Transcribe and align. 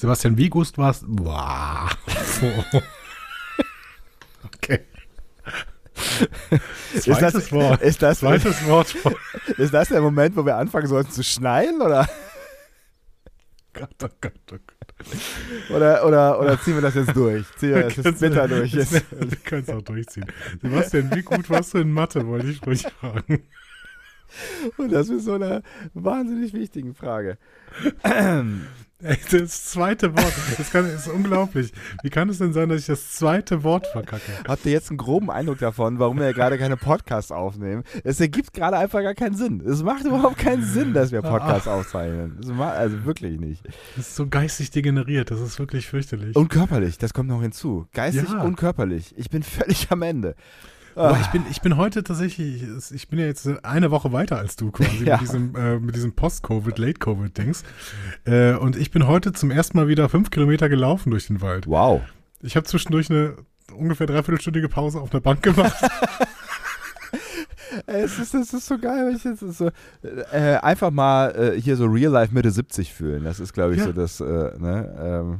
Sebastian, 0.00 0.38
wie 0.38 0.48
gut 0.48 0.78
warst 0.78 1.04
Boah. 1.06 1.90
Okay. 4.42 4.80
Zweites 6.98 7.32
das, 7.32 7.52
Wort. 7.52 7.82
Ist 7.82 8.00
das, 8.02 8.20
Zweites 8.20 8.66
Wort. 8.66 8.94
ist 9.58 9.74
das 9.74 9.88
der 9.88 10.00
Moment, 10.00 10.34
wo 10.36 10.46
wir 10.46 10.56
anfangen 10.56 10.86
sollten 10.86 11.10
zu 11.10 11.22
schneien? 11.22 11.82
Oder, 11.82 12.08
Gott, 13.74 13.90
oh 14.02 14.08
Gott, 14.20 14.32
oh 14.52 14.56
Gott. 14.56 15.70
oder, 15.70 16.06
oder, 16.06 16.40
oder 16.40 16.60
ziehen 16.60 16.74
wir 16.74 16.80
das 16.80 16.94
jetzt 16.94 17.14
durch? 17.14 17.44
Ziehen 17.58 17.74
wir 17.74 17.82
das 17.82 17.96
jetzt 17.96 18.20
bitter 18.20 18.48
durch? 18.48 18.72
Jetzt. 18.72 18.92
Wir 19.10 19.36
können 19.44 19.62
es 19.62 19.68
auch 19.68 19.82
durchziehen. 19.82 20.26
Sebastian, 20.62 21.14
wie 21.14 21.22
gut 21.22 21.50
warst 21.50 21.74
du 21.74 21.78
in 21.78 21.92
Mathe, 21.92 22.26
wollte 22.26 22.48
ich 22.48 22.66
ruhig 22.66 22.86
fragen. 22.98 23.46
Und 24.76 24.92
das 24.92 25.08
ist 25.08 25.24
so 25.24 25.34
eine 25.34 25.62
wahnsinnig 25.94 26.52
wichtigen 26.52 26.94
Frage. 26.94 27.38
Ey, 29.02 29.16
das 29.30 29.64
zweite 29.64 30.14
Wort, 30.14 30.32
das, 30.58 30.70
kann, 30.70 30.84
das 30.84 31.06
ist 31.06 31.08
unglaublich. 31.08 31.72
Wie 32.02 32.10
kann 32.10 32.28
es 32.28 32.36
denn 32.36 32.52
sein, 32.52 32.68
dass 32.68 32.80
ich 32.82 32.86
das 32.86 33.12
zweite 33.12 33.62
Wort 33.64 33.86
verkacke? 33.86 34.30
Habt 34.46 34.66
ihr 34.66 34.72
jetzt 34.72 34.90
einen 34.90 34.98
groben 34.98 35.30
Eindruck 35.30 35.58
davon, 35.58 35.98
warum 35.98 36.18
wir 36.18 36.34
gerade 36.34 36.58
keine 36.58 36.76
Podcasts 36.76 37.32
aufnehmen? 37.32 37.82
Es 38.04 38.20
ergibt 38.20 38.52
gerade 38.52 38.76
einfach 38.76 39.00
gar 39.00 39.14
keinen 39.14 39.34
Sinn. 39.36 39.62
Es 39.66 39.82
macht 39.82 40.04
überhaupt 40.04 40.36
keinen 40.36 40.62
Sinn, 40.64 40.92
dass 40.92 41.12
wir 41.12 41.22
Podcasts 41.22 41.66
aufzeichnen. 41.66 42.36
Das 42.42 42.50
macht, 42.52 42.74
also 42.74 43.04
wirklich 43.06 43.40
nicht. 43.40 43.64
Das 43.96 44.08
ist 44.08 44.16
so 44.16 44.26
geistig 44.28 44.70
degeneriert, 44.70 45.30
das 45.30 45.40
ist 45.40 45.58
wirklich 45.58 45.86
fürchterlich. 45.86 46.36
Und 46.36 46.50
körperlich, 46.50 46.98
das 46.98 47.14
kommt 47.14 47.30
noch 47.30 47.40
hinzu. 47.40 47.86
Geistig 47.94 48.28
Ja. 48.30 48.42
und 48.42 48.56
körperlich. 48.56 49.14
Ich 49.16 49.30
bin 49.30 49.42
völlig 49.42 49.90
am 49.90 50.02
Ende. 50.02 50.34
Ah. 50.96 51.16
ich 51.20 51.26
bin, 51.28 51.44
ich 51.50 51.60
bin 51.60 51.76
heute 51.76 52.02
tatsächlich, 52.02 52.62
ich 52.92 53.08
bin 53.08 53.18
ja 53.18 53.26
jetzt 53.26 53.48
eine 53.64 53.90
Woche 53.90 54.12
weiter 54.12 54.38
als 54.38 54.56
du 54.56 54.70
quasi 54.70 55.04
Ja. 55.04 55.14
mit 55.16 55.22
diesem, 55.22 55.54
äh, 55.56 55.78
mit 55.78 55.94
diesem 55.96 56.12
Post-Covid, 56.12 56.78
Late-Covid-Dings. 56.78 57.62
Äh, 58.24 58.54
und 58.54 58.76
ich 58.76 58.90
bin 58.90 59.06
heute 59.06 59.32
zum 59.32 59.50
ersten 59.50 59.76
Mal 59.78 59.88
wieder 59.88 60.08
fünf 60.08 60.30
Kilometer 60.30 60.68
gelaufen 60.68 61.10
durch 61.10 61.26
den 61.28 61.40
Wald. 61.40 61.66
Wow. 61.66 62.02
Ich 62.42 62.56
habe 62.56 62.66
zwischendurch 62.66 63.10
eine 63.10 63.36
ungefähr 63.76 64.06
dreiviertelstündige 64.06 64.68
Pause 64.68 65.00
auf 65.00 65.12
einer 65.12 65.20
Bank 65.20 65.42
gemacht. 65.42 65.76
Es 67.86 68.18
ist, 68.18 68.34
es 68.34 68.52
ist 68.52 68.66
so 68.66 68.78
geil, 68.78 69.06
wenn 69.06 69.16
ich 69.16 69.22
jetzt 69.22 69.40
so, 69.56 69.70
äh, 70.32 70.56
einfach 70.56 70.90
mal 70.90 71.30
äh, 71.54 71.60
hier 71.60 71.76
so 71.76 71.86
Real 71.86 72.10
Life 72.10 72.34
Mitte 72.34 72.50
70 72.50 72.92
fühlen. 72.92 73.22
Das 73.22 73.38
ist, 73.38 73.52
glaube 73.52 73.74
ich, 73.74 73.78
Ja. 73.78 73.84
so 73.86 73.92
das, 73.92 74.20
äh, 74.20 74.24
ne, 74.24 74.96
ähm, 75.00 75.38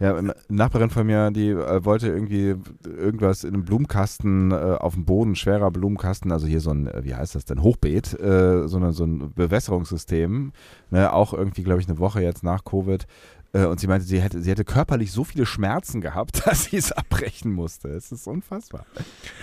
ja, 0.00 0.16
eine 0.16 0.34
Nachbarin 0.48 0.90
von 0.90 1.06
mir, 1.06 1.30
die 1.32 1.48
äh, 1.50 1.84
wollte 1.84 2.08
irgendwie 2.08 2.54
irgendwas 2.84 3.42
in 3.42 3.54
einem 3.54 3.64
Blumenkasten 3.64 4.52
äh, 4.52 4.54
auf 4.54 4.94
dem 4.94 5.04
Boden, 5.04 5.34
schwerer 5.34 5.72
Blumenkasten, 5.72 6.30
also 6.30 6.46
hier 6.46 6.60
so 6.60 6.70
ein, 6.70 6.86
äh, 6.86 7.04
wie 7.04 7.14
heißt 7.14 7.34
das 7.34 7.46
denn, 7.46 7.62
Hochbeet, 7.62 8.18
äh, 8.20 8.68
so, 8.68 8.76
eine, 8.76 8.92
so 8.92 9.04
ein 9.04 9.32
Bewässerungssystem, 9.34 10.52
ne, 10.90 11.12
auch 11.12 11.32
irgendwie, 11.32 11.64
glaube 11.64 11.80
ich, 11.80 11.88
eine 11.88 11.98
Woche 11.98 12.22
jetzt 12.22 12.44
nach 12.44 12.64
Covid. 12.64 13.06
Äh, 13.52 13.64
und 13.64 13.80
sie 13.80 13.88
meinte, 13.88 14.06
sie 14.06 14.20
hätte, 14.20 14.40
sie 14.40 14.50
hätte 14.50 14.64
körperlich 14.64 15.10
so 15.10 15.24
viele 15.24 15.46
Schmerzen 15.46 16.00
gehabt, 16.00 16.42
dass 16.46 16.66
sie 16.66 16.76
es 16.76 16.92
abbrechen 16.92 17.52
musste. 17.52 17.88
Es 17.88 18.12
ist 18.12 18.28
unfassbar. 18.28 18.86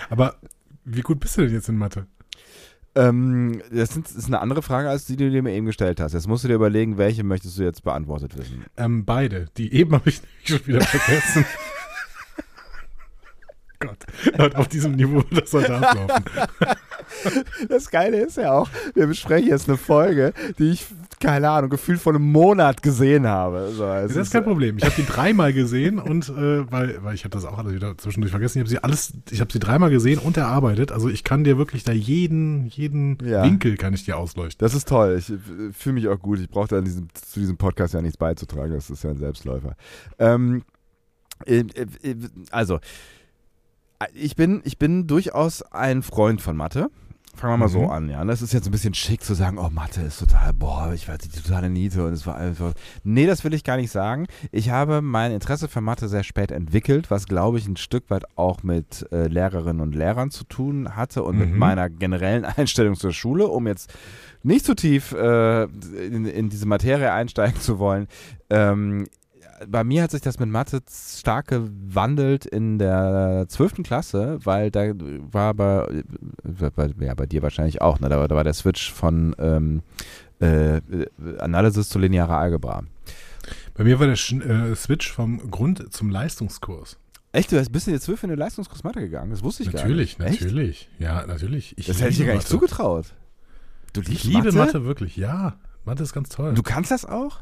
Aber 0.10 0.36
wie 0.86 1.02
gut 1.02 1.20
bist 1.20 1.38
du 1.38 1.42
denn 1.42 1.54
jetzt 1.54 1.68
in 1.68 1.78
Mathe? 1.78 2.08
Ähm, 2.98 3.62
das 3.72 3.90
sind- 3.94 4.10
ist 4.10 4.28
eine 4.28 4.40
andere 4.40 4.62
Frage, 4.62 4.90
als 4.90 5.06
die, 5.06 5.18
die 5.18 5.30
du 5.30 5.42
mir 5.42 5.52
eben 5.54 5.66
gestellt 5.66 6.00
hast. 6.00 6.14
Jetzt 6.14 6.28
musst 6.28 6.44
du 6.44 6.48
dir 6.48 6.56
überlegen, 6.56 6.98
welche 6.98 7.24
möchtest 7.24 7.58
du 7.60 7.64
jetzt 7.64 7.84
beantwortet 7.84 8.38
wissen. 8.38 8.64
Ähm, 8.78 9.04
beide. 9.06 9.48
Die 9.58 9.74
eben 9.74 9.92
habe 9.94 10.10
ich 10.10 10.22
schon 10.46 10.66
wieder 10.66 10.82
vergessen. 10.82 11.46
Gott, 13.80 14.06
Leute, 14.38 14.58
auf 14.58 14.68
diesem 14.68 14.94
Niveau 14.94 15.22
das 15.32 15.54
heute 15.54 15.76
ablaufen. 15.76 16.24
Das 17.70 17.92
Geile 17.92 18.18
ist 18.18 18.38
ja 18.38 18.52
auch, 18.52 18.68
wir 18.96 19.06
besprechen 19.06 19.50
jetzt 19.50 19.70
eine 19.70 19.78
Folge, 19.78 20.34
die 20.58 20.72
ich, 20.72 20.88
keine 21.20 21.50
Ahnung, 21.50 21.70
gefühlt 21.70 22.00
vor 22.00 22.14
einem 22.14 22.32
Monat 22.32 22.82
gesehen 22.82 23.28
habe. 23.28 23.72
So, 23.72 23.86
es 23.86 24.14
Das 24.14 24.28
ist 24.28 24.34
kein 24.34 24.44
Problem. 24.44 24.78
Ich 24.78 24.86
habe 24.86 24.96
die 24.98 25.06
dreimal 25.06 25.54
gesehen 25.54 26.00
und 26.00 26.30
äh, 26.30 26.72
weil, 26.72 27.04
weil 27.04 27.14
ich 27.14 27.24
habe 27.24 27.30
das 27.32 27.46
auch 27.46 27.58
alles 27.60 27.74
wieder 27.74 27.98
zwischendurch 27.98 28.32
vergessen. 28.32 28.58
Ich 28.58 28.62
habe 28.62 28.70
sie 28.70 28.84
alles, 28.84 29.14
ich 29.30 29.40
habe 29.40 29.54
sie 29.54 29.60
dreimal 29.60 29.92
gesehen 29.92 30.20
und 30.20 30.36
erarbeitet. 30.38 30.92
Also 30.92 31.10
ich 31.10 31.24
kann 31.24 31.44
dir 31.44 31.58
wirklich 31.58 31.84
da 31.84 31.92
jeden, 31.92 32.66
jeden 32.68 33.18
Ja. 33.24 33.44
Winkel 33.44 33.78
kann 33.78 33.94
ich 33.94 34.04
dir 34.06 34.18
ausleuchten. 34.18 34.64
Das 34.66 34.74
ist 34.74 34.88
toll. 34.88 35.16
Ich 35.20 35.30
äh, 35.30 35.38
fühle 35.74 35.94
mich 35.94 36.08
auch 36.08 36.20
gut. 36.20 36.40
Ich 36.40 36.50
brauche 36.50 36.68
da 36.68 36.82
diesem, 36.82 37.08
zu 37.14 37.40
diesem 37.40 37.58
Podcast 37.58 37.94
ja 37.94 38.02
nichts 38.02 38.18
beizutragen. 38.18 38.74
Das 38.74 38.90
ist 38.90 39.04
ja 39.04 39.12
ein 39.12 39.18
Selbstläufer. 39.18 39.76
Ähm, 40.18 40.64
äh, 41.46 41.60
äh, 41.60 42.16
also, 42.52 42.80
ich 44.14 44.36
bin, 44.36 44.62
ich 44.64 44.78
bin 44.78 45.08
durchaus 45.08 45.62
ein 45.64 46.04
Freund 46.04 46.42
von 46.42 46.56
Mathe. 46.56 46.90
Fangen 47.36 47.52
wir 47.56 47.58
mal 47.58 47.68
so 47.68 47.82
Mhm. 47.82 47.90
an, 47.90 48.10
ja. 48.10 48.24
Das 48.24 48.42
ist 48.42 48.54
jetzt 48.54 48.66
ein 48.66 48.72
bisschen 48.72 48.94
schick 48.94 49.22
zu 49.22 49.34
sagen, 49.34 49.58
oh, 49.58 49.70
Mathe 49.70 50.00
ist 50.00 50.20
total, 50.20 50.54
boah, 50.54 50.94
ich 50.94 51.10
war 51.10 51.18
die 51.18 51.28
totale 51.28 51.70
Niete 51.70 52.06
und 52.08 52.14
es 52.14 52.26
war 52.26 52.38
einfach. 52.38 52.72
Nee, 53.04 53.26
das 53.26 53.44
will 53.44 53.54
ich 53.54 53.66
gar 53.66 53.76
nicht 53.76 53.92
sagen. 53.92 54.28
Ich 54.54 54.70
habe 54.70 55.02
mein 55.02 55.34
Interesse 55.34 55.68
für 55.68 55.82
Mathe 55.82 56.08
sehr 56.08 56.24
spät 56.24 56.50
entwickelt, 56.52 57.12
was, 57.12 57.26
glaube 57.26 57.58
ich, 57.58 57.68
ein 57.68 57.76
Stück 57.76 58.10
weit 58.10 58.24
auch 58.38 58.64
mit 58.64 59.06
äh, 59.12 59.28
Lehrerinnen 59.28 59.82
und 59.82 59.96
Lehrern 59.96 60.32
zu 60.32 60.46
tun 60.46 60.96
hatte 60.96 61.24
und 61.24 61.38
mit 61.38 61.50
Mhm. 61.52 61.58
meiner 61.58 61.90
generellen 61.90 62.46
Einstellung 62.58 62.96
zur 62.96 63.12
Schule, 63.12 63.48
um 63.48 63.68
jetzt 63.68 63.94
nicht 64.42 64.64
zu 64.66 64.74
tief 64.74 65.12
äh, 65.12 65.64
in, 65.64 66.26
in 66.26 66.48
diese 66.48 66.68
Materie 66.68 67.12
einsteigen 67.12 67.60
zu 67.60 67.80
wollen. 67.80 68.08
Ähm, 68.50 69.08
bei 69.68 69.84
mir 69.84 70.04
hat 70.04 70.12
sich 70.12 70.22
das 70.22 70.40
mit 70.40 70.50
Mathe 70.50 70.82
stark 70.90 71.48
gewandelt 71.48 72.46
in 72.46 72.80
der 72.80 73.46
12. 73.48 73.84
Klasse, 73.84 74.40
weil 74.44 74.72
da 74.72 74.92
war 75.32 75.54
bei, 75.54 75.88
bei, 76.76 76.90
ja, 77.00 77.14
bei 77.14 77.26
dir 77.26 77.42
wahrscheinlich 77.42 77.82
auch, 77.82 78.00
ne? 78.00 78.10
da, 78.10 78.18
war, 78.20 78.28
da 78.28 78.36
war 78.36 78.44
der 78.44 78.54
Switch 78.54 78.92
von 78.92 79.36
ähm, 79.40 79.82
äh, 80.40 80.82
Analysis 81.40 81.90
zu 81.90 82.00
linearer 82.00 82.38
Algebra. 82.38 82.84
Bei 83.76 83.84
mir 83.84 84.00
war 84.00 84.08
der 84.08 84.16
Sch 84.16 84.34
äh, 84.34 84.76
Switch 84.76 85.12
vom 85.12 85.52
Grund 85.52 85.94
zum 85.94 86.10
Leistungskurs. 86.10 86.98
Echt, 87.32 87.52
du 87.52 87.64
bist 87.70 87.88
in 87.88 87.94
der 87.94 88.02
12 88.02 88.24
in 88.24 88.30
den 88.30 88.40
Leistungskurs 88.40 88.84
Mathe 88.84 89.02
gegangen? 89.02 89.32
Das 89.32 89.44
wusste 89.44 89.64
ich 89.64 89.74
natürlich, 89.74 90.18
gar 90.18 90.26
nicht. 90.26 90.36
Echt? 90.36 90.44
natürlich. 90.44 90.90
Ja, 91.00 91.26
natürlich. 91.28 91.78
Ich 91.78 91.86
Das 91.88 92.00
hätte 92.00 92.12
ich 92.12 92.18
dir 92.18 92.26
gar 92.28 92.34
nicht 92.34 92.44
Mathe. 92.44 92.50
zugetraut. 92.50 93.08
Du 93.92 94.02
Ich 94.02 94.08
liebst 94.08 94.24
liebe 94.26 94.44
Mathe? 94.46 94.58
Mathe? 94.58 94.86
wirklich, 94.86 95.18
ja. 95.18 95.56
Mathe 95.84 96.04
ist 96.04 96.14
ganz 96.14 96.30
toll. 96.30 96.54
Du 96.54 96.64
kannst 96.64 96.92
das 96.92 97.06
auch? 97.06 97.40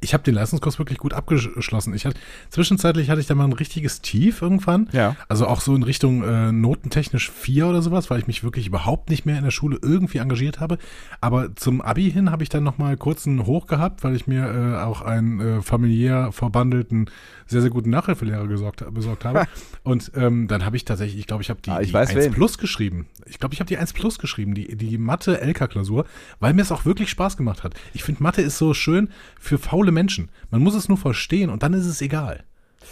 Ich 0.00 0.14
habe 0.14 0.22
den 0.24 0.34
Leistungskurs 0.34 0.78
wirklich 0.78 0.98
gut 0.98 1.14
abgeschlossen. 1.14 1.94
Ich 1.94 2.06
hatte, 2.06 2.18
zwischenzeitlich 2.50 3.10
hatte 3.10 3.20
ich 3.20 3.26
da 3.26 3.34
mal 3.34 3.44
ein 3.44 3.52
richtiges 3.52 4.00
Tief 4.00 4.42
irgendwann. 4.42 4.88
Ja. 4.92 5.16
Also 5.28 5.46
auch 5.46 5.60
so 5.60 5.74
in 5.74 5.82
Richtung 5.82 6.22
äh, 6.22 6.52
notentechnisch 6.52 7.30
4 7.30 7.66
oder 7.66 7.82
sowas, 7.82 8.10
weil 8.10 8.18
ich 8.18 8.26
mich 8.26 8.44
wirklich 8.44 8.66
überhaupt 8.66 9.10
nicht 9.10 9.26
mehr 9.26 9.38
in 9.38 9.44
der 9.44 9.50
Schule 9.50 9.78
irgendwie 9.82 10.18
engagiert 10.18 10.60
habe. 10.60 10.78
Aber 11.20 11.54
zum 11.56 11.80
Abi 11.80 12.10
hin 12.10 12.30
habe 12.30 12.42
ich 12.42 12.48
dann 12.48 12.64
nochmal 12.64 12.96
kurz 12.96 13.26
einen 13.26 13.46
Hoch 13.46 13.66
gehabt, 13.66 14.04
weil 14.04 14.14
ich 14.16 14.26
mir 14.26 14.44
äh, 14.46 14.82
auch 14.82 15.02
einen 15.02 15.40
äh, 15.40 15.62
familiär 15.62 16.32
verbandelten, 16.32 17.10
sehr, 17.46 17.60
sehr 17.60 17.70
guten 17.70 17.90
Nachhilfelehrer 17.90 18.46
gesorgt, 18.46 18.84
besorgt 18.92 19.24
habe. 19.24 19.46
Und 19.82 20.12
ähm, 20.14 20.48
dann 20.48 20.64
habe 20.64 20.76
ich 20.76 20.84
tatsächlich, 20.84 21.20
ich 21.20 21.26
glaube, 21.26 21.42
ich 21.42 21.50
habe 21.50 21.60
die, 21.62 21.70
Ah, 21.70 21.80
ich 21.80 21.88
die 21.88 21.94
weiß 21.94 22.10
1 22.10 22.24
wen. 22.24 22.32
Plus 22.32 22.58
geschrieben. 22.58 23.06
Ich 23.26 23.38
glaube, 23.38 23.54
ich 23.54 23.60
habe 23.60 23.68
die 23.68 23.76
1 23.78 23.92
Plus 23.92 24.18
geschrieben, 24.18 24.54
die, 24.54 24.76
die 24.76 24.98
Mathe-LK-Klausur, 24.98 26.04
weil 26.40 26.54
mir 26.54 26.62
es 26.62 26.72
auch 26.72 26.84
wirklich 26.84 27.10
Spaß 27.10 27.36
gemacht 27.36 27.64
hat. 27.64 27.74
Ich 27.94 28.02
finde, 28.04 28.22
Mathe 28.22 28.42
ist 28.42 28.58
so 28.58 28.74
schön 28.74 29.08
für 29.38 29.58
faule 29.58 29.85
Menschen. 29.92 30.30
Man 30.50 30.62
muss 30.62 30.74
es 30.74 30.88
nur 30.88 30.98
verstehen 30.98 31.50
und 31.50 31.62
dann 31.62 31.72
ist 31.72 31.86
es 31.86 32.00
egal. 32.00 32.44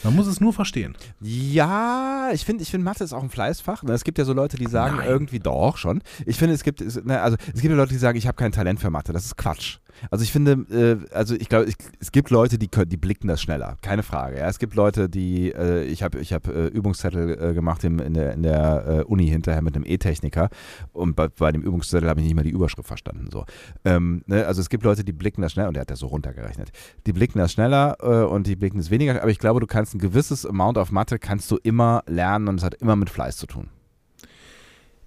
Man 0.02 0.16
muss 0.16 0.26
es 0.26 0.40
nur 0.40 0.52
verstehen. 0.52 0.96
Ja, 1.20 2.30
ich 2.32 2.44
finde, 2.44 2.62
ich 2.62 2.70
finde 2.70 2.84
Mathe 2.84 3.04
ist 3.04 3.12
auch 3.12 3.22
ein 3.22 3.30
Fleißfach. 3.30 3.82
Ne? 3.84 3.92
Es 3.92 4.04
gibt 4.04 4.18
ja 4.18 4.24
so 4.24 4.32
Leute, 4.32 4.56
die 4.56 4.66
sagen 4.66 4.96
Nein. 4.96 5.08
irgendwie 5.08 5.38
doch 5.38 5.76
schon. 5.76 6.02
Ich 6.26 6.36
finde, 6.36 6.54
es 6.54 6.64
gibt, 6.64 6.80
ne, 7.04 7.20
also 7.20 7.36
es 7.54 7.60
gibt 7.60 7.70
ja 7.70 7.76
Leute, 7.76 7.92
die 7.92 7.98
sagen, 7.98 8.18
ich 8.18 8.26
habe 8.26 8.36
kein 8.36 8.52
Talent 8.52 8.80
für 8.80 8.90
Mathe. 8.90 9.12
Das 9.12 9.24
ist 9.24 9.36
Quatsch. 9.36 9.78
Also 10.10 10.24
ich 10.24 10.32
finde, 10.32 10.52
äh, 10.70 11.14
also 11.14 11.34
ich 11.34 11.48
glaube, 11.48 11.70
es 12.00 12.12
gibt 12.12 12.30
Leute, 12.30 12.58
die 12.58 12.68
können, 12.68 12.88
die 12.88 12.96
blicken 12.96 13.28
das 13.28 13.40
schneller, 13.40 13.76
keine 13.82 14.02
Frage. 14.02 14.38
Ja, 14.38 14.48
es 14.48 14.58
gibt 14.58 14.74
Leute, 14.74 15.08
die, 15.08 15.52
äh, 15.52 15.84
ich 15.84 16.02
habe, 16.02 16.20
ich 16.20 16.32
habe 16.32 16.52
äh, 16.52 16.66
Übungszettel 16.66 17.50
äh, 17.50 17.54
gemacht 17.54 17.84
im, 17.84 17.98
in 17.98 18.14
der, 18.14 18.32
in 18.34 18.42
der 18.42 18.84
äh, 18.86 19.02
Uni 19.02 19.26
hinterher 19.26 19.62
mit 19.62 19.74
einem 19.74 19.84
E-Techniker 19.86 20.48
und 20.92 21.16
bei, 21.16 21.28
bei 21.28 21.52
dem 21.52 21.62
Übungszettel 21.62 22.08
habe 22.08 22.20
ich 22.20 22.26
nicht 22.26 22.36
mal 22.36 22.44
die 22.44 22.50
Überschrift 22.50 22.88
verstanden. 22.88 23.28
So, 23.30 23.44
ähm, 23.84 24.22
ne? 24.26 24.46
also 24.46 24.60
es 24.60 24.68
gibt 24.68 24.84
Leute, 24.84 25.04
die 25.04 25.12
blicken 25.12 25.42
das 25.42 25.52
schneller 25.52 25.68
und 25.68 25.74
der 25.74 25.82
hat 25.82 25.90
das 25.90 26.00
so 26.00 26.06
runtergerechnet. 26.06 26.70
Die 27.06 27.12
blicken 27.12 27.38
das 27.38 27.52
schneller 27.52 27.96
äh, 28.00 28.24
und 28.26 28.46
die 28.46 28.56
blicken 28.56 28.78
es 28.78 28.90
weniger. 28.90 29.20
Aber 29.20 29.30
ich 29.30 29.38
glaube, 29.38 29.60
du 29.60 29.66
kannst 29.66 29.94
ein 29.94 29.98
gewisses 29.98 30.46
Amount 30.46 30.78
of 30.78 30.92
Mathe 30.92 31.18
kannst 31.18 31.50
du 31.50 31.58
immer 31.62 32.02
lernen 32.06 32.48
und 32.48 32.56
es 32.56 32.64
hat 32.64 32.74
immer 32.74 32.96
mit 32.96 33.10
Fleiß 33.10 33.36
zu 33.36 33.46
tun. 33.46 33.68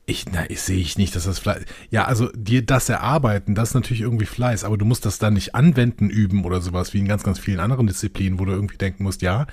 Ich, 0.10 0.26
na, 0.32 0.50
ich 0.50 0.62
sehe 0.62 0.78
ich 0.78 0.98
nicht, 0.98 1.14
dass 1.18 1.26
das 1.26 1.38
Fleiß. 1.38 1.66
Ja, 1.90 2.06
also 2.06 2.30
dir 2.34 2.66
das 2.66 2.88
erarbeiten, 2.88 3.56
das 3.56 3.70
ist 3.72 3.76
natürlich 3.76 4.00
irgendwie 4.00 4.26
Fleiß, 4.26 4.64
aber 4.64 4.78
du 4.78 4.86
musst 4.86 5.06
das 5.06 5.20
dann 5.20 5.34
nicht 5.34 5.54
anwenden 5.54 6.10
üben 6.10 6.46
oder 6.46 6.62
sowas, 6.62 6.94
wie 6.94 7.00
in 7.00 7.10
ganz, 7.10 7.24
ganz 7.24 7.40
vielen 7.40 7.60
anderen 7.60 7.88
Disziplinen, 7.88 8.40
wo 8.40 8.46
du 8.46 8.54
irgendwie 8.54 8.78
denken 8.78 9.04
musst, 9.04 9.22
ja, 9.22 9.48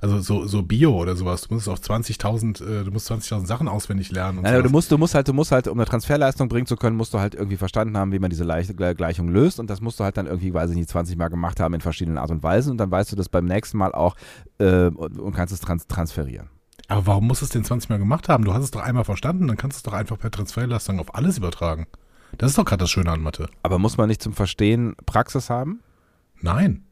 also 0.00 0.18
so, 0.18 0.46
so 0.48 0.64
Bio 0.64 0.96
oder 1.00 1.14
sowas, 1.14 1.42
du 1.42 1.54
musst 1.54 1.68
auf 1.68 1.78
20.000, 1.78 2.60
äh, 2.80 2.84
du 2.84 2.90
musst 2.90 3.08
20.000 3.08 3.46
Sachen 3.46 3.68
auswendig 3.68 4.10
lernen 4.10 4.38
und 4.38 4.44
Nein, 4.44 4.54
aber 4.54 4.64
du 4.64 4.68
sowas. 4.70 4.72
musst, 4.72 4.90
du 4.90 4.98
musst 4.98 5.14
halt, 5.14 5.28
du 5.28 5.32
musst 5.32 5.52
halt, 5.52 5.68
um 5.68 5.78
eine 5.78 5.86
Transferleistung 5.86 6.48
bringen 6.48 6.66
zu 6.66 6.74
können, 6.74 6.96
musst 6.96 7.14
du 7.14 7.20
halt 7.20 7.36
irgendwie 7.36 7.56
verstanden 7.56 7.96
haben, 7.96 8.10
wie 8.10 8.18
man 8.18 8.30
diese 8.30 8.42
Gle- 8.44 8.94
Gleichung 8.94 9.28
löst 9.28 9.60
und 9.60 9.70
das 9.70 9.80
musst 9.80 10.00
du 10.00 10.04
halt 10.04 10.16
dann 10.16 10.26
irgendwie, 10.26 10.52
weiß 10.52 10.70
ich 10.70 10.76
nicht, 10.76 10.88
20 10.88 11.16
Mal 11.18 11.28
gemacht 11.28 11.60
haben 11.60 11.74
in 11.74 11.80
verschiedenen 11.82 12.18
Art 12.18 12.32
und 12.32 12.42
Weisen 12.42 12.72
und 12.72 12.78
dann 12.78 12.90
weißt 12.90 13.12
du 13.12 13.16
das 13.16 13.28
beim 13.28 13.44
nächsten 13.44 13.78
Mal 13.78 13.92
auch 13.92 14.16
äh, 14.58 14.86
und, 14.86 15.20
und 15.20 15.36
kannst 15.36 15.54
es 15.54 15.60
trans 15.60 15.86
transferieren. 15.86 16.48
Aber 16.90 17.06
warum 17.06 17.28
musst 17.28 17.40
du 17.40 17.44
es 17.44 17.52
denn 17.52 17.64
20 17.64 17.88
Mal 17.88 18.00
gemacht 18.00 18.28
haben? 18.28 18.44
Du 18.44 18.52
hast 18.52 18.64
es 18.64 18.72
doch 18.72 18.82
einmal 18.82 19.04
verstanden, 19.04 19.46
dann 19.46 19.56
kannst 19.56 19.76
du 19.76 19.78
es 19.78 19.82
doch 19.84 19.92
einfach 19.92 20.18
per 20.18 20.32
Transferleistung 20.32 20.98
auf 20.98 21.14
alles 21.14 21.38
übertragen. 21.38 21.86
Das 22.36 22.50
ist 22.50 22.58
doch 22.58 22.64
gerade 22.64 22.80
das 22.80 22.90
Schöne 22.90 23.12
an 23.12 23.22
Mathe. 23.22 23.48
Aber 23.62 23.78
muss 23.78 23.96
man 23.96 24.08
nicht 24.08 24.20
zum 24.20 24.32
Verstehen 24.32 24.96
Praxis 25.06 25.50
haben? 25.50 25.80
Nein. 26.40 26.84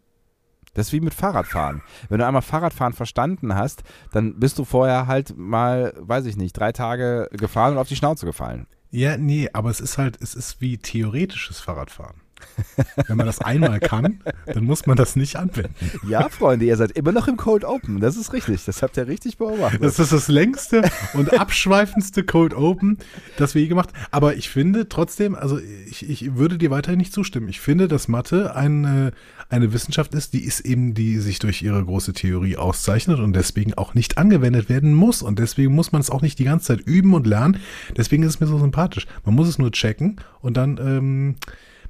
Das 0.75 0.87
ist 0.87 0.93
wie 0.93 1.01
mit 1.01 1.15
Fahrradfahren. 1.15 1.83
Wenn 2.09 2.21
du 2.21 2.27
einmal 2.27 2.43
Fahrradfahren 2.43 2.93
verstanden 2.93 3.57
hast, 3.57 3.83
dann 4.13 4.39
bist 4.39 4.61
du 4.61 4.65
vorher 4.65 5.09
halt 5.09 5.37
mal, 5.37 5.93
weiß 5.99 6.27
ich 6.27 6.37
nicht, 6.37 6.57
drei 6.57 6.71
Tage 6.71 7.29
gefahren 7.33 7.73
und 7.73 7.79
auf 7.79 7.89
die 7.89 7.97
Schnauze 7.97 8.25
gefallen. 8.25 8.69
Ja, 8.93 9.17
nee, 9.17 9.51
aber 9.53 9.71
es 9.71 9.81
ist 9.81 9.99
halt, 9.99 10.17
es 10.23 10.37
ist 10.37 10.61
wie 10.61 10.79
theoretisches 10.79 11.59
Fahrradfahren. 11.59 12.21
Wenn 13.07 13.17
man 13.17 13.27
das 13.27 13.41
einmal 13.41 13.81
kann, 13.81 14.21
dann 14.47 14.65
muss 14.65 14.87
man 14.87 14.97
das 14.97 15.17
nicht 15.17 15.37
anwenden. 15.37 15.75
Ja, 16.09 16.29
Freunde, 16.29 16.65
ihr 16.65 16.77
seid 16.77 16.93
immer 16.93 17.13
noch 17.13 17.29
im 17.29 17.37
Cold 17.37 17.65
Open. 17.65 18.01
Das 18.01 18.17
ist 18.17 18.33
richtig. 18.33 18.65
Das 18.65 18.83
habt 18.83 18.97
ihr 18.97 19.07
richtig 19.07 19.39
beobachtet. 19.39 19.83
Das 19.83 19.99
ist 19.99 20.13
das 20.13 20.29
längste 20.29 20.83
und 21.15 21.39
abschweifendste 21.39 22.25
Cold 22.25 22.55
Open, 22.55 22.99
das 23.37 23.55
wir 23.55 23.63
je 23.63 23.69
gemacht 23.69 23.93
haben. 23.93 24.07
Aber 24.11 24.37
ich 24.37 24.49
finde 24.49 24.89
trotzdem, 24.89 25.35
also 25.35 25.59
ich, 25.59 26.09
ich 26.09 26.37
würde 26.37 26.59
dir 26.59 26.71
weiterhin 26.71 26.99
nicht 26.99 27.13
zustimmen. 27.13 27.49
Ich 27.49 27.61
finde, 27.61 27.89
dass 27.89 28.09
Mathe 28.09 28.55
eine, 28.55 29.13
eine 29.49 29.73
Wissenschaft 29.73 30.15
ist, 30.15 30.33
die 30.33 30.45
ist 30.45 30.61
eben, 30.61 30.95
die 30.95 31.19
sich 31.19 31.39
durch 31.39 31.63
ihre 31.63 31.85
große 31.85 32.13
Theorie 32.13 32.57
auszeichnet 32.57 33.19
und 33.19 33.35
deswegen 33.35 33.75
auch 33.75 33.95
nicht 33.95 34.19
angewendet 34.19 34.69
werden 34.69 34.95
muss. 34.95 35.23
Und 35.23 35.39
deswegen 35.39 35.75
muss 35.75 35.93
man 35.93 36.01
es 36.01 36.11
auch 36.11 36.23
nicht 36.23 36.39
die 36.39 36.45
ganze 36.45 36.67
Zeit 36.67 36.81
üben 36.87 37.15
und 37.15 37.27
lernen. 37.27 37.59
Deswegen 37.97 38.23
ist 38.23 38.35
es 38.35 38.41
mir 38.41 38.47
so 38.47 38.59
sympathisch. 38.59 39.07
Man 39.25 39.35
muss 39.35 39.49
es 39.49 39.59
nur 39.59 39.73
checken 39.73 40.17
und 40.41 40.57
dann 40.57 40.79
ähm, 40.79 41.37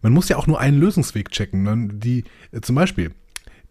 man 0.03 0.13
muss 0.13 0.29
ja 0.29 0.37
auch 0.37 0.47
nur 0.47 0.61
einen 0.61 0.79
Lösungsweg 0.79 1.31
checken. 1.31 1.99
Die, 2.01 2.25
äh, 2.53 2.61
zum 2.61 2.75
Beispiel, 2.77 3.13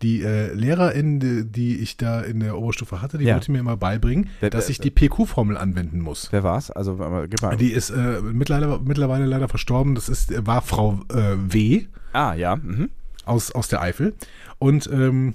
die 0.02 0.22
äh, 0.22 0.54
Lehrerin, 0.54 1.52
die, 1.52 1.78
ich 1.78 1.98
da 1.98 2.22
in 2.22 2.40
der 2.40 2.58
Oberstufe 2.58 3.02
hatte, 3.02 3.18
die 3.18 3.26
Ja. 3.26 3.34
wollte 3.36 3.52
mir 3.52 3.60
immer 3.60 3.78
beibringen, 3.78 4.30
Wer- 4.42 4.50
dass 4.52 4.66
wer- 4.66 4.72
ich 4.72 4.80
die 4.80 4.92
PQ-Formel 4.92 5.58
anwenden 5.58 6.00
muss. 6.02 6.28
Wer 6.32 6.44
war's? 6.44 6.70
Also, 6.70 6.94
aber 7.02 7.28
gib 7.28 7.42
mal. 7.42 7.58
Die 7.58 7.72
ist 7.72 7.90
äh, 7.90 8.22
mittlerweile, 8.22 8.80
mittlerweile 8.84 9.26
leider 9.26 9.48
verstorben. 9.50 9.96
Das 9.96 10.08
ist, 10.10 10.46
war 10.46 10.62
Frau 10.62 11.00
äh, 11.12 11.36
W. 11.38 11.86
ah, 12.14 12.34
ja. 12.36 12.56
Mhm. 12.58 12.90
aus, 13.26 13.52
aus 13.52 13.68
der 13.70 13.82
Eifel. 13.82 14.14
Und 14.60 14.88
ähm, 14.94 15.34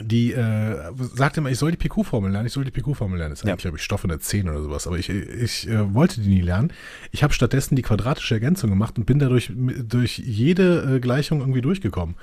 die 0.00 0.32
äh, 0.32 0.92
sagte 1.14 1.40
immer, 1.40 1.50
ich 1.50 1.58
soll 1.58 1.72
die 1.72 1.76
PQ-Formel 1.76 2.30
lernen, 2.30 2.46
ich 2.46 2.52
soll 2.52 2.64
die 2.64 2.70
PQ-Formel 2.70 3.18
lernen. 3.18 3.32
Das 3.32 3.40
ist 3.40 3.44
Ja. 3.46 3.52
eigentlich, 3.52 3.62
glaube 3.62 3.76
ich, 3.78 3.82
Stoff 3.82 4.04
in 4.04 4.08
der 4.10 4.20
10 4.20 4.48
oder 4.48 4.62
sowas. 4.62 4.86
Aber 4.86 4.98
ich, 4.98 5.08
ich 5.08 5.68
äh, 5.68 5.92
wollte 5.94 6.20
die 6.20 6.28
nie 6.28 6.40
lernen. 6.42 6.72
Ich 7.10 7.22
habe 7.24 7.32
stattdessen 7.32 7.74
die 7.76 7.82
quadratische 7.82 8.34
Ergänzung 8.34 8.70
gemacht 8.70 8.98
und 8.98 9.04
bin 9.04 9.18
dadurch 9.18 9.52
durch 9.54 10.18
jede 10.18 10.96
äh, 10.96 11.00
Gleichung 11.00 11.40
irgendwie 11.40 11.60
durchgekommen. 11.60 12.14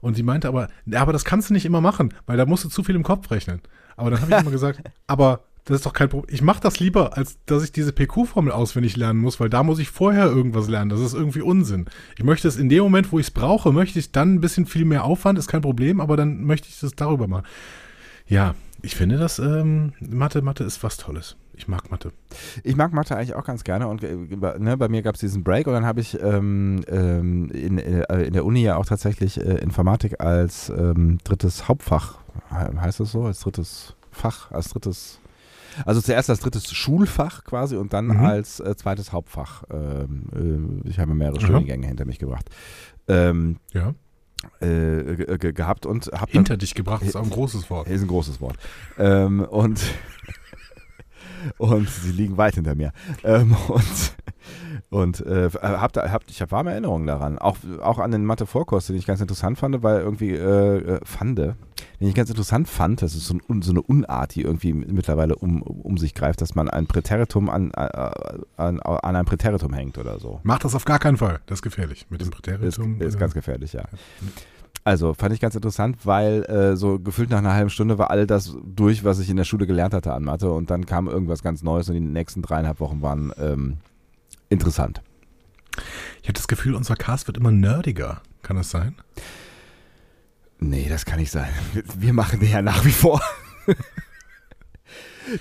Und 0.00 0.16
die 0.16 0.22
meinte 0.22 0.46
aber, 0.46 0.68
ja, 0.84 1.00
aber 1.02 1.12
das 1.12 1.24
kannst 1.24 1.50
du 1.50 1.54
nicht 1.54 1.64
immer 1.66 1.80
machen, 1.80 2.14
weil 2.26 2.36
da 2.36 2.46
musst 2.46 2.64
du 2.64 2.68
zu 2.68 2.84
viel 2.84 2.94
im 2.94 3.02
Kopf 3.02 3.30
rechnen. 3.30 3.60
Aber 3.96 4.10
dann 4.10 4.20
habe 4.20 4.30
ich 4.32 4.38
immer 4.40 4.50
gesagt, 4.52 4.80
aber 5.08 5.40
das 5.66 5.76
ist 5.76 5.86
doch 5.86 5.92
kein 5.92 6.08
Problem. 6.08 6.32
Ich 6.34 6.40
mache 6.42 6.60
das 6.60 6.80
lieber, 6.80 7.16
als 7.16 7.36
dass 7.44 7.62
ich 7.62 7.72
diese 7.72 7.92
PQ-Formel 7.92 8.50
auswendig 8.52 8.96
lernen 8.96 9.20
muss, 9.20 9.38
weil 9.40 9.50
da 9.50 9.62
muss 9.62 9.78
ich 9.78 9.90
vorher 9.90 10.26
irgendwas 10.26 10.68
lernen. 10.68 10.88
Das 10.88 11.00
ist 11.00 11.12
irgendwie 11.12 11.42
Unsinn. 11.42 11.86
Ich 12.16 12.24
möchte 12.24 12.48
es 12.48 12.56
in 12.56 12.68
dem 12.68 12.82
Moment, 12.84 13.12
wo 13.12 13.18
ich 13.18 13.26
es 13.26 13.30
brauche, 13.30 13.72
möchte 13.72 13.98
ich 13.98 14.12
dann 14.12 14.34
ein 14.34 14.40
bisschen 14.40 14.64
viel 14.66 14.84
mehr 14.84 15.04
Aufwand, 15.04 15.38
ist 15.38 15.48
kein 15.48 15.60
Problem, 15.62 16.00
aber 16.00 16.16
dann 16.16 16.44
möchte 16.44 16.68
ich 16.68 16.80
das 16.80 16.92
darüber 16.92 17.28
machen. 17.28 17.44
Ja, 18.28 18.54
ich 18.82 18.96
finde 18.96 19.18
das, 19.18 19.38
ähm, 19.38 19.92
Mathe, 20.00 20.40
Mathe 20.42 20.64
ist 20.64 20.82
was 20.82 20.96
Tolles. 20.96 21.36
Ich 21.58 21.68
mag 21.68 21.90
Mathe. 21.90 22.12
Ich 22.64 22.76
mag 22.76 22.92
Mathe 22.92 23.16
eigentlich 23.16 23.34
auch 23.34 23.44
ganz 23.44 23.64
gerne 23.64 23.88
und 23.88 24.04
äh, 24.04 24.14
ne, 24.58 24.76
bei 24.76 24.88
mir 24.88 25.00
gab 25.02 25.14
es 25.14 25.20
diesen 25.20 25.42
Break 25.42 25.66
und 25.66 25.72
dann 25.72 25.86
habe 25.86 26.00
ich 26.00 26.20
ähm, 26.22 26.82
ähm, 26.88 27.50
in, 27.50 27.78
äh, 27.78 28.22
in 28.24 28.34
der 28.34 28.44
Uni 28.44 28.62
ja 28.62 28.76
auch 28.76 28.84
tatsächlich 28.84 29.40
äh, 29.40 29.54
Informatik 29.58 30.20
als 30.20 30.68
ähm, 30.68 31.18
drittes 31.24 31.66
Hauptfach, 31.66 32.18
he- 32.50 32.78
heißt 32.78 33.00
das 33.00 33.10
so, 33.12 33.24
als 33.24 33.40
drittes 33.40 33.94
Fach, 34.12 34.50
als 34.50 34.68
drittes, 34.68 35.18
also 35.84 36.00
zuerst 36.00 36.30
als 36.30 36.40
drittes 36.40 36.72
Schulfach 36.72 37.44
quasi 37.44 37.76
und 37.76 37.92
dann 37.92 38.06
Mhm. 38.06 38.24
als 38.24 38.60
äh, 38.60 38.74
zweites 38.76 39.12
Hauptfach. 39.12 39.64
Ähm, 39.70 40.82
äh, 40.84 40.88
ich 40.88 40.98
habe 40.98 41.14
mehrere 41.14 41.36
Aha. 41.38 41.44
Studiengänge 41.46 41.86
hinter 41.86 42.04
mich 42.06 42.18
gebracht. 42.18 42.48
Ähm, 43.08 43.58
Ja. 43.72 43.94
äh, 44.60 45.16
ge- 45.16 45.38
ge- 45.38 45.52
gehabt 45.52 45.86
und 45.86 46.06
habe 46.14 46.32
Hinter 46.32 46.56
dich 46.56 46.74
gebracht 46.74 47.02
ist 47.02 47.16
auch 47.16 47.22
ein 47.24 47.30
großes 47.30 47.68
Wort. 47.70 47.88
ist 47.88 48.02
ein 48.02 48.08
großes 48.08 48.40
Wort. 48.40 48.56
Ähm, 48.98 49.40
und, 49.40 49.80
und 51.58 51.88
sie 51.88 52.12
liegen 52.12 52.36
weit 52.36 52.54
hinter 52.54 52.74
mir. 52.74 52.92
Ähm, 53.24 53.56
und 53.68 54.14
und 54.90 55.20
äh, 55.26 55.50
hab 55.60 55.92
da, 55.92 56.10
hab, 56.12 56.22
ich 56.28 56.40
habe 56.40 56.52
warme 56.52 56.70
Erinnerungen 56.70 57.06
daran. 57.06 57.38
Auch, 57.38 57.56
auch 57.82 57.98
an 57.98 58.12
den 58.12 58.24
Mathe-Vorkurs, 58.24 58.86
den 58.86 58.94
ich 58.96 59.06
ganz 59.06 59.20
interessant 59.20 59.58
fand, 59.58 59.82
weil 59.82 60.00
irgendwie 60.00 60.30
äh, 60.32 60.76
äh, 60.96 61.00
fand, 61.04 61.40
den 62.00 62.08
ich 62.08 62.14
ganz 62.14 62.30
interessant 62.30 62.68
fand, 62.68 63.02
das 63.02 63.14
ist 63.14 63.26
so, 63.26 63.38
ein, 63.48 63.62
so 63.62 63.70
eine 63.70 63.82
Unart, 63.82 64.34
die 64.34 64.42
irgendwie 64.42 64.72
mittlerweile 64.74 65.36
um, 65.36 65.62
um 65.62 65.96
sich 65.98 66.14
greift, 66.14 66.40
dass 66.40 66.54
man 66.54 66.68
ein 66.68 66.86
Präteritum 66.86 67.48
an, 67.48 67.72
an, 67.72 68.80
an 68.80 69.16
ein 69.16 69.24
Präteritum 69.24 69.72
hängt 69.72 69.98
oder 69.98 70.18
so. 70.18 70.40
Mach 70.42 70.58
das 70.58 70.74
auf 70.74 70.84
gar 70.84 70.98
keinen 70.98 71.16
Fall. 71.16 71.40
Das 71.46 71.58
ist 71.58 71.62
gefährlich. 71.62 72.06
Mit 72.10 72.20
dem 72.20 72.28
Ist, 72.28 72.34
Präteritum. 72.34 73.00
ist 73.00 73.14
äh, 73.14 73.18
ganz 73.18 73.34
gefährlich, 73.34 73.72
ja. 73.72 73.84
Also 74.84 75.14
fand 75.14 75.34
ich 75.34 75.40
ganz 75.40 75.54
interessant, 75.56 75.98
weil 76.04 76.44
äh, 76.44 76.76
so 76.76 77.00
gefühlt 77.00 77.30
nach 77.30 77.38
einer 77.38 77.54
halben 77.54 77.70
Stunde 77.70 77.98
war 77.98 78.10
all 78.10 78.26
das 78.26 78.56
durch, 78.64 79.02
was 79.02 79.18
ich 79.18 79.28
in 79.28 79.36
der 79.36 79.42
Schule 79.44 79.66
gelernt 79.66 79.94
hatte 79.94 80.12
an 80.12 80.22
Mathe 80.22 80.52
und 80.52 80.70
dann 80.70 80.86
kam 80.86 81.08
irgendwas 81.08 81.42
ganz 81.42 81.62
Neues 81.62 81.88
und 81.88 81.94
die 81.94 82.00
nächsten 82.00 82.40
dreieinhalb 82.42 82.78
Wochen 82.78 83.02
waren 83.02 83.32
ähm, 83.38 83.78
interessant. 84.48 85.02
Ich 86.22 86.28
habe 86.28 86.34
das 86.34 86.46
Gefühl, 86.46 86.74
unser 86.74 86.94
Cast 86.94 87.26
wird 87.26 87.36
immer 87.36 87.50
nerdiger. 87.50 88.22
Kann 88.42 88.56
das 88.56 88.70
sein? 88.70 88.94
Nee, 90.58 90.86
das 90.88 91.04
kann 91.04 91.18
nicht 91.18 91.30
sein. 91.30 91.48
Wir, 91.98 92.12
machen 92.12 92.40
den 92.40 92.50
ja 92.50 92.62
nach 92.62 92.84
wie 92.84 92.92
vor. 92.92 93.20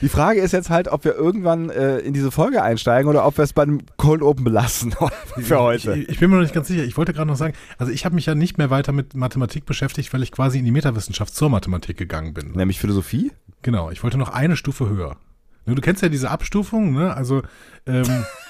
Die 0.01 0.09
Frage 0.09 0.41
ist 0.41 0.51
jetzt 0.51 0.69
halt, 0.69 0.87
ob 0.87 1.05
wir 1.05 1.15
irgendwann 1.15 1.69
äh, 1.69 1.99
in 1.99 2.13
diese 2.13 2.31
Folge 2.31 2.63
einsteigen 2.63 3.07
oder 3.07 3.25
ob 3.25 3.37
wir 3.37 3.43
es 3.43 3.53
beim 3.53 3.81
Cold 3.97 4.23
Open 4.23 4.43
belassen 4.43 4.95
für 5.37 5.59
heute. 5.59 5.95
Ich, 5.95 6.09
ich 6.09 6.19
bin 6.19 6.29
mir 6.31 6.37
noch 6.37 6.41
nicht 6.41 6.55
ganz 6.55 6.67
sicher. 6.67 6.83
Ich 6.83 6.97
wollte 6.97 7.13
gerade 7.13 7.27
noch 7.27 7.37
sagen, 7.37 7.53
also 7.77 7.91
ich 7.91 8.03
habe 8.03 8.15
mich 8.15 8.25
ja 8.25 8.33
nicht 8.33 8.57
mehr 8.57 8.71
weiter 8.71 8.91
mit 8.91 9.13
Mathematik 9.13 9.65
beschäftigt, 9.65 10.11
weil 10.13 10.23
ich 10.23 10.31
quasi 10.31 10.57
in 10.59 10.65
die 10.65 10.71
Metawissenschaft 10.71 11.35
zur 11.35 11.49
Mathematik 11.49 11.97
gegangen 11.97 12.33
bin. 12.33 12.53
Nämlich 12.53 12.79
Philosophie? 12.79 13.31
Genau, 13.61 13.91
ich 13.91 14.03
wollte 14.03 14.17
noch 14.17 14.29
eine 14.29 14.57
Stufe 14.57 14.89
höher. 14.89 15.17
Ne, 15.65 15.75
Du 15.75 15.81
kennst 15.81 16.01
ja 16.01 16.09
diese 16.09 16.31
Abstufung, 16.31 16.93
ne? 16.93 17.13
Also 17.15 17.43
ähm, 17.85 18.05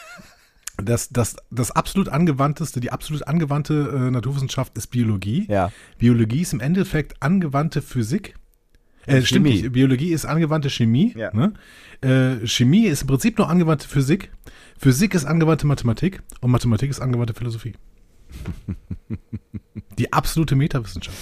das, 0.78 1.10
das, 1.10 1.36
das 1.52 1.72
absolut 1.72 2.10
angewandteste, 2.10 2.80
die 2.80 2.92
absolut 2.92 3.28
angewandte 3.28 3.92
äh, 3.94 4.12
Naturwissenschaft 4.12 4.78
ist 4.78 4.88
Biologie. 4.88 5.46
Ja. 5.50 5.72
Biologie 5.98 6.42
ist 6.42 6.54
im 6.54 6.60
Endeffekt 6.60 7.22
angewandte 7.22 7.82
Physik. 7.82 8.36
Äh, 9.06 9.22
stimmt 9.22 9.46
nicht. 9.46 9.72
Biologie 9.72 10.12
ist 10.12 10.26
angewandte 10.26 10.70
Chemie. 10.70 11.14
Ja. 11.16 11.32
Ne? 11.34 11.54
Äh, 12.02 12.46
Chemie 12.48 12.86
ist 12.86 13.02
im 13.02 13.08
Prinzip 13.08 13.38
nur 13.38 13.50
angewandte 13.50 13.88
Physik. 13.88 14.32
Physik 14.78 15.14
ist 15.14 15.26
angewandte 15.26 15.68
Mathematik 15.68 16.22
und 16.42 16.52
Mathematik 16.52 16.90
ist 16.90 17.00
angewandte 17.00 17.34
Philosophie. 17.34 17.74
Die 19.98 20.12
absolute 20.12 20.56
Metawissenschaft. 20.56 21.18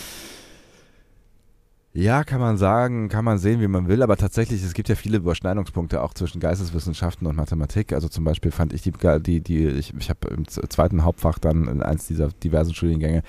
Ja, 1.95 2.23
kann 2.23 2.39
man 2.41 2.57
sagen, 2.57 3.07
kann 3.07 3.23
man 3.23 3.37
sehen, 3.37 3.61
wie 3.61 3.67
man 3.67 3.87
will, 3.87 4.01
aber 4.01 4.17
tatsächlich, 4.17 4.63
es 4.63 4.73
gibt 4.73 4.89
ja 4.89 4.95
viele 4.95 5.17
Überschneidungspunkte 5.17 6.01
auch 6.01 6.15
zwischen 6.15 6.39
Geisteswissenschaften 6.39 7.27
und 7.27 7.35
Mathematik. 7.35 7.93
Also 7.93 8.09
zum 8.09 8.23
Beispiel 8.23 8.49
fand 8.49 8.73
ich 8.73 8.81
die, 8.81 8.91
die, 9.21 9.41
die 9.41 9.67
ich, 9.67 9.93
ich 9.93 10.09
habe 10.09 10.27
im 10.29 10.47
zweiten 10.47 11.03
Hauptfach 11.03 11.37
dann 11.37 11.67
in 11.67 11.83
eins 11.83 12.07
dieser 12.07 12.29
diversen 12.29 12.73
Studiengänge 12.73 13.21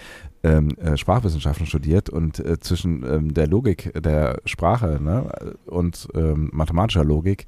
ähm, 0.42 0.70
äh, 0.78 0.96
Sprachwissenschaften 0.96 1.66
studiert 1.66 2.08
und 2.08 2.38
äh, 2.38 2.58
zwischen 2.58 3.04
ähm, 3.04 3.34
der 3.34 3.48
Logik 3.48 3.92
der 4.02 4.40
Sprache 4.46 4.98
ne, 4.98 5.30
und 5.66 6.08
ähm, 6.14 6.48
mathematischer 6.54 7.04
Logik 7.04 7.46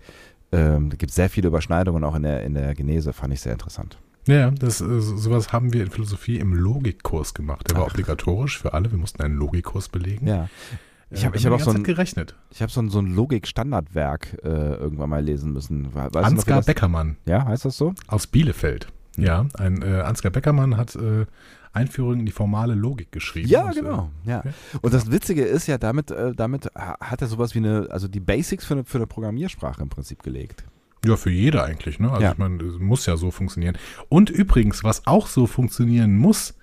ähm, 0.53 0.91
gibt 0.91 1.09
es 1.11 1.15
sehr 1.17 1.31
viele 1.31 1.49
Überschneidungen 1.49 2.05
auch 2.05 2.15
in 2.15 2.25
der, 2.25 2.43
in 2.45 2.53
der 2.53 2.75
Genese, 2.75 3.15
fand 3.15 3.33
ich 3.33 3.41
sehr 3.41 3.53
interessant. 3.55 3.99
Ja, 4.29 4.51
das, 4.51 4.83
äh, 4.83 5.01
so- 5.01 5.17
sowas 5.17 5.51
haben 5.51 5.73
wir 5.73 5.83
in 5.83 5.91
Philosophie 5.91 6.37
im 6.39 6.53
Logikkurs 6.53 7.33
gemacht. 7.33 7.71
Der 7.71 7.77
war 7.79 7.87
Ach. 7.87 7.93
obligatorisch 7.93 8.59
für 8.59 8.75
alle. 8.75 8.91
Wir 8.91 8.99
mussten 8.99 9.23
einen 9.23 9.37
Logikkurs 9.37 9.89
belegen. 9.89 10.27
Ja. 10.27 10.49
Ich 11.17 11.23
Äh, 11.23 11.27
habe 11.27 11.37
hab 11.39 11.43
die 11.43 11.49
auch 11.51 11.61
so 11.61 11.71
ein, 11.73 11.83
gerechnet. 11.83 12.35
ich 12.51 12.63
hab 12.63 12.71
so 12.71 12.81
ein, 12.81 12.89
so 12.91 12.99
ein 12.99 13.15
Logik-Standardwerk 13.15 14.39
äh, 14.45 14.49
irgendwann 14.49 15.11
mal 15.11 15.23
lesen 15.25 15.53
müssen. 15.53 15.95
We- 15.95 16.09
Weißt 16.13 16.17
Ansgar 16.17 16.59
das- 16.59 16.67
Beckermann 16.67 17.17
Ja, 17.27 17.45
heißt 17.47 17.65
das 17.65 17.77
so? 17.77 17.95
aus 18.07 18.27
Bielefeld. 18.27 18.89
Ja, 19.17 19.47
ein 19.59 19.83
äh, 19.83 20.03
Ansgar 20.03 20.31
Beckermann 20.31 20.77
hat 20.77 20.95
äh, 20.97 21.25
Einführung 21.73 22.21
in 22.21 22.27
die 22.27 22.33
formale 22.33 22.75
Logik 22.75 23.13
geschrieben. 23.13 23.49
Ja, 23.49 23.65
Und, 23.65 23.77
äh, 23.77 23.81
genau. 23.81 24.11
Ja. 24.25 24.41
okay. 24.41 24.51
Und 24.83 24.95
das 24.95 25.11
Witzige 25.11 25.43
ist 25.45 25.67
ja, 25.67 25.79
damit, 25.79 26.11
äh, 26.11 26.35
damit 26.35 26.67
ha- 26.75 26.97
hat 27.01 27.23
er 27.23 27.29
sowas 27.29 27.55
wie 27.55 27.59
eine, 27.59 27.89
also 27.91 28.09
die 28.09 28.21
Basics 28.21 28.65
für 28.67 28.75
eine, 28.75 28.85
für 28.85 28.99
eine 28.99 29.07
Programmiersprache 29.07 29.83
im 29.83 29.89
Prinzip 29.89 30.23
gelegt. 30.23 30.65
Ja, 31.05 31.17
für 31.17 31.31
jede 31.31 31.63
eigentlich. 31.63 31.99
Ne? 32.01 32.11
Also 32.11 32.23
Ja. 32.23 32.33
ich 32.33 32.39
meine, 32.39 32.63
es 32.65 32.79
muss 32.79 33.07
ja 33.07 33.17
so 33.17 33.31
funktionieren. 33.31 33.79
Und 34.09 34.29
übrigens, 34.31 34.85
was 34.85 35.07
auch 35.07 35.29
so 35.29 35.47
funktionieren 35.47 36.17
muss, 36.17 36.55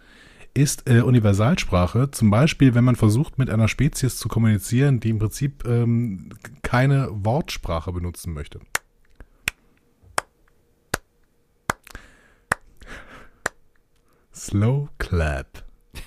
ist 0.53 0.89
äh, 0.89 1.01
Universalsprache. 1.01 2.12
Zum 2.12 2.29
Beispiel, 2.29 2.75
wenn 2.75 2.83
man 2.83 2.95
versucht, 2.95 3.38
mit 3.39 3.50
einer 3.50 3.67
Spezies 3.67 4.17
zu 4.17 4.27
kommunizieren, 4.27 5.00
die 5.00 5.10
im 5.10 5.19
Prinzip 5.19 5.65
ähm, 5.67 6.29
keine 6.62 7.10
Wortsprache 7.12 7.91
benutzen 7.91 8.33
möchte. 8.33 8.60
Slow 14.33 14.89
Clap. 14.98 15.63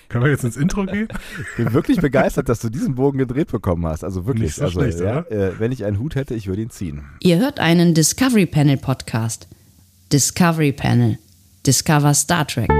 Können 0.08 0.24
wir 0.24 0.30
jetzt 0.30 0.44
ins 0.44 0.56
Intro 0.56 0.84
gehen? 0.84 1.08
Ich 1.50 1.56
bin 1.56 1.72
wirklich 1.72 2.00
begeistert, 2.00 2.48
dass 2.48 2.60
du 2.60 2.68
diesen 2.68 2.94
Bogen 2.94 3.18
gedreht 3.18 3.50
bekommen 3.50 3.86
hast. 3.86 4.04
Also 4.04 4.26
wirklich. 4.26 4.48
Nicht 4.48 4.56
so 4.56 4.64
also, 4.64 4.80
schlecht, 4.80 5.00
ja, 5.00 5.20
oder? 5.20 5.30
äh, 5.30 5.58
wenn 5.58 5.72
ich 5.72 5.84
einen 5.84 5.98
Hut 5.98 6.14
hätte, 6.14 6.34
ich 6.34 6.46
würde 6.46 6.62
ihn 6.62 6.70
ziehen. 6.70 7.04
Ihr 7.20 7.38
hört 7.38 7.60
einen 7.60 7.94
Discovery 7.94 8.46
Panel 8.46 8.76
Podcast. 8.76 9.48
Discovery 10.12 10.72
Panel. 10.72 11.18
Discover 11.66 12.14
Star 12.14 12.46
Trek. 12.46 12.70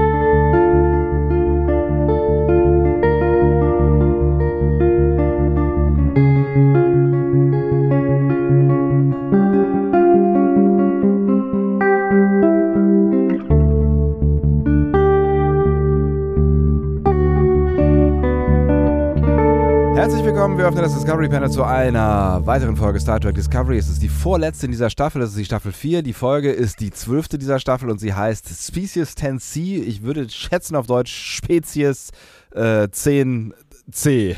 Öffnen 20.67 20.83
das 20.83 20.95
Discovery 20.95 21.29
Panel 21.29 21.49
zu 21.49 21.63
einer 21.63 22.45
weiteren 22.45 22.75
Folge 22.75 22.99
Star 22.99 23.21
Trek 23.21 23.35
Discovery. 23.35 23.77
Es 23.77 23.87
ist 23.87 24.01
die 24.01 24.09
vorletzte 24.09 24.65
in 24.65 24.73
dieser 24.73 24.89
Staffel, 24.89 25.21
das 25.21 25.29
ist 25.29 25.37
die 25.37 25.45
Staffel 25.45 25.71
4. 25.71 26.01
Die 26.01 26.11
Folge 26.11 26.51
ist 26.51 26.81
die 26.81 26.91
zwölfte 26.91 27.37
dieser 27.37 27.59
Staffel 27.59 27.89
und 27.89 27.99
sie 27.99 28.13
heißt 28.13 28.49
Species 28.49 29.15
10C. 29.15 29.81
Ich 29.81 30.01
würde 30.01 30.29
schätzen 30.29 30.75
auf 30.75 30.85
Deutsch 30.85 31.13
Spezies 31.13 32.11
äh, 32.53 32.83
10C. 32.83 34.35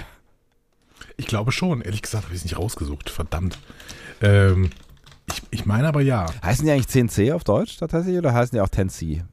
Ich 1.17 1.25
glaube 1.25 1.51
schon. 1.51 1.81
Ehrlich 1.81 2.03
gesagt 2.03 2.25
habe 2.25 2.36
ich 2.36 2.41
es 2.41 2.43
nicht 2.43 2.59
rausgesucht. 2.59 3.09
Verdammt. 3.09 3.57
Ähm, 4.21 4.69
ich, 5.25 5.41
ich 5.50 5.65
meine 5.65 5.88
aber 5.88 6.01
ja. 6.01 6.27
Heißen 6.43 6.63
die 6.63 6.71
eigentlich 6.71 6.86
10C 6.86 7.33
auf 7.33 7.43
Deutsch 7.43 7.77
tatsächlich 7.77 8.19
oder 8.19 8.36
heißen 8.36 8.55
die 8.55 8.62
auch 8.62 8.69
10C? 8.69 9.24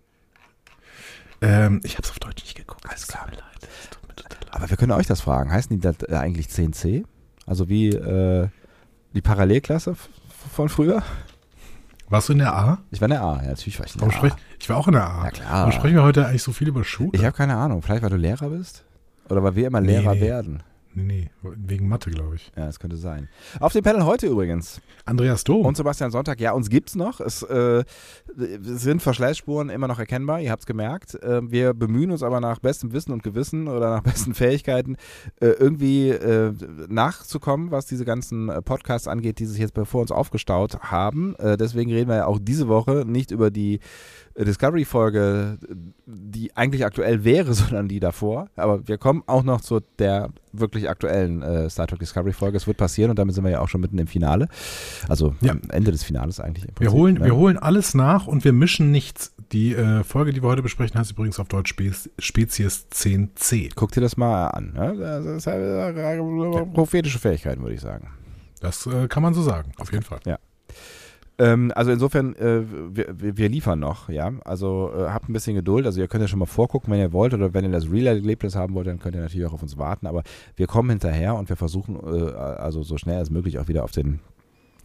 Ähm, 1.42 1.82
ich 1.84 1.92
habe 1.98 2.04
es 2.04 2.10
auf 2.10 2.20
Deutsch 2.20 2.42
nicht 2.42 2.56
geguckt. 2.56 2.88
Alles 2.88 3.06
klar. 3.06 3.26
Mir 3.26 3.36
leid. 3.36 3.68
Aber 4.56 4.70
wir 4.70 4.76
können 4.78 4.92
euch 4.92 5.06
das 5.06 5.20
fragen. 5.20 5.52
Heißen 5.52 5.68
die 5.76 5.80
das 5.80 5.96
äh, 6.08 6.14
eigentlich 6.14 6.46
10C? 6.46 7.04
Also 7.44 7.68
wie 7.68 7.90
äh, 7.90 8.48
die 9.12 9.20
Parallelklasse 9.20 9.94
von 10.50 10.70
früher? 10.70 11.02
Warst 12.08 12.30
du 12.30 12.32
in 12.32 12.38
der 12.38 12.54
A? 12.54 12.78
Ich 12.90 13.00
war 13.00 13.06
in 13.06 13.10
der 13.10 13.22
A, 13.22 13.42
ja, 13.42 13.48
natürlich 13.48 13.78
war 13.78 13.86
ich 13.86 13.94
in 13.94 14.00
der 14.00 14.08
Warum 14.08 14.16
sprech, 14.16 14.32
A. 14.32 14.36
ich 14.58 14.68
war 14.70 14.76
auch 14.78 14.86
in 14.86 14.94
der 14.94 15.06
A. 15.06 15.24
Ja, 15.24 15.30
klar. 15.30 15.52
Warum 15.52 15.72
sprechen 15.72 15.96
wir 15.96 16.04
heute 16.04 16.26
eigentlich 16.26 16.42
so 16.42 16.52
viel 16.52 16.68
über 16.68 16.84
Schule? 16.84 17.10
Ich 17.12 17.22
habe 17.24 17.36
keine 17.36 17.56
Ahnung. 17.56 17.82
Vielleicht, 17.82 18.02
weil 18.02 18.10
du 18.10 18.16
Lehrer 18.16 18.48
bist? 18.48 18.84
Oder 19.28 19.42
weil 19.42 19.56
wir 19.56 19.66
immer 19.66 19.80
Lehrer 19.82 20.14
nee. 20.14 20.20
werden? 20.22 20.62
Nee, 20.96 21.02
nee, 21.02 21.30
wegen 21.42 21.88
Mathe, 21.88 22.10
glaube 22.10 22.36
ich. 22.36 22.50
Ja, 22.56 22.66
das 22.66 22.80
könnte 22.80 22.96
sein. 22.96 23.28
Auf 23.60 23.72
dem 23.72 23.84
Panel 23.84 24.04
heute 24.04 24.26
übrigens. 24.26 24.80
Andreas 25.04 25.44
Dom. 25.44 25.64
Und 25.64 25.76
Sebastian 25.76 26.10
Sonntag, 26.10 26.40
ja, 26.40 26.52
uns 26.52 26.68
gibt's 26.68 26.94
noch. 26.94 27.20
Es 27.20 27.42
äh, 27.42 27.84
sind 28.60 29.02
Verschleißspuren 29.02 29.70
immer 29.70 29.88
noch 29.88 29.98
erkennbar, 29.98 30.40
ihr 30.40 30.50
habt's 30.50 30.66
gemerkt. 30.66 31.14
Äh, 31.22 31.50
wir 31.50 31.74
bemühen 31.74 32.10
uns 32.10 32.22
aber 32.22 32.40
nach 32.40 32.58
bestem 32.58 32.92
Wissen 32.92 33.12
und 33.12 33.22
Gewissen 33.22 33.68
oder 33.68 33.96
nach 33.96 34.02
besten 34.04 34.34
Fähigkeiten 34.34 34.96
äh, 35.40 35.48
irgendwie 35.48 36.10
äh, 36.10 36.52
nachzukommen, 36.88 37.70
was 37.70 37.86
diese 37.86 38.04
ganzen 38.04 38.48
äh, 38.48 38.62
Podcasts 38.62 39.08
angeht, 39.08 39.38
die 39.38 39.46
sich 39.46 39.58
jetzt 39.58 39.74
bevor 39.74 40.00
uns 40.00 40.10
aufgestaut 40.10 40.78
haben. 40.80 41.36
Äh, 41.36 41.56
deswegen 41.56 41.92
reden 41.92 42.08
wir 42.08 42.16
ja 42.16 42.26
auch 42.26 42.38
diese 42.40 42.68
Woche 42.68 43.04
nicht 43.06 43.30
über 43.30 43.50
die 43.50 43.80
Discovery-Folge, 44.44 45.58
die 46.06 46.56
eigentlich 46.56 46.84
aktuell 46.84 47.24
wäre, 47.24 47.54
sondern 47.54 47.88
die 47.88 48.00
davor. 48.00 48.48
Aber 48.56 48.86
wir 48.86 48.98
kommen 48.98 49.22
auch 49.26 49.42
noch 49.42 49.60
zu 49.60 49.80
der 49.98 50.30
wirklich 50.52 50.88
aktuellen 50.88 51.42
äh, 51.42 51.68
Star 51.70 51.86
Trek 51.86 51.98
Discovery-Folge. 52.00 52.56
Es 52.56 52.66
wird 52.66 52.76
passieren 52.76 53.10
und 53.10 53.18
damit 53.18 53.34
sind 53.34 53.44
wir 53.44 53.50
ja 53.50 53.60
auch 53.60 53.68
schon 53.68 53.80
mitten 53.80 53.98
im 53.98 54.06
Finale. 54.06 54.48
Also 55.08 55.34
Ja. 55.40 55.52
am 55.52 55.62
Ende 55.70 55.92
des 55.92 56.02
Finales 56.04 56.40
eigentlich. 56.40 56.64
Im 56.66 56.74
wir, 56.78 56.92
holen, 56.92 57.14
ne? 57.14 57.24
wir 57.24 57.36
holen 57.36 57.58
alles 57.58 57.94
nach 57.94 58.26
und 58.26 58.44
wir 58.44 58.52
mischen 58.52 58.90
nichts. 58.90 59.32
Die 59.52 59.74
äh, 59.74 60.02
Folge, 60.02 60.32
die 60.32 60.42
wir 60.42 60.48
heute 60.48 60.62
besprechen, 60.62 60.98
heißt 60.98 61.12
übrigens 61.12 61.38
auf 61.38 61.48
Deutsch 61.48 61.70
Spe 61.70 61.92
Spezies 62.18 62.86
10c. 62.92 63.72
Guck 63.74 63.92
dir 63.92 64.00
das 64.00 64.16
mal 64.16 64.48
an. 64.48 64.72
Ne? 64.72 64.96
Das 64.98 65.24
ist 65.24 65.46
halt, 65.46 65.96
äh, 65.96 66.64
prophetische 66.72 67.18
Fähigkeiten, 67.18 67.62
würde 67.62 67.74
ich 67.74 67.80
sagen. 67.80 68.08
Das 68.60 68.86
äh, 68.86 69.06
kann 69.06 69.22
man 69.22 69.34
so 69.34 69.42
sagen, 69.42 69.72
auf 69.78 69.92
jeden 69.92 70.04
Fall. 70.04 70.20
Ähm, 71.38 71.70
also 71.74 71.90
insofern, 71.90 72.34
äh, 72.36 72.62
wir, 72.90 73.36
wir 73.36 73.48
liefern 73.48 73.78
noch, 73.78 74.08
ja. 74.08 74.32
Also 74.44 74.90
äh, 74.96 75.08
habt 75.08 75.28
ein 75.28 75.32
bisschen 75.32 75.54
Geduld. 75.54 75.86
Also 75.86 76.00
ihr 76.00 76.08
könnt 76.08 76.22
ja 76.22 76.28
schon 76.28 76.38
mal 76.38 76.46
vorgucken, 76.46 76.92
wenn 76.92 77.00
ihr 77.00 77.12
wollt, 77.12 77.34
oder 77.34 77.52
wenn 77.52 77.64
ihr 77.64 77.70
das 77.70 77.90
Real-Erlebnis 77.90 78.56
haben 78.56 78.74
wollt, 78.74 78.86
dann 78.86 78.98
könnt 78.98 79.14
ihr 79.14 79.20
natürlich 79.20 79.46
auch 79.46 79.52
auf 79.52 79.62
uns 79.62 79.76
warten. 79.76 80.06
Aber 80.06 80.22
wir 80.56 80.66
kommen 80.66 80.90
hinterher 80.90 81.34
und 81.34 81.48
wir 81.48 81.56
versuchen, 81.56 81.96
äh, 81.96 82.32
also 82.32 82.82
so 82.82 82.96
schnell 82.96 83.18
als 83.18 83.30
möglich 83.30 83.58
auch 83.58 83.68
wieder 83.68 83.84
auf 83.84 83.92
den 83.92 84.20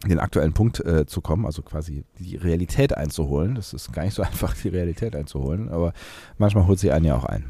den 0.08 0.18
aktuellen 0.18 0.52
Punkt 0.52 0.84
äh, 0.84 1.06
zu 1.06 1.20
kommen, 1.20 1.46
also 1.46 1.62
quasi 1.62 2.04
die 2.18 2.36
Realität 2.36 2.96
einzuholen. 2.96 3.54
Das 3.54 3.72
ist 3.72 3.92
gar 3.92 4.04
nicht 4.04 4.14
so 4.14 4.22
einfach, 4.24 4.54
die 4.56 4.68
Realität 4.68 5.14
einzuholen, 5.14 5.68
aber 5.68 5.92
manchmal 6.38 6.66
holt 6.66 6.78
sie 6.78 6.90
einen 6.90 7.04
ja 7.04 7.16
auch 7.16 7.24
ein. 7.24 7.44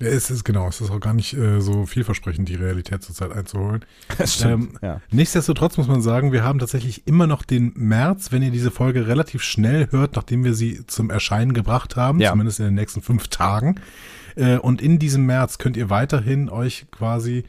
Ja, 0.00 0.06
es 0.06 0.30
ist 0.30 0.44
genau, 0.44 0.68
es 0.68 0.80
ist 0.80 0.90
auch 0.90 1.00
gar 1.00 1.12
nicht 1.14 1.34
äh, 1.36 1.60
so 1.60 1.84
vielversprechend, 1.86 2.48
die 2.48 2.54
Realität 2.54 3.02
zurzeit 3.02 3.32
einzuholen. 3.32 3.84
Das 4.18 4.40
Ähm, 4.44 4.78
ja. 4.80 5.00
Nichtsdestotrotz 5.10 5.76
muss 5.76 5.88
man 5.88 6.02
sagen, 6.02 6.32
wir 6.32 6.44
haben 6.44 6.58
tatsächlich 6.60 7.06
immer 7.06 7.26
noch 7.26 7.42
den 7.42 7.72
März, 7.74 8.30
wenn 8.30 8.42
ihr 8.42 8.50
diese 8.52 8.70
Folge 8.70 9.06
relativ 9.08 9.42
schnell 9.42 9.88
hört, 9.90 10.14
nachdem 10.16 10.44
wir 10.44 10.54
sie 10.54 10.86
zum 10.86 11.10
Erscheinen 11.10 11.52
gebracht 11.52 11.96
haben, 11.96 12.20
Ja. 12.20 12.30
zumindest 12.30 12.60
in 12.60 12.66
den 12.66 12.74
nächsten 12.74 13.02
fünf 13.02 13.28
Tagen. 13.28 13.80
Äh, 14.36 14.58
Und 14.58 14.80
in 14.80 14.98
diesem 15.00 15.26
März 15.26 15.58
könnt 15.58 15.76
ihr 15.76 15.90
weiterhin 15.90 16.48
euch 16.48 16.86
quasi 16.92 17.44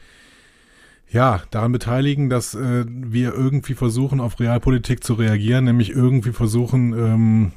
ja, 1.12 1.42
daran 1.50 1.72
beteiligen, 1.72 2.30
dass 2.30 2.54
äh, 2.54 2.86
wir 2.88 3.34
irgendwie 3.34 3.74
versuchen, 3.74 4.20
auf 4.20 4.40
Realpolitik 4.40 5.04
zu 5.04 5.16
reagieren, 5.16 5.66
nämlich 5.66 5.90
irgendwie 5.92 6.32
versuchen, 6.34 6.94
ähm, 6.94 7.52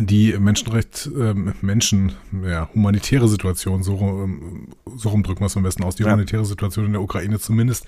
die 0.00 0.36
Menschenrecht, 0.38 1.10
ähm, 1.18 1.52
Menschen, 1.62 2.12
ja, 2.44 2.68
humanitäre 2.74 3.28
Situation, 3.28 3.82
so, 3.82 3.94
rum- 3.94 4.68
so 4.96 5.10
rumdrücken 5.10 5.40
wir 5.42 5.46
es 5.46 5.56
am 5.56 5.62
besten 5.62 5.84
aus, 5.84 5.96
die 5.96 6.02
Ja. 6.02 6.10
humanitäre 6.10 6.44
Situation 6.44 6.86
in 6.86 6.92
der 6.92 7.02
Ukraine 7.02 7.38
zumindest 7.38 7.86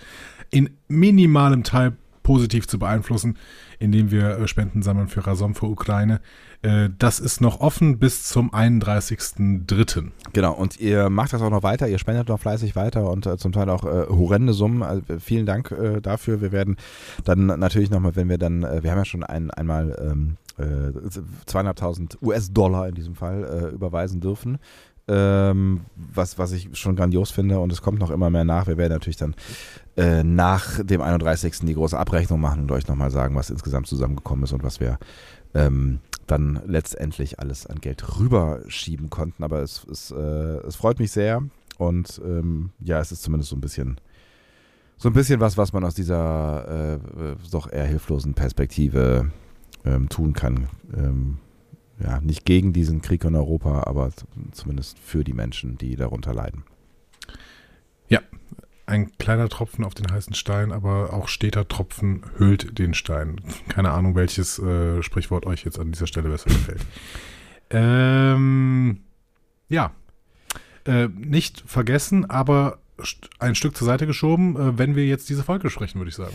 in 0.51 0.71
minimalem 0.89 1.65
Teil 1.65 1.97
positiv 2.23 2.67
zu 2.69 2.79
beeinflussen, 2.79 3.37
indem 3.79 4.11
wir 4.11 4.39
äh, 4.39 4.49
Spenden 4.49 4.83
sammeln 4.83 5.09
für 5.09 5.27
Rasom 5.27 5.55
für 5.55 5.67
Ukraine. 5.67 6.21
Äh, 6.63 6.91
das 6.99 7.21
ist 7.21 7.41
noch 7.41 7.61
offen 7.61 7.99
bis 7.99 8.25
zum 8.25 8.53
31.03. 8.53 10.11
Genau, 10.33 10.53
und 10.53 10.79
ihr 10.81 11.09
macht 11.11 11.33
das 11.33 11.41
auch 11.43 11.51
noch 11.51 11.63
weiter, 11.63 11.89
ihr 11.89 11.99
spendet 11.99 12.29
noch 12.29 12.41
fleißig 12.41 12.77
weiter 12.77 13.11
und 13.11 13.27
äh, 13.27 13.37
zum 13.39 13.53
Teil 13.53 13.71
auch 13.71 13.85
äh, 13.85 14.07
horrende 14.09 14.53
Summen. 14.53 14.83
Also, 14.83 15.03
äh, 15.13 15.21
vielen 15.21 15.47
Dank 15.47 15.71
äh, 15.71 16.01
dafür. 16.01 16.41
Wir 16.41 16.53
werden 16.53 16.77
dann 17.25 17.47
natürlich 17.47 17.91
nochmal, 17.91 18.15
wenn 18.17 18.29
wir 18.29 18.39
dann, 18.39 18.63
äh, 18.63 18.83
wir 18.83 18.91
haben 18.91 18.99
ja 18.99 19.05
schon 19.05 19.25
ein, 19.25 19.51
einmal 19.51 19.97
ähm, 20.01 20.37
äh, 20.59 20.93
zweieinhalbtausend 21.47 22.19
US-Dollar 22.23 22.89
in 22.89 22.95
diesem 22.95 23.15
Fall 23.15 23.45
äh, 23.45 23.75
überweisen 23.75 24.21
dürfen. 24.21 24.59
Ähm, 25.11 25.87
was, 25.97 26.39
was 26.39 26.53
ich 26.53 26.69
schon 26.79 26.95
grandios 26.95 27.31
finde 27.31 27.61
und 27.61 27.73
es 27.73 27.81
kommt 27.81 27.99
noch 27.99 28.11
immer 28.11 28.29
mehr 28.29 28.45
nach. 28.45 28.67
Wir 28.67 28.77
werden 28.77 28.93
natürlich 28.93 29.17
dann 29.17 29.35
äh, 29.97 30.23
nach 30.23 30.85
dem 30.85 31.01
31. 31.01 31.61
die 31.61 31.75
große 31.75 31.99
Abrechnung 31.99 32.41
machen 32.41 32.63
und 32.63 32.73
euch 32.73 32.87
nochmal 32.89 33.11
sagen, 33.11 33.35
was 33.35 33.49
insgesamt 33.49 33.87
zusammengekommen 33.87 34.45
ist 34.45 34.53
und 34.53 34.63
was 34.63 34.81
wir 34.81 34.99
ähm, 35.55 36.01
dann 36.27 36.61
letztendlich 36.67 37.39
alles 37.41 37.67
an 37.67 37.81
Geld 37.81 38.19
rüberschieben 38.19 39.09
konnten. 39.09 39.45
Aber 39.45 39.63
es, 39.63 39.87
es, 39.91 40.11
äh, 40.11 40.15
es 40.67 40.77
freut 40.77 40.99
mich 40.99 41.11
sehr 41.11 41.43
und 41.79 42.21
ähm, 42.23 42.71
ja, 42.81 43.01
es 43.01 43.11
ist 43.11 43.23
zumindest 43.23 43.49
so 43.49 43.57
ein 43.57 43.63
bisschen 43.63 43.99
so 44.99 45.09
ein 45.09 45.15
bisschen 45.15 45.41
was, 45.41 45.57
was 45.57 45.73
man 45.73 45.85
aus 45.85 45.95
dieser 45.95 46.97
äh, 46.97 46.99
doch 47.51 47.71
eher 47.71 47.87
hilflosen 47.87 48.35
Perspektive 48.35 49.31
ähm, 49.85 50.09
tun 50.09 50.33
kann. 50.33 50.69
Ähm, 50.97 51.39
ja, 52.01 52.21
nicht 52.21 52.45
gegen 52.45 52.73
diesen 52.73 53.03
Krieg 53.03 53.25
in 53.25 53.35
Europa, 53.35 53.83
aber 53.85 54.11
zumindest 54.53 54.99
für 54.99 55.25
die 55.25 55.33
Menschen, 55.33 55.79
die 55.79 55.97
darunter 55.97 56.33
leiden. 56.33 56.65
Ein 58.89 59.13
kleiner 59.19 59.51
Tropfen 59.51 59.85
auf 59.85 59.93
den 59.93 60.11
heißen 60.11 60.33
Stein, 60.33 60.73
aber 60.73 61.13
auch 61.13 61.29
steter 61.29 61.69
Tropfen 61.69 62.23
höhlt 62.39 62.79
den 62.79 62.95
Stein. 62.95 63.39
Keine 63.69 63.91
Ahnung, 63.91 64.15
welches 64.15 64.59
äh, 64.59 65.03
Sprichwort 65.03 65.45
euch 65.45 65.63
jetzt 65.67 65.79
an 65.79 65.93
dieser 65.93 66.07
Stelle 66.07 66.31
besser 66.31 66.49
gefällt. 66.49 66.81
Ähm, 67.69 69.01
ja. 69.69 69.93
Äh, 70.87 71.09
nicht 71.09 71.65
vergessen, 71.67 72.31
aber 72.31 72.79
ein 73.39 73.55
Stück 73.55 73.77
zur 73.77 73.85
Seite 73.85 74.07
geschoben, 74.07 74.57
äh, 74.57 74.79
wenn 74.79 74.97
wir 74.97 75.05
jetzt 75.05 75.29
diese 75.29 75.45
Folge 75.45 75.69
sprechen, 75.69 75.99
würde 75.99 76.09
ich 76.09 76.17
sagen. 76.17 76.35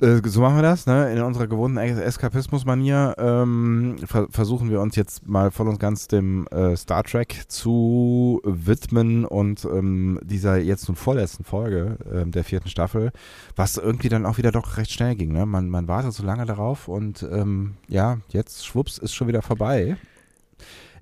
Äh, 0.00 0.20
so 0.24 0.40
machen 0.40 0.56
wir 0.56 0.62
das, 0.62 0.86
ne? 0.86 1.12
In 1.12 1.22
unserer 1.22 1.46
gewohnten 1.46 1.76
Es- 1.78 1.98
Eskapismus-Manier 1.98 3.14
ähm, 3.16 3.96
ver 4.04 4.26
versuchen 4.28 4.68
wir 4.70 4.80
uns 4.80 4.96
jetzt 4.96 5.26
mal 5.28 5.50
voll 5.52 5.68
und 5.68 5.78
ganz 5.78 6.08
dem 6.08 6.46
äh, 6.48 6.76
Star 6.76 7.04
Trek 7.04 7.44
zu 7.48 8.40
widmen 8.44 9.24
und 9.24 9.64
ähm, 9.64 10.18
dieser 10.24 10.56
jetzt 10.56 10.88
nun 10.88 10.96
vorletzten 10.96 11.44
Folge 11.44 11.96
ähm, 12.12 12.32
der 12.32 12.42
vierten 12.42 12.68
Staffel, 12.68 13.12
was 13.54 13.76
irgendwie 13.76 14.08
dann 14.08 14.26
auch 14.26 14.36
wieder 14.36 14.50
doch 14.50 14.76
recht 14.78 14.90
schnell 14.90 15.14
ging, 15.14 15.32
ne? 15.32 15.46
Man, 15.46 15.70
man 15.70 15.86
wartet 15.86 16.12
so 16.12 16.24
lange 16.24 16.44
darauf 16.44 16.88
und 16.88 17.22
ähm, 17.30 17.74
ja, 17.86 18.18
jetzt 18.30 18.66
schwupps 18.66 18.98
ist 18.98 19.14
schon 19.14 19.28
wieder 19.28 19.42
vorbei. 19.42 19.96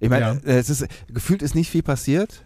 Ich 0.01 0.11
meine, 0.11 0.41
Ja. 0.45 0.51
äh, 0.53 0.59
es 0.59 0.69
ist 0.69 0.87
gefühlt 1.13 1.41
ist 1.43 1.55
nicht 1.55 1.71
viel 1.71 1.83
passiert. 1.83 2.45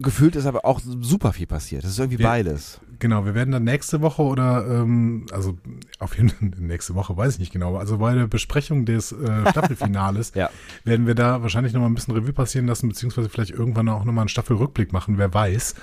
Gefühlt 0.00 0.34
ist 0.34 0.46
aber 0.46 0.64
auch 0.64 0.80
super 0.84 1.32
viel 1.32 1.46
passiert. 1.46 1.84
Das 1.84 1.92
ist 1.92 1.98
irgendwie 2.00 2.20
Ja. 2.22 2.28
beides. 2.28 2.80
Genau, 2.98 3.24
wir 3.26 3.34
werden 3.36 3.52
dann 3.52 3.62
nächste 3.64 4.00
Woche 4.00 4.22
oder, 4.22 4.66
ähm, 4.66 5.26
also 5.30 5.56
auf 6.00 6.16
jeden 6.16 6.30
Fall 6.30 6.48
nächste 6.58 6.94
Woche, 6.96 7.16
weiß 7.16 7.34
ich 7.34 7.38
nicht 7.38 7.52
genau, 7.52 7.76
also 7.76 7.98
bei 7.98 8.14
der 8.14 8.26
Besprechung 8.26 8.86
des 8.86 9.12
äh, 9.12 9.16
Staffelfinales 9.50 10.32
Ja. 10.34 10.50
werden 10.84 11.06
wir 11.06 11.14
da 11.14 11.42
wahrscheinlich 11.42 11.72
nochmal 11.72 11.90
ein 11.90 11.94
bisschen 11.94 12.14
Revue 12.14 12.32
passieren 12.32 12.66
lassen, 12.66 12.88
beziehungsweise 12.88 13.28
vielleicht 13.28 13.52
irgendwann 13.52 13.88
auch 13.88 14.04
nochmal 14.04 14.22
einen 14.22 14.28
Staffelrückblick 14.30 14.92
machen, 14.92 15.16
wer 15.18 15.32
weiß. 15.32 15.74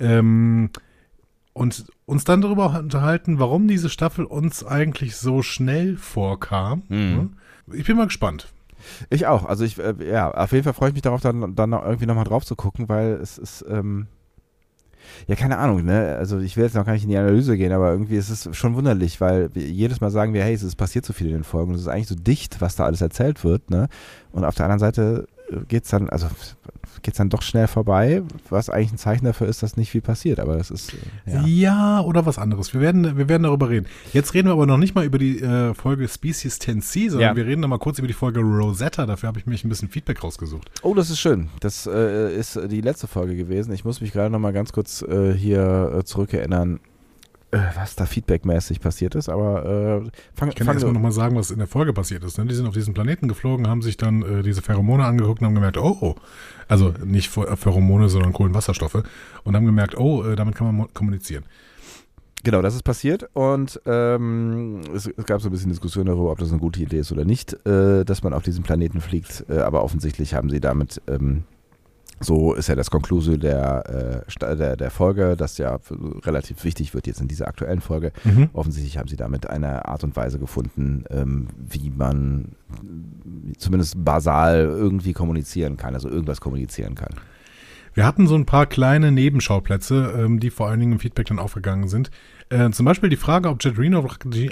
Ähm, 0.00 0.70
und 1.52 1.86
uns 2.06 2.24
dann 2.24 2.40
darüber 2.40 2.76
unterhalten, 2.78 3.38
warum 3.38 3.68
diese 3.68 3.88
Staffel 3.88 4.24
uns 4.24 4.64
eigentlich 4.64 5.16
so 5.16 5.42
schnell 5.42 5.96
vorkam. 5.96 6.82
Mhm. 6.88 7.30
Ich 7.72 7.84
bin 7.86 7.96
mal 7.96 8.06
gespannt. 8.06 8.48
Ich 9.08 9.26
auch. 9.26 9.44
Also 9.44 9.64
ich, 9.64 9.78
äh, 9.78 9.94
ja, 10.00 10.30
auf 10.30 10.52
jeden 10.52 10.64
Fall 10.64 10.74
freue 10.74 10.88
ich 10.88 10.94
mich 10.94 11.02
darauf, 11.02 11.20
dann, 11.20 11.54
dann 11.54 11.72
irgendwie 11.72 12.06
nochmal 12.06 12.24
drauf 12.24 12.44
zu 12.44 12.56
gucken, 12.56 12.88
weil 12.88 13.12
es 13.14 13.38
ist, 13.38 13.64
ähm, 13.68 14.06
ja, 15.26 15.34
keine 15.34 15.58
Ahnung, 15.58 15.84
ne? 15.84 16.16
Also 16.18 16.38
ich 16.38 16.56
will 16.56 16.64
jetzt 16.64 16.74
noch 16.74 16.86
gar 16.86 16.92
nicht 16.92 17.04
in 17.04 17.10
die 17.10 17.16
Analyse 17.16 17.56
gehen, 17.56 17.72
aber 17.72 17.90
irgendwie 17.90 18.16
ist 18.16 18.30
es 18.30 18.54
schon 18.56 18.74
wunderlich, 18.74 19.20
weil 19.20 19.50
jedes 19.54 20.00
Mal 20.00 20.10
sagen 20.10 20.34
wir, 20.34 20.42
hey, 20.44 20.54
es 20.54 20.76
passiert 20.76 21.04
so 21.04 21.12
viel 21.12 21.28
in 21.28 21.34
den 21.34 21.44
Folgen 21.44 21.70
und 21.70 21.76
es 21.76 21.82
ist 21.82 21.88
eigentlich 21.88 22.08
so 22.08 22.14
dicht, 22.14 22.60
was 22.60 22.76
da 22.76 22.84
alles 22.84 23.00
erzählt 23.00 23.44
wird, 23.44 23.70
ne? 23.70 23.88
Und 24.32 24.44
auf 24.44 24.54
der 24.54 24.66
anderen 24.66 24.80
Seite 24.80 25.26
geht 25.68 25.84
es 25.84 25.90
dann, 25.90 26.08
also 26.08 26.28
geht 27.02 27.18
dann 27.18 27.30
doch 27.30 27.42
schnell 27.42 27.66
vorbei, 27.66 28.22
was 28.48 28.68
eigentlich 28.70 28.92
ein 28.92 28.98
Zeichen 28.98 29.24
dafür 29.24 29.48
ist, 29.48 29.62
dass 29.62 29.76
nicht 29.76 29.90
viel 29.90 30.00
passiert. 30.00 30.38
Aber 30.40 30.56
das 30.56 30.70
ist. 30.70 30.92
Äh, 31.26 31.32
ja. 31.32 31.46
ja, 31.46 32.00
oder 32.00 32.26
was 32.26 32.38
anderes. 32.38 32.74
Wir 32.74 32.80
werden, 32.80 33.16
wir 33.16 33.28
werden 33.28 33.44
darüber 33.44 33.68
reden. 33.68 33.86
Jetzt 34.12 34.34
reden 34.34 34.48
wir 34.48 34.52
aber 34.52 34.66
noch 34.66 34.76
nicht 34.76 34.94
mal 34.94 35.04
über 35.04 35.18
die 35.18 35.40
äh, 35.40 35.74
Folge 35.74 36.08
Species 36.08 36.60
10C, 36.60 37.10
sondern 37.10 37.30
ja. 37.30 37.36
wir 37.36 37.46
reden 37.46 37.60
noch 37.60 37.68
mal 37.68 37.78
kurz 37.78 37.98
über 37.98 38.08
die 38.08 38.14
Folge 38.14 38.40
Rosetta. 38.40 39.06
Dafür 39.06 39.28
habe 39.28 39.38
ich 39.38 39.46
mich 39.46 39.64
ein 39.64 39.68
bisschen 39.68 39.88
Feedback 39.88 40.22
rausgesucht. 40.22 40.70
Oh, 40.82 40.94
das 40.94 41.10
ist 41.10 41.20
schön. 41.20 41.48
Das 41.60 41.86
äh, 41.86 42.34
ist 42.34 42.58
die 42.70 42.80
letzte 42.80 43.06
Folge 43.06 43.36
gewesen. 43.36 43.72
Ich 43.72 43.84
muss 43.84 44.00
mich 44.00 44.12
gerade 44.12 44.30
noch 44.30 44.38
mal 44.38 44.52
ganz 44.52 44.72
kurz 44.72 45.02
äh, 45.02 45.32
hier 45.34 45.96
äh, 45.98 46.04
zurückerinnern 46.04 46.80
was 47.52 47.96
da 47.96 48.06
feedbackmäßig 48.06 48.80
passiert 48.80 49.14
ist, 49.16 49.28
aber 49.28 49.64
äh, 50.04 50.10
fang, 50.34 50.50
Ich 50.50 50.54
kann 50.54 50.68
erstmal 50.68 50.92
nochmal 50.92 51.12
sagen, 51.12 51.36
was 51.36 51.50
in 51.50 51.58
der 51.58 51.66
Folge 51.66 51.92
passiert 51.92 52.22
ist. 52.22 52.38
Ne? 52.38 52.46
Die 52.46 52.54
sind 52.54 52.66
auf 52.66 52.74
diesen 52.74 52.94
Planeten 52.94 53.26
geflogen, 53.26 53.68
haben 53.68 53.82
sich 53.82 53.96
dann 53.96 54.22
äh, 54.22 54.42
diese 54.42 54.62
Pheromone 54.62 55.04
angeguckt 55.04 55.40
und 55.40 55.46
haben 55.46 55.54
gemerkt, 55.54 55.76
oh, 55.76 55.96
oh. 56.00 56.14
also 56.68 56.94
nicht 57.04 57.36
äh, 57.36 57.56
Pheromone, 57.56 58.08
sondern 58.08 58.32
Kohlenwasserstoffe 58.32 59.02
und 59.44 59.56
haben 59.56 59.66
gemerkt, 59.66 59.98
oh, 59.98 60.24
äh, 60.24 60.36
damit 60.36 60.54
kann 60.54 60.76
man 60.76 60.94
kommunizieren. 60.94 61.44
Genau, 62.42 62.62
das 62.62 62.74
ist 62.74 62.84
passiert 62.84 63.28
und 63.34 63.80
ähm, 63.84 64.80
es, 64.94 65.06
es, 65.06 65.26
gab 65.26 65.42
so 65.42 65.48
ein 65.48 65.52
bisschen 65.52 65.68
Diskussion 65.68 66.06
darüber, 66.06 66.32
ob 66.32 66.38
das 66.38 66.50
eine 66.50 66.58
gute 66.58 66.80
Idee 66.80 67.00
ist 67.00 67.12
oder 67.12 67.26
nicht, 67.26 67.52
äh, 67.66 68.04
dass 68.04 68.22
man 68.22 68.32
auf 68.32 68.42
diesen 68.42 68.62
Planeten 68.62 69.02
fliegt, 69.02 69.44
äh, 69.50 69.58
aber 69.58 69.84
offensichtlich 69.84 70.32
haben 70.34 70.48
sie 70.48 70.60
damit 70.60 71.02
ähm, 71.06 71.44
so 72.20 72.52
ist 72.52 72.68
ja 72.68 72.74
das 72.74 72.90
Konklusio 72.90 73.36
der, 73.38 74.24
äh, 74.28 74.56
der, 74.56 74.76
der, 74.76 74.90
Folge, 74.90 75.36
das 75.36 75.56
ja 75.56 75.78
relativ 76.24 76.64
wichtig 76.64 76.92
wird 76.92 77.06
jetzt 77.06 77.20
in 77.20 77.28
dieser 77.28 77.48
aktuellen 77.48 77.80
Folge. 77.80 78.12
Mhm. 78.24 78.50
Offensichtlich 78.52 78.98
haben 78.98 79.08
sie 79.08 79.16
damit 79.16 79.48
eine 79.48 79.86
Art 79.86 80.04
und 80.04 80.14
Weise 80.16 80.38
gefunden, 80.38 81.04
ähm, 81.10 81.48
wie 81.56 81.90
man 81.90 82.52
zumindest 83.56 84.04
basal 84.04 84.60
irgendwie 84.60 85.14
kommunizieren 85.14 85.78
kann, 85.78 85.94
also 85.94 86.10
irgendwas 86.10 86.40
kommunizieren 86.40 86.94
kann. 86.94 87.14
Wir 87.94 88.06
hatten 88.06 88.26
so 88.26 88.36
ein 88.36 88.46
paar 88.46 88.66
kleine 88.66 89.10
Nebenschauplätze, 89.10 90.14
ähm, 90.16 90.40
die 90.40 90.50
vor 90.50 90.68
allen 90.68 90.80
Dingen 90.80 90.92
im 90.92 91.00
Feedback 91.00 91.26
dann 91.26 91.38
aufgegangen 91.38 91.88
sind. 91.88 92.10
Äh, 92.50 92.70
zum 92.72 92.84
Beispiel 92.84 93.08
die 93.08 93.16
Frage, 93.16 93.48
ob 93.48 93.62
Jet 93.62 93.78
Reno 93.78 94.04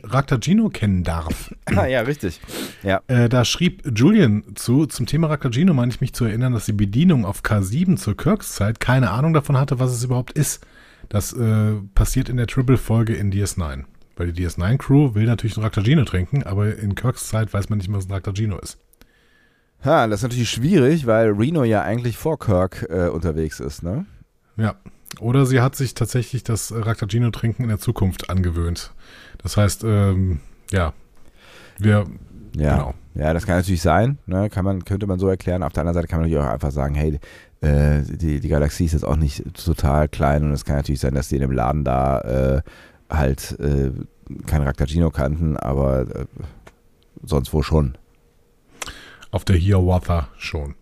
Raktagino 0.04 0.68
kennen 0.70 1.02
darf. 1.02 1.54
Ah, 1.76 1.86
ja, 1.86 2.00
richtig. 2.00 2.40
Ja. 2.82 3.02
Äh, 3.06 3.28
da 3.28 3.44
schrieb 3.44 3.82
Julian 3.94 4.42
zu, 4.54 4.86
zum 4.86 5.06
Thema 5.06 5.28
Raktagino 5.28 5.74
meine 5.74 5.92
ich 5.92 6.00
mich 6.00 6.12
zu 6.12 6.24
erinnern, 6.24 6.52
dass 6.52 6.66
die 6.66 6.72
Bedienung 6.72 7.24
auf 7.24 7.42
K7 7.42 7.96
zur 7.96 8.16
Kirks-Zeit 8.16 8.80
keine 8.80 9.10
Ahnung 9.10 9.32
davon 9.32 9.56
hatte, 9.56 9.78
was 9.78 9.92
es 9.92 10.02
überhaupt 10.02 10.32
ist. 10.32 10.66
Das 11.08 11.32
äh, 11.32 11.74
passiert 11.94 12.28
in 12.28 12.36
der 12.36 12.46
Triple-Folge 12.46 13.14
in 13.14 13.32
DS9. 13.32 13.84
Weil 14.16 14.32
die 14.32 14.44
DS9-Crew 14.46 15.14
will 15.14 15.26
natürlich 15.26 15.56
ein 15.56 15.62
Raktagino 15.62 16.04
trinken, 16.04 16.42
aber 16.42 16.76
in 16.76 16.94
Kirks 16.94 17.28
Zeit 17.28 17.52
weiß 17.52 17.68
man 17.68 17.78
nicht 17.78 17.88
mehr, 17.88 17.98
was 17.98 18.06
ein 18.06 18.12
Raktagino 18.12 18.58
ist. 18.58 18.78
Ha, 19.84 20.06
das 20.08 20.20
ist 20.20 20.22
natürlich 20.24 20.50
schwierig, 20.50 21.06
weil 21.06 21.30
Reno 21.30 21.62
ja 21.62 21.82
eigentlich 21.82 22.16
vor 22.16 22.38
Kirk 22.38 22.86
äh, 22.90 23.08
unterwegs 23.08 23.60
ist, 23.60 23.82
ne? 23.84 24.06
Ja. 24.56 24.74
Oder 25.20 25.46
sie 25.46 25.60
hat 25.60 25.74
sich 25.74 25.94
tatsächlich 25.94 26.44
das 26.44 26.72
Raktagino-Trinken 26.72 27.62
in 27.62 27.68
der 27.68 27.78
Zukunft 27.78 28.30
angewöhnt. 28.30 28.92
Das 29.38 29.56
heißt, 29.56 29.84
ähm, 29.84 30.40
ja, 30.70 30.92
wir. 31.78 32.06
Ja, 32.56 32.76
genau. 32.76 32.94
ja, 33.14 33.32
das 33.34 33.46
kann 33.46 33.56
natürlich 33.56 33.82
sein. 33.82 34.18
Ne? 34.26 34.48
Kann 34.50 34.64
man, 34.64 34.84
könnte 34.84 35.06
man 35.06 35.18
so 35.18 35.28
erklären. 35.28 35.62
Auf 35.62 35.72
der 35.72 35.82
anderen 35.82 35.94
Seite 35.94 36.08
kann 36.08 36.20
man 36.20 36.28
natürlich 36.28 36.46
auch 36.46 36.52
einfach 36.52 36.70
sagen, 36.70 36.94
hey, 36.94 37.18
äh, 37.60 38.02
die, 38.02 38.40
die 38.40 38.48
Galaxie 38.48 38.84
ist 38.84 38.92
jetzt 38.92 39.04
auch 39.04 39.16
nicht 39.16 39.44
total 39.54 40.08
klein 40.08 40.44
und 40.44 40.52
es 40.52 40.64
kann 40.64 40.76
natürlich 40.76 41.00
sein, 41.00 41.14
dass 41.14 41.28
die 41.28 41.36
in 41.36 41.42
dem 41.42 41.52
Laden 41.52 41.84
da 41.84 42.20
äh, 42.20 42.62
halt 43.10 43.58
äh, 43.60 43.92
kein 44.46 44.62
Raktagino 44.62 45.10
kannten, 45.10 45.56
aber 45.56 46.02
äh, 46.02 46.26
sonst 47.22 47.52
wo 47.52 47.62
schon. 47.62 47.96
Auf 49.30 49.44
der 49.44 49.56
Hiawatha 49.56 50.28
schon. 50.36 50.74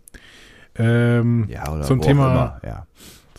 Ähm, 0.76 1.46
ja, 1.48 1.72
oder 1.72 1.82
zum 1.82 2.00
Thema, 2.00 2.30
immer, 2.30 2.60
ja. 2.64 2.86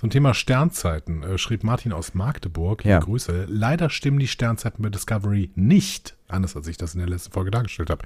Zum 0.07 0.11
Thema 0.13 0.33
Sternzeiten 0.33 1.21
äh, 1.21 1.37
schrieb 1.37 1.65
Martin 1.65 1.91
aus 1.91 2.13
Magdeburg, 2.13 2.85
ja. 2.85 2.99
Grüße, 2.99 3.45
leider 3.49 3.89
stimmen 3.89 4.19
die 4.19 4.29
Sternzeiten 4.29 4.81
bei 4.81 4.89
Discovery 4.89 5.51
nicht, 5.55 6.15
anders 6.29 6.55
als 6.55 6.65
ich 6.69 6.77
das 6.77 6.93
in 6.93 6.99
der 6.99 7.09
letzten 7.09 7.33
Folge 7.33 7.51
dargestellt 7.51 7.89
habe. 7.89 8.05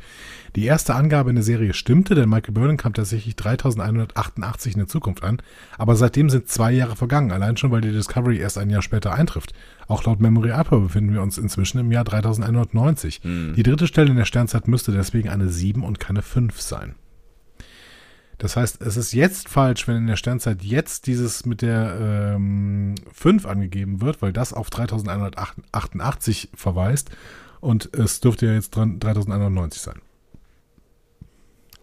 Die 0.56 0.66
erste 0.66 0.96
Angabe 0.96 1.30
in 1.30 1.36
der 1.36 1.44
Serie 1.44 1.76
stimmte, 1.76 2.16
denn 2.16 2.28
Michael 2.28 2.56
Burnham 2.56 2.78
kam 2.78 2.96
tatsächlich 2.96 3.36
3188 3.36 4.74
in 4.74 4.80
der 4.80 4.88
Zukunft 4.88 5.24
an, 5.24 5.44
aber 5.78 5.96
seitdem 5.96 6.32
sind 6.32 6.48
zwei 6.48 6.72
Jahre 6.72 6.96
vergangen, 6.96 7.32
allein 7.32 7.56
schon, 7.56 7.70
weil 7.70 7.82
die 7.82 7.92
Discovery 7.92 8.40
erst 8.40 8.58
ein 8.58 8.72
Jahr 8.72 8.82
später 8.82 9.14
eintrifft. 9.14 9.54
Auch 9.88 10.04
laut 10.04 10.22
Memory 10.22 10.54
Alpha 10.54 10.78
befinden 10.78 11.14
wir 11.14 11.22
uns 11.22 11.38
inzwischen 11.38 11.78
im 11.78 11.92
Jahr 11.92 12.04
3190. 12.04 13.20
Hm. 13.22 13.54
Die 13.56 13.62
dritte 13.62 13.86
Stelle 13.86 14.10
in 14.10 14.18
der 14.18 14.26
Sternzeit 14.26 14.68
müsste 14.68 14.92
deswegen 14.92 15.30
eine 15.30 15.50
7 15.50 15.84
und 15.84 16.00
keine 16.00 16.24
5 16.24 16.60
sein. 16.60 16.96
Das 18.41 18.58
heißt, 18.58 18.82
es 18.82 18.97
ist 18.97 19.13
jetzt 19.13 19.49
falsch, 19.49 19.88
wenn 19.88 19.97
in 19.97 20.08
der 20.08 20.15
Sternzeit 20.15 20.63
jetzt 20.63 21.06
dieses 21.06 21.45
mit 21.45 21.62
der 21.62 22.34
ähm, 22.34 22.95
5 23.13 23.45
angegeben 23.45 24.01
wird, 24.01 24.23
weil 24.23 24.34
das 24.34 24.51
auf 24.51 24.71
3188 24.71 26.49
verweist 26.56 27.12
und 27.60 27.95
es 27.95 28.19
dürfte 28.19 28.47
ja 28.47 28.54
jetzt 28.54 28.75
3190 28.75 29.80
sein. 29.80 30.01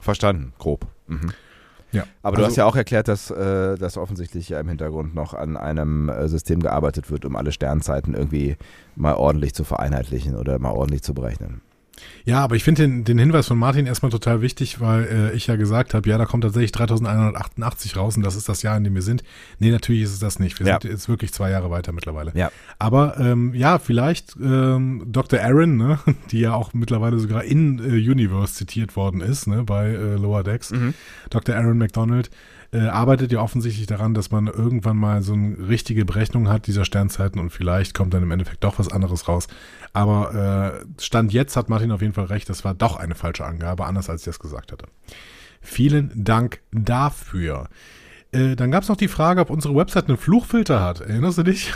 Verstanden, 0.01 0.53
grob. 0.59 0.89
Mhm. 1.07 1.33
Ja, 1.93 2.03
Aber 2.23 2.39
du 2.39 2.43
also, 2.43 2.51
hast 2.51 2.57
ja 2.57 2.65
auch 2.65 2.75
erklärt, 2.75 3.07
dass, 3.07 3.31
äh, 3.31 3.77
dass 3.77 3.97
offensichtlich 3.97 4.49
ja 4.49 4.59
im 4.59 4.67
Hintergrund 4.67 5.15
noch 5.15 5.35
an 5.35 5.57
einem 5.57 6.09
äh, 6.09 6.27
System 6.27 6.59
gearbeitet 6.59 7.09
wird, 7.09 7.25
um 7.25 7.37
alle 7.37 7.53
Sternzeiten 7.53 8.15
irgendwie 8.15 8.57
mal 8.97 9.15
ordentlich 9.15 9.55
zu 9.55 9.63
vereinheitlichen 9.63 10.35
oder 10.35 10.59
mal 10.59 10.73
ordentlich 10.73 11.05
zu 11.05 11.15
berechnen. 11.15 11.61
Ja, 12.25 12.43
aber 12.43 12.57
ich 12.57 12.65
finde 12.65 12.83
den, 12.83 13.05
den 13.05 13.19
Hinweis 13.19 13.47
von 13.47 13.59
Martin 13.59 13.87
erstmal 13.87 14.11
total 14.11 14.43
wichtig, 14.43 14.81
weil 14.81 15.05
äh, 15.05 15.33
ich 15.37 15.47
ja 15.47 15.57
gesagt 15.57 15.95
habe, 15.95 16.09
ja, 16.09 16.19
da 16.19 16.27
kommt 16.27 16.45
tatsächlich 16.45 16.73
3188 16.73 17.97
raus 17.97 18.17
und 18.17 18.23
das 18.23 18.37
ist 18.37 18.49
das 18.49 18.63
Jahr, 18.63 18.77
in 18.77 18.85
dem 18.85 18.95
wir 18.95 19.03
sind. 19.03 19.23
Nee, 19.59 19.71
natürlich 19.71 20.03
ist 20.03 20.13
es 20.13 20.19
das 20.19 20.39
nicht. 20.39 20.59
Wir 20.59 20.67
ja. 20.67 20.79
sind 20.81 20.91
jetzt 20.91 21.09
wirklich 21.09 21.33
zwei 21.33 21.51
Jahre 21.51 21.71
weiter 21.71 21.93
mittlerweile. 21.93 22.33
Ja. 22.35 22.51
Aber 22.79 23.19
ähm, 23.19 23.55
ja, 23.55 23.79
vielleicht 23.79 24.37
ähm, 24.37 25.05
Dr. 25.07 25.41
Aaron, 25.41 25.77
ne, 25.77 25.99
die 26.31 26.41
ja 26.41 26.55
auch 26.55 26.75
mittlerweile 26.75 27.19
sogar 27.19 27.45
in 27.45 27.79
äh, 27.79 28.11
Universe 28.11 28.55
zitiert 28.55 28.97
worden 28.97 29.21
ist, 29.21 29.47
ne, 29.47 29.65
bei 29.65 29.89
äh, 29.89 30.17
Lower 30.17 30.45
Decks. 30.45 30.71
Mhm. 30.71 30.95
Dr. 31.31 31.55
Aaron 31.55 31.79
McDonald 31.79 32.31
äh, 32.73 32.81
arbeitet 32.81 33.33
ja 33.33 33.41
offensichtlich 33.41 33.87
daran, 33.87 34.15
dass 34.15 34.31
man 34.31 34.47
irgendwann 34.47 34.97
mal 34.97 35.23
so 35.23 35.33
eine 35.33 35.69
richtige 35.69 36.05
Berechnung 36.05 36.49
hat 36.49 36.67
dieser 36.67 36.85
Sternzeiten 36.85 37.41
und 37.41 37.51
vielleicht 37.51 37.95
kommt 37.95 38.13
dann 38.13 38.23
im 38.23 38.31
Endeffekt 38.31 38.63
doch 38.63 38.79
was 38.79 38.93
anderes 38.93 39.27
raus. 39.27 39.49
Aber 39.93 40.83
äh, 40.85 41.03
Stand 41.03 41.33
jetzt 41.33 41.57
hat 41.57 41.69
Martin 41.69 41.93
auf 41.93 42.03
jeden 42.03 42.13
Fall 42.13 42.27
recht, 42.27 42.49
das 42.49 42.65
war 42.65 42.75
doch 42.75 42.97
eine 42.97 43.15
falsche 43.15 43.45
Angabe, 43.45 43.87
anders 43.87 44.11
als 44.11 44.23
ich 44.23 44.27
das 44.27 44.39
gesagt 44.39 44.73
hatte. 44.73 44.87
Vielen 45.61 46.13
Dank 46.15 46.61
dafür. 46.71 47.69
Äh, 48.33 48.55
dann 48.55 48.71
gab 48.71 48.83
es 48.83 48.89
noch 48.91 48.97
die 48.97 49.09
Frage, 49.09 49.41
ob 49.41 49.51
unsere 49.51 49.75
Website 49.75 50.09
einen 50.09 50.19
Fluchfilter 50.19 50.83
hat. 50.83 51.01
Erinnerst 51.01 51.39
du 51.39 51.45
dich? 51.45 51.73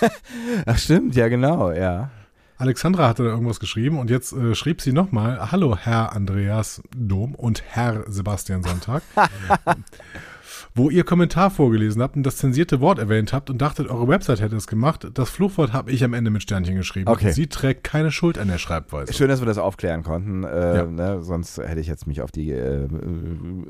Ach 0.66 0.78
stimmt, 0.78 1.16
ja 1.16 1.26
genau, 1.28 1.72
ja. 1.72 2.10
Alexandra 2.58 3.08
hatte 3.08 3.24
da 3.24 3.30
irgendwas 3.30 3.60
geschrieben 3.60 3.98
und 3.98 4.08
jetzt 4.08 4.32
äh, 4.32 4.54
schrieb 4.54 4.80
sie 4.80 4.92
nochmal, 4.92 5.50
hallo 5.50 5.76
Herr 5.76 6.12
Andreas 6.12 6.80
Dom 6.96 7.34
und 7.34 7.62
Herr 7.66 8.04
Sebastian 8.06 8.62
Sonntag. 8.62 9.02
wo 10.74 10.90
ihr 10.90 11.04
Kommentar 11.04 11.50
vorgelesen 11.50 12.02
habt 12.02 12.16
und 12.16 12.24
das 12.24 12.36
zensierte 12.36 12.80
Wort 12.80 12.98
erwähnt 12.98 13.32
habt 13.32 13.50
und 13.50 13.60
dachtet, 13.60 13.88
eure 13.88 14.08
Website 14.08 14.40
hätte 14.40 14.56
es 14.56 14.66
gemacht. 14.66 15.06
Das 15.14 15.30
Fluchwort 15.30 15.72
habe 15.72 15.90
ich 15.90 16.04
am 16.04 16.14
Ende 16.14 16.30
mit 16.30 16.42
Sternchen 16.42 16.76
geschrieben. 16.76 17.08
Okay. 17.08 17.32
Sie 17.32 17.46
trägt 17.46 17.84
keine 17.84 18.10
Schuld 18.10 18.38
an 18.38 18.48
der 18.48 18.58
Schreibweise. 18.58 19.12
Schön, 19.12 19.28
dass 19.28 19.40
wir 19.40 19.46
das 19.46 19.58
aufklären 19.58 20.02
konnten. 20.02 20.44
Äh, 20.44 20.76
ja. 20.76 20.86
ne, 20.86 21.22
sonst 21.22 21.58
hätte 21.58 21.80
ich 21.80 21.86
jetzt 21.86 22.06
mich 22.06 22.22
auf 22.22 22.30
die 22.30 22.50
äh, 22.52 22.88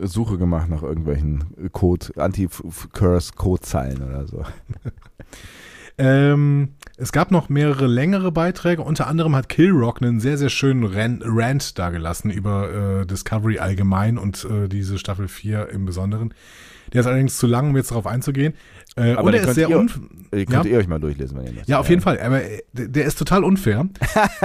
Suche 0.03 0.39
gemacht 0.39 0.69
nach 0.69 0.83
irgendwelchen 0.83 1.45
Code, 1.73 2.07
Anti-Curse-Codezeilen 2.17 4.03
oder 4.03 4.27
so. 4.27 4.45
ähm, 5.99 6.71
es 6.99 7.13
gab 7.13 7.31
noch 7.31 7.49
mehrere 7.49 7.87
längere 7.87 8.33
Beiträge. 8.33 8.83
Unter 8.83 9.07
anderem 9.07 9.37
hat 9.37 9.49
Killrock 9.49 10.01
einen 10.01 10.19
sehr, 10.19 10.39
sehr 10.39 10.49
schönen 10.49 10.85
Rant, 10.85 11.23
Rant 11.27 11.79
dargelassen 11.79 12.31
über 12.31 13.03
äh, 13.03 13.07
Discovery 13.07 13.59
allgemein 13.59 14.17
und 14.17 14.45
äh, 14.45 14.69
diese 14.69 14.99
Staffel 14.99 15.29
4 15.29 15.69
im 15.69 15.85
Besonderen. 15.85 16.33
Der 16.97 17.03
ist 17.03 17.07
allerdings 17.09 17.37
zu 17.37 17.47
lang, 17.47 17.69
um 17.69 17.77
jetzt 17.77 17.91
darauf 17.91 18.07
einzugehen. 18.07 18.55
Äh, 18.97 19.13
aber 19.13 19.25
und 19.25 19.35
er 19.35 19.43
ist 19.47 19.55
sehr 19.55 19.69
ihr, 19.69 19.77
könnt 19.77 20.51
ja? 20.51 20.65
ihr 20.65 20.79
euch 20.79 20.89
mal 20.89 20.99
durchlesen, 20.99 21.37
wenn 21.37 21.45
ihr 21.45 21.53
möchtet. 21.53 21.69
Ja, 21.69 21.79
auf 21.79 21.91
jeden 21.91 22.01
Fall. 22.01 22.19
Aber 22.19 22.43
äh, 22.43 22.63
der 22.73 23.05
ist 23.05 23.19
total 23.19 23.45
unfair. 23.45 23.87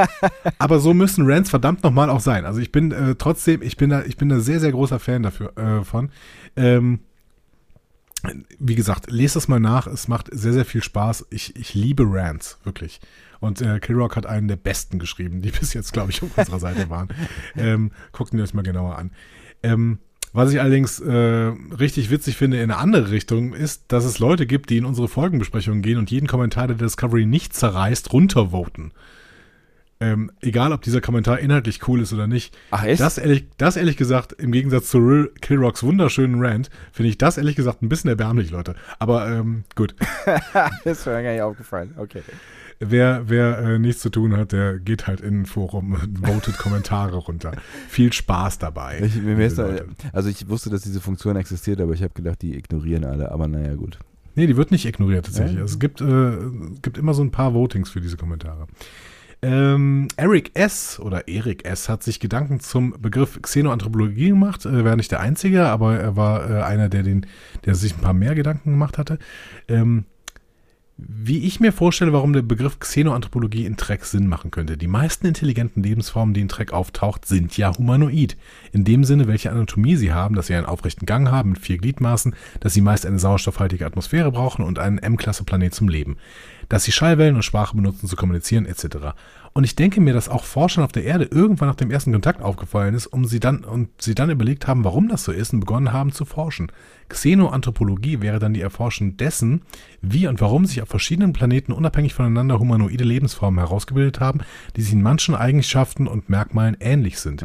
aber 0.58 0.80
so 0.82 0.94
müssen 0.94 1.26
Rants 1.26 1.50
verdammt 1.50 1.82
nochmal 1.82 2.10
auch 2.10 2.20
sein. 2.20 2.44
Also 2.46 2.60
ich 2.60 2.74
bin 2.74 2.92
äh, 2.92 3.16
trotzdem, 3.16 3.62
ich 3.62 3.78
bin 3.78 3.90
da, 3.90 4.04
ich 4.04 4.18
bin 4.18 4.28
da 4.28 4.42
sehr, 4.42 4.60
sehr 4.60 4.74
großer 4.74 5.00
Fan 5.00 5.24
dafür 5.24 5.58
äh, 5.58 5.86
von. 5.86 6.10
Ähm, 6.58 7.00
wie 8.60 8.76
gesagt, 8.76 9.10
lest 9.10 9.38
das 9.38 9.48
mal 9.48 9.62
nach. 9.62 9.88
Es 9.88 10.10
macht 10.10 10.28
sehr, 10.30 10.52
sehr 10.52 10.66
viel 10.66 10.84
Spaß. 10.84 11.28
Ich, 11.30 11.56
ich 11.56 11.74
liebe 11.74 12.04
Rants, 12.06 12.60
wirklich. 12.66 13.00
Und 13.40 13.62
äh, 13.62 13.80
Killrock 13.80 14.18
hat 14.18 14.26
einen 14.26 14.50
der 14.50 14.58
besten 14.58 15.00
geschrieben, 15.00 15.42
die 15.42 15.52
bis 15.58 15.74
jetzt, 15.74 15.94
glaube 15.94 16.12
ich, 16.12 16.22
auf 16.22 16.38
unserer 16.38 16.60
Seite 16.60 16.90
waren. 16.90 17.08
Ähm, 17.56 17.92
guckt 18.12 18.34
ihn 18.34 18.42
euch 18.42 18.54
mal 18.54 18.62
genauer 18.62 18.98
an. 18.98 19.12
Ähm, 19.64 20.00
was 20.34 20.54
ich 20.54 20.60
allerdings 20.62 21.00
äh, 21.00 21.14
richtig 21.14 22.10
witzig 22.10 22.38
finde 22.38 22.58
in 22.58 22.64
eine 22.64 22.78
andere 22.78 23.12
Richtung, 23.12 23.54
ist, 23.54 23.86
dass 23.90 24.06
es 24.06 24.20
Leute 24.20 24.46
gibt, 24.46 24.70
die 24.70 24.78
in 24.78 24.86
unsere 24.86 25.08
Folgenbesprechungen 25.08 25.82
gehen 25.82 25.98
und 25.98 26.10
jeden 26.10 26.28
Kommentar 26.28 26.68
der 26.68 26.78
Discovery 26.78 27.26
nicht 27.26 27.54
zerreißt, 27.54 28.14
runtervoten. 28.14 28.92
Ähm, 30.00 30.32
egal, 30.42 30.74
ob 30.74 30.82
dieser 30.82 31.00
Kommentar 31.00 31.40
inhaltlich 31.40 31.88
cool 31.88 32.02
ist 32.02 32.12
oder 32.12 32.26
nicht. 32.26 32.58
Ach 32.72 32.84
echt? 32.84 33.00
Das 33.00 33.20
ehrlich, 33.20 33.46
das 33.58 33.78
ehrlich 33.78 33.98
gesagt, 33.98 34.34
im 34.34 34.52
Gegensatz 34.52 34.90
zu 34.90 35.28
Killrocks 35.42 35.84
wunderschönen 35.84 36.44
Rant, 36.44 36.72
finde 36.92 37.10
ich 37.10 37.20
das 37.20 37.38
ehrlich 37.38 37.56
gesagt 37.56 37.84
ein 37.84 37.90
bisschen 37.90 38.10
erbärmlich, 38.10 38.50
Leute. 38.50 38.76
Aber 38.98 39.30
ähm, 39.30 39.64
gut. 39.76 39.94
das 40.84 41.00
ist 41.00 41.06
mir 41.06 41.22
gar 41.22 41.32
nicht 41.32 41.42
aufgefallen. 41.42 41.94
Okay. 41.98 42.24
Wer, 42.84 43.30
wer 43.30 43.60
äh, 43.60 43.80
nichts 43.80 44.02
zu 44.02 44.10
tun 44.10 44.36
hat, 44.36 44.54
der 44.54 44.80
geht 44.80 45.06
halt 45.06 45.22
in 45.22 45.42
ein 45.42 45.46
Forum 45.46 45.94
und 45.94 46.20
votet 46.26 46.58
Kommentare 46.58 47.18
runter. 47.18 47.52
Viel 47.88 48.12
Spaß 48.12 48.58
dabei. 48.58 49.02
Ich, 49.02 49.56
da, 49.56 49.76
also 50.12 50.30
ich 50.30 50.50
wusste, 50.50 50.72
dass 50.72 50.82
diese 50.82 51.00
Funktion 51.00 51.36
existiert, 51.36 51.80
aber 51.80 51.94
ich 51.94 52.02
habe 52.02 52.14
gedacht, 52.16 52.42
die 52.42 52.56
ignorieren 52.56 53.06
alle. 53.06 53.32
Aber 53.32 53.48
naja, 53.48 53.76
gut. 53.76 54.00
Nee, 54.34 54.48
die 54.48 54.58
wird 54.58 54.72
nicht 54.72 54.86
ignoriert 54.86 55.26
tatsächlich. 55.26 55.58
Ja? 55.58 55.62
Also 55.62 55.74
es 55.74 55.80
gibt, 55.80 56.02
äh, 56.02 56.38
gibt 56.82 56.98
immer 56.98 57.14
so 57.14 57.22
ein 57.22 57.32
paar 57.32 57.54
Votings 57.54 57.92
für 57.92 58.02
diese 58.02 58.18
Kommentare. 58.18 58.68
Ähm, 59.44 60.08
Eric 60.18 60.52
S. 60.54 61.00
oder 61.00 61.28
Erik 61.28 61.66
S. 61.66 61.90
hat 61.90 62.04
sich 62.04 62.20
Gedanken 62.20 62.60
zum 62.60 62.96
Begriff 63.00 63.42
Xenoanthropologie 63.42 64.30
gemacht. 64.30 64.66
Er 64.66 64.86
wäre 64.86 64.98
nicht 64.98 65.12
der 65.12 65.20
Einzige, 65.20 65.66
aber 65.66 66.00
er 66.00 66.16
war 66.16 66.50
äh, 66.50 66.62
einer, 66.62 66.90
der, 66.90 67.04
den, 67.04 67.26
der 67.66 67.74
sich 67.74 67.96
ein 67.96 68.02
paar 68.02 68.14
mehr 68.14 68.36
Gedanken 68.36 68.72
gemacht 68.72 68.98
hatte. 69.00 69.18
Ähm, 69.68 70.06
wie 70.98 71.46
ich 71.46 71.60
mir 71.60 71.72
vorstelle, 71.72 72.14
warum 72.14 72.34
der 72.34 72.44
Begriff 72.44 72.80
Xenoanthropologie 72.80 73.66
in 73.66 73.76
Trek 73.76 74.06
Sinn 74.06 74.28
machen 74.28 74.52
könnte. 74.52 74.78
Die 74.78 74.88
meisten 74.88 75.26
intelligenten 75.26 75.82
Lebensformen, 75.82 76.34
die 76.34 76.42
in 76.42 76.48
Trek 76.48 76.74
auftaucht, 76.74 77.26
sind 77.26 77.58
ja 77.58 77.76
humanoid. 77.76 78.38
In 78.72 78.84
dem 78.84 79.04
Sinne, 79.04 79.28
welche 79.28 79.52
Anatomie 79.52 79.96
sie 79.96 80.14
haben, 80.14 80.36
dass 80.36 80.48
sie 80.48 80.56
einen 80.56 80.68
aufrechten 80.68 81.06
Gang 81.06 81.32
haben 81.32 81.52
mit 81.52 81.60
vier 81.60 81.78
Gliedmaßen, 81.80 82.36
dass 82.60 82.74
sie 82.74 82.82
meist 82.82 83.06
eine 83.06 83.20
sauerstoffhaltige 83.20 83.86
Atmosphäre 83.86 84.32
brauchen 84.32 84.64
und 84.64 84.78
einen 84.78 85.00
M-Klasse-Planet 85.00 85.74
zum 85.74 85.90
Leben. 85.90 86.18
Dass 86.70 86.84
sie 86.84 86.92
Schallwellen 86.92 87.36
und 87.36 87.44
Sprache 87.44 87.76
benutzen 87.76 88.08
zu 88.08 88.16
kommunizieren 88.16 88.66
etc. 88.66 89.16
Und 89.54 89.66
ich 89.66 89.76
denke 89.76 90.00
mir, 90.00 90.14
dass 90.14 90.30
auch 90.30 90.46
Forschern 90.46 90.84
auf 90.84 90.94
der 90.94 91.04
Erde 91.04 91.26
irgendwann 91.26 91.68
nach 91.68 91.76
dem 91.76 91.92
ersten 91.92 92.14
Kontakt 92.14 92.42
aufgefallen 92.42 92.96
ist, 92.96 93.08
um 93.08 93.26
sie 93.26 93.42
dann 93.42 93.66
und 93.66 93.90
sie 94.02 94.16
dann 94.16 94.30
überlegt 94.30 94.68
haben, 94.68 94.86
warum 94.86 95.10
das 95.10 95.26
so 95.26 95.32
ist 95.34 95.52
und 95.54 95.60
begonnen 95.60 95.92
haben 95.92 96.14
zu 96.14 96.24
forschen. 96.24 96.72
Xenoanthropologie 97.10 98.22
wäre 98.22 98.40
dann 98.40 98.54
die 98.54 98.62
Erforschung 98.62 99.18
dessen, 99.18 99.64
wie 100.02 100.28
und 100.28 100.40
warum 100.40 100.66
sich 100.66 100.82
auf 100.82 100.88
verschiedenen 100.88 101.34
Planeten 101.34 101.74
unabhängig 101.74 102.14
voneinander 102.14 102.60
humanoide 102.60 103.04
Lebensformen 103.04 103.60
herausgebildet 103.60 104.22
haben, 104.22 104.40
die 104.78 104.82
sich 104.82 104.94
in 104.94 105.02
manchen 105.02 105.36
Eigenschaften 105.36 106.08
und 106.08 106.30
Merkmalen 106.30 106.78
ähnlich 106.80 107.20
sind. 107.20 107.44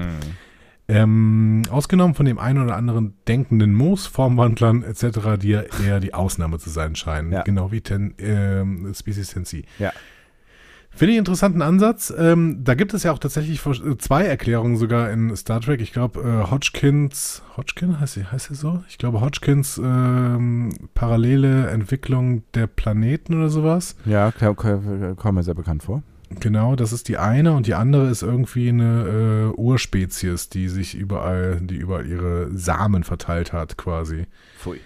Ähm, 0.89 1.63
ausgenommen 1.69 2.15
von 2.15 2.27
dem 2.27 2.39
einen 2.39 2.63
oder 2.63 2.77
anderen 2.77 3.15
denkenden 3.27 3.75
Moos, 3.75 4.07
Formwandlern 4.07 4.85
etc., 4.85 5.41
die 5.41 5.49
ja 5.49 5.63
eher 5.85 5.99
die 5.99 6.15
Ausnahme 6.15 6.61
zu 6.61 6.71
sein 6.71 6.95
scheinen. 6.95 7.33
Ja. 7.33 7.43
Genau 7.43 7.73
wie 7.73 7.81
ten, 7.81 8.15
ähm, 8.19 8.93
Species 8.95 9.31
Tensi. 9.31 9.65
Ja. 9.81 9.93
Finde 10.97 11.13
ich 11.13 11.19
einen 11.19 11.27
interessanten 11.27 11.61
Ansatz. 11.61 12.13
Ähm, 12.17 12.65
da 12.65 12.75
gibt 12.75 12.95
es 12.95 13.03
ja 13.03 13.13
auch 13.13 13.19
tatsächlich 13.19 13.65
äh, 13.67 13.99
zwei 13.99 14.25
Erklärungen 14.25 14.79
sogar 14.79 15.11
in 15.11 15.37
Star 15.37 15.61
Trek. 15.61 15.83
Ich 15.83 15.93
glaube, 15.93 16.21
äh, 16.21 16.51
Hodgkins, 16.51 17.43
Hodgkin 17.57 18.01
heißt 18.01 18.15
sie, 18.15 18.25
heißt 18.25 18.47
sie 18.47 18.55
so? 18.55 18.83
Ich 18.89 18.97
glaube, 18.97 19.21
Hodgkins 19.21 19.79
ähm, 19.79 20.73
parallele 20.95 21.69
Entwicklung 21.69 22.45
der 22.55 22.67
Planeten 22.67 23.35
oder 23.35 23.51
sowas. 23.51 23.95
Ja, 24.07 24.33
kam 24.33 25.35
mir 25.35 25.43
sehr 25.43 25.55
bekannt 25.55 25.83
vor. 25.83 26.03
Genau, 26.41 26.77
das 26.77 26.93
ist 26.93 27.09
die 27.09 27.19
eine 27.19 27.53
und 27.53 27.67
die 27.67 27.75
andere 27.75 28.09
ist 28.09 28.23
irgendwie 28.23 28.71
eine 28.71 29.53
äh, 29.55 29.61
Urspezies, 29.61 30.49
die 30.49 30.69
sich 30.69 30.95
überall, 30.95 31.61
die 31.61 31.77
überall 31.77 32.07
ihre 32.07 32.51
Samen 32.57 33.05
verteilt 33.05 33.53
hat, 33.53 33.77
quasi. 33.77 34.27
Pfui. 34.59 34.81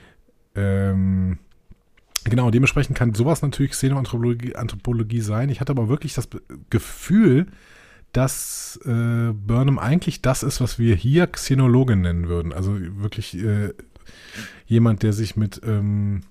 Ähm, 0.54 1.38
genau, 2.24 2.50
dementsprechend 2.50 2.96
kann 2.96 3.14
sowas 3.14 3.42
natürlich 3.42 3.72
Xenoanthropologie 3.72 4.54
Anthropologie 4.54 5.20
sein. 5.20 5.48
Ich 5.48 5.60
hatte 5.60 5.72
aber 5.72 5.88
wirklich 5.88 6.14
das 6.14 6.28
Gefühl, 6.70 7.46
dass 8.12 8.78
äh, 8.84 9.32
Burnham 9.32 9.78
eigentlich 9.78 10.22
das 10.22 10.42
ist, 10.42 10.60
was 10.60 10.78
wir 10.78 10.94
hier 10.96 11.26
Xenologin 11.26 12.00
nennen 12.00 12.28
würden. 12.28 12.52
Also 12.52 12.76
wirklich 12.78 13.36
äh, 13.38 13.72
jemand, 14.66 15.02
der 15.02 15.12
sich 15.12 15.36
mit, 15.36 15.60
ähm, 15.64 16.22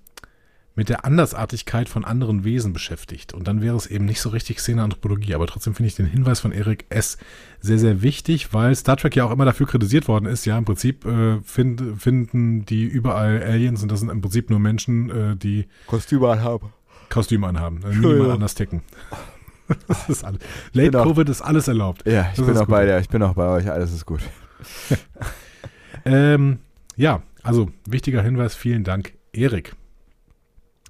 mit 0.79 0.87
der 0.87 1.03
Andersartigkeit 1.03 1.89
von 1.89 2.05
anderen 2.05 2.45
Wesen 2.45 2.71
beschäftigt. 2.71 3.33
Und 3.33 3.49
dann 3.49 3.61
wäre 3.61 3.75
es 3.75 3.85
eben 3.85 4.05
nicht 4.05 4.21
so 4.21 4.29
richtig 4.29 4.55
Xenoanthropologie. 4.55 5.35
Aber 5.35 5.45
trotzdem 5.45 5.75
finde 5.75 5.87
ich 5.89 5.95
den 5.95 6.05
Hinweis 6.05 6.39
von 6.39 6.53
Erik 6.53 6.85
S. 6.87 7.17
sehr, 7.59 7.77
sehr 7.77 8.01
wichtig, 8.01 8.53
weil 8.53 8.73
Star 8.75 8.95
Trek 8.95 9.13
ja 9.17 9.25
auch 9.25 9.31
immer 9.31 9.43
dafür 9.43 9.67
kritisiert 9.67 10.07
worden 10.07 10.25
ist. 10.25 10.45
Ja, 10.45 10.57
im 10.57 10.63
Prinzip 10.63 11.03
äh, 11.05 11.41
find, 11.43 11.83
finden 11.97 12.63
die 12.63 12.85
überall 12.85 13.43
Aliens 13.43 13.83
und 13.83 13.91
das 13.91 13.99
sind 13.99 14.07
im 14.09 14.21
Prinzip 14.21 14.49
nur 14.49 14.59
Menschen, 14.59 15.09
äh, 15.09 15.35
die 15.35 15.67
Kostüme 15.85 16.29
anhaben. 16.29 16.69
Kostüme 17.09 17.45
anhaben. 17.47 17.81
Äh, 17.83 17.87
Entschuldigung. 17.87 18.13
niemand 18.13 18.33
anders 18.35 18.55
ticken. 18.55 18.81
Das 19.87 20.07
ist 20.09 20.23
alles. 20.23 20.39
Late 20.71 20.91
Genau. 20.91 21.03
Covid 21.03 21.27
ist 21.29 21.41
alles 21.41 21.67
erlaubt. 21.67 22.03
Ja, 22.07 22.29
ich 22.31 22.37
Das 22.37 22.45
bin 22.47 22.55
auch 22.55 22.61
gut. 22.61 22.69
bei 22.69 22.85
dir. 22.85 22.97
Ich 22.99 23.09
bin 23.09 23.21
auch 23.21 23.33
bei 23.35 23.47
euch. 23.49 23.69
Alles 23.69 23.91
ist 23.93 24.05
gut. 24.05 24.21
Ähm, 26.05 26.59
ja, 26.95 27.21
also 27.43 27.69
wichtiger 27.85 28.23
Hinweis. 28.23 28.55
Vielen 28.55 28.83
Dank, 28.85 29.13
Erik. 29.33 29.75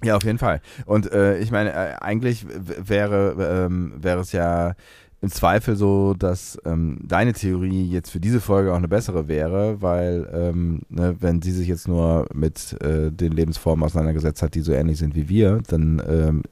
Ja, 0.02 0.16
auf 0.16 0.24
jeden 0.24 0.38
Fall. 0.38 0.60
Und 0.86 1.12
äh, 1.12 1.38
ich 1.38 1.50
meine, 1.50 1.72
äh, 1.72 1.94
eigentlich 2.00 2.46
wäre, 2.48 3.66
ähm, 3.66 3.92
wäre 3.98 4.20
es 4.20 4.32
ja 4.32 4.74
im 5.22 5.30
Zweifel 5.30 5.76
so, 5.76 6.14
dass 6.14 6.58
ähm, 6.64 6.98
deine 7.02 7.34
Theorie 7.34 7.86
jetzt 7.86 8.10
für 8.10 8.20
diese 8.20 8.40
Folge 8.40 8.72
auch 8.72 8.78
eine 8.78 8.88
bessere 8.88 9.28
wäre, 9.28 9.82
weil 9.82 10.26
ähm, 10.32 10.80
ne, 10.88 11.16
wenn 11.20 11.42
sie 11.42 11.52
sich 11.52 11.68
jetzt 11.68 11.88
nur 11.88 12.26
mit 12.32 12.80
äh, 12.82 13.10
den 13.10 13.32
Lebensformen 13.32 13.84
auseinandergesetzt 13.84 14.42
hat, 14.42 14.54
die 14.54 14.62
so 14.62 14.72
ähnlich 14.72 14.98
sind 14.98 15.14
wie 15.14 15.28
wir, 15.28 15.60
dann 15.68 16.02
ähm, 16.08 16.42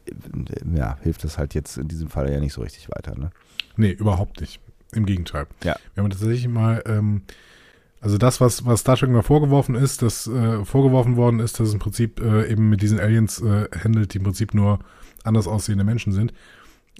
ja, 0.77 0.99
hilft 1.01 1.25
das 1.25 1.39
halt 1.39 1.55
jetzt 1.55 1.79
in 1.79 1.89
diesem 1.89 2.09
Fall 2.09 2.31
ja 2.31 2.41
nicht 2.41 2.53
so 2.53 2.61
richtig 2.61 2.91
weiter. 2.91 3.19
Ne? 3.19 3.31
Nee, 3.77 3.93
überhaupt 3.93 4.41
nicht. 4.43 4.61
Im 4.93 5.07
Gegenteil. 5.07 5.47
Ja. 5.65 5.77
Wir 5.95 6.03
haben 6.03 6.11
tatsächlich 6.11 6.49
mal, 6.49 6.83
ähm, 6.87 7.23
also 8.01 8.19
das, 8.19 8.41
was, 8.41 8.65
was 8.65 8.81
Star 8.81 8.97
Trek 8.97 9.11
mal 9.11 9.23
vorgeworfen 9.23 9.75
ist, 9.75 10.03
dass 10.03 10.27
äh, 10.27 10.65
vorgeworfen 10.65 11.17
worden 11.17 11.41
ist, 11.41 11.59
dass 11.59 11.69
es 11.69 11.75
im 11.75 11.81
Prinzip 11.81 12.21
äh, 12.21 12.51
eben 12.51 12.69
mit 12.69 12.83
diesen 12.83 13.01
Aliens 13.01 13.41
äh, 13.41 13.69
handelt, 13.83 14.15
die 14.15 14.19
im 14.19 14.25
Prinzip 14.25 14.55
nur 14.55 14.79
anders 15.25 15.47
aussehende 15.49 15.85
Menschen 15.85 16.13
sind. 16.13 16.33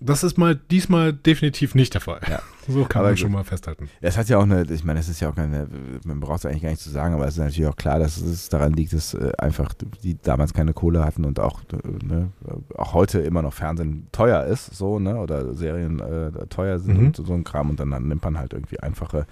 Das 0.01 0.23
ist 0.23 0.39
mal 0.39 0.55
diesmal 0.55 1.13
definitiv 1.13 1.75
nicht 1.75 1.93
der 1.95 2.01
Fall. 2.01 2.21
Ja. 2.29 2.41
So 2.71 2.85
kann 2.85 3.01
Aber 3.01 3.09
man 3.09 3.17
schon 3.17 3.33
mal 3.33 3.45
festhalten. 3.45 3.89
Es 4.03 4.19
hat 4.19 4.29
ja 4.29 4.37
auch 4.37 4.43
eine, 4.43 4.63
ich 4.71 4.85
meine, 4.85 5.01
es 5.01 5.09
ist 5.09 5.21
ja 5.21 5.31
auch 5.31 5.35
keine, 5.35 5.69
man 6.05 6.21
braucht 6.21 6.41
es 6.41 6.45
eigentlich 6.45 6.61
gar 6.61 6.69
nicht 6.69 6.83
zu 6.83 6.91
sagen, 6.91 7.15
aber 7.15 7.27
es 7.27 7.39
ist 7.39 7.43
natürlich 7.43 7.67
auch 7.67 7.77
klar, 7.77 7.99
dass 7.99 8.19
es 8.19 8.51
daran 8.51 8.75
liegt, 8.75 8.93
dass 8.93 9.15
äh, 9.15 9.33
einfach 9.39 9.73
die 10.03 10.19
damals 10.21 10.53
keine 10.53 10.75
Kohle 10.75 11.03
hatten 11.03 11.25
und 11.25 11.41
auch, 11.41 11.63
äh, 11.73 12.05
ne, 12.05 12.31
auch 12.77 12.93
heute 12.93 13.21
immer 13.21 13.41
noch 13.41 13.55
Fernsehen 13.55 14.07
teuer 14.13 14.45
ist, 14.45 14.67
so, 14.77 14.99
ne, 14.99 15.17
oder 15.17 15.55
Serien 15.55 15.99
äh, 16.01 16.31
teuer 16.49 16.79
sind 16.79 16.99
Mhm. 16.99 17.07
und 17.07 17.17
so 17.17 17.33
ein 17.33 17.43
Kram 17.43 17.71
und 17.71 17.81
dann, 17.81 17.91
dann 17.91 18.07
nimmt 18.07 18.23
man 18.23 18.39
halt 18.39 18.53
irgendwie 18.53 18.79
einfache 18.81 19.27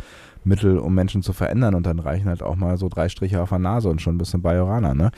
Mittel, 0.47 0.79
um 0.79 0.95
Menschen 0.95 1.23
zu 1.23 1.33
verändern 1.33 1.75
und 1.75 1.85
dann 1.87 1.99
reichen 1.99 2.29
halt 2.29 2.43
auch 2.43 2.57
mal 2.57 2.79
so 2.79 2.89
drei 2.89 3.09
Striche 3.09 3.43
auf 3.43 3.51
der 3.51 3.59
Nase 3.59 3.89
und 3.89 4.01
schon 4.01 4.15
ein 4.15 4.19
bisschen 4.19 4.43
Bajorana, 4.43 4.95
ne? 4.95 5.11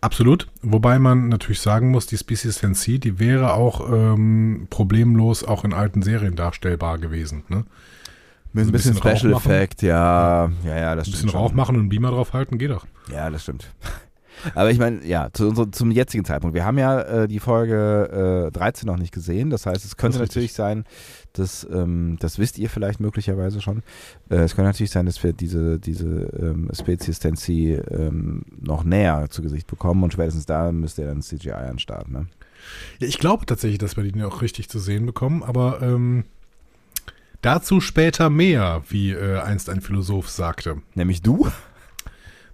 Absolut. 0.00 0.46
Wobei 0.62 0.98
man 0.98 1.28
natürlich 1.28 1.60
sagen 1.60 1.90
muss, 1.90 2.06
die 2.06 2.16
Species 2.18 2.56
Sensi, 2.56 2.98
die 3.00 3.18
wäre 3.18 3.54
auch 3.54 3.90
ähm, 3.92 4.66
problemlos 4.70 5.42
auch 5.44 5.64
in 5.64 5.72
alten 5.74 6.02
Serien 6.02 6.36
darstellbar 6.36 6.98
gewesen. 6.98 7.42
Ne? 7.48 7.64
Mit 8.52 8.62
Also 8.62 8.70
ein 8.70 8.72
bisschen, 8.72 8.96
ein 8.96 9.12
bisschen 9.12 9.32
Rauch 9.32 9.40
Special. 9.40 9.56
Effect, 9.56 9.82
ja, 9.82 10.50
ja, 10.64 10.76
ja, 10.76 10.94
das 10.94 11.06
Ein 11.08 11.10
stimmt. 11.10 11.12
bisschen 11.14 11.28
schon. 11.30 11.40
Rauch 11.40 11.52
machen 11.52 11.74
und 11.76 11.80
einen 11.82 11.88
Beamer 11.88 12.10
draufhalten, 12.10 12.58
geht 12.58 12.70
doch. 12.70 12.86
Ja, 13.12 13.28
das 13.30 13.42
stimmt. 13.42 13.68
Aber 14.54 14.70
ich 14.70 14.78
meine, 14.78 15.04
ja, 15.04 15.28
zu 15.32 15.48
unserem, 15.48 15.72
zum 15.72 15.90
jetzigen 15.90 16.24
Zeitpunkt. 16.24 16.54
Wir 16.54 16.64
haben 16.64 16.78
ja 16.78 17.00
äh, 17.00 17.28
die 17.28 17.40
Folge 17.40 18.48
äh, 18.48 18.52
13 18.52 18.86
noch 18.86 18.98
nicht 18.98 19.12
gesehen. 19.12 19.50
Das 19.50 19.66
heißt, 19.66 19.84
es 19.84 19.96
könnte 19.96 20.18
natürlich 20.18 20.52
sein, 20.52 20.84
dass, 21.32 21.66
ähm, 21.70 22.16
das 22.20 22.38
wisst 22.38 22.58
ihr 22.58 22.68
vielleicht 22.68 23.00
möglicherweise 23.00 23.60
schon, 23.60 23.82
äh, 24.30 24.36
es 24.36 24.54
könnte 24.54 24.68
natürlich 24.68 24.90
sein, 24.90 25.06
dass 25.06 25.22
wir 25.22 25.32
diese, 25.32 25.78
diese 25.78 26.06
ähm, 26.06 26.70
Spezies 26.72 27.18
Tensi 27.18 27.74
ähm, 27.90 28.42
noch 28.60 28.84
näher 28.84 29.26
zu 29.30 29.42
Gesicht 29.42 29.66
bekommen 29.66 30.02
und 30.02 30.12
spätestens 30.12 30.46
da 30.46 30.72
müsste 30.72 31.02
ja 31.02 31.08
dann 31.08 31.22
CGI 31.22 31.52
an 31.52 31.66
den 31.66 31.78
Start, 31.78 32.08
ne? 32.10 32.26
Ja, 32.98 33.06
ich 33.06 33.18
glaube 33.18 33.46
tatsächlich, 33.46 33.78
dass 33.78 33.96
wir 33.96 34.04
die 34.04 34.22
auch 34.22 34.42
richtig 34.42 34.68
zu 34.68 34.78
sehen 34.78 35.06
bekommen, 35.06 35.42
aber 35.42 35.80
ähm, 35.80 36.24
dazu 37.40 37.80
später 37.80 38.30
mehr, 38.30 38.82
wie 38.88 39.12
äh, 39.12 39.38
einst 39.38 39.70
ein 39.70 39.80
Philosoph 39.80 40.28
sagte. 40.28 40.82
Nämlich 40.94 41.22
du? 41.22 41.48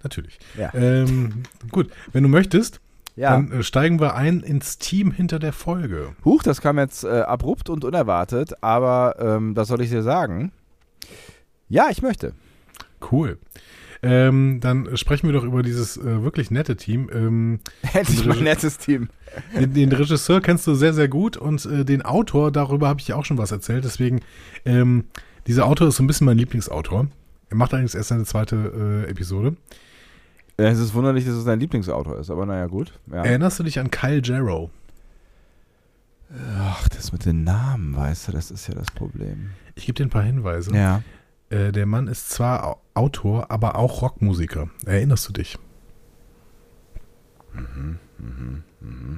Natürlich. 0.05 0.37
Ja. 0.55 0.71
Ähm, 0.75 1.41
gut, 1.71 1.89
wenn 2.13 2.21
du 2.21 2.29
möchtest, 2.29 2.79
Ja. 3.15 3.31
dann 3.31 3.51
äh, 3.51 3.63
steigen 3.63 3.99
wir 3.99 4.13
ein 4.13 4.41
ins 4.41 4.77
Team 4.77 5.09
hinter 5.11 5.39
der 5.39 5.51
Folge. 5.51 6.15
Huch, 6.23 6.43
das 6.43 6.61
kam 6.61 6.77
jetzt 6.77 7.03
äh, 7.05 7.21
abrupt 7.21 7.71
und 7.71 7.83
unerwartet, 7.83 8.53
aber 8.61 9.15
ähm, 9.17 9.55
was 9.55 9.67
soll 9.67 9.81
ich 9.81 9.89
dir 9.89 10.03
sagen? 10.03 10.51
Ja, 11.69 11.87
ich 11.89 12.03
möchte. 12.03 12.33
Cool. 13.11 13.39
Ähm, 14.03 14.59
dann 14.61 14.95
sprechen 14.95 15.27
wir 15.27 15.33
doch 15.33 15.43
über 15.43 15.63
dieses 15.63 15.97
äh, 15.97 16.21
wirklich 16.21 16.51
nette 16.51 16.75
Team. 16.75 17.09
Ähm, 17.11 17.59
Endlich 17.93 18.27
mal 18.27 18.39
nettes 18.39 18.77
Team. 18.77 19.09
den, 19.59 19.73
den 19.73 19.91
Regisseur 19.91 20.39
kennst 20.39 20.67
du 20.67 20.75
sehr, 20.75 20.93
sehr 20.93 21.07
gut 21.07 21.35
und 21.35 21.65
äh, 21.65 21.83
den 21.83 22.03
Autor, 22.03 22.51
darüber 22.51 22.87
habe 22.89 22.99
ich 22.99 23.07
ja 23.07 23.15
auch 23.15 23.25
schon 23.25 23.39
was 23.39 23.51
erzählt. 23.51 23.83
Deswegen, 23.83 24.19
ähm, 24.65 25.05
dieser 25.47 25.65
Autor 25.65 25.87
ist 25.87 25.95
so 25.95 26.03
ein 26.03 26.07
bisschen 26.07 26.25
mein 26.25 26.37
Lieblingsautor. 26.37 27.07
Er 27.49 27.57
macht 27.57 27.73
allerdings 27.73 27.93
erst 27.95 28.09
seine 28.09 28.25
zweite 28.25 29.05
äh, 29.07 29.09
Episode. 29.09 29.55
Ja, 30.57 30.65
Es 30.67 30.79
ist 30.79 30.93
wunderlich, 30.93 31.25
dass 31.25 31.33
es 31.35 31.43
dein 31.45 31.59
Lieblingsautor 31.59 32.17
ist, 32.19 32.29
aber 32.29 32.45
naja, 32.45 32.67
gut. 32.67 32.97
Ja. 33.11 33.23
Erinnerst 33.25 33.59
du 33.59 33.63
dich 33.63 33.77
an 33.79 33.91
Kyle 33.91 34.21
Jarrow? 34.23 34.69
Ach, 36.59 36.87
das 36.89 37.11
mit 37.11 37.25
den 37.25 37.43
Namen, 37.43 37.95
weißt 37.95 38.27
du, 38.27 38.31
das 38.31 38.51
ist 38.51 38.67
ja 38.67 38.73
das 38.73 38.89
Problem. 38.91 39.51
Ich 39.75 39.85
gebe 39.85 39.95
dir 39.95 40.05
ein 40.05 40.09
paar 40.09 40.23
Hinweise. 40.23 40.73
Ja. 40.75 41.01
Äh, 41.49 41.71
der 41.71 41.85
Mann 41.85 42.07
ist 42.07 42.29
zwar 42.29 42.65
Au- 42.65 42.81
Autor, 42.93 43.51
aber 43.51 43.75
auch 43.75 44.01
Rockmusiker. 44.01 44.69
Erinnerst 44.85 45.27
du 45.29 45.33
dich? 45.33 45.57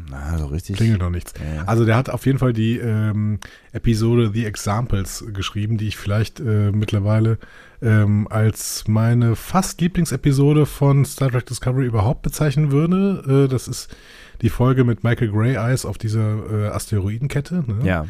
Na, 0.09 0.37
so 0.37 0.47
richtig. 0.47 0.77
Klingelt 0.77 1.01
noch 1.01 1.09
nichts. 1.09 1.33
Ja. 1.39 1.63
Also 1.65 1.85
der 1.85 1.95
hat 1.95 2.09
auf 2.09 2.25
jeden 2.25 2.39
Fall 2.39 2.53
die 2.53 2.77
ähm, 2.77 3.39
Episode 3.71 4.31
The 4.33 4.45
Examples 4.45 5.25
geschrieben, 5.33 5.77
die 5.77 5.87
ich 5.87 5.97
vielleicht 5.97 6.39
äh, 6.39 6.71
mittlerweile 6.71 7.37
ähm, 7.81 8.27
als 8.29 8.87
meine 8.87 9.35
fast 9.35 9.81
Lieblingsepisode 9.81 10.65
von 10.65 11.05
Star 11.05 11.29
Trek 11.29 11.45
Discovery 11.45 11.85
überhaupt 11.85 12.21
bezeichnen 12.21 12.71
würde. 12.71 13.45
Äh, 13.45 13.49
das 13.49 13.67
ist 13.67 13.95
die 14.41 14.49
Folge 14.49 14.83
mit 14.83 15.03
Michael 15.03 15.31
Grey 15.31 15.55
Eyes 15.55 15.85
auf 15.85 15.97
dieser 15.97 16.51
äh, 16.51 16.67
Asteroidenkette. 16.69 17.63
Ne? 17.67 17.85
Ja. 17.85 18.07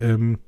Ähm, 0.00 0.38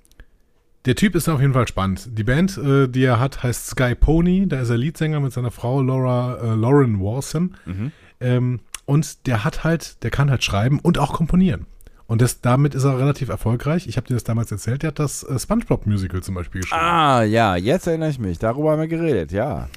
der 0.84 0.94
Typ 0.94 1.14
ist 1.14 1.28
auf 1.28 1.40
jeden 1.40 1.52
Fall 1.52 1.68
spannend. 1.68 2.08
Die 2.16 2.24
Band, 2.24 2.56
äh, 2.56 2.88
die 2.88 3.04
er 3.04 3.20
hat, 3.20 3.42
heißt 3.42 3.68
Sky 3.68 3.94
Pony. 3.94 4.46
Da 4.48 4.60
ist 4.60 4.70
er 4.70 4.78
Leadsänger 4.78 5.20
mit 5.20 5.32
seiner 5.32 5.50
Frau 5.50 5.82
Laura 5.82 6.38
äh, 6.40 6.54
Lauren 6.54 7.00
Walsam. 7.00 7.54
Mhm. 7.66 7.92
Ähm, 8.20 8.60
und 8.88 9.26
der 9.26 9.44
hat 9.44 9.64
halt, 9.64 10.02
der 10.02 10.10
kann 10.10 10.30
halt 10.30 10.42
schreiben 10.42 10.80
und 10.80 10.98
auch 10.98 11.12
komponieren. 11.12 11.66
Und 12.06 12.22
das, 12.22 12.40
damit 12.40 12.74
ist 12.74 12.84
er 12.84 12.98
relativ 12.98 13.28
erfolgreich. 13.28 13.86
Ich 13.86 13.98
habe 13.98 14.06
dir 14.06 14.14
das 14.14 14.24
damals 14.24 14.50
erzählt. 14.50 14.82
Der 14.82 14.88
hat 14.88 14.98
das 14.98 15.22
äh, 15.24 15.38
SpongeBob-Musical 15.38 16.22
zum 16.22 16.34
Beispiel 16.36 16.62
geschrieben. 16.62 16.80
Ah, 16.82 17.22
ja, 17.22 17.54
jetzt 17.56 17.86
erinnere 17.86 18.08
ich 18.08 18.18
mich. 18.18 18.38
Darüber 18.38 18.72
haben 18.72 18.80
wir 18.80 18.88
geredet, 18.88 19.30
ja. 19.30 19.68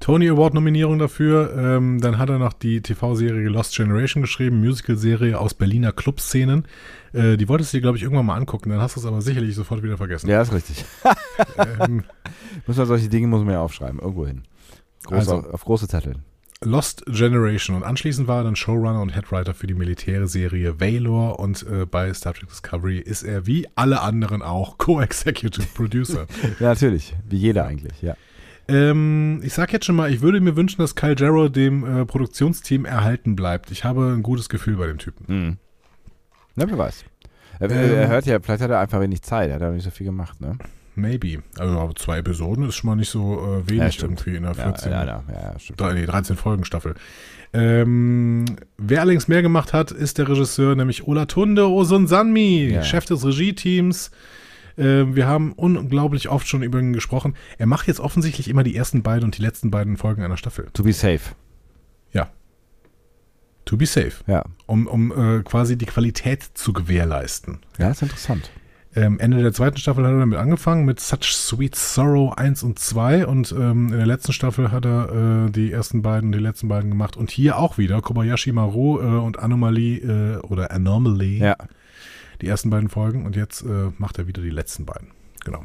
Tony 0.00 0.28
Award-Nominierung 0.28 0.98
dafür. 0.98 1.54
Ähm, 1.56 2.00
dann 2.00 2.18
hat 2.18 2.30
er 2.30 2.38
noch 2.38 2.52
die 2.52 2.80
TV-Serie 2.80 3.48
Lost 3.48 3.76
Generation 3.76 4.22
geschrieben, 4.22 4.58
Musical-Serie 4.58 5.38
aus 5.38 5.54
Berliner 5.54 5.92
Clubszenen. 5.92 6.66
Äh, 7.12 7.36
die 7.36 7.48
wolltest 7.48 7.72
du 7.72 7.76
dir, 7.76 7.82
glaube 7.82 7.96
ich, 7.96 8.02
irgendwann 8.02 8.26
mal 8.26 8.34
angucken. 8.36 8.70
Dann 8.70 8.80
hast 8.80 8.96
du 8.96 9.00
es 9.00 9.06
aber 9.06 9.22
sicherlich 9.22 9.54
sofort 9.54 9.84
wieder 9.84 9.96
vergessen. 9.96 10.28
Ja, 10.28 10.42
ist 10.42 10.52
richtig. 10.52 10.84
Ähm, 11.80 12.02
Muss 12.66 12.76
man 12.76 12.86
solche 12.86 13.08
Dinge 13.08 13.28
muss 13.28 13.44
man 13.44 13.54
ja 13.54 13.60
aufschreiben, 13.60 14.00
irgendwo 14.00 14.26
hin. 14.26 14.42
Groß 15.04 15.18
Also- 15.18 15.34
auf, 15.36 15.54
auf 15.54 15.64
große 15.64 15.86
Zettel. 15.86 16.16
Lost 16.64 17.04
Generation 17.06 17.76
und 17.76 17.84
anschließend 17.84 18.26
war 18.26 18.38
er 18.40 18.44
dann 18.44 18.56
Showrunner 18.56 19.00
und 19.00 19.10
Headwriter 19.10 19.54
für 19.54 19.68
die 19.68 19.74
Militärserie 19.74 20.80
Valor 20.80 21.38
und 21.38 21.64
äh, 21.70 21.86
bei 21.86 22.12
Star 22.12 22.34
Trek 22.34 22.48
Discovery 22.48 22.98
ist 22.98 23.22
er 23.22 23.46
wie 23.46 23.68
alle 23.76 24.00
anderen 24.00 24.42
auch 24.42 24.76
Co-Executive 24.78 25.68
Producer. 25.74 26.26
Ja, 26.60 26.70
natürlich. 26.70 27.14
Wie 27.28 27.36
jeder 27.36 27.64
eigentlich, 27.66 28.02
ja. 28.02 28.16
ähm, 28.66 29.40
ich 29.44 29.52
sag 29.54 29.72
jetzt 29.72 29.86
schon 29.86 29.94
mal, 29.94 30.12
ich 30.12 30.20
würde 30.20 30.40
mir 30.40 30.56
wünschen, 30.56 30.80
dass 30.80 30.96
Kyle 30.96 31.14
Jarrow 31.16 31.48
dem 31.48 31.84
äh, 32.00 32.04
Produktionsteam 32.04 32.84
erhalten 32.84 33.36
bleibt. 33.36 33.70
Ich 33.70 33.84
habe 33.84 34.12
ein 34.16 34.22
gutes 34.24 34.48
Gefühl 34.48 34.76
bei 34.76 34.88
dem 34.88 34.98
Typen. 34.98 35.24
Mhm. 35.28 35.56
Na, 36.56 36.68
wer 36.68 36.76
weiß. 36.78 37.04
Er, 37.60 37.70
Ähm. 37.70 37.94
er 37.94 38.08
hört 38.08 38.26
ja, 38.26 38.40
vielleicht 38.40 38.62
hat 38.62 38.70
er 38.70 38.80
einfach 38.80 39.00
wenig 39.00 39.22
Zeit. 39.22 39.48
Er 39.50 39.54
hat 39.56 39.62
ja 39.62 39.70
nicht 39.70 39.84
so 39.84 39.90
viel 39.90 40.06
gemacht, 40.06 40.40
ne? 40.40 40.58
Maybe. 41.00 41.42
Also 41.58 41.92
zwei 41.94 42.18
Episoden 42.18 42.68
ist 42.68 42.76
schon 42.76 42.90
mal 42.90 42.96
nicht 42.96 43.10
so 43.10 43.62
äh, 43.64 43.70
wenig 43.70 43.96
Ja, 43.96 44.04
irgendwie 44.04 44.36
in 44.36 44.42
der 44.42 44.52
Ja, 44.52 44.64
14. 44.64 44.92
ja, 44.92 45.04
ja, 45.04 45.24
ja, 45.78 45.92
nee, 45.94 46.06
13 46.06 46.36
Folgen 46.36 46.64
Staffel. 46.64 46.94
Ähm, 47.52 48.44
wer 48.76 49.00
allerdings 49.00 49.28
mehr 49.28 49.42
gemacht 49.42 49.72
hat, 49.72 49.90
ist 49.90 50.18
der 50.18 50.28
Regisseur, 50.28 50.74
nämlich 50.74 51.06
Olatunde 51.06 51.68
Osunsanmi. 51.68 52.78
Chef 52.82 53.06
des 53.06 53.24
Regie-Teams. 53.24 54.10
Ähm, 54.76 55.16
wir 55.16 55.26
haben 55.26 55.52
unglaublich 55.52 56.28
oft 56.28 56.46
schon 56.46 56.62
über 56.62 56.78
ihn 56.78 56.92
gesprochen. 56.92 57.34
Er 57.58 57.66
macht 57.66 57.88
jetzt 57.88 58.00
offensichtlich 58.00 58.48
immer 58.48 58.62
die 58.62 58.76
ersten 58.76 59.02
beiden 59.02 59.24
und 59.24 59.36
die 59.38 59.42
letzten 59.42 59.70
beiden 59.70 59.96
Folgen 59.96 60.22
einer 60.22 60.36
Staffel. 60.36 60.68
To 60.72 60.82
be 60.84 60.92
safe. 60.92 61.34
Ja. 62.12 62.28
To 63.64 63.76
be 63.76 63.86
safe. 63.86 64.12
Ja. 64.26 64.44
Um, 64.66 64.86
um 64.86 65.10
äh, 65.12 65.42
quasi 65.42 65.76
die 65.76 65.86
Qualität 65.86 66.42
zu 66.54 66.72
gewährleisten. 66.72 67.58
Ja, 67.78 67.90
ist 67.90 68.02
interessant. 68.02 68.50
Ähm, 68.98 69.20
Ende 69.20 69.40
der 69.42 69.52
zweiten 69.52 69.76
Staffel 69.76 70.04
hat 70.04 70.12
er 70.12 70.18
damit 70.18 70.38
angefangen 70.38 70.84
mit 70.84 70.98
Such 70.98 71.22
Sweet 71.22 71.76
Sorrow 71.76 72.36
1 72.36 72.62
und 72.64 72.78
2 72.78 73.26
und 73.26 73.52
ähm, 73.52 73.88
in 73.92 73.96
der 73.98 74.06
letzten 74.06 74.32
Staffel 74.32 74.72
hat 74.72 74.84
er 74.84 75.46
äh, 75.46 75.50
die 75.50 75.70
ersten 75.70 76.02
beiden, 76.02 76.32
die 76.32 76.38
letzten 76.38 76.68
beiden 76.68 76.90
gemacht 76.90 77.16
und 77.16 77.30
hier 77.30 77.58
auch 77.58 77.78
wieder 77.78 78.00
Kobayashi 78.00 78.50
Maru 78.52 78.98
äh, 79.00 79.04
und 79.04 79.38
Anomaly 79.38 79.98
äh, 79.98 80.36
oder 80.38 80.70
Anomaly, 80.72 81.38
Ja. 81.38 81.56
die 82.40 82.48
ersten 82.48 82.70
beiden 82.70 82.88
Folgen 82.88 83.24
und 83.24 83.36
jetzt 83.36 83.62
äh, 83.62 83.90
macht 83.98 84.18
er 84.18 84.26
wieder 84.26 84.42
die 84.42 84.50
letzten 84.50 84.84
beiden. 84.84 85.08
Genau. 85.44 85.64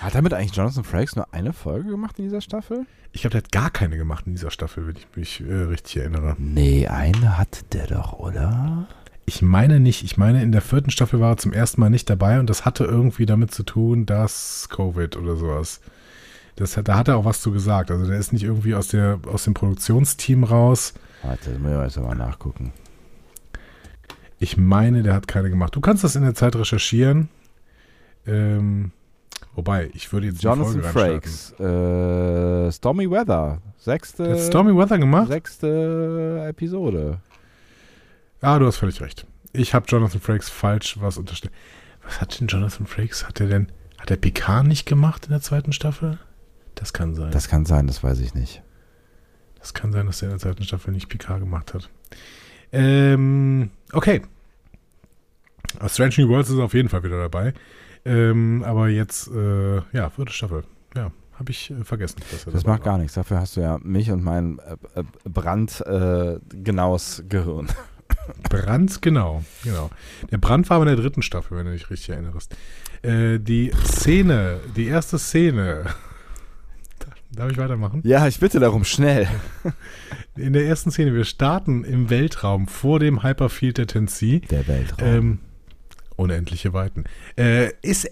Hat 0.00 0.14
damit 0.14 0.32
eigentlich 0.34 0.54
Jonathan 0.56 0.84
Frakes 0.84 1.16
nur 1.16 1.32
eine 1.34 1.52
Folge 1.52 1.90
gemacht 1.90 2.18
in 2.18 2.24
dieser 2.24 2.40
Staffel? 2.40 2.86
Ich 3.12 3.22
glaube, 3.22 3.32
der 3.32 3.42
hat 3.42 3.52
gar 3.52 3.70
keine 3.70 3.96
gemacht 3.96 4.26
in 4.26 4.32
dieser 4.32 4.50
Staffel, 4.50 4.86
wenn 4.86 4.96
ich 4.96 5.06
mich 5.16 5.40
äh, 5.40 5.52
richtig 5.52 5.96
erinnere. 5.98 6.36
Nee, 6.38 6.86
eine 6.88 7.38
hat 7.38 7.64
der 7.72 7.86
doch, 7.86 8.12
oder? 8.14 8.86
Ich 9.28 9.42
meine 9.42 9.80
nicht. 9.80 10.04
Ich 10.04 10.16
meine, 10.16 10.42
in 10.42 10.52
der 10.52 10.62
vierten 10.62 10.90
Staffel 10.90 11.20
war 11.20 11.32
er 11.32 11.36
zum 11.36 11.52
ersten 11.52 11.80
Mal 11.80 11.90
nicht 11.90 12.08
dabei 12.08 12.38
und 12.38 12.48
das 12.48 12.64
hatte 12.64 12.84
irgendwie 12.84 13.26
damit 13.26 13.50
zu 13.52 13.64
tun, 13.64 14.06
dass 14.06 14.68
Covid 14.70 15.16
oder 15.16 15.36
sowas. 15.36 15.80
Das, 16.54 16.78
da 16.82 16.96
hat 16.96 17.08
er 17.08 17.18
auch 17.18 17.24
was 17.24 17.42
zu 17.42 17.50
gesagt. 17.50 17.90
Also 17.90 18.06
der 18.06 18.18
ist 18.18 18.32
nicht 18.32 18.44
irgendwie 18.44 18.74
aus, 18.74 18.88
der, 18.88 19.18
aus 19.26 19.44
dem 19.44 19.52
Produktionsteam 19.52 20.44
raus. 20.44 20.94
Warte, 21.22 21.50
müssen 21.50 21.76
wir 21.76 21.82
jetzt 21.82 21.98
mal 21.98 22.14
nachgucken. 22.14 22.72
Ich 24.38 24.56
meine, 24.56 25.02
der 25.02 25.14
hat 25.14 25.26
keine 25.28 25.50
gemacht. 25.50 25.74
Du 25.74 25.80
kannst 25.80 26.04
das 26.04 26.14
in 26.14 26.22
der 26.22 26.34
Zeit 26.34 26.54
recherchieren. 26.54 27.28
Ähm, 28.26 28.92
wobei, 29.54 29.90
ich 29.92 30.12
würde 30.12 30.28
jetzt 30.28 30.42
die 30.42 30.46
Jonathan 30.46 30.82
Folge 30.82 30.86
reinstarten. 30.86 31.56
Frakes. 31.56 32.68
Äh, 32.68 32.72
Stormy 32.72 33.10
Weather. 33.10 33.60
Sechste, 33.78 34.30
hat 34.30 34.40
Stormy 34.40 34.76
Weather 34.76 34.98
gemacht? 34.98 35.28
sechste 35.28 36.44
Episode. 36.48 37.18
Ah, 38.40 38.58
du 38.58 38.66
hast 38.66 38.76
völlig 38.76 39.00
recht. 39.00 39.26
Ich 39.52 39.74
habe 39.74 39.86
Jonathan 39.88 40.20
Frakes 40.20 40.48
falsch 40.48 40.98
was 41.00 41.16
unterstellt. 41.16 41.52
Was 42.04 42.20
hat 42.20 42.38
denn 42.38 42.46
Jonathan 42.46 42.86
Frakes? 42.86 43.26
Hat 43.26 43.40
er 43.40 43.48
denn, 43.48 43.72
hat 43.98 44.10
er 44.10 44.16
Picard 44.16 44.66
nicht 44.66 44.86
gemacht 44.86 45.26
in 45.26 45.30
der 45.30 45.40
zweiten 45.40 45.72
Staffel? 45.72 46.18
Das 46.74 46.92
kann 46.92 47.14
sein. 47.14 47.30
Das 47.30 47.48
kann 47.48 47.64
sein, 47.64 47.86
das 47.86 48.04
weiß 48.04 48.20
ich 48.20 48.34
nicht. 48.34 48.62
Das 49.58 49.74
kann 49.74 49.92
sein, 49.92 50.06
dass 50.06 50.22
er 50.22 50.26
in 50.26 50.32
der 50.32 50.40
zweiten 50.40 50.62
Staffel 50.62 50.92
nicht 50.92 51.08
Picard 51.08 51.40
gemacht 51.40 51.74
hat. 51.74 51.90
Ähm, 52.72 53.70
okay. 53.92 54.22
Aber 55.78 55.88
Strange 55.88 56.14
New 56.18 56.28
Worlds 56.28 56.50
ist 56.50 56.58
auf 56.58 56.74
jeden 56.74 56.88
Fall 56.88 57.02
wieder 57.02 57.18
dabei. 57.18 57.54
Ähm, 58.04 58.62
aber 58.64 58.88
jetzt, 58.88 59.28
äh, 59.28 59.76
ja, 59.92 60.10
vierte 60.10 60.32
Staffel. 60.32 60.64
Ja, 60.94 61.10
habe 61.38 61.50
ich 61.50 61.70
äh, 61.70 61.82
vergessen. 61.82 62.20
er 62.46 62.52
Das 62.52 62.64
macht 62.64 62.84
gar 62.84 62.98
nichts. 62.98 63.14
Dafür 63.14 63.40
hast 63.40 63.56
du 63.56 63.62
ja 63.62 63.78
mich 63.82 64.10
und 64.10 64.22
mein 64.22 64.60
äh, 64.60 65.00
äh, 65.00 65.04
brandgenaues 65.24 67.24
Gehirn. 67.28 67.68
Brand, 68.48 69.02
genau, 69.02 69.44
genau. 69.64 69.90
Der 70.30 70.38
Brand 70.38 70.68
war 70.70 70.76
aber 70.76 70.88
in 70.88 70.96
der 70.96 71.02
dritten 71.02 71.22
Staffel, 71.22 71.56
wenn 71.56 71.66
du 71.66 71.72
dich 71.72 71.90
richtig 71.90 72.10
erinnerst. 72.10 72.54
Äh, 73.02 73.38
die 73.38 73.72
Szene, 73.84 74.60
die 74.76 74.86
erste 74.86 75.18
Szene. 75.18 75.84
Darf 77.32 77.50
ich 77.50 77.58
weitermachen? 77.58 78.00
Ja, 78.04 78.26
ich 78.26 78.40
bitte 78.40 78.60
darum, 78.60 78.84
schnell. 78.84 79.28
In 80.36 80.52
der 80.54 80.66
ersten 80.66 80.90
Szene, 80.90 81.14
wir 81.14 81.24
starten 81.24 81.84
im 81.84 82.08
Weltraum 82.08 82.66
vor 82.66 82.98
dem 82.98 83.22
Hyperfield 83.22 83.78
der 83.78 83.86
Tennessee. 83.86 84.40
Der 84.50 84.66
Weltraum. 84.66 85.08
Ähm, 85.08 85.38
unendliche 86.16 86.72
Weiten. 86.72 87.04
Äh, 87.36 87.72
ist 87.82 88.10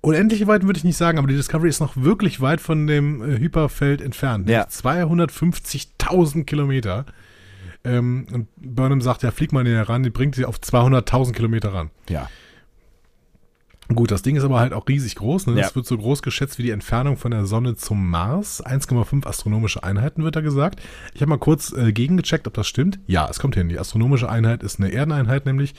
unendliche 0.00 0.46
Weiten 0.46 0.66
würde 0.66 0.78
ich 0.78 0.84
nicht 0.84 0.96
sagen, 0.96 1.18
aber 1.18 1.26
die 1.26 1.34
Discovery 1.34 1.68
ist 1.68 1.80
noch 1.80 1.96
wirklich 1.96 2.40
weit 2.40 2.60
von 2.60 2.86
dem 2.86 3.22
äh, 3.22 3.38
Hyperfeld 3.38 4.00
entfernt. 4.00 4.48
Ja. 4.48 4.60
nämlich 4.60 4.74
250.000 4.76 6.44
Kilometer. 6.44 7.06
Ähm, 7.84 8.26
und 8.32 8.48
Burnham 8.56 9.00
sagt, 9.00 9.22
ja, 9.22 9.30
flieg 9.30 9.52
mal 9.52 9.64
näher 9.64 9.88
ran, 9.88 10.02
die 10.02 10.10
bringt 10.10 10.34
sie 10.34 10.44
auf 10.44 10.58
200.000 10.58 11.32
Kilometer 11.32 11.72
ran. 11.72 11.90
ja. 12.08 12.28
Gut, 13.94 14.10
das 14.10 14.20
Ding 14.20 14.36
ist 14.36 14.44
aber 14.44 14.60
halt 14.60 14.74
auch 14.74 14.86
riesig 14.86 15.14
groß. 15.14 15.46
Ne? 15.46 15.54
Ja. 15.54 15.62
Das 15.62 15.74
wird 15.74 15.86
so 15.86 15.96
groß 15.96 16.20
geschätzt 16.20 16.58
wie 16.58 16.62
die 16.62 16.72
Entfernung 16.72 17.16
von 17.16 17.30
der 17.30 17.46
Sonne 17.46 17.74
zum 17.74 18.10
Mars. 18.10 18.62
1,5 18.62 19.26
astronomische 19.26 19.82
Einheiten 19.82 20.24
wird 20.24 20.36
da 20.36 20.42
gesagt. 20.42 20.82
Ich 21.14 21.22
habe 21.22 21.30
mal 21.30 21.38
kurz 21.38 21.72
äh, 21.72 21.90
gegengecheckt, 21.92 22.46
ob 22.46 22.52
das 22.52 22.68
stimmt. 22.68 23.00
Ja, 23.06 23.26
es 23.30 23.38
kommt 23.38 23.54
hin. 23.54 23.70
Die 23.70 23.78
astronomische 23.78 24.28
Einheit 24.28 24.62
ist 24.62 24.78
eine 24.78 24.92
Erdeneinheit, 24.92 25.46
nämlich 25.46 25.72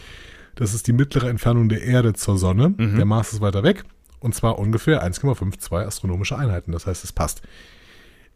das 0.56 0.74
ist 0.74 0.88
die 0.88 0.94
mittlere 0.94 1.30
Entfernung 1.30 1.70
der 1.70 1.84
Erde 1.84 2.14
zur 2.14 2.40
Sonne. 2.40 2.72
Der 2.98 3.06
Mars 3.06 3.32
ist 3.32 3.42
weiter 3.42 3.62
weg. 3.62 3.84
Und 4.20 4.34
zwar 4.34 4.58
ungefähr 4.58 5.06
1,52 5.08 5.86
astronomische 5.86 6.36
Einheiten. 6.38 6.72
Das 6.72 6.88
heißt, 6.88 7.04
es 7.04 7.14
passt. 7.14 7.44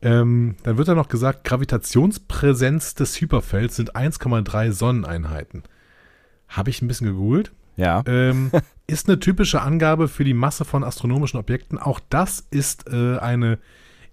Ähm, 0.03 0.55
dann 0.63 0.77
wird 0.77 0.87
da 0.87 0.95
noch 0.95 1.07
gesagt, 1.07 1.45
Gravitationspräsenz 1.45 2.93
des 2.93 3.19
Hyperfelds 3.19 3.77
sind 3.77 3.95
1,3 3.95 4.71
Sonneneinheiten. 4.71 5.63
Habe 6.49 6.69
ich 6.69 6.81
ein 6.81 6.87
bisschen 6.87 7.07
gegoogelt. 7.07 7.53
Ja. 7.77 8.03
Ähm, 8.05 8.51
ist 8.87 9.07
eine 9.07 9.19
typische 9.19 9.61
Angabe 9.61 10.07
für 10.07 10.23
die 10.23 10.33
Masse 10.33 10.65
von 10.65 10.83
astronomischen 10.83 11.39
Objekten. 11.39 11.77
Auch 11.77 11.99
das 12.09 12.45
ist 12.51 12.91
äh, 12.91 13.17
eine 13.17 13.59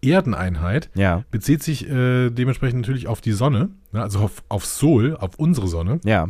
Erdeneinheit. 0.03 0.91
Ja. 0.95 1.25
Bezieht 1.31 1.63
sich 1.63 1.89
äh, 1.91 2.31
dementsprechend 2.31 2.81
natürlich 2.81 3.07
auf 3.09 3.21
die 3.21 3.33
Sonne, 3.33 3.71
ne, 3.93 4.03
also 4.03 4.21
auf, 4.21 4.43
auf 4.49 4.65
Sol, 4.65 5.17
auf 5.17 5.39
unsere 5.39 5.69
Sonne. 5.69 6.01
Ja. 6.05 6.29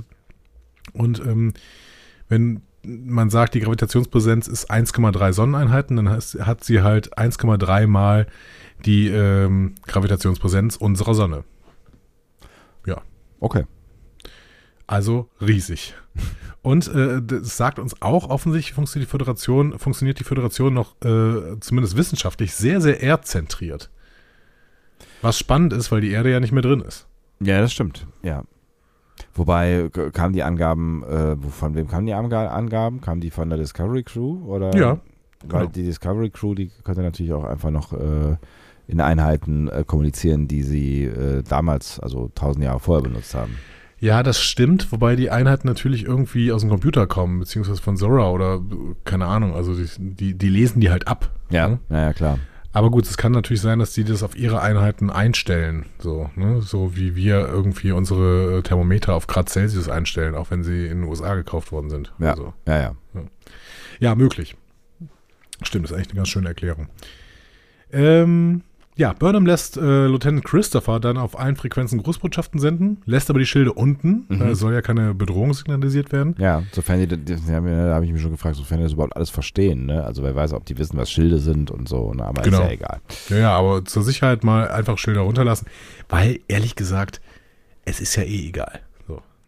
Und 0.93 1.21
ähm, 1.21 1.53
wenn 2.29 2.63
man 2.83 3.31
sagt, 3.31 3.55
die 3.55 3.61
Gravitationspräsenz 3.61 4.49
ist 4.49 4.71
1,3 4.71 5.33
Sonneneinheiten, 5.33 5.97
dann 5.97 6.09
heißt, 6.09 6.47
hat 6.47 6.65
sie 6.65 6.81
halt 6.83 7.17
1,3 7.17 7.87
mal 7.87 8.27
die 8.87 9.09
ähm, 9.09 9.75
Gravitationspräsenz 9.87 10.77
unserer 10.77 11.15
Sonne. 11.15 11.45
Ja, 12.87 13.03
Okay. 13.41 13.65
also 14.87 15.29
riesig. 15.41 15.95
Und 16.63 16.89
äh, 16.89 17.23
das 17.23 17.57
sagt 17.57 17.79
uns 17.79 18.01
auch, 18.03 18.29
offensichtlich 18.29 18.75
funktioniert 18.75 19.09
die 19.09 19.11
Föderation, 19.11 19.79
funktioniert 19.79 20.19
die 20.21 20.25
Föderation 20.25 20.75
noch 20.75 20.95
äh, 21.03 21.59
zumindest 21.61 21.97
wissenschaftlich 21.97 22.53
sehr, 22.55 22.81
sehr 22.81 23.01
erdzentriert. 23.01 23.91
Was 25.23 25.39
spannend 25.39 25.73
ist, 25.73 25.91
weil 25.91 26.01
die 26.01 26.11
Erde 26.11 26.31
ja 26.31 26.41
nicht 26.41 26.53
mehr 26.53 26.63
drin 26.63 26.81
ist. 26.81 27.07
Ja, 27.41 27.61
das 27.61 27.73
stimmt. 27.73 28.07
Ja. 28.23 28.45
Wobei 29.35 29.89
kamen 30.13 30.35
die 30.35 30.43
Angaben, 30.43 31.03
äh, 31.05 31.37
von 31.51 31.75
wem 31.75 31.89
kamen 31.89 32.07
die 32.07 32.15
Anga- 32.15 32.49
Angaben? 32.49 33.01
Kamen 33.01 33.21
die 33.21 33.31
von 33.31 33.49
der 33.49 33.59
Discovery 33.59 34.03
Crew 34.03 34.45
oder? 34.47 34.75
Ja, 34.77 34.99
Weil 35.47 35.61
genau. 35.61 35.67
die 35.67 35.85
Discovery 35.85 36.31
Crew, 36.31 36.55
die 36.55 36.71
könnte 36.85 37.03
natürlich 37.03 37.33
auch 37.33 37.45
einfach 37.45 37.71
noch 37.71 37.93
äh, 37.93 38.37
in 38.91 39.01
Einheiten 39.01 39.69
äh, 39.69 39.85
kommunizieren, 39.87 40.49
die 40.49 40.63
sie 40.63 41.05
äh, 41.05 41.43
damals, 41.43 42.01
also 42.01 42.31
tausend 42.35 42.65
Jahre 42.65 42.81
vorher 42.81 43.03
benutzt 43.03 43.35
haben. 43.35 43.57
Ja, 43.99 44.23
das 44.23 44.41
stimmt, 44.41 44.91
wobei 44.93 45.15
die 45.15 45.31
Einheiten 45.31 45.67
natürlich 45.69 46.05
irgendwie 46.05 46.53
aus 46.53 46.63
dem 46.63 46.71
Computer 46.71 47.07
kommen, 47.07 47.39
beziehungsweise 47.39 47.83
von 47.83 47.99
Zora 47.99 48.31
oder 48.31 48.61
keine 49.05 49.27
Ahnung, 49.27 49.55
also 49.55 49.75
die, 49.75 49.87
die, 49.99 50.35
die 50.35 50.49
lesen 50.49 50.81
die 50.81 50.91
halt 50.91 51.07
ab. 51.07 51.31
ne? 51.69 51.79
ja, 51.91 52.01
ja 52.01 52.13
klar. 52.15 52.39
Aber 52.73 52.91
gut, 52.91 53.05
es 53.05 53.17
kann 53.17 53.33
natürlich 53.33 53.61
sein, 53.61 53.81
dass 53.81 53.93
die 53.93 54.05
das 54.05 54.23
auf 54.23 54.37
ihre 54.37 54.63
Einheiten 54.63 55.11
einstellen, 55.11 55.87
so, 55.99 56.31
ne? 56.37 56.63
so 56.63 56.97
wie 56.97 57.17
wir 57.17 57.49
irgendwie 57.49 57.91
unsere 57.91 58.59
äh, 58.59 58.63
Thermometer 58.63 59.15
auf 59.15 59.27
Grad 59.27 59.49
Celsius 59.49 59.89
einstellen, 59.89 60.37
auch 60.37 60.51
wenn 60.51 60.63
sie 60.63 60.87
in 60.87 61.01
den 61.01 61.09
USA 61.09 61.35
gekauft 61.35 61.73
worden 61.73 61.91
sind. 61.91 62.13
Ja, 62.21 62.31
Also, 62.31 62.55
ja, 62.67 62.81
ja. 62.81 62.95
ja, 63.99 64.15
möglich. 64.15 64.57
Stimmt, 65.63 65.87
ist 65.87 65.93
eigentlich 65.93 66.11
eine 66.11 66.17
ganz 66.17 66.29
schöne 66.29 66.49
Erklärung. 66.49 66.89
Ähm, 67.93 68.63
ja, 69.01 69.15
Burnham 69.15 69.47
lässt 69.47 69.77
äh, 69.79 70.07
Lieutenant 70.07 70.45
Christopher 70.45 71.01
dann 71.01 71.17
auf 71.17 71.39
allen 71.39 71.57
Frequenzen 71.57 72.03
Großbotschaften 72.03 72.61
senden, 72.61 72.99
lässt 73.07 73.31
aber 73.31 73.39
die 73.39 73.47
Schilde 73.47 73.73
unten, 73.73 74.27
Mhm. 74.29 74.43
äh, 74.43 74.55
soll 74.55 74.75
ja 74.75 74.83
keine 74.83 75.15
Bedrohung 75.15 75.55
signalisiert 75.55 76.13
werden. 76.13 76.35
Ja, 76.39 76.63
sofern 76.73 77.01
die, 77.01 77.07
die, 77.09 77.35
da 77.35 77.95
habe 77.95 78.05
ich 78.05 78.13
mich 78.13 78.21
schon 78.23 78.31
gefragt, 78.33 78.57
sofern 78.57 78.79
die 78.79 78.85
das 78.85 78.93
überhaupt 78.93 79.17
alles 79.17 79.31
verstehen, 79.31 79.87
ne? 79.87 80.05
Also 80.05 80.23
wer 80.23 80.35
weiß, 80.35 80.53
ob 80.53 80.67
die 80.67 80.77
wissen, 80.79 80.99
was 80.99 81.11
Schilde 81.11 81.39
sind 81.39 81.71
und 81.71 81.89
so, 81.89 82.13
ne? 82.13 82.25
aber 82.25 82.43
Genau. 82.43 82.59
ist 82.59 82.65
ja 82.65 82.71
egal. 82.71 83.01
Ja, 83.31 83.37
ja, 83.39 83.57
aber 83.57 83.85
zur 83.87 84.03
Sicherheit 84.03 84.45
mal 84.45 84.71
einfach 84.71 84.99
Schilder 84.99 85.23
runterlassen, 85.23 85.67
weil 86.09 86.41
ehrlich 86.47 86.77
gesagt, 86.77 87.21
es 87.87 88.01
ist 88.01 88.15
ja 88.17 88.23
eh 88.23 88.49
egal. 88.49 88.81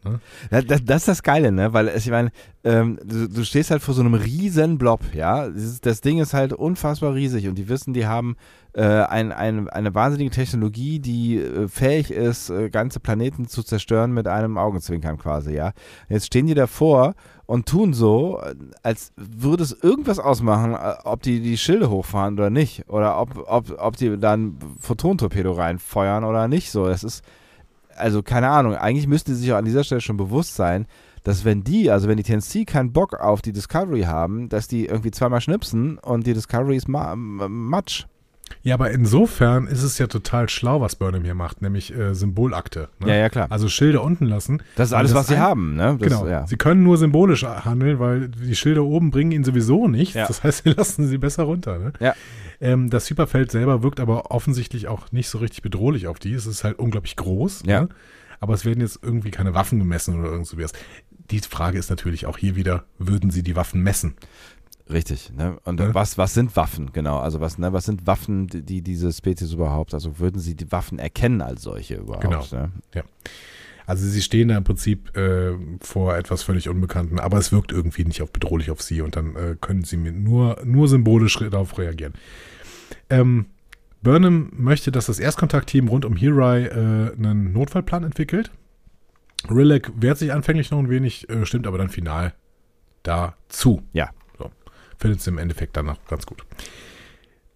Ne? 0.05 0.19
Das, 0.51 0.67
das, 0.67 0.85
das 0.85 0.97
ist 1.03 1.07
das 1.09 1.23
Geile, 1.23 1.53
ne? 1.53 1.73
Weil 1.75 1.87
es, 1.87 2.07
ich 2.07 2.11
meine, 2.11 2.33
ähm, 2.65 2.99
du, 3.05 3.29
du 3.29 3.45
stehst 3.45 3.71
halt 3.71 3.83
vor 3.83 3.95
so 3.95 4.01
einem 4.01 4.15
riesen 4.15 4.77
Blob, 4.77 5.01
ja. 5.15 5.49
Das, 5.49 5.81
das 5.81 6.01
Ding 6.01 6.19
ist 6.19 6.35
halt 6.35 6.53
unfassbar 6.53 7.15
riesig 7.15 7.47
und 7.47 7.55
die 7.55 7.69
wissen, 7.69 7.95
die 7.95 8.05
haben 8.05 8.35
äh, 8.75 8.83
ein, 8.83 9.33
ein, 9.33 9.69
eine 9.69 9.95
wahnsinnige 9.95 10.31
Technologie, 10.31 10.99
die 10.99 11.39
äh, 11.39 11.69
fähig 11.69 12.11
ist, 12.11 12.51
äh, 12.51 12.71
ganze 12.71 13.01
Planeten 13.01 13.47
zu 13.47 13.63
zerstören 13.63 14.13
mit 14.13 14.27
einem 14.27 14.57
Augenzwinkern 14.57 15.19
quasi, 15.19 15.55
ja. 15.55 15.73
Jetzt 16.09 16.27
stehen 16.27 16.47
die 16.47 16.55
davor 16.55 17.15
und 17.47 17.69
tun 17.69 17.93
so, 17.93 18.41
als 18.83 19.13
würde 19.17 19.63
es 19.63 19.73
irgendwas 19.73 20.19
ausmachen, 20.19 20.75
ob 21.05 21.23
die 21.23 21.41
die 21.41 21.59
Schilde 21.59 21.91
hochfahren 21.91 22.35
oder 22.35 22.49
nicht. 22.49 22.89
Oder 22.89 23.21
ob, 23.21 23.45
ob, 23.47 23.79
ob 23.79 23.97
die 23.97 24.19
dann 24.19 24.57
Photontorpedo 24.79 25.53
reinfeuern 25.53 26.25
oder 26.25 26.49
nicht. 26.49 26.71
So, 26.71 26.87
das 26.87 27.05
ist, 27.05 27.23
also 27.95 28.23
keine 28.23 28.49
Ahnung, 28.49 28.75
eigentlich 28.75 29.07
müssten 29.07 29.35
sie 29.35 29.43
sich 29.43 29.53
auch 29.53 29.59
an 29.59 29.67
dieser 29.67 29.85
Stelle 29.85 30.01
schon 30.01 30.17
bewusst 30.17 30.55
sein, 30.55 30.87
dass 31.25 31.45
wenn 31.45 31.63
die, 31.63 31.91
also 31.91 32.09
wenn 32.09 32.17
die 32.17 32.23
TNC 32.23 32.67
keinen 32.67 32.93
Bock 32.93 33.15
auf 33.21 33.43
die 33.43 33.53
Discovery 33.53 34.03
haben, 34.03 34.49
dass 34.49 34.67
die 34.67 34.87
irgendwie 34.87 35.11
zweimal 35.11 35.41
schnipsen 35.41 35.99
und 35.99 36.27
die 36.27 36.35
Discovery 36.35 36.77
ist 36.77 36.89
ma 36.89 37.15
Matsch. 37.17 38.07
Ja, 38.63 38.75
aber 38.75 38.91
insofern 38.91 39.67
ist 39.67 39.83
es 39.83 39.99
ja 39.99 40.07
total 40.07 40.49
schlau, 40.49 40.81
was 40.81 40.97
Burnham 40.97 41.25
hier 41.25 41.35
macht, 41.35 41.63
nämlich 41.63 41.97
äh, 41.97 42.15
Symbolakte. 42.15 42.89
Ne? 43.01 43.09
Ja, 43.09 43.15
ja, 43.17 43.29
klar. 43.29 43.47
Also 43.51 43.69
Schilder 43.69 44.03
unten 44.03 44.27
lassen. 44.27 44.63
Das 44.77 44.89
ist 44.89 44.93
alles, 44.95 45.13
das 45.13 45.21
was 45.21 45.27
sie 45.29 45.39
haben, 45.39 45.75
ne? 45.75 45.97
Das, 45.99 46.09
genau. 46.09 46.27
Ja. 46.27 46.47
Sie 46.47 46.57
können 46.57 46.83
nur 46.83 46.97
symbolisch 46.97 47.45
handeln, 47.45 47.99
weil 47.99 48.29
die 48.29 48.55
Schilder 48.55 48.85
oben 48.85 49.11
bringen 49.11 49.33
ihnen 49.33 49.45
sowieso 49.45 49.89
nichts. 49.89 50.15
Ja. 50.15 50.27
Das 50.27 50.45
heißt, 50.45 50.65
sie 50.65 50.71
lassen 50.77 51.09
sie 51.09 51.19
besser 51.19 51.45
runter. 51.45 51.79
Ne? 51.79 51.93
Ja. 51.99 52.15
Ähm, 52.61 52.91
das 52.91 53.11
Hyperfeld 53.11 53.51
selber 53.51 53.83
wirkt 53.83 53.99
aber 53.99 54.31
offensichtlich 54.31 54.87
auch 54.87 55.11
nicht 55.11 55.29
so 55.29 55.39
richtig 55.39 55.63
bedrohlich 55.63 56.07
auf 56.07 56.19
die. 56.19 56.33
Es 56.33 56.47
ist 56.47 56.63
halt 56.63 56.79
unglaublich 56.79 57.17
groß. 57.17 57.65
Ja. 57.67 57.83
Ne? 57.83 57.89
Aber 58.39 58.55
es 58.55 58.65
werden 58.65 58.81
jetzt 58.81 59.01
irgendwie 59.03 59.31
keine 59.31 59.55
Waffen 59.55 59.79
gemessen 59.79 60.19
oder 60.19 60.31
irgend 60.31 60.47
sowas. 60.47 60.73
Die 61.31 61.41
Frage 61.41 61.79
ist 61.79 61.91
natürlich 61.91 62.27
auch 62.27 62.39
hier 62.39 62.57
wieder, 62.57 62.85
würden 62.99 63.31
sie 63.31 63.43
die 63.43 63.57
Waffen 63.57 63.83
messen? 63.83 64.15
Richtig, 64.93 65.33
ne? 65.33 65.59
Und 65.65 65.81
Ne? 65.81 65.95
was, 65.95 66.19
was 66.19 66.35
sind 66.35 66.55
Waffen, 66.57 66.93
genau? 66.93 67.19
Also 67.19 67.41
was, 67.41 67.59
ne, 67.59 67.73
was 67.73 67.85
sind 67.87 68.07
Waffen, 68.07 68.47
die, 68.47 68.63
die 68.63 68.83
diese 68.83 69.13
Spezies 69.13 69.53
überhaupt, 69.53 69.95
also 69.95 70.19
würden 70.19 70.41
sie 70.41 70.55
die 70.55 70.71
Waffen 70.71 70.99
erkennen 70.99 71.41
als 71.41 71.63
solche 71.63 71.97
überhaupt? 71.97 72.23
Genau. 72.23 72.45
Ne? 72.53 72.71
Also 73.87 74.07
sie 74.07 74.23
stehen 74.23 74.49
da 74.49 74.57
im 74.57 74.65
Prinzip 74.65 75.17
äh, 75.17 75.55
vor 75.81 76.17
etwas 76.17 76.43
völlig 76.43 76.69
Unbekannten, 76.69 77.19
aber 77.19 77.39
es 77.39 77.53
wirkt 77.53 77.73
irgendwie 77.73 78.05
nicht 78.05 78.23
auf 78.23 78.31
bedrohlich 78.31 78.71
auf 78.71 78.81
sie 78.83 79.01
und 79.03 79.17
dann 79.17 79.35
äh, 79.35 79.57
können 79.61 79.83
sie 79.83 79.97
mir 79.97 80.13
nur, 80.13 80.59
nur 80.65 80.89
symbolisch 80.89 81.37
darauf 81.39 81.77
reagieren. 81.79 82.13
Ähm, 83.11 83.47
Burnham 84.03 84.51
möchte, 84.57 84.93
dass 84.93 85.07
das 85.07 85.19
Erstkontaktteam 85.19 85.89
rund 85.89 86.05
um 86.05 86.17
Hirai 86.17 86.67
äh, 86.67 87.13
einen 87.17 87.53
Notfallplan 87.53 88.05
entwickelt. 88.05 88.51
Rilek 89.51 89.91
wehrt 89.97 90.19
sich 90.19 90.33
anfänglich 90.33 90.71
noch 90.71 90.79
ein 90.79 90.91
wenig, 90.91 91.29
äh, 91.29 91.45
stimmt 91.47 91.67
aber 91.67 91.79
dann 91.79 91.89
final 91.89 92.35
dazu. 93.03 93.83
Ja. 93.93 94.11
Findet 95.03 95.21
sie 95.21 95.31
im 95.31 95.39
Endeffekt 95.39 95.77
dann 95.77 95.87
noch 95.87 95.99
ganz 96.07 96.27
gut. 96.27 96.45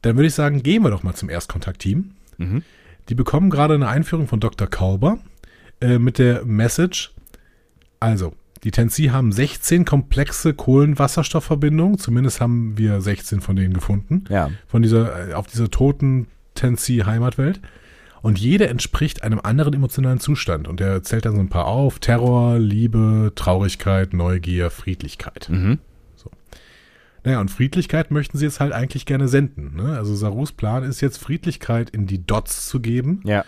Dann 0.03 0.17
würde 0.17 0.27
ich 0.27 0.35
sagen, 0.35 0.65
gehen 0.65 0.83
wir 0.83 0.91
doch 0.91 1.05
mal 1.05 1.15
zum 1.15 1.31
Erstkontaktteam. 1.31 2.11
Mhm. 2.39 2.65
Die 3.09 3.15
bekommen 3.15 3.51
gerade 3.51 3.75
eine 3.75 3.87
Einführung 3.87 4.27
von 4.27 4.41
Dr. 4.41 4.67
Kalber 4.67 5.21
äh, 5.81 6.01
mit 6.01 6.19
der 6.19 6.45
Message. 6.45 7.15
Also, 8.01 8.35
die 8.65 8.73
Tensi 8.73 9.05
haben 9.05 9.31
16 9.31 9.85
komplexe 9.85 10.55
Kohlenwasserstoffverbindungen. 10.55 11.99
Zumindest 11.99 12.41
haben 12.41 12.77
wir 12.77 13.01
16 13.01 13.41
von 13.41 13.55
denen 13.55 13.75
gefunden. 13.75 14.25
Ja. 14.29 14.51
Von 14.67 14.83
dieser, 14.83 15.31
äh, 15.31 15.35
auf 15.35 15.47
dieser 15.47 15.71
toten 15.71 16.27
Tensi-Heimatwelt. 16.57 17.61
Und 18.23 18.41
jede 18.41 18.67
entspricht 18.67 19.23
einem 19.23 19.39
anderen 19.41 19.73
emotionalen 19.73 20.19
Zustand. 20.19 20.67
Und 20.67 20.81
er 20.81 21.05
zählt 21.05 21.27
dann 21.27 21.37
so 21.37 21.41
ein 21.41 21.49
paar 21.49 21.67
auf. 21.67 22.01
Terror, 22.01 22.59
Liebe, 22.59 23.31
Traurigkeit, 23.37 24.15
Neugier, 24.15 24.71
Friedlichkeit. 24.71 25.49
Mhm. 25.49 25.79
Naja, 27.27 27.41
und 27.41 27.51
Friedlichkeit 27.51 28.13
möchten 28.13 28.39
sie 28.39 28.45
jetzt 28.45 28.61
halt 28.61 28.73
eigentlich 28.73 29.05
gerne 29.05 29.27
senden. 29.27 29.75
Ne? 29.75 29.97
Also 29.97 30.15
Sarus 30.15 30.53
Plan 30.53 30.85
ist 30.85 31.01
jetzt 31.01 31.19
Friedlichkeit 31.19 31.91
in 31.91 32.07
die 32.07 32.25
Dots 32.25 32.69
zu 32.69 32.79
geben 32.79 33.21
Ja. 33.25 33.45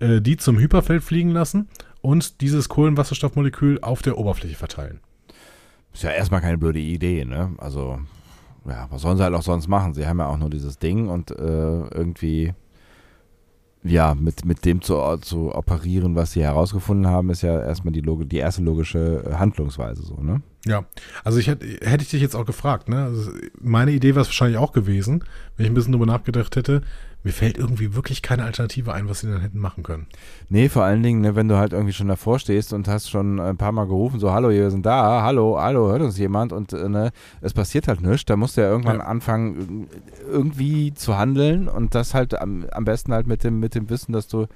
äh, 0.00 0.20
die 0.20 0.36
zum 0.36 0.58
Hyperfeld 0.58 1.02
fliegen 1.02 1.30
lassen 1.30 1.68
und 2.02 2.42
dieses 2.42 2.68
Kohlenwasserstoffmolekül 2.68 3.78
auf 3.80 4.02
der 4.02 4.18
Oberfläche 4.18 4.54
verteilen. 4.56 5.00
Ist 5.94 6.02
ja 6.02 6.10
erstmal 6.10 6.42
keine 6.42 6.58
blöde 6.58 6.78
Idee, 6.78 7.24
ne? 7.24 7.54
Also, 7.56 8.00
ja, 8.68 8.86
was 8.90 9.00
sollen 9.00 9.16
sie 9.16 9.22
halt 9.24 9.34
auch 9.34 9.40
sonst 9.42 9.66
machen? 9.66 9.94
Sie 9.94 10.06
haben 10.06 10.18
ja 10.18 10.26
auch 10.26 10.36
nur 10.38 10.50
dieses 10.50 10.78
Ding 10.78 11.08
und 11.08 11.30
äh, 11.30 11.34
irgendwie, 11.34 12.52
ja, 13.82 14.14
mit, 14.14 14.44
mit 14.44 14.66
dem 14.66 14.82
zu, 14.82 15.16
zu 15.22 15.54
operieren, 15.54 16.14
was 16.16 16.32
sie 16.32 16.42
herausgefunden 16.42 17.06
haben, 17.06 17.30
ist 17.30 17.40
ja 17.40 17.58
erstmal 17.62 17.92
die, 17.92 18.02
die 18.02 18.36
erste 18.36 18.62
logische 18.62 19.24
Handlungsweise 19.38 20.02
so, 20.02 20.16
ne? 20.16 20.42
Ja, 20.64 20.84
also 21.24 21.38
ich 21.38 21.48
hätte, 21.48 21.66
hätte 21.84 22.04
ich 22.04 22.10
dich 22.10 22.22
jetzt 22.22 22.36
auch 22.36 22.46
gefragt, 22.46 22.88
ne? 22.88 23.04
Also 23.04 23.30
meine 23.60 23.90
Idee 23.90 24.10
wäre 24.10 24.20
es 24.20 24.28
wahrscheinlich 24.28 24.58
auch 24.58 24.72
gewesen, 24.72 25.24
wenn 25.56 25.64
ich 25.66 25.72
ein 25.72 25.74
bisschen 25.74 25.92
drüber 25.92 26.06
nachgedacht 26.06 26.54
hätte. 26.56 26.82
Mir 27.24 27.32
fällt 27.32 27.56
irgendwie 27.56 27.94
wirklich 27.94 28.20
keine 28.20 28.42
Alternative 28.44 28.92
ein, 28.92 29.08
was 29.08 29.20
sie 29.20 29.28
dann 29.28 29.40
hätten 29.40 29.58
machen 29.60 29.84
können. 29.84 30.06
Nee, 30.48 30.68
vor 30.68 30.82
allen 30.82 31.04
Dingen, 31.04 31.20
ne, 31.20 31.36
wenn 31.36 31.46
du 31.48 31.56
halt 31.56 31.72
irgendwie 31.72 31.92
schon 31.92 32.08
davor 32.08 32.40
stehst 32.40 32.72
und 32.72 32.88
hast 32.88 33.10
schon 33.10 33.38
ein 33.38 33.56
paar 33.56 33.70
Mal 33.70 33.86
gerufen, 33.86 34.18
so, 34.18 34.32
hallo, 34.32 34.50
wir 34.50 34.70
sind 34.72 34.84
da, 34.86 35.22
hallo, 35.22 35.56
hallo, 35.60 35.88
hört 35.88 36.02
uns 36.02 36.18
jemand 36.18 36.52
und 36.52 36.72
äh, 36.72 36.88
ne, 36.88 37.12
es 37.40 37.52
passiert 37.54 37.86
halt 37.86 38.00
nichts, 38.00 38.24
da 38.24 38.36
musst 38.36 38.56
du 38.56 38.60
ja 38.62 38.68
irgendwann 38.68 38.98
Ja. 38.98 39.04
anfangen, 39.04 39.86
irgendwie 40.30 40.94
zu 40.94 41.16
handeln 41.16 41.68
und 41.68 41.94
das 41.94 42.12
halt 42.14 42.40
am, 42.40 42.66
am 42.72 42.84
besten 42.84 43.12
halt 43.12 43.28
mit 43.28 43.44
dem, 43.44 43.60
mit 43.60 43.76
dem 43.76 43.88
Wissen, 43.88 44.12
dass 44.12 44.26
du 44.26 44.46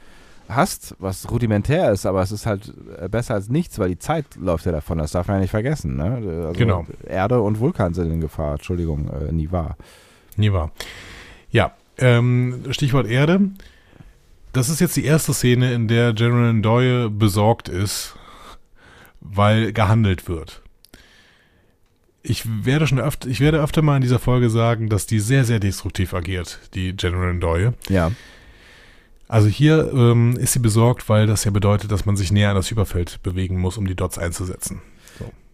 hast, 0.48 0.94
was 0.98 1.30
rudimentär 1.30 1.92
ist, 1.92 2.06
aber 2.06 2.22
es 2.22 2.32
ist 2.32 2.46
halt 2.46 2.72
äh, 3.00 3.08
besser 3.08 3.34
als 3.34 3.48
nichts, 3.48 3.78
weil 3.78 3.88
die 3.88 3.98
Zeit 3.98 4.24
läuft 4.36 4.66
ja 4.66 4.72
davon, 4.72 4.98
das 4.98 5.12
darf 5.12 5.28
man 5.28 5.36
ja 5.36 5.40
nicht 5.42 5.50
vergessen. 5.50 5.96
Ne? 5.96 6.46
Also 6.46 6.58
Genau. 6.58 6.86
Erde 7.06 7.40
und 7.40 7.58
Vulkan 7.60 7.94
sind 7.94 8.12
in 8.12 8.20
Gefahr, 8.20 8.52
Entschuldigung, 8.54 9.10
äh, 9.10 9.32
nie 9.32 9.50
wahr. 9.50 9.76
Nie 10.36 10.52
wahr. 10.52 10.70
Ja, 11.50 11.72
ähm, 11.98 12.64
Stichwort 12.70 13.06
Erde. 13.06 13.40
Das 14.52 14.68
ist 14.68 14.80
jetzt 14.80 14.96
die 14.96 15.04
erste 15.04 15.34
Szene, 15.34 15.72
in 15.74 15.88
der 15.88 16.12
General 16.12 16.52
Ndoye 16.52 17.08
besorgt 17.10 17.68
ist, 17.68 18.16
weil 19.20 19.72
gehandelt 19.72 20.28
wird. 20.28 20.62
Ich 22.22 22.44
werde 22.64 22.86
schon 22.86 22.98
öfter, 22.98 23.28
ich 23.28 23.40
werde 23.40 23.62
öfter 23.62 23.82
mal 23.82 23.96
in 23.96 24.02
dieser 24.02 24.18
Folge 24.18 24.50
sagen, 24.50 24.88
dass 24.88 25.06
die 25.06 25.20
sehr, 25.20 25.44
sehr 25.44 25.60
destruktiv 25.60 26.12
agiert, 26.14 26.58
die 26.74 26.94
General 26.96 27.34
Ndoye. 27.34 27.72
Ja. 27.88 28.10
Also 29.28 29.48
hier 29.48 29.92
ähm, 29.92 30.36
ist 30.36 30.52
sie 30.52 30.60
besorgt, 30.60 31.08
weil 31.08 31.26
das 31.26 31.44
ja 31.44 31.50
bedeutet, 31.50 31.90
dass 31.90 32.06
man 32.06 32.16
sich 32.16 32.30
näher 32.30 32.50
an 32.50 32.56
das 32.56 32.70
Hyperfeld 32.70 33.22
bewegen 33.22 33.58
muss, 33.58 33.76
um 33.76 33.86
die 33.86 33.96
Dots 33.96 34.18
einzusetzen. 34.18 34.80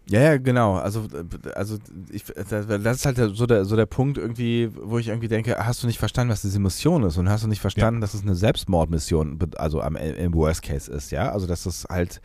Ja, 0.08 0.20
ja, 0.20 0.36
genau. 0.36 0.74
Also, 0.74 1.06
also 1.54 1.78
ich, 2.10 2.24
das 2.24 2.66
ist 2.96 3.06
halt 3.06 3.36
so 3.36 3.46
der, 3.46 3.64
so 3.64 3.76
der 3.76 3.86
Punkt 3.86 4.18
irgendwie, 4.18 4.68
wo 4.74 4.98
ich 4.98 5.08
irgendwie 5.08 5.28
denke, 5.28 5.56
hast 5.64 5.82
du 5.82 5.86
nicht 5.86 6.00
verstanden, 6.00 6.32
was 6.32 6.42
diese 6.42 6.58
Mission 6.58 7.04
ist 7.04 7.18
und 7.18 7.28
hast 7.30 7.44
du 7.44 7.48
nicht 7.48 7.60
verstanden, 7.60 8.00
dass 8.00 8.12
es 8.12 8.22
eine 8.22 8.34
Selbstmordmission, 8.34 9.38
also 9.56 9.80
am, 9.80 9.94
im 9.94 10.34
Worst 10.34 10.62
Case 10.62 10.90
ist, 10.90 11.12
ja? 11.12 11.30
Also, 11.30 11.46
dass 11.46 11.66
es 11.66 11.86
halt 11.88 12.20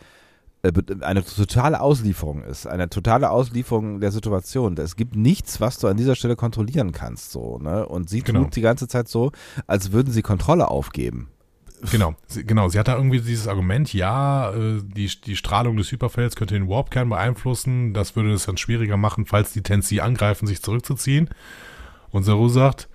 äh, 0.64 0.72
eine 1.02 1.24
totale 1.24 1.80
Auslieferung 1.80 2.44
ist, 2.44 2.66
eine 2.66 2.90
totale 2.90 3.30
Auslieferung 3.30 4.00
der 4.00 4.12
Situation. 4.12 4.76
Es 4.78 4.96
gibt 4.96 5.16
nichts, 5.16 5.62
was 5.62 5.78
du 5.78 5.88
an 5.88 5.98
dieser 5.98 6.16
Stelle 6.16 6.36
kontrollieren 6.36 6.92
kannst, 6.92 7.32
so, 7.32 7.60
ne? 7.60 7.88
Und 7.88 8.10
sie 8.10 8.22
Genau. 8.22 8.44
tut 8.44 8.56
die 8.56 8.62
ganze 8.62 8.88
Zeit 8.88 9.08
so, 9.08 9.32
als 9.68 9.92
würden 9.92 10.12
sie 10.12 10.24
Kontrolle 10.24 10.70
aufgeben. 10.70 11.30
Genau, 11.92 12.16
sie, 12.26 12.44
genau. 12.46 12.70
Sie 12.70 12.80
hat 12.80 12.88
da 12.88 12.96
irgendwie 12.96 13.22
dieses 13.22 13.48
Argument, 13.48 13.94
ja, 13.94 14.52
äh, 14.52 14.82
die, 14.84 15.08
die 15.26 15.36
Strahlung 15.36 15.78
des 15.78 15.92
Hyperfelds 15.92 16.36
könnte 16.36 16.56
den 16.56 16.68
Warpkern 16.68 17.10
beeinflussen. 17.10 17.94
Das 17.94 18.16
würde 18.16 18.34
es 18.34 18.46
dann 18.46 18.58
schwieriger 18.58 18.98
machen, 18.98 19.26
falls 19.26 19.54
die 19.54 19.62
Tensi 19.62 20.00
angreifen, 20.00 20.48
sich 20.48 20.62
zurückzuziehen. 20.64 21.30
Und 22.10 22.24
Saru 22.24 22.50
sagt, 22.50 22.90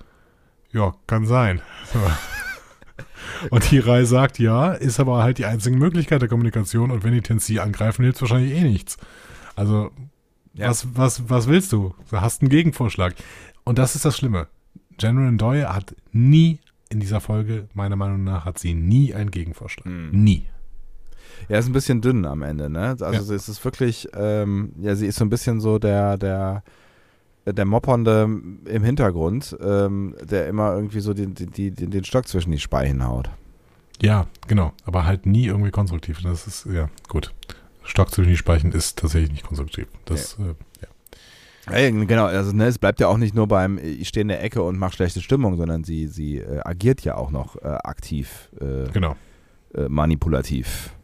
ja, 0.72 0.94
kann 1.06 1.26
sein. 1.26 1.60
Und 3.50 3.64
Hirai 3.64 4.04
sagt, 4.04 4.38
ja, 4.38 4.72
ist 4.72 5.00
aber 5.00 5.22
halt 5.22 5.38
die 5.38 5.46
einzige 5.46 5.76
Möglichkeit 5.76 6.22
der 6.22 6.28
Kommunikation. 6.28 6.90
Und 6.90 7.04
wenn 7.04 7.12
die 7.12 7.20
Tensi 7.22 7.58
angreifen, 7.58 8.02
hilft 8.02 8.20
wahrscheinlich 8.20 8.52
eh 8.52 8.62
nichts. 8.62 8.96
Also, 9.56 9.90
Ja. 10.54 10.68
was, 10.68 10.86
was, 10.96 11.28
was 11.28 11.46
willst 11.48 11.72
du? 11.72 11.94
Du 12.10 12.20
hast 12.20 12.42
einen 12.42 12.48
Gegenvorschlag. 12.50 13.14
Und 13.64 13.78
das 13.78 13.94
ist 13.94 14.04
das 14.04 14.16
Schlimme. 14.16 14.48
General 14.98 15.30
Ndoye 15.32 15.64
hat 15.66 15.94
nie 16.12 16.58
in 16.92 17.00
dieser 17.00 17.20
Folge, 17.20 17.68
meiner 17.74 17.96
Meinung 17.96 18.22
nach, 18.22 18.44
hat 18.44 18.58
sie 18.58 18.74
nie 18.74 19.14
einen 19.14 19.30
Gegenvorschlag. 19.30 19.86
Hm. 19.86 20.10
Nie. 20.12 20.46
Ja, 21.48 21.58
ist 21.58 21.66
ein 21.66 21.72
bisschen 21.72 22.00
dünn 22.00 22.24
am 22.24 22.42
Ende, 22.42 22.70
ne? 22.70 22.96
Also 23.00 23.34
es 23.34 23.48
ist 23.48 23.64
wirklich, 23.64 24.08
ähm, 24.14 24.72
ja, 24.78 24.94
sie 24.94 25.06
ist 25.06 25.16
so 25.16 25.24
ein 25.24 25.30
bisschen 25.30 25.60
so 25.60 25.78
der, 25.78 26.16
der, 26.16 26.62
der 27.46 27.64
Moppernde 27.64 28.22
im 28.22 28.84
Hintergrund, 28.84 29.56
ähm, 29.60 30.14
der 30.22 30.46
immer 30.46 30.74
irgendwie 30.74 31.00
so 31.00 31.14
den, 31.14 31.34
den, 31.34 31.50
den, 31.50 31.90
den 31.90 32.04
Stock 32.04 32.28
zwischen 32.28 32.52
die 32.52 32.60
Speichen 32.60 33.04
haut. 33.06 33.30
Ja, 34.00 34.26
genau. 34.46 34.72
Aber 34.84 35.04
halt 35.04 35.26
nie 35.26 35.46
irgendwie 35.46 35.70
konstruktiv. 35.70 36.20
Das 36.22 36.46
ist, 36.46 36.66
ja, 36.66 36.90
gut. 37.08 37.32
Stock 37.84 38.10
zwischen 38.10 38.30
die 38.30 38.36
Speichen 38.36 38.72
ist 38.72 38.98
tatsächlich 38.98 39.32
nicht 39.32 39.46
konstruktiv. 39.46 39.88
Das, 40.04 40.34
äh, 40.38 40.54
ja. 41.70 41.78
Ja, 41.78 41.90
genau, 41.90 42.26
also 42.26 42.52
ne, 42.52 42.66
es 42.66 42.78
bleibt 42.78 43.00
ja 43.00 43.08
auch 43.08 43.18
nicht 43.18 43.34
nur 43.34 43.46
beim, 43.48 43.78
ich 43.78 44.08
stehe 44.08 44.22
in 44.22 44.28
der 44.28 44.42
Ecke 44.42 44.62
und 44.62 44.78
mache 44.78 44.94
schlechte 44.94 45.20
Stimmung, 45.20 45.56
sondern 45.56 45.84
sie, 45.84 46.06
sie 46.08 46.38
äh, 46.38 46.60
agiert 46.64 47.02
ja 47.02 47.16
auch 47.16 47.30
noch 47.30 47.56
äh, 47.56 47.66
aktiv, 47.68 48.50
äh, 48.60 48.90
Genau. 48.92 49.16
äh, 49.74 49.88
manipulativ. 49.88 50.94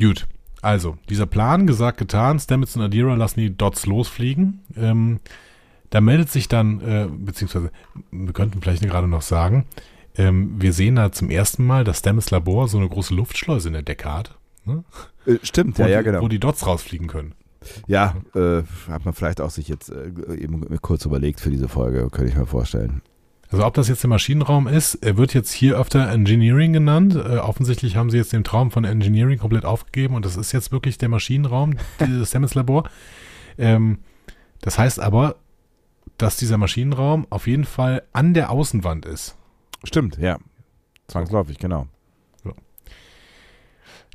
Gut. 0.00 0.26
Also, 0.62 0.96
dieser 1.08 1.26
Plan, 1.26 1.66
gesagt, 1.66 1.98
getan. 1.98 2.38
Stamets 2.38 2.76
und 2.76 2.82
Adira 2.82 3.14
lassen 3.14 3.40
die 3.40 3.56
Dots 3.56 3.86
losfliegen. 3.86 4.60
Ähm, 4.76 5.20
da 5.90 6.00
meldet 6.00 6.30
sich 6.30 6.48
dann, 6.48 6.80
äh, 6.80 7.08
beziehungsweise, 7.10 7.70
wir 8.10 8.32
könnten 8.32 8.60
vielleicht 8.60 8.82
gerade 8.82 9.08
noch 9.08 9.22
sagen, 9.22 9.66
ähm, 10.16 10.54
wir 10.60 10.72
sehen 10.72 10.96
da 10.96 11.12
zum 11.12 11.30
ersten 11.30 11.64
Mal, 11.66 11.84
dass 11.84 11.98
Stamets 12.00 12.30
Labor 12.30 12.68
so 12.68 12.78
eine 12.78 12.88
große 12.88 13.14
Luftschleuse 13.14 13.68
in 13.68 13.74
der 13.74 13.82
Decke 13.82 14.12
hat. 14.12 14.36
Ne? 14.64 14.84
Äh, 15.26 15.36
stimmt, 15.42 15.78
Wo, 15.78 15.82
ja, 15.82 15.88
ja, 15.88 15.98
die, 15.98 16.04
genau. 16.04 16.20
wo 16.22 16.28
die 16.28 16.40
Dots 16.40 16.66
rausfliegen 16.66 17.06
können. 17.08 17.34
Ja, 17.86 18.16
äh, 18.34 18.62
hat 18.88 19.04
man 19.04 19.14
vielleicht 19.14 19.40
auch 19.40 19.50
sich 19.50 19.68
jetzt 19.68 19.90
äh, 19.90 20.34
eben 20.34 20.64
kurz 20.80 21.04
überlegt 21.04 21.40
für 21.40 21.50
diese 21.50 21.68
Folge, 21.68 22.08
könnte 22.10 22.30
ich 22.30 22.36
mir 22.36 22.46
vorstellen. 22.46 23.02
Also 23.50 23.64
ob 23.64 23.74
das 23.74 23.88
jetzt 23.88 24.02
der 24.02 24.10
Maschinenraum 24.10 24.66
ist, 24.66 24.96
er 24.96 25.16
wird 25.16 25.32
jetzt 25.32 25.52
hier 25.52 25.78
öfter 25.78 26.10
Engineering 26.10 26.74
genannt. 26.74 27.14
Äh, 27.14 27.38
offensichtlich 27.38 27.96
haben 27.96 28.10
sie 28.10 28.18
jetzt 28.18 28.32
den 28.32 28.44
Traum 28.44 28.70
von 28.70 28.84
Engineering 28.84 29.38
komplett 29.38 29.64
aufgegeben 29.64 30.14
und 30.14 30.24
das 30.24 30.36
ist 30.36 30.52
jetzt 30.52 30.70
wirklich 30.70 30.98
der 30.98 31.08
Maschinenraum, 31.08 31.76
dieses 32.00 32.28
Stamets 32.28 32.54
Labor. 32.54 32.88
Ähm, 33.56 33.98
das 34.60 34.78
heißt 34.78 35.00
aber, 35.00 35.36
dass 36.18 36.36
dieser 36.36 36.58
Maschinenraum 36.58 37.26
auf 37.30 37.46
jeden 37.46 37.64
Fall 37.64 38.02
an 38.12 38.34
der 38.34 38.50
Außenwand 38.50 39.06
ist. 39.06 39.36
Stimmt, 39.84 40.18
ja. 40.18 40.38
Zwangsläufig, 41.06 41.58
genau. 41.58 41.86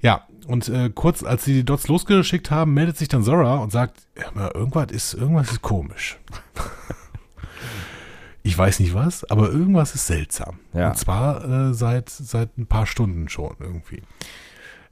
Ja, 0.01 0.27
und 0.47 0.69
äh, 0.69 0.89
kurz 0.93 1.23
als 1.23 1.45
sie 1.45 1.53
die 1.53 1.63
Dots 1.65 1.87
losgeschickt 1.87 2.51
haben, 2.51 2.73
meldet 2.73 2.97
sich 2.97 3.07
dann 3.07 3.23
Zora 3.23 3.57
und 3.57 3.71
sagt, 3.71 4.05
mal, 4.33 4.51
irgendwas 4.53 4.91
ist, 4.91 5.13
irgendwas 5.13 5.51
ist 5.51 5.61
komisch. 5.61 6.17
ich 8.43 8.57
weiß 8.57 8.79
nicht 8.79 8.93
was, 8.93 9.23
aber 9.29 9.49
irgendwas 9.49 9.95
ist 9.95 10.07
seltsam. 10.07 10.59
Ja. 10.73 10.89
Und 10.89 10.97
zwar 10.97 11.43
äh, 11.69 11.73
seit, 11.73 12.09
seit 12.09 12.57
ein 12.57 12.65
paar 12.67 12.85
Stunden 12.85 13.29
schon 13.29 13.55
irgendwie. 13.59 14.01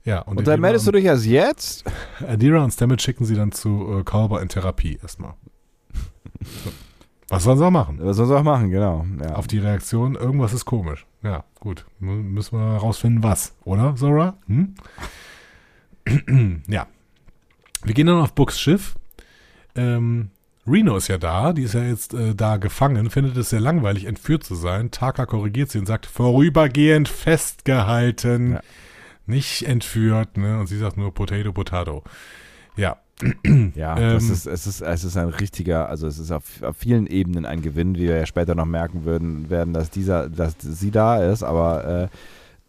Ja, 0.04 0.20
und, 0.22 0.38
Und 0.38 0.48
dann 0.48 0.60
meldest 0.62 0.88
du 0.88 0.92
dich 0.92 1.06
erst 1.06 1.26
jetzt? 1.26 1.84
Adira 2.28 2.64
und 2.64 2.72
Stamets 2.72 3.04
schicken 3.04 3.26
sie 3.26 3.36
dann 3.36 3.52
zu 3.52 4.00
äh, 4.00 4.04
Culber 4.04 4.42
in 4.42 4.48
Therapie 4.50 4.98
erstmal. 5.02 5.34
So. 6.40 6.72
Was 7.30 7.44
sollen 7.44 7.58
sie 7.58 7.66
auch 7.66 7.72
machen? 7.72 7.98
Was 8.02 8.18
soll 8.18 8.28
sie 8.28 8.36
auch 8.36 8.44
machen, 8.44 8.72
genau. 8.72 9.06
Ja. 9.22 9.36
Auf 9.36 9.48
die 9.48 9.60
Reaktion, 9.60 10.16
irgendwas 10.16 10.52
ist 10.52 10.66
komisch. 10.66 11.06
Ja, 11.24 11.46
gut. 11.62 11.86
M- 12.02 12.34
Müssen 12.34 12.60
wir 12.60 12.74
herausfinden, 12.74 13.24
was, 13.24 13.54
oder, 13.64 13.96
Zora? 13.96 14.34
Hm? 14.48 14.76
ja. 16.68 16.88
Wir 17.84 17.94
gehen 17.94 18.08
dann 18.08 18.20
auf 18.22 18.34
Books 18.34 18.60
Schiff. 18.60 18.96
Ähm, 19.76 20.30
Reno 20.68 20.96
ist 20.98 21.08
ja 21.08 21.18
da, 21.18 21.54
die 21.54 21.64
ist 21.64 21.74
ja 21.74 21.84
jetzt 21.84 22.14
äh, 22.14 22.36
da 22.36 22.58
gefangen, 22.58 23.10
findet 23.10 23.36
es 23.38 23.50
sehr 23.50 23.60
langweilig, 23.62 24.06
entführt 24.06 24.44
zu 24.44 24.54
sein. 24.56 24.92
Taka 24.92 25.26
korrigiert 25.26 25.72
sie 25.72 25.80
und 25.80 25.88
sagt, 25.88 26.06
vorübergehend 26.06 27.10
festgehalten, 27.10 28.54
Ja. 28.54 28.62
nicht 29.26 29.64
entführt, 29.68 30.38
ne? 30.38 30.60
Und 30.60 30.68
sie 30.68 30.78
sagt 30.78 30.98
nur 30.98 31.14
Potato, 31.14 31.52
Potato. 31.52 32.04
Ja, 32.76 32.98
Ja, 33.76 33.98
Ähm, 33.98 34.18
es, 34.18 34.30
ist, 34.30 34.46
es, 34.46 34.68
ist, 34.68 34.82
es 34.82 35.04
ist 35.04 35.18
ein 35.18 35.30
richtiger, 35.30 35.90
also 35.90 36.08
es 36.08 36.20
ist 36.20 36.32
auf, 36.32 36.44
auf 36.64 36.78
vielen 36.78 37.08
Ebenen 37.08 37.46
ein 37.46 37.62
Gewinn, 37.62 37.96
wie 37.96 38.08
wir 38.08 38.18
ja 38.18 38.26
später 38.26 38.54
noch 38.56 38.66
merken 38.66 39.04
würden, 39.06 39.50
werden, 39.50 39.74
dass 39.74 39.90
dieser, 39.90 40.30
dass 40.30 40.56
sie 40.60 40.92
da 40.92 41.24
ist, 41.24 41.44
aber 41.44 41.86
äh, 42.04 42.08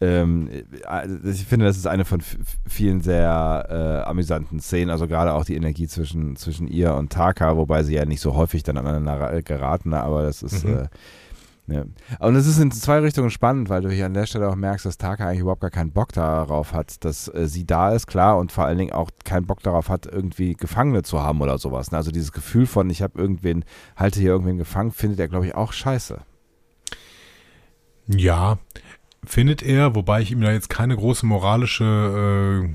ähm, 0.02 0.48
äh, 0.50 1.30
ich 1.30 1.46
finde, 1.46 1.66
das 1.66 1.76
ist 1.76 1.86
eine 1.86 2.04
von 2.04 2.20
vielen 2.68 3.00
sehr 3.00 3.66
äh, 4.04 4.08
amüsanten 4.08 4.58
Szenen, 4.60 4.90
also 4.90 5.06
gerade 5.06 5.32
auch 5.32 5.44
die 5.44 5.54
Energie 5.54 5.86
zwischen, 5.86 6.34
zwischen 6.36 6.66
ihr 6.66 6.94
und 6.94 7.12
Taka, 7.12 7.56
wobei 7.56 7.84
sie 7.84 7.94
ja 7.94 8.04
nicht 8.04 8.20
so 8.20 8.34
häufig 8.34 8.64
dann 8.64 8.76
aneinander 8.76 9.42
geraten, 9.42 9.90
ne, 9.90 10.02
aber 10.02 10.22
das 10.22 10.42
ist 10.42 10.64
Mhm. 10.64 10.76
äh, 10.76 10.88
ja. 11.68 11.84
Und 12.18 12.34
es 12.34 12.48
ist 12.48 12.58
in 12.58 12.72
zwei 12.72 12.98
Richtungen 12.98 13.30
spannend, 13.30 13.68
weil 13.68 13.82
du 13.82 13.90
hier 13.90 14.06
an 14.06 14.14
der 14.14 14.26
Stelle 14.26 14.48
auch 14.48 14.56
merkst, 14.56 14.84
dass 14.84 14.98
Taka 14.98 15.28
eigentlich 15.28 15.40
überhaupt 15.40 15.60
gar 15.60 15.70
keinen 15.70 15.92
Bock 15.92 16.12
darauf 16.12 16.72
hat, 16.72 17.04
dass 17.04 17.28
äh, 17.28 17.46
sie 17.46 17.64
da 17.64 17.92
ist, 17.94 18.08
klar, 18.08 18.38
und 18.38 18.50
vor 18.50 18.64
allen 18.64 18.78
Dingen 18.78 18.92
auch 18.92 19.10
keinen 19.24 19.46
Bock 19.46 19.62
darauf 19.62 19.88
hat, 19.88 20.06
irgendwie 20.06 20.54
Gefangene 20.54 21.04
zu 21.04 21.22
haben 21.22 21.40
oder 21.40 21.58
sowas. 21.58 21.92
Ne? 21.92 21.98
Also 21.98 22.10
dieses 22.10 22.32
Gefühl 22.32 22.66
von, 22.66 22.90
ich 22.90 23.00
habe 23.00 23.16
irgendwen, 23.18 23.64
halte 23.94 24.18
hier 24.18 24.30
irgendwen 24.30 24.58
gefangen, 24.58 24.90
findet 24.90 25.20
er, 25.20 25.28
glaube 25.28 25.46
ich, 25.46 25.54
auch 25.54 25.72
scheiße. 25.72 26.18
Ja, 28.08 28.58
findet 29.24 29.62
er, 29.62 29.94
wobei 29.94 30.20
ich 30.20 30.30
ihm 30.32 30.40
da 30.40 30.52
jetzt 30.52 30.68
keine 30.68 30.96
große 30.96 31.26
moralische, 31.26 32.66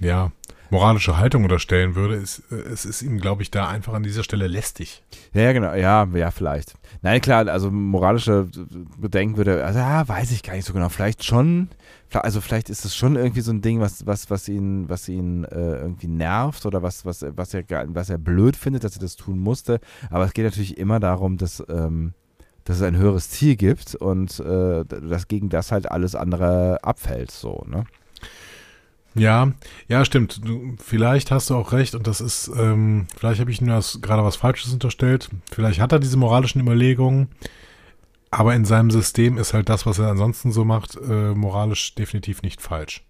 äh, 0.00 0.06
ja, 0.06 0.32
moralische 0.70 1.16
Haltung 1.16 1.44
unterstellen 1.44 1.94
würde. 1.94 2.14
Es, 2.16 2.42
äh, 2.50 2.56
es 2.56 2.84
ist 2.84 3.02
ihm, 3.02 3.18
glaube 3.18 3.42
ich, 3.42 3.50
da 3.50 3.68
einfach 3.68 3.94
an 3.94 4.02
dieser 4.02 4.22
Stelle 4.22 4.46
lästig. 4.46 5.02
Ja, 5.32 5.52
genau, 5.52 5.74
ja, 5.74 6.06
ja, 6.14 6.30
vielleicht. 6.30 6.74
Nein, 7.02 7.20
klar, 7.20 7.46
also 7.48 7.70
moralische 7.70 8.48
Bedenken 8.98 9.36
würde, 9.36 9.64
also 9.64 9.78
ja, 9.78 10.06
weiß 10.06 10.30
ich 10.32 10.42
gar 10.42 10.54
nicht 10.54 10.64
so 10.64 10.72
genau. 10.72 10.88
Vielleicht 10.88 11.24
schon, 11.24 11.68
also 12.12 12.40
vielleicht 12.40 12.70
ist 12.70 12.84
es 12.84 12.94
schon 12.96 13.16
irgendwie 13.16 13.40
so 13.40 13.52
ein 13.52 13.62
Ding, 13.62 13.80
was, 13.80 14.06
was, 14.06 14.30
was 14.30 14.48
ihn, 14.48 14.88
was 14.88 15.08
ihn 15.08 15.44
äh, 15.44 15.78
irgendwie 15.78 16.08
nervt 16.08 16.66
oder 16.66 16.82
was, 16.82 17.04
was, 17.04 17.24
was 17.28 17.54
er, 17.54 17.64
was 17.88 18.10
er 18.10 18.18
blöd 18.18 18.56
findet, 18.56 18.84
dass 18.84 18.96
er 18.96 19.00
das 19.00 19.16
tun 19.16 19.38
musste. 19.38 19.80
Aber 20.10 20.24
es 20.24 20.32
geht 20.32 20.44
natürlich 20.44 20.78
immer 20.78 21.00
darum, 21.00 21.38
dass, 21.38 21.62
ähm, 21.68 22.14
dass 22.68 22.76
es 22.76 22.82
ein 22.82 22.98
höheres 22.98 23.30
Ziel 23.30 23.56
gibt 23.56 23.94
und 23.94 24.40
äh, 24.40 24.84
dass 24.84 25.26
gegen 25.26 25.48
das 25.48 25.72
halt 25.72 25.90
alles 25.90 26.14
andere 26.14 26.78
abfällt, 26.84 27.30
so, 27.30 27.64
ne? 27.66 27.84
Ja, 29.14 29.52
ja, 29.88 30.04
stimmt. 30.04 30.46
Du, 30.46 30.76
vielleicht 30.78 31.30
hast 31.30 31.48
du 31.48 31.56
auch 31.56 31.72
recht 31.72 31.94
und 31.94 32.06
das 32.06 32.20
ist, 32.20 32.50
ähm, 32.54 33.06
vielleicht 33.16 33.40
habe 33.40 33.50
ich 33.50 33.58
das 33.58 34.00
gerade 34.02 34.22
was 34.22 34.36
Falsches 34.36 34.70
unterstellt. 34.70 35.30
Vielleicht 35.50 35.80
hat 35.80 35.92
er 35.92 35.98
diese 35.98 36.18
moralischen 36.18 36.60
Überlegungen, 36.60 37.28
aber 38.30 38.54
in 38.54 38.66
seinem 38.66 38.90
System 38.90 39.38
ist 39.38 39.54
halt 39.54 39.70
das, 39.70 39.86
was 39.86 39.98
er 39.98 40.08
ansonsten 40.08 40.52
so 40.52 40.66
macht, 40.66 40.96
äh, 40.96 41.34
moralisch 41.34 41.94
definitiv 41.94 42.42
nicht 42.42 42.60
falsch. 42.60 43.02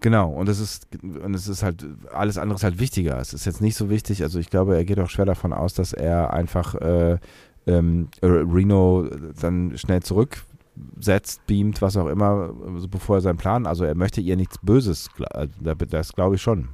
Genau, 0.00 0.30
und 0.30 0.48
es 0.48 0.58
ist 0.58 0.88
und 1.02 1.34
es 1.34 1.46
ist 1.46 1.62
halt 1.62 1.84
alles 2.12 2.38
andere 2.38 2.56
ist 2.56 2.64
halt 2.64 2.80
wichtiger. 2.80 3.18
Es 3.20 3.32
ist 3.32 3.46
jetzt 3.46 3.60
nicht 3.60 3.76
so 3.76 3.88
wichtig, 3.88 4.22
also 4.22 4.40
ich 4.40 4.50
glaube, 4.50 4.76
er 4.76 4.84
geht 4.84 4.98
auch 4.98 5.10
schwer 5.10 5.24
davon 5.24 5.52
aus, 5.52 5.74
dass 5.74 5.92
er 5.92 6.32
einfach 6.32 6.74
äh, 6.74 7.18
ähm, 7.66 8.08
Reno 8.22 9.08
dann 9.40 9.76
schnell 9.76 10.02
zurücksetzt, 10.02 11.46
beamt, 11.46 11.82
was 11.82 11.96
auch 11.96 12.06
immer, 12.06 12.52
bevor 12.88 13.16
er 13.16 13.20
seinen 13.20 13.38
Plan, 13.38 13.66
also 13.66 13.84
er 13.84 13.94
möchte 13.94 14.20
ihr 14.20 14.36
nichts 14.36 14.58
Böses, 14.62 15.08
äh, 15.32 15.48
das 15.88 16.12
glaube 16.12 16.36
ich 16.36 16.42
schon. 16.42 16.68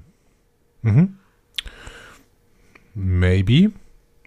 Mhm. 0.83 1.17
Maybe. 2.95 3.73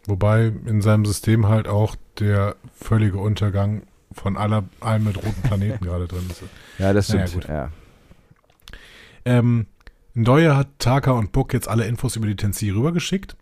Wobei 0.07 0.51
in 0.65 0.81
seinem 0.81 1.05
System 1.05 1.47
halt 1.47 1.67
auch 1.67 1.95
der 2.19 2.55
völlige 2.73 3.17
Untergang 3.17 3.83
von 4.11 4.37
aller, 4.37 4.63
allem 4.79 5.05
mit 5.05 5.17
roten 5.17 5.41
Planeten 5.41 5.83
gerade 5.85 6.07
drin 6.07 6.23
ist. 6.29 6.43
Ja, 6.77 6.93
das 6.93 7.09
Naja, 7.09 7.27
stimmt. 7.27 7.45
gut. 7.45 7.53
ja. 7.53 7.69
Ähm, 9.25 9.65
Ndoye 10.13 10.55
hat 10.55 10.67
Taka 10.79 11.11
und 11.11 11.31
Book 11.31 11.53
jetzt 11.53 11.67
alle 11.67 11.85
Infos 11.85 12.15
über 12.15 12.27
die 12.27 12.35
Tensi 12.35 12.69
rübergeschickt. 12.69 13.35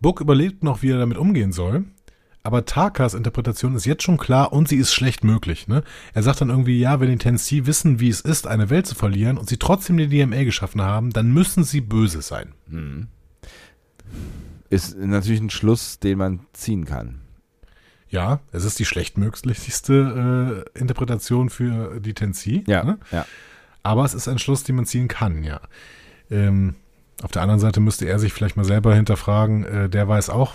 Book 0.00 0.20
überlegt 0.20 0.64
noch, 0.64 0.82
wie 0.82 0.90
er 0.90 0.98
damit 0.98 1.18
umgehen 1.18 1.52
soll. 1.52 1.84
Aber 2.42 2.64
Tarkas 2.64 3.14
Interpretation 3.14 3.74
ist 3.74 3.84
jetzt 3.84 4.02
schon 4.02 4.16
klar 4.16 4.52
und 4.52 4.68
sie 4.68 4.76
ist 4.76 4.94
schlecht 4.94 5.24
möglich. 5.24 5.68
Ne? 5.68 5.82
Er 6.14 6.22
sagt 6.22 6.40
dann 6.40 6.48
irgendwie, 6.48 6.78
ja, 6.78 7.00
wenn 7.00 7.10
die 7.10 7.18
Tennessee 7.18 7.66
wissen, 7.66 8.00
wie 8.00 8.08
es 8.08 8.20
ist, 8.20 8.46
eine 8.46 8.70
Welt 8.70 8.86
zu 8.86 8.94
verlieren 8.94 9.36
und 9.36 9.48
sie 9.48 9.58
trotzdem 9.58 9.98
die 9.98 10.08
DMA 10.08 10.44
geschaffen 10.44 10.80
haben, 10.80 11.10
dann 11.10 11.32
müssen 11.32 11.64
sie 11.64 11.80
böse 11.80 12.22
sein. 12.22 12.54
Hm. 12.70 13.08
Ist 14.70 14.96
natürlich 14.96 15.40
ein 15.40 15.50
Schluss, 15.50 15.98
den 15.98 16.18
man 16.18 16.40
ziehen 16.52 16.86
kann. 16.86 17.20
Ja, 18.08 18.40
es 18.52 18.64
ist 18.64 18.78
die 18.78 18.84
schlechtmöglichste 18.84 20.64
äh, 20.74 20.78
Interpretation 20.78 21.50
für 21.50 22.00
die 22.00 22.14
Tennessee. 22.14 22.64
Ja, 22.66 22.84
ne? 22.84 22.98
ja. 23.12 23.26
Aber 23.82 24.04
es 24.04 24.14
ist 24.14 24.28
ein 24.28 24.38
Schluss, 24.38 24.64
den 24.64 24.76
man 24.76 24.86
ziehen 24.86 25.08
kann, 25.08 25.42
ja. 25.44 25.60
Ähm, 26.30 26.74
auf 27.22 27.30
der 27.30 27.42
anderen 27.42 27.60
Seite 27.60 27.80
müsste 27.80 28.06
er 28.06 28.18
sich 28.18 28.32
vielleicht 28.32 28.56
mal 28.56 28.64
selber 28.64 28.94
hinterfragen, 28.94 29.64
äh, 29.64 29.88
der 29.88 30.08
weiß 30.08 30.30
auch, 30.30 30.54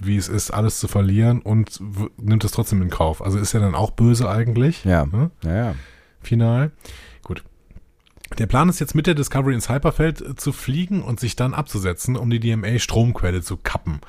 wie 0.00 0.16
es 0.16 0.28
ist, 0.28 0.50
alles 0.50 0.78
zu 0.78 0.88
verlieren 0.88 1.40
und 1.40 1.80
nimmt 2.16 2.44
es 2.44 2.52
trotzdem 2.52 2.82
in 2.82 2.90
Kauf. 2.90 3.22
Also 3.22 3.38
ist 3.38 3.54
er 3.54 3.60
dann 3.60 3.74
auch 3.74 3.90
böse 3.90 4.28
eigentlich? 4.28 4.84
Ja. 4.84 5.06
Ne? 5.06 5.30
Ja, 5.42 5.54
ja. 5.54 5.74
Final. 6.20 6.72
Gut. 7.22 7.44
Der 8.38 8.46
Plan 8.46 8.68
ist 8.68 8.80
jetzt 8.80 8.94
mit 8.94 9.06
der 9.06 9.14
Discovery 9.14 9.54
ins 9.54 9.68
Hyperfeld 9.68 10.20
äh, 10.20 10.36
zu 10.36 10.52
fliegen 10.52 11.02
und 11.02 11.20
sich 11.20 11.36
dann 11.36 11.54
abzusetzen, 11.54 12.16
um 12.16 12.30
die 12.30 12.40
DMA-Stromquelle 12.40 13.42
zu 13.42 13.56
kappen. 13.56 14.00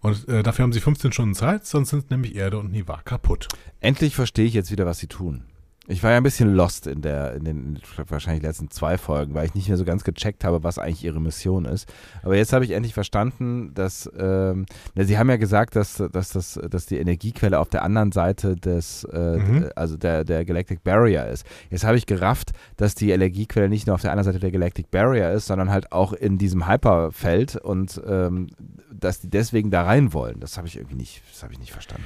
Und 0.00 0.28
äh, 0.28 0.42
dafür 0.42 0.62
haben 0.62 0.72
sie 0.72 0.80
15 0.80 1.12
Stunden 1.12 1.34
Zeit, 1.34 1.66
sonst 1.66 1.90
sind 1.90 2.10
nämlich 2.10 2.36
Erde 2.36 2.58
und 2.58 2.70
Niva 2.70 3.00
kaputt. 3.04 3.48
Endlich 3.80 4.14
verstehe 4.14 4.46
ich 4.46 4.54
jetzt 4.54 4.70
wieder, 4.70 4.86
was 4.86 4.98
sie 4.98 5.08
tun. 5.08 5.44
Ich 5.88 6.02
war 6.02 6.10
ja 6.10 6.16
ein 6.16 6.22
bisschen 6.22 6.54
lost 6.54 6.86
in 6.86 7.00
der, 7.02 7.34
in 7.34 7.44
den 7.44 7.78
wahrscheinlich 8.08 8.42
letzten 8.42 8.70
zwei 8.70 8.98
Folgen, 8.98 9.34
weil 9.34 9.46
ich 9.46 9.54
nicht 9.54 9.68
mehr 9.68 9.76
so 9.76 9.84
ganz 9.84 10.02
gecheckt 10.04 10.42
habe, 10.44 10.64
was 10.64 10.78
eigentlich 10.78 11.04
ihre 11.04 11.20
Mission 11.20 11.64
ist. 11.64 11.88
Aber 12.22 12.36
jetzt 12.36 12.52
habe 12.52 12.64
ich 12.64 12.72
endlich 12.72 12.92
verstanden, 12.94 13.72
dass 13.74 14.10
ähm, 14.18 14.66
na, 14.94 15.04
sie 15.04 15.16
haben 15.18 15.30
ja 15.30 15.36
gesagt, 15.36 15.76
dass, 15.76 16.02
dass, 16.12 16.30
das, 16.30 16.58
dass 16.70 16.86
die 16.86 16.98
Energiequelle 16.98 17.58
auf 17.58 17.68
der 17.68 17.82
anderen 17.84 18.10
Seite 18.12 18.56
des, 18.56 19.04
äh, 19.04 19.36
Mhm. 19.36 19.70
also 19.76 19.96
der, 19.96 20.24
der 20.24 20.44
Galactic 20.44 20.82
Barrier 20.82 21.26
ist. 21.26 21.46
Jetzt 21.70 21.84
habe 21.84 21.96
ich 21.96 22.06
gerafft, 22.06 22.52
dass 22.76 22.94
die 22.94 23.10
Energiequelle 23.10 23.68
nicht 23.68 23.86
nur 23.86 23.94
auf 23.94 24.02
der 24.02 24.10
anderen 24.12 24.24
Seite 24.24 24.38
der 24.40 24.50
Galactic 24.50 24.90
Barrier 24.90 25.30
ist, 25.32 25.46
sondern 25.46 25.70
halt 25.70 25.92
auch 25.92 26.12
in 26.12 26.38
diesem 26.38 26.66
Hyperfeld 26.68 27.56
und 27.56 28.00
ähm, 28.06 28.48
dass 28.92 29.20
die 29.20 29.28
deswegen 29.30 29.70
da 29.70 29.82
rein 29.84 30.12
wollen. 30.12 30.40
Das 30.40 30.56
habe 30.56 30.66
ich 30.66 30.76
irgendwie 30.76 30.96
nicht, 30.96 31.22
das 31.32 31.42
habe 31.42 31.52
ich 31.52 31.58
nicht 31.58 31.72
verstanden. 31.72 32.04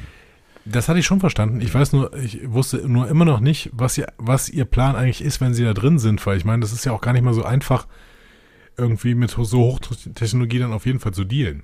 Das 0.65 0.89
hatte 0.89 0.99
ich 0.99 1.07
schon 1.07 1.21
verstanden. 1.21 1.61
Ich 1.61 1.75
weiß 1.75 1.93
nur, 1.93 2.15
ich 2.17 2.41
wusste 2.51 2.87
nur 2.89 3.09
immer 3.09 3.25
noch 3.25 3.41
nicht, 3.41 3.71
was 3.73 3.97
ihr, 3.97 4.09
was 4.19 4.49
ihr 4.49 4.67
Plan 4.67 4.95
eigentlich 4.95 5.23
ist, 5.23 5.41
wenn 5.41 5.55
sie 5.55 5.65
da 5.65 5.73
drin 5.73 5.99
sind, 5.99 6.25
weil 6.27 6.37
ich 6.37 6.45
meine, 6.45 6.61
das 6.61 6.73
ist 6.73 6.85
ja 6.85 6.93
auch 6.93 7.01
gar 7.01 7.13
nicht 7.13 7.23
mal 7.23 7.35
so 7.35 7.45
einfach, 7.45 7.87
irgendwie 8.81 9.15
mit 9.15 9.31
so 9.31 9.59
Hochtechnologie 9.59 10.59
dann 10.59 10.73
auf 10.73 10.87
jeden 10.87 11.01
Fall 11.01 11.13
zu 11.13 11.25
dealen. 11.25 11.63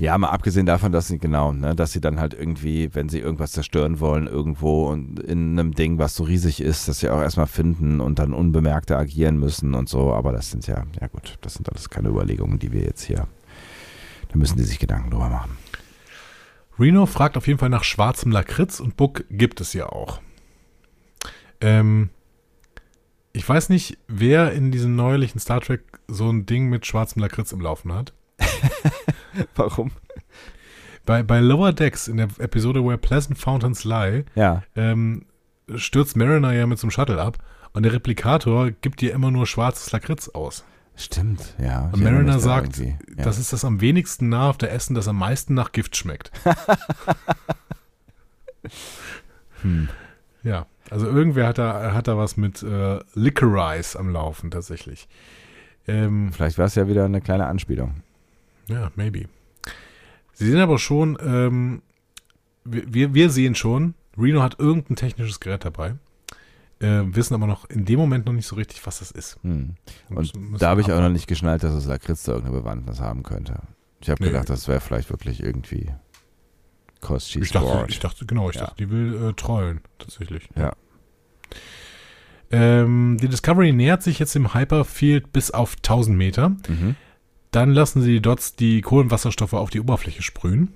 Ja, 0.00 0.16
mal 0.16 0.28
abgesehen 0.28 0.64
davon, 0.64 0.92
dass 0.92 1.08
sie 1.08 1.18
genau, 1.18 1.52
ne, 1.52 1.74
dass 1.74 1.92
sie 1.92 2.00
dann 2.00 2.20
halt 2.20 2.34
irgendwie, 2.34 2.94
wenn 2.94 3.08
sie 3.08 3.18
irgendwas 3.18 3.52
zerstören 3.52 4.00
wollen, 4.00 4.26
irgendwo 4.26 4.88
und 4.88 5.18
in 5.18 5.58
einem 5.58 5.74
Ding, 5.74 5.98
was 5.98 6.14
so 6.14 6.24
riesig 6.24 6.60
ist, 6.60 6.88
dass 6.88 7.00
sie 7.00 7.10
auch 7.10 7.20
erstmal 7.20 7.48
finden 7.48 8.00
und 8.00 8.18
dann 8.18 8.32
unbemerkte 8.32 8.96
agieren 8.96 9.38
müssen 9.38 9.74
und 9.74 9.88
so. 9.88 10.12
Aber 10.12 10.32
das 10.32 10.50
sind 10.50 10.66
ja, 10.66 10.84
ja 11.00 11.08
gut, 11.08 11.38
das 11.40 11.54
sind 11.54 11.68
alles 11.68 11.90
keine 11.90 12.08
Überlegungen, 12.08 12.58
die 12.58 12.72
wir 12.72 12.82
jetzt 12.82 13.02
hier, 13.02 13.26
da 14.28 14.38
müssen 14.38 14.56
die 14.56 14.64
sich 14.64 14.78
Gedanken 14.78 15.10
drüber 15.10 15.28
machen. 15.28 15.58
Reno 16.78 17.06
fragt 17.06 17.36
auf 17.36 17.46
jeden 17.46 17.58
Fall 17.58 17.68
nach 17.68 17.84
schwarzem 17.84 18.32
Lakritz 18.32 18.80
und 18.80 18.96
Book 18.96 19.24
gibt 19.30 19.60
es 19.60 19.72
ja 19.72 19.86
auch. 19.86 20.20
Ähm, 21.60 22.10
ich 23.32 23.48
weiß 23.48 23.68
nicht, 23.68 23.98
wer 24.08 24.52
in 24.52 24.72
diesem 24.72 24.94
neuerlichen 24.96 25.38
Star 25.38 25.60
Trek 25.60 25.82
so 26.08 26.30
ein 26.30 26.46
Ding 26.46 26.68
mit 26.68 26.86
schwarzem 26.86 27.22
Lakritz 27.22 27.52
im 27.52 27.60
Laufen 27.60 27.92
hat. 27.92 28.12
Warum? 29.54 29.92
Bei, 31.04 31.22
bei 31.22 31.40
Lower 31.40 31.72
Decks 31.72 32.08
in 32.08 32.18
der 32.18 32.28
Episode 32.38 32.84
Where 32.84 32.98
Pleasant 32.98 33.38
Fountains 33.38 33.84
Lie 33.84 34.24
Ja, 34.34 34.62
ähm, 34.76 35.26
stürzt 35.74 36.16
Mariner 36.16 36.52
ja 36.52 36.66
mit 36.66 36.78
so 36.78 36.86
einem 36.86 36.90
Shuttle 36.90 37.20
ab 37.20 37.38
und 37.72 37.82
der 37.84 37.92
Replikator 37.92 38.70
gibt 38.70 39.00
dir 39.00 39.12
immer 39.12 39.30
nur 39.30 39.46
schwarzes 39.46 39.90
Lakritz 39.92 40.28
aus. 40.28 40.64
Stimmt, 40.96 41.54
ja. 41.58 41.90
Und 41.92 42.02
Mariner 42.02 42.34
da 42.34 42.38
sagt, 42.38 42.78
ja. 42.78 42.92
das 43.16 43.38
ist 43.38 43.52
das 43.52 43.64
am 43.64 43.80
wenigsten 43.80 44.28
nah 44.28 44.50
auf 44.50 44.58
der 44.58 44.72
Essen, 44.72 44.94
das 44.94 45.08
am 45.08 45.16
meisten 45.18 45.54
nach 45.54 45.72
Gift 45.72 45.96
schmeckt. 45.96 46.30
hm. 49.62 49.88
Ja, 50.42 50.66
also 50.90 51.06
irgendwer 51.06 51.46
hat 51.46 51.58
da, 51.58 51.92
hat 51.94 52.08
da 52.08 52.16
was 52.16 52.36
mit 52.36 52.62
äh, 52.62 52.98
Licorice 53.14 53.96
am 53.98 54.10
Laufen 54.10 54.50
tatsächlich. 54.50 55.08
Ähm, 55.86 56.32
Vielleicht 56.32 56.58
war 56.58 56.66
es 56.66 56.74
ja 56.74 56.88
wieder 56.88 57.04
eine 57.04 57.20
kleine 57.20 57.46
Anspielung. 57.46 58.02
ja, 58.68 58.90
maybe. 58.96 59.26
Sie 60.34 60.50
sehen 60.50 60.60
aber 60.60 60.78
schon, 60.78 61.18
ähm, 61.24 61.82
wir- 62.64 63.12
wir 63.14 63.30
sehen 63.30 63.54
schon, 63.54 63.94
Reno 64.16 64.42
hat 64.42 64.58
irgendein 64.58 64.96
technisches 64.96 65.40
Gerät 65.40 65.64
dabei, 65.64 65.94
äh, 66.82 67.02
wissen 67.14 67.34
aber 67.34 67.46
noch 67.46 67.68
in 67.70 67.84
dem 67.84 67.98
Moment 67.98 68.26
noch 68.26 68.32
nicht 68.32 68.46
so 68.46 68.56
richtig, 68.56 68.84
was 68.86 68.98
das 68.98 69.10
ist. 69.10 69.38
Hm. 69.42 69.76
Und 70.10 70.16
müssen 70.36 70.58
da 70.58 70.68
habe 70.70 70.80
ich 70.80 70.92
auch 70.92 71.00
noch 71.00 71.08
nicht 71.08 71.26
geschnallt, 71.26 71.62
dass 71.62 71.72
es 71.74 71.86
Lakritz 71.86 72.24
da 72.24 72.32
irgendeine 72.32 72.60
Bewandtnis 72.60 73.00
haben 73.00 73.22
könnte. 73.22 73.60
Ich 74.00 74.10
habe 74.10 74.22
Nee. 74.22 74.30
gedacht, 74.30 74.50
das 74.50 74.68
wäre 74.68 74.80
vielleicht 74.80 75.10
wirklich 75.10 75.42
irgendwie 75.42 75.90
Cheese 77.18 77.40
Ich 77.40 77.50
dachte, 77.52 77.86
ich 77.88 77.98
dachte, 77.98 78.26
genau, 78.26 78.50
ich 78.50 78.56
Ja. 78.56 78.62
dachte, 78.66 78.76
die 78.84 78.90
will 78.90 79.30
äh, 79.30 79.32
trollen, 79.34 79.80
tatsächlich. 79.98 80.48
Ja. 80.56 80.72
Ähm, 82.50 83.16
die 83.20 83.28
Discovery 83.28 83.72
nähert 83.72 84.02
sich 84.02 84.18
jetzt 84.18 84.36
im 84.36 84.54
Hyperfield 84.54 85.32
bis 85.32 85.50
auf 85.50 85.76
1000 85.76 86.16
Meter. 86.16 86.50
Mhm. 86.68 86.96
Dann 87.50 87.70
lassen 87.72 88.02
sie 88.02 88.12
die 88.12 88.20
Dots 88.22 88.56
die 88.56 88.80
Kohlenwasserstoffe 88.82 89.54
auf 89.54 89.70
die 89.70 89.80
Oberfläche 89.80 90.22
sprühen. 90.22 90.74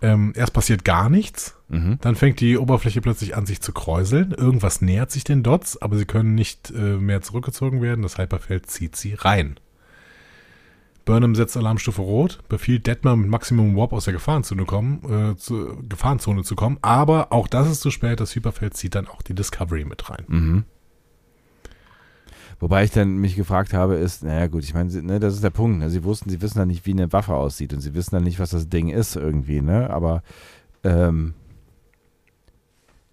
Ähm, 0.00 0.32
erst 0.36 0.52
passiert 0.52 0.84
gar 0.84 1.08
nichts. 1.08 1.56
Mhm. 1.72 1.98
Dann 2.02 2.16
fängt 2.16 2.38
die 2.40 2.58
Oberfläche 2.58 3.00
plötzlich 3.00 3.34
an, 3.34 3.46
sich 3.46 3.62
zu 3.62 3.72
kräuseln. 3.72 4.32
Irgendwas 4.32 4.82
nähert 4.82 5.10
sich 5.10 5.24
den 5.24 5.42
Dots, 5.42 5.80
aber 5.80 5.96
sie 5.96 6.04
können 6.04 6.34
nicht 6.34 6.70
äh, 6.70 6.98
mehr 6.98 7.22
zurückgezogen 7.22 7.80
werden. 7.80 8.02
Das 8.02 8.18
Hyperfeld 8.18 8.66
zieht 8.66 8.94
sie 8.94 9.14
rein. 9.14 9.58
Burnham 11.06 11.34
setzt 11.34 11.56
Alarmstufe 11.56 12.02
Rot, 12.02 12.40
befiehlt 12.48 12.86
Detmer 12.86 13.16
mit 13.16 13.28
Maximum 13.28 13.74
Warp 13.74 13.94
aus 13.94 14.04
der 14.04 14.12
Gefahrenzone, 14.12 14.66
kommen, 14.66 15.32
äh, 15.32 15.36
zu, 15.36 15.78
Gefahrenzone 15.88 16.42
zu 16.44 16.54
kommen. 16.56 16.78
Aber 16.82 17.32
auch 17.32 17.48
das 17.48 17.70
ist 17.70 17.80
zu 17.80 17.90
spät. 17.90 18.20
Das 18.20 18.36
Hyperfeld 18.36 18.76
zieht 18.76 18.94
dann 18.94 19.08
auch 19.08 19.22
die 19.22 19.34
Discovery 19.34 19.86
mit 19.86 20.10
rein. 20.10 20.24
Mhm. 20.28 20.64
Wobei 22.60 22.84
ich 22.84 22.90
dann 22.90 23.16
mich 23.16 23.34
gefragt 23.34 23.72
habe, 23.72 23.94
ist, 23.94 24.22
naja 24.22 24.46
gut, 24.46 24.62
ich 24.62 24.74
meine, 24.74 25.02
ne, 25.02 25.18
das 25.18 25.34
ist 25.34 25.42
der 25.42 25.50
Punkt. 25.50 25.78
Ne? 25.78 25.88
Sie 25.88 26.04
wussten, 26.04 26.28
sie 26.28 26.42
wissen 26.42 26.58
dann 26.58 26.68
nicht, 26.68 26.84
wie 26.84 26.92
eine 26.92 27.12
Waffe 27.14 27.34
aussieht 27.34 27.72
und 27.72 27.80
sie 27.80 27.94
wissen 27.94 28.14
dann 28.14 28.24
nicht, 28.24 28.38
was 28.38 28.50
das 28.50 28.68
Ding 28.68 28.90
ist 28.90 29.16
irgendwie, 29.16 29.62
ne? 29.62 29.90
Aber 29.90 30.22
ähm, 30.84 31.34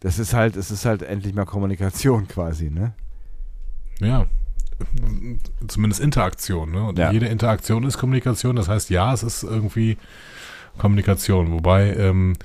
das 0.01 0.19
ist 0.19 0.33
halt, 0.33 0.55
es 0.55 0.71
ist 0.71 0.85
halt 0.85 1.01
endlich 1.01 1.33
mal 1.33 1.45
Kommunikation 1.45 2.27
quasi, 2.27 2.69
ne? 2.69 2.93
Ja. 3.99 4.27
Zumindest 5.67 6.01
Interaktion, 6.01 6.71
ne? 6.71 6.83
Und 6.85 6.97
Ja. 6.97 7.11
jede 7.11 7.25
Interaktion 7.27 7.83
ist 7.83 7.97
Kommunikation. 7.97 8.55
Das 8.55 8.69
heißt, 8.69 8.89
ja, 8.89 9.13
es 9.13 9.23
ist 9.23 9.43
irgendwie 9.43 9.97
Kommunikation. 10.77 11.51
Wobei 11.51 11.93
ähm, 11.95 12.37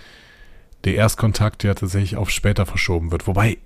der 0.82 0.96
Erstkontakt 0.96 1.62
ja 1.62 1.74
tatsächlich 1.74 2.16
auf 2.16 2.30
später 2.30 2.66
verschoben 2.66 3.12
wird. 3.12 3.28
Wobei, 3.28 3.58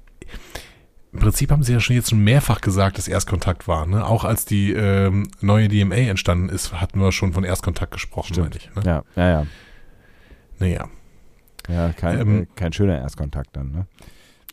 im 1.15 1.21
Prinzip 1.21 1.51
haben 1.51 1.63
sie 1.63 1.73
ja 1.73 1.81
schon 1.81 1.97
jetzt 1.97 2.11
schon 2.11 2.23
mehrfach 2.23 2.61
gesagt, 2.61 2.99
dass 2.99 3.09
Erstkontakt 3.09 3.67
war. 3.67 3.87
Ne? 3.87 4.05
Auch 4.05 4.25
als 4.25 4.45
die 4.45 4.73
ähm, 4.75 5.29
neue 5.41 5.69
DMA 5.69 5.95
entstanden 5.97 6.51
ist, 6.51 6.75
hatten 6.79 7.01
wir 7.01 7.11
schon 7.13 7.33
von 7.33 7.45
Erstkontakt 7.45 7.93
gesprochen, 7.93 8.35
Stimmt. 8.35 8.51
meine 8.51 8.57
ich. 8.57 8.75
Ne? 8.77 8.83
Ja, 8.85 9.05
ja, 9.17 9.31
ja. 9.41 9.47
Naja. 10.59 10.89
Ja, 11.69 11.93
kein, 11.93 12.21
Ähm, 12.21 12.43
äh, 12.43 12.47
kein 12.55 12.73
schöner 12.73 12.99
Erstkontakt 12.99 13.57
dann, 13.57 13.71
ne? 13.71 13.87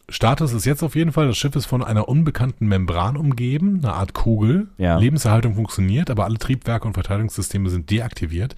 Status 0.08 0.54
ist 0.54 0.66
jetzt 0.66 0.84
auf 0.84 0.96
jeden 0.96 1.12
Fall, 1.12 1.28
das 1.28 1.38
Schiff 1.38 1.56
ist 1.56 1.66
von 1.66 1.84
einer 1.84 2.08
unbekannten 2.08 2.68
Membran 2.68 3.18
umgeben, 3.18 3.80
eine 3.82 3.94
Art 3.94 4.14
Kugel. 4.14 4.68
Ja. 4.78 5.00
Lebenserhaltung 5.00 5.56
funktioniert, 5.56 6.12
aber 6.12 6.26
alle 6.26 6.38
Triebwerke 6.38 6.88
und 6.88 6.94
Verteidigungssysteme 6.94 7.70
sind 7.70 7.90
deaktiviert. 7.90 8.56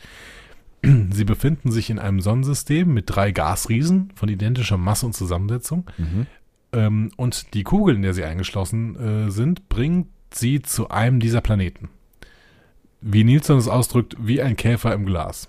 Sie 0.83 1.23
befinden 1.23 1.71
sich 1.71 1.89
in 1.89 1.99
einem 1.99 2.19
Sonnensystem 2.19 2.93
mit 2.93 3.05
drei 3.07 3.31
Gasriesen 3.31 4.11
von 4.15 4.27
identischer 4.27 4.77
Masse 4.77 5.05
und 5.05 5.13
Zusammensetzung. 5.13 5.85
Mhm. 5.97 6.25
Ähm, 6.73 7.11
und 7.15 7.53
die 7.53 7.63
Kugel, 7.63 7.95
in 7.95 8.01
der 8.01 8.13
sie 8.13 8.25
eingeschlossen 8.25 9.27
äh, 9.27 9.31
sind, 9.31 9.69
bringt 9.69 10.07
sie 10.33 10.61
zu 10.61 10.89
einem 10.89 11.21
dieser 11.21 11.39
Planeten. 11.39 11.89
Wie 12.99 13.23
Nilsson 13.23 13.57
es 13.57 13.69
ausdrückt, 13.69 14.17
wie 14.19 14.41
ein 14.41 14.57
Käfer 14.57 14.93
im 14.93 15.05
Glas. 15.05 15.47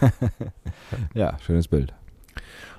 Ja, 1.14 1.36
schönes 1.44 1.68
Bild. 1.68 1.94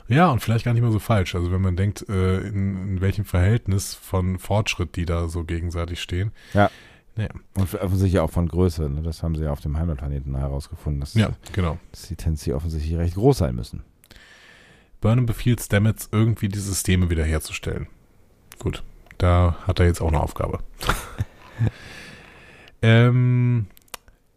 Ja, 0.07 0.31
und 0.31 0.41
vielleicht 0.41 0.65
gar 0.65 0.73
nicht 0.73 0.83
mal 0.83 0.91
so 0.91 0.99
falsch. 0.99 1.35
Also 1.35 1.51
wenn 1.51 1.61
man 1.61 1.75
denkt, 1.75 2.07
äh, 2.09 2.39
in, 2.39 2.77
in 2.77 3.01
welchem 3.01 3.25
Verhältnis 3.25 3.93
von 3.93 4.39
Fortschritt 4.39 4.95
die 4.95 5.05
da 5.05 5.27
so 5.27 5.43
gegenseitig 5.43 6.01
stehen. 6.01 6.31
Ja. 6.53 6.69
Naja. 7.15 7.29
Und 7.55 7.73
offensichtlich 7.73 8.19
auch 8.19 8.29
von 8.29 8.47
Größe, 8.47 8.89
ne? 8.89 9.01
Das 9.01 9.23
haben 9.23 9.35
sie 9.35 9.43
ja 9.43 9.51
auf 9.51 9.59
dem 9.59 9.77
Heimatplaneten 9.77 10.37
herausgefunden, 10.37 10.99
dass, 10.99 11.15
Ja, 11.15 11.31
genau. 11.51 11.79
dass 11.91 12.07
die 12.07 12.15
Tensi 12.15 12.53
offensichtlich 12.53 12.95
recht 12.97 13.15
groß 13.15 13.39
sein 13.39 13.55
müssen. 13.55 13.83
Burnham 15.01 15.25
befiehlt 15.25 15.61
Stamets, 15.61 16.09
irgendwie 16.11 16.47
die 16.47 16.59
Systeme 16.59 17.09
wiederherzustellen. 17.09 17.87
Gut, 18.59 18.83
da 19.17 19.57
hat 19.65 19.79
er 19.79 19.87
jetzt 19.87 20.01
auch 20.01 20.07
eine 20.07 20.21
Aufgabe. 20.21 20.59
ähm, 22.81 23.67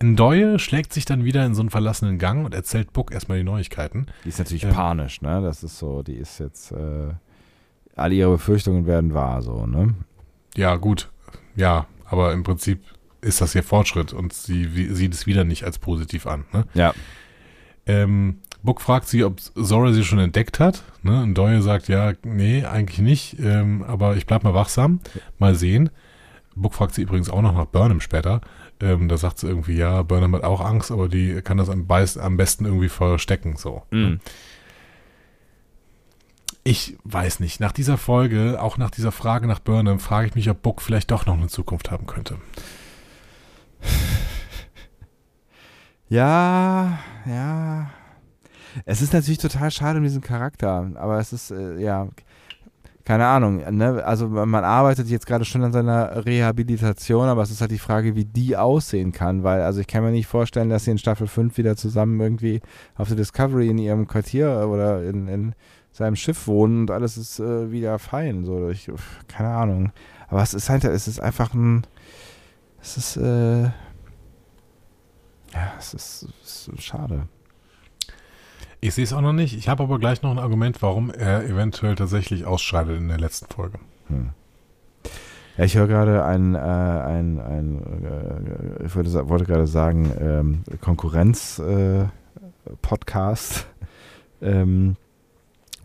Ndoye 0.02 0.58
schlägt 0.58 0.92
sich 0.92 1.04
dann 1.04 1.24
wieder 1.24 1.44
in 1.44 1.54
so 1.54 1.60
einen 1.60 1.70
verlassenen 1.70 2.18
Gang 2.18 2.44
und 2.46 2.54
erzählt 2.54 2.92
Book 2.92 3.12
erstmal 3.12 3.38
die 3.38 3.44
Neuigkeiten. 3.44 4.06
Die 4.24 4.30
ist 4.30 4.38
natürlich 4.38 4.64
Ähm. 4.64 4.72
panisch, 4.72 5.20
ne? 5.20 5.42
Das 5.42 5.62
ist 5.62 5.78
so, 5.78 6.02
die 6.02 6.14
ist 6.14 6.38
jetzt, 6.40 6.72
äh, 6.72 7.12
alle 7.96 8.14
ihre 8.14 8.30
Befürchtungen 8.30 8.86
werden 8.86 9.12
wahr, 9.12 9.42
so, 9.42 9.66
ne? 9.66 9.94
Ja, 10.56 10.76
gut. 10.76 11.10
Ja, 11.54 11.86
aber 12.06 12.32
im 12.32 12.42
Prinzip 12.42 12.80
ist 13.20 13.40
das 13.42 13.54
ihr 13.54 13.62
Fortschritt 13.62 14.12
und 14.12 14.32
sie 14.32 14.74
wie, 14.74 14.86
sieht 14.88 15.12
es 15.12 15.26
wieder 15.26 15.44
nicht 15.44 15.64
als 15.64 15.78
positiv 15.78 16.26
an. 16.26 16.44
Ne? 16.52 16.64
Ja. 16.72 16.94
Ähm, 17.86 18.38
Book 18.62 18.80
fragt 18.80 19.08
sie, 19.08 19.24
ob 19.24 19.40
Zora 19.40 19.92
sie 19.92 20.04
schon 20.04 20.18
entdeckt 20.18 20.60
hat. 20.60 20.82
Ne? 21.02 21.22
Und 21.22 21.34
Doyle 21.34 21.62
sagt, 21.62 21.88
ja, 21.88 22.12
nee, 22.24 22.64
eigentlich 22.64 23.00
nicht. 23.00 23.38
Ähm, 23.38 23.82
aber 23.82 24.16
ich 24.16 24.26
bleib 24.26 24.44
mal 24.44 24.54
wachsam. 24.54 25.00
Mal 25.38 25.54
sehen. 25.54 25.90
Book 26.56 26.74
fragt 26.74 26.94
sie 26.94 27.02
übrigens 27.02 27.30
auch 27.30 27.42
noch 27.42 27.54
nach 27.54 27.66
Burnham 27.66 28.00
später. 28.00 28.40
Ähm, 28.80 29.08
da 29.08 29.16
sagt 29.16 29.38
sie 29.38 29.46
irgendwie, 29.48 29.76
ja, 29.76 30.02
Burnham 30.02 30.34
hat 30.34 30.44
auch 30.44 30.60
Angst, 30.60 30.90
aber 30.90 31.08
die 31.08 31.42
kann 31.42 31.56
das 31.56 31.68
am, 31.68 31.86
am 31.88 32.36
besten 32.36 32.64
irgendwie 32.64 32.88
verstecken. 32.88 33.56
So. 33.56 33.82
Mhm. 33.90 34.20
Ich 36.64 36.96
weiß 37.04 37.40
nicht. 37.40 37.60
Nach 37.60 37.72
dieser 37.72 37.96
Folge, 37.96 38.60
auch 38.60 38.76
nach 38.76 38.90
dieser 38.90 39.12
Frage 39.12 39.46
nach 39.46 39.60
Burnham, 39.60 39.98
frage 39.98 40.28
ich 40.28 40.34
mich, 40.34 40.50
ob 40.50 40.62
Book 40.62 40.82
vielleicht 40.82 41.10
doch 41.10 41.26
noch 41.26 41.36
eine 41.36 41.48
Zukunft 41.48 41.90
haben 41.90 42.06
könnte. 42.06 42.36
Ja, 46.12 46.98
ja. 47.24 47.88
Es 48.84 49.00
ist 49.00 49.12
natürlich 49.12 49.38
total 49.38 49.70
schade 49.70 49.98
um 49.98 50.02
diesen 50.02 50.22
Charakter, 50.22 50.90
aber 50.96 51.20
es 51.20 51.32
ist, 51.32 51.52
äh, 51.52 51.78
ja, 51.80 52.08
keine 53.10 53.26
Ahnung. 53.26 53.56
Ne? 53.76 54.04
Also 54.04 54.28
man 54.28 54.62
arbeitet 54.62 55.08
jetzt 55.08 55.26
gerade 55.26 55.44
schon 55.44 55.64
an 55.64 55.72
seiner 55.72 56.24
Rehabilitation, 56.26 57.26
aber 57.26 57.42
es 57.42 57.50
ist 57.50 57.60
halt 57.60 57.72
die 57.72 57.80
Frage, 57.80 58.14
wie 58.14 58.24
die 58.24 58.56
aussehen 58.56 59.10
kann, 59.10 59.42
weil, 59.42 59.62
also 59.62 59.80
ich 59.80 59.88
kann 59.88 60.04
mir 60.04 60.12
nicht 60.12 60.28
vorstellen, 60.28 60.70
dass 60.70 60.84
sie 60.84 60.92
in 60.92 60.98
Staffel 60.98 61.26
5 61.26 61.58
wieder 61.58 61.74
zusammen 61.74 62.20
irgendwie 62.20 62.60
auf 62.94 63.08
der 63.08 63.16
Discovery 63.16 63.68
in 63.68 63.78
ihrem 63.78 64.06
Quartier 64.06 64.68
oder 64.70 65.02
in, 65.02 65.26
in 65.26 65.54
seinem 65.90 66.14
Schiff 66.14 66.46
wohnen 66.46 66.82
und 66.82 66.92
alles 66.92 67.16
ist 67.16 67.40
äh, 67.40 67.72
wieder 67.72 67.98
fein. 67.98 68.44
So, 68.44 68.68
ich, 68.68 68.88
keine 69.26 69.48
Ahnung. 69.48 69.90
Aber 70.28 70.44
es 70.44 70.54
ist 70.54 70.70
halt, 70.70 70.84
es 70.84 71.08
ist 71.08 71.18
einfach 71.18 71.52
ein, 71.52 71.84
es 72.80 72.96
ist, 72.96 73.16
äh, 73.16 73.62
ja, 73.62 73.72
es 75.80 75.94
ist, 75.94 76.28
es 76.44 76.68
ist 76.68 76.82
schade. 76.84 77.26
Ich 78.80 78.94
sehe 78.94 79.04
es 79.04 79.12
auch 79.12 79.20
noch 79.20 79.34
nicht. 79.34 79.54
Ich 79.56 79.68
habe 79.68 79.82
aber 79.82 79.98
gleich 79.98 80.22
noch 80.22 80.30
ein 80.30 80.38
Argument, 80.38 80.80
warum 80.80 81.10
er 81.10 81.44
eventuell 81.44 81.96
tatsächlich 81.96 82.46
ausscheidet 82.46 82.98
in 82.98 83.08
der 83.08 83.18
letzten 83.20 83.52
Folge. 83.52 83.78
Hm. 84.08 84.30
Ja, 85.58 85.64
ich 85.64 85.74
höre 85.76 85.88
gerade 85.88 86.24
ein, 86.24 86.54
äh, 86.54 86.58
ein, 86.58 87.38
ein 87.40 87.82
äh, 88.80 88.86
ich 88.86 88.96
wollte, 88.96 89.28
wollte 89.28 89.44
gerade 89.44 89.66
sagen, 89.66 90.10
ähm, 90.18 90.62
Konkurrenz-Podcast, 90.80 93.66
ähm, 94.42 94.96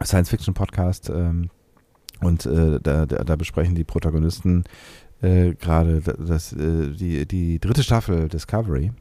Science-Fiction-Podcast 0.01 1.09
ähm, 1.09 1.49
und 2.21 2.45
äh, 2.45 2.79
da, 2.81 3.05
da, 3.05 3.23
da 3.25 3.35
besprechen 3.35 3.75
die 3.75 3.83
Protagonisten 3.83 4.63
äh, 5.21 5.53
gerade 5.55 5.99
da- 6.01 6.13
das, 6.13 6.53
äh, 6.53 6.91
die, 6.91 7.25
die 7.27 7.59
dritte 7.59 7.83
Staffel 7.83 8.29
Discovery 8.29 8.93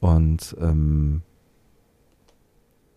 und 0.00 0.56
ähm, 0.60 1.20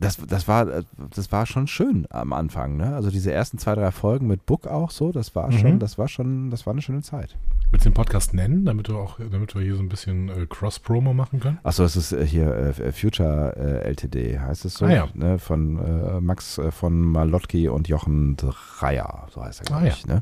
das, 0.04 0.18
das, 0.18 0.47
war, 0.47 0.84
das 1.16 1.32
war 1.32 1.45
schon 1.45 1.68
schön 1.68 2.06
am 2.10 2.34
Anfang, 2.34 2.78
ne? 2.78 2.95
Also 2.95 3.10
diese 3.10 3.32
ersten 3.32 3.58
zwei, 3.58 3.76
drei 3.76 3.91
Folgen 3.91 4.28
mit 4.28 4.45
Book 4.45 4.68
auch 4.68 4.91
so, 4.91 5.12
das 5.12 5.36
war 5.36 5.47
Mhm. 5.51 5.58
schon, 5.58 5.80
das 5.80 5.97
war 5.97 6.08
schon, 6.08 6.49
das 6.51 6.66
war 6.66 6.74
eine 6.74 6.82
schöne 6.82 7.01
Zeit. 7.01 7.36
Willst 7.72 7.86
du 7.86 7.89
den 7.89 7.95
Podcast 7.95 8.36
nennen, 8.36 8.66
damit 8.66 8.88
wir 8.88 8.97
auch, 8.97 9.18
damit 9.32 9.56
wir 9.56 9.62
hier 9.64 9.76
so 9.76 9.82
ein 9.82 9.89
bisschen 9.89 10.30
äh, 10.30 10.45
Cross-Promo 10.47 11.14
machen 11.14 11.39
können? 11.39 11.58
Achso, 11.64 11.84
es 11.84 11.95
ist 11.95 12.12
äh, 12.12 12.24
hier 12.26 12.54
äh, 12.56 12.91
Future 12.91 13.56
äh, 13.58 13.89
LTD, 13.89 14.39
heißt 14.39 14.66
es 14.66 14.76
so? 14.76 14.86
Ah, 14.86 14.91
ja. 14.91 15.08
ne? 15.16 15.39
Von 15.39 15.80
äh, 15.80 16.22
Max 16.22 16.60
äh, 16.60 16.72
von 16.72 17.01
Malotki 17.01 17.70
und 17.70 17.88
Jochen 17.88 18.38
Dreier, 18.38 19.28
so 19.34 19.43
heißt 19.43 19.62
er, 19.62 19.66
glaube 19.66 19.82
Ah, 19.82 19.88
ja. 19.88 19.93
ich. 19.93 20.06
Ne? 20.06 20.22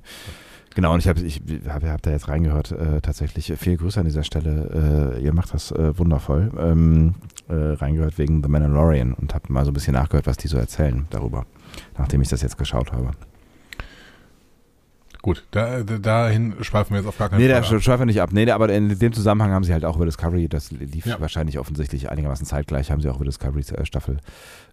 Genau, 0.73 0.93
und 0.93 0.99
ich 0.99 1.07
habe 1.09 1.19
ich 1.19 1.41
hab, 1.67 1.83
hab 1.83 2.01
da 2.01 2.11
jetzt 2.11 2.29
reingehört, 2.29 2.71
äh, 2.71 3.01
tatsächlich. 3.01 3.51
Viele 3.57 3.75
Grüße 3.77 3.99
an 3.99 4.05
dieser 4.05 4.23
Stelle. 4.23 5.15
Äh, 5.17 5.23
ihr 5.23 5.33
macht 5.33 5.53
das 5.53 5.71
äh, 5.71 5.97
wundervoll. 5.97 6.49
Ähm, 6.57 7.15
äh, 7.49 7.53
reingehört 7.53 8.17
wegen 8.17 8.41
The 8.41 8.47
Mandalorian 8.49 9.13
und 9.13 9.33
habe 9.33 9.51
mal 9.51 9.65
so 9.65 9.71
ein 9.71 9.73
bisschen 9.73 9.93
nachgehört, 9.93 10.27
was 10.27 10.37
die 10.37 10.47
so 10.47 10.57
erzählen 10.57 11.07
darüber, 11.09 11.45
nachdem 11.97 12.21
ich 12.21 12.29
das 12.29 12.41
jetzt 12.41 12.57
geschaut 12.57 12.93
habe. 12.93 13.11
Gut, 15.21 15.45
da, 15.51 15.83
da, 15.83 15.97
dahin 15.99 16.55
schweifen 16.61 16.93
wir 16.95 16.99
jetzt 17.01 17.07
auf 17.07 17.17
gar 17.17 17.29
keinen 17.29 17.39
Nee, 17.39 17.49
Fall. 17.49 17.61
der 17.61 17.77
ab. 17.77 17.83
schweift 17.83 18.05
nicht 18.05 18.21
ab. 18.21 18.29
Nee, 18.31 18.49
aber 18.49 18.69
in 18.73 18.97
dem 18.97 19.13
Zusammenhang 19.13 19.51
haben 19.51 19.63
sie 19.63 19.73
halt 19.73 19.85
auch 19.85 19.95
über 19.97 20.05
Discovery, 20.05 20.47
das 20.47 20.71
lief 20.71 21.05
Ja. 21.05 21.19
wahrscheinlich 21.19 21.59
offensichtlich 21.59 22.09
einigermaßen 22.09 22.45
zeitgleich, 22.47 22.89
haben 22.91 23.01
sie 23.01 23.09
auch 23.09 23.17
über 23.17 23.25
Discovery 23.25 23.61
äh, 23.75 23.85
Staffel 23.85 24.17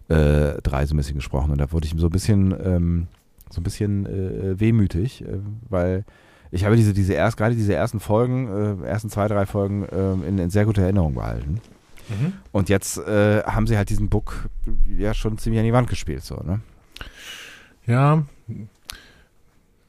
3 0.07 0.57
so 0.87 0.95
ein 0.95 0.97
bisschen 0.97 1.17
gesprochen. 1.17 1.51
Und 1.51 1.59
da 1.59 1.71
wurde 1.71 1.85
ich 1.85 1.93
so 1.95 2.07
ein 2.07 2.09
bisschen, 2.11 2.55
ähm, 2.65 3.07
so 3.49 3.61
ein 3.61 3.63
bisschen 3.63 4.05
äh, 4.05 4.59
wehmütig, 4.59 5.23
äh, 5.23 5.39
weil 5.69 6.05
ich 6.51 6.65
habe 6.65 6.75
diese, 6.75 6.93
diese 6.93 7.13
erst, 7.13 7.37
gerade 7.37 7.55
diese 7.55 7.73
ersten 7.73 7.99
Folgen, 7.99 8.81
äh, 8.83 8.87
ersten 8.87 9.09
zwei, 9.09 9.27
drei 9.27 9.45
Folgen 9.45 9.83
äh, 9.83 10.27
in, 10.27 10.37
in 10.37 10.49
sehr 10.49 10.65
guter 10.65 10.81
Erinnerung 10.81 11.13
behalten. 11.13 11.61
Mhm. 12.09 12.33
Und 12.51 12.69
jetzt 12.69 12.97
äh, 12.97 13.43
haben 13.43 13.67
sie 13.67 13.77
halt 13.77 13.89
diesen 13.89 14.09
Book 14.09 14.49
ja 14.87 15.13
schon 15.13 15.37
ziemlich 15.37 15.59
an 15.59 15.65
die 15.65 15.73
Wand 15.73 15.89
gespielt, 15.89 16.23
so, 16.23 16.37
ne? 16.37 16.61
Ja, 17.85 18.23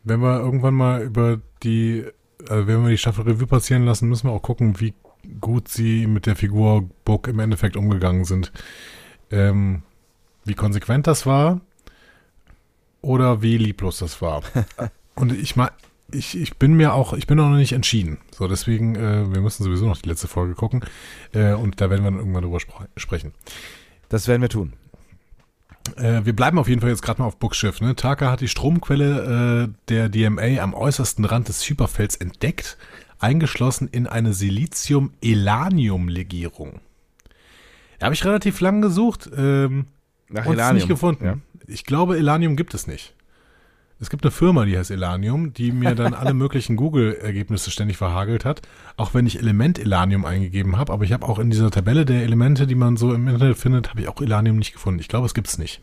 wenn 0.05 0.21
wir 0.21 0.41
irgendwann 0.41 0.75
mal 0.75 1.03
über 1.03 1.41
die, 1.63 2.05
also 2.49 2.67
wenn 2.67 2.83
wir 2.83 2.91
die 2.91 2.99
Staffel 2.99 3.25
Revue 3.25 3.47
passieren 3.47 3.85
lassen, 3.85 4.09
müssen 4.09 4.29
wir 4.29 4.33
auch 4.33 4.43
gucken, 4.43 4.81
wie 4.81 4.95
gut 5.41 5.69
sie 5.69 6.07
mit 6.07 6.27
der 6.27 6.37
Figur 6.37 6.89
Book 7.05 7.29
im 7.29 7.39
Endeffekt 7.41 7.77
umgegangen 7.77 8.25
sind. 8.25 8.53
Ähm, 9.31 9.83
wie 10.45 10.55
konsequent 10.55 11.07
das 11.07 11.27
war 11.27 11.61
oder 13.03 13.43
wie 13.43 13.59
lieblos 13.59 13.99
das 13.99 14.23
war. 14.23 14.43
Und 15.15 15.33
ich 15.33 15.57
mal, 15.57 15.71
ich, 16.13 16.37
ich 16.37 16.57
bin 16.57 16.75
mir 16.75 16.95
auch, 16.95 17.13
ich 17.13 17.27
bin 17.27 17.39
auch 17.41 17.49
noch 17.49 17.57
nicht 17.57 17.73
entschieden. 17.73 18.19
So, 18.33 18.47
deswegen, 18.49 18.97
äh, 18.97 19.33
wir 19.33 19.41
müssen 19.41 19.65
sowieso 19.65 19.87
noch 19.87 20.01
die 20.01 20.09
letzte 20.09 20.29
Folge 20.29 20.55
gucken. 20.55 20.85
Äh, 21.33 21.53
und 21.53 21.81
da 21.81 21.91
werden 21.91 22.05
wir 22.05 22.11
dann 22.11 22.21
irgendwann 22.21 22.43
drüber 22.43 22.61
spre 22.61 22.89
sprechen. 22.97 23.33
Das 24.09 24.29
werden 24.29 24.43
wir 24.43 24.49
tun. 24.49 24.73
Äh, 25.97 26.25
wir 26.25 26.35
bleiben 26.35 26.59
auf 26.59 26.69
jeden 26.69 26.81
Fall 26.81 26.91
jetzt 26.91 27.03
gerade 27.03 27.23
mal 27.23 27.29
auf 27.29 27.39
Buckschiff. 27.39 27.81
Ne? 27.81 27.95
Taka 27.97 28.31
hat 28.31 28.41
die 28.41 28.49
Stromquelle 28.49 29.65
äh, 29.65 29.69
der 29.89 30.09
DMA 30.09 30.61
am 30.61 30.75
äußersten 30.75 31.25
Rand 31.25 31.49
des 31.49 31.69
Hyperfelds 31.69 32.15
entdeckt, 32.17 32.77
eingeschlossen 33.19 33.89
in 33.89 34.07
eine 34.07 34.33
Silizium-Elanium-Legierung. 34.33 36.81
Da 37.99 38.07
habe 38.07 38.15
ich 38.15 38.25
relativ 38.25 38.61
lang 38.61 38.81
gesucht 38.81 39.29
ähm, 39.37 39.87
Nach 40.29 40.47
und 40.47 40.57
es 40.59 40.73
nicht 40.73 40.89
gefunden. 40.89 41.25
Ja. 41.25 41.37
Ich 41.71 41.85
glaube, 41.85 42.17
Elanium 42.17 42.57
gibt 42.57 42.75
es 42.75 42.87
nicht. 42.87 43.15
Es 44.01 44.09
gibt 44.09 44.25
eine 44.25 44.31
Firma, 44.31 44.65
die 44.65 44.79
heißt 44.79 44.91
Elanium, 44.91 45.53
die 45.53 45.73
mir 45.73 45.95
dann 45.95 46.15
alle 46.15 46.33
möglichen 46.35 46.77
Google-Ergebnisse 46.77 47.71
ständig 47.71 47.99
verhagelt 47.99 48.47
hat, 48.47 48.63
auch 48.97 49.13
wenn 49.13 49.27
ich 49.27 49.39
Element 49.39 49.79
Elanium 49.79 50.25
eingegeben 50.25 50.79
habe. 50.79 50.93
Aber 50.93 51.05
ich 51.05 51.13
habe 51.13 51.29
auch 51.29 51.39
in 51.39 51.51
dieser 51.51 51.71
Tabelle 51.71 52.07
der 52.07 52.23
Elemente, 52.23 52.67
die 52.67 52.75
man 52.75 52.97
so 52.97 53.13
im 53.13 53.29
Internet 53.29 53.59
findet, 53.59 53.91
habe 53.91 54.01
ich 54.01 54.09
auch 54.09 54.21
Elanium 54.23 54.57
nicht 54.57 54.73
gefunden. 54.73 55.01
Ich 55.01 55.09
glaube, 55.09 55.27
es 55.27 55.35
gibt 55.35 55.49
es 55.49 55.59
nicht. 55.59 55.83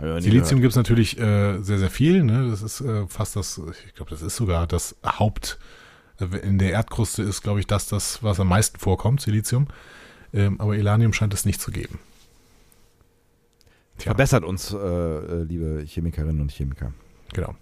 Ja, 0.00 0.20
Silizium 0.20 0.60
gibt 0.60 0.72
es 0.72 0.76
natürlich 0.76 1.16
äh, 1.18 1.62
sehr, 1.62 1.78
sehr 1.78 1.90
viel. 1.90 2.24
Ne? 2.24 2.48
Das 2.50 2.60
ist 2.60 2.80
äh, 2.80 3.06
fast 3.06 3.36
das, 3.36 3.60
ich 3.86 3.94
glaube, 3.94 4.10
das 4.10 4.20
ist 4.20 4.34
sogar 4.34 4.66
das 4.66 4.96
Haupt, 5.06 5.60
äh, 6.18 6.24
in 6.38 6.58
der 6.58 6.72
Erdkruste 6.72 7.22
ist, 7.22 7.42
glaube 7.42 7.60
ich, 7.60 7.68
das, 7.68 7.86
das, 7.86 8.22
was 8.24 8.40
am 8.40 8.48
meisten 8.48 8.80
vorkommt, 8.80 9.20
Silizium. 9.20 9.68
Ähm, 10.34 10.60
aber 10.60 10.76
Elanium 10.76 11.12
scheint 11.12 11.34
es 11.34 11.44
nicht 11.44 11.60
zu 11.60 11.70
geben. 11.70 12.00
Tja. 14.02 14.10
Verbessert 14.10 14.42
uns, 14.44 14.72
äh, 14.72 14.76
äh, 14.76 15.42
liebe 15.44 15.84
Chemikerinnen 15.86 16.40
und 16.40 16.50
Chemiker. 16.50 16.92
Genau. 17.32 17.54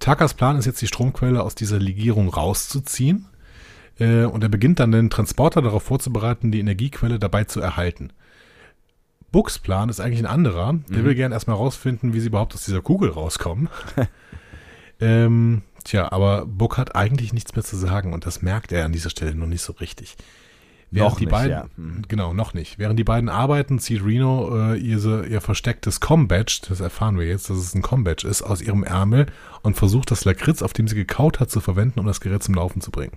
Takas 0.00 0.34
Plan 0.34 0.56
ist 0.58 0.66
jetzt, 0.66 0.82
die 0.82 0.86
Stromquelle 0.86 1.42
aus 1.42 1.54
dieser 1.54 1.78
Legierung 1.78 2.28
rauszuziehen. 2.28 3.26
Äh, 3.98 4.24
und 4.24 4.42
er 4.42 4.50
beginnt 4.50 4.80
dann 4.80 4.92
den 4.92 5.08
Transporter 5.08 5.62
darauf 5.62 5.82
vorzubereiten, 5.82 6.52
die 6.52 6.60
Energiequelle 6.60 7.18
dabei 7.18 7.44
zu 7.44 7.60
erhalten. 7.60 8.12
Bucks 9.30 9.58
Plan 9.58 9.88
ist 9.88 9.98
eigentlich 9.98 10.18
ein 10.18 10.26
anderer. 10.26 10.74
Der 10.90 10.98
Mhm. 10.98 11.04
will 11.04 11.14
gern 11.14 11.32
erstmal 11.32 11.56
rausfinden, 11.56 12.12
wie 12.12 12.20
sie 12.20 12.26
überhaupt 12.26 12.52
aus 12.54 12.66
dieser 12.66 12.82
Kugel 12.82 13.08
rauskommen. 13.08 13.70
ähm, 15.00 15.62
tja, 15.84 16.12
aber 16.12 16.44
Buck 16.44 16.76
hat 16.76 16.94
eigentlich 16.94 17.32
nichts 17.32 17.54
mehr 17.54 17.64
zu 17.64 17.76
sagen 17.76 18.12
und 18.12 18.26
das 18.26 18.42
merkt 18.42 18.72
er 18.72 18.84
an 18.84 18.92
dieser 18.92 19.08
Stelle 19.08 19.34
noch 19.34 19.46
nicht 19.46 19.62
so 19.62 19.72
richtig. 19.72 20.16
Während 20.92 21.12
Noch 21.12 21.18
die 21.18 21.24
nicht, 21.24 21.32
beiden, 21.32 21.50
ja. 21.50 21.66
Mhm. 21.78 22.02
Genau, 22.06 22.34
noch 22.34 22.52
nicht. 22.52 22.78
Während 22.78 22.98
die 22.98 23.04
beiden 23.04 23.30
arbeiten, 23.30 23.78
zieht 23.78 24.04
Reno 24.04 24.74
äh, 24.74 24.76
ihr, 24.76 25.24
ihr 25.24 25.40
verstecktes 25.40 26.00
Com-Badge, 26.00 26.60
das 26.68 26.80
erfahren 26.80 27.18
wir 27.18 27.26
jetzt, 27.26 27.48
dass 27.48 27.56
es 27.56 27.74
ein 27.74 27.80
Com-Badge 27.80 28.28
ist, 28.28 28.42
aus 28.42 28.60
ihrem 28.60 28.84
Ärmel 28.84 29.26
und 29.62 29.74
versucht, 29.74 30.10
das 30.10 30.26
Lakritz, 30.26 30.60
auf 30.60 30.74
dem 30.74 30.86
sie 30.86 30.94
gekaut 30.94 31.40
hat, 31.40 31.50
zu 31.50 31.60
verwenden, 31.60 31.98
um 31.98 32.06
das 32.06 32.20
Gerät 32.20 32.42
zum 32.42 32.54
Laufen 32.54 32.82
zu 32.82 32.90
bringen. 32.90 33.16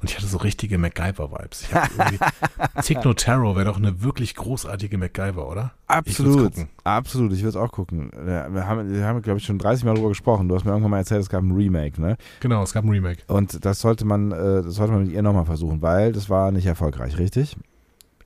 Und 0.00 0.08
ich 0.10 0.16
hatte 0.16 0.26
so 0.26 0.38
richtige 0.38 0.78
MacGyver-Vibes. 0.78 1.68
Ich 1.68 2.18
Techno 2.86 3.12
Terror 3.12 3.54
wäre 3.54 3.66
doch 3.66 3.76
eine 3.76 4.02
wirklich 4.02 4.34
großartige 4.34 4.96
MacGyver, 4.96 5.46
oder? 5.46 5.72
Ich 5.84 5.94
Absolut. 5.94 6.54
gucken. 6.54 6.68
Absolut, 6.84 7.32
ich 7.32 7.40
würde 7.40 7.50
es 7.50 7.56
auch 7.56 7.70
gucken. 7.70 8.10
Wir 8.24 8.66
haben, 8.66 8.90
wir 8.90 9.04
haben 9.04 9.20
glaube 9.20 9.38
ich, 9.40 9.44
schon 9.44 9.58
30 9.58 9.84
Mal 9.84 9.92
darüber 9.94 10.08
gesprochen. 10.08 10.48
Du 10.48 10.54
hast 10.54 10.64
mir 10.64 10.70
irgendwann 10.70 10.92
mal 10.92 10.98
erzählt, 10.98 11.20
es 11.20 11.28
gab 11.28 11.42
ein 11.42 11.52
Remake, 11.52 12.00
ne? 12.00 12.16
Genau, 12.40 12.62
es 12.62 12.72
gab 12.72 12.84
ein 12.84 12.88
Remake. 12.90 13.22
Und 13.26 13.62
das 13.62 13.80
sollte 13.80 14.06
man, 14.06 14.32
äh, 14.32 14.62
das 14.62 14.76
sollte 14.76 14.92
man 14.94 15.04
mit 15.04 15.12
ihr 15.12 15.20
nochmal 15.20 15.44
versuchen, 15.44 15.82
weil 15.82 16.12
das 16.12 16.30
war 16.30 16.50
nicht 16.50 16.64
erfolgreich, 16.66 17.18
richtig? 17.18 17.56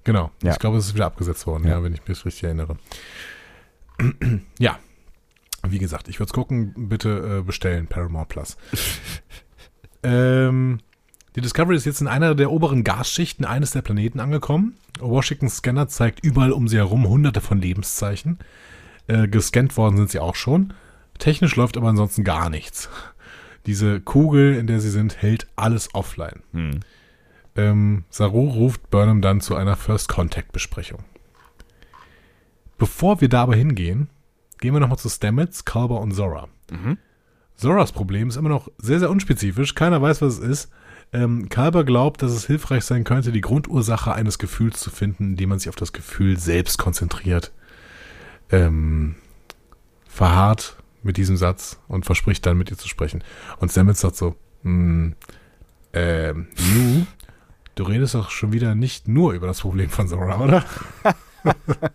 Genau. 0.05 0.31
Ja. 0.43 0.53
Ich 0.53 0.59
glaube, 0.61 0.77
es 0.77 0.87
ist 0.87 0.95
wieder 0.95 1.07
abgesetzt 1.07 1.45
worden, 1.47 1.65
Ja. 1.65 1.71
ja, 1.71 1.83
wenn 1.83 1.93
ich 1.93 2.07
mich 2.07 2.25
richtig 2.25 2.45
erinnere. 2.45 2.77
ja. 4.61 4.79
Wie 5.67 5.79
gesagt, 5.79 6.09
ich 6.09 6.21
würde 6.21 6.29
es 6.29 6.35
gucken. 6.35 6.75
Bitte 6.77 7.39
äh, 7.39 7.43
bestellen, 7.43 7.87
Paramount 7.89 8.29
Plus. 8.29 8.57
ähm, 10.05 10.79
die 11.37 11.41
Discovery 11.41 11.77
ist 11.77 11.85
jetzt 11.85 12.01
in 12.01 12.07
einer 12.09 12.35
der 12.35 12.51
oberen 12.51 12.85
Gasschichten 12.85 13.45
eines 13.45 13.73
der 13.73 13.83
Planeten 13.83 14.21
angekommen. 14.21 14.77
Washington 15.01 15.49
Scanner 15.49 15.89
zeigt 15.89 16.25
überall 16.25 16.53
um 16.53 16.69
sie 16.69 16.77
herum 16.77 17.09
hunderte 17.09 17.41
von 17.41 17.61
Lebenszeichen. 17.61 18.39
Äh, 19.07 19.29
gescannt 19.29 19.77
worden 19.77 19.97
sind 19.97 20.11
sie 20.11 20.21
auch 20.21 20.37
schon. 20.37 20.73
Technisch 21.19 21.57
läuft 21.57 21.77
aber 21.77 21.89
ansonsten 21.89 22.25
gar 22.25 22.51
nichts. 22.51 22.89
Diese 23.67 24.01
Kugel, 24.01 24.55
in 24.57 24.67
der 24.67 24.81
sie 24.81 24.91
sind, 24.91 25.21
hält 25.23 25.47
alles 25.57 25.95
offline. 25.95 26.43
Hm. 26.53 26.81
Ähm, 27.57 28.05
Saru 28.11 28.49
ruft 28.49 28.91
Burnham 28.91 29.21
dann 29.21 29.41
zu 29.41 29.55
einer 29.55 29.77
First 29.77 30.09
Contact 30.09 30.53
Besprechung. 30.53 31.05
Bevor 32.79 33.21
wir 33.21 33.29
da 33.29 33.43
aber 33.43 33.55
hingehen, 33.55 34.09
gehen 34.61 34.75
wir 34.75 34.81
nochmal 34.81 34.99
zu 34.99 35.09
Stamets, 35.09 35.65
Kalber 35.65 36.01
und 36.01 36.13
Zora. 36.13 36.49
Mhm. 36.71 36.99
Zoras 37.57 37.93
Problem 37.93 38.29
ist 38.29 38.37
immer 38.37 38.49
noch 38.49 38.69
sehr, 38.79 38.99
sehr 38.99 39.11
unspezifisch. 39.11 39.75
Keiner 39.75 40.03
weiß, 40.03 40.23
was 40.23 40.39
es 40.39 40.41
ist. 40.41 40.73
Ähm, 41.15 41.49
Kalber 41.49 41.85
glaubt, 41.85 42.23
dass 42.23 42.33
es 42.33 42.45
hilfreich 42.45 42.85
sein 42.85 43.05
könnte, 43.05 43.31
die 43.31 43.41
Grundursache 43.41 44.13
eines 44.13 44.41
Gefühls 44.41 44.81
zu 44.81 44.91
finden, 44.91 45.31
indem 45.31 45.51
man 45.51 45.61
sich 45.61 45.69
auf 45.69 45.77
das 45.77 45.93
Gefühl 45.93 46.37
selbst 46.37 46.77
konzentriert. 46.77 47.53
Ähm, 48.51 49.15
verharrt 50.09 50.77
mit 51.05 51.17
diesem 51.17 51.37
Satz 51.37 51.79
und 51.87 52.05
verspricht 52.05 52.45
dann 52.47 52.59
mit 52.59 52.69
ihr 52.73 52.79
zu 52.79 52.89
sprechen. 52.89 53.23
Und 53.61 53.71
Stamets 53.71 54.01
sagt 54.01 54.17
so, 54.17 54.35
hm, 54.65 55.15
ähm, 55.93 56.49
nu, 56.75 57.07
du 57.77 57.85
redest 57.85 58.17
doch 58.17 58.31
schon 58.31 58.53
wieder 58.53 58.75
nicht 58.75 59.07
nur 59.07 59.35
über 59.35 59.47
das 59.47 59.61
Problem 59.61 59.91
von 59.91 60.09
Zora, 60.09 60.41
oder? 60.41 60.65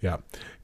ja, 0.00 0.18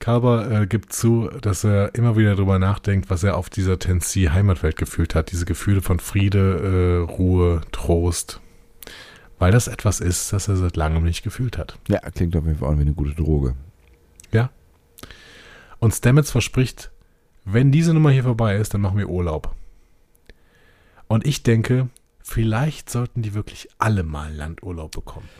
Kalber 0.04 0.50
äh, 0.50 0.66
gibt 0.66 0.92
zu, 0.92 1.30
dass 1.40 1.64
er 1.64 1.94
immer 1.94 2.14
wieder 2.14 2.36
darüber 2.36 2.58
nachdenkt, 2.58 3.08
was 3.08 3.24
er 3.24 3.38
auf 3.38 3.48
dieser 3.48 3.78
Tennessee 3.78 4.28
Heimatwelt 4.28 4.76
gefühlt 4.76 5.14
hat. 5.14 5.32
Diese 5.32 5.46
Gefühle 5.46 5.80
von 5.80 5.98
Friede, 5.98 7.06
äh, 7.08 7.10
Ruhe, 7.10 7.62
Trost. 7.72 8.42
Weil 9.38 9.50
das 9.50 9.66
etwas 9.66 10.00
ist, 10.00 10.30
das 10.34 10.46
er 10.46 10.56
seit 10.56 10.76
langem 10.76 11.04
nicht 11.04 11.22
gefühlt 11.22 11.56
hat. 11.56 11.78
Ja, 11.88 12.00
klingt 12.00 12.36
auf 12.36 12.44
jeden 12.44 12.58
Fall 12.58 12.68
auch 12.68 12.76
wie 12.76 12.82
eine 12.82 12.92
gute 12.92 13.14
Droge. 13.14 13.54
Ja. 14.30 14.50
Und 15.78 15.94
Stamets 15.94 16.30
verspricht, 16.30 16.90
wenn 17.46 17.72
diese 17.72 17.94
Nummer 17.94 18.10
hier 18.10 18.24
vorbei 18.24 18.56
ist, 18.56 18.74
dann 18.74 18.82
machen 18.82 18.98
wir 18.98 19.08
Urlaub. 19.08 19.54
Und 21.08 21.26
ich 21.26 21.44
denke, 21.44 21.88
vielleicht 22.20 22.90
sollten 22.90 23.22
die 23.22 23.32
wirklich 23.32 23.68
alle 23.78 24.02
mal 24.02 24.30
Landurlaub 24.34 24.90
bekommen. 24.90 25.30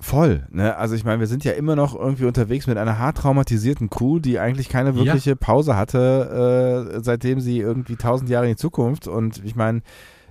Voll, 0.00 0.46
ne? 0.50 0.76
Also 0.76 0.94
ich 0.94 1.04
meine, 1.04 1.18
wir 1.18 1.26
sind 1.26 1.42
ja 1.44 1.52
immer 1.52 1.74
noch 1.74 1.98
irgendwie 1.98 2.24
unterwegs 2.26 2.68
mit 2.68 2.78
einer 2.78 2.98
hart 3.00 3.16
traumatisierten 3.18 3.90
Crew, 3.90 4.20
die 4.20 4.38
eigentlich 4.38 4.68
keine 4.68 4.94
wirkliche 4.94 5.34
Pause 5.34 5.76
hatte, 5.76 6.94
äh, 6.96 7.00
seitdem 7.02 7.40
sie 7.40 7.58
irgendwie 7.58 7.96
tausend 7.96 8.30
Jahre 8.30 8.46
in 8.46 8.52
die 8.52 8.56
Zukunft. 8.56 9.08
Und 9.08 9.44
ich 9.44 9.56
meine, 9.56 9.82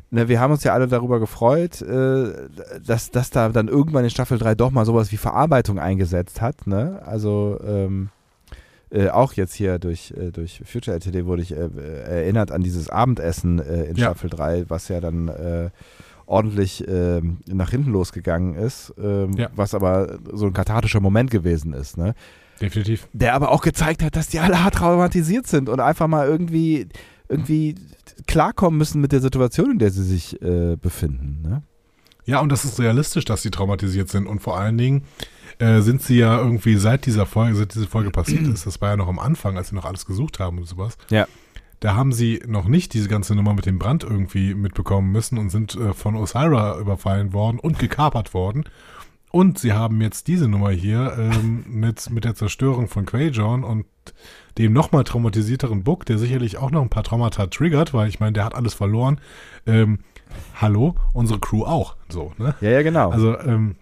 ne, 0.10 0.30
wir 0.30 0.40
haben 0.40 0.52
uns 0.54 0.64
ja 0.64 0.74
alle 0.74 0.88
darüber 0.88 1.20
gefreut, 1.20 1.82
äh, 1.82 2.48
dass, 2.86 3.12
dass 3.12 3.30
da 3.30 3.50
dann 3.50 3.68
irgendwann 3.68 4.06
in 4.06 4.10
Staffel 4.10 4.38
3 4.38 4.56
doch 4.56 4.72
mal 4.72 4.86
sowas 4.86 5.12
wie 5.12 5.18
Verarbeitung 5.18 5.80
eingesetzt 5.80 6.42
hat, 6.42 6.66
ne? 6.66 7.02
Also 7.06 7.60
ähm, 7.68 8.08
äh, 8.90 9.10
auch 9.10 9.34
jetzt 9.34 9.54
hier 9.54 9.80
durch, 9.80 10.14
äh, 10.18 10.32
durch 10.32 10.62
Future 10.66 10.96
LTD 10.96 11.26
wurde 11.26 11.42
ich 11.42 11.52
äh, 11.52 11.68
erinnert 12.06 12.54
an 12.54 12.62
dieses 12.62 12.90
Abendessen 12.90 13.60
äh, 13.60 13.84
in 13.84 13.98
Ja. 13.98 14.06
Staffel 14.06 14.30
3, 14.30 14.70
was 14.70 14.88
ja 14.88 15.02
dann 15.02 15.28
äh, 15.28 15.70
ordentlich 16.28 16.84
ähm, 16.88 17.38
nach 17.48 17.72
hinten 17.72 17.92
losgegangen 17.92 18.54
ist, 18.56 18.94
ähm, 19.02 19.32
Ja. 19.34 19.50
was 19.56 19.74
aber 19.74 20.20
so 20.34 20.46
ein 20.46 20.54
kathartischer 20.54 21.00
Moment 21.00 21.32
gewesen 21.32 21.74
ist, 21.74 21.98
ne? 21.98 22.14
Definitiv. 22.62 23.08
Der 23.14 23.34
aber 23.34 23.52
auch 23.52 23.62
gezeigt 23.62 24.04
hat, 24.04 24.16
dass 24.16 24.28
die 24.28 24.40
alle 24.40 24.64
hart 24.64 24.76
traumatisiert 24.76 25.48
sind 25.48 25.70
und 25.70 25.80
einfach 25.80 26.08
mal 26.08 26.28
irgendwie, 26.28 26.88
irgendwie 27.30 27.76
klarkommen 28.28 28.78
müssen 28.78 29.00
mit 29.02 29.12
der 29.12 29.22
Situation, 29.22 29.72
in 29.72 29.80
der 29.80 29.92
sie 29.92 30.04
sich 30.04 30.42
äh, 30.42 30.76
befinden, 30.76 31.42
ne? 31.44 31.64
Ja, 32.26 32.42
und 32.42 32.52
das 32.52 32.66
ist 32.66 32.78
realistisch, 32.78 33.24
dass 33.24 33.42
sie 33.42 33.52
traumatisiert 33.52 34.10
sind. 34.10 34.28
Und 34.28 34.42
vor 34.42 34.60
allen 34.60 34.78
Dingen 34.78 35.04
äh, 35.60 35.80
sind 35.80 36.02
sie 36.02 36.18
ja 36.18 36.38
irgendwie 36.38 36.76
seit 36.76 37.06
dieser 37.06 37.26
Folge, 37.26 37.56
seit 37.56 37.74
diese 37.74 37.88
Folge 37.88 38.12
passiert 38.12 38.46
ist, 38.48 38.66
das 38.66 38.82
war 38.82 38.90
ja 38.90 38.98
noch 38.98 39.08
am 39.08 39.18
Anfang, 39.18 39.56
als 39.56 39.70
sie 39.70 39.76
noch 39.76 39.86
alles 39.86 40.06
gesucht 40.06 40.38
haben 40.40 40.58
und 40.58 40.66
sowas. 40.68 40.98
Ja. 41.10 41.26
Da 41.80 41.96
haben 41.96 42.12
sie 42.12 42.42
noch 42.48 42.68
nicht 42.68 42.94
diese 42.94 43.08
ganze 43.08 43.36
Nummer 43.36 43.54
mit 43.54 43.66
dem 43.66 43.78
Brand 43.78 44.04
irgendwie 44.04 44.56
mitbekommen 44.56 45.12
müssen 45.12 45.38
und 45.38 45.50
sind 45.50 45.76
äh, 45.76 45.94
von 45.94 46.16
Osira 46.16 46.80
überfallen 46.80 47.34
worden 47.34 47.60
und 47.60 47.78
gekapert 47.78 48.34
worden. 48.34 48.66
Und 49.32 49.60
sie 49.60 49.74
haben 49.74 50.02
jetzt 50.02 50.28
diese 50.28 50.48
Nummer 50.48 50.72
hier 50.72 51.16
ähm, 51.18 51.66
mit, 51.70 52.10
mit 52.10 52.24
der 52.24 52.36
Zerstörung 52.36 52.88
von 52.88 53.06
Quajon 53.06 53.64
und 53.64 53.86
dem 54.58 54.74
nochmal 54.74 55.04
traumatisierteren 55.04 55.84
Book, 55.84 56.06
der 56.06 56.18
sicherlich 56.18 56.58
auch 56.58 56.72
noch 56.72 56.82
ein 56.82 56.90
paar 56.90 57.04
Traumata 57.04 57.48
triggert, 57.48 57.94
weil 57.94 58.10
ich 58.10 58.20
meine, 58.20 58.34
der 58.34 58.46
hat 58.46 58.56
alles 58.56 58.74
verloren. 58.74 59.20
Ähm, 59.68 60.00
hallo, 60.56 60.96
unsere 61.14 61.40
Crew 61.40 61.64
auch. 61.64 61.96
So, 62.10 62.34
ne? 62.38 62.56
Ja, 62.62 62.72
ja, 62.72 62.82
genau. 62.82 63.12
Also, 63.12 63.38
ähm, 63.40 63.76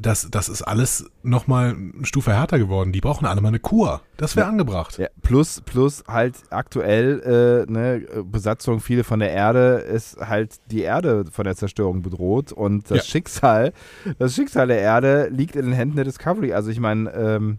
das, 0.00 0.28
das 0.30 0.48
ist 0.48 0.62
alles 0.62 1.10
nochmal 1.22 1.70
eine 1.94 2.04
Stufe 2.06 2.32
härter 2.32 2.58
geworden. 2.58 2.92
Die 2.92 3.00
brauchen 3.00 3.26
alle 3.26 3.40
mal 3.40 3.48
eine 3.48 3.58
Kur. 3.58 4.00
Das 4.16 4.36
wäre 4.36 4.46
Ja. 4.46 4.50
angebracht. 4.50 4.98
Ja, 4.98 5.08
plus, 5.22 5.60
plus 5.62 6.04
halt 6.08 6.36
aktuell, 6.50 7.66
äh, 7.68 7.70
ne, 7.70 8.06
Besatzung, 8.24 8.80
viele 8.80 9.04
von 9.04 9.20
der 9.20 9.30
Erde 9.32 9.76
ist 9.78 10.16
halt 10.18 10.56
die 10.70 10.82
Erde 10.82 11.24
von 11.30 11.44
der 11.44 11.56
Zerstörung 11.56 12.02
bedroht 12.02 12.52
und 12.52 12.90
das 12.90 12.98
Ja. 12.98 13.04
Schicksal, 13.04 13.72
das 14.18 14.34
Schicksal 14.34 14.66
der 14.68 14.78
Erde 14.78 15.28
liegt 15.30 15.56
in 15.56 15.64
den 15.66 15.74
Händen 15.74 15.96
der 15.96 16.04
Discovery. 16.04 16.52
Also 16.52 16.70
ich 16.70 16.80
meine, 16.80 17.10
ähm, 17.12 17.58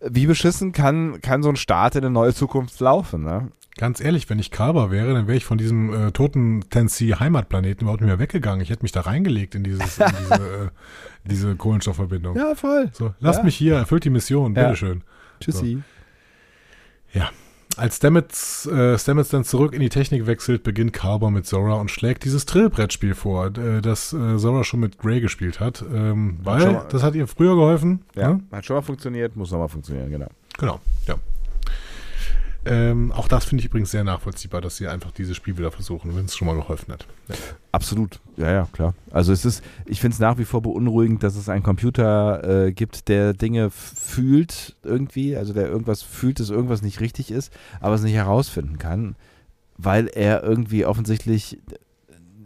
wie 0.00 0.26
beschissen 0.26 0.72
kann, 0.72 1.20
kann 1.22 1.42
so 1.42 1.48
ein 1.48 1.56
Start 1.56 1.94
in 1.96 2.02
eine 2.04 2.10
neue 2.10 2.34
Zukunft 2.34 2.78
laufen, 2.80 3.22
ne? 3.24 3.50
Ganz 3.78 4.00
ehrlich, 4.00 4.30
wenn 4.30 4.38
ich 4.38 4.50
Kalber 4.50 4.90
wäre, 4.90 5.12
dann 5.12 5.26
wäre 5.26 5.36
ich 5.36 5.44
von 5.44 5.58
diesem 5.58 5.92
äh, 5.92 6.10
toten 6.12 6.62
Tennessee 6.70 7.14
Heimatplaneten 7.14 7.82
überhaupt 7.82 8.00
nicht 8.00 8.08
mehr 8.08 8.18
weggegangen. 8.18 8.62
Ich 8.62 8.70
hätte 8.70 8.82
mich 8.82 8.92
da 8.92 9.02
reingelegt 9.02 9.54
in, 9.54 9.64
dieses, 9.64 9.98
in 9.98 10.06
diese, 10.30 10.34
äh, 10.34 10.68
diese 11.24 11.56
Kohlenstoffverbindung. 11.56 12.36
Ja, 12.36 12.54
voll. 12.54 12.88
So, 12.92 13.14
lasst 13.20 13.40
Ja. 13.40 13.44
mich 13.44 13.56
hier, 13.56 13.74
erfüllt 13.76 14.04
die 14.04 14.10
Mission, 14.10 14.54
Ja. 14.54 14.62
bitteschön. 14.64 15.02
Tschüssi. 15.40 15.78
Als 17.78 17.96
Stamets, 17.96 18.64
äh, 18.66 18.98
Stamets 18.98 19.28
dann 19.28 19.44
zurück 19.44 19.74
in 19.74 19.80
die 19.80 19.90
Technik 19.90 20.26
wechselt, 20.26 20.62
beginnt 20.62 20.94
Carver 20.94 21.30
mit 21.30 21.44
Zora 21.44 21.74
und 21.74 21.90
schlägt 21.90 22.24
dieses 22.24 22.46
Trillbrettspiel 22.46 23.14
vor, 23.14 23.48
äh, 23.58 23.82
das 23.82 24.14
äh, 24.14 24.38
Zora 24.38 24.64
schon 24.64 24.80
mit 24.80 24.96
Grey 24.98 25.20
gespielt 25.20 25.60
hat. 25.60 25.84
Ähm, 25.92 26.38
weil 26.42 26.72
mal- 26.72 26.86
das 26.88 27.02
hat 27.02 27.14
ihr 27.14 27.26
früher 27.26 27.54
geholfen. 27.54 28.00
Ja, 28.14 28.30
ne? 28.34 28.40
hat 28.50 28.64
schon 28.64 28.76
mal 28.76 28.82
funktioniert, 28.82 29.36
muss 29.36 29.50
nochmal 29.50 29.68
funktionieren, 29.68 30.10
genau. 30.10 30.28
Genau, 30.56 30.80
ja. 31.06 31.16
Ähm, 32.66 33.12
auch 33.12 33.28
das 33.28 33.44
finde 33.44 33.60
ich 33.60 33.66
übrigens 33.66 33.92
sehr 33.92 34.02
nachvollziehbar, 34.02 34.60
dass 34.60 34.76
sie 34.76 34.88
einfach 34.88 35.12
dieses 35.12 35.36
Spiel 35.36 35.56
wieder 35.56 35.70
versuchen, 35.70 36.16
wenn 36.16 36.24
es 36.24 36.36
schon 36.36 36.46
mal 36.46 36.56
geholfen 36.56 36.92
hat. 36.92 37.06
Ja. 37.28 37.34
Absolut, 37.70 38.20
ja, 38.36 38.50
ja, 38.50 38.68
klar. 38.72 38.94
Also 39.10 39.32
es 39.32 39.44
ist, 39.44 39.62
ich 39.84 40.00
finde 40.00 40.14
es 40.14 40.18
nach 40.18 40.38
wie 40.38 40.44
vor 40.44 40.62
beunruhigend, 40.62 41.22
dass 41.22 41.36
es 41.36 41.48
einen 41.48 41.62
Computer 41.62 42.66
äh, 42.66 42.72
gibt, 42.72 43.08
der 43.08 43.34
Dinge 43.34 43.70
fühlt 43.70 44.74
irgendwie, 44.82 45.36
also 45.36 45.52
der 45.52 45.68
irgendwas 45.68 46.02
fühlt, 46.02 46.40
dass 46.40 46.50
irgendwas 46.50 46.82
nicht 46.82 47.00
richtig 47.00 47.30
ist, 47.30 47.52
aber 47.80 47.94
es 47.94 48.02
nicht 48.02 48.14
herausfinden 48.14 48.78
kann, 48.78 49.14
weil 49.76 50.08
er 50.08 50.42
irgendwie 50.42 50.86
offensichtlich 50.86 51.58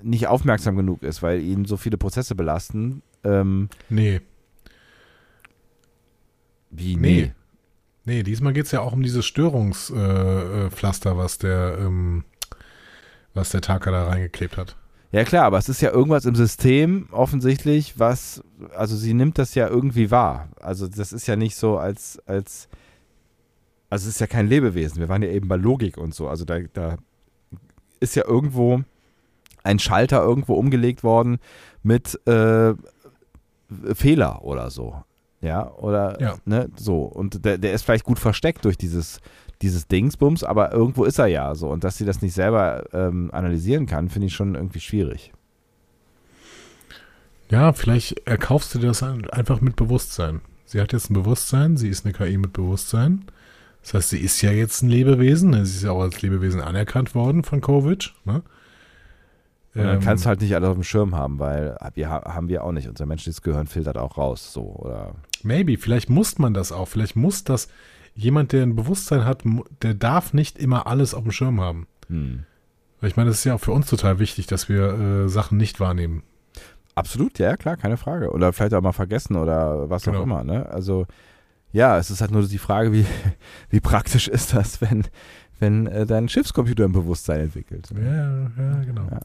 nicht 0.02 0.26
aufmerksam 0.26 0.76
genug 0.76 1.02
ist, 1.02 1.22
weil 1.22 1.40
ihn 1.40 1.64
so 1.64 1.76
viele 1.76 1.96
Prozesse 1.96 2.34
belasten. 2.34 3.02
Ähm, 3.24 3.68
Nee, 3.88 4.20
wie? 6.70 6.96
Nee. 6.96 7.22
nee, 7.22 7.32
diesmal 8.06 8.52
geht 8.52 8.66
es 8.66 8.72
ja 8.72 8.80
auch 8.80 8.92
um 8.92 9.02
dieses 9.02 9.26
Störungspflaster, 9.26 10.66
äh, 10.66 10.70
Pflaster, 10.70 11.16
was 11.16 11.38
der, 11.38 11.78
ähm, 11.80 12.24
was 13.34 13.50
der 13.50 13.60
Taka 13.60 13.90
da 13.90 14.08
reingeklebt 14.08 14.56
hat. 14.56 14.76
Ja 15.12 15.24
klar, 15.24 15.44
aber 15.44 15.58
es 15.58 15.68
ist 15.68 15.80
ja 15.80 15.90
irgendwas 15.90 16.24
im 16.24 16.36
System 16.36 17.08
offensichtlich, 17.10 17.98
was, 17.98 18.42
also 18.76 18.94
sie 18.96 19.12
nimmt 19.12 19.38
das 19.38 19.56
ja 19.56 19.66
irgendwie 19.68 20.10
wahr. 20.10 20.48
Also 20.60 20.86
das 20.86 21.12
ist 21.12 21.26
ja 21.26 21.34
nicht 21.34 21.56
so 21.56 21.78
als, 21.78 22.20
als, 22.26 22.68
also 23.88 24.04
es 24.08 24.14
ist 24.14 24.20
ja 24.20 24.28
kein 24.28 24.46
Lebewesen. 24.46 24.98
Wir 24.98 25.08
waren 25.08 25.22
ja 25.22 25.30
eben 25.30 25.48
bei 25.48 25.56
Logik 25.56 25.98
und 25.98 26.14
so. 26.14 26.28
Also 26.28 26.44
da, 26.44 26.60
da 26.72 26.96
ist 27.98 28.14
ja 28.14 28.24
irgendwo 28.24 28.82
ein 29.64 29.80
Schalter 29.80 30.22
irgendwo 30.22 30.54
umgelegt 30.54 31.02
worden 31.02 31.38
mit 31.82 32.24
äh, 32.28 32.74
Fehler 33.94 34.44
oder 34.44 34.70
so. 34.70 35.02
Ja, 35.42 35.70
oder 35.72 36.20
Ja. 36.20 36.34
ne, 36.44 36.68
so. 36.76 37.02
Und 37.02 37.44
der, 37.44 37.56
der 37.58 37.72
ist 37.72 37.82
vielleicht 37.82 38.04
gut 38.04 38.18
versteckt 38.18 38.64
durch 38.64 38.76
dieses, 38.76 39.20
dieses 39.62 39.86
Dingsbums, 39.88 40.44
aber 40.44 40.72
irgendwo 40.72 41.04
ist 41.04 41.18
er 41.18 41.26
ja 41.28 41.54
so. 41.54 41.68
Und 41.68 41.82
dass 41.84 41.96
sie 41.96 42.04
das 42.04 42.20
nicht 42.20 42.34
selber 42.34 42.84
ähm, 42.92 43.30
analysieren 43.32 43.86
kann, 43.86 44.08
finde 44.10 44.26
ich 44.26 44.34
schon 44.34 44.54
irgendwie 44.54 44.80
schwierig. 44.80 45.32
Ja, 47.50 47.72
vielleicht 47.72 48.26
erkaufst 48.28 48.74
du 48.74 48.78
dir 48.78 48.88
das 48.88 49.02
ein- 49.02 49.28
einfach 49.30 49.60
mit 49.60 49.76
Bewusstsein. 49.76 50.40
Sie 50.66 50.80
hat 50.80 50.92
jetzt 50.92 51.10
ein 51.10 51.14
Bewusstsein, 51.14 51.76
sie 51.76 51.88
ist 51.88 52.04
eine 52.04 52.14
KI 52.14 52.36
mit 52.38 52.52
Bewusstsein. 52.52 53.24
Das 53.82 53.94
heißt, 53.94 54.10
sie 54.10 54.18
ist 54.20 54.40
ja 54.42 54.52
jetzt 54.52 54.82
ein 54.82 54.88
Lebewesen. 54.88 55.50
ne? 55.50 55.66
Sie 55.66 55.76
ist 55.78 55.82
ja 55.82 55.90
auch 55.92 56.02
als 56.02 56.20
Lebewesen 56.22 56.60
anerkannt 56.60 57.14
worden 57.14 57.42
von 57.42 57.60
Covid. 57.60 58.12
Ne? 58.24 58.42
Und 59.74 59.82
dann 59.84 59.96
Ähm, 59.96 60.00
kannst 60.00 60.24
du 60.24 60.28
halt 60.28 60.40
nicht 60.42 60.54
alles 60.54 60.68
auf 60.68 60.74
dem 60.76 60.84
Schirm 60.84 61.16
haben, 61.16 61.38
weil 61.38 61.76
wir 61.94 62.10
ha- 62.10 62.34
haben 62.34 62.48
wir 62.48 62.62
auch 62.62 62.72
nicht. 62.72 62.88
Unser 62.88 63.06
menschliches 63.06 63.40
Gehirn 63.42 63.66
filtert 63.66 63.96
auch 63.96 64.16
raus, 64.18 64.52
so 64.52 64.62
oder. 64.62 65.14
Maybe, 65.44 65.76
vielleicht 65.78 66.10
muss 66.10 66.38
man 66.38 66.54
das 66.54 66.72
auch. 66.72 66.88
Vielleicht 66.88 67.16
muss 67.16 67.44
das 67.44 67.68
jemand, 68.14 68.52
der 68.52 68.62
ein 68.62 68.76
Bewusstsein 68.76 69.24
hat, 69.24 69.42
der 69.82 69.94
darf 69.94 70.32
nicht 70.32 70.58
immer 70.58 70.86
alles 70.86 71.14
auf 71.14 71.22
dem 71.22 71.32
Schirm 71.32 71.60
haben. 71.60 71.86
Hm. 72.08 72.44
Ich 73.02 73.16
meine, 73.16 73.30
das 73.30 73.38
ist 73.38 73.44
ja 73.44 73.54
auch 73.54 73.60
für 73.60 73.72
uns 73.72 73.88
total 73.88 74.18
wichtig, 74.18 74.46
dass 74.46 74.68
wir 74.68 74.92
äh, 75.24 75.28
Sachen 75.28 75.56
nicht 75.56 75.80
wahrnehmen. 75.80 76.22
Absolut, 76.94 77.38
ja, 77.38 77.56
klar, 77.56 77.76
keine 77.76 77.96
Frage. 77.96 78.30
Oder 78.30 78.52
vielleicht 78.52 78.74
auch 78.74 78.82
mal 78.82 78.92
vergessen 78.92 79.36
oder 79.36 79.88
was 79.88 80.02
Genau. 80.04 80.18
auch 80.18 80.22
immer, 80.24 80.44
ne? 80.44 80.68
Also, 80.68 81.06
ja, 81.72 81.96
es 81.96 82.10
ist 82.10 82.20
halt 82.20 82.30
nur 82.30 82.42
die 82.46 82.58
Frage, 82.58 82.92
wie, 82.92 83.06
wie 83.70 83.80
praktisch 83.80 84.28
ist 84.28 84.52
das, 84.54 84.82
wenn, 84.82 85.04
wenn 85.60 85.86
äh, 85.86 86.04
dein 86.04 86.28
Schiffscomputer 86.28 86.84
ein 86.84 86.92
Bewusstsein 86.92 87.40
entwickelt. 87.40 87.88
Ja, 87.96 88.50
ja, 88.58 88.84
genau. 88.84 89.06
Ja. 89.10 89.20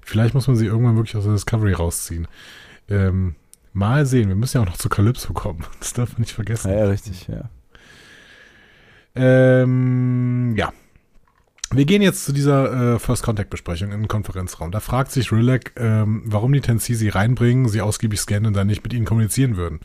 Vielleicht 0.00 0.34
muss 0.34 0.46
man 0.46 0.56
sie 0.56 0.66
irgendwann 0.66 0.96
wirklich 0.96 1.16
aus 1.16 1.24
der 1.24 1.34
Discovery 1.34 1.74
rausziehen. 1.74 2.26
Ähm, 2.88 3.34
mal 3.72 4.06
sehen, 4.06 4.28
wir 4.28 4.36
müssen 4.36 4.58
ja 4.58 4.62
auch 4.62 4.68
noch 4.68 4.76
zu 4.76 4.88
Calypso 4.88 5.32
kommen. 5.32 5.64
Das 5.78 5.92
darf 5.92 6.12
man 6.12 6.22
nicht 6.22 6.32
vergessen. 6.32 6.70
Ja, 6.70 6.78
ja, 6.78 6.84
richtig, 6.86 7.28
ja. 7.28 7.50
Ähm, 9.14 10.54
ja. 10.56 10.72
Wir 11.72 11.84
gehen 11.84 12.02
jetzt 12.02 12.24
zu 12.24 12.32
dieser 12.32 12.94
äh, 12.94 12.98
First 12.98 13.22
Contact 13.22 13.48
Besprechung 13.48 13.92
in 13.92 14.00
den 14.00 14.08
Konferenzraum. 14.08 14.72
Da 14.72 14.80
fragt 14.80 15.12
sich 15.12 15.30
Rilek, 15.30 15.72
ähm, 15.76 16.22
warum 16.24 16.52
die 16.52 16.60
Tensi 16.60 16.94
sie 16.94 17.08
reinbringen, 17.08 17.68
sie 17.68 17.80
ausgiebig 17.80 18.20
scannen 18.20 18.46
und 18.46 18.54
dann 18.54 18.66
nicht 18.66 18.82
mit 18.82 18.92
ihnen 18.92 19.06
kommunizieren 19.06 19.56
würden. 19.56 19.80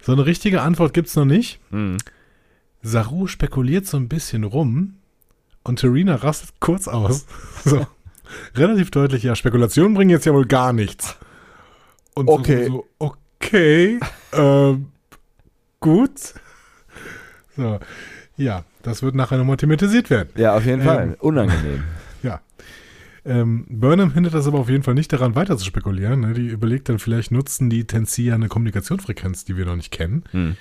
So 0.00 0.12
eine 0.12 0.24
richtige 0.24 0.62
Antwort 0.62 0.94
gibt's 0.94 1.16
noch 1.16 1.26
nicht. 1.26 1.60
Hm. 1.70 1.98
Saru 2.82 3.26
spekuliert 3.26 3.86
so 3.86 3.96
ein 3.96 4.08
bisschen 4.08 4.44
rum 4.44 4.96
und 5.64 5.80
Terina 5.80 6.16
rastet 6.16 6.60
kurz 6.60 6.88
aus. 6.88 7.26
So. 7.64 7.86
Relativ 8.54 8.90
deutlich, 8.90 9.22
ja, 9.22 9.36
Spekulationen 9.36 9.94
bringen 9.94 10.10
jetzt 10.10 10.26
ja 10.26 10.34
wohl 10.34 10.46
gar 10.46 10.72
nichts. 10.72 11.16
Und 12.14 12.26
so- 12.26 12.32
Okay. 12.34 12.66
So, 12.66 12.86
okay, 12.98 14.00
ähm, 14.32 14.86
gut. 15.80 16.34
So, 17.56 17.78
ja, 18.36 18.64
das 18.82 19.02
wird 19.02 19.14
nachher 19.14 19.38
nochmal 19.38 19.56
thematisiert 19.56 20.10
werden. 20.10 20.30
Ja, 20.36 20.56
auf 20.56 20.64
jeden 20.66 20.80
Ähm. 20.80 20.86
Fall. 20.86 21.16
Unangenehm. 21.20 21.82
Ja. 22.22 22.40
Ähm, 23.26 23.66
Burnham 23.68 24.14
hindert 24.14 24.32
das 24.32 24.46
aber 24.46 24.58
auf 24.60 24.70
jeden 24.70 24.82
Fall 24.82 24.94
nicht 24.94 25.12
daran, 25.12 25.34
weiter 25.36 25.58
zu 25.58 25.64
spekulieren. 25.66 26.20
Ne? 26.20 26.32
Die 26.32 26.46
überlegt 26.46 26.88
dann, 26.88 26.98
vielleicht 26.98 27.32
nutzen 27.32 27.68
die 27.68 27.86
Tensi 27.86 28.22
ja 28.22 28.34
eine 28.34 28.48
Kommunikationsfrequenz, 28.48 29.44
die 29.44 29.56
wir 29.58 29.66
noch 29.66 29.76
nicht 29.76 29.90
kennen. 29.90 30.24
Hm. 30.30 30.56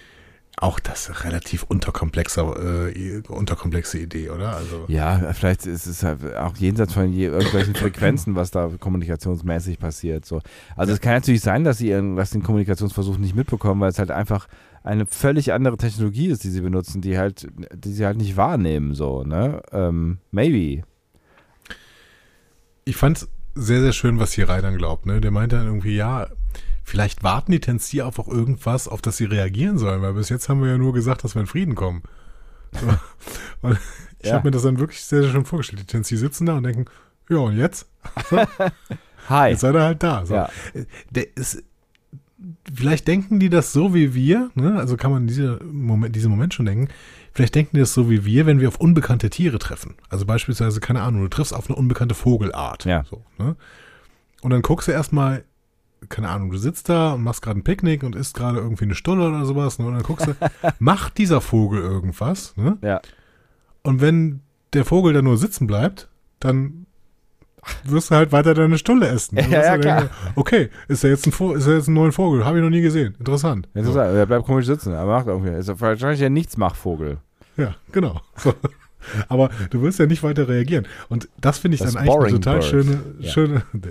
Auch 0.57 0.79
das 0.79 1.09
ist 1.09 1.23
relativ 1.23 1.63
unterkomplexer, 1.63 2.91
äh, 2.95 3.21
unterkomplexe 3.27 3.97
Idee, 3.99 4.29
oder? 4.29 4.55
Also, 4.55 4.85
Ja, 4.87 5.33
vielleicht 5.33 5.65
ist 5.65 5.87
es 5.87 6.03
halt 6.03 6.35
auch 6.35 6.55
jenseits 6.57 6.93
von 6.93 7.11
je, 7.11 7.25
irgendwelchen 7.25 7.73
Frequenzen, 7.75 8.35
was 8.35 8.51
da 8.51 8.69
kommunikationsmäßig 8.79 9.79
passiert. 9.79 10.25
So. 10.25 10.41
Also 10.75 10.93
es 10.93 11.01
kann 11.01 11.13
natürlich 11.13 11.41
sein, 11.41 11.63
dass 11.63 11.79
sie 11.79 11.89
ihren, 11.89 12.15
dass 12.15 12.29
den 12.29 12.43
Kommunikationsversuch 12.43 13.17
nicht 13.17 13.35
mitbekommen, 13.35 13.81
weil 13.81 13.89
es 13.89 13.99
halt 13.99 14.11
einfach 14.11 14.47
eine 14.83 15.05
völlig 15.07 15.53
andere 15.53 15.77
Technologie 15.77 16.27
ist, 16.27 16.43
die 16.43 16.49
sie 16.49 16.61
benutzen, 16.61 17.01
die 17.01 17.17
halt, 17.17 17.47
die 17.73 17.91
sie 17.91 18.05
halt 18.05 18.17
nicht 18.17 18.37
wahrnehmen. 18.37 18.93
So, 18.93 19.23
ne? 19.23 19.61
Ähm, 19.71 20.19
maybe. 20.31 20.83
ich 22.85 22.95
fand 22.95 23.27
sehr, 23.55 23.81
sehr 23.81 23.93
schön, 23.93 24.19
was 24.19 24.33
Hirai 24.33 24.61
dann 24.61 24.77
glaubt. 24.77 25.05
Ne? 25.05 25.21
Der 25.21 25.31
meinte 25.31 25.55
dann 25.55 25.67
irgendwie, 25.67 25.95
ja, 25.95 26.27
vielleicht 26.83 27.23
warten 27.23 27.51
die 27.51 27.59
Tensi 27.59 28.01
auf 28.01 28.19
auch 28.19 28.27
irgendwas, 28.27 28.87
auf 28.87 29.01
das 29.01 29.17
sie 29.17 29.25
reagieren 29.25 29.77
sollen, 29.77 30.01
weil 30.01 30.13
bis 30.13 30.29
jetzt 30.29 30.49
haben 30.49 30.61
wir 30.61 30.69
ja 30.69 30.77
nur 30.77 30.93
gesagt, 30.93 31.23
dass 31.23 31.35
wir 31.35 31.41
in 31.41 31.47
Frieden 31.47 31.75
kommen. 31.75 32.03
Und 33.61 33.77
ich 34.19 34.27
Ja. 34.29 34.35
habe 34.35 34.47
mir 34.47 34.51
das 34.51 34.63
dann 34.63 34.79
wirklich 34.79 35.03
sehr, 35.03 35.21
sehr 35.23 35.31
schön 35.31 35.45
vorgestellt. 35.45 35.81
Die 35.81 35.85
Tensi 35.85 36.17
sitzen 36.17 36.45
da 36.45 36.55
und 36.55 36.63
denken, 36.63 36.85
ja, 37.29 37.37
und 37.37 37.57
jetzt? 37.57 37.87
Hi. 39.29 39.51
Jetzt 39.51 39.61
seid 39.61 39.75
ihr 39.75 39.81
halt 39.83 40.01
da. 40.03 40.25
So. 40.25 40.35
Ja. 40.35 40.49
Der 41.11 41.35
ist, 41.37 41.61
vielleicht 42.73 43.07
denken 43.07 43.39
die 43.39 43.49
das 43.49 43.73
so 43.73 43.93
wie 43.93 44.13
wir, 44.13 44.49
ne? 44.55 44.77
also 44.77 44.97
kann 44.97 45.11
man 45.11 45.27
diese 45.27 45.59
Moment, 45.63 46.15
diesen 46.15 46.31
Moment 46.31 46.53
schon 46.53 46.65
denken, 46.65 46.87
vielleicht 47.33 47.55
denken 47.55 47.75
die 47.75 47.81
das 47.81 47.93
so 47.93 48.09
wie 48.09 48.25
wir, 48.25 48.45
wenn 48.45 48.59
wir 48.59 48.67
auf 48.69 48.77
unbekannte 48.77 49.29
Tiere 49.29 49.59
treffen. 49.59 49.95
Also 50.09 50.25
beispielsweise, 50.25 50.79
keine 50.79 51.01
Ahnung, 51.01 51.21
du 51.21 51.27
triffst 51.29 51.53
auf 51.53 51.69
eine 51.69 51.75
unbekannte 51.77 52.15
Vogelart. 52.15 52.85
Ja. 52.85 53.03
So, 53.09 53.23
ne? 53.37 53.55
Und 54.41 54.51
dann 54.51 54.61
guckst 54.61 54.87
du 54.87 54.91
erstmal, 54.91 55.43
keine 56.09 56.29
Ahnung, 56.29 56.51
du 56.51 56.57
sitzt 56.57 56.89
da 56.89 57.13
und 57.13 57.23
machst 57.23 57.41
gerade 57.41 57.59
ein 57.59 57.63
Picknick 57.63 58.03
und 58.03 58.15
isst 58.15 58.35
gerade 58.35 58.59
irgendwie 58.59 58.85
eine 58.85 58.95
Stulle 58.95 59.27
oder 59.27 59.45
sowas, 59.45 59.79
ne? 59.79 59.85
und 59.85 59.93
dann 59.95 60.03
guckst 60.03 60.27
du, 60.27 60.35
macht 60.79 61.17
dieser 61.17 61.41
Vogel 61.41 61.81
irgendwas, 61.81 62.55
ne? 62.57 62.77
Ja. 62.81 63.01
Und 63.83 64.01
wenn 64.01 64.41
der 64.73 64.85
Vogel 64.85 65.13
da 65.13 65.21
nur 65.21 65.37
sitzen 65.37 65.67
bleibt, 65.67 66.09
dann 66.39 66.85
wirst 67.85 68.11
du 68.11 68.15
halt 68.15 68.31
weiter 68.31 68.53
deine 68.53 68.77
Stulle 68.77 69.07
essen. 69.07 69.35
Dann 69.37 69.49
Ja, 69.51 69.61
ja, 69.63 69.75
du 69.75 69.81
klar. 69.81 69.99
denken, 70.01 70.13
Okay, 70.35 70.69
ist 70.87 71.03
er 71.03 71.11
jetzt 71.11 71.25
ein, 71.27 71.31
Vo- 71.33 71.55
ist 71.55 71.67
er 71.67 71.75
jetzt 71.77 71.87
ein 71.87 71.93
neuer 71.93 72.11
Vogel? 72.11 72.43
Habe 72.45 72.57
ich 72.57 72.63
noch 72.63 72.69
nie 72.69 72.81
gesehen. 72.81 73.15
Interessant. 73.19 73.69
Jetzt 73.73 73.85
So. 73.87 73.97
er, 73.97 74.07
er 74.11 74.25
bleibt 74.25 74.45
komisch 74.45 74.65
sitzen, 74.65 74.93
aber 74.93 75.11
macht 75.17 75.27
irgendwie. 75.27 75.51
Ist 75.51 75.79
wahrscheinlich 75.79 76.23
ein 76.23 76.33
Nichtsmachvogel. 76.33 77.17
Ja, 77.57 77.75
genau. 77.91 78.19
So. 78.35 78.53
Aber 79.27 79.49
du 79.69 79.81
wirst 79.81 79.99
ja 79.99 80.05
nicht 80.05 80.23
weiter 80.23 80.47
reagieren. 80.47 80.87
Und 81.09 81.29
das 81.39 81.57
finde 81.59 81.75
ich 81.75 81.81
Das 81.81 81.93
dann 81.93 82.03
eigentlich 82.03 82.17
eine 82.17 82.31
total 82.31 82.59
bird. 82.59 82.65
schöne, 82.69 83.03
Ja. 83.19 83.31
schöne 83.31 83.63
the, 83.73 83.89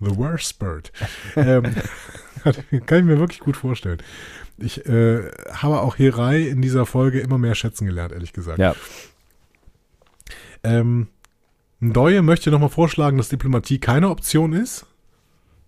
worst 0.00 0.58
bird. 0.58 0.92
ähm, 1.36 1.64
kann 2.86 2.98
ich 3.00 3.04
mir 3.04 3.18
wirklich 3.18 3.40
gut 3.40 3.56
vorstellen. 3.56 3.98
Ich 4.58 4.84
äh, 4.86 5.30
habe 5.52 5.80
auch 5.80 5.96
Hirai 5.96 6.42
in 6.42 6.62
dieser 6.62 6.84
Folge 6.86 7.20
immer 7.20 7.38
mehr 7.38 7.54
schätzen 7.54 7.86
gelernt, 7.86 8.12
ehrlich 8.12 8.32
gesagt. 8.32 8.58
Ja. 8.58 8.74
Ähm, 10.64 11.08
Ndoye 11.80 12.22
möchte 12.22 12.50
nochmal 12.50 12.68
vorschlagen, 12.70 13.18
dass 13.18 13.28
Diplomatie 13.28 13.78
keine 13.78 14.08
Option 14.10 14.52
ist, 14.52 14.86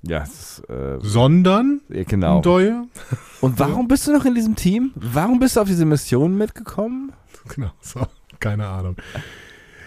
Ja, 0.02 0.22
ist, 0.24 0.62
äh, 0.68 0.98
sondern 1.00 1.80
ja, 1.88 2.02
genau. 2.04 2.40
Ndoye. 2.40 2.82
Und 3.40 3.58
warum 3.60 3.86
bist 3.86 4.06
du 4.08 4.12
noch 4.12 4.24
in 4.24 4.34
diesem 4.34 4.56
Team? 4.56 4.90
Warum 4.96 5.38
bist 5.38 5.54
du 5.56 5.60
auf 5.60 5.68
diese 5.68 5.84
Mission 5.84 6.36
mitgekommen? 6.36 7.12
Genau, 7.54 7.70
so, 7.80 8.00
keine 8.40 8.66
Ahnung. 8.66 8.96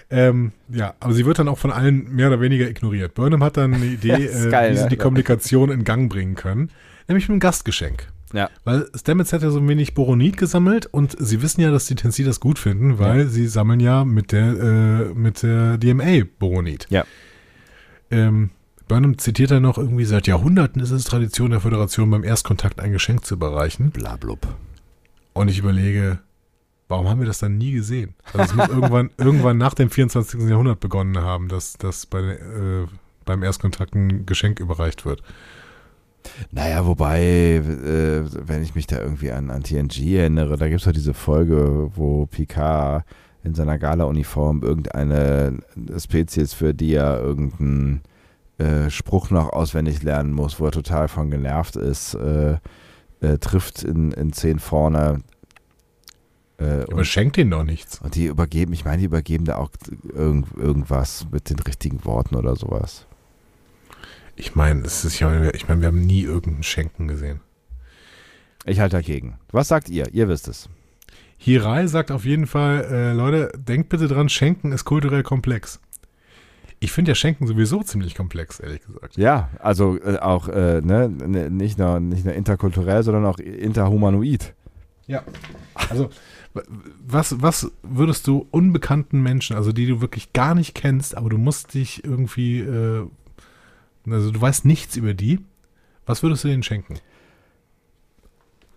Ähm, 0.10 0.52
ja, 0.70 0.94
aber 1.00 1.14
sie 1.14 1.26
wird 1.26 1.40
dann 1.40 1.48
auch 1.48 1.58
von 1.58 1.72
allen 1.72 2.14
mehr 2.14 2.28
oder 2.28 2.40
weniger 2.40 2.70
ignoriert. 2.70 3.16
Burnham 3.16 3.44
hat 3.44 3.58
dann 3.58 3.74
eine 3.74 3.86
Idee, 3.86 4.12
äh, 4.26 4.50
geil, 4.50 4.72
wie 4.72 4.78
sie 4.78 4.84
ne? 4.84 4.90
die 4.90 4.98
Kommunikation 4.98 5.72
in 5.72 5.84
Gang 5.84 6.12
bringen 6.12 6.36
können, 6.36 6.70
nämlich 7.08 7.28
mit 7.28 7.34
einem 7.34 7.40
Gastgeschenk. 7.40 8.08
Ja. 8.32 8.50
Weil 8.64 8.88
Stamets 8.96 9.32
hat 9.32 9.44
ja 9.44 9.52
so 9.52 9.60
ein 9.60 9.68
wenig 9.68 9.94
Boronit 9.94 10.38
gesammelt 10.38 10.88
und 10.88 11.16
sie 11.20 11.42
wissen 11.42 11.62
ja, 11.62 11.72
dass 11.72 11.86
die 11.86 11.96
Tensi 11.96 12.24
das 12.24 12.40
gut 12.40 12.60
finden, 12.60 13.00
weil 13.00 13.28
sie 13.28 13.48
sammeln 13.48 13.80
ja 13.80 14.06
mit 14.06 14.32
der, 14.32 14.44
äh, 14.44 15.14
mit 15.14 15.44
der 15.44 15.78
DMA 15.78 16.26
Boronit. 16.40 16.88
Ja. 16.90 17.06
Ähm, 18.10 18.50
Burnham 18.88 19.18
zitiert 19.18 19.52
dann 19.52 19.64
noch 19.64 19.78
irgendwie, 19.78 20.06
seit 20.06 20.28
Jahrhunderten 20.28 20.82
ist 20.82 20.92
es 20.92 21.06
Tradition 21.06 21.52
der 21.52 21.62
Föderation, 21.62 22.10
beim 22.10 22.24
Erstkontakt 22.24 22.80
ein 22.80 22.92
Geschenk 22.92 23.26
zu 23.26 23.36
überreichen. 23.36 23.92
Blablub. 23.92 24.48
Und 25.34 25.48
ich 25.50 25.60
überlege, 25.60 26.20
warum 26.94 27.10
haben 27.10 27.20
wir 27.20 27.28
das 27.28 27.40
dann 27.40 27.58
nie 27.58 27.72
gesehen? 27.72 28.14
Also 28.34 28.44
es 28.44 28.54
muss 28.56 28.68
irgendwann, 28.70 29.10
irgendwann 29.18 29.58
nach 29.58 29.74
dem 29.74 29.90
24. 29.90 30.42
Jahrhundert 30.42 30.80
begonnen 30.80 31.18
haben, 31.18 31.48
dass, 31.48 31.74
dass 31.74 32.06
bei, 32.06 32.20
äh, 32.20 32.88
beim 33.26 33.44
Erstkontakt 33.44 33.96
ein 33.96 34.26
Geschenk 34.26 34.60
überreicht 34.60 35.06
wird. 35.06 35.24
Naja, 36.52 36.86
wobei, 36.86 37.22
äh, 37.22 38.24
wenn 38.48 38.64
ich 38.64 38.76
mich 38.76 38.88
da 38.88 39.00
irgendwie 39.00 39.32
an, 39.32 39.50
an 39.50 39.64
TNG 39.64 40.18
erinnere, 40.18 40.56
da 40.56 40.68
gibt 40.68 40.82
es 40.82 40.86
doch 40.86 40.94
diese 40.94 41.14
Folge, 41.14 41.90
wo 41.96 42.28
Picard 42.28 43.04
in 43.44 43.56
seiner 43.56 43.78
Gala-Uniform 43.78 44.62
irgendeine 44.62 45.58
Spezies, 45.98 46.54
für 46.54 46.74
die 46.74 46.94
er 46.94 47.20
irgendeinen 47.20 48.02
äh, 48.58 48.90
Spruch 48.90 49.32
noch 49.32 49.52
auswendig 49.52 50.04
lernen 50.04 50.32
muss, 50.32 50.60
wo 50.60 50.66
er 50.66 50.72
total 50.72 51.08
von 51.08 51.30
genervt 51.30 51.76
ist, 51.76 52.14
äh, 52.14 52.58
äh, 53.20 53.38
trifft 53.40 53.84
in, 53.84 54.12
in 54.12 54.32
10 54.32 54.60
vorne. 54.60 55.22
Äh, 56.64 56.86
Aber 56.92 57.04
schenkt 57.04 57.38
ihnen 57.38 57.52
doch 57.52 57.64
nichts. 57.64 58.00
und 58.02 58.16
die 58.16 58.26
übergeben, 58.26 58.74
ich 58.74 58.86
meine, 58.86 59.00
die 59.00 59.06
übergeben 59.06 59.46
da 59.46 59.58
auch 59.58 59.70
irgend, 60.14 60.48
irgendwas 60.58 61.28
mit 61.32 61.50
den 61.50 61.60
richtigen 61.60 62.06
Worten 62.06 62.36
oder 62.36 62.56
sowas. 62.56 63.06
Ich 64.36 64.56
meine, 64.56 64.82
es 64.82 65.06
ist 65.06 65.20
ja, 65.20 65.52
ich 65.52 65.68
meine, 65.68 65.82
wir 65.82 65.88
haben 65.88 66.06
nie 66.06 66.22
irgendeinen 66.22 66.64
Schenken 66.64 67.08
gesehen. 67.08 67.42
Ich 68.66 68.80
halte 68.80 68.96
dagegen. 68.96 69.38
Was 69.52 69.68
sagt 69.68 69.90
ihr? 69.90 70.08
Ihr 70.14 70.28
wisst 70.30 70.48
es. 70.48 70.70
Hirai 71.38 71.88
sagt 71.88 72.12
auf 72.12 72.24
jeden 72.24 72.48
Fall, 72.48 72.86
äh, 72.90 73.14
Leute, 73.14 73.52
denkt 73.58 73.90
bitte 73.90 74.08
dran, 74.08 74.30
Schenken 74.30 74.72
ist 74.72 74.86
kulturell 74.86 75.24
komplex. 75.24 75.82
Ich 76.80 76.92
finde 76.92 77.12
ja 77.12 77.16
Schenken 77.16 77.48
sowieso 77.48 77.82
ziemlich 77.84 78.16
komplex, 78.16 78.60
ehrlich 78.60 78.82
gesagt. 78.86 79.18
Ja, 79.18 79.50
also 79.60 79.98
äh, 80.02 80.18
auch 80.20 80.48
äh, 80.48 80.82
ne, 80.82 81.10
nicht, 81.10 81.78
nur, 81.78 82.00
nicht 82.00 82.26
nur 82.26 82.34
interkulturell, 82.34 83.04
sondern 83.04 83.26
auch 83.26 83.40
interhumanoid. 83.40 84.54
Ja. 85.08 85.24
Also, 85.90 86.10
was, 87.06 87.42
was 87.42 87.72
würdest 87.82 88.28
du 88.28 88.48
unbekannten 88.52 89.22
Menschen, 89.22 89.56
also 89.56 89.72
die 89.72 89.88
du 89.88 90.02
wirklich 90.02 90.34
gar 90.34 90.56
nicht 90.56 90.76
kennst, 90.76 91.18
aber 91.18 91.30
du 91.30 91.38
musst 91.38 91.74
dich 91.74 92.04
irgendwie, 92.04 92.60
äh, 92.60 93.08
also 94.10 94.32
du 94.32 94.40
weißt 94.40 94.66
nichts 94.66 94.96
über 94.96 95.14
die, 95.14 95.40
Was 96.06 96.22
würdest 96.24 96.44
du 96.44 96.50
denen 96.50 96.64
schenken? 96.64 96.96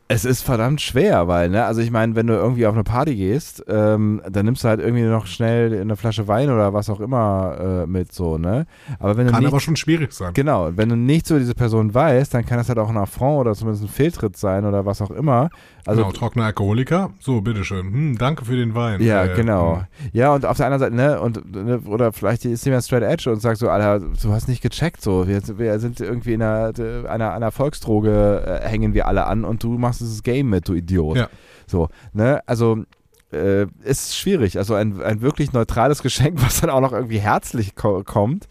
Es 0.09 0.24
ist 0.24 0.43
verdammt 0.43 0.81
schwer, 0.81 1.27
weil, 1.27 1.49
ne, 1.49 1.64
also 1.64 1.81
ich 1.81 1.91
meine, 1.91 2.14
wenn 2.14 2.29
du 2.29 2.35
irgendwie 2.35 2.64
auf 2.68 2.74
eine 2.74 2.85
Party 2.85 3.16
gehst, 3.16 3.64
ähm, 3.66 4.22
dann 4.31 4.47
nimmst 4.47 4.62
du 4.62 4.68
halt 4.68 4.79
irgendwie 4.79 5.03
noch 5.03 5.27
schnell 5.27 5.81
eine 5.81 5.97
Flasche 5.97 6.29
Wein 6.29 6.49
oder 6.49 6.72
was 6.72 6.89
auch 6.89 7.01
immer 7.01 7.83
äh, 7.83 7.87
mit, 7.89 8.12
so, 8.12 8.39
ne? 8.39 8.66
Aber 9.01 9.16
wenn 9.16 9.27
du 9.27 9.33
Kann 9.33 9.41
nicht, 9.41 9.49
aber 9.49 9.59
schon 9.59 9.74
schwierig 9.74 10.12
sein. 10.12 10.33
Genau, 10.33 10.70
wenn 10.77 10.91
du 10.91 10.97
nicht 10.97 11.27
so 11.27 11.37
diese 11.41 11.57
Person 11.57 11.93
weißt, 11.93 12.33
dann 12.33 12.47
kann 12.47 12.57
das 12.57 12.68
halt 12.68 12.79
auch 12.79 12.89
ein 12.89 12.97
Affront 12.97 13.41
oder 13.41 13.55
zumindest 13.57 13.83
ein 13.83 13.89
Fehltritt 13.89 14.37
sein 14.37 14.64
oder 14.64 14.87
was 14.87 15.03
auch 15.03 15.11
immer. 15.11 15.51
Also 15.87 16.03
genau, 16.03 16.12
trockener 16.12 16.47
Alkoholiker. 16.47 17.11
So, 17.20 17.41
bitteschön. 17.41 17.87
Hm, 17.93 18.18
danke 18.18 18.45
für 18.45 18.57
den 18.57 18.74
Wein. 18.74 19.01
Ja, 19.01 19.24
Äh, 19.24 19.37
genau. 19.37 19.76
hm. 19.78 19.84
Ja, 20.12 20.34
und 20.34 20.45
auf 20.45 20.57
der 20.57 20.66
anderen 20.66 20.80
Seite, 20.80 20.95
ne, 20.97 21.20
und 21.20 21.55
ne, 21.55 21.78
oder 21.87 22.12
vielleicht 22.12 22.45
ist 22.45 22.64
jemand 22.66 22.84
straight 22.84 23.03
edge 23.05 23.30
und 23.30 23.41
sagt 23.41 23.59
so, 23.59 23.68
Alter, 23.68 24.01
du 24.01 24.32
hast 24.32 24.49
nicht 24.49 24.62
gecheckt, 24.62 25.01
so, 25.01 25.28
wir, 25.28 25.41
wir 25.59 25.78
sind 25.78 26.01
irgendwie 26.01 26.34
in 26.34 26.43
einer, 26.43 26.72
einer, 27.09 27.32
einer 27.32 27.53
Volksdroge, 27.53 28.61
äh, 28.62 28.68
hängen 28.68 28.95
wir 28.95 29.07
alle 29.07 29.26
an 29.26 29.45
und 29.45 29.62
du 29.62 29.78
machst 29.78 30.01
dieses 30.01 30.22
Game 30.22 30.51
mit, 30.51 30.68
du 30.68 30.74
Idiot. 30.74 31.16
Ja. 31.16 31.28
So, 31.66 31.89
ne, 32.12 32.41
also 32.47 32.84
äh, 33.32 33.66
ist 33.84 34.16
schwierig. 34.16 34.59
Also 34.59 34.74
ein, 34.74 35.01
ein 35.03 35.20
wirklich 35.20 35.53
neutrales 35.53 36.03
Geschenk, 36.03 36.43
was 36.45 36.61
dann 36.61 36.70
auch 36.70 36.80
noch 36.80 36.93
irgendwie 36.93 37.18
herzlich 37.18 37.74
ko 37.76 38.03
kommt. 38.05 38.49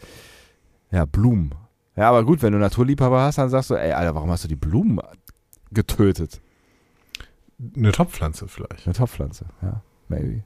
Ja, 0.91 1.05
Blumen. 1.05 1.53
Ja, 1.97 2.09
aber 2.09 2.23
gut, 2.25 2.41
wenn 2.41 2.53
du 2.53 2.59
Naturliebhaber 2.59 3.21
hast, 3.21 3.37
dann 3.37 3.49
sagst 3.49 3.69
du, 3.69 3.75
ey, 3.75 3.91
Alter, 3.93 4.15
warum 4.15 4.29
hast 4.29 4.43
du 4.43 4.47
die 4.47 4.55
Blumen 4.55 4.99
getötet? 5.71 6.41
Eine 7.75 7.91
Topfpflanze 7.91 8.47
vielleicht. 8.47 8.85
Eine 8.85 8.95
Topfpflanze, 8.95 9.45
ja, 9.61 9.81
maybe. 10.09 10.43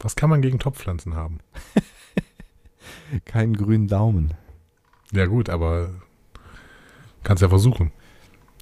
Was 0.00 0.16
kann 0.16 0.30
man 0.30 0.42
gegen 0.42 0.58
Topfpflanzen 0.58 1.14
haben? 1.14 1.38
Keinen 3.24 3.56
grünen 3.56 3.86
Daumen. 3.86 4.34
Ja 5.12 5.26
gut, 5.26 5.48
aber 5.48 5.90
kannst 7.22 7.42
ja 7.42 7.48
versuchen. 7.48 7.92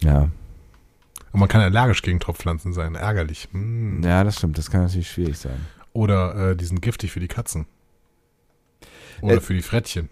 Ja. 0.00 0.30
Und 1.32 1.40
man 1.40 1.48
kann 1.48 1.60
allergisch 1.60 2.02
gegen 2.02 2.20
Topfpflanzen 2.20 2.72
sein. 2.72 2.94
Ärgerlich. 2.94 3.48
Hm. 3.52 4.02
Ja, 4.02 4.24
das 4.24 4.36
stimmt. 4.38 4.58
Das 4.58 4.70
kann 4.70 4.82
natürlich 4.82 5.10
schwierig 5.10 5.38
sein. 5.38 5.66
Oder 5.92 6.50
äh, 6.50 6.56
die 6.56 6.64
sind 6.64 6.80
giftig 6.80 7.12
für 7.12 7.20
die 7.20 7.28
Katzen. 7.28 7.66
Oder 9.20 9.34
Äh, 9.36 9.40
für 9.40 9.54
die 9.54 9.62
Frettchen. 9.62 10.08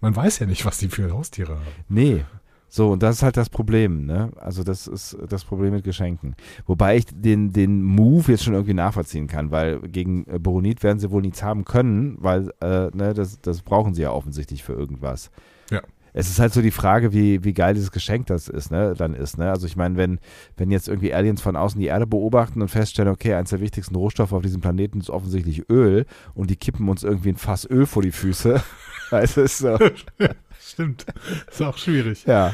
Man 0.00 0.14
weiß 0.14 0.38
ja 0.40 0.46
nicht, 0.46 0.64
was 0.64 0.78
die 0.78 0.88
für 0.88 1.10
Haustiere 1.12 1.54
haben. 1.56 1.66
Nee. 1.88 2.24
So, 2.68 2.90
und 2.90 3.02
das 3.02 3.16
ist 3.16 3.22
halt 3.22 3.36
das 3.36 3.48
Problem, 3.48 4.04
ne? 4.04 4.30
Also, 4.36 4.62
das 4.62 4.86
ist 4.86 5.16
das 5.28 5.44
Problem 5.44 5.72
mit 5.72 5.84
Geschenken. 5.84 6.36
Wobei 6.66 6.98
ich 6.98 7.06
den, 7.06 7.52
den 7.52 7.82
Move 7.82 8.30
jetzt 8.30 8.44
schon 8.44 8.54
irgendwie 8.54 8.74
nachvollziehen 8.74 9.26
kann, 9.26 9.50
weil 9.50 9.80
gegen 9.80 10.26
äh, 10.26 10.38
Boronit 10.38 10.82
werden 10.82 10.98
sie 10.98 11.10
wohl 11.10 11.22
nichts 11.22 11.42
haben 11.42 11.64
können, 11.64 12.16
weil, 12.20 12.50
äh, 12.60 12.88
ne, 12.94 13.14
das, 13.14 13.40
das 13.40 13.62
brauchen 13.62 13.94
sie 13.94 14.02
ja 14.02 14.12
offensichtlich 14.12 14.62
für 14.62 14.74
irgendwas. 14.74 15.30
Ja. 15.70 15.80
Es 16.12 16.28
ist 16.28 16.40
halt 16.40 16.52
so 16.52 16.62
die 16.62 16.70
Frage, 16.70 17.12
wie, 17.12 17.44
wie 17.44 17.52
geil 17.52 17.74
dieses 17.74 17.92
Geschenk 17.92 18.26
das 18.26 18.48
ist, 18.48 18.70
ne, 18.70 18.94
dann 18.96 19.14
ist, 19.14 19.38
ne? 19.38 19.50
Also 19.50 19.66
ich 19.66 19.76
meine, 19.76 19.96
wenn, 19.96 20.18
wenn 20.56 20.70
jetzt 20.70 20.88
irgendwie 20.88 21.14
Aliens 21.14 21.40
von 21.40 21.56
außen 21.56 21.80
die 21.80 21.86
Erde 21.86 22.06
beobachten 22.06 22.60
und 22.60 22.68
feststellen, 22.68 23.12
okay, 23.12 23.34
eins 23.34 23.50
der 23.50 23.60
wichtigsten 23.60 23.94
Rohstoffe 23.94 24.32
auf 24.32 24.42
diesem 24.42 24.60
Planeten 24.60 25.00
ist 25.00 25.10
offensichtlich 25.10 25.70
Öl 25.70 26.06
und 26.34 26.50
die 26.50 26.56
kippen 26.56 26.88
uns 26.88 27.02
irgendwie 27.02 27.30
ein 27.30 27.36
Fass 27.36 27.68
Öl 27.70 27.86
vor 27.86 28.02
die 28.02 28.12
Füße. 28.12 28.60
weißt 29.10 29.36
du, 29.36 29.48
so. 29.48 29.78
Stimmt. 30.70 31.06
Ist 31.50 31.62
auch 31.62 31.78
schwierig. 31.78 32.24
Ja. 32.26 32.52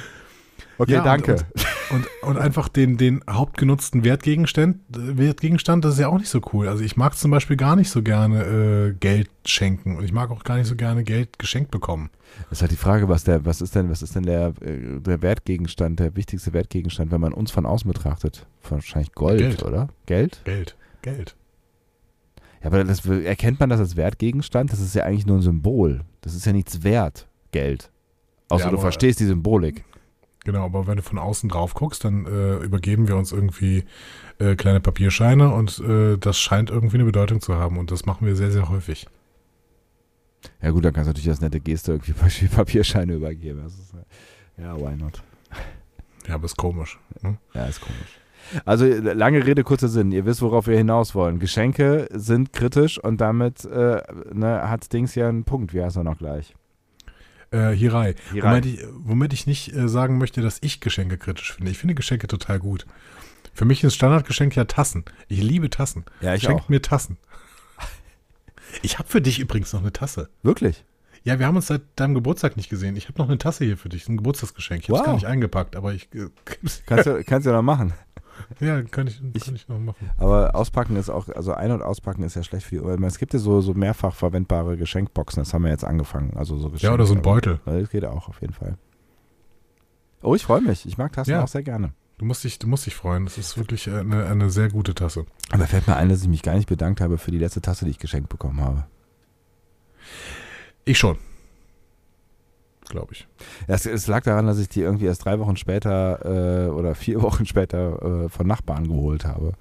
Okay, 0.79 0.93
Ja, 0.93 0.99
und- 1.01 1.07
danke. 1.07 1.37
Und, 1.91 2.07
und 2.23 2.39
einfach 2.39 2.69
den, 2.69 2.97
den 2.97 3.23
hauptgenutzten 3.29 4.05
Wertgegenstand, 4.05 4.79
Wertgegenstand, 4.89 5.85
das 5.85 5.95
ist 5.95 6.01
ja 6.01 6.09
auch 6.09 6.17
nicht 6.19 6.31
so 6.31 6.41
cool. 6.53 6.67
Also 6.67 6.83
ich 6.83 6.97
mag 6.97 7.15
zum 7.17 7.31
Beispiel 7.31 7.57
gar 7.59 7.77
nicht 7.77 7.91
so 7.91 8.03
gerne 8.03 8.43
äh, 8.43 8.93
Geld 8.99 9.29
schenken 9.45 9.97
und 9.99 10.05
ich 10.05 10.13
mag 10.13 10.31
auch 10.31 10.43
gar 10.45 10.57
nicht 10.57 10.67
so 10.67 10.75
gerne 10.77 11.05
Geld 11.05 11.39
geschenkt 11.39 11.71
bekommen. 11.71 12.09
Das 12.49 12.59
ist 12.59 12.63
halt 12.63 12.73
die 12.73 12.77
Frage, 12.77 13.09
was 13.11 13.25
der, 13.25 13.45
was 13.45 13.61
ist 13.61 13.75
denn, 13.75 13.91
was 13.91 14.01
ist 14.01 14.17
denn 14.17 14.23
der, 14.25 14.55
äh, 14.63 14.99
der 15.01 15.21
Wertgegenstand, 15.21 16.01
der 16.01 16.17
wichtigste 16.17 16.55
Wertgegenstand, 16.55 17.13
wenn 17.13 17.21
man 17.21 17.35
uns 17.35 17.51
von 17.51 17.67
außen 17.67 17.87
betrachtet? 17.87 18.47
Wahrscheinlich 18.69 19.13
Gold, 19.13 19.39
Geld. 19.41 19.63
oder? 19.63 19.89
Geld? 20.07 20.41
Geld. 20.45 20.75
Geld. 21.03 21.37
Ja, 22.63 22.69
aber 22.69 22.83
das, 22.83 23.05
erkennt 23.07 23.61
man 23.61 23.69
das 23.69 23.79
als 23.79 23.95
Wertgegenstand? 23.97 24.73
Das 24.73 24.81
ist 24.81 24.95
ja 24.95 25.05
eigentlich 25.05 25.27
nur 25.27 25.37
ein 25.39 25.43
Symbol. 25.43 26.01
Das 26.23 26.35
ist 26.35 26.47
ja 26.47 26.53
nichts 26.53 26.83
wert, 26.83 27.29
Geld. 27.53 27.91
Außer 28.49 28.67
Ja, 28.67 28.71
du 28.71 28.79
verstehst 28.79 29.21
die 29.21 29.25
Symbolik. 29.25 29.85
Genau, 30.45 30.65
aber 30.65 30.87
wenn 30.87 30.97
du 30.97 31.03
von 31.03 31.19
außen 31.19 31.49
drauf 31.49 31.73
guckst, 31.73 32.05
dann 32.05 32.27
äh, 32.27 32.57
übergeben 32.57 33.09
wir 33.09 33.17
uns 33.17 33.33
irgendwie 33.33 33.85
äh, 34.39 34.57
kleine 34.57 34.81
Papierscheine 34.81 35.53
und 35.53 35.79
äh, 35.81 36.19
das 36.19 36.39
scheint 36.39 36.69
irgendwie 36.69 36.97
eine 36.97 37.05
Bedeutung 37.05 37.41
zu 37.41 37.55
haben 37.55 37.79
und 37.79 37.91
das 37.91 38.05
machen 38.05 38.27
wir 38.27 38.37
sehr, 38.37 38.51
sehr 38.51 38.69
häufig. 38.69 39.07
Ja 40.61 40.71
gut, 40.71 40.85
dann 40.85 40.93
kannst 40.93 41.07
du 41.07 41.11
natürlich 41.11 41.31
als 41.31 41.41
nette 41.41 41.61
Geste 41.61 41.93
irgendwie 41.93 42.47
Papierscheine 42.55 43.15
übergeben. 43.15 43.65
Ist, 43.67 43.95
äh, 44.59 44.63
ja, 44.63 44.77
why 44.77 44.95
not? 44.95 45.23
Ja, 46.29 46.35
aber 46.35 46.45
ist 46.45 46.57
komisch. 46.57 46.99
Ne? 47.23 47.39
Ja, 47.55 47.65
ist 47.65 47.81
komisch. 47.81 48.19
Also 48.67 48.87
lange 48.87 49.47
Rede, 49.47 49.65
kurzer 49.65 49.89
Sinn. 49.89 50.13
Ihr 50.13 50.27
wisst, 50.27 50.43
worauf 50.43 50.67
wir 50.67 50.77
hinaus 50.77 51.15
wollen. 51.15 51.39
Geschenke 51.39 52.09
sind 52.13 52.53
kritisch 52.53 52.99
und 52.99 53.21
damit 53.21 53.65
äh, 53.65 54.03
ne, 54.33 54.69
hat 54.69 54.93
Dings 54.93 55.15
ja 55.15 55.29
einen 55.29 55.45
Punkt. 55.45 55.73
Wie 55.73 55.83
heißt 55.83 55.97
er 55.97 56.05
noch 56.05 56.19
gleich? 56.19 56.55
Äh, 57.55 57.77
Hirai. 57.77 58.15
Hirai. 58.33 58.51
Womit 58.51 58.67
ich, 58.67 58.87
womit 58.93 59.33
ich 59.33 59.47
nicht 59.47 59.75
äh, 59.75 59.89
sagen 59.89 60.19
möchte, 60.19 60.41
dass 60.43 60.59
ich 60.61 60.81
Geschenke 60.81 61.19
kritisch 61.19 61.53
finde. 61.55 61.71
Ich 61.71 61.79
finde 61.79 61.95
Geschenke 61.95 62.27
total 62.27 62.59
gut. 62.59 62.87
Für 63.53 63.65
mich 63.65 63.85
ist 63.85 63.95
Standardgeschenk 63.95 64.57
ja 64.57 64.65
Tassen. 64.65 65.05
Ich 65.29 65.41
liebe 65.41 65.71
Tassen. 65.71 66.05
Ja, 66.21 66.35
ich 66.35 66.43
Schenkt 66.43 66.65
auch. 66.65 66.69
mir 66.69 66.83
Tassen. 66.83 67.17
Ich 68.83 68.99
habe 68.99 69.09
für 69.09 69.21
dich 69.21 69.39
übrigens 69.39 69.73
noch 69.73 69.83
eine 69.83 69.93
Tasse. 69.93 70.31
Wirklich? 70.43 70.85
Ja, 71.23 71.39
wir 71.39 71.47
haben 71.47 71.55
uns 71.57 71.69
seit 71.69 71.83
deinem 71.95 72.15
Geburtstag 72.15 72.57
nicht 72.57 72.69
gesehen. 72.69 72.97
Ich 72.97 73.09
habe 73.09 73.19
noch 73.19 73.29
eine 73.29 73.39
Tasse 73.39 73.65
hier 73.65 73.79
für 73.79 73.89
dich, 73.89 74.09
ein 74.09 74.17
Geburtstagsgeschenk. 74.17 74.83
Ich 74.83 74.89
habe 74.89 74.99
es 74.99 75.05
gar 75.05 75.15
nicht 75.15 75.27
eingepackt, 75.27 75.77
aber 75.77 75.95
ich 75.95 76.13
äh, 76.15 76.27
Kannst 76.87 77.07
du, 77.07 77.23
kannst 77.25 77.47
du 77.47 77.51
ja 77.51 77.57
noch 77.57 77.63
machen. 77.63 77.93
Ja, 78.61 78.83
kann 78.83 79.07
ich, 79.07 79.21
kann 79.45 79.55
ich 79.55 79.69
noch 79.69 79.79
machen. 79.79 80.11
Aber 80.19 80.55
auspacken 80.55 80.97
ist 80.97 81.11
auch, 81.11 81.29
also 81.29 81.53
ein- 81.55 81.71
und 81.71 81.83
auspacken 81.83 82.23
ist 82.23 82.35
ja 82.37 82.43
schlecht 82.43 82.67
für 82.67 82.77
die 82.77 82.81
Umwelt. 82.81 83.01
Es 83.05 83.19
gibt 83.19 83.33
ja 83.33 83.39
so, 83.39 83.61
so 83.61 83.75
mehrfach 83.75 84.15
verwendbare 84.15 84.77
Geschenkboxen, 84.77 85.43
das 85.43 85.53
haben 85.55 85.65
wir 85.65 85.71
jetzt 85.71 85.85
angefangen. 85.85 86.37
Also 86.37 86.57
so 86.57 86.71
Ja, 86.77 86.93
oder 86.93 87.07
so 87.07 87.15
ein 87.15 87.23
Beutel. 87.23 87.61
Das 87.65 87.91
geht 87.91 88.05
auch 88.05 88.29
auf 88.29 88.41
jeden 88.41 88.53
Fall. 88.55 88.77
Oh, 90.23 90.35
ich 90.35 90.45
freue 90.45 90.61
mich. 90.63 90.87
Ich 90.87 90.97
mag 90.99 91.13
Tassen 91.13 91.31
Ja. 91.33 91.43
auch 91.43 91.49
sehr 91.49 91.63
gerne. 91.63 91.93
Du 92.19 92.25
musst 92.25 92.45
dich, 92.45 92.59
du 92.59 92.67
musst 92.69 92.87
dich 92.87 92.95
freuen. 92.95 93.25
Das 93.25 93.39
ist 93.39 93.59
wirklich 93.59 93.91
eine, 93.91 94.27
eine 94.27 94.49
sehr 94.49 94.69
gute 94.69 94.95
Tasse. 94.95 95.27
Aber 95.51 95.67
fällt 95.67 95.87
mir 95.89 95.97
ein, 95.97 96.09
dass 96.09 96.23
ich 96.23 96.29
mich 96.29 96.43
gar 96.43 96.55
nicht 96.55 96.69
bedankt 96.69 97.01
habe 97.01 97.19
für 97.19 97.31
die 97.33 97.39
letzte 97.39 97.61
Tasse, 97.61 97.85
die 97.85 97.91
ich 97.91 97.99
geschenkt 97.99 98.29
bekommen 98.29 98.61
habe. 98.61 98.87
Ich 100.85 100.99
schon. 100.99 101.19
Glaube 102.89 103.13
ich. 103.13 103.27
Es, 103.67 103.87
es 103.87 104.07
lag 104.07 104.23
daran, 104.25 104.47
dass 104.47 104.59
ich 104.59 104.69
die 104.69 104.81
irgendwie 104.83 105.07
erst 105.07 105.25
drei 105.25 105.39
Wochen 105.39 105.57
später 105.57 106.67
äh, 106.67 106.69
oder 106.71 106.95
vier 106.95 107.23
Wochen 107.23 107.47
später 107.47 108.25
äh, 108.25 108.29
von 108.29 108.47
Nachbarn 108.47 108.87
geholt 108.89 109.25
habe. 109.25 109.53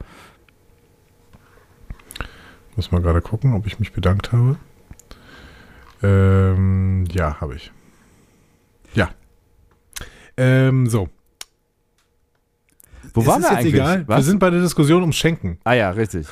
Muss 2.75 2.91
mal 2.91 3.01
gerade 3.01 3.21
gucken, 3.21 3.53
ob 3.53 3.67
ich 3.67 3.79
mich 3.79 3.93
bedankt 3.93 4.31
habe. 4.31 4.57
Ähm, 6.01 7.05
ja, 7.11 7.39
habe 7.39 7.55
ich. 7.55 7.71
Ja. 8.93 9.09
Ähm, 10.37 10.87
so. 10.89 11.07
Wo 13.13 13.21
Es 13.21 13.27
waren 13.27 13.41
ist 13.41 13.49
wir 13.49 13.51
jetzt 13.51 13.59
eigentlich? 13.59 13.73
egal. 13.75 14.07
Was? 14.07 14.17
Wir 14.19 14.23
sind 14.23 14.39
bei 14.39 14.49
der 14.49 14.61
Diskussion 14.61 15.01
ums 15.01 15.15
Schenken. 15.15 15.59
ah 15.63 15.73
ja, 15.73 15.91
richtig. 15.91 16.27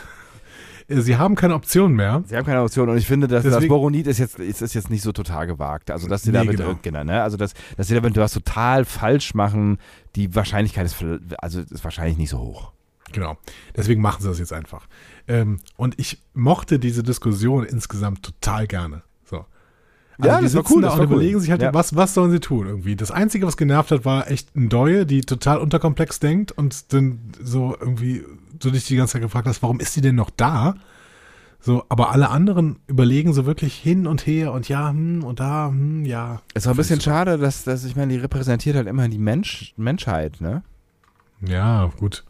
Äh, 0.87 1.01
Sie 1.01 1.17
haben 1.17 1.35
keine 1.35 1.55
Option 1.55 1.93
mehr. 1.93 2.23
Sie 2.25 2.35
haben 2.35 2.45
keine 2.45 2.61
Option 2.61 2.89
und 2.89 2.97
ich 2.97 3.07
finde, 3.07 3.27
dass 3.27 3.43
das 3.43 3.53
Deswegen- 3.53 3.69
Boronit 3.69 4.07
ist 4.07 4.17
jetzt, 4.19 4.39
ist, 4.39 4.61
ist 4.61 4.73
jetzt 4.73 4.89
nicht 4.89 5.01
so 5.03 5.11
total 5.11 5.47
gewagt. 5.47 5.91
Also, 5.91 6.07
dass 6.07 6.23
sie 6.23 6.31
Nee, 6.31 6.37
damit, 6.39 6.57
genau. 6.57 6.75
genau, 6.81 7.03
ne? 7.03 7.21
Also, 7.21 7.37
dass, 7.37 7.53
dass 7.77 7.87
sie 7.87 7.95
damit 7.95 8.15
was 8.17 8.33
total 8.33 8.85
falsch 8.85 9.33
machen, 9.33 9.77
die 10.15 10.33
Wahrscheinlichkeit 10.35 10.85
ist, 10.85 10.95
also, 11.39 11.59
ist 11.61 11.83
wahrscheinlich 11.83 12.17
nicht 12.17 12.29
so 12.29 12.39
hoch. 12.39 12.71
Genau. 13.13 13.37
Deswegen 13.75 14.01
machen 14.01 14.21
sie 14.21 14.29
das 14.29 14.39
jetzt 14.39 14.53
einfach. 14.53 14.87
Ähm, 15.27 15.59
und 15.75 15.99
ich 15.99 16.21
mochte 16.33 16.79
diese 16.79 17.03
Diskussion 17.03 17.65
insgesamt 17.65 18.23
total 18.23 18.67
gerne. 18.67 19.03
So. 19.25 19.45
Also 20.17 20.29
Ja, 20.29 20.37
die 20.37 20.45
das 20.45 20.55
war 20.55 20.63
cool, 20.71 20.81
da 20.81 20.87
das 20.87 20.93
und 20.95 20.99
war 20.99 21.07
cool. 21.07 21.13
überlegen 21.15 21.39
sich 21.41 21.51
halt, 21.51 21.61
Ja. 21.61 21.73
was, 21.73 21.93
was 21.95 22.13
sollen 22.13 22.31
sie 22.31 22.39
tun 22.39 22.67
irgendwie. 22.67 22.95
Das 22.95 23.11
Einzige, 23.11 23.45
was 23.45 23.57
genervt 23.57 23.91
hat, 23.91 24.05
war 24.05 24.31
echt 24.31 24.55
ein 24.55 24.69
Deue, 24.69 25.05
die 25.05 25.21
total 25.21 25.57
unterkomplex 25.57 26.19
denkt 26.21 26.53
und 26.53 26.93
dann 26.93 27.19
so 27.43 27.75
irgendwie 27.77 28.23
so 28.61 28.69
dich 28.69 28.85
die 28.85 28.95
ganze 28.95 29.13
Zeit 29.13 29.21
gefragt 29.21 29.47
hast, 29.47 29.61
warum 29.61 29.79
ist 29.79 29.93
sie 29.93 30.01
denn 30.01 30.15
noch 30.15 30.29
da? 30.29 30.75
So, 31.59 31.85
aber 31.89 32.11
alle 32.11 32.29
anderen 32.29 32.79
überlegen 32.87 33.33
so 33.33 33.45
wirklich 33.45 33.75
hin 33.75 34.07
und 34.07 34.25
her 34.25 34.51
und 34.51 34.67
ja, 34.67 34.89
hm, 34.89 35.23
und 35.23 35.39
da, 35.39 35.67
hm, 35.67 36.05
ja. 36.05 36.41
Es 36.53 36.65
war 36.65 36.73
ein 36.73 36.77
bisschen 36.77 37.01
schade, 37.01 37.37
dass, 37.37 37.63
dass 37.63 37.83
ich 37.83 37.95
meine, 37.95 38.13
die 38.13 38.19
repräsentiert 38.19 38.75
halt 38.75 38.87
immer 38.87 39.07
die 39.07 39.19
Mensch, 39.19 39.73
Menschheit, 39.77 40.41
ne? 40.41 40.63
Ja, 41.45 41.91
gut. 41.99 42.23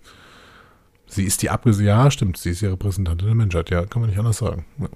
Sie 1.08 1.24
ist 1.24 1.42
die 1.42 1.50
Abges 1.50 1.80
ja, 1.80 2.12
stimmt, 2.12 2.38
sie 2.38 2.52
ist 2.52 2.62
die 2.62 2.68
Repräsentantin 2.68 3.28
der 3.28 3.36
Menschheit, 3.36 3.70
ja, 3.70 3.86
kann 3.86 4.02
man 4.02 4.10
nicht 4.10 4.20
anders 4.20 4.38
sagen. 4.38 4.66
Ja. 4.80 4.90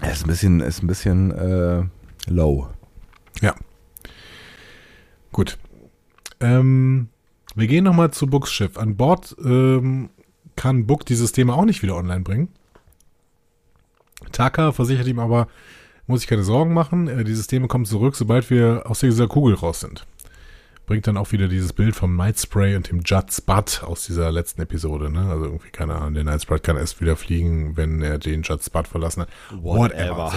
Er 0.00 0.12
ist 0.12 0.24
ein 0.24 0.28
bisschen, 0.28 0.60
ist 0.60 0.82
ein 0.82 0.86
bisschen 0.86 1.30
äh, 1.30 1.82
low. 2.26 2.68
Gut. 5.34 5.58
Ähm, 6.38 7.08
wir 7.54 7.66
gehen 7.66 7.84
nochmal 7.84 8.10
zu 8.10 8.26
Books 8.26 8.52
Schiff. 8.52 8.76
An 8.76 8.96
Bord 8.96 9.36
ähm, 9.44 10.10
kann 10.56 10.86
Book 10.86 11.04
die 11.06 11.14
Systeme 11.14 11.54
auch 11.54 11.64
nicht 11.64 11.82
wieder 11.82 11.96
online 11.96 12.20
bringen. 12.20 12.48
Taka 14.32 14.72
versichert 14.72 15.06
ihm 15.06 15.18
aber, 15.18 15.48
muss 16.06 16.22
ich 16.22 16.26
keine 16.26 16.44
Sorgen 16.44 16.74
machen, 16.74 17.08
äh, 17.08 17.24
die 17.24 17.34
Systeme 17.34 17.68
kommen 17.68 17.84
zurück, 17.84 18.16
sobald 18.16 18.50
wir 18.50 18.82
aus 18.86 19.00
dieser 19.00 19.28
Kugel 19.28 19.54
raus 19.54 19.80
sind. 19.80 20.06
bringt 20.86 21.06
dann 21.06 21.16
auch 21.16 21.32
wieder 21.32 21.48
dieses 21.48 21.72
Bild 21.72 21.94
vom 21.94 22.16
Night 22.16 22.38
Spray 22.38 22.76
und 22.76 22.90
dem 22.90 23.00
Judd 23.04 23.32
Spud 23.32 23.82
aus 23.84 24.04
dieser 24.06 24.30
letzten 24.32 24.62
Episode. 24.62 25.10
Ne? 25.10 25.28
Also 25.30 25.44
irgendwie, 25.46 25.70
keine 25.70 25.94
Ahnung, 25.94 26.14
der 26.14 26.24
Night 26.24 26.42
Spray 26.42 26.60
kann 26.60 26.76
erst 26.76 27.00
wieder 27.00 27.16
fliegen, 27.16 27.76
wenn 27.76 28.02
er 28.02 28.18
den 28.18 28.42
Judd 28.42 28.62
Spud 28.62 28.88
verlassen 28.88 29.22
hat. 29.22 29.28
Whatever. 29.50 30.32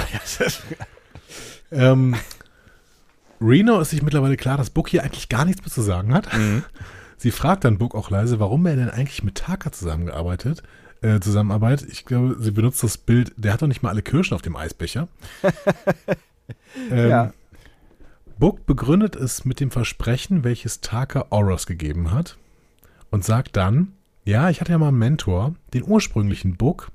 ähm, 1.71 2.15
Reno 3.41 3.79
ist 3.79 3.91
sich 3.91 4.01
mittlerweile 4.01 4.37
klar, 4.37 4.57
dass 4.57 4.69
Book 4.69 4.89
hier 4.89 5.03
eigentlich 5.03 5.29
gar 5.29 5.45
nichts 5.45 5.61
mehr 5.61 5.71
zu 5.71 5.81
sagen 5.81 6.13
hat. 6.13 6.33
Mhm. 6.33 6.63
Sie 7.17 7.31
fragt 7.31 7.63
dann 7.63 7.77
Book 7.77 7.95
auch 7.95 8.09
leise, 8.09 8.39
warum 8.39 8.65
er 8.65 8.75
denn 8.75 8.89
eigentlich 8.89 9.23
mit 9.23 9.35
Taka 9.35 9.71
zusammengearbeitet, 9.71 10.63
äh, 11.01 11.19
zusammenarbeitet. 11.19 11.89
Ich 11.89 12.05
glaube, 12.05 12.37
sie 12.39 12.51
benutzt 12.51 12.83
das 12.83 12.97
Bild, 12.97 13.33
der 13.37 13.53
hat 13.53 13.61
doch 13.61 13.67
nicht 13.67 13.81
mal 13.81 13.89
alle 13.89 14.03
Kirschen 14.03 14.35
auf 14.35 14.41
dem 14.41 14.55
Eisbecher. 14.55 15.07
ähm, 16.91 17.09
Ja. 17.09 17.33
Book 18.39 18.67
begründet 18.67 19.15
es 19.15 19.45
mit 19.45 19.59
dem 19.59 19.71
Versprechen, 19.71 20.43
welches 20.43 20.81
Taka 20.81 21.25
Oros 21.31 21.65
gegeben 21.65 22.11
hat 22.11 22.37
und 23.09 23.25
sagt 23.25 23.57
dann, 23.57 23.93
ja, 24.25 24.51
ich 24.51 24.61
hatte 24.61 24.73
ja 24.73 24.77
mal 24.77 24.89
einen 24.89 24.99
Mentor, 24.99 25.55
den 25.73 25.83
ursprünglichen 25.83 26.55
Book, 26.55 26.91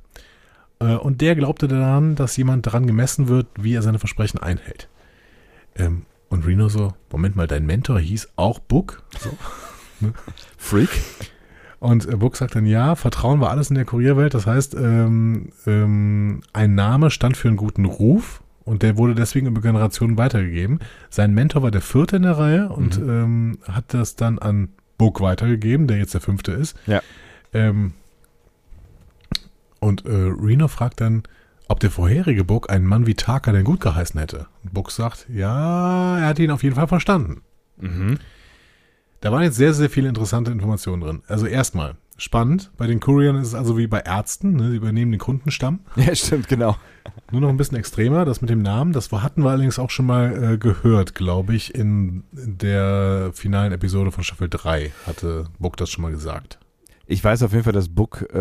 äh, 0.79 0.95
und 0.95 1.21
der 1.21 1.35
glaubte 1.35 1.67
daran, 1.67 2.15
dass 2.15 2.37
jemand 2.37 2.67
daran 2.67 2.87
gemessen 2.87 3.27
wird, 3.27 3.49
wie 3.59 3.75
er 3.75 3.83
seine 3.83 3.99
Versprechen 3.99 4.39
einhält. 4.39 4.89
Ähm, 5.75 6.03
und 6.29 6.47
Reno 6.47 6.69
so, 6.69 6.95
Moment 7.11 7.35
mal, 7.35 7.49
dein 7.49 7.67
Mentor 7.67 7.99
hieß 7.99 8.31
auch 8.37 8.61
Book? 8.61 9.03
So. 9.19 9.31
Freak. 10.57 10.91
Und 11.79 12.07
äh, 12.07 12.17
sagt 12.33 12.55
dann, 12.55 12.67
ja, 12.67 12.95
Vertrauen 12.95 13.41
war 13.41 13.51
alles 13.51 13.71
in 13.71 13.75
der 13.75 13.85
Kurierwelt. 13.85 14.35
Das 14.35 14.47
heißt, 14.47 14.75
ähm, 14.75 15.49
ähm, 15.67 16.43
ein 16.53 16.75
Name 16.77 17.11
stand 17.11 17.37
für 17.37 17.49
einen 17.49 17.57
guten 17.57 17.85
Ruf 17.85 18.43
und 18.65 18.83
der 18.83 18.97
wurde 18.97 19.15
deswegen 19.15 19.49
über 19.49 19.61
Generationen 19.61 20.17
weitergegeben. 20.17 20.79
Sein 21.11 21.35
Mentor 21.35 21.63
war 21.63 21.71
der 21.73 21.81
vierte 21.81 22.17
in 22.17 22.23
der 22.23 22.39
Reihe 22.39 22.69
und 22.69 22.99
ähm, 22.99 23.59
hat 23.67 23.95
das 23.95 24.15
dann 24.15 24.39
an 24.39 24.69
Book 24.97 25.21
weitergegeben, 25.21 25.89
der 25.89 25.99
jetzt 25.99 26.15
der 26.15 26.21
fünfte 26.21 26.53
ist. 26.53 26.77
Ja. 26.87 27.03
Ähm, 27.53 27.95
und 29.81 30.07
äh, 30.07 30.11
Reno 30.13 30.69
fragt 30.69 31.01
dann, 31.01 31.25
ob 31.67 31.81
der 31.81 31.91
vorherige 31.91 32.45
Book 32.45 32.71
einen 32.71 32.87
Mann 32.87 33.07
wie 33.07 33.15
Taka 33.15 33.51
denn 33.51 33.65
gut 33.65 33.81
geheißen 33.81 34.21
hätte. 34.21 34.47
Und 34.63 34.75
Book 34.75 34.93
sagt, 34.93 35.27
ja, 35.29 36.19
er 36.19 36.27
hat 36.27 36.39
ihn 36.39 36.53
auf 36.53 36.63
jeden 36.63 36.77
Fall 36.77 36.87
verstanden. 36.87 37.43
Mhm. 37.79 38.19
Da 39.23 39.31
waren 39.31 39.45
jetzt 39.45 39.57
sehr, 39.57 39.73
sehr 39.73 39.89
viele 39.89 40.09
interessante 40.09 40.51
Informationen 40.51 41.01
drin. 41.01 41.23
Also 41.29 41.47
erstmal, 41.47 41.95
spannend, 42.17 42.73
bei 42.77 42.89
den 42.89 42.99
Couriern 42.99 43.37
ist 43.37 43.49
es 43.49 43.55
also 43.55 43.79
wie 43.79 43.87
bei 43.87 44.01
Ärzten, 44.01 44.57
ne? 44.57 44.71
sie 44.71 44.77
übernehmen 44.77 45.13
den 45.13 45.21
Kundenstamm. 45.21 45.79
Ja, 45.97 46.13
stimmt, 46.13 46.49
genau. 46.49 46.77
Nur 47.31 47.41
noch 47.41 47.49
ein 47.49 47.57
bisschen 47.57 47.79
extremer, 47.79 48.25
das 48.25 48.41
mit 48.41 48.51
dem 48.51 48.63
Namen, 48.63 48.93
das 48.93 49.13
hatten 49.13 49.45
wir 49.45 49.51
allerdings 49.51 49.79
auch 49.79 49.91
schon 49.91 50.07
mal 50.07 50.55
äh, 50.55 50.59
gehört, 50.59 51.15
glaube 51.15 51.55
ich, 51.55 51.73
in 51.73 52.25
der 52.33 53.31
finalen 53.33 53.73
Episode 53.73 54.11
von 54.11 54.25
Staffel 54.25 54.49
3 54.51 54.93
hatte 55.07 55.47
Book 55.61 55.77
das 55.77 55.89
schon 55.89 56.03
mal 56.03 56.11
gesagt. 56.11 56.59
Ich 57.13 57.23
weiß 57.23 57.43
auf 57.43 57.53
jeden 57.53 57.65
Fall, 57.65 57.75
dass 57.75 57.91
Book, 57.91 58.27
äh, 58.33 58.37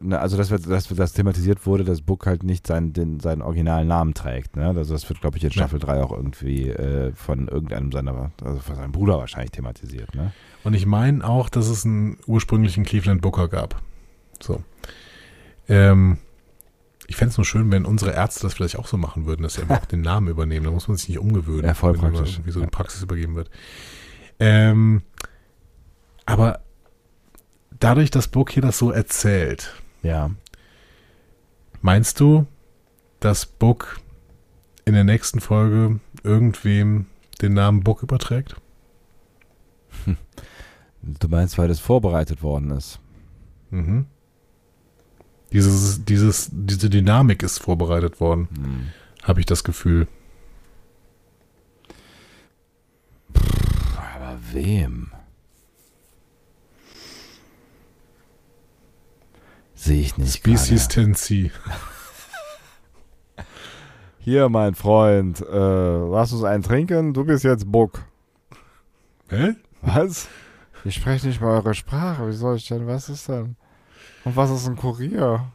ne, 0.00 0.18
also 0.18 0.38
dass, 0.38 0.50
wir, 0.50 0.58
dass 0.58 0.88
das 0.88 1.12
thematisiert 1.12 1.66
wurde, 1.66 1.84
dass 1.84 2.00
Book 2.00 2.24
halt 2.26 2.42
nicht 2.42 2.66
seinen, 2.66 2.94
den, 2.94 3.20
seinen 3.20 3.42
originalen 3.42 3.86
Namen 3.86 4.14
trägt. 4.14 4.56
Ne? 4.56 4.66
Also 4.68 4.94
das 4.94 5.06
wird, 5.10 5.20
glaube 5.20 5.36
ich, 5.36 5.44
in 5.44 5.50
Staffel 5.52 5.78
3 5.78 6.02
auch 6.02 6.10
irgendwie 6.12 6.70
äh, 6.70 7.12
von 7.14 7.48
irgendeinem 7.48 7.92
seiner, 7.92 8.30
also 8.42 8.60
von 8.60 8.76
seinem 8.76 8.92
Bruder 8.92 9.18
wahrscheinlich 9.18 9.50
thematisiert. 9.50 10.14
Ne? 10.14 10.32
Und 10.62 10.72
ich 10.72 10.86
meine 10.86 11.22
auch, 11.28 11.50
dass 11.50 11.68
es 11.68 11.84
einen 11.84 12.16
ursprünglichen 12.26 12.84
Cleveland 12.84 13.20
Booker 13.20 13.48
gab. 13.48 13.82
So. 14.40 14.62
Ähm, 15.68 16.16
ich 17.06 17.16
fände 17.16 17.32
es 17.32 17.36
nur 17.36 17.44
schön, 17.44 17.70
wenn 17.70 17.84
unsere 17.84 18.12
Ärzte 18.12 18.40
das 18.44 18.54
vielleicht 18.54 18.78
auch 18.78 18.86
so 18.86 18.96
machen 18.96 19.26
würden, 19.26 19.42
dass 19.42 19.54
sie 19.56 19.60
einfach 19.62 19.82
auch 19.82 19.86
den 19.92 20.00
Namen 20.00 20.28
übernehmen. 20.28 20.64
Da 20.64 20.70
muss 20.72 20.88
man 20.88 20.96
sich 20.96 21.10
nicht 21.10 21.18
umgewöhnen, 21.18 21.66
Ja, 21.66 21.74
voll 21.74 21.92
wenn 21.92 22.00
praktisch. 22.00 22.36
irgendwie 22.36 22.52
so 22.52 22.60
Ja. 22.60 22.66
die 22.66 22.70
Praxis 22.70 23.02
übergeben 23.02 23.34
wird. 23.34 23.50
Ähm, 24.40 25.02
aber 26.24 26.60
dadurch, 27.84 28.10
dass 28.10 28.28
Book 28.28 28.50
hier 28.50 28.62
das 28.62 28.78
so 28.78 28.90
erzählt, 28.90 29.74
Ja. 30.02 30.30
meinst 31.82 32.18
du, 32.20 32.46
dass 33.20 33.46
Book 33.46 34.00
in 34.84 34.94
der 34.94 35.04
nächsten 35.04 35.40
Folge 35.40 36.00
irgendwem 36.22 37.06
den 37.42 37.52
Namen 37.54 37.82
Book 37.82 38.02
überträgt? 38.02 38.56
Du 41.02 41.28
meinst, 41.28 41.58
weil 41.58 41.68
das 41.68 41.80
vorbereitet 41.80 42.42
worden 42.42 42.70
ist. 42.70 42.98
Mhm. 43.70 44.06
Dieses, 45.52 46.04
dieses, 46.06 46.48
diese 46.52 46.88
Dynamik 46.88 47.42
ist 47.42 47.58
vorbereitet 47.58 48.18
worden, 48.20 48.48
Hm. 48.56 48.86
habe 49.22 49.40
ich 49.40 49.46
das 49.46 49.62
Gefühl. 49.64 50.08
Aber 53.34 54.38
wem? 54.52 55.10
Sehe 59.84 60.00
ich 60.00 60.16
nicht. 60.16 60.42
10C. 60.46 61.50
Hier, 64.18 64.48
mein 64.48 64.74
Freund, 64.74 65.42
äh, 65.42 66.08
lass 66.08 66.32
uns 66.32 66.42
einen 66.42 66.62
trinken. 66.62 67.12
Du 67.12 67.26
bist 67.26 67.44
jetzt 67.44 67.70
Buck. 67.70 68.02
Hä? 69.28 69.56
Was? 69.82 70.26
Ich 70.86 70.94
spreche 70.94 71.26
nicht 71.26 71.42
mal 71.42 71.50
eure 71.50 71.74
Sprache. 71.74 72.26
Wie 72.26 72.32
soll 72.32 72.56
ich 72.56 72.66
denn? 72.66 72.86
Was 72.86 73.10
ist 73.10 73.28
denn? 73.28 73.56
Und 74.24 74.36
was 74.36 74.50
ist 74.50 74.66
ein 74.66 74.76
Kurier? 74.76 75.52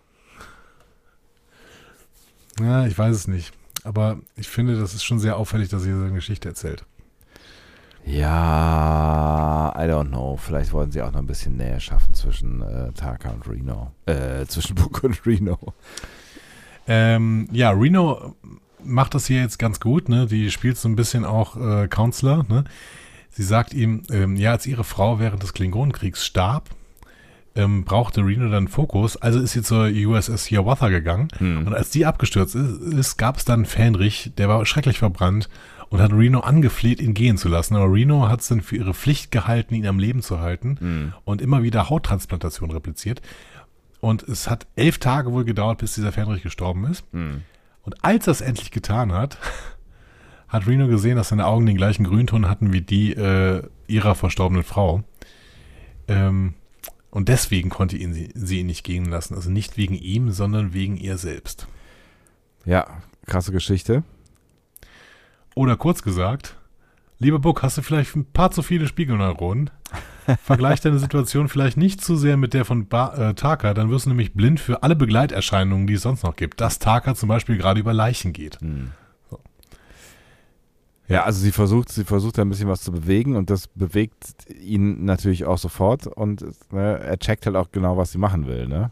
Ja, 2.59 2.85
ich 2.85 2.95
weiß 2.95 3.15
es 3.15 3.27
nicht. 3.27 3.51
Aber 3.83 4.19
ich 4.35 4.47
finde, 4.47 4.79
das 4.79 4.93
ist 4.93 5.03
schon 5.03 5.17
sehr 5.17 5.37
auffällig, 5.37 5.69
dass 5.69 5.87
ihr 5.87 5.97
so 5.97 6.03
eine 6.03 6.13
Geschichte 6.13 6.49
erzählt. 6.49 6.85
Ja, 8.05 9.73
I 9.75 9.81
don't 9.81 10.09
know. 10.09 10.37
Vielleicht 10.37 10.73
wollen 10.73 10.91
sie 10.91 11.01
auch 11.01 11.11
noch 11.11 11.19
ein 11.19 11.27
bisschen 11.27 11.57
Nähe 11.57 11.79
schaffen 11.79 12.13
zwischen 12.13 12.61
äh, 12.61 12.91
Taka 12.93 13.29
und 13.29 13.47
Reno. 13.47 13.91
Äh, 14.05 14.45
zwischen 14.45 14.75
Book 14.75 15.03
und 15.03 15.25
Reno. 15.25 15.57
Ähm, 16.87 17.47
ja, 17.51 17.69
Reno 17.71 18.35
macht 18.83 19.13
das 19.13 19.27
hier 19.27 19.41
jetzt 19.41 19.59
ganz 19.59 19.79
gut. 19.79 20.09
Ne? 20.09 20.25
Die 20.25 20.49
spielt 20.51 20.77
so 20.77 20.89
ein 20.89 20.95
bisschen 20.95 21.25
auch 21.25 21.55
äh, 21.55 21.87
Counselor. 21.87 22.45
Ne? 22.49 22.63
Sie 23.29 23.43
sagt 23.43 23.73
ihm, 23.73 24.03
ähm, 24.11 24.35
ja, 24.35 24.51
als 24.51 24.65
ihre 24.65 24.83
Frau 24.83 25.19
während 25.19 25.43
des 25.43 25.53
Klingonenkriegs 25.53 26.25
starb, 26.25 26.69
ähm, 27.55 27.83
brauchte 27.83 28.25
Reno 28.25 28.49
dann 28.49 28.67
Fokus. 28.67 29.17
Also 29.17 29.39
ist 29.39 29.51
sie 29.51 29.61
zur 29.61 29.85
USS 29.85 30.45
Hiawatha 30.45 30.89
gegangen. 30.89 31.27
Hm. 31.37 31.67
Und 31.67 31.75
als 31.75 31.91
die 31.91 32.05
abgestürzt 32.05 32.55
ist, 32.55 32.81
ist 32.81 33.17
gab 33.17 33.37
es 33.37 33.45
dann 33.45 33.65
Fähnrich, 33.65 34.31
der 34.37 34.49
war 34.49 34.65
schrecklich 34.65 34.99
verbrannt 34.99 35.49
und 35.89 36.01
hat 36.01 36.11
Reno 36.13 36.41
angefleht, 36.41 37.01
ihn 37.01 37.13
gehen 37.13 37.37
zu 37.37 37.49
lassen. 37.49 37.75
Aber 37.75 37.91
Reno 37.91 38.29
hat 38.29 38.41
es 38.41 38.47
dann 38.47 38.61
für 38.61 38.75
ihre 38.77 38.93
Pflicht 38.93 39.31
gehalten, 39.31 39.73
ihn 39.75 39.87
am 39.87 39.99
Leben 39.99 40.21
zu 40.21 40.39
halten 40.39 40.77
Hm. 40.79 41.13
und 41.25 41.41
immer 41.41 41.63
wieder 41.63 41.89
Hauttransplantation 41.89 42.71
repliziert. 42.71 43.21
Und 44.01 44.23
es 44.23 44.49
hat 44.49 44.67
elf 44.75 44.97
Tage 44.99 45.31
wohl 45.33 45.43
gedauert, 45.43 45.79
bis 45.79 45.95
dieser 45.95 46.11
Fähnrich 46.11 46.43
gestorben 46.43 46.85
ist. 46.85 47.03
Hm. 47.11 47.41
Und 47.83 48.03
als 48.03 48.27
er 48.27 48.31
es 48.31 48.41
endlich 48.41 48.71
getan 48.71 49.11
hat, 49.13 49.37
hat 50.47 50.67
Reno 50.67 50.87
gesehen, 50.87 51.15
dass 51.17 51.29
seine 51.29 51.45
Augen 51.45 51.65
den 51.65 51.77
gleichen 51.77 52.03
Grünton 52.05 52.49
hatten 52.49 52.71
wie 52.71 52.81
die 52.81 53.13
äh, 53.13 53.63
ihrer 53.87 54.15
verstorbenen 54.15 54.63
Frau. 54.63 55.03
Ähm, 56.07 56.53
und 57.11 57.27
deswegen 57.27 57.69
konnte 57.69 57.97
ihn 57.97 58.13
sie, 58.13 58.29
sie 58.35 58.59
ihn 58.59 58.67
nicht 58.67 58.83
gehen 58.83 59.05
lassen. 59.05 59.33
Also 59.33 59.49
nicht 59.49 59.77
wegen 59.77 59.95
ihm, 59.95 60.31
sondern 60.31 60.73
wegen 60.73 60.97
ihr 60.97 61.17
selbst. 61.17 61.67
Ja, 62.65 63.01
krasse 63.25 63.51
Geschichte. 63.51 64.03
Oder 65.55 65.75
kurz 65.75 66.01
gesagt, 66.01 66.55
lieber 67.17 67.39
Buck, 67.39 67.63
hast 67.63 67.77
du 67.77 67.81
vielleicht 67.81 68.15
ein 68.15 68.25
paar 68.25 68.51
zu 68.51 68.61
viele 68.61 68.87
Spiegelneuronen? 68.87 69.69
Vergleich 70.43 70.79
deine 70.81 70.99
Situation 70.99 71.49
vielleicht 71.49 71.77
nicht 71.77 72.01
zu 72.01 72.15
sehr 72.15 72.37
mit 72.37 72.53
der 72.53 72.65
von 72.65 72.87
ba 72.87 73.29
äh, 73.29 73.33
Taka, 73.33 73.73
dann 73.73 73.89
wirst 73.89 74.05
du 74.05 74.09
nämlich 74.09 74.33
blind 74.33 74.59
für 74.59 74.83
alle 74.83 74.95
Begleiterscheinungen, 74.95 75.87
die 75.87 75.95
es 75.95 76.03
sonst 76.03 76.23
noch 76.23 76.35
gibt. 76.35 76.61
Dass 76.61 76.79
Taka 76.79 77.15
zum 77.15 77.29
Beispiel 77.29 77.57
gerade 77.57 77.79
über 77.79 77.93
Leichen 77.93 78.33
geht. 78.33 78.61
Hm. 78.61 78.91
So. 79.29 79.39
Ja, 81.07 81.23
also 81.23 81.39
sie 81.39 81.51
versucht, 81.51 81.89
sie 81.89 82.03
versucht 82.03 82.37
ein 82.37 82.49
bisschen 82.49 82.69
was 82.69 82.81
zu 82.81 82.91
bewegen 82.91 83.35
und 83.35 83.49
das 83.49 83.67
bewegt 83.67 84.47
ihn 84.53 85.05
natürlich 85.05 85.45
auch 85.45 85.57
sofort 85.57 86.05
und 86.05 86.45
ne, 86.71 86.99
er 86.99 87.17
checkt 87.17 87.45
halt 87.47 87.55
auch 87.55 87.71
genau, 87.71 87.97
was 87.97 88.11
sie 88.11 88.19
machen 88.19 88.45
will, 88.45 88.67
ne? 88.67 88.91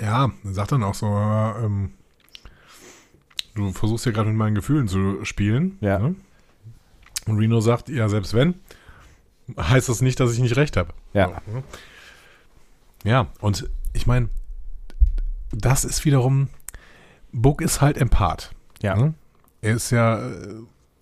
Ja, 0.00 0.30
sagt 0.44 0.72
dann 0.72 0.84
auch 0.84 0.94
so, 0.94 1.06
äh, 1.06 1.64
ähm, 1.64 1.92
du 3.58 3.72
versuchst 3.72 4.06
ja 4.06 4.12
gerade 4.12 4.28
mit 4.28 4.38
meinen 4.38 4.54
Gefühlen 4.54 4.88
zu 4.88 5.24
spielen. 5.24 5.78
Ja. 5.80 5.98
Ne? 5.98 6.14
Und 7.26 7.38
Reno 7.38 7.60
sagt, 7.60 7.88
ja, 7.88 8.08
selbst 8.08 8.34
wenn, 8.34 8.54
heißt 9.58 9.88
das 9.88 10.00
nicht, 10.00 10.18
dass 10.20 10.32
ich 10.32 10.38
nicht 10.38 10.56
recht 10.56 10.76
habe. 10.76 10.92
Ja. 11.12 11.40
Ne? 11.46 11.62
Ja, 13.04 13.28
und 13.40 13.68
ich 13.92 14.06
meine, 14.06 14.28
das 15.52 15.84
ist 15.84 16.04
wiederum, 16.04 16.48
Book 17.32 17.60
ist 17.60 17.80
halt 17.80 17.96
Empath. 17.96 18.52
Ja. 18.82 18.96
Ne? 18.96 19.14
Er 19.60 19.74
ist 19.74 19.90
ja 19.90 20.26
äh, 20.26 20.54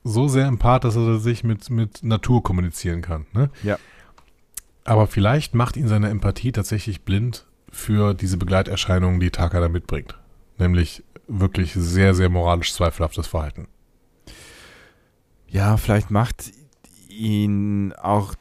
so 0.05 0.29
sehr 0.29 0.47
Empath, 0.47 0.85
dass 0.85 0.97
er 0.97 1.19
sich 1.19 1.45
mit, 1.45 1.71
mit 1.71 2.03
Natur 2.03 2.43
kommunizieren 2.43 3.03
kann. 3.03 3.27
Ne? 3.33 3.51
Ja. 3.63 3.79
Aber 4.85 5.07
vielleicht 5.07 5.55
macht 5.55 5.77
ihn 5.77 5.89
seine 5.89 6.09
Empathie 6.11 6.53
tatsächlich 6.53 7.03
blind 7.03 7.45
für 7.71 8.15
diese 8.15 8.37
Begleiterscheinungen, 8.37 9.21
die 9.21 9.31
Taka 9.31 9.61
da 9.61 9.69
mitbringt. 9.69 10.17
Nämlich 10.59 11.03
wirklich 11.29 11.73
sehr, 11.75 12.15
sehr 12.15 12.29
moralisch 12.29 12.73
zweifelhaftes 12.73 13.27
Verhalten. 13.27 13.69
Ja, 15.49 15.77
vielleicht 15.77 16.11
macht 16.11 16.53
ihn 17.09 17.93
auch 17.95 18.35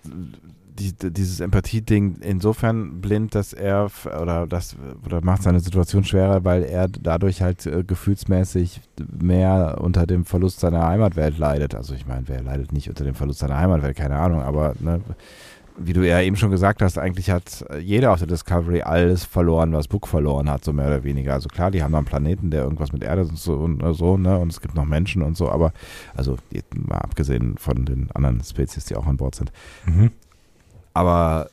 die, 0.80 0.94
dieses 0.94 1.40
Empathie-Ding 1.40 2.18
insofern 2.22 3.00
blind, 3.00 3.34
dass 3.34 3.54
er 3.54 3.90
oder 4.22 4.46
das 4.48 4.76
oder 5.06 5.24
macht 5.24 5.44
seine 5.44 5.62
Situation 5.62 6.04
schwerer, 6.04 6.44
weil 6.44 6.64
er 6.64 6.90
dadurch 6.90 7.42
halt 7.42 7.66
äh, 7.66 7.84
gefühlsmäßig 7.84 8.82
mehr 9.18 9.78
unter 9.80 10.06
dem 10.06 10.26
Verlust 10.26 10.60
seiner 10.60 10.86
Heimatwelt 10.86 11.38
leidet. 11.38 11.76
Also 11.76 11.94
ich 11.94 12.06
meine, 12.06 12.28
wer 12.28 12.42
leidet 12.42 12.74
nicht 12.74 12.90
unter 12.90 13.06
dem 13.06 13.16
Verlust 13.16 13.40
seiner 13.40 13.58
Heimatwelt, 13.58 13.96
keine 13.96 14.18
Ahnung, 14.18 14.42
aber 14.42 14.74
ne, 14.80 15.02
wie 15.78 15.94
du 15.94 16.08
ja 16.08 16.22
eben 16.22 16.36
schon 16.36 16.52
gesagt 16.52 16.82
hast, 16.82 16.98
eigentlich 16.98 17.30
hat 17.30 17.66
jeder 17.80 18.14
auf 18.14 18.20
der 18.20 18.28
Discovery 18.28 18.82
alles 18.82 19.26
verloren, 19.26 19.74
was 19.74 19.88
Book 19.88 20.08
verloren 20.08 20.50
hat, 20.50 20.64
so 20.64 20.74
mehr 20.74 20.88
oder 20.88 21.04
weniger. 21.04 21.34
Also 21.34 21.50
klar, 21.50 21.72
die 21.72 21.84
haben 21.84 21.92
da 21.92 21.98
einen 21.98 22.08
Planeten, 22.08 22.52
der 22.52 22.64
irgendwas 22.64 22.94
mit 22.94 23.04
Erde 23.04 23.24
und 23.24 23.38
so 23.38 23.54
und 23.56 23.94
so, 23.94 24.18
ne? 24.18 24.38
Und 24.38 24.52
es 24.52 24.62
gibt 24.62 24.76
noch 24.76 24.86
Menschen 24.86 25.22
und 25.22 25.36
so, 25.36 25.50
aber 25.50 25.74
also 26.16 26.38
mal 26.76 27.00
abgesehen 27.00 27.58
von 27.58 27.86
den 27.86 28.10
anderen 28.12 28.42
Spezies, 28.44 28.86
die 28.86 28.96
auch 28.96 29.06
an 29.08 29.18
Bord 29.18 29.36
sind. 29.36 29.52
Mhm. 29.86 30.12
Aber 30.94 31.50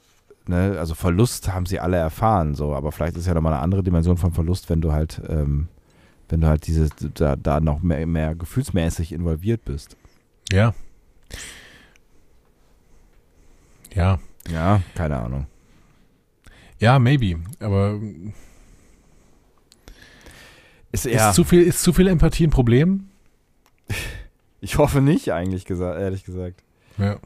ne, 0.47 0.77
also 0.79 0.95
Verlust 0.95 1.53
haben 1.53 1.67
sie 1.67 1.81
alle 1.81 1.97
erfahren, 1.97 2.55
so, 2.55 2.75
aber 2.75 2.93
vielleicht 2.93 3.17
ist 3.17 3.27
ja 3.27 3.35
nochmal 3.35 3.55
eine 3.55 3.63
andere 3.63 3.83
Dimension 3.83 4.17
von 4.17 4.33
Verlust, 4.33 4.71
wenn 4.71 4.81
du 4.81 4.93
halt, 4.93 5.21
ähm, 5.29 5.69
wenn 6.29 6.41
du 6.41 6.47
halt 6.47 6.67
diese, 6.67 6.89
da, 7.15 7.37
da 7.37 7.61
noch 7.61 7.83
mehr, 7.83 8.07
mehr 8.07 8.35
gefühlsmäßig 8.35 9.13
involviert 9.13 9.65
bist. 9.65 9.97
Ja. 10.53 10.75
Ja. 13.95 14.19
Ja, 14.51 14.83
keine 14.95 15.19
Ahnung. 15.19 15.47
Ja, 16.79 16.99
maybe, 16.99 17.41
aber 17.61 18.01
ist, 20.91 21.07
ja. 21.07 21.31
ist, 21.31 21.37
zu 21.37 21.45
viel, 21.45 21.63
ist 21.63 21.83
zu 21.83 21.93
viel 21.93 22.09
Empathie 22.09 22.47
ein 22.47 22.51
Problem? 22.51 23.09
Ich 24.65 24.79
hoffe 24.79 25.01
nicht, 25.01 25.33
eigentlich 25.33 25.65
gesagt, 25.65 25.99
ehrlich 25.99 26.23
gesagt. 26.23 26.63
Ja. 26.97 27.19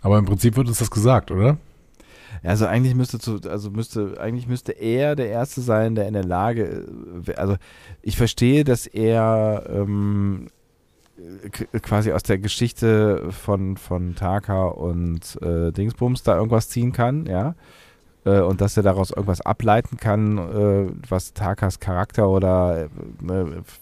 Aber 0.00 0.18
im 0.18 0.24
Prinzip 0.24 0.56
wird 0.56 0.66
uns 0.66 0.80
das 0.80 0.90
gesagt, 0.90 1.30
oder? 1.30 1.58
Also 2.42 2.66
eigentlich 2.66 2.96
müsste 2.96 3.20
zu, 3.20 3.40
also 3.48 3.70
müsste, 3.70 4.20
eigentlich 4.20 4.48
müsste 4.48 4.72
er 4.72 5.14
der 5.14 5.28
Erste 5.28 5.60
sein, 5.60 5.94
der 5.94 6.08
in 6.08 6.14
der 6.14 6.24
Lage, 6.24 6.88
also 7.36 7.56
ich 8.02 8.16
verstehe, 8.16 8.64
dass 8.64 8.88
er 8.88 9.64
ähm, 9.68 10.48
quasi 11.82 12.12
aus 12.12 12.22
der 12.22 12.38
Geschichte 12.38 13.30
von, 13.30 13.76
von 13.76 14.14
Taka 14.14 14.64
und 14.64 15.40
äh, 15.42 15.70
Dingsbums 15.70 16.22
da 16.22 16.36
irgendwas 16.36 16.68
ziehen 16.68 16.92
kann, 16.92 17.26
ja. 17.26 17.54
Äh, 18.24 18.40
und 18.40 18.60
dass 18.60 18.76
er 18.76 18.82
daraus 18.82 19.10
irgendwas 19.10 19.40
ableiten 19.40 19.96
kann, 19.96 20.38
äh, 20.38 20.90
was 21.08 21.34
Takas 21.34 21.78
Charakter 21.78 22.28
oder 22.28 22.84
äh, 22.84 22.88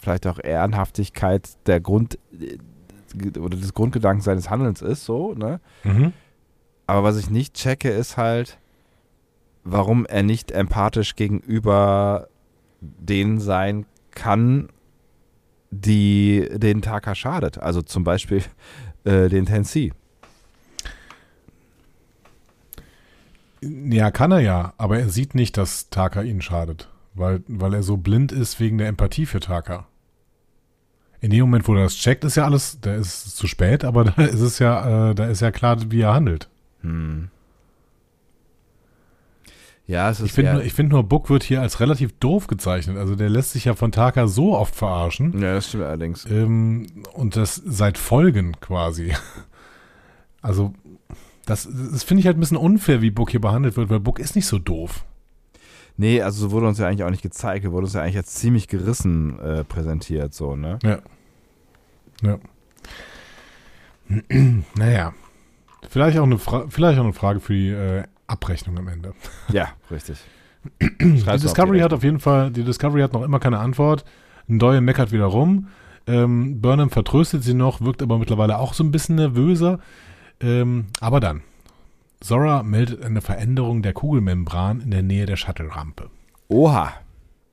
vielleicht 0.00 0.26
auch 0.26 0.38
Ehrenhaftigkeit 0.42 1.48
der 1.66 1.80
Grund 1.80 2.18
oder 3.38 3.56
des 3.56 3.74
Grundgedankens 3.74 4.24
seines 4.24 4.50
Handelns 4.50 4.82
ist, 4.82 5.04
so, 5.04 5.34
ne? 5.34 5.60
Mhm. 5.84 6.12
Aber 6.86 7.04
was 7.04 7.16
ich 7.18 7.30
nicht 7.30 7.54
checke, 7.54 7.90
ist 7.90 8.16
halt, 8.16 8.59
warum 9.64 10.04
er 10.06 10.22
nicht 10.22 10.50
empathisch 10.50 11.14
gegenüber 11.14 12.28
denen 12.80 13.38
sein 13.38 13.86
kann, 14.10 14.68
die 15.73 16.49
den 16.53 16.81
Taka 16.81 17.16
schadet. 17.16 17.59
Also 17.59 17.82
zum 17.82 18.05
Beispiel 18.05 18.44
äh, 19.03 19.28
den 19.28 19.47
Tennessee. 19.47 19.93
Ja, 23.61 24.11
kann 24.11 24.31
er 24.31 24.40
ja, 24.40 24.74
aber 24.77 25.01
er 25.01 25.09
sieht 25.09 25.35
nicht, 25.35 25.57
dass 25.57 25.89
Taka 25.90 26.23
ihn 26.23 26.43
schadet, 26.43 26.89
weil, 27.15 27.43
weil 27.49 27.74
er 27.74 27.82
so 27.82 27.97
blind 27.97 28.32
ist 28.32 28.61
wegen 28.61 28.78
der 28.78 28.89
Empathie 28.89 29.27
für 29.27 29.40
Taka 29.40 29.86
in 31.23 31.31
dem 31.31 31.40
Moment, 31.43 31.66
wo 31.69 31.74
er 31.74 31.85
das 31.85 31.94
checkt, 31.94 32.24
ist 32.24 32.36
ja 32.36 32.44
alles, 32.44 32.78
da 32.81 32.94
ist 32.94 33.27
es 33.27 33.36
zu 33.36 33.47
spät, 33.47 33.85
aber 33.85 34.05
da 34.16 34.23
ist 34.24 34.40
es 34.40 34.59
ja, 34.59 35.11
äh, 35.11 35.15
da 35.15 35.27
ist 35.27 35.40
ja 35.40 35.51
klar, 35.51 35.78
wie 35.90 36.03
er 36.03 36.12
handelt. 36.12 36.51
Hm. 36.82 37.31
Ja, 39.86 40.10
es 40.10 40.20
ist 40.20 40.26
ich 40.26 40.32
finde 40.32 40.54
nur, 40.54 40.62
find 40.62 40.90
nur, 40.90 41.02
Book 41.02 41.28
wird 41.28 41.42
hier 41.42 41.60
als 41.60 41.80
relativ 41.80 42.12
doof 42.18 42.46
gezeichnet. 42.46 42.96
Also 42.96 43.16
der 43.16 43.28
lässt 43.28 43.52
sich 43.52 43.64
ja 43.64 43.74
von 43.74 43.92
Taka 43.92 44.28
so 44.28 44.56
oft 44.56 44.74
verarschen. 44.74 45.40
Ja, 45.40 45.54
das 45.54 45.68
stimmt 45.68 45.84
allerdings. 45.84 46.24
Ähm, 46.26 46.86
und 47.14 47.36
das 47.36 47.56
seit 47.56 47.98
Folgen 47.98 48.59
quasi. 48.60 49.14
Also 50.44 50.74
das, 51.46 51.68
das 51.70 52.02
finde 52.02 52.18
ich 52.18 52.26
halt 52.26 52.36
ein 52.36 52.40
bisschen 52.40 52.56
unfair, 52.56 53.00
wie 53.00 53.12
Book 53.12 53.30
hier 53.30 53.40
behandelt 53.40 53.76
wird, 53.76 53.90
weil 53.90 54.00
Book 54.00 54.18
ist 54.18 54.34
nicht 54.34 54.46
so 54.48 54.59
doof. 54.59 55.04
Nee, 55.96 56.20
also 56.20 56.40
so 56.40 56.50
wurde 56.50 56.66
uns 56.66 56.78
ja 56.78 56.88
eigentlich 56.88 57.04
auch 57.04 57.10
nicht 57.10 57.22
gezeigt. 57.22 57.64
Er 57.64 57.70
wurde 57.70 57.84
uns 57.84 57.94
ja 57.94 58.02
eigentlich 58.02 58.16
als 58.16 58.34
ziemlich 58.34 58.66
gerissen 58.66 59.38
äh, 59.38 59.62
präsentiert, 59.62 60.34
so, 60.34 60.56
ne? 60.56 60.80
Ja. 60.82 60.98
Ja. 62.22 62.38
naja. 64.74 65.14
Vielleicht 65.88 66.18
auch, 66.18 66.24
eine 66.24 66.38
vielleicht 66.38 66.98
auch 66.98 67.04
eine 67.04 67.12
Frage 67.12 67.40
für 67.40 67.52
die 67.52 67.68
äh, 67.68 68.04
Abrechnung 68.32 68.78
am 68.78 68.88
Ende. 68.88 69.14
Ja, 69.52 69.68
richtig. 69.90 70.18
die 70.80 71.22
Discovery 71.24 71.80
hat 71.80 71.92
auf 71.92 72.02
jeden 72.02 72.20
Fall, 72.20 72.50
die 72.50 72.64
Discovery 72.64 73.02
hat 73.02 73.12
noch 73.12 73.22
immer 73.22 73.40
keine 73.40 73.59
Antwort. 73.59 74.04
Ndoye 74.48 74.80
meckert 74.80 75.12
wieder 75.12 75.26
rum. 75.26 75.68
Ähm, 76.06 76.60
Burnham 76.60 76.90
vertröstet 76.90 77.44
sie 77.44 77.54
noch, 77.54 77.80
wirkt 77.80 78.02
aber 78.02 78.18
mittlerweile 78.18 78.59
auch 78.59 78.74
so 78.74 78.82
ein 78.82 78.90
bisschen 78.90 79.16
nervöser. 79.16 79.78
Ähm, 80.40 80.86
aber 81.00 81.20
dann, 81.20 81.42
Zora 82.20 82.62
meldet 82.62 83.02
eine 83.04 83.20
Veränderung 83.20 83.82
der 83.82 83.92
Kugelmembran 83.92 84.80
in 84.80 84.90
der 84.90 85.02
Nähe 85.02 85.26
der 85.26 85.36
Shuttle-Rampe. 85.36 86.10
Oha. 86.48 86.92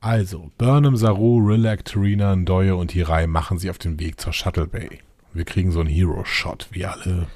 Also, 0.00 0.50
Burnham, 0.56 0.96
Saru, 0.96 1.38
Rilak, 1.38 1.84
Tarina, 1.84 2.34
Ndoye 2.34 2.70
und 2.70 2.92
Hirai 2.92 3.26
machen 3.26 3.58
sich 3.58 3.68
auf 3.68 3.78
den 3.78 4.00
Weg 4.00 4.18
zur 4.18 4.32
Shuttle 4.32 4.66
Bay. 4.66 5.00
Wir 5.34 5.44
kriegen 5.44 5.70
so 5.72 5.80
einen 5.80 5.90
Hero-Shot, 5.90 6.68
wie 6.70 6.86
alle 6.86 7.26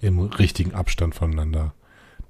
im 0.00 0.20
richtigen 0.20 0.72
Abstand 0.72 1.14
voneinander 1.14 1.74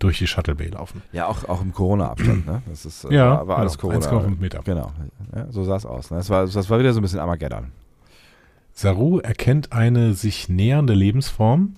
durch 0.03 0.19
die 0.19 0.27
Shuttle 0.27 0.55
Bay 0.55 0.69
laufen. 0.69 1.03
Ja, 1.13 1.27
auch, 1.27 1.49
auch 1.49 1.63
im 1.63 1.73
Corona-Abstand, 1.73 2.47
ne? 2.47 2.63
Das 2.69 2.85
ist, 2.85 3.05
äh, 3.05 3.15
ja, 3.15 3.47
war, 3.47 3.59
alles 3.59 3.79
genau, 3.79 3.99
Corona. 4.01 4.27
1,5 4.29 4.41
Meter. 4.41 4.61
Genau, 4.65 4.93
ja, 5.35 5.51
so 5.51 5.63
sah 5.65 5.77
es 5.77 5.87
aus. 5.87 6.11
Ne? 6.11 6.17
Das, 6.17 6.31
war, 6.31 6.47
das 6.47 6.71
war 6.71 6.79
wieder 6.79 6.93
so 6.93 7.01
ein 7.01 7.03
bisschen 7.03 7.21
Armageddon. 7.21 7.73
Saru 8.73 9.19
erkennt 9.19 9.73
eine 9.73 10.15
sich 10.15 10.49
nähernde 10.49 10.95
Lebensform. 10.95 11.77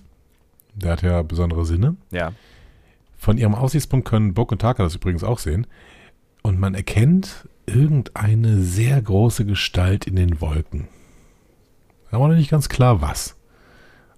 Der 0.73 0.93
hat 0.93 1.01
ja 1.03 1.21
besondere 1.21 1.65
Sinne. 1.65 1.97
Ja. 2.11 2.31
Von 3.17 3.37
ihrem 3.37 3.55
Aussichtspunkt 3.55 4.07
können 4.07 4.33
Bock 4.33 4.51
und 4.51 4.59
Taka 4.61 4.83
das 4.83 4.95
übrigens 4.95 5.23
auch 5.23 5.39
sehen. 5.39 5.67
Und 6.41 6.59
man 6.59 6.73
erkennt 6.73 7.47
irgendeine 7.65 8.61
sehr 8.61 9.01
große 9.01 9.45
Gestalt 9.45 10.07
in 10.07 10.15
den 10.15 10.41
Wolken. 10.41 10.87
Aber 12.11 12.27
noch 12.27 12.35
nicht 12.35 12.51
ganz 12.51 12.69
klar, 12.69 13.01
was. 13.01 13.35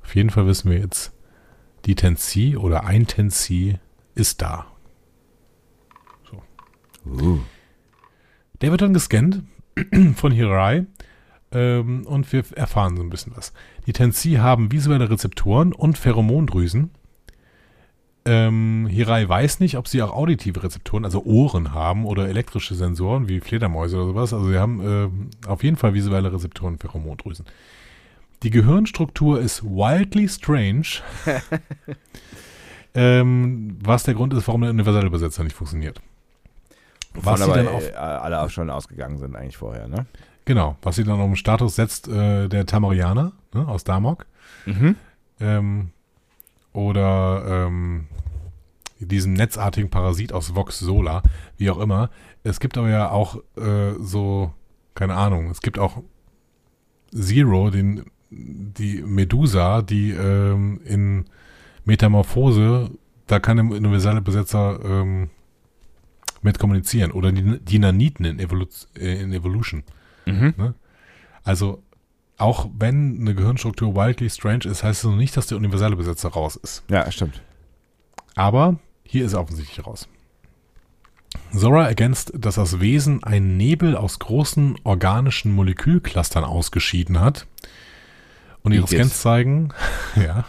Auf 0.04 0.16
jeden 0.16 0.30
Fall 0.30 0.46
wissen 0.46 0.70
wir 0.70 0.78
jetzt, 0.78 1.14
die 1.86 1.96
Tensi 1.96 2.58
oder 2.58 2.86
ein 2.86 3.08
Tensi 3.08 3.80
ist 4.18 4.42
da. 4.42 4.68
So. 6.30 6.42
Uh. 7.10 7.40
Der 8.62 8.72
wird 8.72 8.82
dann 8.82 8.94
gescannt 8.94 9.44
von 10.16 10.32
Hirai 10.32 10.86
ähm, 11.52 12.06
und 12.06 12.32
wir 12.32 12.44
erfahren 12.56 12.98
so 12.98 13.04
ein 13.04 13.10
bisschen 13.10 13.36
was. 13.36 13.54
Die 13.86 13.94
Tensi 13.94 14.34
haben 14.34 14.72
visuelle 14.72 15.10
Rezeptoren 15.10 15.74
und 15.74 15.98
Pheromondrüsen, 15.98 16.92
ähm, 18.28 18.88
Hirai 18.88 19.28
weiß 19.28 19.62
nicht, 19.62 19.78
ob 19.78 19.88
sie 19.88 20.02
auch 20.02 20.12
auditive 20.12 20.62
Rezeptoren, 20.62 21.06
also 21.06 21.24
Ohren 21.24 21.74
haben 21.74 22.06
oder 22.06 22.28
elektrische 22.28 22.76
Sensoren 22.76 23.30
wie 23.30 23.40
Fledermäuse 23.40 23.96
oder 23.96 24.08
sowas. 24.08 24.34
Also 24.34 24.50
sie 24.50 24.58
haben 24.58 24.82
äh, 25.46 25.48
auf 25.48 25.64
jeden 25.64 25.78
Fall 25.78 25.94
visuelle 25.94 26.34
Rezeptoren 26.34 26.78
für 26.78 26.94
Hormondrüsen. 26.94 27.46
Die 28.44 28.50
Gehirnstruktur 28.50 29.40
ist 29.40 29.64
wildly 29.64 30.28
strange. 30.28 30.88
ähm, 32.94 33.78
was 33.84 34.04
der 34.04 34.14
Grund 34.14 34.34
ist, 34.34 34.48
warum 34.48 34.62
der 34.62 34.72
universelle 34.72 35.08
Übersetzer 35.08 35.44
nicht 35.44 35.56
funktioniert. 35.56 36.02
Was 37.14 37.40
sie 37.44 37.52
dann 37.52 37.68
auf, 37.68 37.84
alle 37.96 38.42
auch 38.42 38.50
schon 38.50 38.70
ausgegangen 38.70 39.18
sind 39.18 39.36
eigentlich 39.36 39.58
vorher, 39.58 39.88
ne? 39.88 40.06
Genau, 40.46 40.78
was 40.82 40.96
sie 40.96 41.04
dann 41.04 41.20
auf 41.20 41.26
den 41.26 41.36
Status 41.36 41.76
setzt, 41.76 42.08
äh, 42.08 42.48
der 42.48 42.66
Tamarianer 42.66 43.34
ne, 43.54 43.68
aus 43.68 43.84
Damok. 43.84 44.26
Mhm. 44.66 44.96
Ähm, 45.40 45.90
oder 46.72 47.66
ähm, 47.68 48.08
diesem 49.00 49.34
netzartigen 49.34 49.90
Parasit 49.90 50.32
aus 50.32 50.56
Vox 50.56 50.80
Sola, 50.80 51.22
wie 51.58 51.70
auch 51.70 51.80
immer. 51.80 52.10
Es 52.44 52.60
gibt 52.60 52.78
aber 52.78 52.90
ja 52.90 53.10
auch 53.10 53.38
äh, 53.58 53.94
so, 54.00 54.54
keine 54.96 55.16
Ahnung, 55.16 55.50
es 55.50 55.62
gibt 55.62 55.80
auch 55.80 56.02
Zero, 57.14 57.70
den, 57.70 58.06
die 58.30 59.02
Medusa, 59.02 59.82
die 59.82 60.12
ähm, 60.12 60.82
in 60.86 61.26
Metamorphose, 61.88 62.92
da 63.28 63.40
kann 63.40 63.58
der 63.58 63.66
universelle 63.66 64.22
Besetzer 64.22 64.80
ähm, 64.84 65.30
mit 66.42 66.60
kommunizieren. 66.60 67.12
Oder 67.12 67.32
die, 67.32 67.60
die 67.60 67.80
Naniten 67.80 68.26
in, 68.26 68.40
Evolu 68.40 68.68
äh, 68.98 69.22
in 69.22 69.32
Evolution. 69.32 69.84
Mhm. 70.26 70.54
Ne? 70.58 70.74
Also 71.44 71.82
auch 72.38 72.70
wenn 72.78 73.22
eine 73.22 73.34
Gehirnstruktur 73.34 73.96
wildly 73.96 74.30
strange 74.30 74.66
ist, 74.66 74.84
heißt 74.84 75.00
es 75.00 75.10
noch 75.10 75.16
nicht, 75.16 75.36
dass 75.38 75.48
der 75.48 75.58
universelle 75.58 75.96
Besetzer 75.96 76.30
raus 76.30 76.58
ist. 76.58 76.84
Ja, 76.90 77.10
stimmt. 77.10 77.42
Aber 78.36 78.80
hier 79.04 79.26
ist 79.26 79.34
er 79.34 79.40
offensichtlich 79.40 79.86
raus. 79.88 80.10
Zora 81.56 81.88
ergänzt, 81.88 82.34
dass 82.36 82.56
das 82.56 82.82
Wesen 82.82 83.24
einen 83.24 83.56
Nebel 83.56 83.96
aus 83.96 84.20
großen 84.20 84.78
organischen 84.84 85.54
Molekülclustern 85.54 86.44
ausgeschieden 86.44 87.22
hat. 87.22 87.48
Und 88.62 88.74
ihre. 88.74 88.88
Scans 88.88 89.22
zeigen, 89.22 89.70
ja, 90.16 90.44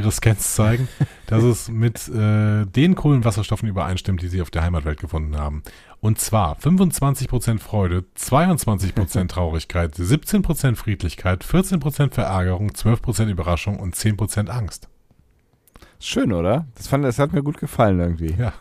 ihre 0.00 0.10
Scans 0.10 0.54
zeigen, 0.54 0.88
dass 1.26 1.42
es 1.42 1.68
mit 1.68 2.08
äh, 2.08 2.66
den 2.66 2.94
Kohlenwasserstoffen 2.94 3.68
übereinstimmt, 3.68 4.22
die 4.22 4.28
sie 4.28 4.42
auf 4.42 4.50
der 4.50 4.62
Heimatwelt 4.62 5.00
gefunden 5.00 5.36
haben. 5.36 5.62
Und 6.00 6.18
zwar 6.18 6.56
25% 6.56 7.58
Freude, 7.58 8.04
22% 8.18 9.28
Traurigkeit, 9.28 9.94
17% 9.94 10.76
Friedlichkeit, 10.76 11.44
14% 11.44 12.12
Verärgerung, 12.12 12.70
12% 12.70 13.28
Überraschung 13.28 13.78
und 13.78 13.94
10% 13.94 14.48
Angst. 14.48 14.88
Schön, 15.98 16.32
oder? 16.32 16.66
Das, 16.76 16.88
fand, 16.88 17.04
das 17.04 17.18
hat 17.18 17.32
mir 17.32 17.42
gut 17.42 17.58
gefallen 17.58 18.00
irgendwie. 18.00 18.34
Ja. 18.38 18.54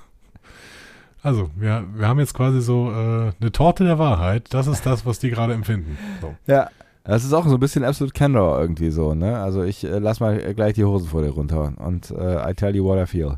Also, 1.21 1.49
wir, 1.55 1.85
wir 1.93 2.07
haben 2.07 2.19
jetzt 2.19 2.33
quasi 2.33 2.61
so 2.61 2.91
äh, 2.91 3.31
eine 3.39 3.51
Torte 3.51 3.83
der 3.83 3.99
Wahrheit. 3.99 4.53
Das 4.53 4.67
ist 4.67 4.85
das, 4.85 5.05
was 5.05 5.19
die 5.19 5.29
gerade 5.29 5.53
empfinden. 5.53 5.97
So. 6.21 6.35
Ja. 6.47 6.69
Das 7.09 7.23
ist 7.23 7.33
auch 7.33 7.45
so 7.47 7.55
ein 7.55 7.59
bisschen 7.59 7.83
Absolute 7.83 8.13
Candor 8.13 8.59
irgendwie 8.59 8.91
so, 8.91 9.13
ne? 9.15 9.39
Also 9.39 9.63
ich 9.63 9.83
äh, 9.83 9.99
lass 9.99 10.19
mal 10.19 10.53
gleich 10.53 10.73
die 10.75 10.83
Hosen 10.85 11.07
vor 11.09 11.21
dir 11.21 11.29
runter 11.31 11.73
und 11.77 12.11
äh, 12.11 12.49
I 12.49 12.53
tell 12.53 12.75
you 12.75 12.83
what 12.85 13.01
I 13.01 13.05
feel. 13.07 13.37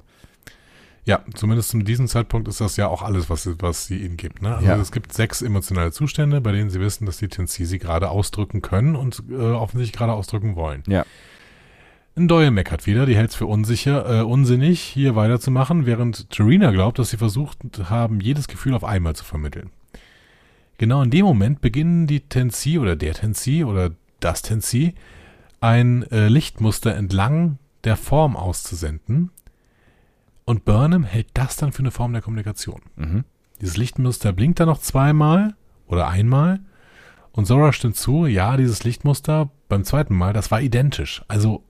Ja, 1.06 1.22
zumindest 1.34 1.69
zu 1.69 1.80
diesem 1.80 2.07
Zeitpunkt 2.07 2.48
ist 2.48 2.61
das 2.61 2.77
ja 2.77 2.88
auch 2.88 3.02
alles, 3.02 3.30
was, 3.30 3.49
was 3.60 3.88
sie 3.88 3.98
ihnen 3.98 4.18
gibt. 4.18 4.41
Ne? 4.41 4.56
Also 4.56 4.68
Ja. 4.68 4.76
es 4.76 4.91
gibt 4.91 5.14
sechs 5.14 5.41
emotionale 5.41 5.91
Zustände, 5.91 6.41
bei 6.41 6.52
denen 6.52 6.69
sie 6.69 6.80
wissen, 6.80 7.06
dass 7.06 7.18
die 7.18 7.27
Tensi 7.27 7.65
sie 7.65 7.80
gerade 7.80 8.10
ausdrücken 8.10 8.61
können 8.61 8.95
und 8.95 9.23
äh, 9.31 9.35
offensichtlich 9.35 9.98
gerade 9.98 10.14
ausdrücken 10.14 10.56
wollen. 10.56 10.84
Ja. 10.88 11.06
Ein 12.15 12.27
Doyle 12.27 12.52
meckert 12.52 12.85
wieder, 12.85 13.06
die 13.06 13.15
hält 13.15 13.30
es 13.30 13.35
für 13.35 13.45
unsicher, 13.48 14.19
äh, 14.19 14.22
unsinnig, 14.23 14.81
hier 14.81 15.15
weiterzumachen, 15.15 15.85
während 15.85 16.30
Tarina 16.30 16.72
glaubt, 16.72 16.99
dass 16.99 17.10
sie 17.10 17.18
versucht 17.18 17.57
haben, 17.89 18.19
jedes 18.19 18.48
Gefühl 18.48 18.73
auf 18.73 18.84
einmal 18.84 19.15
zu 19.15 19.23
vermitteln. 19.23 19.72
Genau 20.82 21.03
in 21.03 21.12
dem 21.12 21.26
Moment 21.26 21.62
beginnen 21.62 22.08
die 22.08 22.22
Tensi 22.22 22.80
oder 22.80 22.95
der 22.95 23.14
Tensi 23.14 23.64
oder 23.64 23.91
das 24.20 24.41
Tensi 24.41 24.95
ein 25.60 26.10
äh, 26.10 26.28
Lichtmuster 26.28 26.95
entlang 26.95 27.60
der 27.84 27.95
Form 27.95 28.36
auszusenden. 28.36 29.30
Und 30.44 30.66
Burnham 30.66 31.03
hält 31.03 31.28
das 31.36 31.56
dann 31.56 31.72
für 31.72 31.84
eine 31.84 31.91
Form 31.91 32.14
der 32.14 32.24
Kommunikation. 32.24 32.82
Mhm. 32.95 33.26
Dieses 33.62 33.78
Lichtmuster 33.78 34.34
blinkt 34.34 34.60
dann 34.60 34.70
noch 34.70 34.80
zweimal 34.80 35.53
oder 35.86 36.08
einmal. 36.08 36.62
Und 37.32 37.45
Zora 37.45 37.74
stimmt 37.74 37.95
zu, 37.95 38.26
ja, 38.26 38.58
dieses 38.58 38.84
Lichtmuster 38.84 39.52
beim 39.70 39.84
zweiten 39.84 40.16
Mal, 40.16 40.34
das 40.34 40.49
war 40.49 40.62
identisch. 40.62 41.22
Also, 41.28 41.64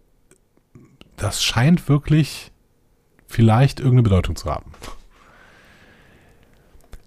das 1.17 1.43
scheint 1.43 1.89
wirklich 1.89 2.53
vielleicht 3.27 3.81
irgendeine 3.81 4.03
Bedeutung 4.03 4.37
zu 4.37 4.49
haben. 4.49 4.71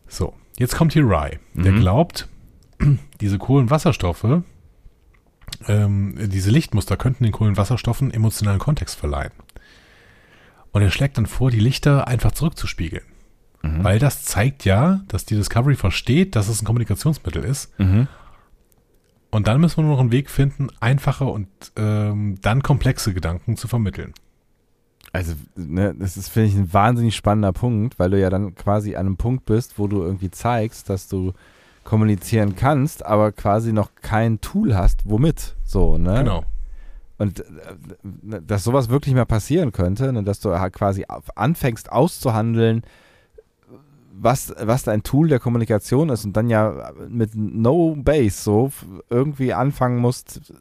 So, 0.07 0.35
jetzt 0.59 0.77
kommt 0.77 0.93
hier 0.93 1.05
Rye. 1.05 1.39
Der 1.55 1.73
Mhm. 1.73 1.81
glaubt, 1.81 2.29
diese 3.21 3.39
Kohlenwasserstoffe, 3.39 4.43
ähm, 5.67 6.15
diese 6.19 6.51
Lichtmuster 6.51 6.97
könnten 6.97 7.25
den 7.25 7.33
Kohlenwasserstoffen 7.33 8.11
emotionalen 8.13 8.59
Kontext 8.59 8.97
verleihen. 8.97 9.33
Und 10.73 10.83
er 10.83 10.91
schlägt 10.91 11.19
dann 11.19 11.27
vor, 11.27 11.51
die 11.51 11.61
Lichter 11.61 12.09
einfach 12.09 12.33
zurückzuspiegeln. 12.33 13.05
Mhm. 13.63 13.85
Weil 13.85 13.99
das 13.99 14.25
zeigt 14.25 14.65
ja, 14.65 15.03
dass 15.09 15.25
die 15.25 15.37
Discovery 15.37 15.77
versteht, 15.77 16.37
dass 16.37 16.49
es 16.49 16.61
ein 16.61 16.65
Kommunikationsmittel 16.67 17.45
ist. 17.45 17.79
Mhm. 17.79 18.09
Und 19.31 19.49
dann 19.49 19.61
müssen 19.61 19.79
wir 19.79 19.83
nur 19.85 19.95
noch 19.95 20.01
einen 20.01 20.13
Weg 20.13 20.31
finden, 20.31 20.69
einfache 20.81 21.25
und 21.25 21.49
ähm, 21.77 22.37
dann 22.41 22.63
komplexe 22.63 23.15
Gedanken 23.15 23.57
zu 23.57 23.67
vermitteln. 23.67 24.13
Also, 25.15 25.35
ne, 25.55 25.95
das 25.97 26.17
ist, 26.17 26.29
finde 26.29 26.49
ich, 26.49 26.57
ein 26.57 26.73
wahnsinnig 26.73 27.15
spannender 27.15 27.53
Punkt, 27.53 28.01
weil 28.01 28.11
du 28.11 28.21
ja 28.21 28.31
dann 28.31 28.57
quasi 28.57 28.97
an 28.97 29.07
einem 29.07 29.17
Punkt 29.17 29.47
bist, 29.47 29.79
wo 29.79 29.87
du 29.87 30.03
irgendwie 30.03 30.29
zeigst, 30.29 30.91
dass 30.91 31.07
du 31.07 31.35
kommunizieren 31.85 32.57
kannst, 32.57 33.07
aber 33.07 33.31
quasi 33.31 33.73
noch 33.73 33.91
kein 34.03 34.41
Tool 34.41 34.75
hast, 34.75 35.09
womit. 35.09 35.55
So, 35.63 35.99
ne? 35.99 36.15
Genau. 36.25 36.45
Und 37.19 37.39
äh, 37.39 38.43
dass 38.45 38.65
sowas 38.65 38.89
wirklich 38.89 39.15
mal 39.15 39.25
passieren 39.25 39.71
könnte, 39.71 40.13
ne, 40.13 40.25
dass 40.25 40.41
du 40.41 40.59
halt 40.59 40.73
quasi 40.73 41.07
anfängst 41.37 41.93
auszuhandeln, 41.93 42.83
was, 44.11 44.53
was 44.59 44.83
dein 44.83 45.05
Tool 45.05 45.29
der 45.29 45.39
Kommunikation 45.39 46.09
ist 46.09 46.25
und 46.25 46.37
dann 46.37 46.51
ja 46.51 46.91
mit 47.09 47.37
No 47.37 47.95
Base 47.97 48.43
so 48.43 48.73
irgendwie 49.11 49.53
anfangen 49.53 49.99
musst, 49.99 50.53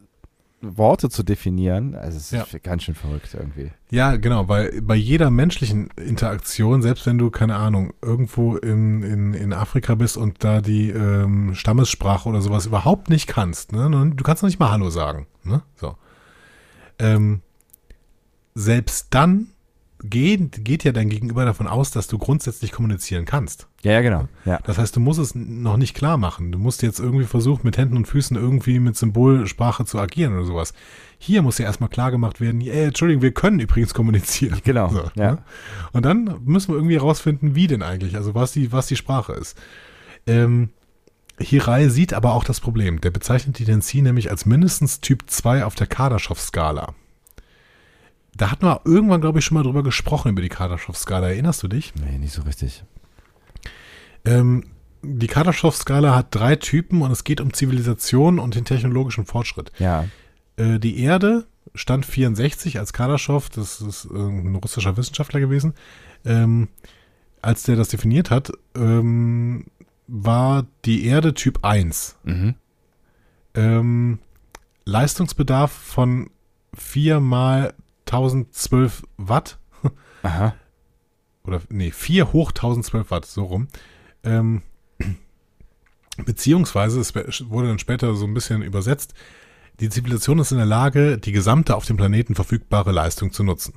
Worte 0.64 1.10
zu 1.10 1.24
definieren. 1.24 1.96
Also 1.96 2.18
es 2.18 2.32
ist 2.32 2.54
Ja. 2.54 2.60
ganz 2.60 2.84
schön 2.84 2.96
verrückt 2.96 3.34
irgendwie. 3.34 3.72
Ja, 3.92 4.16
genau, 4.16 4.48
weil 4.48 4.82
bei 4.82 4.96
jeder 4.96 5.30
menschlichen 5.30 5.90
Interaktion, 5.98 6.82
selbst 6.82 7.06
wenn 7.06 7.18
du, 7.18 7.30
keine 7.30 7.56
Ahnung, 7.56 7.94
irgendwo 8.02 8.56
in, 8.56 9.04
in, 9.04 9.34
in 9.34 9.54
Afrika 9.54 9.96
bist 9.96 10.18
und 10.18 10.44
da 10.44 10.62
die 10.62 10.90
ähm, 10.90 11.54
Stammessprache 11.56 12.28
oder 12.30 12.42
sowas 12.42 12.66
überhaupt 12.66 13.10
nicht 13.10 13.28
kannst, 13.28 13.72
ne? 13.72 14.12
du 14.16 14.24
kannst 14.24 14.42
noch 14.44 14.48
nicht 14.50 14.60
mal 14.60 14.72
Hallo 14.72 14.90
sagen. 14.90 15.28
Ne? 15.44 15.62
So. 15.76 15.96
Ähm, 17.00 17.42
selbst 18.56 19.08
dann 19.12 19.48
geht, 20.04 20.66
geht 20.66 20.84
ja 20.84 20.92
dein 20.92 21.10
Gegenüber 21.10 21.46
davon 21.46 21.68
aus, 21.68 21.92
dass 21.92 22.08
du 22.08 22.18
grundsätzlich 22.18 22.72
kommunizieren 22.72 23.26
kannst. 23.26 23.68
Ja, 23.84 23.94
ja, 23.94 24.02
genau. 24.02 24.28
Ja. 24.46 24.60
Das 24.64 24.78
heißt, 24.78 24.96
du 24.96 25.00
musst 25.00 25.20
es 25.20 25.34
noch 25.36 25.78
nicht 25.78 25.96
klar 25.96 26.18
machen. 26.18 26.52
Du 26.52 26.60
musst 26.60 26.82
jetzt 26.82 27.00
irgendwie 27.00 27.26
versuchen, 27.26 27.62
mit 27.64 27.78
Händen 27.78 27.98
und 27.98 28.06
Füßen 28.06 28.36
irgendwie 28.36 28.80
mit 28.80 28.98
Symbolsprache 28.98 29.86
zu 29.86 30.00
agieren 30.00 30.34
oder 30.34 30.46
sowas. 30.46 30.74
Hier 31.18 31.42
muss 31.42 31.58
ja 31.58 31.66
erstmal 31.66 31.90
klar 31.90 32.12
gemacht 32.12 32.42
werden, 32.42 32.62
äh, 32.62 32.86
Entschuldigung, 32.86 33.22
wir 33.22 33.34
können 33.34 33.60
übrigens 33.60 33.94
kommunizieren. 33.94 34.60
Genau, 34.64 34.90
So, 34.90 35.10
ja. 35.16 35.32
ne? 35.34 35.38
Und 35.94 36.06
dann 36.06 36.40
müssen 36.44 36.70
wir 36.70 36.76
irgendwie 36.76 36.96
herausfinden, 36.96 37.56
wie 37.56 37.68
denn 37.68 37.82
eigentlich, 37.82 38.16
also 38.16 38.36
was 38.36 38.52
die, 38.52 38.72
was 38.72 38.88
die 38.88 38.96
Sprache 38.96 39.34
ist. 39.34 39.58
Ähm, 40.28 40.70
Hirai 41.40 41.88
sieht 41.90 42.14
aber 42.14 42.34
auch 42.34 42.44
das 42.44 42.60
Problem. 42.60 43.02
Der 43.02 43.12
bezeichnet 43.12 43.58
die 43.60 43.66
Tensi 43.66 44.02
nämlich 44.02 44.30
als 44.30 44.46
mindestens 44.46 45.02
Typ 45.02 45.24
2 45.28 45.66
auf 45.66 45.76
der 45.76 45.88
Kardaschow-Skala. 45.88 46.94
Da 48.36 48.52
hatten 48.52 48.66
wir 48.66 48.82
irgendwann, 48.86 49.22
glaube 49.22 49.40
ich, 49.40 49.46
schon 49.46 49.56
mal 49.56 49.64
drüber 49.64 49.84
gesprochen, 49.84 50.30
über 50.30 50.42
die 50.42 50.50
Kardaschow-Skala. 50.50 51.30
Erinnerst 51.30 51.62
du 51.64 51.68
dich? 51.68 51.94
Nee, 51.96 52.18
nicht 52.18 52.34
so 52.34 52.42
richtig. 52.42 52.84
Ähm, 54.26 54.66
die 55.04 55.28
Kardaschow-Skala 55.28 56.16
hat 56.16 56.28
drei 56.32 56.56
Typen 56.56 57.02
und 57.02 57.12
es 57.12 57.24
geht 57.24 57.42
um 57.42 57.54
Zivilisation 57.54 58.40
und 58.40 58.56
den 58.56 58.66
technologischen 58.66 59.26
Fortschritt. 59.26 59.72
Ja. 59.78 60.06
Äh, 60.56 60.80
die 60.80 61.00
Erde 61.00 61.46
stand 61.76 62.06
64 62.06 62.80
als 62.80 62.94
Kardaschow, 62.94 63.50
das 63.50 63.82
ist 63.82 64.06
ein 64.06 64.56
russischer 64.56 64.96
Wissenschaftler 64.98 65.40
gewesen, 65.40 65.74
ähm, 66.26 66.70
als 67.42 67.64
der 67.64 67.76
das 67.76 67.90
definiert 67.90 68.30
hat, 68.30 68.52
ähm, 68.76 69.66
war 70.08 70.66
die 70.86 71.06
Erde 71.06 71.34
Typ 71.34 71.60
1. 71.64 72.18
Mhm. 72.24 72.56
Ähm, 73.56 74.20
Leistungsbedarf 74.86 75.72
von 75.72 76.30
4 76.76 77.20
mal 77.20 77.74
1012 78.14 79.04
Watt 79.18 79.58
Aha. 80.22 80.56
oder 81.44 81.62
nee, 81.70 81.92
4 81.92 82.32
hoch 82.32 82.50
1012 82.52 83.12
Watt, 83.12 83.26
so 83.26 83.46
rum. 83.46 83.68
Ähm, 84.24 84.62
beziehungsweise, 86.26 87.00
es 87.00 87.14
wurde 87.50 87.68
dann 87.68 87.80
später 87.80 88.14
so 88.16 88.26
ein 88.26 88.34
bisschen 88.34 88.62
übersetzt, 88.62 89.14
die 89.80 89.90
Zivilisation 89.90 90.40
ist 90.40 90.52
in 90.52 90.58
der 90.58 90.68
Lage, 90.68 91.18
die 91.18 91.32
gesamte 91.32 91.76
auf 91.76 91.86
dem 91.86 91.98
Planeten 91.98 92.36
verfügbare 92.36 92.92
Leistung 92.92 93.32
zu 93.32 93.44
nutzen. 93.44 93.74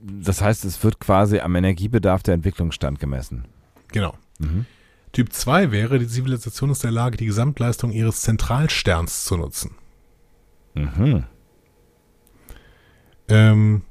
Das 0.00 0.40
heißt, 0.40 0.64
es 0.64 0.82
wird 0.84 1.00
quasi 1.00 1.40
am 1.40 1.54
Energiebedarf 1.56 2.22
der 2.22 2.34
Entwicklungsstand 2.34 3.00
gemessen. 3.00 3.44
Genau. 3.88 4.14
Mhm. 4.38 4.66
Typ 5.12 5.32
2 5.32 5.72
wäre, 5.72 5.98
die 5.98 6.06
Zivilisation 6.06 6.70
ist 6.70 6.84
in 6.84 6.88
der 6.88 7.02
Lage, 7.02 7.16
die 7.16 7.26
Gesamtleistung 7.26 7.90
ihres 7.90 8.20
Zentralsterns 8.20 9.24
zu 9.24 9.36
nutzen. 9.36 9.74
Mhm. 10.76 11.24
Ähm, 13.28 13.82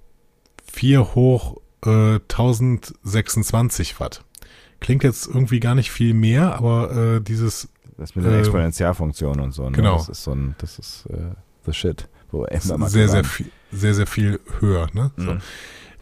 4 0.71 1.15
hoch 1.15 1.57
äh, 1.85 2.19
1026 2.19 3.99
Watt. 3.99 4.23
Klingt 4.79 5.03
jetzt 5.03 5.27
irgendwie 5.27 5.59
gar 5.59 5.75
nicht 5.75 5.91
viel 5.91 6.13
mehr, 6.13 6.55
aber 6.55 7.15
äh, 7.15 7.21
dieses 7.21 7.69
Das 7.97 8.15
mit 8.15 8.25
der 8.25 8.33
Ähm, 8.33 8.39
Exponentialfunktion 8.39 9.39
und 9.39 9.51
so. 9.51 9.69
Ne? 9.69 9.71
genau. 9.75 9.97
Das 9.97 10.09
ist 10.09 10.23
so 10.23 10.31
ein, 10.31 10.55
das 10.59 10.79
ist 10.79 11.05
äh, 11.07 11.33
the 11.65 11.73
shit. 11.73 12.07
Wo 12.31 12.45
sehr, 12.51 13.07
sehr 13.09 13.23
viel, 13.23 13.51
sehr, 13.71 13.93
sehr 13.93 14.07
viel 14.07 14.39
höher. 14.59 14.87
Ne? 14.93 15.11
So. 15.17 15.33
Mhm. 15.33 15.41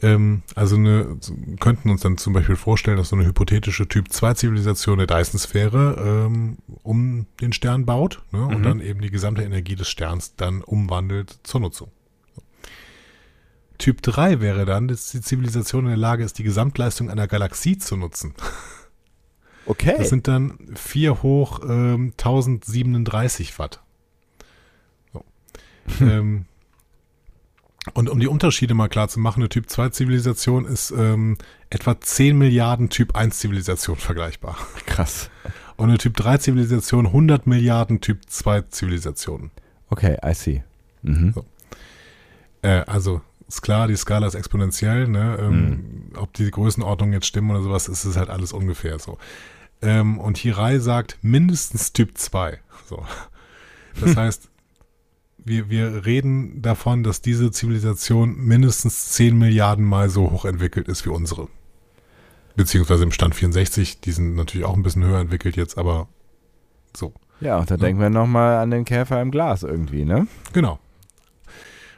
Ähm, 0.03 0.43
also 0.53 0.75
eine, 0.75 1.17
könnten 1.59 1.89
uns 1.89 2.01
dann 2.01 2.17
zum 2.17 2.33
Beispiel 2.33 2.57
vorstellen, 2.57 2.97
dass 2.97 3.09
so 3.09 3.15
eine 3.15 3.25
hypothetische 3.25 3.87
Typ-2-Zivilisation 3.87 4.99
eine 4.99 5.07
Dyson-Sphäre 5.07 6.25
ähm, 6.27 6.57
um 6.83 7.25
den 7.41 7.53
Stern 7.53 7.85
baut 7.85 8.21
ne? 8.31 8.45
und 8.45 8.59
Mhm. 8.59 8.63
dann 8.63 8.79
eben 8.81 9.01
die 9.01 9.09
gesamte 9.11 9.43
Energie 9.43 9.75
des 9.75 9.89
Sterns 9.89 10.35
dann 10.35 10.61
umwandelt 10.61 11.39
zur 11.43 11.61
Nutzung. 11.61 11.89
Typ 13.77 14.01
3 14.01 14.39
wäre 14.39 14.65
dann, 14.65 14.87
dass 14.87 15.11
die 15.11 15.21
Zivilisation 15.21 15.85
in 15.85 15.89
der 15.89 15.97
Lage 15.97 16.23
ist, 16.23 16.37
die 16.37 16.43
Gesamtleistung 16.43 17.09
einer 17.09 17.27
Galaxie 17.27 17.77
zu 17.77 17.97
nutzen. 17.97 18.33
Okay. 19.65 19.95
Das 19.97 20.09
sind 20.09 20.27
dann 20.27 20.57
4 20.75 21.23
hoch 21.23 21.61
ähm, 21.63 22.11
1037 22.17 23.57
Watt. 23.59 23.81
So. 25.13 25.23
ähm, 26.01 26.47
und 27.93 28.09
um 28.09 28.19
die 28.19 28.27
Unterschiede 28.27 28.73
mal 28.73 28.87
klar 28.87 29.09
zu 29.09 29.19
machen, 29.19 29.41
eine 29.41 29.49
Typ 29.49 29.69
2 29.69 29.89
Zivilisation 29.89 30.65
ist 30.65 30.91
ähm, 30.91 31.37
etwa 31.69 31.99
10 31.99 32.37
Milliarden 32.37 32.89
Typ 32.89 33.15
1 33.15 33.37
Zivilisation 33.37 33.97
vergleichbar. 33.97 34.57
krass. 34.85 35.29
Und 35.75 35.89
eine 35.89 35.97
Typ 35.97 36.15
3 36.15 36.37
Zivilisation 36.37 37.07
100 37.07 37.45
Milliarden 37.45 37.99
Typ 37.99 38.21
2 38.27 38.61
Zivilisationen. 38.69 39.51
Okay, 39.89 40.17
I 40.25 40.33
see. 40.33 40.63
Mhm. 41.01 41.33
So. 41.33 41.45
Äh, 42.61 42.83
also 42.87 43.21
ist 43.47 43.61
klar, 43.61 43.87
die 43.87 43.95
Skala 43.97 44.27
ist 44.27 44.35
exponentiell. 44.35 45.07
Ne? 45.07 45.37
Ähm, 45.39 46.11
Ob 46.15 46.33
die 46.33 46.49
Größenordnungen 46.49 47.13
jetzt 47.13 47.27
stimmen 47.27 47.51
oder 47.51 47.61
sowas, 47.61 47.87
ist 47.87 48.05
es 48.05 48.15
halt 48.15 48.29
alles 48.29 48.53
ungefähr 48.53 48.97
so. 48.97 49.17
Ähm, 49.81 50.19
und 50.19 50.37
Hirai 50.37 50.79
sagt 50.79 51.17
mindestens 51.21 51.91
Typ 51.91 52.17
2. 52.17 52.59
So. 52.87 53.05
Das 53.99 54.15
heißt, 54.15 54.49
wir, 55.45 55.69
wir 55.69 56.05
reden 56.05 56.61
davon, 56.61 57.03
dass 57.03 57.21
diese 57.21 57.51
Zivilisation 57.51 58.35
mindestens 58.37 59.09
10 59.09 59.37
Milliarden 59.37 59.85
Mal 59.85 60.09
so 60.09 60.31
hoch 60.31 60.45
entwickelt 60.45 60.87
ist 60.87 61.05
wie 61.05 61.09
unsere. 61.09 61.47
Beziehungsweise 62.55 63.03
im 63.03 63.11
Stand 63.11 63.35
64, 63.35 63.99
die 63.99 64.11
sind 64.11 64.35
natürlich 64.35 64.65
auch 64.65 64.75
ein 64.75 64.83
bisschen 64.83 65.03
höher 65.03 65.19
entwickelt 65.19 65.55
jetzt, 65.55 65.77
aber 65.77 66.07
so. 66.95 67.13
Ja, 67.39 67.57
und 67.57 67.69
da 67.69 67.77
denken 67.77 67.99
wir 67.99 68.09
nochmal 68.09 68.57
an 68.57 68.71
den 68.71 68.85
Käfer 68.85 69.21
im 69.21 69.31
Glas 69.31 69.63
irgendwie, 69.63 70.05
ne? 70.05 70.27
Genau. 70.53 70.79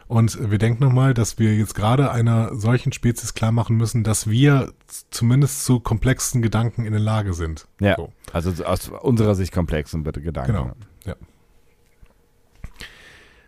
Und 0.08 0.52
wir 0.52 0.60
denken 0.60 0.84
nochmal, 0.84 1.14
dass 1.14 1.40
wir 1.40 1.56
jetzt 1.56 1.74
gerade 1.74 2.12
einer 2.12 2.56
solchen 2.56 2.92
Spezies 2.92 3.34
klar 3.34 3.52
machen 3.52 3.76
müssen, 3.76 4.04
dass 4.04 4.30
wir 4.30 4.72
zumindest 5.10 5.66
zu 5.66 5.80
komplexen 5.80 6.42
Gedanken 6.44 6.86
in 6.86 6.92
der 6.94 7.02
Lage 7.02 7.34
sind. 7.34 7.68
Ja. 7.80 7.96
So. 7.96 8.14
Also 8.32 8.64
aus 8.64 8.90
unserer 8.90 9.34
Sicht 9.34 9.52
komplex 9.52 9.94
und 9.94 10.04
bitte 10.04 10.22
Gedanken. 10.22 10.54
Genau. 10.54 10.72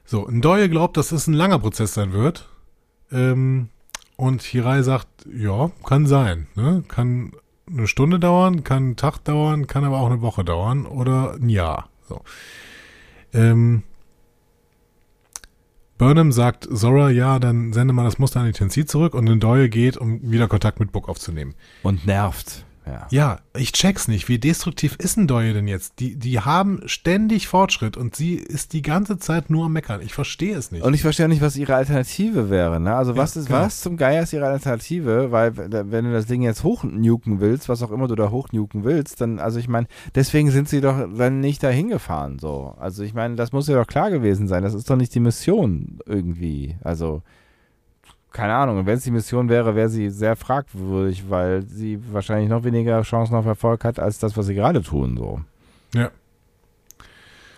So, 0.09 0.25
Ndoye 0.25 0.69
glaubt, 0.69 0.95
dass 0.95 1.11
es 1.11 1.27
ein 1.27 1.33
langer 1.33 1.59
Prozess 1.59 1.93
sein 1.93 2.13
wird. 2.13 2.47
Ähm, 3.11 3.67
und 4.15 4.41
Hirai 4.41 4.81
sagt, 4.81 5.07
ja, 5.31 5.69
kann 5.85 6.07
sein. 6.07 6.47
Ne? 6.55 6.85
Kann 6.87 7.33
eine 7.69 7.87
Stunde 7.87 8.17
dauern, 8.17 8.63
kann 8.63 8.83
einen 8.83 8.95
Tag 8.95 9.19
dauern, 9.25 9.67
kann 9.67 9.83
aber 9.83 9.99
auch 9.99 10.09
eine 10.09 10.21
Woche 10.21 10.45
dauern 10.45 10.85
oder 10.85 11.33
ein 11.33 11.49
Jahr. 11.49 11.89
So. 12.07 12.21
Ähm, 13.33 13.83
Burnham 15.97 16.31
sagt 16.31 16.69
Zora, 16.71 17.09
ja, 17.09 17.37
dann 17.37 17.73
sende 17.73 17.93
mal 17.93 18.05
das 18.05 18.17
Muster 18.17 18.39
an 18.39 18.45
die 18.45 18.53
Tensi 18.53 18.85
zurück 18.85 19.13
und 19.13 19.25
Ndoye 19.25 19.67
geht, 19.67 19.97
um 19.97 20.21
wieder 20.31 20.47
Kontakt 20.47 20.79
mit 20.79 20.93
Book 20.93 21.09
aufzunehmen. 21.09 21.53
Und 21.83 22.07
nervt. 22.07 22.65
Ja. 22.87 23.07
Ja, 23.09 23.39
ich 23.55 23.71
check's 23.73 24.07
nicht. 24.07 24.29
Wie 24.29 24.39
destruktiv 24.39 24.95
ist 24.97 25.17
ein 25.17 25.27
Doye 25.27 25.53
denn 25.53 25.67
jetzt? 25.67 25.99
Die, 25.99 26.15
die 26.15 26.39
haben 26.39 26.81
ständig 26.85 27.47
Fortschritt 27.47 27.97
und 27.97 28.15
sie 28.15 28.35
ist 28.35 28.73
die 28.73 28.81
ganze 28.81 29.17
Zeit 29.17 29.49
nur 29.49 29.65
am 29.65 29.73
Meckern. 29.73 30.01
Ich 30.01 30.13
verstehe 30.13 30.55
es 30.55 30.71
nicht. 30.71 30.83
Und 30.83 30.93
ich 30.93 31.01
verstehe 31.01 31.27
nicht, 31.27 31.41
was 31.41 31.57
ihre 31.57 31.75
Alternative 31.75 32.49
wäre. 32.49 32.79
Ne? 32.79 32.95
Also 32.95 33.17
was 33.17 33.35
Ja, 33.35 33.41
ist 33.41 33.47
genau. 33.47 33.59
was 33.61 33.81
zum 33.81 33.97
Geier 33.97 34.23
ist 34.23 34.33
ihre 34.33 34.47
Alternative? 34.47 35.31
Weil 35.31 35.57
wenn 35.57 36.05
du 36.05 36.11
das 36.13 36.25
Ding 36.25 36.41
jetzt 36.41 36.63
hochnuken 36.63 37.39
willst, 37.39 37.69
was 37.69 37.83
auch 37.83 37.91
immer 37.91 38.07
du 38.07 38.15
da 38.15 38.31
hochnuken 38.31 38.83
willst, 38.83 39.21
dann, 39.21 39.39
also 39.39 39.59
ich 39.59 39.67
meine, 39.67 39.87
deswegen 40.15 40.51
sind 40.51 40.69
sie 40.69 40.81
doch 40.81 41.07
dann 41.17 41.39
nicht 41.39 41.63
da 41.63 41.69
hingefahren. 41.69 42.39
So. 42.39 42.75
Also 42.79 43.03
ich 43.03 43.13
meine, 43.13 43.35
das 43.35 43.51
muss 43.51 43.67
ja 43.67 43.75
doch 43.75 43.87
klar 43.87 44.09
gewesen 44.11 44.47
sein. 44.47 44.63
Das 44.63 44.73
ist 44.73 44.89
doch 44.89 44.95
nicht 44.95 45.13
die 45.13 45.19
Mission 45.19 45.99
irgendwie. 46.05 46.75
Also 46.83 47.21
keine 48.37 48.53
Ahnung. 48.53 48.77
Und 48.77 48.85
wenn 48.85 48.97
es 48.97 49.03
die 49.03 49.09
Mission 49.09 49.49
wäre, 49.49 49.75
wäre 49.75 49.89
sie 49.89 50.11
sehr 50.11 50.35
fragwürdig, 50.35 51.27
weil 51.27 51.63
sie 51.63 51.99
wahrscheinlich 52.11 52.49
noch 52.49 52.63
weniger 52.63 53.01
Chancen 53.01 53.33
auf 53.33 53.47
Erfolg 53.47 53.83
hat, 53.83 53.99
als 53.99 54.19
das, 54.19 54.37
was 54.37 54.45
sie 54.45 54.53
gerade 54.53 54.83
tun. 54.83 55.17
So. 55.17 55.41
ja. 55.95 56.11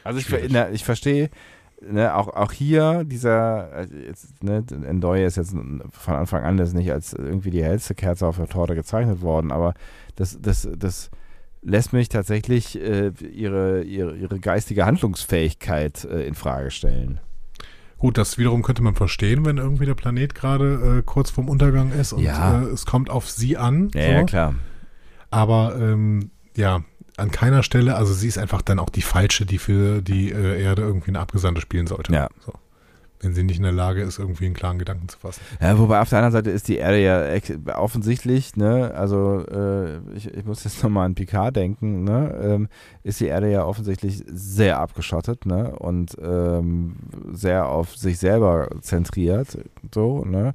Also 0.05 0.19
ich, 0.19 0.49
na, 0.49 0.69
ich 0.69 0.85
verstehe, 0.85 1.29
ne, 1.81 2.15
auch, 2.15 2.29
auch 2.29 2.53
hier 2.53 3.03
dieser, 3.03 3.81
äh, 3.81 3.87
jetzt, 4.07 4.41
ne, 4.41 4.63
Endoye 4.87 5.25
ist 5.25 5.35
jetzt 5.35 5.51
von 5.51 6.13
Anfang 6.13 6.43
an 6.43 6.55
das 6.55 6.71
nicht 6.73 6.93
als 6.93 7.11
irgendwie 7.11 7.51
die 7.51 7.63
hellste 7.63 7.93
Kerze 7.93 8.25
auf 8.25 8.37
der 8.37 8.47
Torte 8.47 8.73
gezeichnet 8.73 9.21
worden, 9.21 9.51
aber 9.51 9.73
das, 10.15 10.39
das, 10.41 10.69
das 10.77 11.11
lässt 11.61 11.91
mich 11.91 12.07
tatsächlich 12.07 12.81
äh, 12.81 13.11
ihre, 13.29 13.83
ihre, 13.83 14.15
ihre 14.15 14.39
geistige 14.39 14.85
Handlungsfähigkeit 14.85 16.05
äh, 16.05 16.25
in 16.25 16.35
Frage 16.35 16.71
stellen. 16.71 17.19
Gut, 17.99 18.17
das 18.17 18.37
wiederum 18.37 18.63
könnte 18.63 18.81
man 18.81 18.95
verstehen, 18.95 19.45
wenn 19.45 19.57
irgendwie 19.57 19.85
der 19.85 19.93
Planet 19.93 20.33
gerade 20.33 20.99
äh, 20.99 21.03
kurz 21.05 21.29
vorm 21.29 21.49
Untergang 21.49 21.91
ist 21.91 22.13
und 22.13 22.23
Ja. 22.23 22.61
äh, 22.61 22.65
es 22.65 22.85
kommt 22.85 23.09
auf 23.09 23.29
sie 23.29 23.57
an. 23.57 23.89
Ja, 23.93 24.01
so. 24.01 24.09
ja 24.11 24.23
klar. 24.23 24.55
Aber 25.29 25.75
ähm, 25.79 26.31
ja, 26.55 26.81
an 27.17 27.29
keiner 27.31 27.61
Stelle, 27.61 27.95
also 27.95 28.13
sie 28.13 28.27
ist 28.29 28.37
einfach 28.37 28.61
dann 28.61 28.79
auch 28.79 28.89
die 28.89 29.01
falsche, 29.01 29.45
die 29.45 29.57
für 29.57 30.01
die 30.01 30.31
äh, 30.31 30.61
Erde 30.63 30.81
irgendwie 30.83 31.09
eine 31.09 31.19
Abgesandte 31.19 31.61
spielen 31.61 31.87
sollte. 31.87 32.13
Ja. 32.13 32.29
So. 32.45 32.53
Wenn 33.21 33.33
sie 33.33 33.43
nicht 33.43 33.57
in 33.57 33.63
der 33.63 33.73
Lage 33.73 34.01
ist, 34.01 34.17
irgendwie 34.17 34.45
einen 34.45 34.53
klaren 34.53 34.79
Gedanken 34.79 35.09
zu 35.09 35.19
fassen. 35.19 35.41
Ja, 35.59 35.77
wobei 35.77 35.99
auf 35.99 36.07
der 36.07 36.19
anderen 36.19 36.31
Seite 36.31 36.51
ist 36.51 36.69
die 36.69 36.77
Erde 36.77 37.01
ja 37.01 37.77
offensichtlich, 37.77 38.55
ne, 38.55 38.93
also 38.95 39.45
äh, 39.45 39.97
ich, 40.15 40.33
ich 40.33 40.45
muss 40.45 40.63
jetzt 40.63 40.81
nochmal 40.81 41.05
an 41.05 41.15
Picard 41.15 41.53
denken, 41.55 42.05
ne, 42.05 42.33
ähm, 42.41 42.69
ist 43.03 43.19
die 43.19 43.25
Erde 43.25 43.51
ja 43.51 43.65
offensichtlich 43.65 44.23
sehr 44.27 44.79
abgeschottet, 44.79 45.45
ne, 45.45 45.77
und 45.77 46.15
ähm, 46.21 46.95
sehr 47.33 47.67
auf 47.67 47.97
sich 47.97 48.19
selber 48.19 48.69
zentriert, 48.79 49.57
so, 49.93 50.23
ne. 50.23 50.53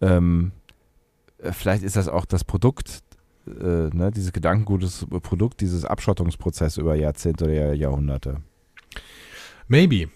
Ähm, 0.00 0.52
äh, 1.42 1.52
vielleicht 1.52 1.82
ist 1.82 1.96
das 1.96 2.08
auch 2.08 2.24
das 2.24 2.42
Produkt, 2.42 3.02
äh, 3.46 3.90
ne, 3.94 4.10
dieses 4.14 4.32
gedankengutes 4.32 5.06
Produkt 5.22 5.60
dieses 5.60 5.84
Abschottungsprozesses 5.84 6.78
über 6.78 6.94
Jahrzehnte 6.94 7.44
oder 7.44 7.74
Jahrhunderte. 7.74 8.38
Maybe. 9.66 10.08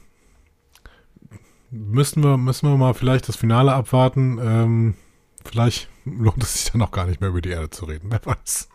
Müssen 1.73 2.23
wir, 2.23 2.37
müssen 2.37 2.69
wir 2.69 2.77
mal 2.77 2.93
vielleicht 2.93 3.29
das 3.29 3.37
Finale 3.37 3.73
abwarten. 3.73 4.39
Ähm, 4.43 4.95
vielleicht 5.43 5.89
lohnt 6.05 6.43
es 6.43 6.53
sich 6.53 6.73
dann 6.73 6.83
auch 6.83 6.91
gar 6.91 7.07
nicht 7.07 7.21
mehr 7.21 7.31
über 7.31 7.41
die 7.41 7.49
Erde 7.49 7.71
zu 7.71 7.87
reden. 7.87 8.09
Wer 8.11 8.25
weiß. 8.25 8.69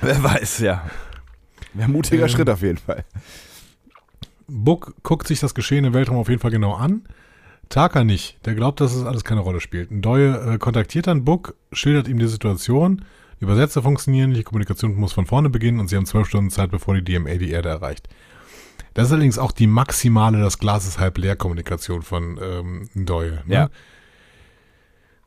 Wer 0.00 0.22
weiß, 0.22 0.60
ja. 0.60 0.88
Ein 1.76 1.90
mutiger 1.90 2.22
Ähm, 2.22 2.28
Schritt 2.28 2.48
auf 2.48 2.62
jeden 2.62 2.78
Fall. 2.78 3.04
Book 4.46 4.94
guckt 5.02 5.26
sich 5.26 5.40
das 5.40 5.54
Geschehen 5.56 5.84
im 5.84 5.92
Weltraum 5.92 6.18
auf 6.18 6.28
jeden 6.28 6.40
Fall 6.40 6.52
genau 6.52 6.74
an. 6.74 7.02
Taka 7.68 8.04
nicht. 8.04 8.38
Der 8.46 8.54
glaubt, 8.54 8.80
dass 8.80 8.94
es 8.94 9.04
alles 9.04 9.24
keine 9.24 9.40
Rolle 9.40 9.60
spielt. 9.60 9.90
Ndoye 9.90 10.54
äh, 10.54 10.58
kontaktiert 10.58 11.08
dann 11.08 11.24
Book, 11.24 11.56
schildert 11.72 12.06
ihm 12.06 12.20
die 12.20 12.28
Situation. 12.28 13.04
Die 13.40 13.44
Übersetzer 13.44 13.82
funktionieren, 13.82 14.32
die 14.32 14.44
Kommunikation 14.44 14.94
muss 14.94 15.12
von 15.12 15.26
vorne 15.26 15.50
beginnen 15.50 15.80
und 15.80 15.88
sie 15.88 15.96
haben 15.96 16.06
zwölf 16.06 16.28
Stunden 16.28 16.50
Zeit, 16.50 16.70
bevor 16.70 16.94
die 16.94 17.02
DMA 17.02 17.34
die 17.34 17.50
Erde 17.50 17.68
erreicht. 17.70 18.08
Das 18.96 19.08
ist 19.08 19.12
allerdings 19.12 19.38
auch 19.38 19.52
die 19.52 19.66
maximale, 19.66 20.40
das 20.40 20.58
Glas 20.58 20.86
ist 20.86 20.98
halb 20.98 21.18
leer 21.18 21.36
Kommunikation 21.36 22.00
von 22.00 22.40
ähm, 22.42 22.88
Ndoye. 22.94 23.40
Ne? 23.44 23.54
Ja. 23.54 23.68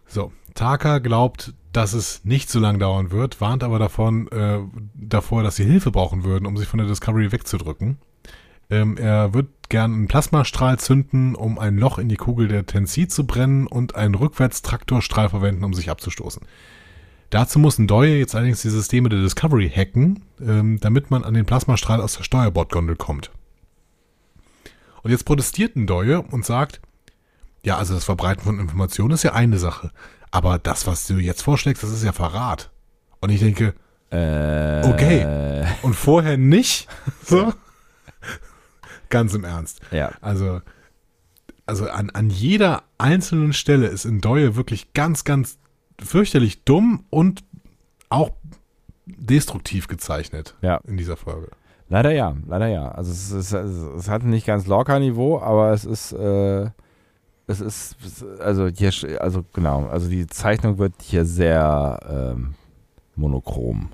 So, 0.08 0.34
Taka 0.56 0.98
glaubt, 0.98 1.54
dass 1.72 1.94
es 1.94 2.26
nicht 2.26 2.50
so 2.50 2.60
lange 2.60 2.80
dauern 2.80 3.12
wird, 3.12 3.40
warnt 3.41 3.64
aber 3.64 3.78
davon, 3.78 4.28
äh, 4.30 4.58
davor, 4.96 5.44
dass 5.44 5.56
sie 5.56 5.66
Hilfe 5.66 5.91
brauchen 5.91 6.24
würden, 6.24 6.48
um 6.48 6.58
sich 6.58 6.68
von 6.68 6.80
der 6.80 6.88
Discovery 6.88 7.32
wegzudrücken. 7.32 8.00
Ähm, 8.72 8.98
er 8.98 9.36
wird 9.36 9.50
gern 9.70 9.94
einen 9.94 10.08
Plasmastrahl 10.08 10.80
zünden, 10.80 11.36
um 11.36 11.60
ein 11.60 11.78
Loch 11.78 12.00
in 12.00 12.10
die 12.10 12.18
Kugel 12.18 12.48
der 12.48 12.66
Tensi 12.66 13.08
zu 13.08 13.28
brennen 13.28 13.68
und 13.68 13.94
einen 13.94 14.16
Rückwärtstraktorstrahl 14.16 15.30
verwenden, 15.30 15.64
um 15.64 15.76
sich 15.76 15.91
abzustoßen. 15.91 16.41
Dazu 17.30 17.60
muss 17.60 17.78
Ndoye 17.78 18.18
jetzt 18.18 18.34
allerdings 18.34 18.64
die 18.64 18.70
Systeme 18.70 19.10
der 19.10 19.22
Discovery 19.22 19.70
hacken, 19.70 20.24
ähm, 20.41 20.80
damit 20.82 21.12
man 21.12 21.24
an 21.24 21.36
den 21.36 21.46
Plasmastrahl 21.46 22.02
aus 22.02 22.18
der 22.18 22.24
Steuerbordgondel 22.24 22.96
kommt. 22.96 23.30
Und 25.04 25.12
jetzt 25.12 25.26
protestiert 25.26 25.76
Ndoye 25.76 26.16
und 26.32 26.46
sagt, 26.46 26.82
ja, 27.64 27.78
also 27.78 27.94
das 27.94 28.06
Verbreiten 28.06 28.44
von 28.44 28.60
Informationen 28.60 29.12
ist 29.14 29.24
ja 29.24 29.34
eine 29.34 29.60
Sache, 29.60 29.92
aber 30.32 30.60
das, 30.60 30.88
was 30.88 31.08
du 31.08 31.16
jetzt 31.16 31.42
vorschlägst, 31.42 31.84
das 31.84 31.92
ist 31.92 32.04
ja 32.04 32.12
Verrat. 32.14 32.70
Und 33.22 33.30
ich 33.30 33.40
denke, 33.40 33.74
Äh, 34.12 34.82
Okay. 34.90 35.66
und 35.84 35.94
vorher 35.96 36.38
nicht? 36.38 36.88
So? 37.26 37.54
Ganz 39.10 39.34
im 39.34 39.44
Ernst. 39.44 39.82
Ja. 39.92 40.12
Also, 40.22 40.62
also 41.66 41.90
an, 41.90 42.10
an 42.12 42.30
jeder 42.30 42.84
einzelnen 42.98 43.54
Stelle 43.54 43.88
ist 43.88 44.06
Ndoye 44.06 44.56
wirklich 44.56 44.94
ganz, 44.94 45.24
ganz 45.24 45.58
fürchterlich 46.04 46.64
dumm 46.64 47.06
und 47.10 47.44
auch 48.10 48.32
destruktiv 49.06 49.88
gezeichnet 49.88 50.56
Ja. 50.62 50.78
in 50.88 50.98
dieser 50.98 51.18
Folge. 51.18 51.50
Leider 51.90 52.11
ja, 52.11 52.36
leider 52.48 52.68
ja. 52.68 52.90
Also 52.90 53.11
es, 53.11 53.32
ist, 53.32 53.53
es, 53.53 54.10
hat 54.10 54.24
nicht 54.24 54.45
ganz 54.45 54.68
locker 54.68 54.99
Niveau, 54.99 55.40
aber 55.40 55.74
es 55.74 55.86
ist, 55.86 56.11
äh, 56.14 56.70
es 57.48 57.61
ist, 57.61 57.95
also 58.40 58.68
hier, 58.68 58.91
also 59.22 59.44
genau, 59.53 59.88
also 59.88 60.07
die 60.07 60.28
Zeichnung 60.28 60.78
wird 60.78 60.94
hier 61.02 61.26
sehr 61.26 61.99
ähm, 62.36 62.53
monochrom. 63.16 63.90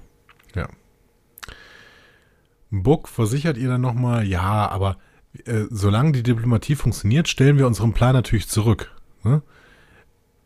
Buck 2.83 3.07
versichert 3.07 3.57
ihr 3.57 3.69
dann 3.69 3.81
nochmal, 3.81 4.25
ja, 4.25 4.69
aber 4.69 4.97
äh, 5.45 5.65
solange 5.69 6.11
die 6.13 6.23
Diplomatie 6.23 6.75
funktioniert, 6.75 7.27
stellen 7.27 7.57
wir 7.57 7.67
unseren 7.67 7.93
Plan 7.93 8.13
natürlich 8.13 8.47
zurück. 8.47 8.91
Ne? 9.23 9.41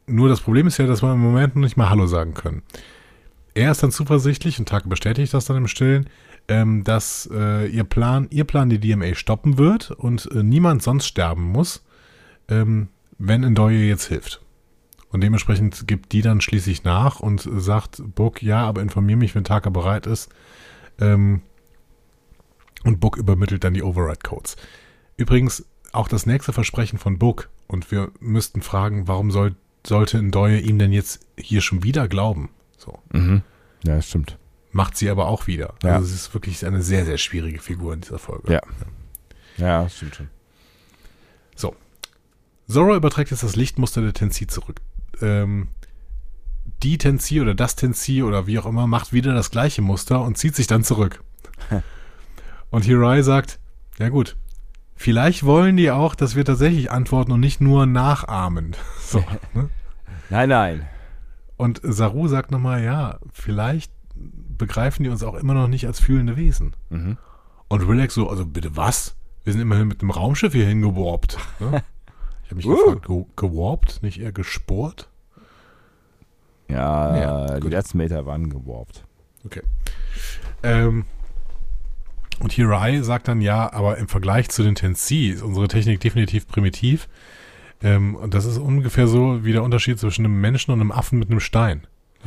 Nur 0.07 0.29
das 0.29 0.41
Problem 0.41 0.67
ist 0.67 0.77
ja, 0.77 0.87
dass 0.87 1.03
wir 1.03 1.13
im 1.13 1.19
Moment 1.19 1.55
noch 1.55 1.63
nicht 1.63 1.77
mal 1.77 1.89
Hallo 1.89 2.07
sagen 2.07 2.33
können. 2.33 2.63
Er 3.53 3.71
ist 3.71 3.83
dann 3.83 3.91
zuversichtlich, 3.91 4.59
und 4.59 4.69
Tage 4.69 4.87
bestätigt 4.87 5.33
das 5.33 5.45
dann 5.45 5.57
im 5.57 5.67
Stillen, 5.67 6.09
ähm, 6.49 6.83
dass 6.83 7.29
äh, 7.31 7.67
ihr 7.67 7.85
Plan, 7.85 8.27
ihr 8.31 8.43
Plan 8.43 8.69
die 8.69 8.79
DMA 8.79 9.15
stoppen 9.15 9.57
wird 9.57 9.91
und 9.91 10.29
äh, 10.31 10.43
niemand 10.43 10.83
sonst 10.83 11.07
sterben 11.07 11.43
muss, 11.43 11.85
ähm, 12.49 12.89
wenn 13.17 13.41
Ndoye 13.41 13.87
jetzt 13.87 14.07
hilft. 14.07 14.41
Und 15.11 15.21
dementsprechend 15.21 15.87
gibt 15.87 16.11
die 16.11 16.21
dann 16.21 16.41
schließlich 16.41 16.83
nach 16.83 17.19
und 17.19 17.47
sagt, 17.57 18.01
Buck, 18.15 18.41
ja, 18.43 18.65
aber 18.65 18.81
informier 18.81 19.17
mich, 19.17 19.33
wenn 19.33 19.43
Taka 19.43 19.69
bereit 19.69 20.05
ist. 20.05 20.29
Ähm, 20.99 21.41
Und 22.83 22.99
Book 22.99 23.17
übermittelt 23.17 23.63
dann 23.63 23.73
die 23.73 23.83
Override-Codes. 23.83 24.55
Übrigens, 25.17 25.65
auch 25.91 26.07
das 26.07 26.25
nächste 26.25 26.53
Versprechen 26.53 26.97
von 26.97 27.17
Book, 27.19 27.49
und 27.67 27.91
wir 27.91 28.11
müssten 28.19 28.61
fragen, 28.61 29.07
warum 29.07 29.31
soll, 29.31 29.55
sollte 29.85 30.21
Ndoye 30.21 30.59
ihm 30.59 30.79
denn 30.79 30.91
jetzt 30.91 31.25
hier 31.37 31.61
schon 31.61 31.83
wieder 31.83 32.07
glauben? 32.07 32.49
So. 32.77 32.99
Mhm. 33.11 33.43
Ja, 33.83 34.01
stimmt. 34.01 34.38
Macht 34.71 34.97
sie 34.97 35.09
aber 35.09 35.27
auch 35.27 35.47
wieder. 35.47 35.73
Ja. 35.83 35.95
Also 35.95 36.07
es 36.07 36.13
ist 36.13 36.33
wirklich 36.33 36.65
eine 36.65 36.81
sehr, 36.81 37.05
sehr 37.05 37.17
schwierige 37.17 37.59
Figur 37.59 37.93
in 37.93 38.01
dieser 38.01 38.19
Folge. 38.19 38.53
Ja. 38.53 38.61
Ja, 39.57 39.89
stimmt 39.89 40.15
schon. 40.15 40.29
So. 41.55 41.75
Zora 42.67 42.95
überträgt 42.95 43.31
jetzt 43.31 43.43
das 43.43 43.55
Lichtmuster 43.55 44.01
der 44.01 44.13
Tensi 44.13 44.47
zurück. 44.47 44.79
Ähm, 45.21 45.69
die 46.83 46.97
Tensi 46.97 47.41
oder 47.41 47.55
das 47.55 47.75
Tensi 47.75 48.23
oder 48.23 48.47
wie 48.47 48.59
auch 48.59 48.65
immer 48.65 48.87
macht 48.87 49.11
wieder 49.11 49.33
das 49.33 49.51
gleiche 49.51 49.81
Muster 49.81 50.21
und 50.21 50.37
zieht 50.37 50.55
sich 50.55 50.67
dann 50.67 50.83
zurück. 50.83 51.23
und 52.69 52.85
Hirai 52.85 53.21
sagt, 53.21 53.59
ja 53.97 54.09
gut, 54.09 54.37
vielleicht 54.95 55.43
wollen 55.43 55.77
die 55.77 55.91
auch, 55.91 56.15
dass 56.15 56.35
wir 56.35 56.45
tatsächlich 56.45 56.91
antworten 56.91 57.31
und 57.31 57.39
nicht 57.39 57.61
nur 57.61 57.85
nachahmen. 57.85 58.75
So, 59.01 59.23
ne? 59.55 59.69
Nein, 60.29 60.49
nein. 60.49 60.87
Und 61.57 61.81
Saru 61.83 62.27
sagt 62.27 62.51
nochmal, 62.51 62.83
ja, 62.83 63.17
vielleicht 63.33 63.91
begreifen 64.59 65.03
die 65.03 65.09
uns 65.09 65.23
auch 65.23 65.33
immer 65.33 65.55
noch 65.55 65.67
nicht 65.67 65.87
als 65.87 65.99
fühlende 65.99 66.37
Wesen. 66.37 66.75
Mhm. 66.89 67.17
Und 67.67 67.81
Relax 67.81 68.13
so, 68.13 68.29
also 68.29 68.45
bitte 68.45 68.77
was? 68.77 69.15
Wir 69.43 69.53
sind 69.53 69.61
immerhin 69.63 69.87
mit 69.87 70.01
einem 70.01 70.11
Raumschiff 70.11 70.53
hier 70.53 70.67
hingewarpt. 70.67 71.37
Ne? 71.59 71.81
Ich 72.43 72.51
habe 72.51 72.55
mich 72.57 72.65
Uh. 72.65 72.85
gefragt, 72.95 73.05
ge 73.07 73.25
gewarpt, 73.35 73.99
nicht 74.01 74.19
eher 74.19 74.31
gesport? 74.31 75.07
Ja, 76.67 77.15
Ja, 77.17 77.55
die 77.55 77.61
gut. 77.61 77.71
letzten 77.71 77.99
Meter 77.99 78.25
waren 78.25 78.49
gewarpt. 78.49 79.03
Okay. 79.45 79.61
Ähm, 80.63 81.05
und 82.39 82.51
Hirai 82.51 83.01
sagt 83.03 83.27
dann, 83.27 83.41
ja, 83.41 83.71
aber 83.71 83.97
im 83.99 84.07
Vergleich 84.07 84.49
zu 84.49 84.63
den 84.63 84.73
Tensi 84.73 85.27
ist 85.27 85.43
unsere 85.43 85.67
Technik 85.67 85.99
definitiv 85.99 86.47
primitiv. 86.47 87.07
Ähm, 87.83 88.15
und 88.15 88.33
das 88.33 88.45
ist 88.45 88.57
ungefähr 88.57 89.07
so 89.07 89.45
wie 89.45 89.51
der 89.53 89.61
Unterschied 89.63 89.99
zwischen 89.99 90.25
einem 90.25 90.41
Menschen 90.41 90.71
und 90.71 90.81
einem 90.81 90.91
Affen 90.91 91.19
mit 91.19 91.29
einem 91.29 91.39
Stein. 91.39 91.85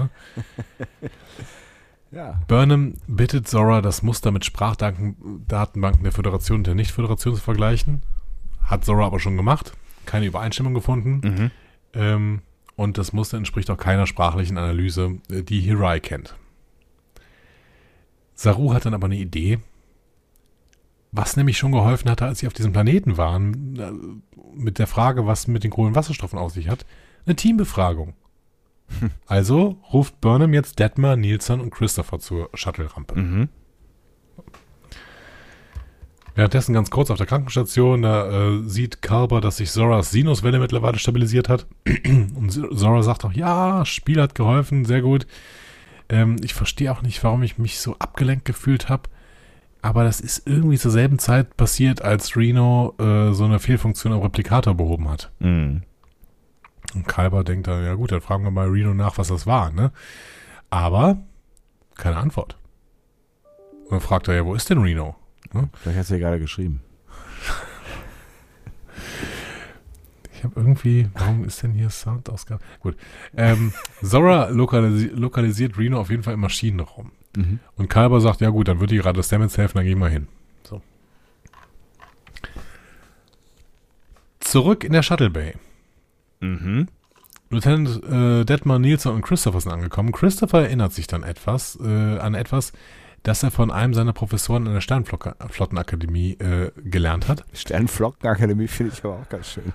Ja. 2.13 2.41
Burnham 2.47 2.95
bittet 3.07 3.49
Zora, 3.49 3.81
das 3.81 4.03
Muster 4.03 4.31
mit 4.31 4.45
Sprachdatenbanken 4.45 6.03
der 6.03 6.13
Föderation 6.13 6.59
und 6.59 6.67
der 6.67 6.75
Nicht-Föderation 6.75 7.35
zu 7.35 7.41
vergleichen. 7.41 8.03
Hat 8.63 8.85
Zora 8.85 9.07
aber 9.07 9.19
schon 9.19 9.37
gemacht. 9.37 9.73
Keine 10.05 10.27
Übereinstimmung 10.27 10.75
gefunden. 10.75 11.21
Mhm. 11.25 11.51
Ähm, 11.95 12.43
und 12.77 12.99
das 12.99 13.13
Muster 13.13 13.39
entspricht 13.39 13.71
auch 13.71 13.79
keiner 13.79 14.07
sprachlichen 14.07 14.59
Analyse, 14.59 15.19
äh, 15.31 15.43
die 15.43 15.61
Hirai 15.61 16.01
kennt. 16.01 16.37
Saru 18.35 18.73
hat 18.75 18.85
dann 18.85 18.95
aber 18.95 19.07
eine 19.07 19.17
Idee, 19.17 19.61
was 21.13 21.37
nämlich 21.37 21.59
schon 21.59 21.73
geholfen 21.73 22.11
hatte, 22.11 22.27
als 22.27 22.41
sie 22.41 22.47
auf 22.47 22.55
diesem 22.55 22.73
Planeten 22.73 23.17
waren, 23.17 23.77
äh, 23.79 23.93
mit 24.55 24.79
der 24.79 24.87
Frage, 24.87 25.27
was 25.27 25.47
mit 25.47 25.65
den 25.65 25.71
Kohlenwasserstoffen 25.71 26.39
auf 26.39 26.53
sich 26.53 26.69
hat, 26.69 26.85
eine 27.25 27.37
Teambefragung. 27.37 28.15
Also 29.27 29.79
ruft 29.93 30.21
Burnham 30.21 30.55
jetzt 30.55 30.79
Detmar, 30.79 31.17
Nielsen 31.17 31.61
und 31.61 31.71
Christopher 31.71 32.19
zur 32.19 32.51
Shuttle-Rampe. 32.55 33.19
Mhm. 33.19 33.49
Währenddessen 36.35 36.73
ganz 36.73 36.91
kurz 36.91 37.11
auf 37.11 37.19
der 37.19 37.27
Krankenstation, 37.27 38.03
da 38.03 38.31
äh, 38.31 38.63
sieht 38.67 39.03
Kalber, 39.03 39.43
dass 39.43 39.59
sich 39.59 39.71
Zoras 39.71 40.11
Sinuswelle 40.11 40.59
mittlerweile 40.59 40.99
stabilisiert 40.99 41.49
hat. 41.49 41.67
Und 42.07 42.51
Zora 42.51 43.03
sagt 43.03 43.25
auch, 43.25 43.33
ja, 43.33 43.85
Spiel 43.85 44.21
hat 44.21 44.35
geholfen, 44.35 44.87
sehr 44.87 45.03
gut. 45.03 45.27
Ähm, 46.09 46.37
ich 46.43 46.55
verstehe 46.55 46.91
auch 46.91 47.03
nicht, 47.03 47.23
warum 47.23 47.43
ich 47.43 47.59
mich 47.59 47.81
so 47.81 47.97
abgelenkt 47.99 48.47
gefühlt 48.47 48.89
habe. 48.89 49.11
Aber 49.83 50.05
das 50.05 50.21
ist 50.21 50.47
irgendwie 50.47 50.79
zur 50.79 50.91
selben 50.91 51.19
Zeit 51.19 51.57
passiert, 51.57 52.03
als 52.03 52.37
Reno 52.37 52.95
äh, 52.99 53.33
so 53.33 53.45
eine 53.45 53.59
Fehlfunktion 53.59 54.13
am 54.13 54.21
Replikator 54.21 54.75
behoben 54.75 55.11
hat. 55.11 55.33
Mhm. 55.41 55.83
Und 56.95 57.09
Kalber 57.09 57.45
denkt 57.45 57.67
dann, 57.67 57.85
ja 57.85 57.95
gut, 57.95 58.13
dann 58.13 58.21
fragen 58.21 58.45
wir 58.45 58.51
mal 58.51 58.69
Reno 58.69 58.95
nach, 58.95 59.19
was 59.19 59.29
das 59.29 59.47
war, 59.47 59.71
ne? 59.71 59.93
Aber 60.71 61.19
keine 61.97 62.17
Antwort. 62.17 62.57
Und 63.85 63.93
dann 63.93 64.01
fragt 64.01 64.29
er 64.29 64.35
ja, 64.35 64.45
wo 64.45 64.55
ist 64.55 64.71
denn 64.71 64.79
Reno? 64.79 65.17
Vielleicht 65.75 65.99
hast 65.99 66.11
du 66.11 66.15
ja 66.15 66.21
gerade 66.21 66.41
geschrieben. 66.41 66.83
Ich 70.35 70.45
habe 70.45 70.59
irgendwie, 70.59 71.09
warum 71.15 71.45
ist 71.45 71.63
denn 71.63 71.73
hier 71.73 71.89
Soundausgabe? 71.89 72.65
Gut. 72.81 72.97
Ähm, 73.37 73.73
Zora 74.03 74.49
lokalisi 74.49 75.07
lokalisiert 75.15 75.79
Reno 75.79 76.01
auf 76.01 76.11
jeden 76.11 76.25
Fall 76.25 76.35
im 76.35 76.41
Maschinenraum. 76.41 77.13
Mhm. 77.37 77.61
Und 77.77 77.89
Kalber 77.89 78.21
sagt, 78.21 78.41
ja 78.41 78.51
gut, 78.51 78.67
dann 78.67 78.81
wird 78.81 78.91
die 78.91 78.97
gerade 78.97 79.23
Stamets 79.23 79.57
helfen, 79.57 79.79
dann 79.79 79.87
gehen 79.87 80.01
wir 80.01 80.09
hin. 80.09 80.27
So. 80.65 80.83
Zurück 84.41 84.83
in 84.83 84.93
der 84.93 85.03
Shuttle 85.03 85.31
Bay. 85.31 85.55
Mhm. 86.43 86.89
Lieutenant 87.51 88.03
äh, 88.05 88.45
Detmar, 88.45 88.79
Nielsen 88.79 89.13
und 89.13 89.23
Christopher 89.23 89.61
sind 89.61 89.73
angekommen. 89.73 90.13
Christopher 90.13 90.63
erinnert 90.63 90.93
sich 90.93 91.07
dann 91.07 91.23
etwas 91.23 91.79
äh, 91.83 92.19
an 92.19 92.35
etwas, 92.35 92.73
das 93.23 93.43
er 93.43 93.51
von 93.51 93.71
einem 93.71 93.95
seiner 93.95 94.13
Professoren 94.13 94.67
in 94.67 94.73
der 94.73 94.81
Sternflottenakademie 94.81 96.33
äh, 96.35 96.71
gelernt 96.85 97.29
hat. 97.29 97.45
Sternflockenakademie 97.53 98.69
finde 98.69 98.93
ich 98.95 99.05
aber 99.05 99.19
auch 99.21 99.29
ganz 99.29 99.51
schön. 99.53 99.73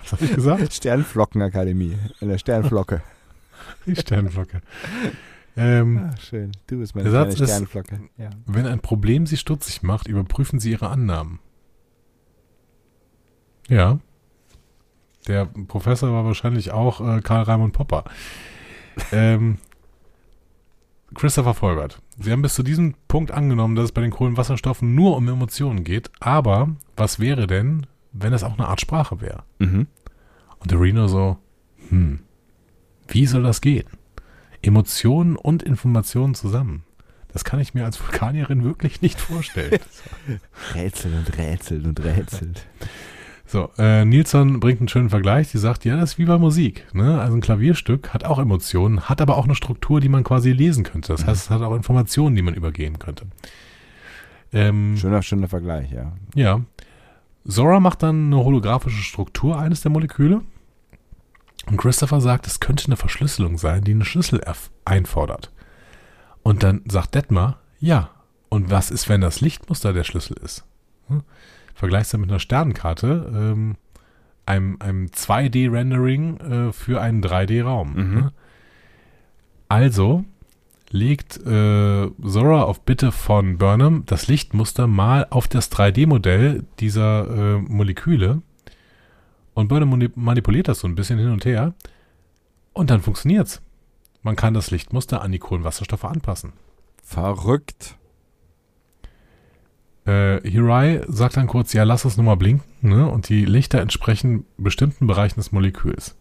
Was 0.00 0.12
habe 0.12 0.24
ich 0.24 0.34
gesagt? 0.34 0.72
Sternflockenakademie. 0.72 1.98
In 2.20 2.28
der 2.28 2.38
Sternflocke. 2.38 3.02
Die 3.86 3.96
Sternflocke. 3.96 4.62
Ähm, 5.56 6.10
Ah, 6.12 6.16
schön. 6.16 6.52
Du 6.68 6.78
bist 6.78 6.94
meine 6.94 7.10
Satz 7.10 7.38
ist- 7.40 7.50
Sternflocke. 7.50 8.00
Ja. 8.16 8.30
Wenn 8.46 8.66
ein 8.66 8.80
Problem 8.80 9.26
Sie 9.26 9.36
stutzig 9.36 9.82
macht, 9.82 10.06
überprüfen 10.06 10.60
Sie 10.60 10.70
Ihre 10.70 10.88
Annahmen. 10.88 11.40
Ja. 13.68 13.98
Der 15.26 15.46
Professor 15.46 16.12
war 16.12 16.24
wahrscheinlich 16.24 16.72
auch 16.72 17.00
äh, 17.00 17.20
Karl 17.20 17.42
Raimund 17.42 17.72
Popper. 17.72 18.04
Ähm, 19.12 19.58
Christopher 21.14 21.54
Folgert. 21.54 22.00
Sie 22.18 22.30
haben 22.30 22.42
bis 22.42 22.54
zu 22.54 22.62
diesem 22.62 22.94
Punkt 23.08 23.30
angenommen, 23.30 23.74
dass 23.74 23.86
es 23.86 23.92
bei 23.92 24.00
den 24.00 24.10
Kohlenwasserstoffen 24.10 24.94
nur 24.94 25.16
um 25.16 25.28
Emotionen 25.28 25.84
geht. 25.84 26.10
Aber 26.20 26.68
was 26.96 27.18
wäre 27.18 27.46
denn, 27.46 27.86
wenn 28.12 28.32
es 28.32 28.44
auch 28.44 28.58
eine 28.58 28.68
Art 28.68 28.80
Sprache 28.80 29.20
wäre? 29.20 29.42
Mhm. 29.58 29.86
Und 30.58 30.70
der 30.70 30.80
Reno 30.80 31.08
so, 31.08 31.38
hm, 31.88 32.20
wie 33.08 33.26
soll 33.26 33.42
das 33.42 33.60
gehen? 33.60 33.86
Emotionen 34.62 35.36
und 35.36 35.62
Informationen 35.62 36.34
zusammen. 36.34 36.84
Das 37.32 37.44
kann 37.44 37.60
ich 37.60 37.74
mir 37.74 37.84
als 37.84 38.00
Vulkanierin 38.00 38.64
wirklich 38.64 39.02
nicht 39.02 39.20
vorstellen. 39.20 39.80
Rätseln 40.74 41.18
und 41.18 41.38
rätseln 41.38 41.86
und 41.86 42.04
rätselt. 42.04 42.66
So, 43.50 43.68
äh, 43.78 44.04
Nilsson 44.04 44.60
bringt 44.60 44.78
einen 44.78 44.86
schönen 44.86 45.10
Vergleich. 45.10 45.50
Die 45.50 45.58
sagt, 45.58 45.84
ja, 45.84 45.96
das 45.96 46.12
ist 46.12 46.18
wie 46.18 46.24
bei 46.24 46.38
Musik. 46.38 46.86
Ne? 46.94 47.20
Also 47.20 47.36
ein 47.36 47.40
Klavierstück 47.40 48.14
hat 48.14 48.24
auch 48.24 48.38
Emotionen, 48.38 49.08
hat 49.08 49.20
aber 49.20 49.36
auch 49.36 49.44
eine 49.44 49.56
Struktur, 49.56 50.00
die 50.00 50.08
man 50.08 50.22
quasi 50.22 50.52
lesen 50.52 50.84
könnte. 50.84 51.12
Das 51.12 51.26
heißt, 51.26 51.42
es 51.46 51.50
hat 51.50 51.60
auch 51.60 51.74
Informationen, 51.74 52.36
die 52.36 52.42
man 52.42 52.54
übergeben 52.54 53.00
könnte. 53.00 53.26
Ähm, 54.52 54.96
Schöner, 54.96 55.22
schöner 55.22 55.48
Vergleich, 55.48 55.90
ja. 55.90 56.12
Ja. 56.36 56.60
Zora 57.44 57.80
macht 57.80 58.04
dann 58.04 58.26
eine 58.26 58.44
holographische 58.44 59.02
Struktur 59.02 59.58
eines 59.58 59.80
der 59.80 59.90
Moleküle. 59.90 60.42
Und 61.66 61.76
Christopher 61.76 62.20
sagt, 62.20 62.46
es 62.46 62.60
könnte 62.60 62.86
eine 62.86 62.96
Verschlüsselung 62.96 63.58
sein, 63.58 63.82
die 63.82 63.90
einen 63.90 64.04
Schlüssel 64.04 64.40
einfordert. 64.84 65.50
Und 66.44 66.62
dann 66.62 66.82
sagt 66.86 67.16
Detmar, 67.16 67.58
ja. 67.80 68.10
Und 68.48 68.70
was 68.70 68.92
ist, 68.92 69.08
wenn 69.08 69.20
das 69.20 69.40
Lichtmuster 69.40 69.92
der 69.92 70.04
Schlüssel 70.04 70.36
ist? 70.36 70.64
Hm? 71.08 71.22
Vergleichst 71.80 72.12
du 72.12 72.18
mit 72.18 72.28
einer 72.28 72.40
Sternenkarte, 72.40 73.32
ähm, 73.34 73.76
einem, 74.44 74.76
einem 74.80 75.06
2D-Rendering 75.06 76.36
äh, 76.68 76.72
für 76.74 77.00
einen 77.00 77.22
3D-Raum. 77.22 77.94
Mhm. 77.94 78.14
Ne? 78.16 78.32
Also 79.66 80.26
legt 80.90 81.38
äh, 81.38 82.10
Zora 82.22 82.64
auf 82.64 82.82
Bitte 82.82 83.12
von 83.12 83.56
Burnham 83.56 84.02
das 84.04 84.28
Lichtmuster 84.28 84.86
mal 84.88 85.26
auf 85.30 85.48
das 85.48 85.72
3D-Modell 85.72 86.64
dieser 86.80 87.28
äh, 87.30 87.58
Moleküle 87.62 88.42
und 89.54 89.68
Burnham 89.68 89.88
mani- 89.88 90.10
manipuliert 90.14 90.68
das 90.68 90.80
so 90.80 90.86
ein 90.86 90.96
bisschen 90.96 91.18
hin 91.18 91.30
und 91.30 91.46
her 91.46 91.72
und 92.74 92.90
dann 92.90 93.00
funktioniert's. 93.00 93.62
Man 94.22 94.36
kann 94.36 94.52
das 94.52 94.70
Lichtmuster 94.70 95.22
an 95.22 95.32
die 95.32 95.38
Kohlenwasserstoffe 95.38 96.04
anpassen. 96.04 96.52
Verrückt. 97.02 97.96
Äh, 100.06 100.40
Hirai 100.48 101.02
sagt 101.08 101.36
dann 101.36 101.46
kurz, 101.46 101.72
ja, 101.72 101.84
lass 101.84 102.04
es 102.04 102.16
nur 102.16 102.26
mal 102.26 102.36
blinken, 102.36 102.64
ne? 102.80 103.08
Und 103.08 103.28
die 103.28 103.44
Lichter 103.44 103.80
entsprechen 103.80 104.44
bestimmten 104.56 105.06
Bereichen 105.06 105.40
des 105.40 105.52
Moleküls. 105.52 106.16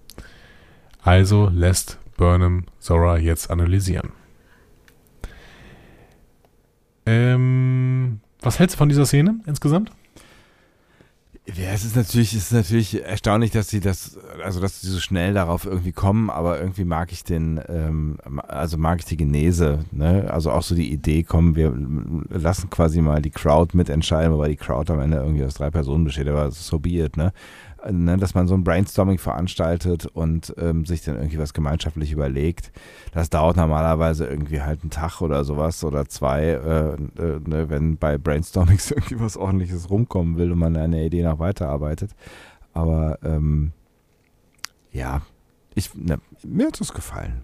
Also 1.02 1.50
lässt 1.54 1.98
Burnham 2.18 2.66
Zora 2.80 3.18
jetzt 3.18 3.50
analysieren. 3.50 4.12
Ähm, 7.06 8.20
was 8.42 8.60
hältst 8.60 8.76
du 8.76 8.78
von 8.78 8.90
dieser 8.90 9.06
Szene 9.06 9.40
insgesamt? 9.46 9.92
Ja, 11.56 11.72
es 11.74 11.84
ist 11.84 11.96
natürlich, 11.96 12.34
es 12.34 12.44
ist 12.44 12.52
natürlich 12.52 13.04
erstaunlich, 13.04 13.52
dass 13.52 13.70
sie 13.70 13.80
das, 13.80 14.18
also 14.44 14.60
dass 14.60 14.82
sie 14.82 14.90
so 14.90 15.00
schnell 15.00 15.34
darauf 15.34 15.66
irgendwie 15.66 15.92
kommen, 15.92 16.30
aber 16.30 16.60
irgendwie 16.60 16.84
mag 16.84 17.12
ich 17.12 17.24
den, 17.24 17.60
ähm, 17.68 18.18
also 18.48 18.78
mag 18.78 19.00
ich 19.00 19.06
die 19.06 19.18
Genese, 19.18 19.86
ne? 19.92 20.30
Also 20.32 20.52
auch 20.52 20.62
so 20.62 20.76
die 20.76 20.92
Idee, 20.92 21.24
kommen, 21.24 21.56
wir 21.56 21.74
lassen 22.30 22.70
quasi 22.70 23.02
mal 23.02 23.22
die 23.22 23.32
Crowd 23.32 23.76
mitentscheiden, 23.76 24.34
wobei 24.34 24.50
die 24.50 24.58
Crowd 24.58 24.92
am 24.92 25.00
Ende 25.00 25.18
irgendwie 25.18 25.44
aus 25.44 25.56
drei 25.56 25.72
Personen 25.72 26.04
besteht, 26.04 26.28
aber 26.28 26.52
so 26.52 26.78
be 26.78 26.90
it, 27.00 27.18
ne? 27.18 27.32
Ne, 27.90 28.18
dass 28.18 28.34
man 28.34 28.48
so 28.48 28.56
ein 28.56 28.64
Brainstorming 28.64 29.18
veranstaltet 29.18 30.06
und 30.06 30.54
ähm, 30.58 30.86
sich 30.86 31.04
dann 31.04 31.16
irgendwie 31.16 31.40
was 31.40 31.54
gemeinschaftlich 31.54 32.12
überlegt. 32.12 32.72
Das 33.12 33.30
dauert 33.30 33.58
normalerweise 33.58 34.26
irgendwie 34.26 34.62
halt 34.62 34.82
einen 34.82 34.92
Tag 34.92 35.22
oder 35.22 35.44
sowas 35.44 35.84
oder 35.84 36.08
zwei, 36.08 36.44
äh, 36.44 36.94
äh, 36.94 37.40
ne, 37.46 37.70
wenn 37.70 37.98
bei 37.98 38.18
Brainstormings 38.18 38.92
irgendwie 38.92 39.20
was 39.20 39.38
ordentliches 39.38 39.90
rumkommen 39.90 40.38
will 40.38 40.52
und 40.52 40.60
man 40.60 40.76
an 40.76 40.92
der 40.92 41.06
Idee 41.06 41.24
noch 41.24 41.40
weiterarbeitet. 41.40 42.12
Aber 42.74 43.20
ähm, 43.24 43.72
ja, 44.92 45.22
ich, 45.76 45.94
ne, 45.96 46.20
mir 46.44 46.68
hat 46.68 46.80
es 46.80 46.94
gefallen. 46.94 47.42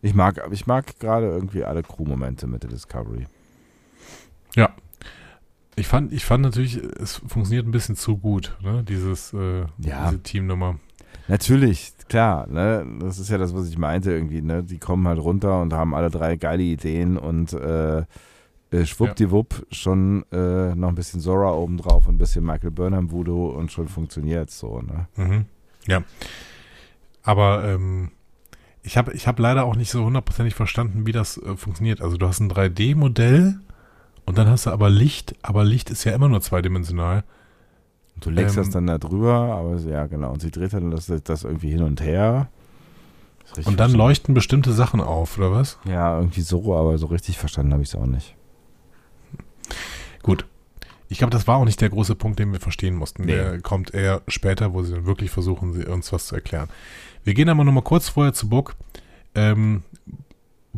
Ich 0.00 0.14
mag, 0.14 0.40
ich 0.52 0.66
mag 0.66 0.98
gerade 1.00 1.26
irgendwie 1.26 1.64
alle 1.64 1.82
Crew-Momente 1.82 2.46
mit 2.46 2.62
der 2.62 2.70
Discovery. 2.70 3.26
Ja, 4.54 4.70
ich 5.78 5.86
fand, 5.86 6.12
ich 6.12 6.24
fand 6.24 6.42
natürlich, 6.42 6.76
es 6.76 7.16
funktioniert 7.16 7.66
ein 7.66 7.70
bisschen 7.70 7.96
zu 7.96 8.18
gut, 8.18 8.56
ne? 8.62 8.84
Dieses, 8.84 9.32
äh, 9.32 9.60
ja. 9.78 10.10
diese 10.10 10.22
Teamnummer. 10.22 10.78
Natürlich, 11.28 11.92
klar, 12.08 12.46
ne? 12.46 12.86
Das 13.00 13.18
ist 13.18 13.30
ja 13.30 13.38
das, 13.38 13.54
was 13.54 13.68
ich 13.68 13.78
meinte 13.78 14.10
irgendwie, 14.12 14.42
ne? 14.42 14.62
Die 14.62 14.78
kommen 14.78 15.06
halt 15.06 15.18
runter 15.18 15.60
und 15.60 15.72
haben 15.72 15.94
alle 15.94 16.10
drei 16.10 16.36
geile 16.36 16.62
Ideen 16.62 17.16
und 17.16 17.52
äh, 17.52 18.04
äh, 18.70 18.84
schwuppdiwupp 18.84 19.66
schon 19.70 20.24
äh, 20.32 20.74
noch 20.74 20.88
ein 20.88 20.94
bisschen 20.94 21.20
Zora 21.20 21.52
obendrauf 21.52 22.06
und 22.06 22.16
ein 22.16 22.18
bisschen 22.18 22.44
Michael 22.44 22.70
Burnham 22.70 23.10
Voodoo 23.10 23.48
und 23.50 23.72
schon 23.72 23.88
funktioniert 23.88 24.50
so, 24.50 24.80
ne? 24.80 25.08
Mhm. 25.16 25.44
Ja. 25.86 26.02
Aber 27.22 27.64
ähm, 27.64 28.10
ich 28.82 28.96
habe 28.96 29.12
ich 29.12 29.26
hab 29.26 29.38
leider 29.38 29.64
auch 29.64 29.76
nicht 29.76 29.90
so 29.90 30.04
hundertprozentig 30.04 30.54
verstanden, 30.54 31.06
wie 31.06 31.12
das 31.12 31.38
äh, 31.38 31.56
funktioniert. 31.56 32.00
Also 32.00 32.16
du 32.16 32.26
hast 32.26 32.40
ein 32.40 32.50
3D-Modell 32.50 33.60
und 34.28 34.36
dann 34.36 34.48
hast 34.48 34.66
du 34.66 34.70
aber 34.70 34.90
Licht, 34.90 35.34
aber 35.40 35.64
Licht 35.64 35.88
ist 35.88 36.04
ja 36.04 36.12
immer 36.12 36.28
nur 36.28 36.42
zweidimensional. 36.42 37.24
Du 38.20 38.28
legst 38.28 38.58
ähm, 38.58 38.62
das 38.62 38.70
dann 38.70 38.86
da 38.86 38.98
drüber, 38.98 39.32
aber 39.32 39.78
ja, 39.78 40.06
genau. 40.06 40.32
Und 40.32 40.42
sie 40.42 40.50
dreht 40.50 40.74
dann 40.74 40.90
das, 40.90 41.10
das 41.24 41.44
irgendwie 41.44 41.70
hin 41.70 41.82
und 41.82 42.02
her. 42.02 42.48
Und 43.64 43.80
dann 43.80 43.92
leuchten 43.92 44.34
bestimmte 44.34 44.74
Sachen 44.74 45.00
auf, 45.00 45.38
oder 45.38 45.50
was? 45.50 45.78
Ja, 45.86 46.18
irgendwie 46.18 46.42
so, 46.42 46.76
aber 46.76 46.98
so 46.98 47.06
richtig 47.06 47.38
verstanden 47.38 47.72
habe 47.72 47.82
ich 47.82 47.88
es 47.88 47.94
auch 47.94 48.04
nicht. 48.04 48.34
Gut. 50.22 50.44
Ich 51.08 51.16
glaube, 51.16 51.30
das 51.30 51.46
war 51.46 51.56
auch 51.56 51.64
nicht 51.64 51.80
der 51.80 51.88
große 51.88 52.14
Punkt, 52.14 52.38
den 52.38 52.52
wir 52.52 52.60
verstehen 52.60 52.96
mussten. 52.96 53.24
Nee. 53.24 53.32
Der 53.32 53.62
kommt 53.62 53.94
eher 53.94 54.20
später, 54.28 54.74
wo 54.74 54.82
sie 54.82 54.92
dann 54.92 55.06
wirklich 55.06 55.30
versuchen, 55.30 55.72
sie, 55.72 55.86
uns 55.86 56.12
was 56.12 56.26
zu 56.26 56.34
erklären. 56.34 56.68
Wir 57.24 57.32
gehen 57.32 57.48
aber 57.48 57.64
nochmal 57.64 57.82
kurz 57.82 58.10
vorher 58.10 58.34
zu 58.34 58.50
Book. 58.50 58.76
Ähm, 59.34 59.84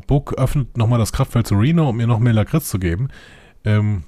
Book 0.07 0.35
öffnet 0.35 0.77
nochmal 0.77 1.01
das 1.01 1.13
Kraftfeld 1.13 1.49
zu 1.49 1.57
Reno, 1.57 1.89
um 1.89 1.97
mir 1.97 2.07
noch 2.07 2.21
mehr 2.21 2.33
Lakritz 2.33 2.71
zu 2.71 2.79
geben. 2.79 3.09
Ähm, 3.65 4.05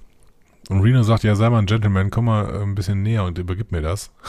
und 0.68 0.80
Reno 0.80 1.02
sagt, 1.02 1.24
ja, 1.24 1.34
sei 1.34 1.50
mal 1.50 1.58
ein 1.58 1.66
Gentleman, 1.66 2.10
komm 2.10 2.26
mal 2.26 2.48
äh, 2.48 2.62
ein 2.62 2.74
bisschen 2.74 3.02
näher 3.02 3.24
und 3.24 3.38
übergib 3.38 3.72
mir 3.72 3.82
das. 3.82 4.12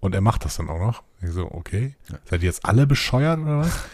Und 0.00 0.14
er 0.14 0.20
macht 0.20 0.44
das 0.44 0.56
dann 0.56 0.68
auch 0.68 0.78
noch. 0.78 1.02
Ich 1.20 1.30
so, 1.30 1.50
okay. 1.50 1.96
Seid 2.26 2.42
ihr 2.42 2.46
jetzt 2.46 2.64
alle 2.64 2.86
bescheuert 2.86 3.40
oder 3.40 3.58
was? 3.58 3.84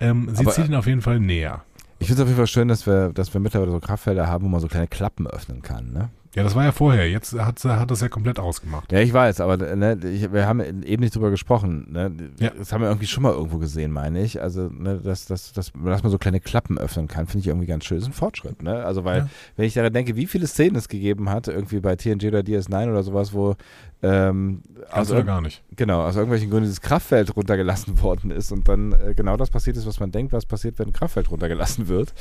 Ähm, 0.00 0.28
sie 0.34 0.40
Aber, 0.40 0.50
zieht 0.50 0.66
ihn 0.66 0.74
auf 0.74 0.88
jeden 0.88 1.00
Fall 1.00 1.20
näher. 1.20 1.62
Ich 2.00 2.08
finde 2.08 2.22
es 2.22 2.24
auf 2.24 2.28
jeden 2.28 2.38
Fall 2.38 2.48
schön, 2.48 2.66
dass 2.66 2.88
wir, 2.88 3.12
dass 3.12 3.32
wir 3.32 3.40
mittlerweile 3.40 3.70
so 3.70 3.78
Kraftfelder 3.78 4.26
haben, 4.26 4.44
wo 4.44 4.48
man 4.48 4.60
so 4.60 4.66
kleine 4.66 4.88
Klappen 4.88 5.28
öffnen 5.28 5.62
kann. 5.62 5.92
Ne? 5.92 6.10
Ja, 6.34 6.42
das 6.42 6.54
war 6.54 6.64
ja 6.64 6.72
vorher. 6.72 7.08
Jetzt 7.08 7.32
hat, 7.32 7.64
hat 7.64 7.90
das 7.90 8.00
ja 8.00 8.08
komplett 8.08 8.40
ausgemacht. 8.40 8.90
Ja, 8.90 9.00
ich 9.00 9.12
weiß, 9.12 9.40
aber 9.40 9.56
ne, 9.56 9.98
ich, 10.02 10.32
wir 10.32 10.46
haben 10.46 10.60
eben 10.60 11.02
nicht 11.02 11.14
drüber 11.14 11.30
gesprochen. 11.30 11.86
Ne? 11.92 12.12
Ja. 12.40 12.50
Das 12.50 12.72
haben 12.72 12.80
wir 12.80 12.88
irgendwie 12.88 13.06
schon 13.06 13.22
mal 13.22 13.32
irgendwo 13.32 13.58
gesehen, 13.58 13.92
meine 13.92 14.20
ich. 14.20 14.42
Also, 14.42 14.68
ne, 14.68 14.98
dass, 14.98 15.26
dass, 15.26 15.52
dass, 15.52 15.72
dass 15.72 16.02
man 16.02 16.10
so 16.10 16.18
kleine 16.18 16.40
Klappen 16.40 16.76
öffnen 16.76 17.06
kann, 17.06 17.26
finde 17.26 17.40
ich 17.40 17.46
irgendwie 17.46 17.66
ganz 17.66 17.84
schön. 17.84 17.98
Das 17.98 18.04
ist 18.04 18.10
ein 18.10 18.14
Fortschritt. 18.14 18.62
Ne? 18.62 18.84
Also, 18.84 19.04
weil, 19.04 19.18
ja. 19.18 19.28
wenn 19.56 19.66
ich 19.66 19.74
daran 19.74 19.92
denke, 19.92 20.16
wie 20.16 20.26
viele 20.26 20.48
Szenen 20.48 20.74
es 20.74 20.88
gegeben 20.88 21.30
hat, 21.30 21.46
irgendwie 21.46 21.78
bei 21.78 21.94
TNG 21.94 22.26
oder 22.26 22.40
DS9 22.40 22.90
oder 22.90 23.04
sowas, 23.04 23.32
wo 23.32 23.54
ähm, 24.02 24.60
aus 24.90 25.10
oder 25.10 25.22
gar 25.22 25.40
nicht. 25.40 25.62
Genau, 25.76 26.02
aus 26.02 26.16
irgendwelchen 26.16 26.50
Gründen 26.50 26.64
dieses 26.64 26.82
Kraftfeld 26.82 27.34
runtergelassen 27.36 28.00
worden 28.02 28.30
ist 28.30 28.52
und 28.52 28.68
dann 28.68 28.92
äh, 28.92 29.14
genau 29.14 29.36
das 29.36 29.50
passiert 29.50 29.76
ist, 29.76 29.86
was 29.86 30.00
man 30.00 30.10
denkt, 30.10 30.32
was 30.32 30.46
passiert, 30.46 30.78
wenn 30.78 30.88
ein 30.88 30.92
Kraftfeld 30.92 31.30
runtergelassen 31.30 31.88
wird. 31.88 32.12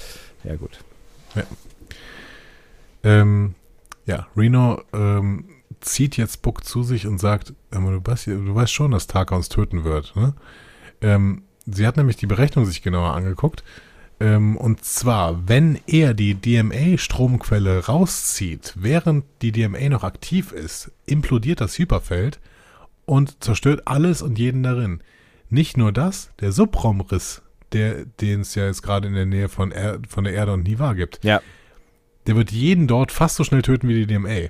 Ja, 0.43 0.55
gut. 0.55 0.79
Ja. 1.35 1.43
Ähm, 3.03 3.55
ja, 4.05 4.27
Reno 4.35 4.81
ähm, 4.93 5.45
zieht 5.79 6.17
jetzt 6.17 6.41
Buck 6.41 6.63
zu 6.63 6.83
sich 6.83 7.07
und 7.07 7.19
sagt, 7.19 7.53
du 7.71 8.01
weißt, 8.03 8.27
du 8.27 8.55
weißt 8.55 8.73
schon, 8.73 8.91
dass 8.91 9.07
Taka 9.07 9.35
uns 9.35 9.49
töten 9.49 9.83
wird. 9.83 10.15
Ne? 10.15 10.33
Ähm, 11.01 11.43
sie 11.65 11.85
hat 11.85 11.97
nämlich 11.97 12.17
die 12.17 12.27
Berechnung 12.27 12.65
sich 12.65 12.81
genauer 12.81 13.13
angeguckt. 13.13 13.63
Ähm, 14.19 14.57
und 14.57 14.83
zwar, 14.83 15.47
wenn 15.47 15.79
er 15.87 16.13
die 16.13 16.35
DMA-Stromquelle 16.35 17.85
rauszieht, 17.85 18.73
während 18.75 19.25
die 19.41 19.51
DMA 19.51 19.89
noch 19.89 20.03
aktiv 20.03 20.51
ist, 20.51 20.91
implodiert 21.05 21.61
das 21.61 21.77
Hyperfeld 21.77 22.39
und 23.05 23.43
zerstört 23.43 23.83
alles 23.85 24.21
und 24.21 24.39
jeden 24.39 24.63
darin. 24.63 25.01
Nicht 25.49 25.77
nur 25.77 25.91
das, 25.91 26.31
der 26.39 26.51
Subraumriss, 26.51 27.41
den 27.73 28.41
es 28.41 28.55
ja 28.55 28.65
jetzt 28.65 28.83
gerade 28.83 29.07
in 29.07 29.15
der 29.15 29.25
Nähe 29.25 29.49
von, 29.49 29.71
er, 29.71 29.99
von 30.07 30.23
der 30.23 30.33
Erde 30.33 30.53
und 30.53 30.63
Niva 30.63 30.93
gibt, 30.93 31.23
ja 31.23 31.41
der 32.27 32.35
wird 32.35 32.51
jeden 32.51 32.87
dort 32.87 33.11
fast 33.11 33.35
so 33.35 33.43
schnell 33.43 33.61
töten 33.61 33.87
wie 33.87 34.05
die 34.05 34.07
DMA. 34.07 34.49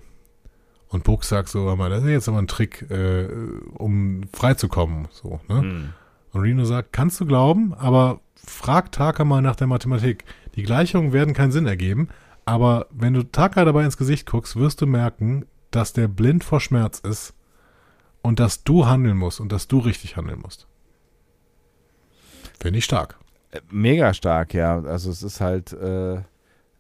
Und 0.89 1.03
Buck 1.03 1.23
sagt 1.23 1.49
so, 1.49 1.69
aber 1.69 1.89
das 1.89 2.03
ist 2.03 2.09
jetzt 2.09 2.29
aber 2.29 2.37
ein 2.37 2.47
Trick, 2.47 2.89
äh, 2.91 3.27
um 3.73 4.21
freizukommen. 4.31 5.07
So, 5.11 5.39
ne? 5.47 5.61
Mhm. 5.61 5.93
Und 6.31 6.41
Reno 6.41 6.65
sagt, 6.65 6.93
kannst 6.93 7.19
du 7.19 7.25
glauben, 7.25 7.73
aber 7.73 8.21
frag 8.35 8.91
Taka 8.91 9.23
mal 9.23 9.41
nach 9.41 9.55
der 9.55 9.67
Mathematik. 9.67 10.23
Die 10.55 10.63
Gleichungen 10.63 11.13
werden 11.13 11.33
keinen 11.33 11.51
Sinn 11.51 11.67
ergeben, 11.67 12.09
aber 12.45 12.87
wenn 12.91 13.13
du 13.13 13.23
Taka 13.23 13.65
dabei 13.65 13.85
ins 13.85 13.97
Gesicht 13.97 14.27
guckst, 14.27 14.55
wirst 14.55 14.81
du 14.81 14.87
merken, 14.87 15.45
dass 15.71 15.93
der 15.93 16.07
blind 16.07 16.43
vor 16.43 16.59
Schmerz 16.59 16.99
ist 16.99 17.33
und 18.21 18.39
dass 18.39 18.63
du 18.63 18.85
handeln 18.85 19.17
musst 19.17 19.39
und 19.39 19.51
dass 19.51 19.67
du 19.67 19.79
richtig 19.79 20.17
handeln 20.17 20.39
musst. 20.39 20.67
Finde 22.59 22.79
ich 22.79 22.85
stark. 22.85 23.17
Äh, 23.51 23.61
mega 23.69 24.13
stark, 24.13 24.53
ja. 24.53 24.79
Also 24.81 25.09
es 25.09 25.23
ist 25.23 25.41
halt, 25.41 25.73
äh, 25.73 26.21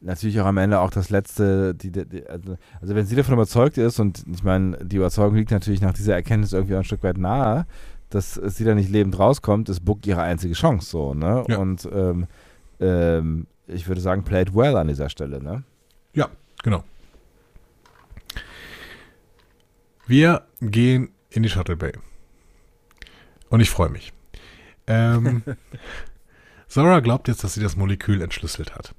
natürlich 0.03 0.39
auch 0.41 0.45
am 0.45 0.57
Ende 0.57 0.79
auch 0.79 0.89
das 0.89 1.09
letzte, 1.09 1.73
die, 1.73 1.91
die, 1.91 2.27
also, 2.27 2.57
also, 2.81 2.95
wenn 2.95 3.05
sie 3.05 3.15
davon 3.15 3.33
überzeugt 3.33 3.77
ist, 3.77 3.99
und 3.99 4.23
ich 4.31 4.43
meine, 4.43 4.77
die 4.83 4.97
Überzeugung 4.97 5.35
liegt 5.35 5.51
natürlich 5.51 5.81
nach 5.81 5.93
dieser 5.93 6.13
Erkenntnis 6.15 6.53
irgendwie 6.53 6.75
auch 6.75 6.79
ein 6.79 6.83
Stück 6.83 7.03
weit 7.03 7.17
nahe, 7.17 7.65
dass 8.09 8.35
sie 8.35 8.63
da 8.63 8.75
nicht 8.75 8.89
lebend 8.89 9.17
rauskommt, 9.17 9.69
ist 9.69 9.83
Book 9.83 10.05
ihre 10.05 10.21
einzige 10.21 10.53
Chance 10.53 10.89
so, 10.89 11.13
ne? 11.13 11.43
Ja. 11.47 11.57
Und 11.57 11.89
ähm, 11.91 12.27
ähm, 12.79 13.47
ich 13.67 13.87
würde 13.87 14.01
sagen, 14.01 14.23
played 14.23 14.53
well 14.53 14.75
an 14.75 14.87
dieser 14.87 15.09
Stelle, 15.09 15.41
ne? 15.41 15.63
Ja, 16.13 16.29
genau. 16.61 16.83
Wir 20.05 20.43
gehen 20.61 21.09
in 21.29 21.43
die 21.43 21.49
Shuttle 21.49 21.77
Bay. 21.77 21.93
Und 23.49 23.61
ich 23.61 23.69
freue 23.69 23.89
mich. 23.89 24.13
Ähm, 24.85 25.43
Zora 26.67 26.99
glaubt 26.99 27.27
jetzt, 27.27 27.43
dass 27.43 27.53
sie 27.53 27.61
das 27.61 27.75
Molekül 27.75 28.21
entschlüsselt 28.21 28.75
hat. 28.75 28.93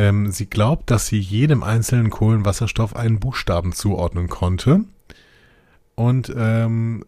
Ähm, 0.00 0.32
sie 0.32 0.46
glaubt, 0.46 0.90
dass 0.90 1.08
sie 1.08 1.18
jedem 1.18 1.62
einzelnen 1.62 2.08
Kohlenwasserstoff 2.08 2.96
einen 2.96 3.20
Buchstaben 3.20 3.72
zuordnen 3.74 4.28
konnte 4.28 4.84
und 5.94 6.32
ähm, 6.34 7.04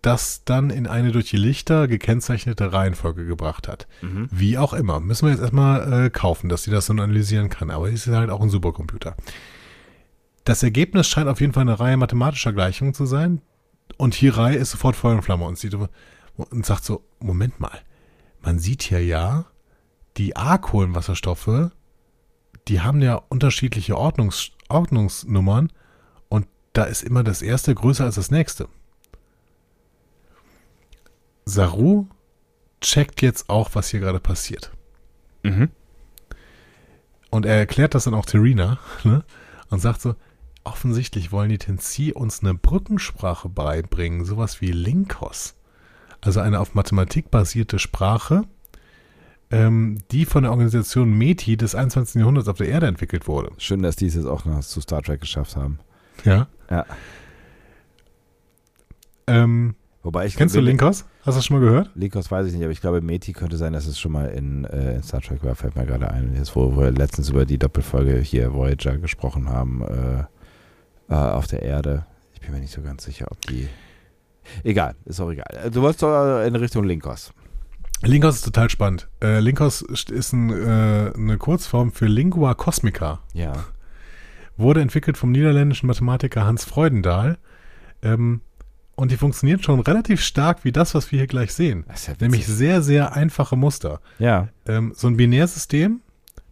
das 0.00 0.44
dann 0.44 0.70
in 0.70 0.86
eine 0.86 1.10
durch 1.10 1.30
die 1.30 1.36
Lichter 1.36 1.88
gekennzeichnete 1.88 2.72
Reihenfolge 2.72 3.26
gebracht 3.26 3.66
hat. 3.66 3.88
Mhm. 4.00 4.28
Wie 4.30 4.58
auch 4.58 4.74
immer. 4.74 5.00
Müssen 5.00 5.26
wir 5.26 5.32
jetzt 5.32 5.40
erstmal 5.40 6.04
äh, 6.04 6.10
kaufen, 6.10 6.48
dass 6.48 6.62
sie 6.62 6.70
das 6.70 6.86
so 6.86 6.92
analysieren 6.92 7.48
kann. 7.48 7.70
Aber 7.70 7.88
es 7.88 8.06
ist 8.06 8.14
halt 8.14 8.30
auch 8.30 8.42
ein 8.42 8.50
Supercomputer. 8.50 9.16
Das 10.44 10.62
Ergebnis 10.62 11.08
scheint 11.08 11.26
auf 11.26 11.40
jeden 11.40 11.52
Fall 11.52 11.62
eine 11.62 11.80
Reihe 11.80 11.96
mathematischer 11.96 12.52
Gleichungen 12.52 12.94
zu 12.94 13.06
sein. 13.06 13.40
Und 13.96 14.14
Hirai 14.14 14.54
ist 14.54 14.70
sofort 14.70 14.94
Feuer 14.94 15.16
und 15.16 15.22
Flamme 15.22 15.46
und, 15.46 15.58
sieht, 15.58 15.76
und 16.36 16.64
sagt 16.64 16.84
so, 16.84 17.02
Moment 17.18 17.58
mal, 17.58 17.80
man 18.40 18.60
sieht 18.60 18.84
hier 18.84 19.04
ja, 19.04 19.46
die 20.16 20.36
A-Kohlenwasserstoffe 20.36 21.72
die 22.68 22.80
haben 22.80 23.02
ja 23.02 23.16
unterschiedliche 23.28 23.96
Ordnungs 23.96 24.52
Ordnungsnummern 24.68 25.70
und 26.28 26.46
da 26.72 26.84
ist 26.84 27.02
immer 27.02 27.22
das 27.22 27.42
erste 27.42 27.74
größer 27.74 28.04
als 28.04 28.14
das 28.14 28.30
nächste. 28.30 28.68
Saru 31.44 32.06
checkt 32.80 33.22
jetzt 33.22 33.50
auch, 33.50 33.70
was 33.74 33.88
hier 33.88 34.00
gerade 34.00 34.20
passiert. 34.20 34.72
Mhm. 35.42 35.70
Und 37.30 37.46
er 37.46 37.56
erklärt 37.56 37.94
das 37.94 38.04
dann 38.04 38.14
auch 38.14 38.26
Terina 38.26 38.78
ne? 39.04 39.24
und 39.68 39.80
sagt 39.80 40.00
so, 40.00 40.14
offensichtlich 40.64 41.32
wollen 41.32 41.50
die 41.50 41.58
Tensi 41.58 42.12
uns 42.12 42.40
eine 42.40 42.54
Brückensprache 42.54 43.48
beibringen, 43.48 44.24
sowas 44.24 44.60
wie 44.60 44.72
Linkos. 44.72 45.54
Also 46.20 46.40
eine 46.40 46.58
auf 46.60 46.74
Mathematik 46.74 47.30
basierte 47.30 47.78
Sprache, 47.78 48.44
ähm, 49.54 49.98
die 50.10 50.24
von 50.24 50.42
der 50.42 50.50
Organisation 50.50 51.16
METI 51.16 51.56
des 51.56 51.74
21. 51.74 52.20
Jahrhunderts 52.20 52.48
auf 52.48 52.56
der 52.56 52.68
Erde 52.68 52.86
entwickelt 52.86 53.28
wurde. 53.28 53.52
Schön, 53.58 53.82
dass 53.82 53.94
die 53.94 54.06
es 54.06 54.14
jetzt 54.16 54.26
auch 54.26 54.44
noch 54.44 54.60
zu 54.60 54.80
Star 54.80 55.02
Trek 55.02 55.20
geschafft 55.20 55.54
haben. 55.56 55.78
Ja. 56.24 56.48
Ja. 56.70 56.86
Ähm, 59.26 59.76
Wobei 60.02 60.26
ich 60.26 60.36
kennst 60.36 60.54
du 60.54 60.60
Linkos? 60.60 61.04
Hast 61.20 61.36
du 61.36 61.38
das 61.38 61.46
schon 61.46 61.58
mal 61.58 61.64
gehört? 61.64 61.90
Linkos 61.94 62.30
weiß 62.30 62.48
ich 62.48 62.52
nicht, 62.52 62.62
aber 62.62 62.72
ich 62.72 62.80
glaube, 62.80 63.00
Meti 63.00 63.32
könnte 63.32 63.56
sein, 63.56 63.72
dass 63.72 63.86
es 63.86 63.98
schon 63.98 64.12
mal 64.12 64.28
in, 64.30 64.64
äh, 64.64 64.96
in 64.96 65.02
Star 65.02 65.22
Trek 65.22 65.42
war, 65.44 65.54
fällt 65.54 65.76
mir 65.76 65.86
gerade 65.86 66.10
ein. 66.10 66.34
Jetzt, 66.34 66.54
wo 66.56 66.76
wir 66.76 66.90
letztens 66.90 67.30
über 67.30 67.46
die 67.46 67.56
Doppelfolge 67.58 68.18
hier 68.18 68.52
Voyager 68.52 68.98
gesprochen 68.98 69.48
haben, 69.48 69.82
äh, 69.82 70.24
äh, 71.08 71.14
auf 71.14 71.46
der 71.46 71.62
Erde. 71.62 72.04
Ich 72.34 72.40
bin 72.40 72.50
mir 72.50 72.60
nicht 72.60 72.72
so 72.72 72.82
ganz 72.82 73.04
sicher, 73.04 73.28
ob 73.30 73.40
die. 73.42 73.68
Egal, 74.62 74.94
ist 75.06 75.20
auch 75.20 75.30
egal. 75.30 75.70
Du 75.70 75.80
wolltest 75.80 76.02
doch 76.02 76.42
in 76.42 76.56
Richtung 76.56 76.84
Linkos. 76.84 77.32
Linkos 78.02 78.36
ist 78.36 78.44
total 78.44 78.70
spannend. 78.70 79.08
Äh, 79.22 79.40
Linkos 79.40 79.82
ist 79.82 80.32
ein, 80.32 80.50
äh, 80.50 81.12
eine 81.14 81.38
Kurzform 81.38 81.92
für 81.92 82.06
Lingua 82.06 82.54
Cosmica. 82.54 83.20
Ja. 83.32 83.52
Wurde 84.56 84.80
entwickelt 84.80 85.16
vom 85.16 85.32
niederländischen 85.32 85.86
Mathematiker 85.86 86.44
Hans 86.44 86.64
Freudendahl. 86.64 87.38
Ähm, 88.02 88.42
und 88.96 89.10
die 89.10 89.16
funktioniert 89.16 89.64
schon 89.64 89.80
relativ 89.80 90.20
stark 90.20 90.64
wie 90.64 90.72
das, 90.72 90.94
was 90.94 91.10
wir 91.10 91.18
hier 91.18 91.26
gleich 91.26 91.52
sehen. 91.52 91.84
Ja 91.88 92.14
Nämlich 92.20 92.46
sehr, 92.46 92.82
sehr 92.82 93.14
einfache 93.14 93.56
Muster. 93.56 94.00
Ja. 94.18 94.48
Ähm, 94.66 94.92
so 94.94 95.08
ein 95.08 95.16
Binärsystem, 95.16 96.00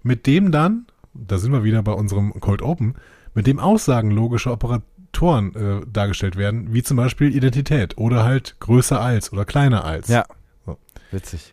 mit 0.02 0.26
dem 0.26 0.50
dann, 0.50 0.86
da 1.14 1.38
sind 1.38 1.52
wir 1.52 1.62
wieder 1.62 1.82
bei 1.82 1.92
unserem 1.92 2.32
Cold 2.40 2.62
Open, 2.62 2.96
mit 3.34 3.46
dem 3.46 3.60
Aussagen 3.60 4.10
logischer 4.10 4.52
Operatoren 4.52 5.54
äh, 5.54 5.86
dargestellt 5.86 6.36
werden, 6.36 6.72
wie 6.72 6.82
zum 6.82 6.96
Beispiel 6.96 7.34
Identität 7.34 7.96
oder 7.96 8.24
halt 8.24 8.56
größer 8.58 9.00
als 9.00 9.32
oder 9.32 9.44
kleiner 9.44 9.84
als. 9.84 10.08
Ja. 10.08 10.24
Witzig. 11.12 11.52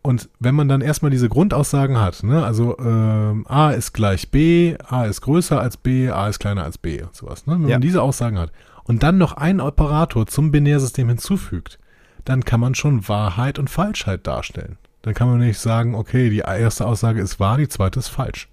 Und 0.00 0.28
wenn 0.38 0.54
man 0.54 0.68
dann 0.68 0.80
erstmal 0.80 1.10
diese 1.10 1.28
Grundaussagen 1.28 2.00
hat, 2.00 2.22
ne, 2.22 2.44
also 2.44 2.78
ähm, 2.78 3.44
A 3.48 3.72
ist 3.72 3.92
gleich 3.92 4.30
B, 4.30 4.76
A 4.86 5.04
ist 5.04 5.20
größer 5.20 5.60
als 5.60 5.76
B, 5.76 6.08
A 6.10 6.28
ist 6.28 6.38
kleiner 6.38 6.64
als 6.64 6.78
B 6.78 7.02
und 7.02 7.14
sowas, 7.14 7.46
ne, 7.46 7.54
wenn 7.54 7.68
Ja. 7.68 7.74
man 7.74 7.80
diese 7.82 8.00
Aussagen 8.00 8.38
hat 8.38 8.52
und 8.84 9.02
dann 9.02 9.18
noch 9.18 9.32
einen 9.34 9.60
Operator 9.60 10.26
zum 10.26 10.50
Binärsystem 10.52 11.08
hinzufügt, 11.08 11.78
dann 12.24 12.44
kann 12.44 12.60
man 12.60 12.74
schon 12.74 13.08
Wahrheit 13.08 13.58
und 13.58 13.68
Falschheit 13.68 14.26
darstellen. 14.26 14.78
Dann 15.02 15.14
kann 15.14 15.28
man 15.28 15.40
nicht 15.40 15.58
sagen, 15.58 15.94
okay, 15.94 16.30
die 16.30 16.38
erste 16.38 16.86
Aussage 16.86 17.20
ist 17.20 17.40
wahr, 17.40 17.56
die 17.58 17.68
zweite 17.68 17.98
ist 17.98 18.08
falsch. 18.08 18.48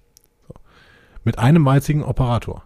So. 0.48 0.54
Mit 1.24 1.38
einem 1.38 1.66
einzigen 1.68 2.02
Operator. 2.02 2.64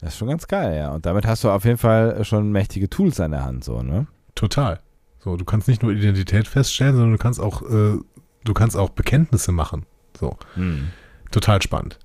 Das 0.00 0.10
ist 0.14 0.18
schon 0.18 0.28
ganz 0.28 0.46
geil, 0.46 0.76
ja. 0.76 0.90
Und 0.92 1.06
damit 1.06 1.26
hast 1.26 1.42
du 1.44 1.50
auf 1.50 1.64
jeden 1.64 1.78
Fall 1.78 2.24
schon 2.24 2.52
mächtige 2.52 2.88
Tools 2.88 3.18
an 3.20 3.32
der 3.32 3.44
Hand, 3.44 3.64
so, 3.64 3.82
ne? 3.82 4.06
Total. 4.34 4.78
So, 5.18 5.36
du 5.36 5.44
kannst 5.44 5.68
nicht 5.68 5.82
nur 5.82 5.92
Identität 5.92 6.48
feststellen, 6.48 6.94
sondern 6.94 7.12
du 7.12 7.18
kannst 7.18 7.40
auch, 7.40 7.62
äh, 7.62 7.98
du 8.44 8.54
kannst 8.54 8.76
auch 8.76 8.90
Bekenntnisse 8.90 9.52
machen. 9.52 9.86
So. 10.18 10.36
Hm. 10.54 10.88
Total 11.30 11.60
spannend. 11.60 11.98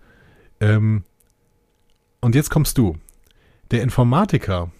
Ähm, 0.59 1.03
und 2.21 2.35
jetzt 2.35 2.49
kommst 2.49 2.77
du. 2.77 2.97
Der 3.71 3.81
Informatiker, 3.81 4.71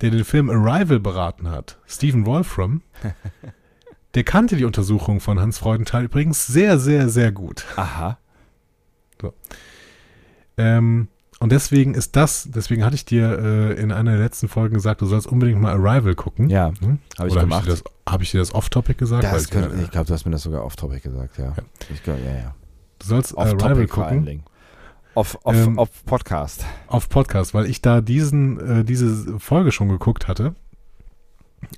der 0.00 0.10
den 0.10 0.24
Film 0.24 0.50
Arrival 0.50 1.00
beraten 1.00 1.50
hat, 1.50 1.78
Stephen 1.86 2.26
Wolfram, 2.26 2.82
der 4.14 4.24
kannte 4.24 4.56
die 4.56 4.64
Untersuchung 4.64 5.20
von 5.20 5.40
Hans 5.40 5.58
Freudenthal 5.58 6.04
übrigens 6.04 6.46
sehr, 6.46 6.78
sehr, 6.78 7.08
sehr 7.08 7.32
gut. 7.32 7.64
Aha. 7.76 8.18
Ähm, 10.58 11.08
und 11.40 11.52
deswegen 11.52 11.94
ist 11.94 12.16
das, 12.16 12.48
deswegen 12.50 12.84
hatte 12.84 12.94
ich 12.94 13.04
dir 13.04 13.38
äh, 13.38 13.72
in 13.80 13.92
einer 13.92 14.12
der 14.12 14.20
letzten 14.20 14.48
Folgen 14.48 14.74
gesagt, 14.74 15.00
du 15.02 15.06
sollst 15.06 15.26
unbedingt 15.26 15.60
mal 15.60 15.72
Arrival 15.74 16.14
gucken. 16.14 16.48
Ja, 16.48 16.72
Hm? 16.80 16.98
habe 17.18 17.28
ich 17.28 17.32
Oder 17.34 17.42
gemacht. 17.42 17.62
Habe 17.62 17.72
ich, 17.72 17.82
dir 17.82 17.84
das- 17.84 18.12
hab 18.12 18.22
ich 18.22 18.30
dir 18.30 18.38
das 18.38 18.54
off-topic 18.54 18.98
gesagt? 18.98 19.24
Das 19.24 19.44
ich 19.44 19.50
könnte, 19.50 19.70
nicht. 19.74 19.84
ich 19.84 19.90
glaube, 19.90 20.06
du 20.06 20.14
hast 20.14 20.24
mir 20.24 20.30
das 20.32 20.42
sogar 20.42 20.64
off-topic 20.64 21.00
gesagt, 21.02 21.38
ja. 21.38 21.46
Ja. 21.46 21.54
Ich 21.92 22.02
ja, 22.06 22.14
ja. 22.16 22.54
du 22.98 23.06
sollst 23.06 23.34
Off-topic 23.34 23.64
Arrival 23.64 23.88
vor 23.88 24.06
allen 24.06 24.24
gucken. 24.24 24.42
Off, 25.14 25.38
off, 25.44 25.54
Ähm, 25.56 25.78
off 25.78 26.04
Podcast. 26.04 26.64
auf 26.88 27.08
Podcast, 27.08 27.54
weil 27.54 27.66
ich 27.66 27.80
da 27.80 28.00
diesen, 28.02 28.80
äh, 28.80 28.84
diese 28.84 29.38
Folge 29.38 29.72
schon 29.72 29.88
geguckt 29.88 30.28
hatte. 30.28 30.54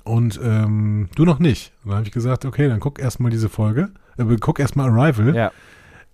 Und 0.04 0.38
ähm, 0.42 1.08
du 1.14 1.24
noch 1.24 1.38
nicht. 1.38 1.72
Und 1.84 1.90
dann 1.90 1.98
habe 1.98 2.06
ich 2.06 2.12
gesagt, 2.12 2.44
okay, 2.44 2.68
dann 2.68 2.80
guck 2.80 2.98
erstmal 2.98 3.30
diese 3.30 3.48
Folge. 3.48 3.90
Äh, 4.18 4.24
guck 4.40 4.58
erstmal 4.58 4.90
Arrival, 4.90 5.34
Ja. 5.34 5.52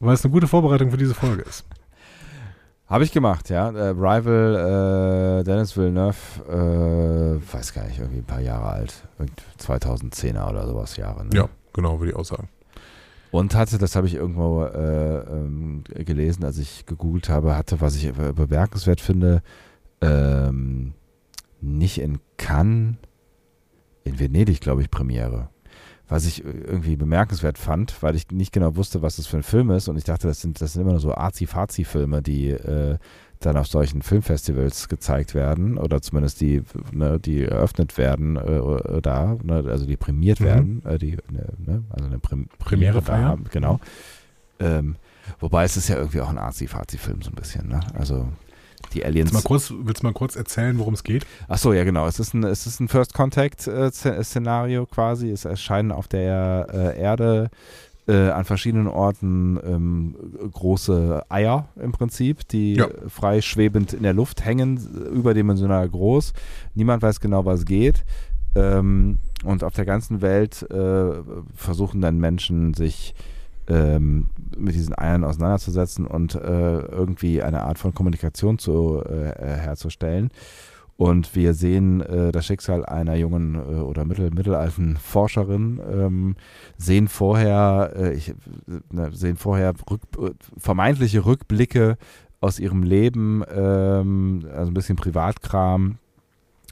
weil 0.00 0.14
es 0.14 0.24
eine 0.24 0.32
gute 0.32 0.46
Vorbereitung 0.46 0.90
für 0.90 0.96
diese 0.98 1.14
Folge 1.14 1.42
ist. 1.42 1.64
Habe 2.86 3.04
ich 3.04 3.12
gemacht, 3.12 3.48
ja. 3.48 3.70
Äh, 3.70 3.88
Rival, 3.90 5.40
äh, 5.40 5.44
Dennis 5.44 5.76
Villeneuve, 5.76 6.16
äh, 6.48 7.52
weiß 7.52 7.72
gar 7.72 7.86
nicht, 7.86 7.98
irgendwie 7.98 8.18
ein 8.18 8.26
paar 8.26 8.40
Jahre 8.40 8.66
alt. 8.66 9.08
Irgend 9.18 9.40
2010er 9.58 10.50
oder 10.50 10.66
sowas 10.66 10.96
Jahre. 10.96 11.24
Ne? 11.24 11.30
Ja, 11.34 11.48
genau, 11.72 11.98
würde 11.98 12.10
ich 12.10 12.16
auch 12.16 12.24
sagen. 12.24 12.48
Und 13.30 13.54
hatte, 13.54 13.78
das 13.78 13.96
habe 13.96 14.06
ich 14.06 14.14
irgendwo 14.14 14.64
äh, 14.64 15.18
ähm, 15.18 15.82
gelesen, 15.88 16.44
als 16.44 16.58
ich 16.58 16.86
gegoogelt 16.86 17.28
habe, 17.28 17.56
hatte, 17.56 17.80
was 17.80 17.96
ich 17.96 18.12
bemerkenswert 18.12 19.00
finde, 19.00 19.42
ähm, 20.00 20.92
nicht 21.60 21.98
in 21.98 22.20
Cannes, 22.36 22.96
in 24.04 24.20
Venedig, 24.20 24.60
glaube 24.60 24.82
ich, 24.82 24.90
Premiere. 24.90 25.48
Was 26.08 26.26
ich 26.26 26.44
äh, 26.44 26.48
irgendwie 26.48 26.96
bemerkenswert 26.96 27.56
fand, 27.58 28.02
weil 28.02 28.14
ich 28.14 28.30
nicht 28.30 28.52
genau 28.52 28.76
wusste, 28.76 29.00
was 29.02 29.16
das 29.16 29.26
für 29.26 29.38
ein 29.38 29.42
Film 29.42 29.70
ist. 29.70 29.88
Und 29.88 29.96
ich 29.96 30.04
dachte, 30.04 30.26
das 30.28 30.40
sind, 30.40 30.60
das 30.60 30.72
sind 30.74 30.82
immer 30.82 30.92
nur 30.92 31.00
so 31.00 31.14
Arzi-Fazi-Filme, 31.14 32.20
die 32.22 32.50
äh, 32.50 32.98
dann 33.40 33.56
auf 33.56 33.66
solchen 33.66 34.00
Filmfestivals 34.02 34.88
gezeigt 34.88 35.34
werden 35.34 35.76
oder 35.76 36.00
zumindest 36.00 36.40
die, 36.40 36.62
ne, 36.92 37.18
die 37.20 37.44
eröffnet 37.44 37.98
werden 37.98 38.36
äh, 38.36 39.02
da, 39.02 39.36
ne, 39.42 39.64
also 39.68 39.84
die 39.86 39.96
prämiert 39.96 40.40
Mhm. 40.40 40.44
werden, 40.44 40.82
äh, 40.86 40.98
die, 40.98 41.16
ne, 41.30 41.46
ne, 41.58 41.82
also 41.90 42.06
eine 42.06 42.18
Prem 42.18 42.48
Premiere 42.58 43.00
da 43.00 43.02
feiern. 43.02 43.24
haben, 43.24 43.44
genau. 43.50 43.80
Ähm, 44.60 44.96
wobei 45.40 45.64
es 45.64 45.76
ist 45.76 45.88
ja 45.88 45.96
irgendwie 45.96 46.20
auch 46.20 46.30
ein 46.30 46.38
Arzi-Fazi-Film 46.38 47.22
so 47.22 47.30
ein 47.30 47.34
bisschen, 47.34 47.68
ne? 47.68 47.80
Also 47.94 48.28
die 48.94 49.04
Aliens. 49.04 49.32
Willst 49.32 49.44
du 49.44 49.48
mal 49.48 49.48
kurz, 49.48 49.74
willst 49.86 50.02
du 50.02 50.06
mal 50.06 50.12
kurz 50.12 50.36
erzählen, 50.36 50.78
worum 50.78 50.94
es 50.94 51.02
geht? 51.02 51.26
Ach 51.48 51.58
so, 51.58 51.72
ja 51.72 51.84
genau. 51.84 52.06
Es 52.06 52.18
ist 52.18 52.34
ein, 52.34 52.44
es 52.44 52.66
ist 52.66 52.80
ein 52.80 52.88
First 52.88 53.14
Contact 53.14 53.66
äh, 53.66 53.90
Szenario 53.90 54.86
quasi. 54.86 55.30
Es 55.30 55.44
erscheinen 55.44 55.92
auf 55.92 56.08
der 56.08 56.66
äh, 56.72 57.00
Erde 57.00 57.50
äh, 58.06 58.28
an 58.30 58.44
verschiedenen 58.44 58.86
Orten 58.86 59.58
ähm, 59.64 60.14
große 60.52 61.24
Eier 61.30 61.68
im 61.80 61.92
Prinzip, 61.92 62.46
die 62.48 62.74
Ja. 62.74 62.88
frei 63.08 63.40
schwebend 63.40 63.92
in 63.92 64.02
der 64.02 64.12
Luft 64.12 64.44
hängen, 64.44 64.76
überdimensional 65.12 65.88
groß. 65.88 66.32
Niemand 66.74 67.02
weiß 67.02 67.20
genau, 67.20 67.44
was 67.44 67.64
geht. 67.64 68.04
Ähm, 68.54 69.18
und 69.42 69.64
auf 69.64 69.74
der 69.74 69.84
ganzen 69.84 70.22
Welt 70.22 70.62
äh, 70.70 71.12
versuchen 71.54 72.00
dann 72.00 72.18
Menschen 72.18 72.74
sich 72.74 73.14
ähm, 73.68 74.26
mit 74.56 74.74
diesen 74.74 74.96
Eiern 74.96 75.24
auseinanderzusetzen 75.24 76.06
und 76.06 76.34
äh, 76.34 76.78
irgendwie 76.80 77.42
eine 77.42 77.62
Art 77.62 77.78
von 77.78 77.94
Kommunikation 77.94 78.58
zu, 78.58 79.02
äh, 79.04 79.30
äh, 79.30 79.56
herzustellen. 79.58 80.30
Und 80.96 81.34
wir 81.34 81.54
sehen 81.54 82.00
äh, 82.02 82.30
das 82.30 82.46
Schicksal 82.46 82.86
einer 82.86 83.16
jungen 83.16 83.56
äh, 83.56 83.80
oder 83.80 84.04
mittel, 84.04 84.30
mittelalten 84.30 84.96
Forscherin, 84.96 85.80
ähm, 85.90 86.36
sehen 86.78 87.08
vorher, 87.08 87.92
äh, 87.96 88.14
ich, 88.14 88.32
ne, 88.90 89.10
sehen 89.12 89.36
vorher 89.36 89.74
rück, 89.90 90.02
äh, 90.20 90.30
vermeintliche 90.56 91.26
Rückblicke 91.26 91.96
aus 92.40 92.60
ihrem 92.60 92.84
Leben, 92.84 93.42
ähm, 93.52 94.46
also 94.54 94.70
ein 94.70 94.74
bisschen 94.74 94.94
Privatkram, 94.94 95.98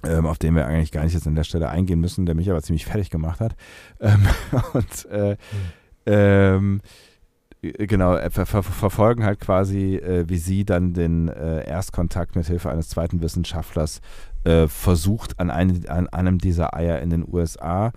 ähm, 0.04 0.26
auf 0.26 0.38
den 0.38 0.54
wir 0.54 0.66
eigentlich 0.66 0.92
gar 0.92 1.02
nicht 1.02 1.14
jetzt 1.14 1.26
an 1.26 1.34
der 1.34 1.44
Stelle 1.44 1.68
eingehen 1.68 2.00
müssen, 2.00 2.24
der 2.24 2.36
mich 2.36 2.48
aber 2.48 2.62
ziemlich 2.62 2.86
fertig 2.86 3.10
gemacht 3.10 3.40
hat. 3.40 3.56
Ähm, 4.00 4.20
und 4.72 5.04
äh, 5.06 5.36
ähm, 6.06 6.80
äh, 7.62 7.86
genau, 7.86 8.14
äh, 8.16 8.30
ver 8.30 8.46
ver 8.46 8.62
verfolgen 8.62 9.24
halt 9.24 9.40
quasi, 9.40 9.96
äh, 9.96 10.28
wie 10.28 10.38
sie 10.38 10.64
dann 10.64 10.92
den 10.92 11.28
äh, 11.28 11.66
Erstkontakt 11.66 12.36
mit 12.36 12.46
Hilfe 12.46 12.70
eines 12.70 12.88
zweiten 12.88 13.22
Wissenschaftlers 13.22 14.00
äh, 14.44 14.66
versucht 14.66 15.38
an, 15.38 15.50
ein, 15.50 15.88
an 15.88 16.08
einem 16.08 16.38
dieser 16.38 16.74
Eier 16.74 17.00
in 17.00 17.10
den 17.10 17.24
USA. 17.26 17.92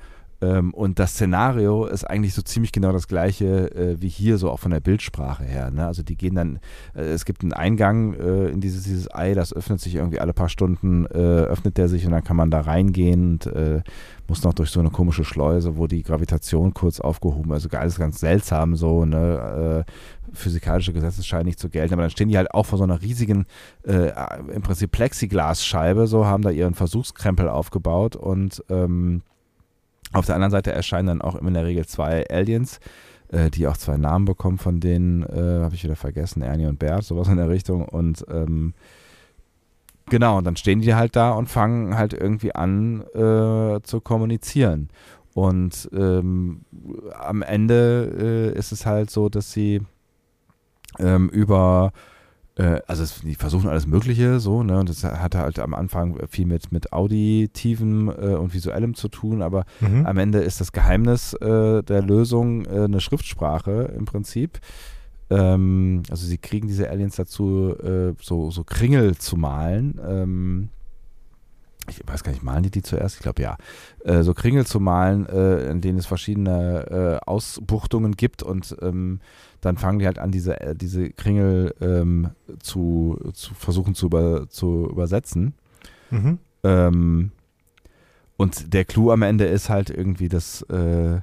Ähm, 0.46 0.74
und 0.74 1.00
das 1.00 1.12
Szenario 1.12 1.86
ist 1.86 2.04
eigentlich 2.04 2.34
so 2.34 2.42
ziemlich 2.42 2.72
genau 2.72 2.92
das 2.92 3.08
gleiche 3.08 3.72
äh, 3.76 4.02
wie 4.02 4.10
hier, 4.10 4.38
so 4.38 4.52
auch 4.52 4.60
von 4.60 4.72
der 4.72 4.80
Bildsprache 4.80 5.44
her. 5.44 5.72
Ne? 5.72 5.86
Also 5.86 6.04
die 6.04 6.16
gehen 6.16 6.36
dann, 6.36 6.60
äh, 6.94 7.02
es 7.02 7.26
gibt 7.26 7.42
einen 7.42 7.54
Eingang 7.54 8.14
äh, 8.14 8.48
in 8.50 8.62
dieses, 8.62 8.84
dieses 8.84 9.14
Ei, 9.14 9.34
das 9.34 9.54
öffnet 9.54 9.80
sich 9.82 9.96
irgendwie 9.96 10.20
alle 10.20 10.34
paar 10.34 10.50
Stunden, 10.50 11.06
äh, 11.06 11.18
öffnet 11.18 11.78
der 11.78 11.88
sich 11.88 12.06
und 12.06 12.12
dann 12.12 12.24
kann 12.24 12.38
man 12.38 12.52
da 12.52 12.62
reingehen 12.62 13.32
und 13.32 13.48
äh, 13.48 13.82
muss 14.28 14.44
noch 14.44 14.54
durch 14.54 14.70
so 14.70 14.80
eine 14.80 14.90
komische 14.90 15.24
Schleuse, 15.24 15.78
wo 15.78 15.88
die 15.88 16.04
Gravitation 16.04 16.74
kurz 16.74 17.00
aufgehoben, 17.00 17.52
also 17.52 17.70
alles 17.70 17.98
ganz 17.98 18.20
seltsam 18.20 18.76
so, 18.76 19.06
ne, 19.06 19.86
äh, 19.86 19.92
physikalische 20.34 20.94
Gesetze 20.94 21.24
scheinen 21.24 21.46
nicht 21.46 21.60
zu 21.60 21.70
gelten, 21.70 21.94
aber 21.94 22.04
dann 22.04 22.12
stehen 22.12 22.30
die 22.30 22.38
halt 22.38 22.52
auch 22.54 22.66
vor 22.66 22.78
so 22.78 22.84
einer 22.84 23.02
riesigen, 23.02 23.46
im 23.84 24.62
Prinzip 24.64 24.92
Plexiglasscheibe, 24.92 26.08
so 26.08 26.26
haben 26.26 26.44
da 26.44 26.50
ihren 26.50 26.74
Versuchskrempel 26.74 27.48
aufgebaut 27.48 28.16
und 28.16 28.64
ähm, 28.70 29.22
auf 30.16 30.26
der 30.26 30.36
anderen 30.36 30.52
Seite 30.52 30.72
erscheinen 30.72 31.08
dann 31.08 31.22
auch 31.22 31.36
in 31.36 31.54
der 31.54 31.66
Regel 31.66 31.86
zwei 31.86 32.26
Aliens, 32.30 32.80
äh, 33.30 33.50
die 33.50 33.68
auch 33.68 33.78
zwei 33.78 33.98
Namen 33.98 34.26
bekommen, 34.26 34.58
von 34.58 34.80
denen 34.80 35.24
äh, 35.24 35.62
habe 35.62 35.76
ich 35.76 35.84
wieder 35.84 35.96
vergessen, 35.96 36.42
Ernie 36.42 36.68
und 36.68 36.80
Bert, 36.80 37.04
sowas 37.04 37.28
in 37.28 37.38
der 37.38 37.50
Richtung 37.50 37.88
und 37.88 38.26
ähm, 38.30 38.74
Genau, 40.08 40.38
und 40.38 40.44
dann 40.44 40.56
stehen 40.56 40.82
die 40.82 40.94
halt 40.94 41.16
da 41.16 41.32
und 41.32 41.50
fangen 41.50 41.98
halt 41.98 42.14
irgendwie 42.14 42.54
an 42.54 43.02
äh, 43.16 43.82
zu 43.82 44.02
kommunizieren. 44.04 44.90
Und 45.34 45.90
ähm, 45.94 46.62
am 47.20 47.42
Ende 47.42 48.54
äh, 48.56 48.58
ist 48.58 48.72
es 48.72 48.86
halt 48.86 49.10
so, 49.10 49.30
dass 49.30 49.52
sie 49.52 49.82
ähm, 51.00 51.30
über 51.30 51.92
also 52.88 53.04
es, 53.04 53.20
die 53.22 53.36
versuchen 53.36 53.70
alles 53.70 53.86
Mögliche 53.86 54.40
so, 54.40 54.64
ne? 54.64 54.80
Und 54.80 54.88
das 54.88 55.04
hatte 55.04 55.40
halt 55.40 55.60
am 55.60 55.74
Anfang 55.74 56.18
viel 56.30 56.46
mit, 56.46 56.72
mit 56.72 56.94
Auditiven 56.94 58.08
äh, 58.08 58.36
und 58.36 58.54
Visuellem 58.54 58.94
zu 58.96 59.10
tun, 59.10 59.42
aber 59.42 59.66
Mhm. 59.82 60.06
am 60.06 60.18
Ende 60.18 60.40
ist 60.40 60.62
das 60.62 60.72
Geheimnis 60.72 61.34
äh, 61.34 61.84
der 61.84 62.02
Lösung 62.02 62.66
äh, 62.66 62.86
eine 62.86 63.02
Schriftsprache 63.02 63.94
im 63.98 64.06
Prinzip. 64.06 64.60
Ähm, 65.30 66.04
also 66.10 66.26
sie 66.26 66.38
kriegen 66.38 66.68
diese 66.68 66.90
Aliens 66.90 67.16
dazu, 67.16 67.76
äh, 67.84 68.14
so, 68.22 68.52
so 68.52 68.64
Kringel 68.64 69.18
zu 69.18 69.38
malen. 69.38 70.00
Ähm, 70.08 70.70
ich 71.88 72.02
weiß 72.06 72.24
gar 72.24 72.32
nicht, 72.32 72.44
malen 72.44 72.64
die 72.64 72.72
die 72.72 72.82
zuerst? 72.82 73.16
Ich 73.16 73.22
glaube 73.22 73.42
ja. 73.42 73.58
Äh, 74.04 74.24
so 74.24 74.34
Kringel 74.34 74.66
zu 74.66 74.80
malen, 74.80 75.28
äh, 75.28 75.70
in 75.70 75.82
denen 75.82 75.98
es 75.98 76.06
verschiedene 76.06 77.20
äh, 77.22 77.26
Ausbuchtungen 77.26 78.14
gibt 78.16 78.44
und 78.44 78.76
ähm, 78.82 79.20
dann 79.62 79.78
fangen 79.78 80.00
die 80.00 80.06
halt 80.06 80.20
an, 80.20 80.32
diese, 80.32 80.60
äh, 80.62 80.76
diese 80.76 81.10
Kringel 81.10 81.74
ähm, 81.82 82.30
zu, 82.60 83.20
zu 83.34 83.54
versuchen 83.54 83.96
zu, 83.96 84.08
über, 84.08 84.50
zu 84.50 84.88
übersetzen. 84.90 85.54
Mhm. 86.12 86.40
Ähm, 86.64 87.32
und 88.38 88.74
der 88.74 88.86
Clou 88.86 89.12
am 89.12 89.22
Ende 89.22 89.46
ist 89.46 89.70
halt 89.70 89.90
irgendwie, 89.90 90.30
dass, 90.30 90.62
äh, 90.64 91.22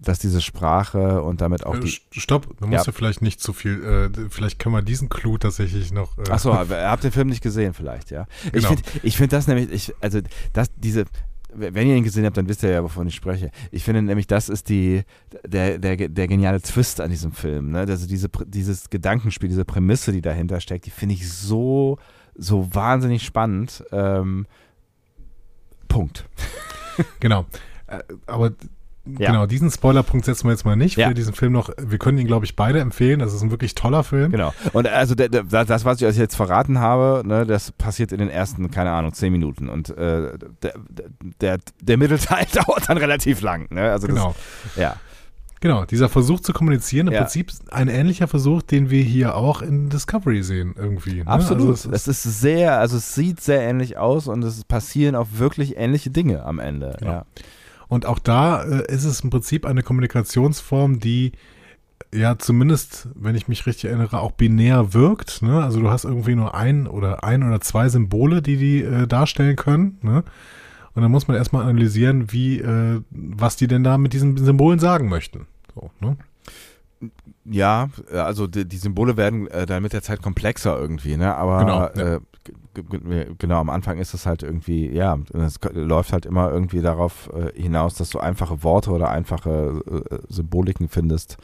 dass 0.00 0.20
diese 0.20 0.40
Sprache 0.40 1.22
und 1.22 1.40
damit 1.40 1.66
auch 1.66 1.74
Äh, 1.74 1.80
die. 1.80 1.88
st- 1.88 2.02
Stopp, 2.20 2.46
da 2.60 2.66
musst 2.66 2.86
du 2.86 2.92
vielleicht 2.92 3.20
nicht 3.20 3.40
zu 3.40 3.52
viel, 3.52 3.82
äh, 3.82 4.28
vielleicht 4.30 4.58
können 4.60 4.74
wir 4.76 4.82
diesen 4.82 5.08
Clou 5.08 5.38
tatsächlich 5.38 5.92
noch. 5.92 6.16
Äh, 6.18 6.30
Achso, 6.30 6.50
ihr 6.70 6.88
habt 6.90 7.02
den 7.02 7.10
Film 7.12 7.28
nicht 7.28 7.42
gesehen 7.42 7.74
vielleicht, 7.74 8.10
ja. 8.12 8.26
Ich 8.46 8.52
Genau. 8.52 8.68
finde 8.68 8.82
ich 9.02 9.16
find 9.16 9.32
das 9.32 9.46
nämlich, 9.48 9.70
ich, 9.72 9.92
also 10.00 10.20
das, 10.52 10.70
diese, 10.76 11.04
wenn 11.54 11.86
ihr 11.88 11.96
ihn 11.96 12.04
gesehen 12.04 12.24
habt, 12.24 12.36
dann 12.36 12.48
wisst 12.48 12.62
ihr 12.62 12.70
ja, 12.70 12.82
wovon 12.84 13.06
ich 13.08 13.14
spreche. 13.16 13.50
Ich 13.72 13.82
finde 13.84 14.02
nämlich, 14.02 14.26
das 14.28 14.48
ist 14.48 14.68
die, 14.68 15.02
der, 15.44 15.78
der, 15.78 15.96
der 16.08 16.28
geniale 16.28 16.62
Twist 16.62 17.00
an 17.00 17.10
diesem 17.10 17.32
Film. 17.32 17.72
Ne? 17.72 17.80
Also 17.80 18.06
diese, 18.06 18.28
dieses 18.46 18.88
Gedankenspiel, 18.88 19.48
diese 19.48 19.64
Prämisse, 19.64 20.12
die 20.12 20.22
dahinter 20.22 20.60
steckt, 20.60 20.86
die 20.86 20.90
finde 20.90 21.14
ich 21.16 21.28
so, 21.30 21.98
so 22.36 22.72
wahnsinnig 22.74 23.24
spannend. 23.24 23.84
Ähm, 23.90 24.46
Punkt. 25.88 26.24
Genau. 27.20 27.46
Äh, 27.88 28.00
aber 28.26 28.52
Ja. 29.04 29.32
genau, 29.32 29.46
diesen 29.46 29.68
Spoilerpunkt 29.70 30.24
setzen 30.24 30.44
wir 30.44 30.52
jetzt 30.52 30.64
mal 30.64 30.76
nicht 30.76 30.96
Ja. 30.96 31.08
für 31.08 31.14
diesen 31.14 31.34
Film 31.34 31.52
noch. 31.52 31.70
Wir 31.76 31.98
können 31.98 32.18
ihn, 32.18 32.26
glaube 32.28 32.44
ich, 32.44 32.54
beide 32.54 32.78
empfehlen. 32.78 33.18
Das 33.18 33.34
ist 33.34 33.42
ein 33.42 33.50
wirklich 33.50 33.74
toller 33.74 34.04
Film. 34.04 34.30
Genau. 34.30 34.54
Und 34.72 34.86
also 34.86 35.14
das, 35.16 35.84
was 35.84 36.00
ich 36.00 36.06
euch 36.06 36.16
jetzt 36.16 36.36
verraten 36.36 36.78
habe, 36.78 37.26
ne, 37.26 37.44
das 37.44 37.72
passiert 37.72 38.12
in 38.12 38.18
den 38.18 38.28
ersten, 38.30 38.70
keine 38.70 38.92
Ahnung, 38.92 39.12
zehn 39.12 39.32
Minuten. 39.32 39.68
Und 39.68 39.90
äh, 39.90 40.38
der, 40.62 40.74
der, 41.40 41.58
der 41.80 41.96
Mittelteil 41.98 42.46
dauert 42.54 42.88
dann 42.88 42.96
relativ 42.98 43.40
lang. 43.40 43.66
Ne? 43.70 43.90
Also 43.90 44.06
das, 44.06 44.14
Genau. 44.16 44.34
Ja. 44.76 44.96
Genau, 45.60 45.84
dieser 45.84 46.08
Versuch 46.08 46.40
zu 46.40 46.52
kommunizieren, 46.52 47.06
im 47.06 47.12
Ja. 47.12 47.20
Prinzip 47.20 47.52
ein 47.70 47.86
ähnlicher 47.88 48.26
Versuch, 48.26 48.62
den 48.62 48.90
wir 48.90 49.02
hier 49.02 49.36
auch 49.36 49.62
in 49.62 49.90
Discovery 49.90 50.42
sehen, 50.42 50.74
irgendwie. 50.76 51.18
ne? 51.22 51.26
Absolut. 51.28 51.68
Also 51.70 51.90
es 51.90 52.02
es, 52.02 52.08
ist, 52.08 52.26
ist, 52.26 52.40
sehr, 52.40 52.78
also 52.80 52.96
es 52.96 53.14
sieht 53.14 53.40
sehr 53.40 53.62
ähnlich 53.62 53.96
aus 53.96 54.26
und 54.26 54.42
es 54.42 54.64
passieren 54.64 55.14
auch 55.14 55.28
wirklich 55.34 55.76
ähnliche 55.76 56.10
Dinge 56.10 56.44
am 56.44 56.58
Ende. 56.58 56.96
Genau. 56.98 57.10
Ja. 57.12 57.24
Und 57.92 58.06
auch 58.06 58.18
da 58.18 58.62
äh, 58.62 58.90
ist 58.90 59.04
es 59.04 59.20
im 59.20 59.28
Prinzip 59.28 59.66
eine 59.66 59.82
Kommunikationsform, 59.82 60.98
die 60.98 61.32
ja 62.10 62.38
zumindest, 62.38 63.08
wenn 63.14 63.34
ich 63.34 63.48
mich 63.48 63.66
richtig 63.66 63.90
erinnere, 63.90 64.20
auch 64.20 64.32
binär 64.32 64.94
wirkt. 64.94 65.42
Ne? 65.42 65.62
Also 65.62 65.78
du 65.78 65.90
hast 65.90 66.06
irgendwie 66.06 66.34
nur 66.34 66.54
ein 66.54 66.86
oder 66.86 67.22
ein 67.22 67.42
oder 67.42 67.60
zwei 67.60 67.90
Symbole, 67.90 68.40
die 68.40 68.56
die 68.56 68.82
äh, 68.82 69.06
darstellen 69.06 69.56
können. 69.56 69.98
Ne? 70.00 70.24
Und 70.94 71.02
dann 71.02 71.10
muss 71.10 71.28
man 71.28 71.36
erstmal 71.36 71.64
analysieren, 71.64 72.32
wie, 72.32 72.60
äh, 72.60 73.02
was 73.10 73.56
die 73.56 73.66
denn 73.66 73.84
da 73.84 73.98
mit 73.98 74.14
diesen 74.14 74.38
Symbolen 74.38 74.78
sagen 74.78 75.10
möchten. 75.10 75.46
So, 75.74 75.90
ne? 76.00 76.16
Ja, 77.44 77.90
also 78.10 78.46
die, 78.46 78.66
die 78.66 78.78
Symbole 78.78 79.18
werden 79.18 79.48
äh, 79.48 79.66
dann 79.66 79.82
mit 79.82 79.92
der 79.92 80.02
Zeit 80.02 80.22
komplexer 80.22 80.80
irgendwie, 80.80 81.18
ne? 81.18 81.34
Aber 81.34 81.58
Genau, 81.58 81.80
ja. 81.80 82.14
äh, 82.14 82.20
genau, 83.38 83.60
am 83.60 83.70
Anfang 83.70 83.98
ist 83.98 84.14
es 84.14 84.26
halt 84.26 84.42
irgendwie, 84.42 84.90
ja, 84.90 85.18
es 85.32 85.58
läuft 85.72 86.12
halt 86.12 86.26
immer 86.26 86.50
irgendwie 86.50 86.80
darauf 86.80 87.30
äh, 87.32 87.60
hinaus, 87.60 87.94
dass 87.94 88.10
du 88.10 88.18
einfache 88.18 88.62
Worte 88.62 88.90
oder 88.90 89.10
einfache 89.10 89.82
äh, 90.10 90.18
Symboliken 90.28 90.88
findest, 90.88 91.36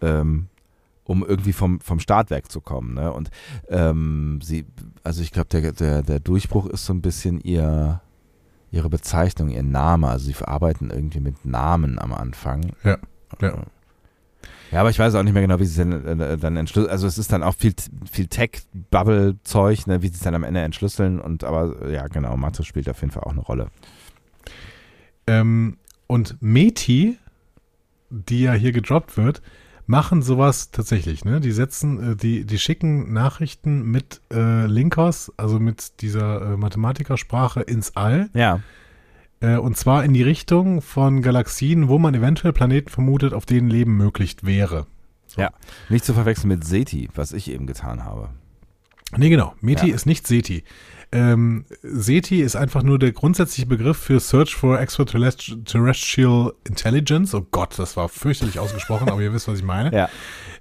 ähm, 0.00 0.48
um 1.04 1.24
irgendwie 1.24 1.52
vom, 1.52 1.80
vom 1.80 2.00
Start 2.00 2.30
wegzukommen, 2.30 2.94
ne? 2.94 3.12
Und 3.12 3.30
ähm, 3.68 4.40
sie, 4.42 4.66
also 5.04 5.22
ich 5.22 5.32
glaube, 5.32 5.48
der, 5.48 5.72
der, 5.72 6.02
der 6.02 6.20
Durchbruch 6.20 6.66
ist 6.66 6.86
so 6.86 6.92
ein 6.92 7.02
bisschen 7.02 7.40
ihr 7.40 8.00
ihre 8.70 8.90
Bezeichnung, 8.90 9.48
ihr 9.48 9.62
Name. 9.62 10.08
Also 10.08 10.26
sie 10.26 10.44
arbeiten 10.44 10.90
irgendwie 10.90 11.20
mit 11.20 11.44
Namen 11.44 11.98
am 11.98 12.12
Anfang. 12.12 12.72
Ja, 12.84 12.98
ja. 13.40 13.54
Ja, 14.72 14.80
aber 14.80 14.90
ich 14.90 14.98
weiß 14.98 15.14
auch 15.14 15.22
nicht 15.22 15.32
mehr 15.32 15.42
genau, 15.42 15.60
wie 15.60 15.64
sie 15.64 15.82
es 15.82 15.88
dann, 15.88 16.20
äh, 16.20 16.36
dann 16.36 16.56
entschlüsseln. 16.56 16.90
Also 16.90 17.06
es 17.06 17.18
ist 17.18 17.32
dann 17.32 17.42
auch 17.42 17.54
viel, 17.54 17.74
viel 18.10 18.26
Tech-Bubble-Zeug, 18.26 19.86
ne, 19.86 20.02
wie 20.02 20.08
sie 20.08 20.14
es 20.14 20.20
dann 20.20 20.34
am 20.34 20.44
Ende 20.44 20.60
entschlüsseln. 20.60 21.20
Und 21.20 21.44
aber 21.44 21.82
äh, 21.82 21.94
ja, 21.94 22.08
genau, 22.08 22.36
Mathe 22.36 22.64
spielt 22.64 22.88
auf 22.88 23.00
jeden 23.00 23.12
Fall 23.12 23.22
auch 23.24 23.32
eine 23.32 23.40
Rolle. 23.40 23.68
Ähm, 25.26 25.78
und 26.06 26.36
Meti, 26.40 27.18
die 28.10 28.42
ja 28.42 28.52
hier 28.52 28.72
gedroppt 28.72 29.16
wird, 29.16 29.42
machen 29.86 30.22
sowas 30.22 30.70
tatsächlich. 30.70 31.24
Ne? 31.24 31.40
Die 31.40 31.52
setzen, 31.52 32.12
äh, 32.12 32.16
die, 32.16 32.44
die 32.44 32.58
schicken 32.58 33.12
Nachrichten 33.12 33.90
mit 33.90 34.20
äh, 34.32 34.66
Linkos, 34.66 35.32
also 35.36 35.60
mit 35.60 36.00
dieser 36.02 36.52
äh, 36.52 36.56
Mathematikersprache 36.56 37.60
ins 37.60 37.96
All. 37.96 38.28
Ja. 38.34 38.60
Äh, 39.40 39.56
und 39.56 39.76
zwar 39.76 40.04
in 40.04 40.14
die 40.14 40.22
Richtung 40.22 40.80
von 40.82 41.22
Galaxien, 41.22 41.88
wo 41.88 41.98
man 41.98 42.14
eventuell 42.14 42.52
Planeten 42.52 42.88
vermutet, 42.90 43.32
auf 43.34 43.46
denen 43.46 43.68
Leben 43.68 43.96
möglich 43.96 44.36
wäre. 44.42 44.86
So. 45.26 45.40
Ja. 45.42 45.50
Nicht 45.88 46.04
zu 46.04 46.14
verwechseln 46.14 46.48
mit 46.48 46.64
SETI, 46.64 47.08
was 47.14 47.32
ich 47.32 47.50
eben 47.50 47.66
getan 47.66 48.04
habe. 48.04 48.30
Nee, 49.16 49.28
genau. 49.28 49.54
Meti 49.60 49.88
Ja. 49.88 49.94
ist 49.94 50.06
nicht 50.06 50.26
SETI. 50.26 50.64
Ähm, 51.12 51.64
SETI 51.82 52.40
ist 52.42 52.56
einfach 52.56 52.82
nur 52.82 52.98
der 52.98 53.12
grundsätzliche 53.12 53.68
Begriff 53.68 53.96
für 53.96 54.18
Search 54.18 54.56
for 54.56 54.80
Extraterrestrial 54.80 56.52
Intelligence. 56.64 57.32
Oh 57.34 57.46
Gott, 57.50 57.78
das 57.78 57.96
war 57.96 58.08
fürchterlich 58.08 58.58
ausgesprochen, 58.58 59.08
aber 59.08 59.20
ihr 59.22 59.32
wisst, 59.32 59.46
was 59.46 59.58
ich 59.58 59.64
meine. 59.64 59.94
Ja. 59.94 60.08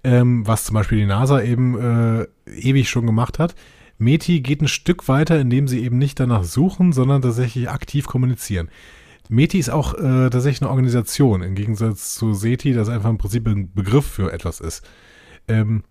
Ähm, 0.04 0.46
was 0.46 0.66
zum 0.66 0.76
Beispiel 0.76 1.00
die 1.00 1.08
NASA 1.08 1.42
eben 1.42 1.80
äh, 1.80 2.28
ewig 2.48 2.90
schon 2.90 3.08
gemacht 3.08 3.40
hat. 3.40 3.56
Meti 3.98 4.42
geht 4.42 4.62
ein 4.62 4.68
Stück 4.68 5.08
weiter, 5.08 5.40
indem 5.40 5.68
sie 5.68 5.84
eben 5.84 5.98
nicht 5.98 6.20
danach 6.20 6.44
suchen, 6.44 6.92
sondern 6.92 7.22
tatsächlich 7.22 7.70
aktiv 7.70 8.08
kommunizieren. 8.08 8.70
Meti 9.30 9.58
ist 9.58 9.70
auch 9.70 9.94
äh, 9.96 10.30
tatsächlich 10.30 10.62
eine 10.62 10.70
Organisation, 10.70 11.42
im 11.42 11.56
Gegensatz 11.56 12.16
zu 12.16 12.34
SETI, 12.34 12.74
das 12.74 12.90
einfach 12.90 13.10
im 13.10 13.18
Prinzip 13.18 13.48
ein 13.48 13.74
Begriff 13.74 14.06
für 14.06 14.32
etwas 14.32 14.60
ist. 14.60 14.86
Ähm, 15.48 15.84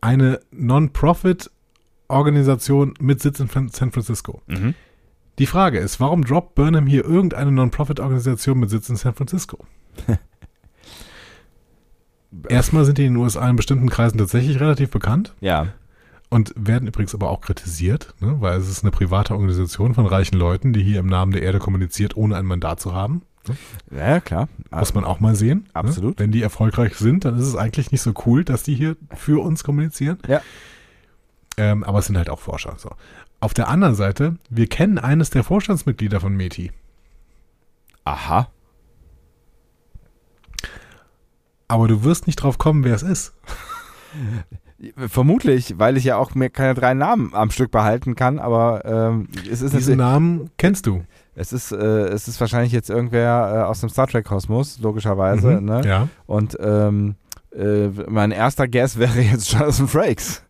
eine 0.00 0.40
Non-Profit-Organisation 0.50 2.94
mit 3.00 3.20
Sitz 3.20 3.38
in 3.40 3.48
San 3.48 3.92
Francisco. 3.92 4.40
Mhm. 4.46 4.74
Die 5.38 5.46
Frage 5.46 5.78
ist, 5.78 6.00
warum 6.00 6.24
droppt 6.24 6.54
Burnham 6.54 6.86
hier 6.86 7.04
irgendeine 7.04 7.52
Non-Profit-Organisation 7.52 8.58
mit 8.58 8.70
Sitz 8.70 8.88
in 8.88 8.96
San 8.96 9.14
Francisco? 9.14 9.58
Erstmal 12.48 12.84
sind 12.84 12.98
die 12.98 13.06
in 13.06 13.14
den 13.14 13.22
USA 13.22 13.48
in 13.48 13.56
bestimmten 13.56 13.90
Kreisen 13.90 14.18
tatsächlich 14.18 14.60
relativ 14.60 14.90
bekannt 14.90 15.34
Ja. 15.40 15.74
Und 16.30 16.54
werden 16.56 16.88
übrigens 16.88 17.14
aber 17.14 17.28
auch 17.28 17.40
kritisiert, 17.40 18.14
ne, 18.20 18.36
weil 18.40 18.58
es 18.58 18.68
ist 18.68 18.82
eine 18.82 18.92
private 18.92 19.34
Organisation 19.34 19.94
von 19.94 20.06
reichen 20.06 20.38
Leuten, 20.38 20.72
die 20.72 20.82
hier 20.82 21.00
im 21.00 21.06
Namen 21.06 21.32
der 21.32 21.42
Erde 21.42 21.58
kommuniziert, 21.58 22.16
ohne 22.16 22.36
ein 22.36 22.46
Mandat 22.46 22.80
zu 22.80 22.94
haben. 22.94 23.22
Ja, 23.90 24.20
klar. 24.20 24.48
Muss 24.70 24.94
man 24.94 25.04
auch 25.04 25.18
mal 25.18 25.34
sehen. 25.34 25.68
Absolut. 25.72 26.18
Ne? 26.18 26.24
Wenn 26.24 26.32
die 26.32 26.42
erfolgreich 26.42 26.94
sind, 26.94 27.24
dann 27.24 27.38
ist 27.38 27.46
es 27.46 27.56
eigentlich 27.56 27.90
nicht 27.90 28.02
so 28.02 28.12
cool, 28.26 28.44
dass 28.44 28.62
die 28.62 28.74
hier 28.74 28.96
für 29.14 29.42
uns 29.42 29.64
kommunizieren. 29.64 30.18
Ja. 30.28 30.40
Ähm, 31.56 31.82
aber 31.82 31.98
es 31.98 32.06
sind 32.06 32.16
halt 32.16 32.30
auch 32.30 32.38
Forscher. 32.38 32.74
So. 32.78 32.90
Auf 33.40 33.54
der 33.54 33.68
anderen 33.68 33.94
Seite, 33.94 34.36
wir 34.50 34.68
kennen 34.68 34.98
eines 34.98 35.30
der 35.30 35.42
Vorstandsmitglieder 35.42 36.20
von 36.20 36.36
Meti. 36.36 36.70
Aha. 38.04 38.50
Aber 41.66 41.88
du 41.88 42.04
wirst 42.04 42.26
nicht 42.26 42.36
drauf 42.36 42.58
kommen, 42.58 42.84
wer 42.84 42.94
es 42.94 43.02
ist. 43.02 43.34
Vermutlich, 45.08 45.74
weil 45.78 45.96
ich 45.96 46.04
ja 46.04 46.16
auch 46.16 46.34
mir 46.34 46.48
keine 46.50 46.74
drei 46.74 46.94
Namen 46.94 47.34
am 47.34 47.50
Stück 47.50 47.70
behalten 47.70 48.14
kann, 48.14 48.38
aber 48.38 48.84
ähm, 48.84 49.28
es 49.50 49.60
ist 49.60 49.74
Diesen 49.74 49.98
Namen 49.98 50.50
kennst 50.56 50.86
du. 50.86 51.02
es 51.34 51.52
ist, 51.52 51.70
äh, 51.72 51.76
es 51.76 52.28
ist 52.28 52.40
wahrscheinlich 52.40 52.72
jetzt 52.72 52.88
irgendwer 52.88 53.52
äh, 53.54 53.62
aus 53.68 53.80
dem 53.80 53.90
Star 53.90 54.06
Trek 54.06 54.24
Kosmos, 54.24 54.78
logischerweise, 54.80 55.60
Mhm, 55.60 55.64
ne? 55.66 55.82
Ja. 55.84 56.08
Und 56.26 56.56
ähm, 56.60 57.16
äh, 57.54 57.88
mein 58.08 58.30
erster 58.30 58.68
Guess 58.68 58.98
wäre 58.98 59.20
jetzt 59.20 59.52
Jonathan 59.52 59.86
Frakes. 59.88 60.42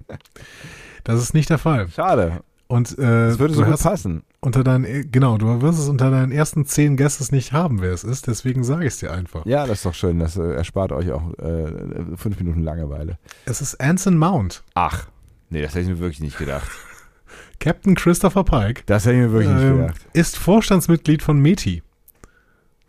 Das 1.02 1.20
ist 1.20 1.34
nicht 1.34 1.50
der 1.50 1.58
Fall. 1.58 1.88
Schade. 1.88 2.40
Und 2.68 2.92
äh, 2.98 3.28
Das 3.30 3.38
würde 3.40 3.54
so 3.54 3.62
gut 3.64 3.72
hast 3.72 3.82
passen. 3.82 4.22
Unter 4.42 4.64
deinen, 4.64 5.10
genau, 5.10 5.36
du 5.36 5.60
wirst 5.60 5.78
es 5.78 5.88
unter 5.88 6.10
deinen 6.10 6.32
ersten 6.32 6.64
zehn 6.64 6.96
Guesses 6.96 7.30
nicht 7.30 7.52
haben, 7.52 7.82
wer 7.82 7.92
es 7.92 8.04
ist, 8.04 8.26
deswegen 8.26 8.64
sage 8.64 8.86
ich 8.86 8.94
es 8.94 8.98
dir 8.98 9.12
einfach. 9.12 9.44
Ja, 9.44 9.66
das 9.66 9.78
ist 9.78 9.86
doch 9.86 9.94
schön. 9.94 10.18
Das 10.18 10.36
äh, 10.36 10.54
erspart 10.54 10.92
euch 10.92 11.12
auch 11.12 11.34
äh, 11.38 12.16
fünf 12.16 12.38
Minuten 12.38 12.62
Langeweile. 12.62 13.18
Es 13.44 13.60
ist 13.60 13.80
Anson 13.80 14.16
Mount, 14.16 14.62
Ach. 14.74 15.08
Nee, 15.50 15.62
das 15.62 15.72
hätte 15.72 15.82
ich 15.82 15.88
mir 15.88 15.98
wirklich 15.98 16.20
nicht 16.20 16.38
gedacht. 16.38 16.70
Captain 17.60 17.94
Christopher 17.94 18.44
Pike, 18.44 18.82
Das 18.86 19.04
hätte 19.04 19.16
ich 19.16 19.22
mir 19.22 19.32
wirklich 19.32 19.52
nicht 19.54 19.62
ähm, 19.64 19.78
gedacht. 19.78 20.00
ist 20.14 20.36
Vorstandsmitglied 20.38 21.22
von 21.22 21.38
Meti. 21.38 21.82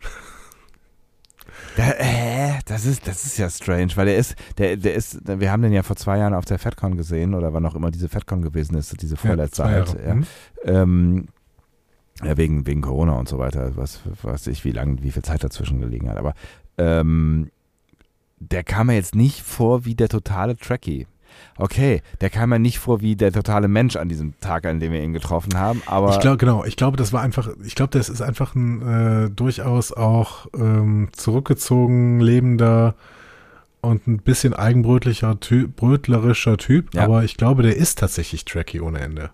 Da, 1.76 1.90
äh, 1.92 2.58
Das 2.66 2.84
ist, 2.84 3.06
das 3.06 3.24
ist 3.24 3.38
ja 3.38 3.48
strange, 3.48 3.92
weil 3.96 4.06
der 4.06 4.16
ist, 4.16 4.34
der, 4.58 4.76
der 4.76 4.94
ist, 4.94 5.20
wir 5.26 5.50
haben 5.50 5.62
den 5.62 5.72
ja 5.72 5.82
vor 5.82 5.96
zwei 5.96 6.18
Jahren 6.18 6.34
auf 6.34 6.44
der 6.44 6.58
FedCon 6.58 6.96
gesehen 6.96 7.34
oder 7.34 7.52
wann 7.54 7.64
auch 7.66 7.74
immer 7.74 7.90
diese 7.90 8.08
FedCon 8.08 8.42
gewesen 8.42 8.74
ist, 8.76 9.00
diese 9.00 9.16
vorletzte 9.16 9.64
halt. 9.64 9.88
Jahre. 9.88 10.06
Ja. 10.06 10.14
Mhm. 10.14 10.26
Ähm, 10.64 11.26
ja, 12.24 12.36
wegen, 12.36 12.66
wegen 12.66 12.80
Corona 12.82 13.12
und 13.18 13.28
so 13.28 13.38
weiter, 13.38 13.72
was 13.76 14.00
weiß 14.22 14.46
ich, 14.48 14.64
wie 14.64 14.72
lange, 14.72 15.02
wie 15.02 15.10
viel 15.10 15.22
Zeit 15.22 15.42
dazwischen 15.44 15.80
gelegen 15.80 16.08
hat. 16.08 16.16
Aber 16.16 16.34
ähm, 16.78 17.50
der 18.38 18.64
kam 18.64 18.88
mir 18.88 18.94
jetzt 18.94 19.14
nicht 19.14 19.42
vor 19.42 19.84
wie 19.84 19.94
der 19.94 20.08
totale 20.08 20.56
Trekkie. 20.56 21.06
Okay, 21.56 22.02
der 22.20 22.28
kam 22.28 22.50
mir 22.50 22.58
nicht 22.58 22.78
vor 22.78 23.00
wie 23.00 23.16
der 23.16 23.32
totale 23.32 23.66
Mensch 23.66 23.96
an 23.96 24.08
diesem 24.08 24.38
Tag, 24.40 24.66
an 24.66 24.80
dem 24.80 24.92
wir 24.92 25.02
ihn 25.02 25.14
getroffen 25.14 25.56
haben, 25.58 25.80
aber 25.86 26.10
Ich 26.10 26.20
glaube, 26.20 26.36
genau, 26.36 26.64
ich 26.64 26.76
glaube, 26.76 26.96
das 26.98 27.12
war 27.12 27.22
einfach, 27.22 27.48
ich 27.64 27.74
glaube, 27.74 27.96
das 27.96 28.08
ist 28.10 28.20
einfach 28.20 28.54
ein 28.54 28.82
äh, 29.26 29.30
durchaus 29.30 29.92
auch 29.92 30.46
ähm, 30.54 31.08
zurückgezogen 31.12 32.20
lebender 32.20 32.94
und 33.80 34.06
ein 34.06 34.18
bisschen 34.18 34.52
eigenbrötlicher, 34.54 35.40
typ, 35.40 35.74
brötlerischer 35.76 36.56
Typ, 36.58 36.94
Ja. 36.94 37.04
aber 37.04 37.24
ich 37.24 37.36
glaube, 37.36 37.62
der 37.62 37.76
ist 37.76 37.98
tatsächlich 37.98 38.44
tracky 38.44 38.80
ohne 38.80 39.00
Ende 39.00 39.30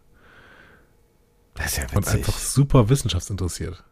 das 1.59 1.73
ist 1.73 1.77
ja 1.79 1.85
und 1.85 1.97
witzig. 1.97 2.15
einfach 2.15 2.39
super 2.39 2.89
wissenschaftsinteressiert. 2.89 3.83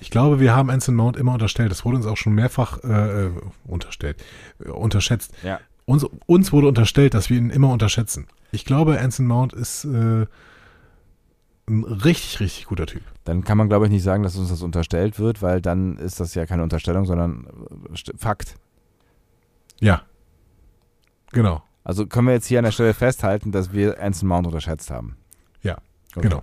Ich 0.00 0.10
glaube, 0.10 0.38
wir 0.38 0.54
haben 0.54 0.70
Anson 0.70 0.94
Mount 0.94 1.16
immer 1.16 1.32
unterstellt, 1.32 1.70
das 1.70 1.84
wurde 1.84 1.96
uns 1.96 2.06
auch 2.06 2.16
schon 2.16 2.32
mehrfach 2.32 2.82
äh, 2.84 3.26
äh, 3.26 3.30
unterstellt, 3.66 4.22
äh, 4.64 4.68
unterschätzt. 4.68 5.32
Ja. 5.42 5.60
Uns, 5.86 6.06
uns 6.26 6.52
wurde 6.52 6.68
unterstellt, 6.68 7.14
dass 7.14 7.30
wir 7.30 7.38
ihn 7.38 7.50
immer 7.50 7.70
unterschätzen. 7.72 8.26
Ich 8.52 8.64
glaube, 8.64 9.00
Anson 9.00 9.26
Mount 9.26 9.52
ist 9.52 9.84
äh, 9.84 10.26
ein 11.66 11.84
richtig, 11.84 12.40
richtig 12.40 12.66
guter 12.66 12.86
Typ. 12.86 13.02
Dann 13.24 13.42
kann 13.42 13.58
man, 13.58 13.68
glaube 13.68 13.86
ich, 13.86 13.90
nicht 13.90 14.02
sagen, 14.02 14.22
dass 14.22 14.36
uns 14.36 14.50
das 14.50 14.62
unterstellt 14.62 15.18
wird, 15.18 15.42
weil 15.42 15.60
dann 15.60 15.96
ist 15.98 16.20
das 16.20 16.34
ja 16.34 16.46
keine 16.46 16.62
Unterstellung, 16.62 17.04
sondern 17.04 17.46
äh, 17.92 18.16
Fakt. 18.16 18.54
Ja. 19.80 20.02
Genau. 21.32 21.62
Also 21.84 22.06
können 22.06 22.26
wir 22.26 22.34
jetzt 22.34 22.46
hier 22.46 22.58
an 22.58 22.64
der 22.64 22.72
Stelle 22.72 22.94
festhalten, 22.94 23.50
dass 23.50 23.72
wir 23.72 24.00
Anson 24.00 24.28
Mount 24.28 24.46
unterschätzt 24.46 24.90
haben. 24.90 25.16
Ja, 26.18 26.26
Okay. 26.26 26.28
Genau. 26.28 26.42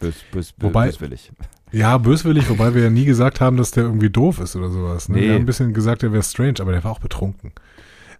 Bös, 0.00 0.14
bös, 0.32 0.52
bös, 0.52 0.54
Wobei- 0.70 0.86
böswillig. 0.86 1.30
Ja, 1.72 1.98
böswillig, 1.98 2.50
wobei 2.50 2.74
wir 2.74 2.82
ja 2.82 2.90
nie 2.90 3.04
gesagt 3.04 3.40
haben, 3.40 3.56
dass 3.56 3.70
der 3.70 3.84
irgendwie 3.84 4.10
doof 4.10 4.40
ist 4.40 4.56
oder 4.56 4.70
sowas. 4.70 5.08
Ne? 5.08 5.18
Nee. 5.18 5.22
Wir 5.26 5.34
haben 5.34 5.42
ein 5.42 5.46
bisschen 5.46 5.72
gesagt, 5.72 6.02
er 6.02 6.12
wäre 6.12 6.24
strange, 6.24 6.54
aber 6.60 6.72
der 6.72 6.82
war 6.82 6.90
auch 6.90 6.98
betrunken. 6.98 7.52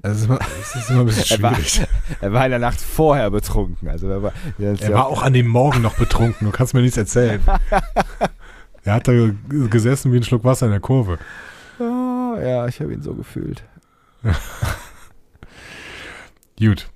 Also 0.03 0.15
es 0.15 0.21
ist 0.23 0.27
immer, 0.29 0.39
es 0.63 0.75
ist 0.77 0.91
immer 0.91 1.01
ein 1.01 1.07
bisschen 1.07 1.37
Er 1.39 1.43
war- 1.43 1.55
schwierig. 1.57 1.83
Er 2.21 2.33
war 2.33 2.45
in 2.45 2.51
der 2.51 2.61
Nacht 2.61 2.81
vorher 2.81 3.29
betrunken. 3.31 3.89
Also 3.89 4.09
er 4.09 4.23
war, 4.23 4.33
Er 4.61 4.93
war 4.95 5.09
auch 5.09 5.23
an 5.25 5.33
dem 5.33 5.49
Morgen 5.49 5.83
noch 5.83 5.95
betrunken, 5.97 6.47
du 6.47 6.53
kannst 6.53 6.75
mir 6.75 6.81
nichts 6.83 6.97
erzählen. 6.97 7.41
er 8.85 8.95
hat 8.95 9.09
da 9.09 9.13
gesessen 9.69 10.13
wie 10.13 10.19
ein 10.19 10.23
Schluck 10.23 10.45
Wasser 10.45 10.67
in 10.67 10.73
der 10.73 10.81
Kurve. 10.81 11.19
Oh, 11.81 12.37
ja, 12.41 12.69
ich 12.69 12.79
habe 12.81 12.93
ihn 12.93 13.03
so 13.03 13.15
gefühlt. 13.15 13.65
Gut. 16.59 16.89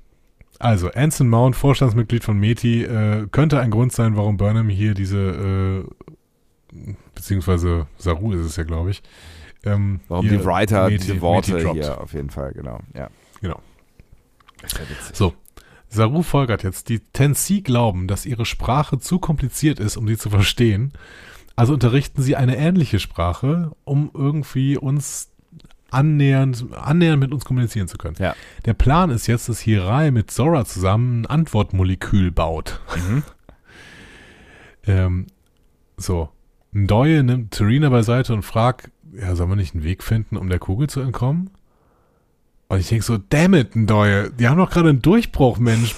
Also, 0.64 0.90
Anson 0.92 1.28
Mount, 1.28 1.56
Vorstandsmitglied 1.56 2.24
von 2.24 2.38
Meti, 2.38 2.82
äh, 2.84 3.26
könnte 3.30 3.60
ein 3.60 3.70
Grund 3.70 3.92
sein, 3.92 4.16
warum 4.16 4.38
Burnham 4.38 4.70
hier 4.70 4.94
diese, 4.94 5.84
äh, 6.72 6.84
beziehungsweise 7.14 7.86
Saru 7.98 8.32
ist 8.32 8.40
es 8.46 8.56
ja, 8.56 8.64
glaube 8.64 8.90
ich. 8.90 9.02
Ähm, 9.64 10.00
Warum 10.08 10.28
die 10.28 10.44
Writer 10.44 10.86
Meti- 10.86 10.98
diese 10.98 11.20
Worte 11.20 11.58
hier 11.72 12.00
auf 12.00 12.12
jeden 12.14 12.30
Fall, 12.30 12.52
genau. 12.52 12.80
Ja. 12.94 13.08
Genau. 13.40 13.60
Ja. 14.62 14.68
So. 15.12 15.34
Saru 15.88 16.22
folgert 16.22 16.62
jetzt, 16.62 16.88
die 16.88 17.00
Tensi 17.00 17.60
glauben, 17.60 18.08
dass 18.08 18.26
ihre 18.26 18.46
Sprache 18.46 18.98
zu 18.98 19.18
kompliziert 19.18 19.78
ist, 19.78 19.96
um 19.96 20.08
sie 20.08 20.16
zu 20.16 20.28
verstehen. 20.30 20.92
Also 21.56 21.74
unterrichten 21.74 22.20
sie 22.22 22.36
eine 22.36 22.56
ähnliche 22.56 22.98
Sprache, 22.98 23.70
um 23.84 24.10
irgendwie 24.12 24.76
uns 24.76 25.30
annähernd, 25.94 26.66
annähernd 26.72 27.20
mit 27.20 27.32
uns 27.32 27.44
kommunizieren 27.44 27.88
zu 27.88 27.96
können. 27.96 28.16
Ja. 28.18 28.34
Der 28.64 28.74
Plan 28.74 29.10
ist 29.10 29.26
jetzt, 29.26 29.48
dass 29.48 29.60
Hirai 29.60 30.10
mit 30.10 30.30
Zora 30.30 30.64
zusammen 30.64 31.22
ein 31.22 31.26
Antwortmolekül 31.26 32.30
baut. 32.30 32.80
Mhm. 32.96 33.22
Ähm, 34.86 35.28
so. 35.96 36.28
Ndoye 36.72 37.22
nimmt 37.22 37.52
Terina 37.52 37.88
beiseite 37.88 38.34
und 38.34 38.42
fragt, 38.42 38.90
ja, 39.14 39.34
soll 39.34 39.46
man 39.46 39.56
nicht 39.56 39.74
einen 39.74 39.82
Weg 39.82 40.02
finden, 40.02 40.36
um 40.36 40.50
der 40.50 40.58
Kugel 40.58 40.88
zu 40.90 41.00
entkommen? 41.00 41.48
Und 42.68 42.80
ich 42.80 42.88
denke 42.88 43.04
so, 43.04 43.18
damn 43.28 43.54
it, 43.54 43.76
Ndoye, 43.76 44.30
die 44.38 44.48
haben 44.48 44.56
doch 44.56 44.70
gerade 44.70 44.88
einen 44.88 45.02
Durchbruch, 45.02 45.58
Mensch. 45.58 45.94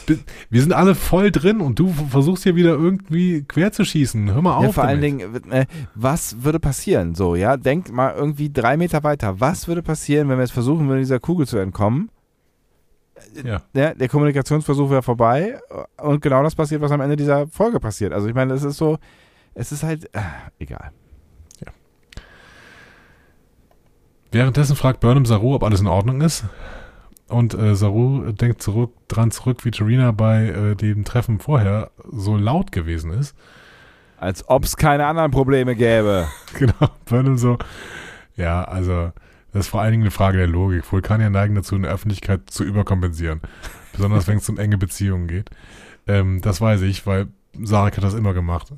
Wir 0.50 0.60
sind 0.60 0.72
alle 0.72 0.94
voll 0.94 1.30
drin 1.30 1.60
und 1.60 1.78
du 1.78 1.92
versuchst 2.10 2.42
hier 2.42 2.56
wieder 2.56 2.70
irgendwie 2.70 3.44
quer 3.44 3.70
zu 3.72 3.84
schießen. 3.84 4.34
Hör 4.34 4.42
mal 4.42 4.56
auf. 4.56 4.64
Ja, 4.64 4.72
vor 4.72 4.84
allen 4.84 5.00
damit. 5.00 5.44
Dingen, 5.44 5.52
äh, 5.52 5.66
was 5.94 6.42
würde 6.42 6.58
passieren? 6.58 7.14
So, 7.14 7.36
ja, 7.36 7.56
denkt 7.56 7.92
mal 7.92 8.14
irgendwie 8.14 8.52
drei 8.52 8.76
Meter 8.76 9.04
weiter. 9.04 9.38
Was 9.40 9.68
würde 9.68 9.82
passieren, 9.82 10.28
wenn 10.28 10.38
wir 10.38 10.42
jetzt 10.42 10.52
versuchen 10.52 10.88
würden, 10.88 10.98
dieser 10.98 11.20
Kugel 11.20 11.46
zu 11.46 11.56
entkommen? 11.58 12.10
Ja. 13.44 13.62
Ja, 13.72 13.94
der 13.94 14.08
Kommunikationsversuch 14.08 14.90
wäre 14.90 15.02
vorbei 15.02 15.58
und 15.98 16.20
genau 16.20 16.42
das 16.42 16.54
passiert, 16.54 16.80
was 16.80 16.90
am 16.90 17.00
Ende 17.00 17.16
dieser 17.16 17.46
Folge 17.46 17.80
passiert. 17.80 18.12
Also 18.12 18.28
ich 18.28 18.34
meine, 18.34 18.52
es 18.54 18.62
ist 18.62 18.76
so, 18.76 18.98
es 19.54 19.72
ist 19.72 19.82
halt, 19.82 20.06
äh, 20.14 20.20
egal. 20.58 20.90
Währenddessen 24.36 24.76
fragt 24.76 25.00
Burnham 25.00 25.24
Saru, 25.24 25.54
ob 25.54 25.62
alles 25.62 25.80
in 25.80 25.86
Ordnung 25.86 26.20
ist. 26.20 26.44
Und 27.26 27.54
äh, 27.54 27.74
Saru 27.74 28.32
denkt 28.32 28.60
zurück, 28.60 28.92
dran 29.08 29.30
zurück, 29.30 29.64
wie 29.64 29.70
Terina 29.70 30.12
bei 30.12 30.48
äh, 30.48 30.76
dem 30.76 31.06
Treffen 31.06 31.38
vorher 31.38 31.90
so 32.12 32.36
laut 32.36 32.70
gewesen 32.70 33.12
ist. 33.12 33.34
Als 34.18 34.46
ob 34.46 34.64
es 34.64 34.76
keine 34.76 35.06
anderen 35.06 35.30
Probleme 35.30 35.74
gäbe. 35.74 36.28
Genau, 36.58 36.90
Burnham 37.06 37.38
so. 37.38 37.56
Ja, 38.36 38.62
also, 38.64 39.10
das 39.54 39.60
ist 39.60 39.68
vor 39.68 39.80
allen 39.80 39.92
Dingen 39.92 40.02
eine 40.02 40.10
Frage 40.10 40.36
der 40.36 40.48
Logik. 40.48 40.92
Vulkanier 40.92 41.30
neigen 41.30 41.54
dazu, 41.54 41.74
in 41.74 41.84
der 41.84 41.92
Öffentlichkeit 41.92 42.50
zu 42.50 42.62
überkompensieren. 42.62 43.40
Besonders 43.92 44.28
wenn 44.28 44.36
es 44.36 44.48
um 44.50 44.58
enge 44.58 44.76
Beziehungen 44.76 45.28
geht. 45.28 45.48
Ähm, 46.06 46.42
das 46.42 46.60
weiß 46.60 46.82
ich, 46.82 47.06
weil 47.06 47.28
Sarek 47.58 47.96
hat 47.96 48.04
das 48.04 48.12
immer 48.12 48.34
gemacht. 48.34 48.70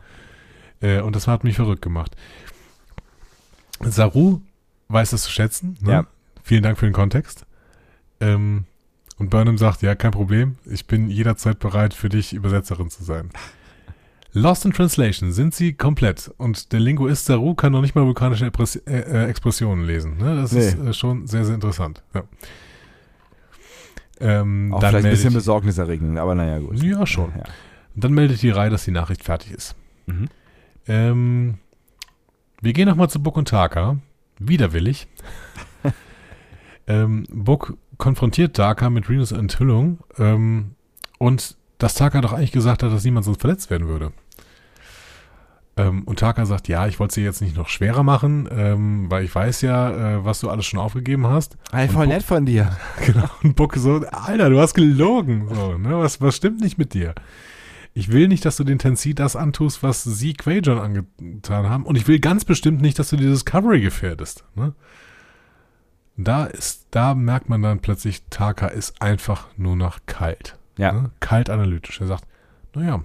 äh, 0.80 1.02
und 1.02 1.14
das 1.14 1.28
hat 1.28 1.44
mich 1.44 1.56
verrückt 1.56 1.82
gemacht. 1.82 2.16
Saru 3.80 4.40
weiß 4.92 5.10
das 5.10 5.22
zu 5.22 5.30
schätzen. 5.30 5.76
Ne? 5.80 5.92
Ja. 5.92 6.06
Vielen 6.42 6.62
Dank 6.62 6.78
für 6.78 6.86
den 6.86 6.92
Kontext. 6.94 7.46
Ähm, 8.20 8.64
und 9.18 9.30
Burnham 9.30 9.58
sagt, 9.58 9.82
ja, 9.82 9.94
kein 9.94 10.10
Problem. 10.12 10.56
Ich 10.64 10.86
bin 10.86 11.08
jederzeit 11.10 11.58
bereit, 11.58 11.94
für 11.94 12.08
dich 12.08 12.32
Übersetzerin 12.32 12.90
zu 12.90 13.04
sein. 13.04 13.30
Lost 14.32 14.64
in 14.64 14.72
Translation 14.72 15.32
sind 15.32 15.54
sie 15.54 15.72
komplett. 15.72 16.30
Und 16.36 16.72
der 16.72 16.80
Linguist 16.80 17.26
Saru 17.26 17.54
kann 17.54 17.72
noch 17.72 17.80
nicht 17.82 17.94
mal 17.96 18.06
vulkanische 18.06 18.46
Epres 18.46 18.76
äh, 18.76 19.00
äh, 19.00 19.26
Expressionen 19.26 19.84
lesen. 19.84 20.18
Ne? 20.18 20.36
Das 20.36 20.52
Nee. 20.52 20.60
ist 20.60 20.78
äh, 20.78 20.92
schon 20.94 21.26
sehr, 21.26 21.44
sehr 21.44 21.54
interessant. 21.56 22.02
Ja. 22.14 22.22
Ähm, 24.20 24.72
Auch 24.72 24.80
vielleicht 24.80 25.04
ein 25.06 25.10
bisschen 25.10 25.32
besorgniserregend, 25.32 26.18
aber 26.18 26.34
naja, 26.34 26.58
gut. 26.58 26.82
Ja, 26.82 27.06
schon. 27.06 27.32
Ja. 27.36 27.44
Dann 27.96 28.12
meldet 28.12 28.42
die 28.42 28.50
Reihe, 28.50 28.70
dass 28.70 28.84
die 28.84 28.90
Nachricht 28.90 29.24
fertig 29.24 29.50
ist. 29.52 29.74
Mhm. 30.06 30.28
Ähm, 30.86 31.54
wir 32.60 32.72
gehen 32.72 32.88
nochmal 32.88 33.10
zu 33.10 33.22
Book 33.22 33.36
und 33.36 33.48
Taka. 33.48 33.96
Widerwillig. 34.40 35.06
ähm, 36.86 37.26
Book 37.30 37.76
konfrontiert 37.98 38.56
Taka 38.56 38.90
mit 38.90 39.08
Renos 39.08 39.32
Enthüllung 39.32 39.98
ähm, 40.18 40.72
und 41.18 41.56
dass 41.78 41.94
Taka 41.94 42.20
doch 42.20 42.32
eigentlich 42.32 42.52
gesagt 42.52 42.82
hat, 42.82 42.92
dass 42.92 43.04
niemand 43.04 43.24
sonst 43.24 43.40
verletzt 43.40 43.70
werden 43.70 43.86
würde. 43.88 44.12
Ähm, 45.76 46.02
und 46.04 46.18
Taka 46.18 46.46
sagt, 46.46 46.68
ja, 46.68 46.86
ich 46.88 46.98
wollte 46.98 47.14
sie 47.14 47.22
jetzt 47.22 47.40
nicht 47.40 47.56
noch 47.56 47.68
schwerer 47.68 48.02
machen, 48.02 48.48
ähm, 48.50 49.06
weil 49.10 49.24
ich 49.24 49.34
weiß 49.34 49.60
ja, 49.62 50.16
äh, 50.18 50.24
was 50.24 50.40
du 50.40 50.50
alles 50.50 50.66
schon 50.66 50.80
aufgegeben 50.80 51.26
hast. 51.26 51.56
Und 51.72 51.90
voll 51.92 52.06
Bo- 52.06 52.12
nett 52.12 52.22
von 52.22 52.44
dir. 52.44 52.76
Genau. 53.06 53.28
Und 53.42 53.56
Buck 53.56 53.76
so, 53.76 54.04
Alter, 54.10 54.50
du 54.50 54.58
hast 54.60 54.74
gelogen. 54.74 55.48
So, 55.54 55.78
ne? 55.78 55.96
was, 55.98 56.20
was 56.20 56.36
stimmt 56.36 56.60
nicht 56.60 56.76
mit 56.76 56.92
dir? 56.94 57.14
Ich 57.92 58.12
will 58.12 58.28
nicht, 58.28 58.44
dass 58.44 58.56
du 58.56 58.64
den 58.64 58.78
Tensi 58.78 59.14
das 59.14 59.34
antust, 59.34 59.82
was 59.82 60.04
sie 60.04 60.34
Quajon 60.34 60.78
angetan 60.78 61.68
haben. 61.68 61.84
Und 61.84 61.96
ich 61.96 62.06
will 62.06 62.20
ganz 62.20 62.44
bestimmt 62.44 62.80
nicht, 62.80 62.98
dass 62.98 63.10
du 63.10 63.16
die 63.16 63.26
Discovery 63.26 63.80
gefährdest. 63.80 64.44
Ne? 64.54 64.74
Da 66.16 66.44
ist, 66.44 66.86
da 66.92 67.14
merkt 67.14 67.48
man 67.48 67.62
dann 67.62 67.80
plötzlich, 67.80 68.22
Taka 68.30 68.68
ist 68.68 69.02
einfach 69.02 69.48
nur 69.56 69.74
noch 69.74 70.00
kalt. 70.06 70.56
Ja. 70.78 70.92
Ne? 70.92 71.10
Kalt 71.18 71.50
analytisch. 71.50 72.00
Er 72.00 72.06
sagt, 72.06 72.24
naja, 72.74 73.04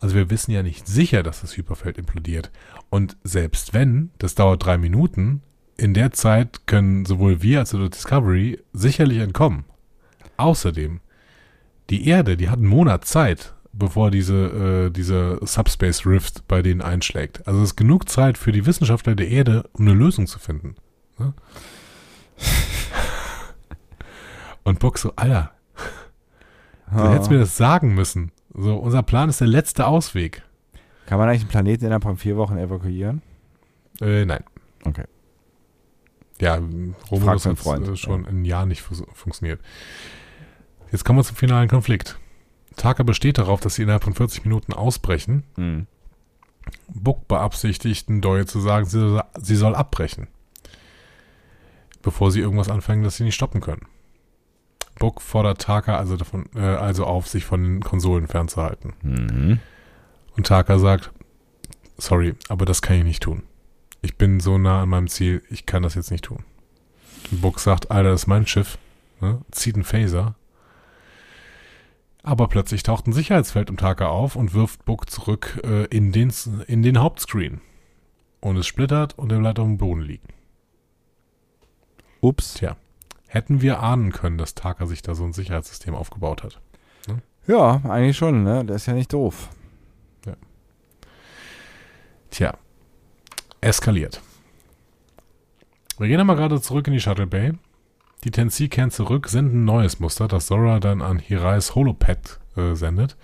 also 0.00 0.14
wir 0.14 0.30
wissen 0.30 0.52
ja 0.52 0.62
nicht 0.62 0.86
sicher, 0.86 1.22
dass 1.22 1.40
das 1.40 1.56
Hyperfeld 1.56 1.98
implodiert. 1.98 2.50
Und 2.90 3.16
selbst 3.24 3.74
wenn, 3.74 4.10
das 4.18 4.34
dauert 4.34 4.64
drei 4.64 4.78
Minuten, 4.78 5.42
in 5.76 5.94
der 5.94 6.12
Zeit 6.12 6.66
können 6.66 7.04
sowohl 7.04 7.42
wir 7.42 7.60
als 7.60 7.74
auch 7.74 7.78
die 7.78 7.90
Discovery 7.90 8.60
sicherlich 8.72 9.18
entkommen. 9.18 9.64
Außerdem, 10.36 11.00
die 11.90 12.06
Erde, 12.06 12.36
die 12.36 12.48
hat 12.48 12.58
einen 12.58 12.68
Monat 12.68 13.04
Zeit, 13.04 13.54
bevor 13.76 14.10
diese, 14.10 14.86
äh, 14.86 14.90
diese 14.90 15.38
Subspace 15.42 16.06
Rift 16.06 16.46
bei 16.48 16.62
denen 16.62 16.80
einschlägt. 16.82 17.46
Also 17.46 17.60
es 17.60 17.70
ist 17.70 17.76
genug 17.76 18.08
Zeit 18.08 18.38
für 18.38 18.52
die 18.52 18.66
Wissenschaftler 18.66 19.14
der 19.14 19.28
Erde, 19.28 19.68
um 19.72 19.86
eine 19.86 19.94
Lösung 19.94 20.26
zu 20.26 20.38
finden. 20.38 20.76
Ne? 21.18 21.32
Und 24.64 24.78
Buck 24.78 24.98
so, 24.98 25.12
Alter, 25.16 25.52
du 26.90 27.02
Oh. 27.02 27.10
hättest 27.10 27.30
mir 27.30 27.38
das 27.38 27.56
sagen 27.56 27.94
müssen. 27.94 28.32
So, 28.54 28.76
unser 28.76 29.02
Plan 29.02 29.28
ist 29.28 29.40
der 29.40 29.48
letzte 29.48 29.86
Ausweg. 29.86 30.42
Kann 31.06 31.18
man 31.18 31.28
eigentlich 31.28 31.42
einen 31.42 31.50
Planeten 31.50 31.84
innerhalb 31.84 32.04
von 32.04 32.16
vier 32.16 32.36
Wochen 32.36 32.56
evakuieren? 32.56 33.20
Äh, 34.00 34.24
nein. 34.24 34.42
Okay. 34.84 35.04
Ja, 36.40 36.58
Romulus 37.10 37.46
hat 37.46 37.58
äh, 37.66 37.96
schon 37.96 38.26
ein 38.26 38.44
Jahr 38.44 38.66
nicht 38.66 38.82
fus- 38.82 39.04
funktioniert. 39.12 39.60
Jetzt 40.92 41.04
kommen 41.04 41.18
wir 41.18 41.24
zum 41.24 41.36
finalen 41.36 41.68
Konflikt. 41.68 42.18
Taka 42.76 43.02
besteht 43.02 43.38
darauf, 43.38 43.60
dass 43.60 43.76
sie 43.76 43.82
innerhalb 43.82 44.04
von 44.04 44.14
40 44.14 44.44
Minuten 44.44 44.72
ausbrechen. 44.72 45.44
Mhm. 45.56 45.86
Buck 46.88 47.28
beabsichtigt, 47.28 48.08
Ndoye 48.10 48.46
zu 48.46 48.60
sagen, 48.60 48.86
sie 48.86 48.98
soll, 48.98 49.22
sie 49.38 49.56
soll 49.56 49.74
abbrechen. 49.74 50.28
Bevor 52.02 52.30
sie 52.30 52.40
irgendwas 52.40 52.70
anfangen, 52.70 53.02
das 53.02 53.16
sie 53.16 53.24
nicht 53.24 53.34
stoppen 53.34 53.60
können. 53.60 53.86
Buck 54.98 55.20
fordert 55.20 55.60
Taka 55.60 55.98
also, 55.98 56.16
davon, 56.16 56.46
äh, 56.54 56.60
also 56.60 57.04
auf, 57.04 57.26
sich 57.26 57.44
von 57.44 57.62
den 57.62 57.80
Konsolen 57.82 58.28
fernzuhalten. 58.28 58.92
Mhm. 59.02 59.58
Und 60.36 60.46
Taka 60.46 60.78
sagt, 60.78 61.12
sorry, 61.96 62.34
aber 62.48 62.64
das 62.64 62.82
kann 62.82 62.98
ich 62.98 63.04
nicht 63.04 63.22
tun. 63.22 63.42
Ich 64.02 64.16
bin 64.16 64.40
so 64.40 64.58
nah 64.58 64.82
an 64.82 64.90
meinem 64.90 65.08
Ziel, 65.08 65.42
ich 65.50 65.66
kann 65.66 65.82
das 65.82 65.94
jetzt 65.94 66.10
nicht 66.10 66.24
tun. 66.24 66.44
Buck 67.30 67.58
sagt, 67.58 67.90
Alter, 67.90 68.10
das 68.10 68.22
ist 68.22 68.26
mein 68.26 68.46
Schiff. 68.46 68.78
Ne? 69.20 69.40
Zieht 69.50 69.76
einen 69.76 69.84
Phaser. 69.84 70.34
Aber 72.24 72.48
plötzlich 72.48 72.82
taucht 72.82 73.06
ein 73.06 73.12
Sicherheitsfeld 73.12 73.70
um 73.70 73.76
Taka 73.76 74.06
auf 74.08 74.34
und 74.34 74.54
wirft 74.54 74.84
Buck 74.86 75.10
zurück 75.10 75.60
äh, 75.62 75.84
in, 75.84 76.10
den, 76.10 76.32
in 76.66 76.82
den 76.82 76.98
Hauptscreen. 76.98 77.60
Und 78.40 78.56
es 78.56 78.66
splittert 78.66 79.16
und 79.18 79.30
er 79.30 79.38
bleibt 79.38 79.58
auf 79.58 79.66
dem 79.66 79.78
Boden 79.78 80.00
liegen. 80.00 80.28
Ups. 82.20 82.54
Tja, 82.54 82.76
hätten 83.28 83.60
wir 83.60 83.80
ahnen 83.80 84.10
können, 84.10 84.38
dass 84.38 84.54
Taka 84.54 84.86
sich 84.86 85.02
da 85.02 85.14
so 85.14 85.24
ein 85.24 85.34
Sicherheitssystem 85.34 85.94
aufgebaut 85.94 86.42
hat. 86.42 86.60
Ja, 87.46 87.82
eigentlich 87.84 88.16
schon, 88.16 88.42
ne? 88.42 88.64
Der 88.64 88.76
ist 88.76 88.86
ja 88.86 88.94
nicht 88.94 89.12
doof. 89.12 89.50
Tja, 92.30 92.56
eskaliert. 93.60 94.20
Wir 95.98 96.08
gehen 96.08 96.18
einmal 96.18 96.36
gerade 96.36 96.60
zurück 96.60 96.86
in 96.88 96.94
die 96.94 97.00
Shuttle 97.00 97.28
Bay. 97.28 97.52
Die 98.24 98.30
Tensi 98.30 98.68
kehren 98.68 98.90
zurück, 98.90 99.28
senden 99.28 99.62
ein 99.62 99.64
neues 99.66 100.00
Muster, 100.00 100.28
das 100.28 100.46
Zora 100.46 100.80
dann 100.80 101.02
an 101.02 101.18
Hirais 101.18 101.74
Holopad 101.74 102.40
äh, 102.56 102.74
sendet. 102.74 103.16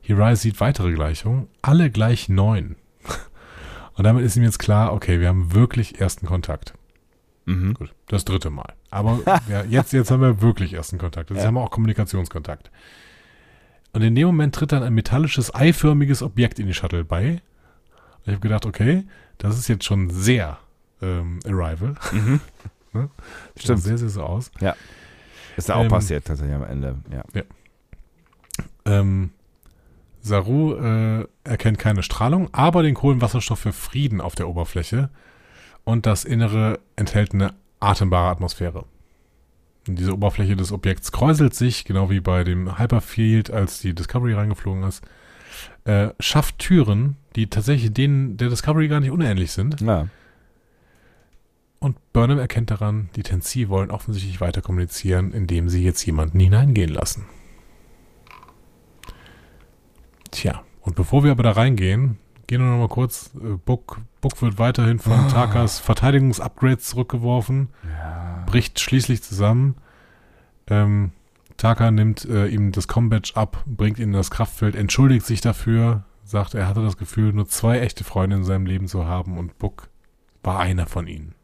Hirai 0.00 0.34
sieht 0.34 0.60
weitere 0.60 0.92
Gleichungen, 0.92 1.48
alle 1.62 1.90
gleich 1.90 2.28
neun. 2.28 2.76
Und 3.94 4.04
damit 4.04 4.24
ist 4.24 4.36
ihm 4.36 4.42
jetzt 4.42 4.58
klar, 4.58 4.92
okay, 4.92 5.20
wir 5.20 5.28
haben 5.28 5.54
wirklich 5.54 6.00
ersten 6.00 6.26
Kontakt. 6.26 6.74
Mhm. 7.44 7.74
Gut, 7.74 7.92
das 8.08 8.24
dritte 8.24 8.50
Mal. 8.50 8.72
Aber 8.90 9.20
ja, 9.48 9.62
jetzt, 9.62 9.92
jetzt 9.92 10.10
haben 10.10 10.22
wir 10.22 10.42
wirklich 10.42 10.72
ersten 10.74 10.98
Kontakt. 10.98 11.30
Jetzt 11.30 11.40
Ja. 11.40 11.46
haben 11.46 11.54
wir 11.54 11.62
auch 11.62 11.70
Kommunikationskontakt. 11.70 12.70
Und 13.92 14.02
in 14.02 14.14
dem 14.16 14.26
Moment 14.26 14.54
tritt 14.56 14.72
dann 14.72 14.82
ein 14.82 14.92
metallisches, 14.94 15.54
eiförmiges 15.54 16.22
Objekt 16.22 16.58
in 16.58 16.66
die 16.66 16.74
Shuttle 16.74 17.04
bei. 17.04 17.30
Und 17.30 17.40
ich 18.26 18.32
habe 18.32 18.40
gedacht, 18.40 18.66
okay, 18.66 19.04
das 19.38 19.56
ist 19.56 19.68
jetzt 19.68 19.84
schon 19.84 20.10
sehr 20.10 20.58
ähm, 21.00 21.38
Arrival. 21.46 21.94
Mhm. 22.12 22.40
Ne? 22.96 23.10
Stimmt. 23.56 23.82
sehr, 23.82 23.98
sehr 23.98 24.08
so 24.08 24.22
aus. 24.22 24.50
Ist 25.56 25.68
da 25.68 25.74
auch 25.76 25.82
Ähm, 25.82 25.88
passiert 25.88 26.24
tatsächlich 26.26 26.54
am 26.54 26.64
Ende. 26.64 26.96
Ja. 27.10 27.42
Ähm, 28.84 29.30
Saru 30.20 30.74
äh, 30.74 31.26
erkennt 31.44 31.78
keine 31.78 32.02
Strahlung, 32.02 32.48
aber 32.52 32.82
den 32.82 32.94
Kohlenwasserstoff 32.94 33.60
für 33.60 33.72
Frieden 33.72 34.20
auf 34.20 34.34
der 34.34 34.48
Oberfläche. 34.48 35.10
Und 35.84 36.04
das 36.06 36.24
Innere 36.24 36.80
enthält 36.96 37.32
eine 37.32 37.54
atembare 37.80 38.30
Atmosphäre. 38.30 38.84
Und 39.86 39.98
diese 39.98 40.12
Oberfläche 40.12 40.56
des 40.56 40.72
Objekts 40.72 41.12
kräuselt 41.12 41.54
sich, 41.54 41.84
genau 41.84 42.10
wie 42.10 42.20
bei 42.20 42.42
dem 42.42 42.78
Hyperfield, 42.78 43.50
als 43.50 43.80
die 43.80 43.94
Discovery 43.94 44.34
reingeflogen 44.34 44.82
ist, 44.82 45.04
äh, 45.84 46.08
schafft 46.18 46.58
Türen, 46.58 47.16
die 47.36 47.48
tatsächlich 47.48 47.92
denen 47.92 48.36
der 48.36 48.48
Discovery 48.48 48.88
gar 48.88 49.00
nicht 49.00 49.12
unähnlich 49.12 49.52
sind. 49.52 49.80
ja. 49.80 50.08
Und 51.78 51.96
Burnham 52.12 52.38
erkennt 52.38 52.70
daran, 52.70 53.10
die 53.16 53.22
Tensi 53.22 53.68
wollen 53.68 53.90
offensichtlich 53.90 54.40
weiter 54.40 54.62
kommunizieren, 54.62 55.32
indem 55.32 55.68
sie 55.68 55.84
jetzt 55.84 56.04
jemanden 56.04 56.40
hineingehen 56.40 56.90
lassen. 56.90 57.26
Tja, 60.30 60.62
und 60.80 60.96
bevor 60.96 61.24
wir 61.24 61.30
aber 61.30 61.42
da 61.42 61.52
reingehen, 61.52 62.18
gehen 62.46 62.60
wir 62.60 62.70
nochmal 62.70 62.88
kurz. 62.88 63.30
Äh, 63.36 63.56
Book, 63.64 64.00
Book 64.20 64.40
wird 64.42 64.58
weiterhin 64.58 64.98
von 64.98 65.28
Takas 65.28 65.78
Verteidigungsupgrades 65.78 66.88
zurückgeworfen, 66.88 67.68
bricht 68.46 68.80
schließlich 68.80 69.22
zusammen. 69.22 69.76
Ähm, 70.68 71.12
Taka 71.56 71.90
nimmt 71.90 72.24
äh, 72.26 72.48
ihm 72.48 72.72
das 72.72 72.88
Combatch 72.88 73.34
ab, 73.34 73.64
bringt 73.66 73.98
ihn 73.98 74.08
in 74.08 74.12
das 74.12 74.30
Kraftfeld, 74.30 74.74
entschuldigt 74.74 75.24
sich 75.24 75.40
dafür, 75.40 76.04
sagt, 76.22 76.54
er 76.54 76.68
hatte 76.68 76.82
das 76.82 76.96
Gefühl, 76.96 77.32
nur 77.32 77.46
zwei 77.46 77.80
echte 77.80 78.04
Freunde 78.04 78.36
in 78.36 78.44
seinem 78.44 78.66
Leben 78.66 78.88
zu 78.88 79.06
haben 79.06 79.38
und 79.38 79.58
Book 79.58 79.88
war 80.42 80.58
einer 80.58 80.86
von 80.86 81.06
ihnen. 81.06 81.35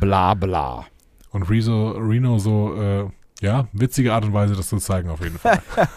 Bla 0.00 0.34
bla. 0.34 0.86
Und 1.30 1.44
Rezo, 1.44 1.92
Reno 1.92 2.38
so, 2.38 2.74
äh, 2.80 3.04
ja, 3.40 3.66
witzige 3.72 4.12
Art 4.12 4.24
und 4.24 4.32
Weise, 4.32 4.54
das 4.54 4.68
zu 4.68 4.78
zeigen 4.78 5.08
auf 5.10 5.20
jeden 5.22 5.38
Fall. 5.38 5.62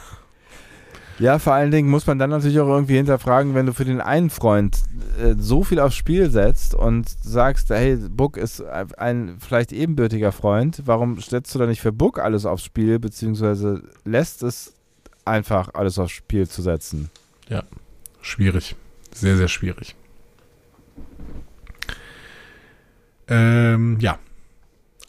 Ja, 1.17 1.39
vor 1.39 1.53
allen 1.53 1.71
Dingen 1.71 1.89
muss 1.89 2.05
man 2.07 2.19
dann 2.19 2.29
natürlich 2.29 2.59
auch 2.59 2.67
irgendwie 2.67 2.97
hinterfragen, 2.97 3.55
wenn 3.55 3.65
du 3.65 3.73
für 3.73 3.85
den 3.85 4.01
einen 4.01 4.29
Freund 4.29 4.77
äh, 5.17 5.35
so 5.37 5.63
viel 5.63 5.79
aufs 5.79 5.95
Spiel 5.95 6.29
setzt 6.29 6.75
und 6.75 7.07
sagst, 7.09 7.69
hey, 7.69 7.95
Book 7.95 8.35
ist 8.35 8.61
ein 8.61 9.37
vielleicht 9.39 9.71
ebenbürtiger 9.71 10.33
Freund, 10.33 10.81
warum 10.85 11.17
setzt 11.21 11.55
du 11.55 11.59
da 11.59 11.67
nicht 11.67 11.79
für 11.79 11.93
Book 11.93 12.19
alles 12.19 12.45
aufs 12.45 12.65
Spiel, 12.65 12.99
beziehungsweise 12.99 13.81
lässt 14.03 14.43
es 14.43 14.73
einfach 15.23 15.69
alles 15.73 15.99
aufs 15.99 16.11
Spiel 16.11 16.49
zu 16.49 16.61
setzen? 16.61 17.09
schwierig. 18.21 18.75
Sehr, 19.13 19.37
sehr 19.37 19.47
schwierig. 19.47 19.95
Ähm, 23.27 23.97
ja. 23.99 24.19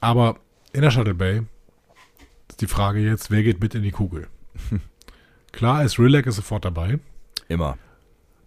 Aber 0.01 0.37
in 0.73 0.83
der 0.83 0.91
Shuttle 0.91 1.15
Bay 1.15 1.43
ist 2.49 2.61
die 2.61 2.67
Frage 2.67 3.01
jetzt, 3.01 3.31
wer 3.31 3.43
geht 3.43 3.61
mit 3.61 3.75
in 3.75 3.83
die 3.83 3.91
Kugel? 3.91 4.29
Klar 5.53 5.85
ist, 5.85 5.99
Rilek 5.99 6.27
ist 6.27 6.37
sofort 6.37 6.65
dabei. 6.65 6.99
Immer. 7.49 7.79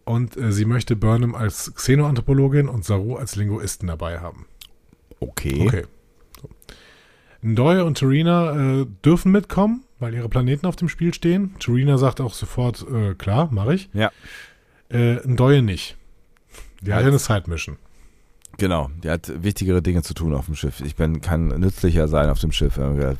Und 0.06 0.38
äh, 0.38 0.52
sie 0.52 0.66
möchte 0.66 0.96
Burnham 0.96 1.36
als 1.36 1.74
Xenoanthropologin 1.76 2.68
und 2.68 2.86
Saru 2.86 3.16
als 3.16 3.36
Linguisten 3.36 3.88
dabei 3.88 4.20
haben. 4.20 4.46
Okay. 5.20 5.62
Okay. 5.68 5.86
So. 6.42 6.50
Ndoye 7.42 7.84
und 7.84 7.98
Tarina 7.98 8.82
äh, 8.82 8.86
dürfen 9.06 9.32
mitkommen, 9.32 9.86
weil 10.00 10.14
ihre 10.14 10.30
Planeten 10.30 10.66
auf 10.66 10.76
dem 10.76 10.90
Spiel 10.90 11.14
stehen. 11.14 11.56
Tarina 11.60 11.98
sagt 11.98 12.22
auch 12.22 12.34
sofort, 12.34 12.86
äh, 12.92 13.14
klar, 13.16 13.50
mache 13.52 13.76
ich. 13.76 13.90
Ja. 13.94 14.12
Äh, 14.90 15.16
Ndoye 15.28 15.62
nicht. 15.62 15.98
Die 16.82 16.94
hat 16.94 17.02
ja 17.02 17.08
eine 17.08 17.20
Side-Mission. 17.20 17.78
Genau, 18.58 18.90
der 19.04 19.14
hat 19.14 19.32
wichtigere 19.44 19.82
Dinge 19.82 20.02
zu 20.04 20.14
tun 20.14 20.34
auf 20.34 20.46
dem 20.48 20.56
Schiff. 20.56 20.82
Ich 20.82 20.96
bin, 20.98 21.22
kann 21.22 21.48
nützlicher 21.48 22.08
sein 22.10 22.30
auf 22.30 22.40
dem 22.40 22.52
Schiff. 22.52 22.76
Ja. 22.78 23.14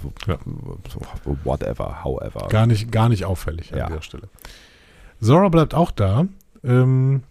Whatever, 1.44 2.04
however. 2.04 2.48
Gar 2.50 2.68
nicht, 2.68 2.92
gar 2.92 3.08
nicht 3.10 3.26
auffällig 3.26 3.70
Ja. 3.72 3.86
an 3.86 3.94
der 3.94 4.02
Stelle. 4.02 4.28
Zora 5.22 5.50
bleibt 5.50 5.74
auch 5.74 5.92
da. 5.92 6.28
Ähm, 6.64 7.24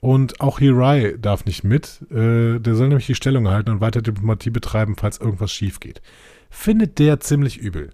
und 0.00 0.40
auch 0.42 0.58
Hirai 0.58 1.16
darf 1.18 1.46
nicht 1.46 1.64
mit. 1.64 2.02
Äh, 2.10 2.58
der 2.58 2.74
soll 2.74 2.88
nämlich 2.88 3.06
die 3.06 3.14
Stellung 3.14 3.48
halten 3.48 3.70
und 3.70 3.80
weiter 3.80 4.02
Diplomatie 4.02 4.50
betreiben, 4.50 4.96
falls 4.98 5.18
irgendwas 5.18 5.50
schief 5.50 5.80
geht. 5.80 6.02
Findet 6.50 6.98
der 6.98 7.20
ziemlich 7.20 7.56
übel. 7.58 7.90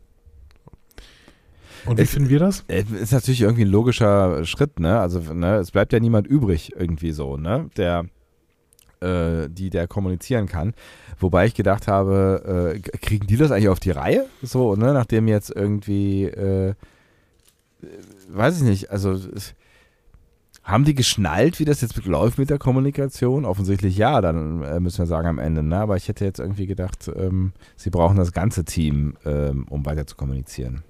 Und 1.87 1.99
wie 1.99 2.03
Es- 2.03 2.11
finden 2.11 2.29
wir 2.29 2.41
das? 2.41 2.65
Äh, 2.69 2.83
Ist 3.01 3.13
natürlich 3.13 3.43
irgendwie 3.43 3.63
ein 3.65 3.71
logischer 3.71 4.45
Schritt, 4.45 4.81
ne? 4.81 4.99
Also, 4.99 5.21
ne, 5.33 5.57
es 5.57 5.71
bleibt 5.71 5.93
ja 5.93 6.01
niemand 6.01 6.27
übrig 6.27 6.73
irgendwie 6.77 7.13
so, 7.13 7.37
ne? 7.37 7.71
Der, 7.77 8.07
äh, 9.01 9.49
die 9.49 9.71
der 9.71 9.89
kommunizieren 9.89 10.47
kann. 10.47 10.75
Wobei 11.19 11.47
ich 11.47 11.55
gedacht 11.55 11.89
habe, 11.89 12.75
äh, 12.75 12.81
kriegen 12.99 13.27
die 13.27 13.37
das 13.37 13.51
eigentlich 13.51 13.69
auf 13.69 13.81
die 13.81 13.91
Reihe? 13.91 14.27
So, 14.43 14.77
ne? 14.77 14.93
Nachdem 14.93 15.29
jetzt 15.29 15.51
irgendwie, 15.55 16.25
äh, 16.25 16.75
weiß 18.29 18.59
ich 18.59 18.63
nicht, 18.63 18.91
also 18.91 19.19
haben 20.63 20.85
die 20.85 20.95
geschnallt, 20.95 21.59
wie 21.59 21.65
das 21.65 21.81
jetzt 21.81 22.05
läuft 22.05 22.39
mit 22.39 22.51
der 22.51 22.59
Kommunikation? 22.59 23.45
Offensichtlich 23.45 23.97
ja, 23.97 24.21
dann 24.21 24.63
äh, 24.63 24.81
müssen 24.81 24.99
wir 24.99 25.07
sagen 25.07 25.27
am 25.27 25.39
Ende, 25.39 25.63
ne? 25.63 25.79
Aber 25.79 25.97
ich 25.97 26.09
hätte 26.09 26.25
jetzt 26.25 26.39
irgendwie 26.39 26.67
gedacht, 26.67 27.11
ähm, 27.15 27.53
sie 27.77 27.91
brauchen 27.91 28.17
das 28.17 28.33
ganze 28.33 28.65
Team, 28.65 29.17
ähm, 29.25 29.67
um 29.69 29.85
weiter 29.87 30.07
zu 30.07 30.17
kommunizieren. 30.17 30.83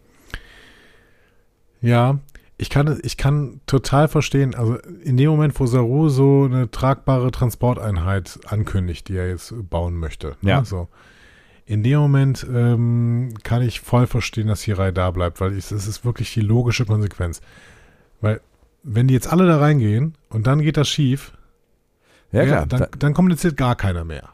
Ja, 1.81 2.19
ich 2.61 2.69
kann, 2.69 3.01
ich 3.03 3.17
kann 3.17 3.61
total 3.65 4.07
verstehen, 4.07 4.55
also 4.55 4.77
in 5.03 5.17
dem 5.17 5.31
Moment, 5.31 5.59
wo 5.59 5.65
Saru 5.65 6.11
so 6.11 6.45
eine 6.45 6.71
tragbare 6.71 7.31
Transporteinheit 7.31 8.39
ankündigt, 8.47 9.09
die 9.09 9.17
er 9.17 9.29
jetzt 9.29 9.55
bauen 9.71 9.97
möchte. 9.97 10.37
Ja. 10.43 10.61
Ne, 10.61 10.67
so. 10.67 10.89
In 11.65 11.83
dem 11.83 12.01
Moment 12.01 12.47
ähm, 12.53 13.33
kann 13.45 13.63
ich 13.63 13.81
voll 13.81 14.07
verstehen, 14.07 14.49
dass 14.49 14.61
Hirai 14.61 14.93
da 14.93 15.11
bleibt, 15.11 15.41
weil 15.41 15.53
es 15.57 15.73
ist 15.73 16.05
wirklich 16.05 16.35
die 16.35 16.43
logische 16.43 16.85
Konsequenz. 16.85 17.41
Weil, 18.21 18.43
wenn 18.83 19.09
die 19.09 19.15
jetzt 19.15 19.33
alle 19.33 19.47
da 19.47 19.59
reingehen 19.59 20.15
und 20.29 20.47
dann 20.47 20.61
geht 20.61 20.77
das 20.77 20.89
schief, 20.89 21.33
Ja, 22.33 22.45
klar. 22.45 22.67
dann, 22.67 22.87
dann 22.99 23.15
kommuniziert 23.15 23.57
gar 23.57 23.75
keiner 23.75 24.05
mehr. 24.05 24.29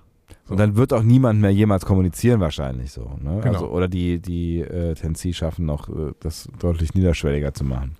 Und 0.49 0.59
dann 0.59 0.77
wird 0.77 0.93
auch 0.93 1.03
niemand 1.03 1.41
mehr 1.41 1.51
jemals 1.51 1.85
kommunizieren 1.85 2.41
wahrscheinlich 2.41 2.91
so. 2.91 3.19
Ne? 3.23 3.41
Genau. 3.41 3.55
Also, 3.55 3.69
oder 3.69 3.87
die, 3.87 4.19
die 4.19 4.61
äh, 4.61 4.95
Tensi 4.95 5.33
schaffen 5.33 5.67
noch, 5.67 5.89
äh, 5.89 6.13
das 6.21 6.49
deutlich 6.59 6.95
niederschwelliger 6.95 7.55
zu 7.55 7.65
machen. 7.65 7.97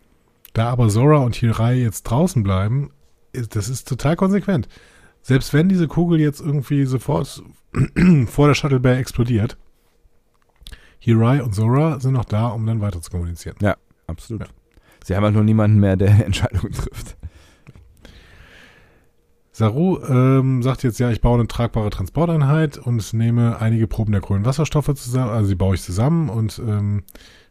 Da 0.57 0.71
aber 0.71 0.89
Zora 0.89 1.19
und 1.19 1.37
Hirai 1.37 1.75
jetzt 1.75 2.05
draußen 2.05 2.43
bleiben, 2.43 2.91
ist, 3.35 3.55
das 3.57 3.69
ist 3.69 3.87
total 3.87 4.17
konsequent. 4.17 4.69
Selbst 5.21 5.53
wenn 5.53 5.69
diese 5.69 5.87
Kugel 5.87 6.19
jetzt 6.19 6.41
irgendwie 6.41 6.87
sofort 6.87 7.43
vor 8.27 8.47
der 8.49 8.55
Shuttle 8.55 8.81
Bay 8.81 8.99
explodiert. 8.99 9.59
Hirai 10.99 11.43
und 11.43 11.55
Zora 11.55 12.01
sind 12.01 12.15
noch 12.15 12.25
da, 12.25 12.47
um 12.47 12.65
dann 12.65 12.81
weiter 12.81 13.03
zu 13.03 13.11
kommunizieren. 13.11 13.57
Ja, 13.61 13.77
absolut. 14.07 14.45
Ja. 14.45 14.49
Sie 15.05 15.15
haben 15.15 15.25
halt 15.25 15.35
nur 15.35 15.45
niemanden 15.45 15.79
mehr, 15.79 15.99
der 15.99 16.09
Entscheidungen 16.25 16.73
trifft. 16.73 17.19
Saru 19.53 19.99
ähm, 20.09 20.63
sagt 20.63 20.85
jetzt, 20.85 20.99
ja, 20.99 21.11
ich 21.11 21.21
baue 21.21 21.39
eine 21.39 21.49
tragbare 21.49 21.91
Transporteinheit 21.91 22.79
und 22.79 23.13
nehme 23.13 23.61
einige 23.61 23.87
Proben 23.87 24.13
der 24.13 24.23
Kohlenwasserstoffe 24.23 24.95
zusammen, 24.95 25.33
also 25.33 25.51
die 25.51 25.55
baue 25.55 25.75
ich 25.75 25.83
zusammen 25.83 26.31
und 26.31 26.59
ähm, 26.67 27.03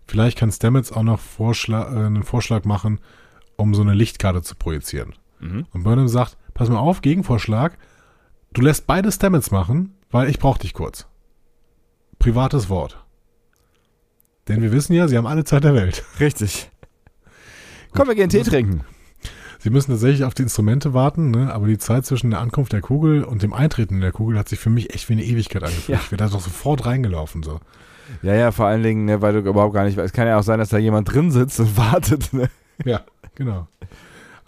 vielleicht 0.07 0.38
kann 0.38 0.52
Stamets 0.52 0.91
auch 0.91 1.03
noch 1.03 1.19
Vorschlag, 1.19 1.91
äh, 1.91 2.06
einen 2.06 2.23
Vorschlag 2.23 2.65
machen, 2.65 2.99
um 3.56 3.73
so 3.73 3.82
eine 3.82 3.94
Lichtkarte 3.94 4.41
zu 4.41 4.56
projizieren. 4.56 5.14
Mhm. 5.40 5.65
Und 5.72 5.84
Burnham 5.84 6.07
sagt, 6.07 6.38
pass 6.53 6.69
mal 6.69 6.80
auf, 6.80 7.02
Gegenvorschlag, 7.02 7.77
du 8.53 8.61
lässt 8.61 8.88
beide 8.88 9.11
Stamets 9.11 9.52
machen, 9.52 9.94
weil 10.11 10.30
ich 10.30 10.40
brauche 10.40 10.60
dich 10.60 10.73
kurz. 10.73 11.07
Privates 12.19 12.69
Wort. 12.69 13.03
Denn 14.48 14.61
wir 14.61 14.72
wissen 14.72 14.94
ja, 14.94 15.07
sie 15.07 15.18
haben 15.18 15.27
alle 15.27 15.44
Zeit 15.44 15.64
der 15.64 15.73
Welt. 15.73 16.03
Richtig. 16.19 16.69
Komm, 17.94 18.07
wir 18.07 18.15
gehen 18.15 18.30
Tee 18.30 18.44
trinken. 18.44 18.84
Sie 19.60 19.72
müssen 19.72 19.90
tatsächlich 19.91 20.23
auf 20.23 20.36
die 20.36 20.44
Instrumente 20.44 20.94
warten, 20.94 21.32
ne? 21.32 21.52
aber 21.52 21.65
die 21.65 21.80
Zeit 21.80 22.06
zwischen 22.06 22.30
der 22.30 22.40
Ankunft 22.40 22.72
der 22.72 22.82
Kugel 22.82 23.23
und 23.23 23.41
dem 23.41 23.53
Eintreten 23.53 23.99
der 23.99 24.11
Kugel 24.11 24.38
hat 24.38 24.48
sich 24.48 24.60
für 24.60 24.69
mich 24.69 24.94
echt 24.94 25.10
wie 25.10 25.14
eine 25.14 25.23
Ewigkeit 25.23 25.64
angefühlt. 25.64 25.98
Ja. 25.98 26.03
Ich 26.03 26.11
wäre 26.11 26.18
da 26.18 26.27
doch 26.27 26.41
sofort 26.41 26.86
reingelaufen. 26.86 27.41
So. 27.41 27.60
Ja, 28.22 28.36
ja, 28.36 28.52
vor 28.52 28.65
allen 28.68 28.84
Dingen, 28.84 29.06
ne, 29.06 29.22
weil 29.22 29.34
du 29.34 29.40
überhaupt 29.40 29.73
gar 29.73 29.86
nicht 29.86 29.98
weißt. 29.98 30.06
Es 30.07 30.14
kann 30.14 30.27
ja 30.27 30.38
auch 30.38 30.44
sein, 30.44 30.60
dass 30.60 30.69
da 30.69 30.77
jemand 30.77 31.11
drin 31.11 31.32
sitzt 31.32 31.60
und 31.60 31.77
wartet. 31.77 32.34
Ne? 32.34 32.49
Ja, 32.84 33.02
genau. 33.36 33.68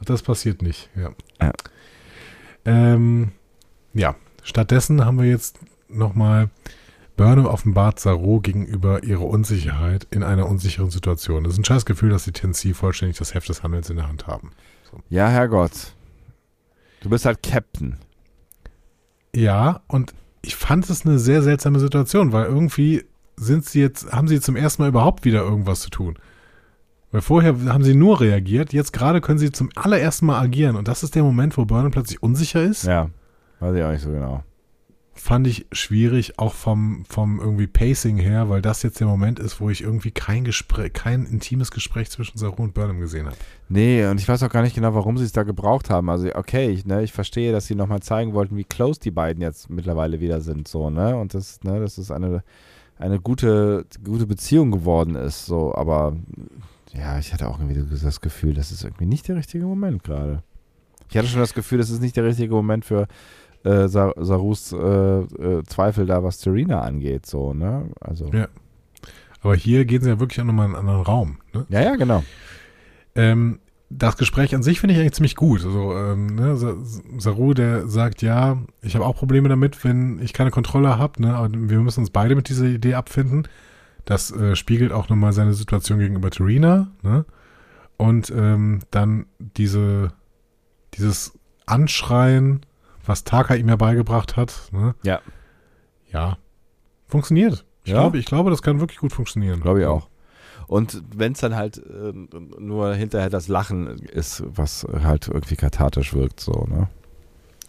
Das 0.06 0.22
passiert 0.22 0.62
nicht, 0.62 0.90
ja. 0.96 1.12
Ja. 1.42 1.54
Ähm, 2.66 3.32
ja, 3.94 4.16
stattdessen 4.44 5.06
haben 5.06 5.20
wir 5.20 5.28
jetzt 5.28 5.60
nochmal 5.90 6.50
Burnham 7.16 7.48
offenbart 7.48 8.00
Saru 8.00 8.42
gegenüber 8.42 9.04
ihrer 9.04 9.26
Unsicherheit 9.26 10.06
in 10.12 10.22
einer 10.24 10.48
unsicheren 10.48 10.92
Situation. 10.92 11.44
Das 11.44 11.54
ist 11.54 11.60
ein 11.60 11.66
scheiß 11.66 11.86
Gefühl, 11.86 12.12
dass 12.12 12.26
die 12.26 12.32
TNC 12.32 12.76
vollständig 12.76 13.18
das 13.18 13.34
Heft 13.34 13.50
des 13.50 13.64
Handels 13.64 13.90
in 13.90 13.98
der 13.98 14.08
Hand 14.08 14.28
haben. 14.28 14.52
So. 14.92 15.00
Ja, 15.10 15.28
Herrgott. 15.28 15.96
Du 17.02 17.10
bist 17.10 17.26
halt 17.26 17.42
Captain. 17.42 17.98
Ja, 19.36 19.82
und 19.88 20.14
ich 20.42 20.56
fand 20.56 20.90
es 20.90 21.06
eine 21.06 21.20
sehr 21.20 21.42
seltsame 21.42 21.80
Situation, 21.80 22.32
weil 22.32 22.46
irgendwie 22.46 23.04
sind 23.38 23.66
sie 23.66 23.80
jetzt, 23.80 24.12
haben 24.12 24.28
sie 24.28 24.42
zum 24.42 24.56
ersten 24.56 24.82
Mal 24.82 24.90
überhaupt 24.90 25.26
wieder 25.26 25.42
irgendwas 25.42 25.82
zu 25.82 25.90
tun. 25.90 26.18
Weil 27.12 27.22
vorher 27.22 27.56
haben 27.68 27.84
sie 27.84 27.96
nur 27.96 28.20
reagiert, 28.20 28.74
jetzt 28.74 28.92
gerade 28.92 29.22
können 29.22 29.40
sie 29.40 29.52
zum 29.52 29.70
allerersten 29.76 30.26
Mal 30.26 30.42
agieren 30.42 30.76
und 30.76 30.88
das 30.88 31.04
ist 31.04 31.16
der 31.16 31.24
Moment, 31.24 31.58
wo 31.58 31.66
Burnham 31.66 31.92
plötzlich 31.92 32.22
unsicher 32.22 32.62
ist. 32.62 32.84
Ja, 32.84 33.10
weiß 33.60 33.76
ich 33.76 33.84
auch 33.84 33.92
nicht 33.92 34.04
so 34.04 34.12
genau 34.12 34.44
fand 35.20 35.48
ich 35.48 35.66
schwierig, 35.72 36.40
auch 36.40 36.54
vom, 36.54 37.04
vom 37.10 37.40
irgendwie 37.40 37.68
Pacing 37.68 38.18
her, 38.18 38.50
weil 38.50 38.62
das 38.62 38.84
jetzt 38.84 39.00
der 39.00 39.08
Moment 39.08 39.40
ist, 39.40 39.60
wo 39.60 39.70
ich 39.70 39.82
irgendwie 39.82 40.12
kein 40.12 40.44
Gespräch, 40.44 40.94
kein 40.94 41.26
intimes 41.26 41.72
Gespräch 41.72 42.10
zwischen 42.10 42.38
Saru 42.38 42.64
und 42.64 42.74
Burnham 42.74 43.00
gesehen 43.00 43.26
habe. 43.26 43.36
Nee, 43.70 44.06
und 44.06 44.20
ich 44.20 44.28
weiß 44.28 44.44
auch 44.44 44.50
gar 44.50 44.62
nicht 44.62 44.76
genau, 44.76 44.94
warum 44.94 45.18
sie 45.18 45.26
es 45.26 45.32
da 45.32 45.44
gebraucht 45.44 45.90
haben. 45.90 46.10
Also, 46.10 46.34
okay, 46.36 46.70
ich, 46.70 46.86
ne, 46.86 47.04
ich 47.04 47.12
verstehe, 47.12 47.52
dass 47.52 47.66
sie 47.66 47.76
nochmal 47.76 48.02
zeigen 48.02 48.34
wollten, 48.34 48.56
wie 48.56 48.64
close 48.64 49.00
die 49.00 49.12
beiden 49.12 49.42
jetzt 49.42 49.70
mittlerweile 49.70 50.20
wieder 50.20 50.42
sind, 50.42 50.68
so, 50.68 50.90
ne? 50.90 51.18
Und 51.18 51.34
das, 51.34 51.64
ne, 51.64 51.80
das 51.80 51.98
ist 51.98 52.12
eine, 52.12 52.44
eine 53.00 53.20
gute, 53.20 53.86
gute 54.04 54.26
Beziehung 54.26 54.72
geworden 54.72 55.16
ist, 55.16 55.46
so, 55.46 55.74
aber 55.76 56.16
ja, 56.94 57.20
ich 57.20 57.34
hatte 57.34 57.48
auch 57.48 57.60
irgendwie 57.60 57.84
das 58.04 58.22
Gefühl, 58.22 58.54
das 58.54 58.72
ist 58.72 58.84
irgendwie 58.84 59.06
nicht 59.06 59.28
der 59.28 59.36
richtige 59.36 59.66
Moment 59.66 60.04
gerade. 60.04 60.44
Ich 61.10 61.18
hatte 61.18 61.28
schon 61.28 61.40
das 61.40 61.54
Gefühl, 61.54 61.78
das 61.78 61.90
ist 61.90 62.02
nicht 62.02 62.18
der 62.18 62.26
richtige 62.26 62.54
Moment 62.54 62.86
für 62.86 63.08
äh, 63.64 63.88
Sarus 63.88 64.72
äh, 64.72 64.78
äh, 64.78 65.64
Zweifel 65.64 66.06
da, 66.06 66.24
was 66.24 66.42
Serena 66.42 66.82
angeht, 66.82 67.26
so, 67.26 67.54
ne? 67.54 67.90
Also. 68.00 68.30
Ja. 68.34 68.48
Aber 69.42 69.56
hier 69.56 69.86
gehen 69.86 70.02
sie 70.02 70.10
ja 70.10 70.20
wirklich 70.20 70.42
auch 70.42 70.46
nochmal 70.46 70.68
in 70.68 70.76
einen 70.76 70.88
anderen 70.88 71.06
Raum. 71.06 71.38
Ne? 71.54 71.66
Ja, 71.70 71.82
ja, 71.82 71.96
genau. 71.96 72.24
Ähm, 73.16 73.60
das 73.90 74.18
Gespräch 74.18 74.54
an 74.54 74.64
sich 74.64 74.80
finde 74.80 74.94
ich 74.94 75.00
eigentlich 75.00 75.14
ziemlich 75.14 75.36
gut. 75.36 75.64
Also, 75.64 75.96
ähm, 75.96 76.36
ne, 76.36 76.58
Saru, 77.18 77.54
der 77.54 77.88
sagt, 77.88 78.22
ja, 78.22 78.58
ich 78.82 78.96
habe 78.96 79.06
auch 79.06 79.16
Probleme 79.16 79.50
damit, 79.50 79.84
wenn 79.84 80.20
ich 80.22 80.34
keine 80.34 80.52
Kontrolle 80.52 80.98
habe, 80.98 81.22
ne, 81.22 81.36
aber 81.36 81.50
wir 81.52 81.80
müssen 81.80 82.02
uns 82.02 82.10
beide 82.10 82.36
mit 82.36 82.50
dieser 82.50 82.66
Idee 82.66 82.96
abfinden. 82.96 83.48
Das 84.06 84.32
äh, 84.32 84.56
spiegelt 84.56 84.92
auch 84.92 85.10
nochmal 85.10 85.34
seine 85.34 85.54
Situation 85.54 86.00
gegenüber 86.00 86.30
Terina, 86.30 86.92
ne? 87.02 87.26
Und 87.98 88.30
ähm, 88.30 88.80
dann 88.92 89.26
diese, 89.40 90.14
dieses 90.94 91.34
Anschreien 91.66 92.62
was 93.08 93.24
Taka 93.24 93.56
ihm 93.56 93.70
ja 93.70 93.76
beigebracht 93.76 94.36
hat. 94.36 94.70
Ne? 94.72 94.96
Ja. 95.04 95.22
Ja. 96.12 96.38
Funktioniert. 97.08 97.66
Ich, 97.84 97.92
ja. 97.92 98.00
glaube, 98.00 98.18
ich 98.18 98.26
glaube, 98.26 98.50
das 98.50 98.62
kann 98.62 98.80
wirklich 98.80 99.00
gut 99.00 99.14
funktionieren. 99.14 99.62
Glaube 99.62 99.82
ich 99.82 99.86
auch. 99.86 100.10
Und 100.68 101.02
wenn 101.16 101.32
es 101.32 101.40
dann 101.40 101.56
halt 101.56 101.78
äh, 101.78 102.14
nur 102.60 102.94
hinterher 102.94 103.30
das 103.30 103.48
Lachen 103.48 103.88
ist, 103.88 104.44
was 104.46 104.86
halt 105.04 105.30
irgendwie 105.30 105.56
kathartisch 105.56 106.14
wirkt, 106.14 106.42
so, 106.42 106.68
ne? 106.70 106.90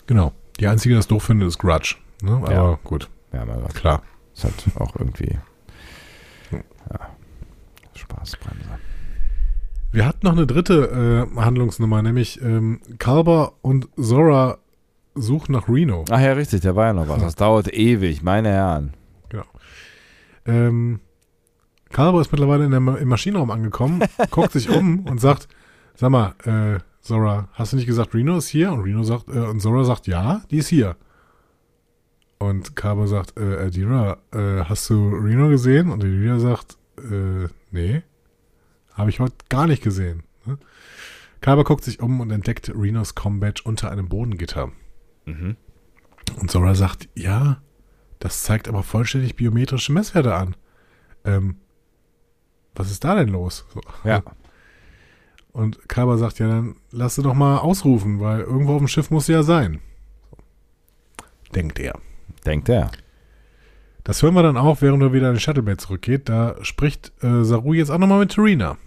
Genau. 0.07 0.33
Die 0.59 0.67
einzige, 0.67 0.95
die 0.95 0.99
das 0.99 1.07
doof 1.07 1.23
finde, 1.23 1.47
ist 1.47 1.59
Grudge. 1.59 1.97
Ne? 2.23 2.33
Aber 2.33 2.53
ja. 2.53 2.79
gut. 2.83 3.09
Ja, 3.33 3.45
mal 3.45 3.61
klar. 3.75 4.03
Ist 4.35 4.45
halt 4.45 4.55
auch 4.77 4.97
irgendwie. 4.97 5.39
Ja. 6.51 7.11
Spaßbremse. 7.95 8.69
Wir 9.93 10.07
hatten 10.07 10.27
noch 10.27 10.33
eine 10.33 10.47
dritte 10.47 11.29
äh, 11.35 11.41
Handlungsnummer, 11.41 12.03
nämlich 12.03 12.41
ähm, 12.43 12.81
Kalber 12.99 13.53
und 13.63 13.89
Zora 13.97 14.59
sucht 15.15 15.51
nach 15.51 15.69
Reno. 15.69 16.05
Ach 16.11 16.21
ja, 16.21 16.33
richtig, 16.33 16.61
da 16.63 16.75
war 16.77 16.87
ja 16.87 16.93
noch 16.93 17.09
was. 17.09 17.23
Das 17.23 17.35
dauert 17.35 17.73
ewig, 17.73 18.23
meine 18.23 18.51
Herren. 18.51 18.95
Genau. 19.29 19.45
Ähm, 20.47 21.01
Calvo 21.91 22.21
ist 22.21 22.33
mittlerweile 22.33 22.65
in 22.65 22.71
der, 22.71 22.81
im 22.81 23.09
Maschinenraum 23.09 23.51
angekommen, 23.51 24.03
guckt 24.31 24.53
sich 24.53 24.69
um 24.69 25.07
und 25.07 25.21
sagt, 25.21 25.49
sag 25.95 26.11
mal, 26.11 26.35
äh, 26.45 26.81
Zora, 27.01 27.49
hast 27.53 27.73
du 27.73 27.77
nicht 27.77 27.87
gesagt, 27.87 28.15
Reno 28.15 28.37
ist 28.37 28.49
hier? 28.49 28.73
Und 28.73 28.81
Reno 28.83 29.03
sagt, 29.03 29.29
äh, 29.29 29.39
und 29.39 29.61
Zora 29.61 29.85
sagt, 29.85 30.07
ja, 30.07 30.43
die 30.51 30.59
ist 30.59 30.69
hier. 30.69 30.97
Und 32.39 32.77
Carbo 32.77 33.07
sagt, 33.07 33.39
äh, 33.39 33.57
Adira, 33.57 34.19
äh, 34.33 34.65
hast 34.65 34.89
du 34.91 35.09
Reno 35.09 35.49
gesehen? 35.49 35.91
Und 35.91 36.05
Adira 36.05 36.39
sagt, 36.39 36.77
äh, 36.99 37.49
nee, 37.71 38.03
habe 38.93 39.11
ich 39.11 39.21
heute 39.21 39.37
gar 39.49 39.67
nicht 39.67 39.83
gesehen. 39.83 40.23
Ne? 40.45 40.59
Guckt 41.65 41.85
sich 41.85 42.01
um 42.01 42.21
und 42.21 42.31
entdeckt 42.31 42.71
Renos 42.75 43.15
Combat 43.15 43.61
unter 43.65 43.91
einem 43.91 44.09
Bodengitter. 44.09 44.71
Mhm. 45.25 45.57
Und 46.39 46.51
Zora 46.51 46.75
sagt, 46.75 47.09
ja, 47.15 47.63
das 48.19 48.43
zeigt 48.43 48.69
aber 48.69 48.83
vollständig 48.83 49.37
biometrische 49.37 49.93
Messwerte 49.93 50.35
an. 50.35 50.57
Ähm, 51.25 51.57
was 52.79 52.91
ist 52.91 53.05
da 53.05 53.15
denn 53.15 53.29
los? 53.29 53.67
So. 53.75 53.81
Ja. 54.05 54.23
Und 55.53 55.89
Kalber 55.89 56.19
sagt, 56.19 56.39
ja, 56.39 56.49
dann 56.49 56.77
lass 56.91 57.17
du 57.17 57.23
doch 57.23 57.35
mal 57.35 57.59
ausrufen, 57.59 58.21
weil 58.21 58.41
irgendwo 58.41 58.75
auf 58.75 58.79
dem 58.79 58.89
Schiff 58.89 59.11
muss 59.11 59.27
sie 59.27 59.33
ja 59.33 59.43
sein. 59.43 59.81
Denkt 61.55 61.79
er. 61.79 61.99
Denkt 62.47 62.69
er. 62.69 62.91
Das 64.05 64.23
hören 64.23 64.35
wir 64.35 64.43
dann 64.43 64.57
auch, 64.57 64.81
während 64.81 65.03
er 65.03 65.13
wieder 65.13 65.29
in 65.29 65.35
den 65.35 65.41
Shuttlebay 65.41 65.77
zurückgeht. 65.77 66.29
Da 66.29 66.57
spricht 66.63 67.13
äh, 67.23 67.45
Saru 67.45 67.75
jetzt 67.75 67.91
auch 67.91 67.99
nochmal 67.99 68.21
mit 68.21 68.33
Terina 68.33 68.79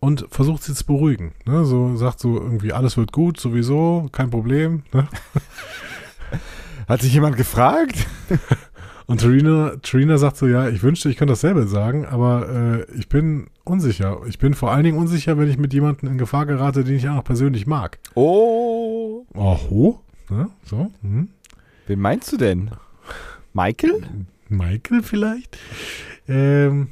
und 0.00 0.26
versucht 0.30 0.64
sie 0.64 0.74
zu 0.74 0.84
beruhigen. 0.84 1.32
Ne? 1.46 1.64
So 1.64 1.96
sagt 1.96 2.20
so 2.20 2.38
irgendwie, 2.38 2.72
alles 2.72 2.96
wird 2.96 3.12
gut, 3.12 3.38
sowieso, 3.38 4.08
kein 4.12 4.30
Problem. 4.30 4.82
Ne? 4.92 5.06
Hat 6.88 7.02
sich 7.02 7.14
jemand 7.14 7.36
gefragt? 7.36 8.06
Und 9.10 9.22
Trina, 9.22 9.74
Trina 9.82 10.18
sagt 10.18 10.36
so, 10.36 10.46
ja, 10.46 10.68
ich 10.68 10.84
wünschte, 10.84 11.10
ich 11.10 11.16
könnte 11.16 11.32
dasselbe 11.32 11.66
sagen, 11.66 12.06
aber 12.06 12.86
äh, 12.88 12.96
ich 12.96 13.08
bin 13.08 13.48
unsicher. 13.64 14.20
Ich 14.28 14.38
bin 14.38 14.54
vor 14.54 14.70
allen 14.70 14.84
Dingen 14.84 14.98
unsicher, 14.98 15.36
wenn 15.36 15.50
ich 15.50 15.58
mit 15.58 15.74
jemandem 15.74 16.10
in 16.10 16.16
Gefahr 16.16 16.46
gerate, 16.46 16.84
den 16.84 16.94
ich 16.94 17.08
auch 17.08 17.16
noch 17.16 17.24
persönlich 17.24 17.66
mag. 17.66 17.98
Oh. 18.14 19.26
Oho. 19.34 20.00
Ne? 20.28 20.48
So. 20.64 20.92
Hm. 21.02 21.28
Wen 21.88 21.98
meinst 21.98 22.30
du 22.30 22.36
denn? 22.36 22.70
Michael? 23.52 24.00
Michael 24.48 25.02
vielleicht? 25.02 25.58
Ähm, 26.28 26.90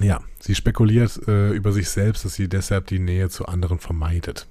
ja, 0.00 0.18
sie 0.40 0.56
spekuliert 0.56 1.20
äh, 1.28 1.52
über 1.52 1.70
sich 1.70 1.88
selbst, 1.88 2.24
dass 2.24 2.34
sie 2.34 2.48
deshalb 2.48 2.88
die 2.88 2.98
Nähe 2.98 3.28
zu 3.28 3.46
anderen 3.46 3.78
vermeidet. 3.78 4.48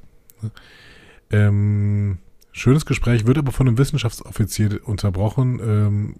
Ähm, 1.32 2.20
schönes 2.58 2.86
Gespräch, 2.86 3.26
wird 3.26 3.38
aber 3.38 3.52
von 3.52 3.68
einem 3.68 3.78
Wissenschaftsoffizier 3.78 4.80
unterbrochen, 4.88 5.60
ähm, 5.62 6.16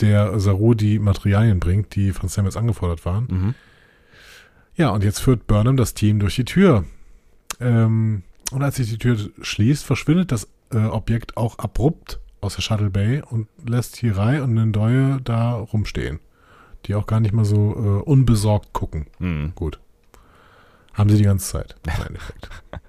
der 0.00 0.38
Saru 0.40 0.74
die 0.74 0.98
Materialien 0.98 1.60
bringt, 1.60 1.94
die 1.94 2.12
von 2.12 2.28
Samuels 2.28 2.56
angefordert 2.56 3.04
waren. 3.04 3.26
Mhm. 3.30 3.54
Ja, 4.76 4.90
und 4.90 5.04
jetzt 5.04 5.20
führt 5.20 5.46
Burnham 5.46 5.76
das 5.76 5.94
Team 5.94 6.18
durch 6.18 6.36
die 6.36 6.44
Tür. 6.44 6.84
Ähm, 7.60 8.22
und 8.52 8.62
als 8.62 8.76
sich 8.76 8.90
die 8.90 8.98
Tür 8.98 9.18
schließt, 9.40 9.84
verschwindet 9.84 10.32
das 10.32 10.48
äh, 10.70 10.78
Objekt 10.78 11.36
auch 11.36 11.58
abrupt 11.58 12.20
aus 12.42 12.56
der 12.56 12.62
Shuttle 12.62 12.90
Bay 12.90 13.22
und 13.22 13.48
lässt 13.66 13.96
Hirai 13.96 14.42
und 14.42 14.52
Nendoye 14.54 15.18
da 15.24 15.54
rumstehen 15.54 16.20
die 16.86 16.94
auch 16.94 17.06
gar 17.06 17.20
nicht 17.20 17.32
mal 17.32 17.44
so 17.44 17.72
äh, 17.74 18.02
unbesorgt 18.02 18.72
gucken. 18.72 19.06
Mhm. 19.18 19.52
Gut. 19.54 19.80
Haben 20.94 21.10
sie 21.10 21.18
die 21.18 21.24
ganze 21.24 21.46
Zeit. 21.46 21.76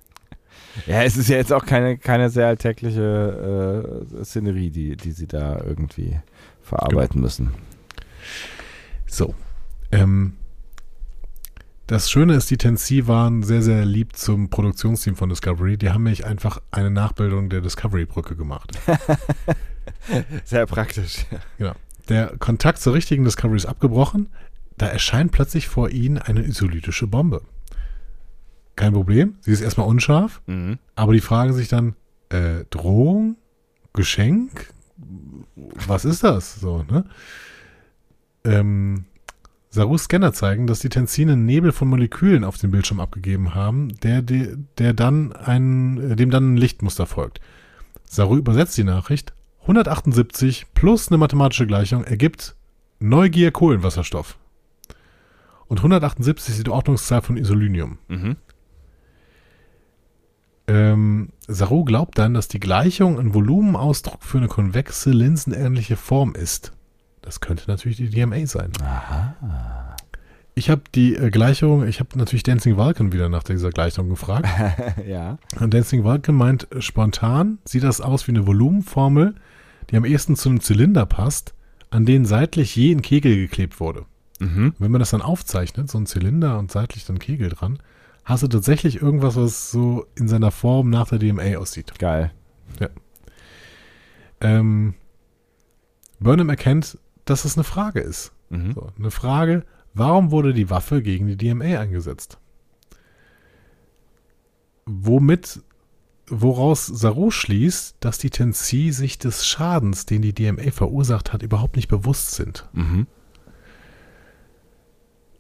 Ja, 0.88 1.04
es 1.04 1.18
ist 1.18 1.30
ja 1.30 1.38
jetzt 1.38 1.52
auch 1.52 1.66
keine, 1.66 1.98
keine 1.98 2.30
sehr 2.30 2.48
alltägliche 2.48 4.12
äh, 4.20 4.24
Szenerie, 4.24 4.70
die, 4.70 4.96
die 4.96 5.12
sie 5.12 5.28
da 5.28 5.60
irgendwie 5.66 6.20
verarbeiten 6.62 7.16
genau. 7.16 7.24
müssen. 7.24 7.54
So. 9.06 9.34
Ähm, 9.92 10.34
das 11.88 12.12
Schöne 12.12 12.36
ist, 12.36 12.52
die 12.52 12.58
Tennessee 12.58 13.08
waren 13.08 13.44
sehr, 13.44 13.62
sehr 13.62 13.86
lieb 13.86 14.18
zum 14.18 14.50
Produktionsteam 14.50 15.16
von 15.16 15.30
Discovery. 15.30 15.78
Die 15.78 15.90
haben 15.90 16.04
nämlich 16.04 16.26
einfach 16.26 16.62
eine 16.70 16.92
Nachbildung 16.92 17.50
der 17.50 17.62
Discovery-Brücke 17.62 18.36
gemacht. 18.36 18.78
sehr 20.44 20.66
praktisch. 20.66 21.26
Genau. 21.58 21.74
Der 22.10 22.34
Kontakt 22.40 22.80
zur 22.80 22.94
richtigen 22.94 23.24
Discovery 23.24 23.56
ist 23.56 23.66
abgebrochen. 23.66 24.30
Da 24.78 24.88
erscheint 24.88 25.32
plötzlich 25.32 25.70
vor 25.70 25.90
ihnen 25.90 26.18
eine 26.18 26.42
isolytische 26.44 27.08
Bombe. 27.08 27.42
Kein 28.78 28.94
Problem. 28.94 29.36
Sie 29.42 29.52
ist 29.52 29.62
erstmal 29.62 29.88
unscharf, 29.88 30.42
mhm. 30.46 30.78
aber 30.96 31.12
die 31.12 31.20
fragen 31.20 31.52
sich 31.52 31.68
dann, 31.68 31.96
äh, 32.30 32.64
Drohung? 32.70 33.36
Geschenk? 33.94 34.72
Was 35.88 36.06
ist 36.06 36.24
das? 36.24 36.62
So, 36.62 36.86
ne? 36.90 37.06
Ähm, 38.46 39.06
Sarus 39.70 40.04
Scanner 40.04 40.32
zeigen, 40.32 40.68
dass 40.68 40.80
die 40.80 40.90
Tenzine 40.90 41.36
Nebel 41.36 41.72
von 41.72 41.88
Molekülen 41.88 42.44
auf 42.44 42.60
dem 42.60 42.70
Bildschirm 42.70 43.00
abgegeben 43.00 43.56
haben, 43.56 43.98
der, 44.00 44.22
der, 44.22 44.56
der 44.78 44.94
dann 44.94 45.34
ein, 45.34 46.16
dem 46.16 46.30
dann 46.30 46.54
ein 46.54 46.58
Lichtmuster 46.58 47.08
folgt. 47.08 47.42
Saru 48.06 48.38
übersetzt 48.38 48.78
die 48.78 48.84
Nachricht. 48.84 49.34
178 49.62 50.68
plus 50.76 51.10
eine 51.10 51.18
mathematische 51.18 51.68
Gleichung 51.68 52.04
ergibt 52.04 52.56
Neugier 53.00 53.52
Kohlenwasserstoff. 53.52 54.38
Und 55.66 55.80
178 55.80 56.56
ist 56.56 56.68
die 56.68 56.72
Ordnungszahl 56.72 57.22
von 57.22 57.38
Isolynium. 57.38 57.98
Mhm. 58.08 58.38
Ähm, 60.68 61.30
Saru 61.48 61.86
glaubt 61.86 62.18
dann, 62.18 62.34
dass 62.34 62.48
die 62.48 62.60
Gleichung 62.60 63.20
ein 63.20 63.34
Volumenausdruck 63.34 64.24
für 64.24 64.38
eine 64.38 64.48
konvexe, 64.48 65.12
linsenähnliche 65.12 65.96
Form 65.96 66.36
ist. 66.36 66.74
Das 67.22 67.40
könnte 67.40 67.64
natürlich 67.68 67.98
die 67.98 68.10
DMA 68.10 68.46
sein. 68.46 68.72
Aha. 68.82 69.96
Ich 70.56 70.70
habe 70.70 70.82
die 70.96 71.16
äh, 71.16 71.30
Gleichung, 71.30 71.86
ich 71.88 72.00
habe 72.00 72.18
natürlich 72.18 72.44
Dancing 72.44 72.78
Vulcan 72.78 73.14
wieder 73.14 73.30
nach 73.30 73.44
dieser 73.44 73.70
Gleichung 73.70 74.10
gefragt. 74.10 74.48
ja. 75.08 75.38
Und 75.60 75.74
Dancing 75.74 76.04
Vulcan 76.04 76.36
meint, 76.36 76.72
äh, 76.72 76.82
spontan 76.82 77.60
sieht 77.64 77.84
das 77.84 78.02
aus 78.02 78.28
wie 78.28 78.32
eine 78.32 78.48
Volumenformel, 78.48 79.36
die 79.90 79.98
am 79.98 80.04
ehesten 80.04 80.36
zu 80.36 80.50
einem 80.50 80.62
Zylinder 80.62 81.06
passt, 81.06 81.54
an 81.92 82.06
den 82.06 82.26
seitlich 82.26 82.76
je 82.76 82.92
ein 82.92 83.04
Kegel 83.04 83.36
geklebt 83.36 83.80
wurde. 83.80 84.06
Mhm. 84.40 84.74
Wenn 84.80 84.92
man 84.92 85.00
das 85.00 85.12
dann 85.12 85.22
aufzeichnet, 85.22 85.90
so 85.90 85.98
ein 85.98 86.08
Zylinder 86.08 86.58
und 86.60 86.72
seitlich 86.72 87.06
dann 87.06 87.20
Kegel 87.20 87.50
dran, 87.50 87.80
hast 88.28 88.44
du 88.44 88.48
tatsächlich 88.50 89.02
irgendwas, 89.02 89.38
was 89.38 89.72
so 89.72 90.06
in 90.16 90.28
seiner 90.28 90.52
Form 90.52 90.90
nach 90.90 91.08
der 91.08 91.18
DMA 91.18 91.56
aussieht. 91.56 91.98
Geil. 91.98 92.34
Ja. 92.78 92.90
Ähm, 94.42 94.96
Burnham 96.20 96.50
erkennt, 96.50 97.00
dass 97.24 97.46
es 97.46 97.56
eine 97.56 97.64
Frage 97.64 98.02
ist. 98.02 98.34
Mhm. 98.50 98.74
So, 98.74 98.92
eine 99.00 99.12
Frage, 99.12 99.64
warum 99.94 100.32
wurde 100.32 100.54
die 100.54 100.70
Waffe 100.70 101.02
gegen 101.02 101.28
die 101.28 101.38
DMA 101.38 101.80
eingesetzt? 101.80 102.38
Womit, 104.86 105.62
woraus 106.28 106.86
Saru 106.86 107.32
schließt, 107.32 107.96
dass 108.02 108.18
die 108.18 108.30
Tensi 108.30 108.92
sich 108.92 109.18
des 109.20 109.48
Schadens, 109.48 110.06
den 110.06 110.22
die 110.22 110.34
DMA 110.34 110.72
verursacht 110.72 111.32
hat, 111.32 111.44
überhaupt 111.44 111.78
nicht 111.78 111.88
bewusst 111.88 112.32
sind. 112.32 112.68
Mhm. 112.74 113.08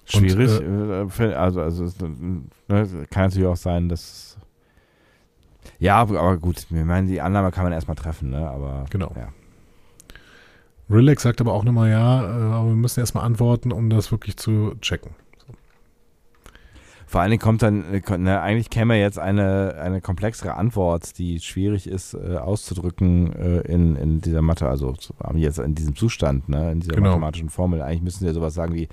Schwierig, 0.07 0.59
Und, 0.61 1.19
äh, 1.19 1.33
also, 1.33 1.61
also 1.61 1.83
ne, 2.07 2.47
kann 3.09 3.25
natürlich 3.25 3.47
auch 3.47 3.57
sein, 3.57 3.89
dass 3.89 4.37
ja, 5.79 5.97
aber 5.97 6.37
gut, 6.37 6.59
ich 6.59 6.71
meine, 6.71 7.07
die 7.07 7.21
Annahme 7.21 7.51
kann 7.51 7.63
man 7.63 7.73
erstmal 7.73 7.95
treffen, 7.95 8.29
ne? 8.31 8.49
Aber 8.49 8.85
genau. 8.89 9.11
Ja. 9.15 9.29
Relax 10.89 11.23
sagt 11.23 11.41
aber 11.41 11.53
auch 11.53 11.63
nochmal 11.63 11.89
ja, 11.89 12.23
äh, 12.23 12.53
aber 12.53 12.69
wir 12.69 12.75
müssen 12.75 13.01
erstmal 13.01 13.25
antworten, 13.25 13.71
um 13.71 13.89
das 13.89 14.11
wirklich 14.11 14.37
zu 14.37 14.75
checken. 14.81 15.11
Vor 17.09 17.21
allen 17.21 17.31
Dingen 17.31 17.41
kommt 17.41 17.61
dann, 17.61 18.01
ne, 18.17 18.41
eigentlich 18.41 18.69
käme 18.69 18.99
jetzt 18.99 19.17
eine, 19.17 19.75
eine 19.81 20.01
komplexere 20.01 20.55
Antwort, 20.55 21.17
die 21.17 21.39
schwierig 21.39 21.87
ist 21.87 22.13
äh, 22.13 22.35
auszudrücken 22.35 23.33
äh, 23.33 23.59
in, 23.61 23.95
in 23.95 24.19
dieser 24.19 24.41
Mathe, 24.41 24.67
also 24.67 24.93
jetzt 25.35 25.59
in 25.59 25.73
diesem 25.73 25.95
Zustand, 25.95 26.49
ne, 26.49 26.73
in 26.73 26.81
dieser 26.81 26.95
genau. 26.95 27.11
mathematischen 27.11 27.49
Formel. 27.49 27.81
Eigentlich 27.81 28.01
müssen 28.01 28.19
sie 28.19 28.25
ja 28.25 28.33
sowas 28.33 28.53
sagen 28.53 28.75
wie, 28.75 28.89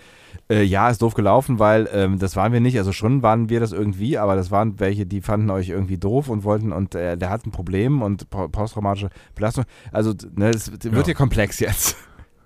äh, 0.49 0.63
ja, 0.63 0.89
ist 0.91 1.03
doof 1.03 1.15
gelaufen, 1.15 1.59
weil 1.59 1.89
ähm, 1.93 2.21
das 2.21 2.37
waren 2.37 2.53
wir 2.53 2.61
nicht, 2.61 2.79
also 2.79 2.93
schon 2.93 3.25
waren 3.25 3.49
wir 3.49 3.59
das 3.59 3.73
irgendwie, 3.73 4.17
aber 4.17 4.37
das 4.37 4.53
waren 4.53 4.79
welche, 4.79 5.07
die 5.07 5.21
fanden 5.21 5.51
euch 5.51 5.69
irgendwie 5.71 5.99
doof 5.99 6.29
und 6.29 6.45
wollten, 6.45 6.71
und 6.71 6.95
äh, 6.95 7.17
der 7.17 7.31
hat 7.31 7.45
ein 7.47 7.51
Problem 7.51 8.01
und 8.01 8.31
posttraumatische 8.31 9.11
Belastung. 9.35 9.65
Also, 9.91 10.15
ne, 10.37 10.51
es 10.51 10.71
wird 10.71 10.85
ja. 10.85 11.05
hier 11.05 11.15
komplex 11.15 11.59
jetzt. 11.59 11.97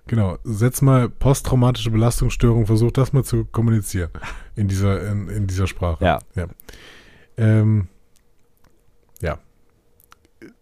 Genau, 0.09 0.39
setz 0.43 0.81
mal 0.81 1.11
posttraumatische 1.11 1.91
Belastungsstörung, 1.91 2.65
versuch 2.65 2.91
das 2.93 3.13
mal 3.13 3.25
zu 3.25 3.45
kommunizieren 3.45 4.11
in 4.57 4.67
dieser, 4.67 5.07
in, 5.07 5.29
in 5.29 5.47
dieser 5.47 5.67
Sprache. 5.67 6.03
Ja. 6.03 6.19
Ja. 6.35 6.47
Ähm, 7.37 7.89
ja. 9.21 9.39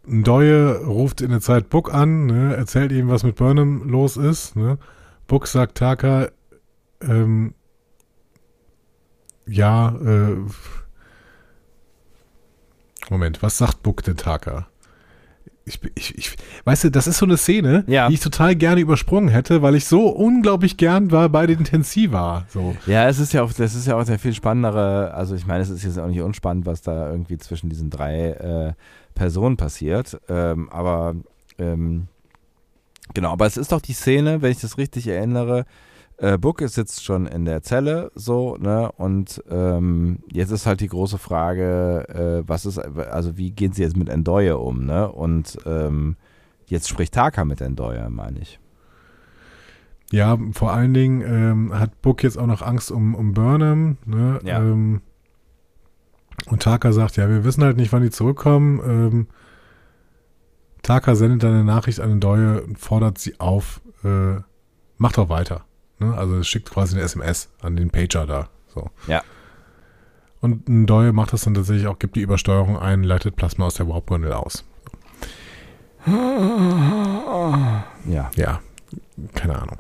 Ndoye 0.04 0.84
ruft 0.84 1.20
in 1.20 1.30
der 1.30 1.40
Zeit 1.40 1.70
Book 1.70 1.94
an, 1.94 2.26
ne, 2.26 2.56
erzählt 2.56 2.90
ihm, 2.90 3.08
was 3.08 3.22
mit 3.22 3.36
Burnham 3.36 3.88
los 3.88 4.16
ist. 4.16 4.56
Ne. 4.56 4.78
Book 5.28 5.46
sagt 5.46 5.78
Taka, 5.78 6.28
ähm, 7.00 7.54
ja, 9.46 9.94
äh, 9.94 10.38
Moment, 13.10 13.44
was 13.44 13.58
sagt 13.58 13.84
Book 13.84 14.02
denn 14.02 14.16
Taka? 14.16 14.66
Ich, 15.66 15.80
ich, 15.96 16.16
ich, 16.16 16.36
weißt 16.64 16.84
du, 16.84 16.90
das 16.92 17.08
ist 17.08 17.18
so 17.18 17.26
eine 17.26 17.36
Szene, 17.36 17.84
ja. 17.88 18.06
die 18.08 18.14
ich 18.14 18.20
total 18.20 18.54
gerne 18.54 18.80
übersprungen 18.80 19.28
hätte, 19.28 19.62
weil 19.62 19.74
ich 19.74 19.84
so 19.84 20.06
unglaublich 20.08 20.76
gern 20.76 21.10
war 21.10 21.28
bei 21.28 21.46
den 21.48 21.64
Tensi 21.64 22.12
war. 22.12 22.46
So. 22.48 22.76
Ja, 22.86 23.08
es 23.08 23.18
ist 23.18 23.32
ja 23.32 23.42
auch, 23.42 23.52
das 23.52 23.74
ist 23.74 23.86
ja 23.86 23.96
auch 23.96 24.04
der 24.04 24.20
viel 24.20 24.32
spannendere, 24.32 25.12
also 25.12 25.34
ich 25.34 25.44
meine, 25.44 25.62
es 25.62 25.70
ist 25.70 25.82
jetzt 25.82 25.98
auch 25.98 26.06
nicht 26.06 26.20
unspannend, 26.20 26.66
was 26.66 26.82
da 26.82 27.10
irgendwie 27.10 27.36
zwischen 27.38 27.68
diesen 27.68 27.90
drei 27.90 28.30
äh, 28.30 28.72
Personen 29.16 29.56
passiert, 29.56 30.20
ähm, 30.28 30.68
aber 30.70 31.16
ähm, 31.58 32.06
genau, 33.12 33.32
aber 33.32 33.46
es 33.46 33.56
ist 33.56 33.72
doch 33.72 33.80
die 33.80 33.92
Szene, 33.92 34.42
wenn 34.42 34.52
ich 34.52 34.60
das 34.60 34.78
richtig 34.78 35.08
erinnere, 35.08 35.66
äh, 36.18 36.38
Book 36.38 36.62
ist 36.62 36.76
jetzt 36.76 37.04
schon 37.04 37.26
in 37.26 37.44
der 37.44 37.62
Zelle, 37.62 38.10
so, 38.14 38.56
ne? 38.56 38.90
Und 38.92 39.42
ähm, 39.50 40.20
jetzt 40.32 40.50
ist 40.50 40.66
halt 40.66 40.80
die 40.80 40.88
große 40.88 41.18
Frage, 41.18 42.08
äh, 42.44 42.48
was 42.48 42.64
ist, 42.64 42.78
also 42.78 43.36
wie 43.36 43.50
gehen 43.50 43.72
sie 43.72 43.82
jetzt 43.82 43.96
mit 43.96 44.08
Endoye 44.08 44.56
um, 44.56 44.86
ne? 44.86 45.10
Und 45.10 45.58
ähm, 45.66 46.16
jetzt 46.66 46.88
spricht 46.88 47.14
Taka 47.14 47.44
mit 47.44 47.60
Endoye, 47.60 48.08
meine 48.08 48.40
ich. 48.40 48.58
Ja, 50.10 50.38
vor 50.52 50.72
allen 50.72 50.94
Dingen 50.94 51.20
ähm, 51.20 51.78
hat 51.78 52.00
Book 52.00 52.22
jetzt 52.22 52.38
auch 52.38 52.46
noch 52.46 52.62
Angst 52.62 52.90
um, 52.90 53.14
um 53.14 53.34
Burnham, 53.34 53.98
ne? 54.06 54.38
Ja. 54.42 54.60
Ähm, 54.60 55.02
und 56.46 56.62
Taka 56.62 56.92
sagt, 56.92 57.16
ja, 57.16 57.28
wir 57.28 57.44
wissen 57.44 57.64
halt 57.64 57.76
nicht, 57.76 57.92
wann 57.92 58.02
die 58.02 58.10
zurückkommen. 58.10 58.80
Ähm, 58.86 59.26
Taka 60.82 61.14
sendet 61.14 61.42
dann 61.42 61.54
eine 61.54 61.64
Nachricht 61.64 62.00
an 62.00 62.12
Endoye 62.12 62.62
und 62.62 62.78
fordert 62.78 63.18
sie 63.18 63.40
auf, 63.40 63.82
äh, 64.04 64.36
mach 64.96 65.12
doch 65.12 65.28
weiter. 65.28 65.64
Ne? 65.98 66.16
Also 66.16 66.36
es 66.38 66.48
schickt 66.48 66.70
quasi 66.70 66.96
eine 66.96 67.04
SMS 67.04 67.48
an 67.60 67.76
den 67.76 67.90
Pager 67.90 68.26
da. 68.26 68.48
So. 68.74 68.90
Ja. 69.06 69.22
Und 70.40 70.68
ein 70.68 70.86
Doyle 70.86 71.12
macht 71.12 71.32
das 71.32 71.42
dann 71.42 71.54
tatsächlich 71.54 71.86
auch, 71.86 71.98
gibt 71.98 72.16
die 72.16 72.20
Übersteuerung 72.20 72.78
ein, 72.78 73.02
leitet 73.02 73.36
Plasma 73.36 73.66
aus 73.66 73.74
der 73.74 73.88
Warp-Gondel 73.88 74.32
aus. 74.32 74.64
Ja. 78.08 78.30
Ja, 78.36 78.60
keine 79.34 79.60
Ahnung. 79.60 79.78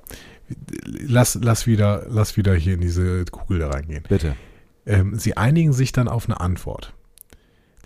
Lass, 0.84 1.38
lass, 1.40 1.66
wieder, 1.66 2.04
lass 2.08 2.36
wieder 2.36 2.54
hier 2.54 2.74
in 2.74 2.80
diese 2.80 3.24
Kugel 3.26 3.60
da 3.60 3.70
reingehen. 3.70 4.02
Bitte. 4.08 4.34
Ähm, 4.84 5.16
sie 5.18 5.36
einigen 5.36 5.72
sich 5.72 5.92
dann 5.92 6.08
auf 6.08 6.26
eine 6.26 6.40
Antwort. 6.40 6.92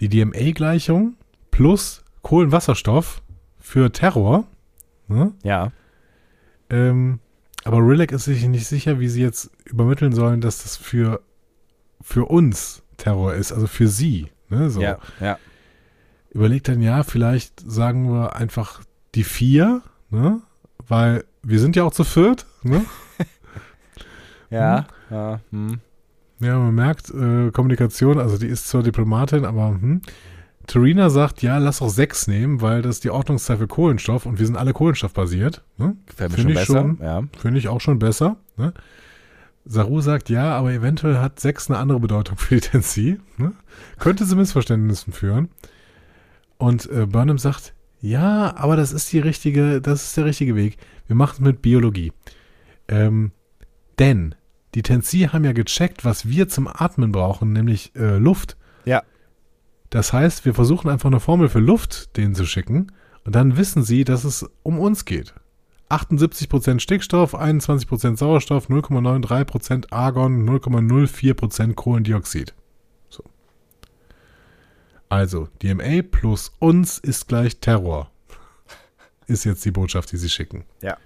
Die 0.00 0.08
DMA-Gleichung 0.08 1.16
plus 1.50 2.02
Kohlenwasserstoff 2.22 3.22
für 3.58 3.92
Terror. 3.92 4.44
Ne? 5.08 5.32
Ja. 5.42 5.72
Ähm, 6.70 7.20
aber 7.64 7.78
Rilek 7.78 8.12
ist 8.12 8.24
sich 8.24 8.46
nicht 8.46 8.66
sicher, 8.66 9.00
wie 9.00 9.08
sie 9.08 9.22
jetzt 9.22 9.50
übermitteln 9.64 10.12
sollen, 10.12 10.40
dass 10.40 10.62
das 10.62 10.76
für, 10.76 11.20
für 12.00 12.24
uns 12.24 12.82
Terror 12.96 13.34
ist, 13.34 13.52
also 13.52 13.66
für 13.66 13.88
sie. 13.88 14.28
Ne, 14.48 14.70
so. 14.70 14.80
Ja, 14.80 14.98
ja. 15.20 15.38
Überlegt 16.30 16.68
dann, 16.68 16.80
ja, 16.80 17.02
vielleicht 17.02 17.60
sagen 17.60 18.10
wir 18.12 18.36
einfach 18.36 18.82
die 19.14 19.24
vier, 19.24 19.82
ne? 20.10 20.40
Weil 20.86 21.24
wir 21.42 21.60
sind 21.60 21.76
ja 21.76 21.84
auch 21.84 21.92
zu 21.92 22.04
viert, 22.04 22.46
ne? 22.62 22.84
ja, 24.50 24.86
hm. 25.08 25.16
ja, 25.16 25.40
hm. 25.50 25.80
Ja, 26.40 26.58
man 26.58 26.74
merkt, 26.74 27.10
äh, 27.10 27.50
Kommunikation, 27.50 28.18
also 28.18 28.38
die 28.38 28.46
ist 28.46 28.68
zwar 28.68 28.82
Diplomatin, 28.82 29.44
aber 29.44 29.68
hm. 29.68 30.02
Terina 30.70 31.10
sagt, 31.10 31.42
ja, 31.42 31.58
lass 31.58 31.82
auch 31.82 31.88
sechs 31.88 32.28
nehmen, 32.28 32.60
weil 32.60 32.80
das 32.80 32.96
ist 32.96 33.04
die 33.04 33.10
Ordnungszahl 33.10 33.56
für 33.56 33.66
Kohlenstoff 33.66 34.24
und 34.24 34.38
wir 34.38 34.46
sind 34.46 34.54
alle 34.54 34.72
kohlenstoffbasiert. 34.72 35.64
Ne? 35.78 35.96
Finde 36.14 36.52
ich 36.52 36.58
besser, 36.58 36.94
ja. 37.00 37.24
Finde 37.38 37.58
ich 37.58 37.66
auch 37.66 37.80
schon 37.80 37.98
besser. 37.98 38.36
Ne? 38.56 38.72
Saru 39.64 40.00
sagt 40.00 40.28
ja, 40.30 40.56
aber 40.56 40.70
eventuell 40.70 41.18
hat 41.18 41.40
6 41.40 41.70
eine 41.70 41.78
andere 41.80 41.98
Bedeutung 41.98 42.36
für 42.38 42.54
die 42.54 42.60
Tensi. 42.60 43.18
Ne? 43.36 43.50
Könnte 43.98 44.24
zu 44.24 44.36
Missverständnissen 44.36 45.12
führen. 45.12 45.48
Und 46.56 46.88
äh, 46.88 47.06
Burnham 47.06 47.38
sagt, 47.38 47.74
ja, 48.00 48.56
aber 48.56 48.76
das 48.76 48.92
ist 48.92 49.12
die 49.12 49.18
richtige, 49.18 49.80
das 49.80 50.04
ist 50.04 50.16
der 50.16 50.24
richtige 50.24 50.54
Weg. 50.54 50.76
Wir 51.08 51.16
machen 51.16 51.32
es 51.32 51.40
mit 51.40 51.62
Biologie. 51.62 52.12
Ähm, 52.86 53.32
denn 53.98 54.36
die 54.76 54.82
Tensi 54.82 55.30
haben 55.32 55.44
ja 55.44 55.52
gecheckt, 55.52 56.04
was 56.04 56.28
wir 56.28 56.48
zum 56.48 56.68
Atmen 56.68 57.10
brauchen, 57.10 57.52
nämlich 57.52 57.90
äh, 57.96 58.18
Luft. 58.18 58.56
Ja. 58.84 59.02
Das 59.90 60.12
heißt, 60.12 60.44
wir 60.44 60.54
versuchen 60.54 60.88
einfach 60.88 61.10
eine 61.10 61.20
Formel 61.20 61.48
für 61.48 61.58
Luft 61.58 62.16
denen 62.16 62.34
zu 62.34 62.46
schicken 62.46 62.92
und 63.24 63.34
dann 63.34 63.56
wissen 63.56 63.82
sie, 63.82 64.04
dass 64.04 64.24
es 64.24 64.48
um 64.62 64.78
uns 64.78 65.04
geht. 65.04 65.34
78% 65.90 66.78
Stickstoff, 66.78 67.34
21% 67.34 68.16
Sauerstoff, 68.16 68.68
0,93% 68.68 69.92
Argon, 69.92 70.48
0,04% 70.48 71.74
Kohlendioxid. 71.74 72.54
So. 73.08 73.24
Also, 75.08 75.48
DMA 75.60 76.02
plus 76.08 76.52
uns 76.60 76.98
ist 76.98 77.26
gleich 77.26 77.58
Terror. 77.58 78.10
Ist 79.26 79.44
jetzt 79.44 79.64
die 79.64 79.72
Botschaft, 79.72 80.12
die 80.12 80.16
sie 80.16 80.28
schicken. 80.28 80.64
Ja. 80.80 80.96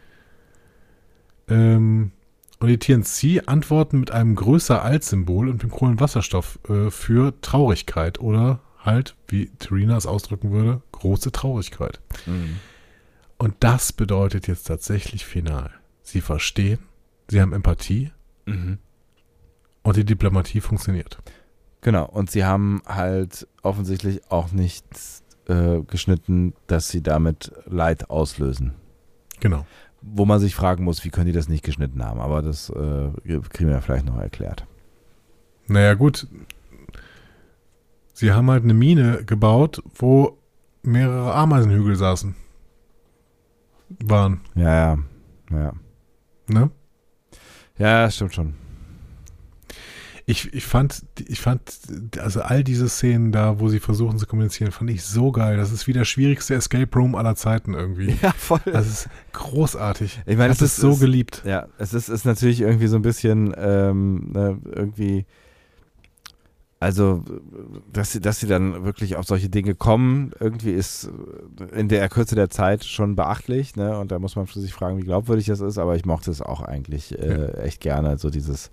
Ähm, 1.48 2.12
und 2.60 2.68
die 2.68 2.78
TNC 2.78 3.48
antworten 3.48 4.00
mit 4.00 4.10
einem 4.10 4.34
größer 4.34 4.82
als 4.82 5.08
Symbol 5.08 5.48
und 5.48 5.62
dem 5.62 5.70
Kohlenwasserstoff 5.70 6.58
äh, 6.68 6.90
für 6.90 7.38
Traurigkeit 7.40 8.20
oder 8.20 8.60
halt, 8.84 9.16
wie 9.28 9.46
Terina 9.58 9.96
es 9.96 10.06
ausdrücken 10.06 10.50
würde, 10.52 10.82
große 10.92 11.32
Traurigkeit. 11.32 12.00
Mhm. 12.26 12.56
Und 13.38 13.54
das 13.60 13.92
bedeutet 13.92 14.46
jetzt 14.46 14.64
tatsächlich 14.64 15.24
final. 15.24 15.70
Sie 16.02 16.20
verstehen, 16.20 16.78
sie 17.28 17.40
haben 17.40 17.52
Empathie 17.52 18.12
Mhm. 18.46 18.78
und 19.82 19.96
die 19.96 20.04
Diplomatie 20.04 20.60
funktioniert. 20.60 21.18
Genau, 21.80 22.06
und 22.06 22.30
sie 22.30 22.44
haben 22.44 22.82
halt 22.86 23.46
offensichtlich 23.62 24.20
auch 24.30 24.52
nicht 24.52 24.84
äh, 25.48 25.80
geschnitten, 25.82 26.54
dass 26.66 26.88
sie 26.88 27.02
damit 27.02 27.52
Leid 27.66 28.08
auslösen. 28.10 28.74
Genau. 29.40 29.66
Wo 30.00 30.24
man 30.26 30.40
sich 30.40 30.54
fragen 30.54 30.84
muss, 30.84 31.04
wie 31.04 31.10
können 31.10 31.26
die 31.26 31.32
das 31.32 31.48
nicht 31.48 31.64
geschnitten 31.64 32.04
haben, 32.04 32.20
aber 32.20 32.40
das 32.42 32.70
äh, 32.70 33.10
kriegen 33.50 33.70
wir 33.70 33.80
vielleicht 33.82 34.06
noch 34.06 34.18
erklärt. 34.18 34.66
Naja, 35.66 35.94
gut. 35.94 36.26
Sie 38.14 38.32
haben 38.32 38.50
halt 38.50 38.64
eine 38.64 38.74
Mine 38.74 39.24
gebaut, 39.24 39.82
wo 39.96 40.38
mehrere 40.82 41.34
Ameisenhügel 41.34 41.96
saßen. 41.96 42.34
Waren, 44.04 44.40
Ja, 44.54 44.94
ja, 44.94 44.98
ja. 45.50 45.72
ne? 46.48 46.70
Ja, 47.76 48.10
stimmt 48.10 48.34
schon. 48.34 48.54
Ich, 50.26 50.54
ich 50.54 50.64
fand, 50.64 51.04
ich 51.28 51.40
fand, 51.42 51.60
also 52.18 52.40
all 52.40 52.64
diese 52.64 52.88
Szenen 52.88 53.30
da, 53.30 53.60
wo 53.60 53.68
sie 53.68 53.78
versuchen 53.78 54.18
zu 54.18 54.26
kommunizieren, 54.26 54.72
fand 54.72 54.88
ich 54.88 55.02
so 55.02 55.32
geil. 55.32 55.58
Das 55.58 55.70
ist 55.70 55.86
wie 55.86 55.92
der 55.92 56.06
schwierigste 56.06 56.54
Escape 56.54 56.88
Room 56.98 57.14
aller 57.14 57.34
Zeiten 57.36 57.74
irgendwie. 57.74 58.16
Ja, 58.22 58.32
voll. 58.32 58.60
Das 58.64 58.86
ist 58.86 59.08
großartig. 59.32 60.22
Ich 60.24 60.38
meine, 60.38 60.48
das 60.48 60.62
es 60.62 60.72
ist 60.72 60.76
so 60.76 60.92
ist- 60.92 61.00
geliebt. 61.00 61.42
Ja, 61.44 61.66
es 61.76 61.92
ist, 61.92 62.08
ist 62.08 62.24
natürlich 62.24 62.62
irgendwie 62.62 62.86
so 62.86 62.96
ein 62.96 63.02
bisschen 63.02 63.52
ähm, 63.58 64.30
ne, 64.32 64.58
irgendwie, 64.64 65.26
also 66.84 67.24
dass 67.90 68.12
sie, 68.12 68.20
dass 68.20 68.40
sie 68.40 68.46
dann 68.46 68.84
wirklich 68.84 69.16
auf 69.16 69.24
solche 69.24 69.48
Dinge 69.48 69.74
kommen, 69.74 70.32
irgendwie 70.38 70.72
ist 70.72 71.10
in 71.74 71.88
der 71.88 72.06
Kürze 72.10 72.34
der 72.34 72.50
Zeit 72.50 72.84
schon 72.84 73.16
beachtlich, 73.16 73.74
ne? 73.74 73.98
Und 73.98 74.12
da 74.12 74.18
muss 74.18 74.36
man 74.36 74.44
sich 74.44 74.74
fragen, 74.74 74.98
wie 74.98 75.04
glaubwürdig 75.04 75.46
das 75.46 75.60
ist, 75.60 75.78
aber 75.78 75.96
ich 75.96 76.04
mochte 76.04 76.30
es 76.30 76.42
auch 76.42 76.60
eigentlich 76.60 77.18
äh, 77.18 77.52
echt 77.62 77.80
gerne, 77.80 78.18
so 78.18 78.28
dieses 78.28 78.70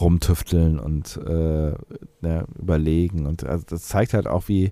Rumtüfteln 0.00 0.78
und 0.78 1.16
äh, 1.26 1.72
ne, 2.20 2.44
überlegen. 2.56 3.26
Und 3.26 3.42
also 3.42 3.64
das 3.68 3.88
zeigt 3.88 4.14
halt 4.14 4.28
auch, 4.28 4.46
wie, 4.46 4.70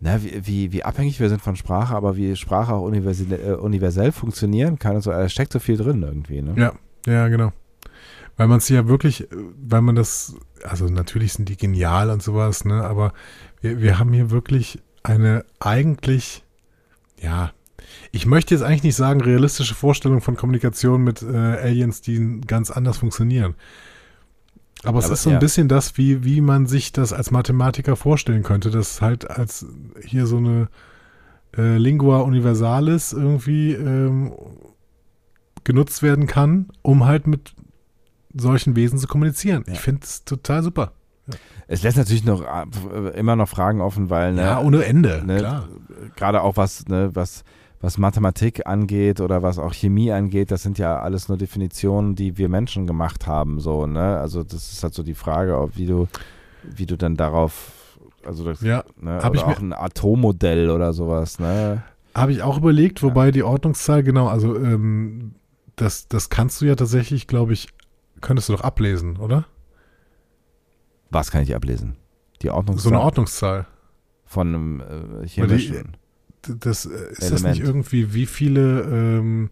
na, 0.00 0.20
wie, 0.24 0.46
wie, 0.46 0.72
wie 0.72 0.82
abhängig 0.82 1.20
wir 1.20 1.28
sind 1.28 1.42
von 1.42 1.54
Sprache, 1.54 1.94
aber 1.94 2.16
wie 2.16 2.34
Sprache 2.34 2.74
auch 2.74 2.82
universell, 2.82 3.32
äh, 3.32 3.52
universell 3.52 4.10
funktionieren 4.10 4.80
kann 4.80 4.96
und 4.96 5.02
so. 5.02 5.12
Da 5.12 5.28
steckt 5.28 5.52
so 5.52 5.60
viel 5.60 5.76
drin 5.76 6.02
irgendwie. 6.02 6.42
Ne? 6.42 6.54
Ja, 6.56 6.72
ja, 7.06 7.28
genau. 7.28 7.52
Weil 8.38 8.48
man 8.48 8.58
es 8.58 8.68
ja 8.70 8.88
wirklich, 8.88 9.30
äh, 9.30 9.36
weil 9.60 9.82
man 9.82 9.94
das, 9.94 10.36
also 10.64 10.86
natürlich 10.86 11.34
sind 11.34 11.50
die 11.50 11.58
genial 11.58 12.08
und 12.08 12.22
sowas, 12.22 12.64
ne, 12.64 12.82
aber 12.82 13.12
wir, 13.60 13.82
wir 13.82 13.98
haben 13.98 14.14
hier 14.14 14.30
wirklich 14.30 14.80
eine 15.02 15.44
eigentlich, 15.60 16.44
ja, 17.20 17.52
ich 18.12 18.26
möchte 18.26 18.54
jetzt 18.54 18.62
eigentlich 18.62 18.82
nicht 18.84 18.96
sagen, 18.96 19.20
realistische 19.20 19.74
Vorstellung 19.74 20.20
von 20.20 20.36
Kommunikation 20.36 21.02
mit 21.02 21.22
äh, 21.22 21.36
Aliens, 21.36 22.00
die 22.00 22.40
ganz 22.46 22.70
anders 22.70 22.98
funktionieren. 22.98 23.54
Aber 24.84 24.98
es 25.00 25.06
Aber, 25.06 25.14
ist 25.14 25.22
so 25.22 25.30
ein 25.30 25.34
ja. 25.34 25.38
bisschen 25.40 25.68
das, 25.68 25.96
wie, 25.96 26.24
wie 26.24 26.40
man 26.40 26.66
sich 26.66 26.92
das 26.92 27.12
als 27.12 27.30
Mathematiker 27.30 27.96
vorstellen 27.96 28.44
könnte, 28.44 28.70
dass 28.70 29.02
halt 29.02 29.28
als 29.28 29.66
hier 30.04 30.26
so 30.26 30.36
eine 30.36 30.68
äh, 31.56 31.76
Lingua 31.76 32.20
Universalis 32.20 33.12
irgendwie 33.12 33.72
ähm, 33.72 34.32
genutzt 35.64 36.02
werden 36.02 36.26
kann, 36.26 36.68
um 36.82 37.06
halt 37.06 37.26
mit 37.26 37.54
solchen 38.38 38.76
Wesen 38.76 38.98
zu 38.98 39.06
kommunizieren. 39.06 39.64
Ja. 39.66 39.74
Ich 39.74 39.80
finde 39.80 40.02
es 40.04 40.24
total 40.24 40.62
super. 40.62 40.92
Es 41.66 41.82
lässt 41.82 41.98
natürlich 41.98 42.24
noch 42.24 42.42
äh, 42.42 43.18
immer 43.18 43.36
noch 43.36 43.48
Fragen 43.48 43.80
offen, 43.82 44.08
weil 44.08 44.32
ne, 44.32 44.42
Ja, 44.42 44.60
ohne 44.60 44.84
Ende, 44.84 45.22
ne, 45.26 45.36
klar. 45.36 45.68
gerade 46.16 46.42
auch 46.42 46.56
was, 46.56 46.88
ne, 46.88 47.10
was, 47.12 47.44
was 47.82 47.98
Mathematik 47.98 48.66
angeht 48.66 49.20
oder 49.20 49.42
was 49.42 49.58
auch 49.58 49.74
Chemie 49.74 50.10
angeht, 50.10 50.50
das 50.50 50.62
sind 50.62 50.78
ja 50.78 50.98
alles 51.00 51.28
nur 51.28 51.36
Definitionen, 51.36 52.14
die 52.14 52.38
wir 52.38 52.48
Menschen 52.48 52.86
gemacht 52.86 53.26
haben. 53.26 53.60
So, 53.60 53.86
ne? 53.86 54.18
Also 54.18 54.42
das 54.42 54.72
ist 54.72 54.82
halt 54.82 54.94
so 54.94 55.02
die 55.02 55.14
Frage, 55.14 55.58
ob, 55.58 55.76
wie 55.76 55.86
du, 55.86 56.08
wie 56.62 56.86
du 56.86 56.96
dann 56.96 57.16
darauf, 57.16 57.98
also 58.24 58.44
das, 58.44 58.62
Ja, 58.62 58.84
ne, 58.98 59.20
hab 59.22 59.32
oder 59.32 59.40
ich 59.40 59.44
auch 59.44 59.60
ein 59.60 59.74
Atommodell 59.74 60.70
oder 60.70 60.94
sowas, 60.94 61.38
ne? 61.38 61.82
Habe 62.14 62.32
ich 62.32 62.42
auch 62.42 62.56
überlegt, 62.56 63.02
wobei 63.02 63.30
die 63.30 63.42
Ordnungszahl, 63.42 64.02
genau, 64.02 64.26
also 64.26 64.56
ähm, 64.56 65.34
das, 65.76 66.08
das 66.08 66.30
kannst 66.30 66.60
du 66.60 66.64
ja 66.64 66.74
tatsächlich, 66.74 67.26
glaube 67.26 67.52
ich, 67.52 67.68
könntest 68.20 68.48
du 68.48 68.52
doch 68.54 68.62
ablesen, 68.62 69.16
oder? 69.16 69.46
Was 71.10 71.30
kann 71.30 71.42
ich 71.42 71.54
ablesen? 71.54 71.96
Die 72.42 72.50
Ordnung 72.50 72.78
So 72.78 72.90
eine 72.90 73.00
Ordnungszahl. 73.00 73.66
von 74.24 74.48
einem 74.48 74.80
äh, 75.22 75.26
chemischen. 75.26 75.96
D- 76.46 76.54
Das, 76.60 76.86
äh, 76.86 76.90
ist 77.10 77.22
das 77.22 77.30
Element. 77.32 77.56
nicht 77.58 77.66
irgendwie, 77.66 78.14
wie 78.14 78.26
viele, 78.26 78.82
ähm, 78.82 79.50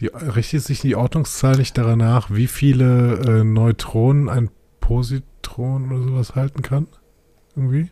die, 0.00 0.06
richtet 0.08 0.62
sich 0.62 0.80
die 0.80 0.94
Ordnungszahl 0.96 1.56
nicht 1.56 1.76
daran 1.78 1.98
nach, 1.98 2.30
wie 2.30 2.46
viele 2.46 3.40
äh, 3.40 3.44
Neutronen 3.44 4.28
ein 4.28 4.50
Positron 4.80 5.90
oder 5.92 6.02
sowas 6.02 6.34
halten 6.34 6.62
kann? 6.62 6.86
Irgendwie? 7.56 7.90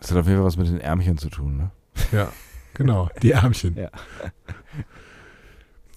Das 0.00 0.10
hat 0.10 0.18
auf 0.18 0.26
jeden 0.26 0.38
Fall 0.38 0.46
was 0.46 0.56
mit 0.56 0.66
den 0.68 0.80
Ärmchen 0.80 1.18
zu 1.18 1.28
tun, 1.28 1.56
ne? 1.56 1.70
Ja, 2.12 2.32
genau, 2.74 3.08
die 3.22 3.32
Ärmchen. 3.32 3.76
Ja. 3.76 3.90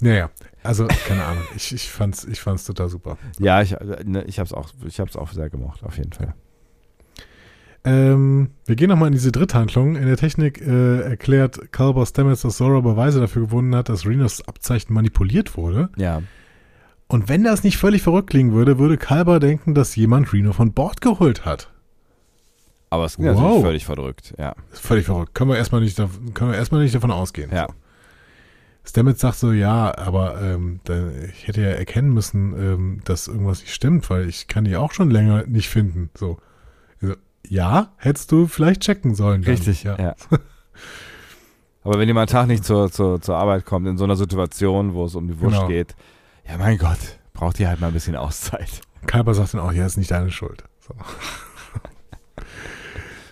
Naja, 0.03 0.29
also 0.63 0.87
keine 1.07 1.23
Ahnung, 1.23 1.43
ich, 1.55 1.73
ich 1.73 1.89
fand's, 1.89 2.25
ich 2.25 2.39
fand's 2.41 2.65
total 2.65 2.89
super. 2.89 3.17
Ja, 3.39 3.61
ich, 3.61 3.75
ne, 4.05 4.23
ich 4.25 4.39
habe 4.39 4.47
es 4.47 4.53
auch, 4.53 4.69
ich 4.85 4.99
hab's 4.99 5.15
auch 5.15 5.31
sehr 5.31 5.49
gemocht, 5.49 5.83
auf 5.83 5.97
jeden 5.97 6.11
Fall. 6.13 6.33
Ähm, 7.85 8.51
wir 8.65 8.75
gehen 8.75 8.89
nochmal 8.89 9.07
in 9.07 9.13
diese 9.13 9.31
Dritthandlung. 9.31 9.95
In 9.97 10.05
der 10.05 10.15
Technik 10.17 10.61
äh, 10.61 11.01
erklärt 11.01 11.71
Calber 11.73 12.05
Stamets, 12.05 12.41
dass 12.41 12.57
Zora 12.57 12.79
Beweise 12.79 13.19
dafür 13.19 13.43
gewonnen 13.43 13.75
hat, 13.75 13.89
dass 13.89 14.05
Renos 14.05 14.47
Abzeichen 14.47 14.93
manipuliert 14.93 15.57
wurde. 15.57 15.89
Ja. 15.97 16.21
Und 17.07 17.27
wenn 17.27 17.43
das 17.43 17.63
nicht 17.63 17.77
völlig 17.77 18.01
verrückt 18.01 18.29
klingen 18.29 18.53
würde, 18.53 18.79
würde 18.79 18.97
Calber 18.97 19.39
denken, 19.39 19.73
dass 19.73 19.95
jemand 19.95 20.31
Reno 20.31 20.53
von 20.53 20.71
Bord 20.73 21.01
geholt 21.01 21.45
hat. 21.45 21.69
Aber 22.89 23.05
es 23.05 23.13
ist 23.15 23.19
Wow. 23.19 23.35
natürlich 23.35 23.61
völlig 23.63 23.85
verdrückt, 23.85 24.33
ja. 24.37 24.55
Völlig 24.71 25.05
verrückt. 25.05 25.33
Können 25.35 25.49
wir 25.49 25.57
erstmal 25.57 25.81
nicht, 25.81 25.97
können 25.97 26.51
wir 26.51 26.55
erstmal 26.57 26.81
nicht 26.83 26.95
davon 26.95 27.11
ausgehen. 27.11 27.51
Ja. 27.53 27.67
Stamets 28.85 29.21
sagt 29.21 29.37
so, 29.37 29.51
ja, 29.51 29.97
aber 29.97 30.41
ähm, 30.41 30.79
da, 30.83 31.09
ich 31.09 31.47
hätte 31.47 31.61
ja 31.61 31.69
erkennen 31.69 32.13
müssen, 32.13 32.53
ähm, 32.53 33.01
dass 33.05 33.27
irgendwas 33.27 33.61
nicht 33.61 33.73
stimmt, 33.73 34.09
weil 34.09 34.27
ich 34.27 34.47
kann 34.47 34.65
die 34.65 34.75
auch 34.75 34.91
schon 34.91 35.09
länger 35.09 35.45
nicht 35.47 35.69
finden. 35.69 36.09
So. 36.15 36.37
Also, 37.01 37.15
ja, 37.47 37.93
hättest 37.97 38.31
du 38.31 38.47
vielleicht 38.47 38.81
checken 38.81 39.15
sollen. 39.15 39.41
dann. 39.41 39.53
Richtig, 39.53 39.83
ja. 39.83 39.97
ja. 39.97 40.15
Aber 41.83 41.99
wenn 41.99 42.07
jemand 42.07 42.29
Tag 42.29 42.47
nicht 42.47 42.63
zur, 42.65 42.91
zur, 42.91 43.21
zur 43.21 43.37
Arbeit 43.37 43.65
kommt, 43.65 43.87
in 43.87 43.97
so 43.97 44.03
einer 44.05 44.15
Situation, 44.15 44.93
wo 44.93 45.05
es 45.05 45.15
um 45.15 45.27
die 45.27 45.39
Wurst 45.39 45.55
Genau. 45.55 45.67
geht, 45.67 45.95
ja 46.47 46.57
mein 46.57 46.77
Gott, 46.77 47.19
braucht 47.33 47.59
ihr 47.59 47.67
halt 47.69 47.81
mal 47.81 47.87
ein 47.87 47.93
bisschen 47.93 48.15
Auszeit. 48.15 48.81
Kalber 49.05 49.33
sagt 49.33 49.53
dann 49.53 49.61
auch, 49.61 49.71
ja, 49.73 49.85
ist 49.85 49.97
nicht 49.97 50.11
deine 50.11 50.31
Schuld. 50.31 50.63
So. 50.79 50.93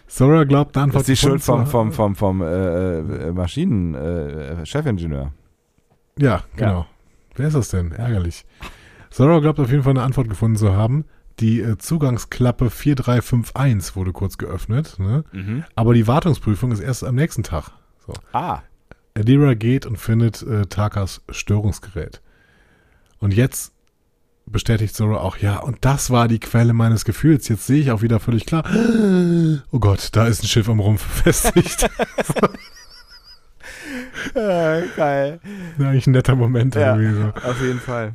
Sora 0.08 0.44
glaubt 0.44 0.76
Das 0.76 0.94
ist 0.94 1.08
die 1.08 1.16
Schuld 1.16 1.42
vom, 1.42 1.66
vom, 1.66 1.94
vom, 1.94 2.16
vom 2.16 2.42
äh, 2.42 3.00
äh, 3.00 3.32
Maschinen-Chefingenieur. 3.32 5.32
Ja, 6.22 6.44
genau. 6.56 6.86
Wer 7.36 7.48
ist 7.48 7.56
das 7.56 7.70
denn? 7.70 7.92
Ärgerlich. 7.92 8.46
Sora 9.10 9.40
glaubt 9.40 9.60
auf 9.60 9.72
jeden 9.72 9.84
Fall 9.84 9.92
eine 9.92 10.04
Antwort 10.04 10.30
gefunden 10.30 10.58
zu 10.58 10.76
haben. 10.76 11.06
Die 11.40 11.60
äh, 11.62 11.78
Zugangsklappe 11.78 12.70
4351 12.70 13.96
wurde 13.96 14.12
kurz 14.12 14.38
geöffnet, 14.38 15.00
ne? 15.00 15.24
aber 15.76 15.94
die 15.94 16.06
Wartungsprüfung 16.08 16.72
ist 16.72 16.80
erst 16.80 17.04
am 17.04 17.16
nächsten 17.16 17.44
Tag. 17.44 17.72
So. 18.06 18.14
Ah, 18.34 18.62
Adira 19.16 19.56
geht 19.56 19.86
und 19.86 19.98
findet 19.98 20.44
äh, 20.44 20.68
Takas 20.68 21.22
Störungsgerät. 21.30 22.22
Und 23.20 23.34
jetzt 23.34 23.74
bestätigt 24.46 24.96
Zoro 24.96 25.18
auch, 25.18 25.38
ja, 25.38 25.60
und 25.60 25.78
das 25.82 26.10
war 26.10 26.28
die 26.28 26.40
Quelle 26.40 26.74
meines 26.74 27.06
Gefühls. 27.06 27.48
Jetzt 27.48 27.68
sehe 27.68 27.82
ich 27.82 27.92
auch 27.92 28.02
wieder 28.02 28.20
völlig 28.20 28.46
klar. 28.46 28.64
Oh 29.72 29.80
Gott, 29.80 30.10
da 30.14 30.28
ist 30.28 30.44
ein 30.44 30.48
Schiff 30.48 30.70
am 30.70 30.80
Rumpf 30.80 31.06
befestigt. 31.24 31.90
Ja, 34.36 34.82
geil. 34.96 35.40
Ja, 35.78 35.90
Eigentlich 35.90 36.08
ein 36.08 36.12
netter 36.12 36.36
Moment 36.36 36.76
Ja, 36.76 36.96
irgendwie 36.96 37.22
so. 37.22 37.48
auf 37.50 37.62
jeden 37.62 37.80
Fall. 37.80 38.14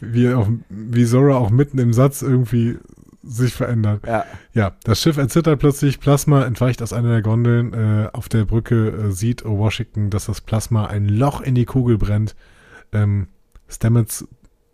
Wie, 0.00 0.32
auch, 0.34 0.48
wie 0.68 1.04
Zoro 1.06 1.36
auch 1.36 1.50
mitten 1.50 1.78
im 1.78 1.92
Satz 1.92 2.22
irgendwie 2.22 2.78
sich 3.22 3.54
verändert. 3.54 4.06
Ja. 4.06 4.24
Ja, 4.52 4.72
das 4.84 5.00
Schiff 5.00 5.16
erzittert 5.16 5.58
plötzlich, 5.58 5.98
Plasma 6.00 6.44
entweicht 6.44 6.80
aus 6.82 6.92
einer 6.92 7.08
der 7.08 7.22
Gondeln. 7.22 7.72
Äh, 7.72 8.08
auf 8.12 8.28
der 8.28 8.44
Brücke 8.44 8.88
äh, 8.88 9.10
sieht 9.10 9.44
Washington, 9.44 10.10
dass 10.10 10.26
das 10.26 10.40
Plasma 10.40 10.86
ein 10.86 11.08
Loch 11.08 11.40
in 11.40 11.54
die 11.54 11.64
Kugel 11.64 11.98
brennt. 11.98 12.36
Ähm, 12.92 13.26
Stamets 13.68 14.28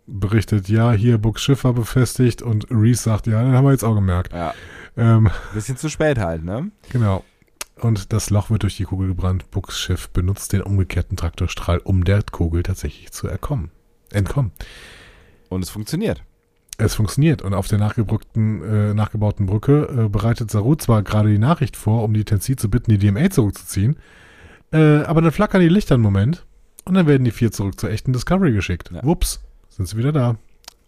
berichtet, 0.05 0.67
ja, 0.69 0.91
hier 0.91 1.17
Books 1.17 1.41
Schiff 1.41 1.63
war 1.63 1.73
befestigt 1.73 2.41
und 2.41 2.67
Reese 2.69 3.03
sagt, 3.03 3.25
ja, 3.25 3.41
dann 3.41 3.53
haben 3.53 3.65
wir 3.65 3.71
jetzt 3.71 3.83
auch 3.85 3.95
gemerkt. 3.95 4.33
ja. 4.33 4.53
Ähm, 4.95 5.31
Bisschen 5.55 5.75
zu 5.77 5.89
spät 5.89 6.19
halt, 6.19 6.43
ne? 6.43 6.69
genau. 6.91 7.23
Und 7.83 8.13
das 8.13 8.29
Loch 8.29 8.49
wird 8.49 8.63
durch 8.63 8.77
die 8.77 8.85
Kugel 8.85 9.09
gebrannt. 9.09 9.51
Books 9.51 9.77
Schiff 9.77 10.09
benutzt 10.09 10.53
den 10.53 10.61
umgekehrten 10.61 11.17
Traktorstrahl, 11.17 11.79
um 11.79 12.05
der 12.05 12.23
Kugel 12.23 12.63
tatsächlich 12.63 13.11
zu 13.11 13.27
erkommen. 13.27 13.71
Entkommen. 14.11 14.51
Und 15.49 15.63
es 15.63 15.69
funktioniert. 15.69 16.23
Es 16.77 16.95
funktioniert 16.95 17.41
und 17.41 17.53
auf 17.53 17.67
der 17.67 17.77
äh, 17.79 18.93
nachgebauten 18.93 19.45
Brücke 19.45 20.05
äh, 20.05 20.09
bereitet 20.09 20.49
Saru 20.49 20.75
zwar 20.75 21.03
gerade 21.03 21.29
die 21.29 21.37
Nachricht 21.37 21.75
vor, 21.75 22.03
um 22.03 22.13
die 22.13 22.23
Tensi 22.23 22.55
zu 22.55 22.69
bitten, 22.69 22.89
die 22.89 22.97
DMA 22.97 23.29
zurückzuziehen, 23.29 23.97
äh, 24.71 25.01
aber 25.03 25.21
dann 25.21 25.31
flackern 25.31 25.61
die 25.61 25.67
Lichter 25.69 25.93
einen 25.95 26.03
Moment 26.03 26.45
und 26.85 26.95
dann 26.95 27.05
werden 27.05 27.25
die 27.25 27.31
vier 27.31 27.51
zurück 27.51 27.79
zur 27.79 27.91
echten 27.91 28.11
Discovery 28.11 28.53
geschickt. 28.53 28.89
Ja. 28.91 29.03
Wups, 29.03 29.41
sind 29.69 29.87
sie 29.87 29.97
wieder 29.97 30.11
da. 30.11 30.37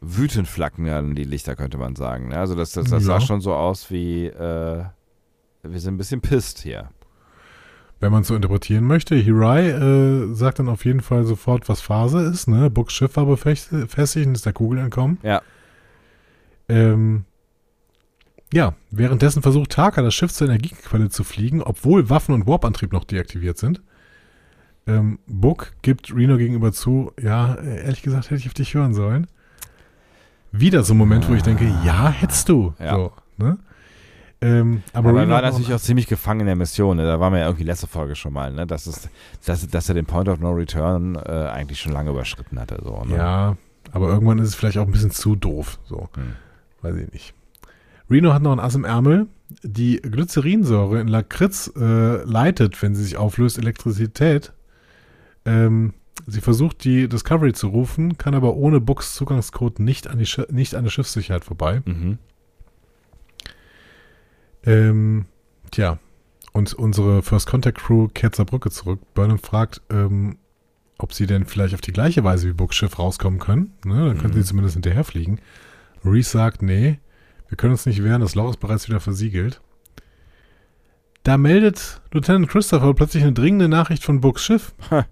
Wütend 0.01 0.47
flacken 0.47 0.88
ja 0.88 0.99
die 1.01 1.23
Lichter, 1.23 1.55
könnte 1.55 1.77
man 1.77 1.95
sagen. 1.95 2.30
ne? 2.30 2.39
Also 2.39 2.55
das, 2.55 2.72
das, 2.72 2.85
das 2.89 3.03
Ja. 3.03 3.19
sah 3.19 3.22
schon 3.22 3.41
so 3.41 3.53
aus 3.53 3.91
wie, 3.91 4.26
äh, 4.26 4.85
wir 5.68 5.80
sind 5.80 5.96
ein 5.96 5.98
bisschen 5.98 6.22
pisst 6.22 6.60
hier. 6.60 6.90
Wenn 8.00 8.12
man 8.12 8.22
es 8.22 8.28
so 8.28 8.36
interpretieren 8.36 8.86
möchte, 8.86 9.16
Hirai 9.16 9.70
äh, 9.70 10.34
sagt 10.34 10.60
dann 10.60 10.70
auf 10.70 10.86
jeden 10.86 11.02
Fall 11.02 11.24
sofort, 11.24 11.70
was 11.70 11.82
Phase 11.82 12.22
ist. 12.22 12.48
Ne? 12.48 12.70
Books 12.70 12.94
Schiff 12.94 13.16
war 13.16 13.26
befestigt 13.26 14.28
und 14.28 14.36
ist 14.36 14.46
der 14.46 14.54
Kugel 14.54 14.80
entkommen. 14.80 15.18
Ja. 15.24 15.42
Ähm, 16.68 17.26
ja, 18.54 18.74
währenddessen 18.92 19.42
versucht 19.42 19.72
Taka, 19.72 20.02
das 20.02 20.14
Schiff 20.14 20.32
zur 20.32 20.48
Energiequelle 20.48 21.10
zu 21.10 21.24
fliegen, 21.24 21.62
obwohl 21.62 22.10
Waffen- 22.10 22.34
und 22.34 22.48
Warp-Antrieb 22.48 22.94
noch 22.94 23.06
deaktiviert 23.06 23.58
sind. 23.58 23.82
Ähm, 24.88 25.20
Book 25.26 25.74
gibt 25.82 26.14
Reno 26.16 26.38
gegenüber 26.38 26.72
zu, 26.72 27.12
ja, 27.20 27.56
ehrlich 27.56 28.04
gesagt 28.04 28.26
hätte 28.26 28.36
ich 28.36 28.48
auf 28.48 28.54
dich 28.54 28.74
hören 28.74 28.94
sollen. 28.94 29.28
Wieder 30.52 30.84
so 30.84 30.94
ein 30.94 30.98
Moment, 30.98 31.28
wo 31.28 31.34
ich 31.34 31.44
denke, 31.44 31.66
ja, 31.84 32.10
hättest 32.10 32.50
du. 32.50 32.74
Ja. 32.80 32.96
So, 32.96 33.14
ne? 33.38 33.58
Ähm, 34.45 34.84
aber 34.93 35.09
Aber 35.09 35.22
er 35.22 35.30
war 35.30 35.41
natürlich 35.41 35.73
auch 35.73 35.80
ziemlich 35.80 36.07
gefangen 36.07 36.41
in 36.41 36.45
der 36.47 36.55
Mission. 36.55 36.97
Ne? 36.97 37.03
Da 37.05 37.19
waren 37.19 37.34
wir 37.34 37.39
ja 37.39 37.45
irgendwie 37.47 37.63
letzte 37.63 37.88
Folge 37.88 38.15
schon 38.15 38.34
mal, 38.34 38.51
ne? 38.51 38.67
dass, 38.67 38.85
es, 38.88 39.09
dass, 39.45 39.67
dass 39.67 39.89
er 39.89 39.95
den 39.95 40.05
Point 40.05 40.30
of 40.30 40.39
No 40.39 40.51
Return 40.51 41.15
äh, 41.15 41.19
eigentlich 41.30 41.80
schon 41.80 41.93
lange 41.93 42.11
überschritten 42.11 42.59
hatte. 42.59 42.80
So, 42.84 43.03
ne? 43.05 43.15
Ja, 43.15 43.57
aber 43.91 44.09
irgendwann 44.09 44.39
ist 44.39 44.49
es 44.49 44.55
vielleicht 44.55 44.77
auch 44.77 44.85
ein 44.85 44.91
bisschen 44.91 45.11
zu 45.11 45.35
doof. 45.35 45.80
So, 45.85 46.09
Hm. 46.15 46.34
weiß 46.81 46.95
ich 46.97 47.11
nicht. 47.11 47.34
Reno 48.09 48.34
hat 48.34 48.41
noch 48.43 48.51
ein 48.51 48.59
Ass 48.59 48.76
im 48.76 48.85
Ärmel. 48.85 49.27
Die 49.63 49.97
Glycerinsäure 50.01 50.99
in 50.99 51.07
Lakritz 51.07 51.72
äh, 51.76 52.23
leitet, 52.23 52.81
wenn 52.81 52.93
sie 52.95 53.03
sich 53.03 53.17
auflöst, 53.17 53.57
Elektrizität. 53.57 54.53
Ähm, 55.45 55.93
sie 56.27 56.41
versucht, 56.41 56.84
die 56.84 57.07
Discovery 57.07 57.53
zu 57.53 57.67
rufen, 57.67 58.17
kann 58.17 58.34
aber 58.35 58.55
ohne 58.55 58.80
Books 58.80 59.13
Zugangscode 59.15 59.80
nicht 59.80 60.07
an, 60.07 60.17
die 60.19 60.27
nicht 60.51 60.76
an 60.76 60.84
der 60.84 60.91
Schiffssicherheit 60.91 61.45
vorbei. 61.45 61.81
Mhm. 61.85 62.17
Ähm, 64.66 65.26
tja, 65.72 66.00
und 66.54 66.74
unsere 66.74 67.22
First 67.22 67.48
Contact 67.48 67.78
Crew 67.80 68.08
kehrt 68.08 68.36
zur 68.36 68.46
Brücke 68.46 68.70
zurück. 68.72 69.00
Burnham 69.14 69.40
fragt, 69.40 69.82
ähm, 69.90 70.38
ob 70.98 71.14
sie 71.14 71.28
denn 71.28 71.46
vielleicht 71.46 71.74
auf 71.74 71.82
die 71.82 71.92
gleiche 71.92 72.24
Weise 72.24 72.48
wie 72.48 72.54
Books 72.54 72.76
Schiff 72.76 72.98
rauskommen 72.98 73.40
können. 73.40 73.74
Ne, 73.84 74.08
dann 74.08 74.18
könnten 74.18 74.38
Mhm. 74.38 74.42
sie 74.42 74.48
zumindest 74.48 74.76
hinterherfliegen. 74.76 75.40
Reese 76.04 76.30
sagt, 76.32 76.62
nee, 76.62 77.00
wir 77.50 77.58
können 77.58 77.74
uns 77.74 77.86
nicht 77.86 78.04
wehren, 78.04 78.22
das 78.22 78.36
Loch 78.36 78.50
ist 78.52 78.60
bereits 78.60 78.88
wieder 78.88 79.00
versiegelt. 79.00 79.62
Da 81.24 81.38
meldet 81.38 82.02
Lieutenant 82.12 82.48
Christopher 82.48 82.94
plötzlich 82.94 83.24
eine 83.24 83.34
dringende 83.34 83.68
Nachricht 83.68 84.04
von 84.04 84.22
Books 84.22 84.44
Schiff. 84.44 84.74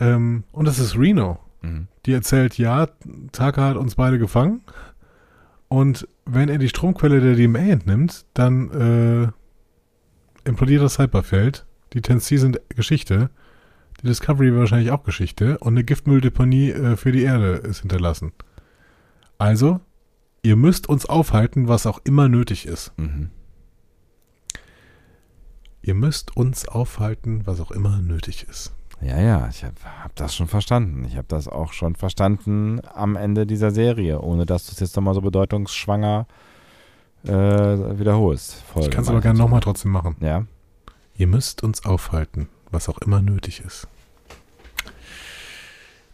Ähm, 0.00 0.42
und 0.50 0.64
das 0.66 0.80
ist 0.80 0.98
Reno. 0.98 1.38
Mhm. 1.62 1.86
Die 2.04 2.12
erzählt, 2.12 2.58
ja, 2.58 2.88
Taka 3.30 3.68
hat 3.68 3.76
uns 3.76 3.94
beide 3.94 4.18
gefangen. 4.18 4.62
Und 5.74 6.06
wenn 6.24 6.48
er 6.48 6.58
die 6.58 6.68
Stromquelle 6.68 7.20
der 7.20 7.34
DMA 7.34 7.58
entnimmt, 7.58 8.26
dann 8.32 8.70
äh, 8.70 10.48
implodiert 10.48 10.84
das 10.84 11.00
Hyperfeld. 11.00 11.66
Die 11.94 12.00
10C 12.00 12.38
sind 12.38 12.60
Geschichte. 12.68 13.28
Die 14.00 14.06
Discovery 14.06 14.54
wahrscheinlich 14.54 14.92
auch 14.92 15.02
Geschichte. 15.02 15.58
Und 15.58 15.74
eine 15.74 15.82
Giftmülldeponie 15.82 16.70
äh, 16.70 16.96
für 16.96 17.10
die 17.10 17.24
Erde 17.24 17.54
ist 17.54 17.80
hinterlassen. 17.80 18.30
Also, 19.36 19.80
ihr 20.44 20.54
müsst 20.54 20.88
uns 20.88 21.06
aufhalten, 21.06 21.66
was 21.66 21.88
auch 21.88 22.00
immer 22.04 22.28
nötig 22.28 22.66
ist. 22.66 22.92
Mhm. 22.96 23.30
Ihr 25.82 25.94
müsst 25.94 26.36
uns 26.36 26.68
aufhalten, 26.68 27.48
was 27.48 27.58
auch 27.58 27.72
immer 27.72 28.00
nötig 28.00 28.46
ist. 28.48 28.72
Ja, 29.04 29.20
ja, 29.20 29.48
ich 29.50 29.62
habe 29.62 29.74
hab 30.02 30.16
das 30.16 30.34
schon 30.34 30.48
verstanden. 30.48 31.04
Ich 31.04 31.16
habe 31.16 31.26
das 31.28 31.46
auch 31.46 31.74
schon 31.74 31.94
verstanden 31.94 32.80
am 32.94 33.16
Ende 33.16 33.46
dieser 33.46 33.70
Serie, 33.70 34.20
ohne 34.20 34.46
dass 34.46 34.64
du 34.66 34.72
es 34.72 34.80
jetzt 34.80 34.96
nochmal 34.96 35.12
so 35.12 35.20
bedeutungsschwanger 35.20 36.26
äh, 37.24 37.28
wiederholst. 37.30 38.56
Ich 38.56 38.64
Folge 38.64 38.90
kann 38.90 39.02
es 39.02 39.10
aber 39.10 39.20
gerne 39.20 39.38
nochmal 39.38 39.60
trotzdem 39.60 39.90
machen. 39.92 40.16
Ja. 40.20 40.46
Ihr 41.16 41.26
müsst 41.26 41.62
uns 41.62 41.84
aufhalten, 41.84 42.48
was 42.70 42.88
auch 42.88 42.98
immer 42.98 43.20
nötig 43.20 43.60
ist. 43.60 43.88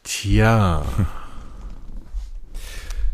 Tja. 0.03 0.83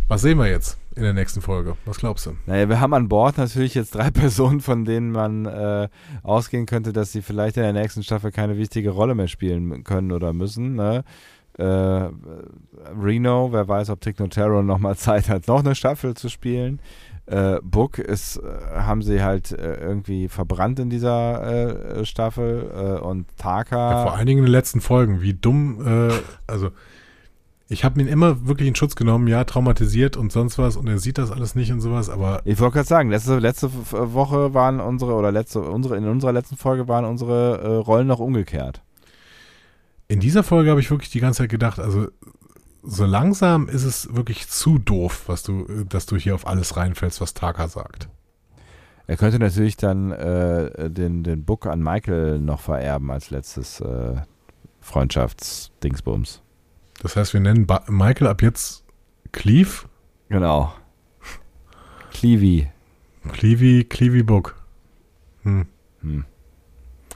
Was 0.09 0.23
sehen 0.23 0.39
wir 0.39 0.47
jetzt 0.47 0.79
in 0.97 1.03
der 1.03 1.13
nächsten 1.13 1.43
Folge? 1.43 1.77
Was 1.85 1.99
glaubst 1.99 2.27
du? 2.27 2.37
Naja, 2.47 2.69
wir 2.69 2.81
haben 2.81 2.95
an 2.95 3.09
Bord 3.09 3.37
natürlich 3.37 3.75
jetzt 3.75 3.95
drei 3.95 4.11
Personen, 4.13 4.61
von 4.61 4.85
denen 4.85 5.13
man 5.13 5.45
äh, 5.45 5.89
ausgehen 6.23 6.67
könnte, 6.67 6.93
dass 6.93 7.13
sie 7.13 7.23
vielleicht 7.23 7.59
in 7.59 7.63
der 7.63 7.75
nächsten 7.75 8.03
Staffel 8.03 8.33
keine 8.33 8.57
wichtige 8.57 8.91
Rolle 8.91 9.15
mehr 9.15 9.29
spielen 9.29 9.85
können 9.85 10.11
oder 10.11 10.33
müssen. 10.33 10.75
Ne? 10.75 11.05
Äh, 11.59 11.63
Reno, 11.63 13.53
wer 13.53 13.69
weiß, 13.69 13.91
ob 13.91 14.01
Tick 14.01 14.19
Notaro 14.19 14.63
nochmal 14.63 14.97
Zeit 14.97 15.29
hat, 15.29 15.47
noch 15.49 15.61
eine 15.61 15.75
Staffel 15.75 16.15
zu 16.15 16.29
spielen. 16.31 16.81
Äh, 17.27 17.59
Book 17.63 17.99
ist, 17.99 18.37
äh, 18.37 18.41
haben 18.77 19.03
sie 19.03 19.23
halt 19.23 19.53
äh, 19.53 19.81
irgendwie 19.81 20.29
verbrannt 20.29 20.79
in 20.79 20.91
dieser 20.91 21.99
äh, 21.99 22.05
Staffel 22.05 22.71
äh, 22.73 23.01
und 23.01 23.27
Taka. 23.37 23.91
Ja, 23.91 24.03
vor 24.03 24.15
allen 24.15 24.27
Dingen 24.27 24.39
in 24.39 24.45
den 24.47 24.53
letzten 24.53 24.81
Folgen. 24.81 25.21
Wie 25.21 25.35
dumm, 25.35 26.13
also 26.47 26.71
ich 27.69 27.85
habe 27.85 28.01
ihn 28.01 28.07
immer 28.07 28.47
wirklich 28.47 28.69
in 28.69 28.75
Schutz 28.77 28.95
genommen, 28.95 29.27
ja, 29.29 29.43
traumatisiert 29.45 30.17
und 30.17 30.31
sonst 30.33 30.57
was 30.59 30.77
und 30.77 30.87
er 30.87 30.99
sieht 30.99 31.19
das 31.19 31.31
alles 31.33 31.55
nicht 31.55 31.73
und 31.73 31.81
sowas, 31.81 32.09
aber 32.09 32.43
Ich 32.45 32.61
wollte 32.61 32.75
gerade 32.75 32.89
sagen, 32.89 33.11
letzte, 33.11 33.39
letzte 33.39 33.67
F- 33.67 33.93
Woche 33.93 34.55
waren 34.55 34.81
unsere, 34.81 35.15
oder 35.15 35.33
letzte, 35.33 35.61
unsere, 35.61 35.97
in 35.97 36.07
unserer 36.07 36.33
letzten 36.33 36.57
Folge 36.57 36.87
waren 36.89 37.05
unsere 37.05 37.61
äh, 37.61 37.67
Rollen 37.77 38.07
noch 38.07 38.21
umgekehrt. 38.21 38.83
in 40.09 40.21
dieser 40.21 40.43
Folge 40.45 40.71
habe 40.71 40.81
ich 40.81 40.91
wirklich 40.91 41.11
die 41.11 41.21
ganze 41.21 41.39
Zeit 41.43 41.51
gedacht, 41.51 41.81
also 41.81 42.07
so 42.89 43.05
langsam 43.05 43.69
ist 43.69 43.83
es 43.83 44.15
wirklich 44.15 44.47
zu 44.49 44.79
doof, 44.79 45.25
was 45.27 45.43
du, 45.43 45.67
äh, 45.67 45.85
dass 45.89 46.07
du 46.07 46.17
hier 46.17 46.35
auf 46.37 46.47
alles 46.47 46.77
reinfällst, 46.77 47.21
was 47.21 47.35
Taka 47.35 47.67
sagt. 47.67 48.09
Er 49.09 49.17
könnte 49.17 49.39
natürlich 49.41 49.77
dann 49.77 50.13
äh, 50.13 50.91
den, 50.91 51.23
den 51.25 51.45
Book 51.45 51.67
an 51.67 51.81
Michael 51.83 52.39
noch 52.41 52.61
vererben 52.61 53.11
als 53.11 53.31
letztes 53.31 53.81
äh, 53.81 54.17
Freundschaftsdingsbums. 54.81 56.43
Das 57.03 57.17
heißt, 57.17 57.33
wir 57.35 57.41
nennen 57.41 57.67
ba 57.67 57.83
Michael 57.89 58.27
ab 58.29 58.43
jetzt 58.43 58.85
Cleve, 59.33 59.87
Genau. 60.29 60.73
Cleavy. 62.11 62.69
Clevey, 63.33 63.85
Clevey 63.85 64.23
Book. 64.23 64.57
Hm, 65.43 65.67
Hm. 66.01 66.25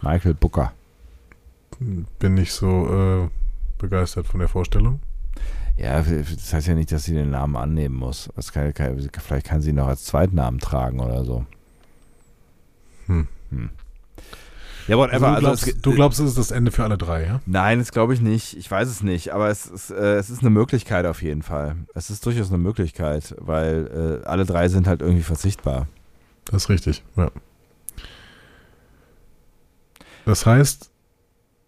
Michael 0.03 0.35
Booker. 0.35 0.73
bin 1.79 2.35
nicht 2.35 2.53
so 2.53 3.25
äh, 3.25 3.29
begeistert 3.79 4.27
von 4.27 4.41
der 4.41 4.49
Vorstellung. 4.49 5.01
Ja, 5.79 6.03
das 6.03 6.53
heißt 6.53 6.67
ja 6.69 6.75
nicht, 6.75 6.93
dass 6.93 7.05
sie 7.05 7.15
den 7.15 7.31
Namen 7.31 7.57
annehmen 7.57 7.97
muss. 7.97 8.29
Kann, 8.53 8.75
kann, 8.75 8.99
vielleicht 9.19 9.47
kann 9.47 9.63
sie 9.63 9.71
ihn 9.71 9.77
noch 9.77 9.87
als 9.89 10.05
Zweitnamen 10.05 10.61
tragen 10.61 11.01
oder 11.01 11.25
so. 11.25 11.47
Hm. 13.07 13.29
Hm. 13.51 13.71
Ja, 14.91 14.97
Also 14.99 15.03
whatever. 15.13 15.27
du, 15.29 15.33
Also 15.35 15.41
glaubst, 15.47 15.67
es- 15.69 15.83
du 15.83 15.95
glaubst, 15.95 16.21
es 16.21 16.27
ist 16.31 16.39
das 16.39 16.51
Ende 16.51 16.73
für 16.73 16.85
alle 16.85 16.99
drei, 16.99 17.25
ja? 17.25 17.41
Nein, 17.47 17.79
das 17.79 17.93
glaube 17.93 18.13
ich 18.15 18.21
nicht. 18.21 18.57
Ich 18.57 18.71
weiß 18.71 18.89
es 18.89 19.03
nicht. 19.03 19.33
Aber 19.33 19.49
es 19.49 19.67
ist, 19.67 19.91
äh, 19.91 20.17
es 20.17 20.31
ist 20.31 20.41
eine 20.41 20.51
Möglichkeit 20.51 21.07
auf 21.07 21.23
jeden 21.23 21.43
Fall. 21.43 21.77
Es 21.95 22.11
ist 22.11 22.25
durchaus 22.27 22.49
eine 22.49 22.59
Möglichkeit, 22.59 23.35
weil 23.39 24.21
äh, 24.23 24.27
alle 24.27 24.45
drei 24.45 24.69
sind 24.69 24.87
halt 24.89 25.01
irgendwie 25.03 25.23
verzichtbar. 25.23 25.87
Das 26.47 26.65
ist 26.65 26.69
richtig, 26.69 27.05
ja. 27.17 27.31
Das 30.27 30.47
heißt, 30.47 30.91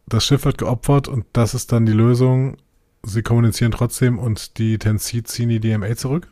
das 0.07 0.25
Schiff 0.25 0.45
wird 0.45 0.59
geopfert 0.59 1.09
und 1.09 1.25
das 1.33 1.55
ist 1.55 1.73
dann 1.73 1.87
die 1.87 1.93
Lösung. 1.93 2.57
sie 3.05 3.23
kommunizieren 3.23 3.73
trotzdem 3.73 4.19
und 4.19 4.59
die 4.59 4.79
Tensi 4.79 5.23
ziehen 5.25 5.49
die 5.49 5.59
DMA 5.61 5.97
zurück? 5.97 6.29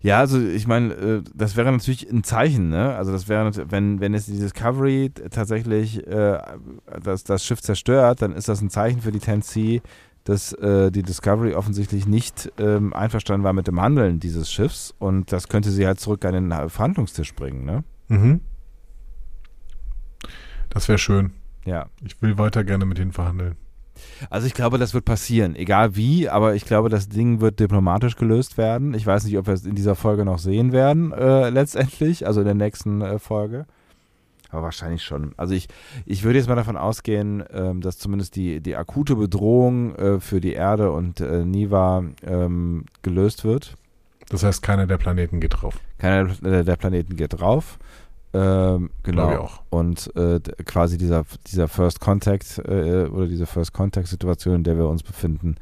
Ja, 0.00 0.18
also 0.20 0.40
ich 0.40 0.66
meine, 0.66 0.94
äh, 0.94 1.22
das 1.34 1.56
wäre 1.56 1.70
natürlich 1.72 2.08
ein 2.08 2.22
Zeichen, 2.22 2.68
ne? 2.68 2.94
Also 2.94 3.10
das 3.10 3.28
wäre, 3.28 3.50
wenn, 3.70 4.00
wenn 4.00 4.14
es 4.14 4.26
die 4.26 4.38
Discovery 4.38 5.10
tatsächlich 5.30 6.06
äh, 6.06 6.38
das, 7.02 7.24
das 7.24 7.44
Schiff 7.44 7.60
zerstört, 7.60 8.22
dann 8.22 8.32
ist 8.32 8.48
das 8.48 8.60
ein 8.60 8.70
Zeichen 8.70 9.00
für 9.00 9.10
die 9.10 9.18
Tennessee, 9.18 9.82
dass 10.22 10.52
äh, 10.52 10.92
die 10.92 11.02
Discovery 11.02 11.54
offensichtlich 11.54 12.06
nicht 12.06 12.52
ähm, 12.58 12.92
einverstanden 12.92 13.44
war 13.44 13.52
mit 13.52 13.66
dem 13.66 13.80
Handeln 13.80 14.20
dieses 14.20 14.52
Schiffs 14.52 14.94
und 14.98 15.32
das 15.32 15.48
könnte 15.48 15.70
sie 15.70 15.86
halt 15.86 15.98
zurück 15.98 16.24
an 16.24 16.34
den 16.34 16.68
Verhandlungstisch 16.68 17.34
bringen, 17.34 17.64
ne? 17.64 17.82
Mhm. 18.08 18.40
Das 20.70 20.88
wäre 20.88 20.98
schön. 20.98 21.32
Ja. 21.64 21.86
Ich 22.04 22.20
will 22.22 22.38
weiter 22.38 22.62
gerne 22.62 22.84
mit 22.86 22.98
ihnen 22.98 23.12
verhandeln. 23.12 23.56
Also 24.30 24.46
ich 24.46 24.54
glaube, 24.54 24.78
das 24.78 24.94
wird 24.94 25.04
passieren, 25.04 25.56
egal 25.56 25.96
wie, 25.96 26.28
aber 26.28 26.54
ich 26.54 26.64
glaube, 26.64 26.88
das 26.88 27.08
Ding 27.08 27.40
wird 27.40 27.60
diplomatisch 27.60 28.16
gelöst 28.16 28.58
werden. 28.58 28.94
Ich 28.94 29.06
weiß 29.06 29.24
nicht, 29.24 29.38
ob 29.38 29.46
wir 29.46 29.54
es 29.54 29.64
in 29.64 29.74
dieser 29.74 29.94
Folge 29.94 30.24
noch 30.24 30.38
sehen 30.38 30.72
werden, 30.72 31.12
äh, 31.12 31.50
letztendlich, 31.50 32.26
also 32.26 32.40
in 32.40 32.46
der 32.46 32.54
nächsten 32.54 33.00
äh, 33.02 33.18
Folge. 33.18 33.66
Aber 34.50 34.62
wahrscheinlich 34.62 35.02
schon. 35.02 35.32
Also 35.36 35.54
ich, 35.54 35.68
ich 36.06 36.24
würde 36.24 36.38
jetzt 36.38 36.48
mal 36.48 36.54
davon 36.54 36.76
ausgehen, 36.76 37.44
ähm, 37.52 37.80
dass 37.80 37.98
zumindest 37.98 38.34
die, 38.36 38.60
die 38.60 38.76
akute 38.76 39.16
Bedrohung 39.16 39.94
äh, 39.96 40.20
für 40.20 40.40
die 40.40 40.54
Erde 40.54 40.90
und 40.90 41.20
äh, 41.20 41.44
Niva 41.44 42.04
ähm, 42.26 42.86
gelöst 43.02 43.44
wird. 43.44 43.74
Das 44.30 44.44
heißt, 44.44 44.62
keiner 44.62 44.86
der 44.86 44.98
Planeten 44.98 45.40
geht 45.40 45.60
drauf. 45.60 45.80
Keiner 45.98 46.26
der 46.42 46.76
Planeten 46.76 47.16
geht 47.16 47.38
drauf. 47.40 47.78
Ähm, 48.34 48.90
genau. 49.02 49.48
Und 49.70 50.14
äh, 50.16 50.40
quasi 50.64 50.98
dieser, 50.98 51.24
dieser 51.46 51.68
First 51.68 52.00
Contact 52.00 52.58
äh, 52.58 53.06
oder 53.06 53.26
diese 53.26 53.46
First 53.46 53.72
Contact 53.72 54.08
Situation, 54.08 54.56
in 54.56 54.64
der 54.64 54.76
wir 54.76 54.88
uns 54.88 55.02
befinden, 55.02 55.56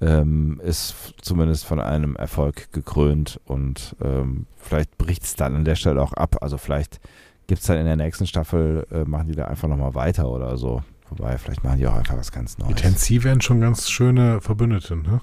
ähm, 0.00 0.60
ist 0.64 0.94
zumindest 1.20 1.64
von 1.64 1.80
einem 1.80 2.16
Erfolg 2.16 2.72
gekrönt 2.72 3.40
und 3.44 3.96
ähm, 4.02 4.46
vielleicht 4.56 4.96
bricht 4.98 5.24
es 5.24 5.34
dann 5.34 5.54
an 5.54 5.64
der 5.64 5.76
Stelle 5.76 6.02
auch 6.02 6.12
ab. 6.14 6.36
Also 6.40 6.56
vielleicht 6.58 7.00
gibt 7.46 7.60
es 7.60 7.66
dann 7.66 7.78
in 7.78 7.86
der 7.86 7.96
nächsten 7.96 8.26
Staffel, 8.26 8.86
äh, 8.90 9.04
machen 9.04 9.28
die 9.28 9.34
da 9.34 9.46
einfach 9.46 9.68
nochmal 9.68 9.94
weiter 9.94 10.30
oder 10.30 10.56
so. 10.56 10.82
Wobei, 11.10 11.36
vielleicht 11.38 11.64
machen 11.64 11.78
die 11.78 11.86
auch 11.86 11.96
einfach 11.96 12.16
was 12.16 12.30
ganz 12.30 12.56
Neues. 12.58 12.74
Die 12.74 12.82
Tensi 12.82 13.24
wären 13.24 13.40
schon 13.40 13.60
ganz 13.60 13.90
schöne 13.90 14.40
Verbündete, 14.40 14.96
ne? 14.96 15.20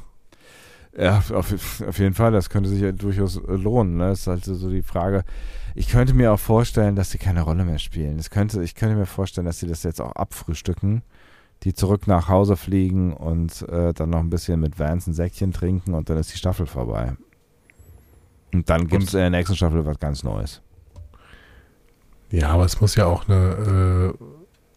Ja, 0.97 1.19
auf, 1.31 1.53
auf 1.87 1.99
jeden 1.99 2.15
Fall, 2.15 2.31
das 2.31 2.49
könnte 2.49 2.69
sich 2.69 2.81
ja 2.81 2.91
durchaus 2.91 3.37
äh, 3.37 3.51
lohnen. 3.51 3.97
Ne? 3.97 4.09
Das 4.09 4.21
ist 4.21 4.27
halt 4.27 4.45
so 4.45 4.69
die 4.69 4.81
Frage. 4.81 5.23
Ich 5.75 5.89
könnte 5.89 6.15
mir 6.15 6.33
auch 6.33 6.39
vorstellen, 6.39 6.95
dass 6.95 7.11
sie 7.11 7.19
keine 7.19 7.43
Rolle 7.43 7.65
mehr 7.65 7.77
spielen. 7.77 8.17
Das 8.17 8.31
könnte, 8.31 8.63
ich 8.63 8.73
könnte 8.73 8.95
mir 8.95 9.05
vorstellen, 9.05 9.45
dass 9.45 9.59
sie 9.59 9.67
das 9.67 9.83
jetzt 9.83 10.01
auch 10.01 10.13
abfrühstücken, 10.13 11.03
die 11.63 11.75
zurück 11.75 12.07
nach 12.07 12.29
Hause 12.29 12.57
fliegen 12.57 13.13
und 13.13 13.61
äh, 13.69 13.93
dann 13.93 14.09
noch 14.09 14.19
ein 14.19 14.31
bisschen 14.31 14.59
mit 14.59 14.79
Vance 14.79 15.11
ein 15.11 15.13
Säckchen 15.13 15.53
trinken 15.53 15.93
und 15.93 16.09
dann 16.09 16.17
ist 16.17 16.33
die 16.33 16.37
Staffel 16.37 16.65
vorbei. 16.65 17.15
Und 18.51 18.67
dann 18.67 18.87
gibt 18.87 19.03
es 19.03 19.13
in 19.13 19.19
der 19.19 19.29
nächsten 19.29 19.55
Staffel 19.55 19.85
was 19.85 19.99
ganz 19.99 20.23
Neues. 20.23 20.63
Ja, 22.31 22.49
aber 22.49 22.65
es 22.65 22.81
muss 22.81 22.95
ja 22.95 23.05
auch 23.05 23.29
eine, 23.29 24.13
äh, 24.17 24.23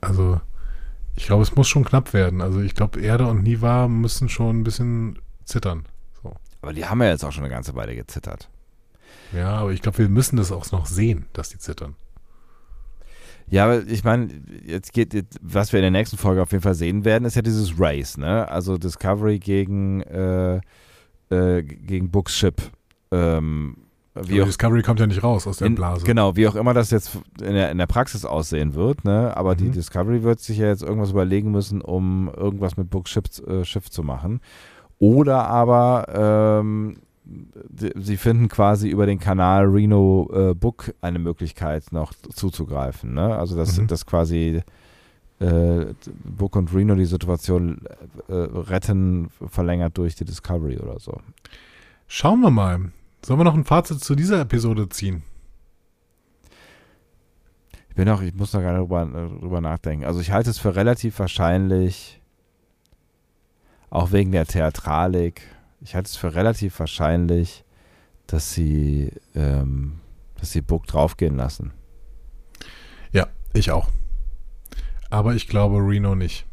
also 0.03 0.39
ich 1.17 1.25
glaube, 1.25 1.43
es 1.45 1.57
muss 1.57 1.69
schon 1.69 1.85
knapp 1.85 2.13
werden. 2.13 2.43
Also 2.43 2.61
ich 2.61 2.75
glaube, 2.75 3.01
Erde 3.01 3.27
und 3.27 3.43
Niva 3.43 3.89
müssen 3.89 4.29
schon 4.29 4.61
ein 4.61 4.65
bisschen 4.65 5.19
zittern. 5.45 5.87
Aber 6.63 6.73
die 6.73 6.85
haben 6.85 7.01
ja 7.03 7.09
jetzt 7.09 7.25
auch 7.25 7.33
schon 7.33 7.45
eine 7.45 7.53
ganze 7.53 7.75
Weile 7.75 7.95
gezittert. 7.95 8.49
Ja, 9.33 9.51
aber 9.53 9.73
ich 9.73 9.83
glaube, 9.83 9.99
wir 9.99 10.09
müssen 10.09 10.37
das 10.37 10.53
auch 10.53 10.71
noch 10.73 10.87
sehen, 10.87 11.27
dass 11.33 11.51
die 11.51 11.59
zittern. 11.59 11.95
Ja, 13.49 13.65
aber 13.65 13.87
ich 13.87 14.05
meine, 14.05 14.29
jetzt 14.65 14.93
geht, 14.93 15.13
was 15.41 15.73
wir 15.73 15.81
in 15.81 15.83
der 15.83 15.91
nächsten 15.91 16.17
Folge 16.17 16.43
auf 16.43 16.53
jeden 16.53 16.63
Fall 16.63 16.75
sehen 16.75 17.05
werden, 17.05 17.25
ist 17.25 17.35
ja 17.35 17.43
dieses 17.43 17.79
Race, 17.79 18.17
ne? 18.17 18.49
Also 18.49 18.79
Discovery 18.79 19.41
gegen, 19.41 20.03
äh, 20.03 20.61
äh, 21.31 21.63
gegen 21.63 22.11
Books 22.11 22.37
Ship. 22.37 22.61
Ähm, 23.11 23.77
wie 24.15 24.43
auch, 24.43 24.47
Discovery 24.47 24.83
kommt 24.83 25.01
ja 25.01 25.07
nicht 25.07 25.23
raus 25.23 25.47
aus 25.47 25.59
der 25.59 25.67
in, 25.67 25.75
Blase. 25.75 26.05
Genau, 26.05 26.37
wie 26.37 26.47
auch 26.47 26.55
immer 26.55 26.75
das 26.75 26.91
jetzt 26.91 27.19
in 27.41 27.55
der, 27.55 27.71
in 27.71 27.79
der 27.79 27.87
Praxis 27.87 28.25
aussehen 28.25 28.75
wird, 28.75 29.05
ne? 29.05 29.37
Aber 29.37 29.55
mhm. 29.55 29.59
die 29.59 29.71
Discovery 29.71 30.23
wird 30.23 30.41
sich 30.41 30.59
ja 30.59 30.67
jetzt 30.67 30.83
irgendwas 30.83 31.11
überlegen 31.11 31.51
müssen, 31.51 31.81
um 31.81 32.31
irgendwas 32.37 32.77
mit 32.77 32.89
Books 32.91 33.11
Schiff, 33.11 33.25
äh, 33.47 33.65
Schiff 33.65 33.91
zu 33.91 34.05
machen. 34.05 34.41
Oder 35.01 35.49
aber 35.49 36.53
ähm, 36.55 36.99
sie 37.97 38.17
finden 38.19 38.49
quasi 38.49 38.89
über 38.89 39.07
den 39.07 39.19
Kanal 39.19 39.65
Reno 39.65 40.31
äh, 40.33 40.55
Book 40.55 40.95
eine 41.01 41.19
Möglichkeit 41.19 41.91
noch 41.91 42.13
zuzugreifen. 42.13 43.15
Ne? 43.15 43.35
Also 43.35 43.57
dass, 43.57 43.79
mhm. 43.79 43.87
dass 43.87 44.05
quasi 44.05 44.63
äh, 45.41 45.87
Book 46.25 46.55
und 46.55 46.75
Reno 46.75 46.95
die 46.95 47.07
Situation 47.07 47.81
äh, 48.29 48.35
retten, 48.35 49.31
verlängert 49.49 49.97
durch 49.97 50.17
die 50.17 50.27
Discovery 50.27 50.79
oder 50.79 51.01
so. 51.01 51.19
Schauen 52.07 52.41
wir 52.41 52.51
mal. 52.51 52.93
Sollen 53.25 53.41
wir 53.41 53.45
noch 53.45 53.55
ein 53.55 53.65
Fazit 53.65 54.05
zu 54.05 54.15
dieser 54.15 54.43
Episode 54.43 54.89
ziehen? 54.91 55.23
Ich 57.89 57.95
bin 57.95 58.09
auch, 58.11 58.21
ich 58.21 58.35
muss 58.35 58.53
noch 58.53 58.61
gar 58.61 58.73
nicht 58.73 58.83
drüber, 58.83 59.07
drüber 59.41 59.61
nachdenken. 59.63 60.05
Also 60.05 60.21
ich 60.21 60.31
halte 60.31 60.51
es 60.51 60.59
für 60.59 60.77
relativ 60.77 61.19
wahrscheinlich, 61.19 62.20
auch 63.91 64.13
wegen 64.13 64.33
der 64.33 64.47
Theatralik, 64.47 65.43
ich 65.81 65.95
halte 65.95 66.07
es 66.09 66.17
für 66.17 66.35
relativ 66.35 66.79
wahrscheinlich, 66.79 67.65
dass 68.27 68.53
sie, 68.53 69.13
ähm, 69.35 70.01
dass 70.39 70.53
sie 70.53 70.61
Book 70.61 70.87
draufgehen 70.87 71.37
lassen. 71.37 71.73
Ja, 73.13 73.27
ich 73.53 73.73
auch. 73.73 73.91
Aber 75.11 75.35
ich 75.35 75.49
glaube 75.49 75.79
Reno 75.79 76.15
nicht. 76.15 76.47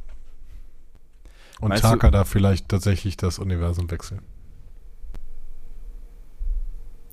Und 1.59 1.69
Meinst 1.69 1.83
Taka 1.83 2.11
da 2.11 2.23
vielleicht 2.23 2.69
tatsächlich 2.69 3.17
das 3.17 3.39
Universum 3.39 3.89
wechseln. 3.91 4.21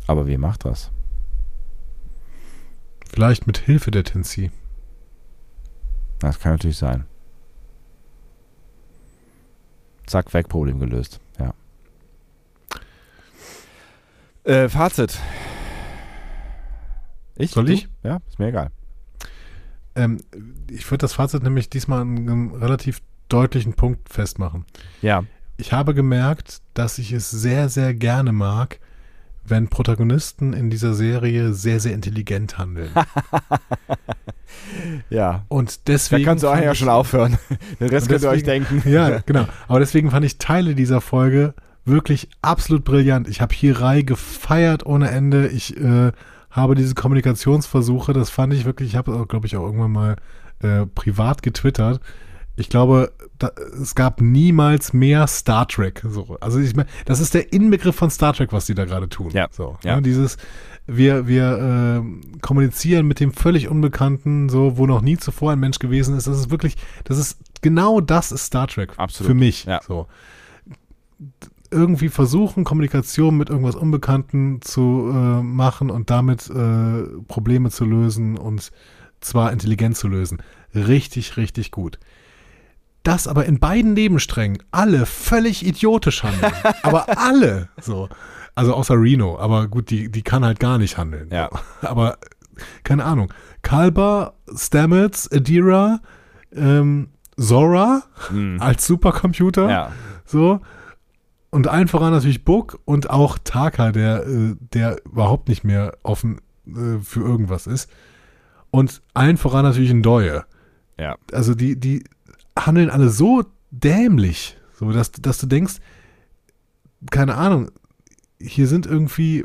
Aber 0.06 0.26
wie 0.26 0.36
macht 0.36 0.64
das? 0.64 0.90
Vielleicht 3.08 3.46
mit 3.46 3.58
Hilfe 3.58 3.90
der 3.90 4.04
Tensi. 4.04 4.50
Das 6.18 6.40
kann 6.40 6.52
natürlich 6.52 6.76
sein. 6.76 7.06
Zack, 10.06 10.32
weg, 10.34 10.48
Problem 10.48 10.78
gelöst. 10.78 11.20
Ja. 11.38 11.54
Äh, 14.44 14.68
Fazit. 14.68 15.18
Ich? 17.36 17.52
Soll 17.52 17.70
ich? 17.70 17.88
Ja, 18.02 18.20
ist 18.28 18.38
mir 18.38 18.48
egal. 18.48 18.70
Ähm, 19.96 20.20
ich 20.70 20.90
würde 20.90 21.02
das 21.02 21.14
Fazit 21.14 21.42
nämlich 21.42 21.70
diesmal 21.70 22.00
an 22.00 22.16
einem 22.16 22.54
relativ 22.54 23.00
deutlichen 23.28 23.74
Punkt 23.74 24.12
festmachen. 24.12 24.64
Ja. 25.02 25.24
Ich 25.56 25.72
habe 25.72 25.94
gemerkt, 25.94 26.62
dass 26.74 26.98
ich 26.98 27.12
es 27.12 27.30
sehr, 27.30 27.68
sehr 27.68 27.94
gerne 27.94 28.32
mag, 28.32 28.80
wenn 29.46 29.68
Protagonisten 29.68 30.52
in 30.52 30.70
dieser 30.70 30.94
Serie 30.94 31.52
sehr, 31.52 31.80
sehr 31.80 31.92
intelligent 31.92 32.58
handeln. 32.58 32.90
ja. 35.10 35.44
Und 35.48 35.86
deswegen. 35.88 36.24
Da 36.24 36.30
kannst 36.30 36.44
du 36.44 36.48
auch 36.48 36.56
ja 36.56 36.74
schon 36.74 36.88
aufhören. 36.88 37.38
Den 37.80 37.88
Rest 37.90 38.08
könnt 38.08 38.22
ihr 38.22 38.30
euch 38.30 38.42
denken. 38.42 38.82
Ja, 38.88 39.18
genau. 39.26 39.46
Aber 39.68 39.80
deswegen 39.80 40.10
fand 40.10 40.24
ich 40.24 40.38
Teile 40.38 40.74
dieser 40.74 41.00
Folge 41.00 41.54
wirklich 41.84 42.28
absolut 42.40 42.84
brillant. 42.84 43.28
Ich 43.28 43.40
habe 43.40 43.54
Hirai 43.54 44.02
gefeiert 44.02 44.86
ohne 44.86 45.10
Ende. 45.10 45.48
Ich 45.48 45.76
äh, 45.76 46.12
habe 46.50 46.74
diese 46.74 46.94
Kommunikationsversuche, 46.94 48.12
das 48.12 48.30
fand 48.30 48.54
ich 48.54 48.64
wirklich, 48.64 48.90
ich 48.90 48.96
habe, 48.96 49.26
glaube 49.26 49.46
ich, 49.46 49.56
auch 49.56 49.64
irgendwann 49.64 49.92
mal 49.92 50.16
äh, 50.60 50.86
privat 50.86 51.42
getwittert. 51.42 52.00
Ich 52.56 52.68
glaube, 52.68 53.12
da, 53.38 53.50
es 53.80 53.94
gab 53.94 54.20
niemals 54.20 54.92
mehr 54.92 55.26
Star 55.26 55.66
Trek. 55.66 56.02
So. 56.08 56.36
Also 56.40 56.60
ich 56.60 56.76
meine, 56.76 56.88
das 57.04 57.20
ist 57.20 57.34
der 57.34 57.52
Inbegriff 57.52 57.96
von 57.96 58.10
Star 58.10 58.32
Trek, 58.32 58.52
was 58.52 58.66
die 58.66 58.74
da 58.74 58.84
gerade 58.84 59.08
tun. 59.08 59.30
Ja. 59.32 59.48
So, 59.50 59.76
ja. 59.82 59.96
Ne? 59.96 60.02
Dieses, 60.02 60.36
wir, 60.86 61.26
wir 61.26 62.02
äh, 62.04 62.38
kommunizieren 62.40 63.06
mit 63.06 63.18
dem 63.18 63.32
völlig 63.32 63.68
Unbekannten, 63.68 64.48
so, 64.48 64.78
wo 64.78 64.86
noch 64.86 65.00
nie 65.00 65.16
zuvor 65.16 65.52
ein 65.52 65.58
Mensch 65.58 65.78
gewesen 65.80 66.16
ist. 66.16 66.26
Das 66.26 66.38
ist 66.38 66.50
wirklich, 66.50 66.76
das 67.04 67.18
ist, 67.18 67.38
genau 67.60 68.00
das 68.00 68.30
ist 68.30 68.46
Star 68.46 68.68
Trek. 68.68 68.92
Absolut. 68.98 69.28
Für 69.28 69.34
mich. 69.34 69.64
Ja. 69.64 69.80
So 69.86 70.06
irgendwie 71.70 72.08
versuchen, 72.08 72.62
Kommunikation 72.62 73.36
mit 73.36 73.50
irgendwas 73.50 73.74
Unbekannten 73.74 74.62
zu 74.62 75.10
äh, 75.12 75.42
machen 75.42 75.90
und 75.90 76.08
damit 76.08 76.48
äh, 76.48 77.02
Probleme 77.26 77.70
zu 77.70 77.84
lösen 77.84 78.38
und 78.38 78.70
zwar 79.20 79.52
intelligent 79.52 79.96
zu 79.96 80.06
lösen. 80.06 80.40
Richtig, 80.74 81.36
richtig 81.36 81.72
gut. 81.72 81.98
Das 83.04 83.28
aber 83.28 83.44
in 83.44 83.60
beiden 83.60 83.92
Nebensträngen 83.92 84.58
alle 84.70 85.06
völlig 85.06 85.64
idiotisch 85.64 86.24
handeln. 86.24 86.52
aber 86.82 87.18
alle 87.18 87.68
so. 87.80 88.08
Also 88.54 88.74
außer 88.74 88.94
Reno, 89.00 89.38
aber 89.38 89.68
gut, 89.68 89.90
die, 89.90 90.10
die 90.10 90.22
kann 90.22 90.44
halt 90.44 90.58
gar 90.58 90.78
nicht 90.78 90.96
handeln. 90.96 91.28
Ja. 91.32 91.50
Aber 91.82 92.18
keine 92.84 93.04
Ahnung. 93.04 93.32
Kalber, 93.62 94.34
Stamets, 94.54 95.30
Adira, 95.32 96.00
ähm, 96.54 97.08
Zora 97.36 98.04
hm. 98.28 98.58
als 98.60 98.86
Supercomputer. 98.86 99.68
Ja. 99.68 99.92
So. 100.24 100.60
Und 101.50 101.66
allen 101.66 101.88
voran 101.88 102.12
natürlich 102.12 102.44
Book 102.44 102.80
und 102.84 103.10
auch 103.10 103.38
Taka, 103.42 103.90
der, 103.90 104.24
äh, 104.26 104.54
der 104.72 105.04
überhaupt 105.04 105.48
nicht 105.48 105.64
mehr 105.64 105.96
offen 106.04 106.40
äh, 106.66 107.00
für 107.02 107.20
irgendwas 107.20 107.66
ist. 107.66 107.90
Und 108.70 109.02
allen 109.14 109.36
voran 109.36 109.64
natürlich 109.64 109.90
ein 109.90 110.02
Deue. 110.02 110.44
Ja. 110.96 111.16
Also 111.32 111.54
die, 111.54 111.78
die 111.78 112.04
handeln 112.58 112.90
alle 112.90 113.10
so 113.10 113.44
dämlich. 113.70 114.56
So, 114.78 114.90
dass, 114.92 115.12
dass 115.12 115.38
du 115.38 115.46
denkst, 115.46 115.74
keine 117.10 117.36
Ahnung, 117.36 117.70
hier 118.40 118.66
sind 118.66 118.86
irgendwie, 118.86 119.44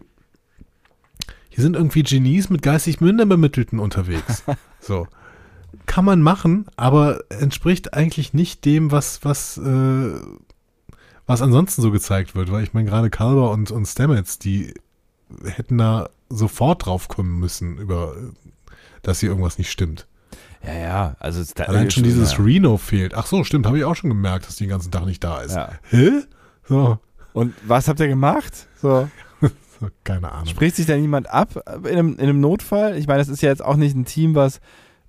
hier 1.50 1.64
sind 1.64 1.76
irgendwie 1.76 2.04
Genies 2.04 2.50
mit 2.50 2.62
geistig 2.62 3.02
Minderbemittelten 3.02 3.80
unterwegs. 3.80 4.44
so. 4.80 5.08
Kann 5.86 6.06
man 6.06 6.22
machen, 6.22 6.66
aber 6.78 7.24
entspricht 7.30 7.94
eigentlich 7.94 8.34
nicht 8.34 8.66
dem, 8.66 8.92
was, 8.92 9.24
was, 9.24 9.58
äh, 9.58 10.20
was 11.28 11.42
ansonsten 11.42 11.82
so 11.82 11.92
gezeigt 11.92 12.36
wird, 12.36 12.52
weil 12.52 12.64
ich 12.64 12.74
meine, 12.74 12.90
gerade 12.90 13.10
Kalber 13.10 13.52
und, 13.52 13.70
und 13.70 13.86
Stamets, 13.86 14.40
die 14.40 14.74
hätten 15.44 15.78
da 15.78 16.10
sofort 16.30 16.86
drauf 16.86 17.08
kommen 17.08 17.40
müssen, 17.40 17.78
über, 17.78 18.16
dass 19.04 19.20
hier 19.20 19.30
irgendwas 19.30 19.58
nicht 19.58 19.72
stimmt. 19.72 20.08
Ja, 20.64 20.74
ja, 20.74 21.16
also 21.20 21.42
es, 21.42 21.54
da, 21.54 21.66
Allein 21.66 21.90
schon 21.90 22.04
dieses 22.04 22.34
ja. 22.34 22.44
Reno 22.44 22.78
fehlt. 22.78 23.16
Ach 23.16 23.26
so, 23.26 23.44
stimmt, 23.44 23.66
habe 23.66 23.78
ich 23.78 23.86
auch 23.86 23.96
schon 23.96 24.10
gemerkt, 24.10 24.48
dass 24.48 24.58
die 24.58 24.66
den 24.66 24.70
ganzen 24.70 24.92
Tag 24.92 25.06
nicht 25.06 25.24
da 25.24 25.42
ist. 25.42 25.56
Ja. 25.56 25.72
Hä? 25.90 26.24
So, 26.68 27.00
Und 27.34 27.54
was 27.66 27.88
habt 27.88 28.00
ihr 28.00 28.08
gemacht? 28.08 28.68
So. 28.82 29.10
so, 29.42 29.88
keine 30.04 30.32
Ahnung. 30.32 30.48
Spricht 30.48 30.76
sich 30.76 30.86
da 30.86 30.98
niemand 30.98 31.30
ab 31.30 31.64
in 31.80 31.86
einem, 31.88 32.14
in 32.16 32.22
einem 32.22 32.42
Notfall? 32.42 32.98
Ich 32.98 33.08
meine, 33.08 33.20
das 33.20 33.30
ist 33.30 33.42
ja 33.42 33.50
jetzt 33.50 33.64
auch 33.64 33.78
nicht 33.78 33.96
ein 33.96 34.06
Team, 34.06 34.36
was 34.36 34.60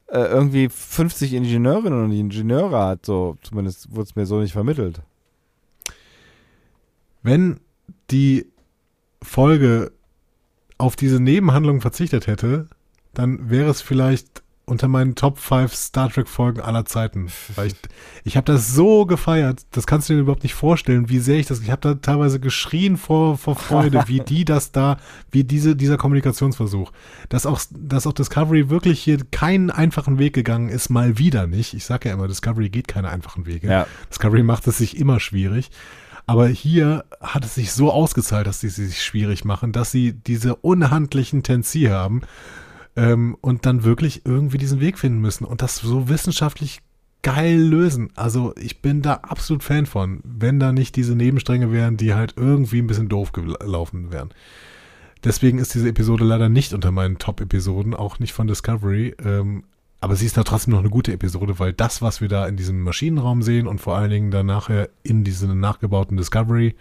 äh, 0.06 0.20
irgendwie 0.20 0.68
50 0.68 1.34
Ingenieurinnen 1.34 2.04
und 2.04 2.12
Ingenieure 2.12 2.78
hat. 2.78 3.06
So, 3.06 3.36
zumindest 3.42 3.90
wurde 3.90 4.04
es 4.04 4.16
mir 4.16 4.26
so 4.26 4.40
nicht 4.40 4.52
vermittelt. 4.52 5.02
Wenn 7.22 7.60
die 8.10 8.46
Folge 9.22 9.92
auf 10.78 10.96
diese 10.96 11.20
Nebenhandlung 11.20 11.80
verzichtet 11.80 12.26
hätte, 12.26 12.68
dann 13.12 13.50
wäre 13.50 13.70
es 13.70 13.82
vielleicht 13.82 14.42
unter 14.70 14.88
meinen 14.88 15.14
Top 15.14 15.38
5 15.38 15.74
Star 15.74 16.10
Trek 16.10 16.28
Folgen 16.28 16.60
aller 16.60 16.84
Zeiten. 16.84 17.28
Weil 17.56 17.68
ich, 17.68 17.74
ich 18.24 18.36
habe 18.36 18.50
das 18.50 18.72
so 18.72 19.04
gefeiert, 19.04 19.62
das 19.72 19.86
kannst 19.86 20.08
du 20.08 20.14
dir 20.14 20.20
überhaupt 20.20 20.44
nicht 20.44 20.54
vorstellen, 20.54 21.08
wie 21.08 21.18
sehr 21.18 21.38
ich 21.38 21.46
das, 21.46 21.60
ich 21.60 21.70
habe 21.70 21.80
da 21.80 21.94
teilweise 21.94 22.40
geschrien 22.40 22.96
vor, 22.96 23.36
vor 23.36 23.56
Freude, 23.56 24.04
wie 24.06 24.20
die 24.20 24.44
das 24.44 24.72
da, 24.72 24.98
wie 25.30 25.44
diese, 25.44 25.76
dieser 25.76 25.96
Kommunikationsversuch, 25.96 26.92
dass 27.28 27.46
auch, 27.46 27.60
dass 27.70 28.06
auch 28.06 28.12
Discovery 28.12 28.70
wirklich 28.70 29.00
hier 29.02 29.18
keinen 29.30 29.70
einfachen 29.70 30.18
Weg 30.18 30.34
gegangen 30.34 30.68
ist, 30.68 30.88
mal 30.88 31.18
wieder 31.18 31.46
nicht. 31.46 31.74
Ich 31.74 31.84
sage 31.84 32.08
ja 32.08 32.14
immer, 32.14 32.28
Discovery 32.28 32.70
geht 32.70 32.88
keine 32.88 33.10
einfachen 33.10 33.46
Wege. 33.46 33.68
Ja. 33.68 33.86
Discovery 34.08 34.42
macht 34.42 34.66
es 34.66 34.78
sich 34.78 34.96
immer 34.96 35.20
schwierig. 35.20 35.70
Aber 36.26 36.46
hier 36.46 37.04
hat 37.20 37.44
es 37.44 37.56
sich 37.56 37.72
so 37.72 37.90
ausgezahlt, 37.90 38.46
dass 38.46 38.60
sie 38.60 38.68
sich 38.68 39.02
schwierig 39.02 39.44
machen, 39.44 39.72
dass 39.72 39.90
sie 39.90 40.12
diese 40.12 40.54
unhandlichen 40.54 41.42
Tensi 41.42 41.86
haben 41.86 42.22
ähm, 43.00 43.36
und 43.40 43.64
dann 43.64 43.84
wirklich 43.84 44.22
irgendwie 44.26 44.58
diesen 44.58 44.80
Weg 44.80 44.98
finden 44.98 45.20
müssen 45.20 45.44
und 45.44 45.62
das 45.62 45.76
so 45.76 46.08
wissenschaftlich 46.08 46.80
geil 47.22 47.58
lösen. 47.58 48.10
Also 48.14 48.54
ich 48.60 48.82
bin 48.82 49.02
da 49.02 49.14
absolut 49.14 49.62
Fan 49.62 49.86
von, 49.86 50.20
wenn 50.22 50.60
da 50.60 50.72
nicht 50.72 50.96
diese 50.96 51.14
Nebenstränge 51.14 51.72
wären, 51.72 51.96
die 51.96 52.14
halt 52.14 52.34
irgendwie 52.36 52.78
ein 52.80 52.86
bisschen 52.86 53.08
doof 53.08 53.32
gelaufen 53.32 54.12
wären. 54.12 54.30
Deswegen 55.24 55.58
ist 55.58 55.74
diese 55.74 55.88
Episode 55.88 56.24
leider 56.24 56.48
nicht 56.48 56.72
unter 56.72 56.90
meinen 56.90 57.18
Top-Episoden, 57.18 57.94
auch 57.94 58.18
nicht 58.18 58.32
von 58.32 58.46
Discovery. 58.46 59.14
Ähm, 59.22 59.64
aber 60.00 60.16
sie 60.16 60.24
ist 60.24 60.36
da 60.36 60.44
trotzdem 60.44 60.72
noch 60.72 60.80
eine 60.80 60.88
gute 60.88 61.12
Episode, 61.12 61.58
weil 61.58 61.74
das, 61.74 62.00
was 62.00 62.22
wir 62.22 62.28
da 62.28 62.46
in 62.46 62.56
diesem 62.56 62.82
Maschinenraum 62.82 63.42
sehen 63.42 63.66
und 63.66 63.80
vor 63.80 63.96
allen 63.96 64.10
Dingen 64.10 64.30
dann 64.30 64.46
nachher 64.46 64.88
in 65.02 65.24
diesem 65.24 65.60
nachgebauten 65.60 66.16
Discovery, 66.16 66.74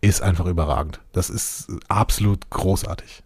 ist 0.00 0.22
einfach 0.22 0.46
überragend. 0.46 1.00
Das 1.12 1.28
ist 1.28 1.72
absolut 1.88 2.50
großartig. 2.50 3.24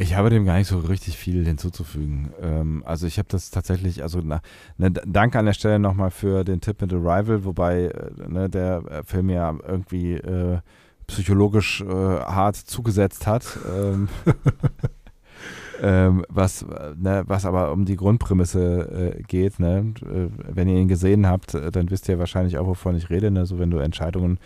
Ich 0.00 0.14
habe 0.14 0.30
dem 0.30 0.46
gar 0.46 0.56
nicht 0.56 0.68
so 0.68 0.78
richtig 0.78 1.18
viel 1.18 1.44
hinzuzufügen. 1.44 2.32
Ähm, 2.40 2.82
also 2.86 3.06
ich 3.06 3.18
habe 3.18 3.28
das 3.28 3.50
tatsächlich, 3.50 4.02
also 4.02 4.20
na, 4.24 4.40
ne, 4.78 4.90
danke 4.90 5.38
an 5.38 5.44
der 5.44 5.52
Stelle 5.52 5.78
nochmal 5.78 6.10
für 6.10 6.42
den 6.42 6.62
Tipp 6.62 6.80
mit 6.80 6.90
Arrival, 6.90 7.44
wobei 7.44 7.88
äh, 7.88 8.10
ne, 8.26 8.48
der 8.48 9.02
Film 9.04 9.28
ja 9.28 9.54
irgendwie 9.68 10.14
äh, 10.14 10.60
psychologisch 11.06 11.82
äh, 11.82 11.86
hart 11.86 12.56
zugesetzt 12.56 13.26
hat. 13.26 13.44
Ähm, 13.70 14.08
ähm, 15.82 16.24
was, 16.30 16.64
ne, 16.96 17.24
was 17.26 17.44
aber 17.44 17.70
um 17.70 17.84
die 17.84 17.96
Grundprämisse 17.96 19.18
äh, 19.18 19.22
geht. 19.24 19.60
Ne? 19.60 19.92
Äh, 20.00 20.28
wenn 20.50 20.68
ihr 20.68 20.80
ihn 20.80 20.88
gesehen 20.88 21.26
habt, 21.26 21.52
äh, 21.52 21.70
dann 21.70 21.90
wisst 21.90 22.08
ihr 22.08 22.18
wahrscheinlich 22.18 22.56
auch, 22.56 22.66
wovon 22.66 22.96
ich 22.96 23.10
rede. 23.10 23.30
Ne? 23.30 23.44
So 23.44 23.58
wenn 23.58 23.70
du 23.70 23.76
Entscheidungen 23.76 24.38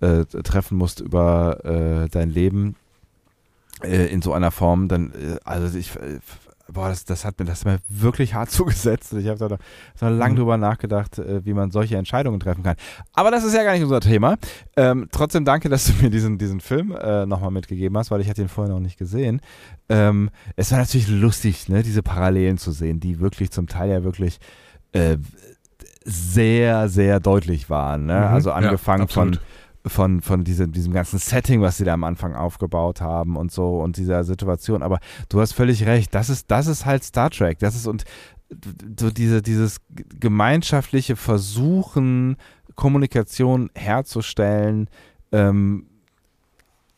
äh, 0.00 0.26
treffen 0.26 0.76
musst 0.76 1.00
über 1.00 1.64
äh, 1.64 2.10
dein 2.10 2.28
Leben 2.28 2.76
äh, 3.84 4.06
in 4.06 4.22
so 4.22 4.32
einer 4.32 4.50
Form, 4.50 4.88
dann, 4.88 5.12
also 5.44 5.76
ich, 5.78 5.92
boah, 6.72 6.88
das, 6.88 7.04
das 7.04 7.24
hat 7.24 7.38
mir 7.38 7.44
das 7.44 7.60
hat 7.60 7.66
mir 7.66 7.78
wirklich 7.88 8.34
hart 8.34 8.50
zugesetzt. 8.58 9.12
Ich 9.12 9.28
habe 9.28 9.38
da 9.38 9.56
so 9.94 10.06
lange 10.08 10.32
Mhm. 10.34 10.36
drüber 10.38 10.56
nachgedacht, 10.56 11.18
äh, 11.18 11.44
wie 11.44 11.52
man 11.52 11.70
solche 11.70 11.96
Entscheidungen 11.96 12.40
treffen 12.40 12.62
kann. 12.62 12.76
Aber 13.12 13.30
das 13.30 13.44
ist 13.44 13.54
ja 13.54 13.62
gar 13.62 13.72
nicht 13.72 13.82
unser 13.82 14.00
Thema. 14.00 14.36
Ähm, 14.76 15.08
trotzdem 15.12 15.44
danke, 15.44 15.68
dass 15.68 15.84
du 15.86 15.92
mir 16.02 16.08
diesen, 16.10 16.38
diesen 16.38 16.60
Film 16.60 16.92
äh, 16.92 17.26
nochmal 17.26 17.50
mitgegeben 17.50 17.96
hast, 17.98 18.10
weil 18.10 18.20
ich 18.22 18.28
hatte 18.30 18.40
ihn 18.42 18.48
vorher 18.48 18.72
noch 18.72 18.80
nicht 18.80 18.98
gesehen. 18.98 19.40
Ähm, 19.88 20.30
es 20.56 20.70
war 20.72 20.78
natürlich 20.78 21.08
lustig, 21.08 21.68
ne, 21.68 21.82
diese 21.82 22.02
Parallelen 22.02 22.56
zu 22.58 22.72
sehen, 22.72 23.00
die 23.00 23.20
wirklich 23.20 23.50
zum 23.50 23.66
Teil 23.66 23.90
ja 23.90 24.02
wirklich 24.04 24.38
äh, 24.92 25.18
sehr, 26.04 26.88
sehr 26.88 27.20
deutlich 27.20 27.70
waren. 27.70 28.06
Ne? 28.06 28.14
Mhm. 28.16 28.34
Also 28.34 28.50
Ja, 28.50 28.56
angefangen 28.56 29.08
von 29.08 29.28
absolut. 29.28 29.40
Von, 29.86 30.20
von 30.20 30.44
diesem, 30.44 30.72
diesem 30.72 30.92
ganzen 30.92 31.18
Setting, 31.18 31.60
was 31.60 31.76
sie 31.76 31.84
da 31.84 31.94
am 31.94 32.04
Anfang 32.04 32.34
aufgebaut 32.34 33.00
haben 33.00 33.36
und 33.36 33.50
so 33.50 33.80
und 33.80 33.96
dieser 33.96 34.24
Situation. 34.24 34.82
Aber 34.82 35.00
du 35.28 35.40
hast 35.40 35.52
völlig 35.52 35.86
recht, 35.86 36.14
das 36.14 36.30
ist, 36.30 36.50
das 36.50 36.66
ist 36.66 36.86
halt 36.86 37.04
Star 37.04 37.30
Trek. 37.30 37.58
Das 37.58 37.74
ist 37.74 37.86
und 37.86 38.04
so 38.98 39.10
diese, 39.10 39.42
dieses 39.42 39.80
gemeinschaftliche 40.20 41.16
Versuchen, 41.16 42.36
Kommunikation 42.74 43.70
herzustellen, 43.74 44.88
ähm, 45.32 45.86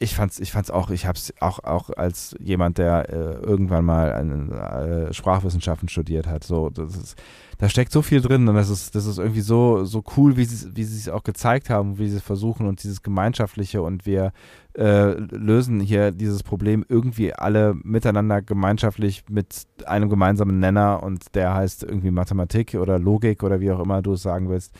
ich 0.04 0.14
fand's, 0.14 0.38
ich 0.38 0.52
fand's 0.52 0.70
auch, 0.70 0.90
ich 0.90 1.06
hab's 1.06 1.32
auch, 1.40 1.58
auch 1.64 1.90
als 1.90 2.36
jemand, 2.38 2.78
der 2.78 3.08
äh, 3.08 3.44
irgendwann 3.44 3.84
mal 3.84 4.12
eine, 4.12 5.08
äh, 5.08 5.12
Sprachwissenschaften 5.12 5.88
studiert 5.88 6.26
hat, 6.26 6.44
so, 6.44 6.70
das 6.70 6.96
ist, 6.96 7.22
da 7.58 7.68
steckt 7.68 7.90
so 7.90 8.02
viel 8.02 8.20
drin 8.20 8.46
und 8.48 8.54
das 8.54 8.70
ist, 8.70 8.94
das 8.94 9.06
ist 9.06 9.18
irgendwie 9.18 9.40
so, 9.40 9.84
so 9.84 10.04
cool, 10.16 10.36
wie 10.36 10.44
sie, 10.44 10.76
wie 10.76 10.82
es 10.82 11.08
auch 11.08 11.24
gezeigt 11.24 11.70
haben, 11.70 11.98
wie 11.98 12.08
sie 12.08 12.18
es 12.18 12.22
versuchen 12.22 12.66
und 12.66 12.82
dieses 12.82 13.02
Gemeinschaftliche 13.02 13.82
und 13.82 14.06
wir 14.06 14.32
äh, 14.76 15.12
lösen 15.12 15.80
hier 15.80 16.10
dieses 16.12 16.42
Problem 16.42 16.84
irgendwie 16.88 17.32
alle 17.32 17.74
miteinander 17.82 18.42
gemeinschaftlich 18.42 19.24
mit 19.28 19.66
einem 19.86 20.08
gemeinsamen 20.08 20.60
Nenner 20.60 21.02
und 21.02 21.34
der 21.34 21.54
heißt 21.54 21.82
irgendwie 21.82 22.10
Mathematik 22.10 22.74
oder 22.74 22.98
Logik 22.98 23.42
oder 23.42 23.60
wie 23.60 23.72
auch 23.72 23.80
immer 23.80 24.02
du 24.02 24.12
es 24.12 24.22
sagen 24.22 24.48
willst. 24.48 24.74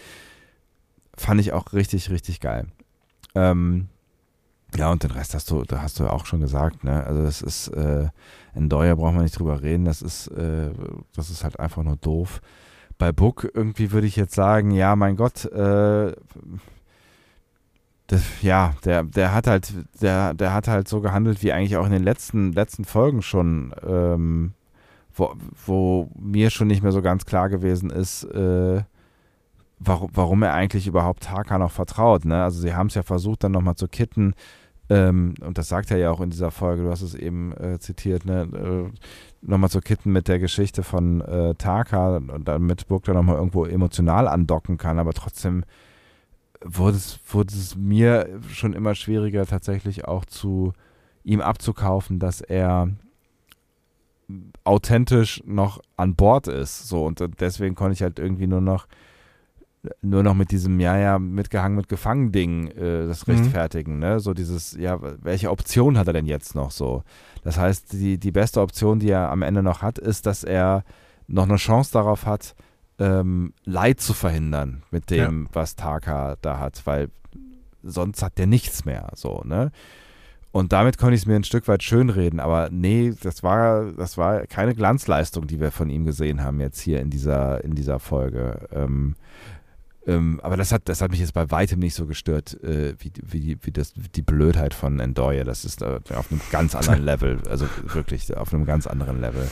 Fand 1.16 1.40
ich 1.40 1.52
auch 1.52 1.72
richtig, 1.72 2.10
richtig 2.10 2.40
geil. 2.40 2.66
Ähm, 3.36 3.88
ja, 4.76 4.90
und 4.90 5.02
den 5.02 5.10
Rest 5.10 5.34
hast 5.34 5.50
du, 5.50 5.62
da 5.62 5.82
hast 5.82 5.98
du 5.98 6.04
ja 6.04 6.10
auch 6.10 6.26
schon 6.26 6.40
gesagt, 6.40 6.84
ne? 6.84 7.04
Also 7.04 7.22
das 7.22 7.42
ist, 7.42 7.68
äh, 7.68 8.08
in 8.54 8.68
Deuer 8.68 8.96
brauchen 8.96 9.16
wir 9.16 9.22
nicht 9.22 9.38
drüber 9.38 9.62
reden, 9.62 9.84
das 9.84 10.02
ist, 10.02 10.28
äh, 10.28 10.70
das 11.14 11.30
ist 11.30 11.44
halt 11.44 11.58
einfach 11.60 11.82
nur 11.82 11.96
doof. 11.96 12.40
Bei 12.98 13.12
Book 13.12 13.50
irgendwie 13.54 13.92
würde 13.92 14.06
ich 14.06 14.16
jetzt 14.16 14.34
sagen, 14.34 14.70
ja, 14.70 14.94
mein 14.96 15.16
Gott, 15.16 15.44
äh, 15.46 16.12
das, 18.06 18.22
ja, 18.42 18.74
der, 18.84 19.02
der 19.04 19.34
hat 19.34 19.46
halt, 19.46 19.72
der, 20.00 20.34
der 20.34 20.52
hat 20.52 20.68
halt 20.68 20.88
so 20.88 21.00
gehandelt 21.00 21.42
wie 21.42 21.52
eigentlich 21.52 21.76
auch 21.76 21.86
in 21.86 21.92
den 21.92 22.04
letzten, 22.04 22.52
letzten 22.52 22.84
Folgen 22.84 23.22
schon, 23.22 23.74
ähm, 23.86 24.52
wo, 25.14 25.34
wo 25.64 26.10
mir 26.18 26.50
schon 26.50 26.68
nicht 26.68 26.82
mehr 26.82 26.92
so 26.92 27.02
ganz 27.02 27.24
klar 27.24 27.48
gewesen 27.48 27.90
ist, 27.90 28.24
äh, 28.24 28.82
warum, 29.78 30.10
warum 30.12 30.42
er 30.42 30.54
eigentlich 30.54 30.86
überhaupt 30.86 31.30
Haka 31.30 31.58
noch 31.58 31.70
vertraut. 31.70 32.24
Ne? 32.24 32.42
Also 32.42 32.60
sie 32.60 32.74
haben 32.74 32.88
es 32.88 32.94
ja 32.94 33.02
versucht, 33.02 33.44
dann 33.44 33.52
nochmal 33.52 33.76
zu 33.76 33.88
kitten, 33.88 34.34
ähm, 34.90 35.34
und 35.40 35.56
das 35.56 35.68
sagt 35.68 35.90
er 35.90 35.96
ja 35.98 36.10
auch 36.10 36.20
in 36.20 36.30
dieser 36.30 36.50
Folge, 36.50 36.82
du 36.82 36.90
hast 36.90 37.02
es 37.02 37.14
eben 37.14 37.52
äh, 37.52 37.78
zitiert, 37.78 38.26
ne? 38.26 38.42
äh, 38.52 39.46
nochmal 39.46 39.70
zu 39.70 39.80
kitten 39.80 40.12
mit 40.12 40.28
der 40.28 40.38
Geschichte 40.38 40.82
von 40.82 41.20
äh, 41.22 41.54
Taka 41.54 42.20
damit 42.20 42.86
Burg 42.88 43.04
da 43.04 43.14
nochmal 43.14 43.36
irgendwo 43.36 43.64
emotional 43.64 44.28
andocken 44.28 44.76
kann, 44.76 44.98
aber 44.98 45.12
trotzdem 45.12 45.64
wurde 46.62 46.96
es, 46.96 47.18
wurde 47.28 47.54
es 47.54 47.76
mir 47.76 48.40
schon 48.50 48.72
immer 48.72 48.94
schwieriger, 48.94 49.46
tatsächlich 49.46 50.06
auch 50.06 50.24
zu 50.24 50.72
ihm 51.22 51.40
abzukaufen, 51.40 52.18
dass 52.18 52.40
er 52.40 52.88
authentisch 54.64 55.42
noch 55.46 55.80
an 55.96 56.14
Bord 56.14 56.48
ist. 56.48 56.88
So, 56.88 57.04
und 57.04 57.22
deswegen 57.40 57.74
konnte 57.74 57.94
ich 57.94 58.02
halt 58.02 58.18
irgendwie 58.18 58.46
nur 58.46 58.60
noch 58.60 58.86
nur 60.02 60.22
noch 60.22 60.34
mit 60.34 60.50
diesem, 60.50 60.80
ja, 60.80 60.96
ja, 60.96 61.18
mitgehangen, 61.18 61.76
mitgefangen 61.76 62.32
Ding 62.32 62.68
äh, 62.68 63.06
das 63.06 63.26
Mhm. 63.26 63.34
rechtfertigen, 63.34 63.98
ne? 63.98 64.20
So 64.20 64.34
dieses, 64.34 64.72
ja, 64.72 64.98
welche 65.22 65.50
Option 65.50 65.98
hat 65.98 66.06
er 66.06 66.12
denn 66.12 66.26
jetzt 66.26 66.54
noch 66.54 66.70
so? 66.70 67.02
Das 67.42 67.58
heißt, 67.58 67.92
die, 67.92 68.18
die 68.18 68.32
beste 68.32 68.60
Option, 68.60 68.98
die 69.00 69.10
er 69.10 69.30
am 69.30 69.42
Ende 69.42 69.62
noch 69.62 69.82
hat, 69.82 69.98
ist, 69.98 70.26
dass 70.26 70.44
er 70.44 70.84
noch 71.26 71.44
eine 71.44 71.56
Chance 71.56 71.92
darauf 71.92 72.26
hat, 72.26 72.54
ähm, 72.98 73.52
Leid 73.64 74.00
zu 74.00 74.12
verhindern 74.14 74.82
mit 74.90 75.10
dem, 75.10 75.48
was 75.52 75.74
Taka 75.76 76.36
da 76.40 76.58
hat, 76.58 76.82
weil 76.86 77.08
sonst 77.82 78.22
hat 78.22 78.38
der 78.38 78.46
nichts 78.46 78.84
mehr, 78.84 79.10
so, 79.14 79.42
ne? 79.44 79.70
Und 80.52 80.72
damit 80.72 80.98
konnte 80.98 81.16
ich 81.16 81.22
es 81.22 81.26
mir 81.26 81.34
ein 81.34 81.42
Stück 81.42 81.66
weit 81.66 81.82
schönreden, 81.82 82.38
aber 82.38 82.68
nee, 82.70 83.12
das 83.22 83.42
war, 83.42 83.90
das 83.90 84.16
war 84.16 84.46
keine 84.46 84.76
Glanzleistung, 84.76 85.48
die 85.48 85.58
wir 85.58 85.72
von 85.72 85.90
ihm 85.90 86.04
gesehen 86.04 86.44
haben 86.44 86.60
jetzt 86.60 86.80
hier 86.80 87.00
in 87.00 87.10
dieser, 87.10 87.64
in 87.64 87.74
dieser 87.74 87.98
Folge. 87.98 88.68
Ähm, 88.72 89.16
ähm, 90.07 90.41
aber 90.42 90.57
das 90.57 90.73
hat, 90.73 90.83
das 90.89 91.00
hat 91.00 91.10
mich 91.10 91.20
jetzt 91.20 91.34
bei 91.34 91.50
weitem 91.50 91.78
nicht 91.78 91.94
so 91.94 92.07
gestört, 92.07 92.62
äh, 92.62 92.94
wie, 92.99 93.12
wie, 93.23 93.58
wie 93.62 93.70
das, 93.70 93.94
die 93.94 94.23
Blödheit 94.23 94.74
von 94.74 95.00
Endoye. 95.00 95.44
Das 95.44 95.65
ist 95.65 95.83
äh, 95.83 96.00
auf 96.15 96.31
einem 96.31 96.41
ganz 96.50 96.74
anderen 96.74 97.02
Level. 97.05 97.39
Also 97.49 97.66
wirklich 97.84 98.36
auf 98.36 98.52
einem 98.52 98.66
ganz 98.66 98.86
anderen 98.86 99.20
Level. 99.20 99.50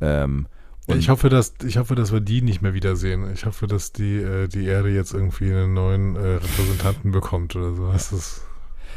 Ähm, 0.00 0.46
ich 0.88 1.08
hoffe, 1.08 1.28
dass 1.28 1.54
ich 1.64 1.76
hoffe, 1.76 1.94
dass 1.94 2.12
wir 2.12 2.20
die 2.20 2.42
nicht 2.42 2.60
mehr 2.60 2.74
wiedersehen. 2.74 3.32
Ich 3.32 3.46
hoffe, 3.46 3.66
dass 3.66 3.92
die 3.92 4.16
äh, 4.16 4.48
die 4.48 4.66
Erde 4.66 4.88
jetzt 4.88 5.14
irgendwie 5.14 5.52
einen 5.52 5.74
neuen 5.74 6.16
äh, 6.16 6.34
Repräsentanten 6.34 7.12
bekommt 7.12 7.54
oder 7.54 7.74
so. 7.74 7.92
Das 7.92 8.12
ist 8.12 8.42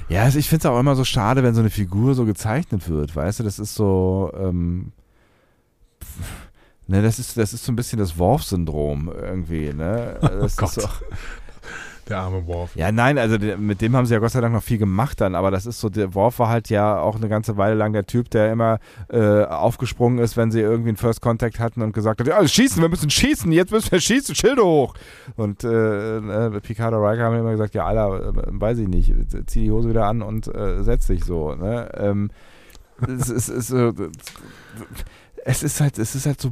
ja, 0.09 0.23
also 0.23 0.37
ich 0.37 0.49
finde 0.49 0.67
es 0.67 0.71
auch 0.71 0.79
immer 0.79 0.95
so 0.95 1.03
schade, 1.03 1.41
wenn 1.43 1.55
so 1.55 1.61
eine 1.61 1.69
Figur 1.69 2.13
so 2.13 2.25
gezeichnet 2.25 2.89
wird, 2.89 3.15
weißt 3.15 3.39
du, 3.39 3.43
das 3.43 3.59
ist 3.59 3.75
so, 3.75 4.31
ähm, 4.37 4.91
ne, 6.87 7.01
das 7.01 7.19
ist, 7.19 7.37
das 7.37 7.53
ist 7.53 7.65
so 7.65 7.71
ein 7.71 7.75
bisschen 7.75 7.99
das 7.99 8.17
Worf-Syndrom 8.17 9.11
irgendwie, 9.13 9.73
ne? 9.73 10.17
Das 10.21 10.57
oh 10.57 10.61
Gott. 10.61 10.77
ist 10.77 10.83
so, 10.83 10.87
der 12.09 12.19
arme 12.19 12.45
Worf. 12.45 12.75
ja, 12.75 12.91
nein, 12.91 13.17
also 13.17 13.37
mit 13.57 13.81
dem 13.81 13.95
haben 13.95 14.05
sie 14.05 14.13
ja 14.13 14.19
Gott 14.19 14.31
sei 14.31 14.41
Dank 14.41 14.53
noch 14.53 14.61
viel 14.61 14.77
gemacht 14.77 15.21
dann, 15.21 15.33
aber 15.33 15.49
das 15.49 15.65
ist 15.65 15.79
so, 15.79 15.89
der 15.89 16.13
Worf 16.13 16.39
war 16.39 16.49
halt 16.49 16.69
ja 16.69 16.99
auch 16.99 17.15
eine 17.15 17.27
ganze 17.29 17.57
Weile 17.57 17.75
lang 17.75 17.93
der 17.93 18.05
Typ, 18.05 18.29
der 18.29 18.51
immer 18.51 18.79
äh, 19.09 19.43
aufgesprungen 19.43 20.19
ist, 20.19 20.37
wenn 20.37 20.51
sie 20.51 20.61
irgendwie 20.61 20.89
einen 20.89 20.97
First 20.97 21.21
Contact 21.21 21.59
hatten 21.59 21.81
und 21.81 21.93
gesagt 21.93 22.19
hat, 22.19 22.27
ja, 22.27 22.47
schießen, 22.47 22.81
wir 22.81 22.89
müssen 22.89 23.09
schießen, 23.09 23.51
jetzt 23.51 23.71
müssen 23.71 23.91
wir 23.91 23.99
schießen, 23.99 24.35
Schilde 24.35 24.63
hoch. 24.63 24.93
Und 25.35 25.63
äh, 25.63 26.17
äh, 26.17 26.59
Picard 26.61 26.93
und 26.93 27.03
Riker 27.03 27.23
haben 27.23 27.39
immer 27.39 27.51
gesagt, 27.51 27.73
ja, 27.73 27.85
Alter, 27.85 28.29
äh, 28.29 28.33
weiß 28.49 28.77
ich 28.79 28.87
nicht, 28.87 29.11
zieh 29.47 29.63
die 29.63 29.71
Hose 29.71 29.89
wieder 29.89 30.05
an 30.05 30.21
und 30.21 30.47
äh, 30.53 30.83
setz 30.83 31.07
dich 31.07 31.23
so, 31.23 31.55
ne? 31.55 31.89
Ähm, 31.97 32.29
es 33.07 33.29
ist 33.29 33.67
so, 33.67 33.91
es 35.47 35.61
ist 35.61 35.79
halt, 35.79 35.99
es 35.99 36.15
ist 36.15 36.25
halt 36.25 36.41
so, 36.41 36.51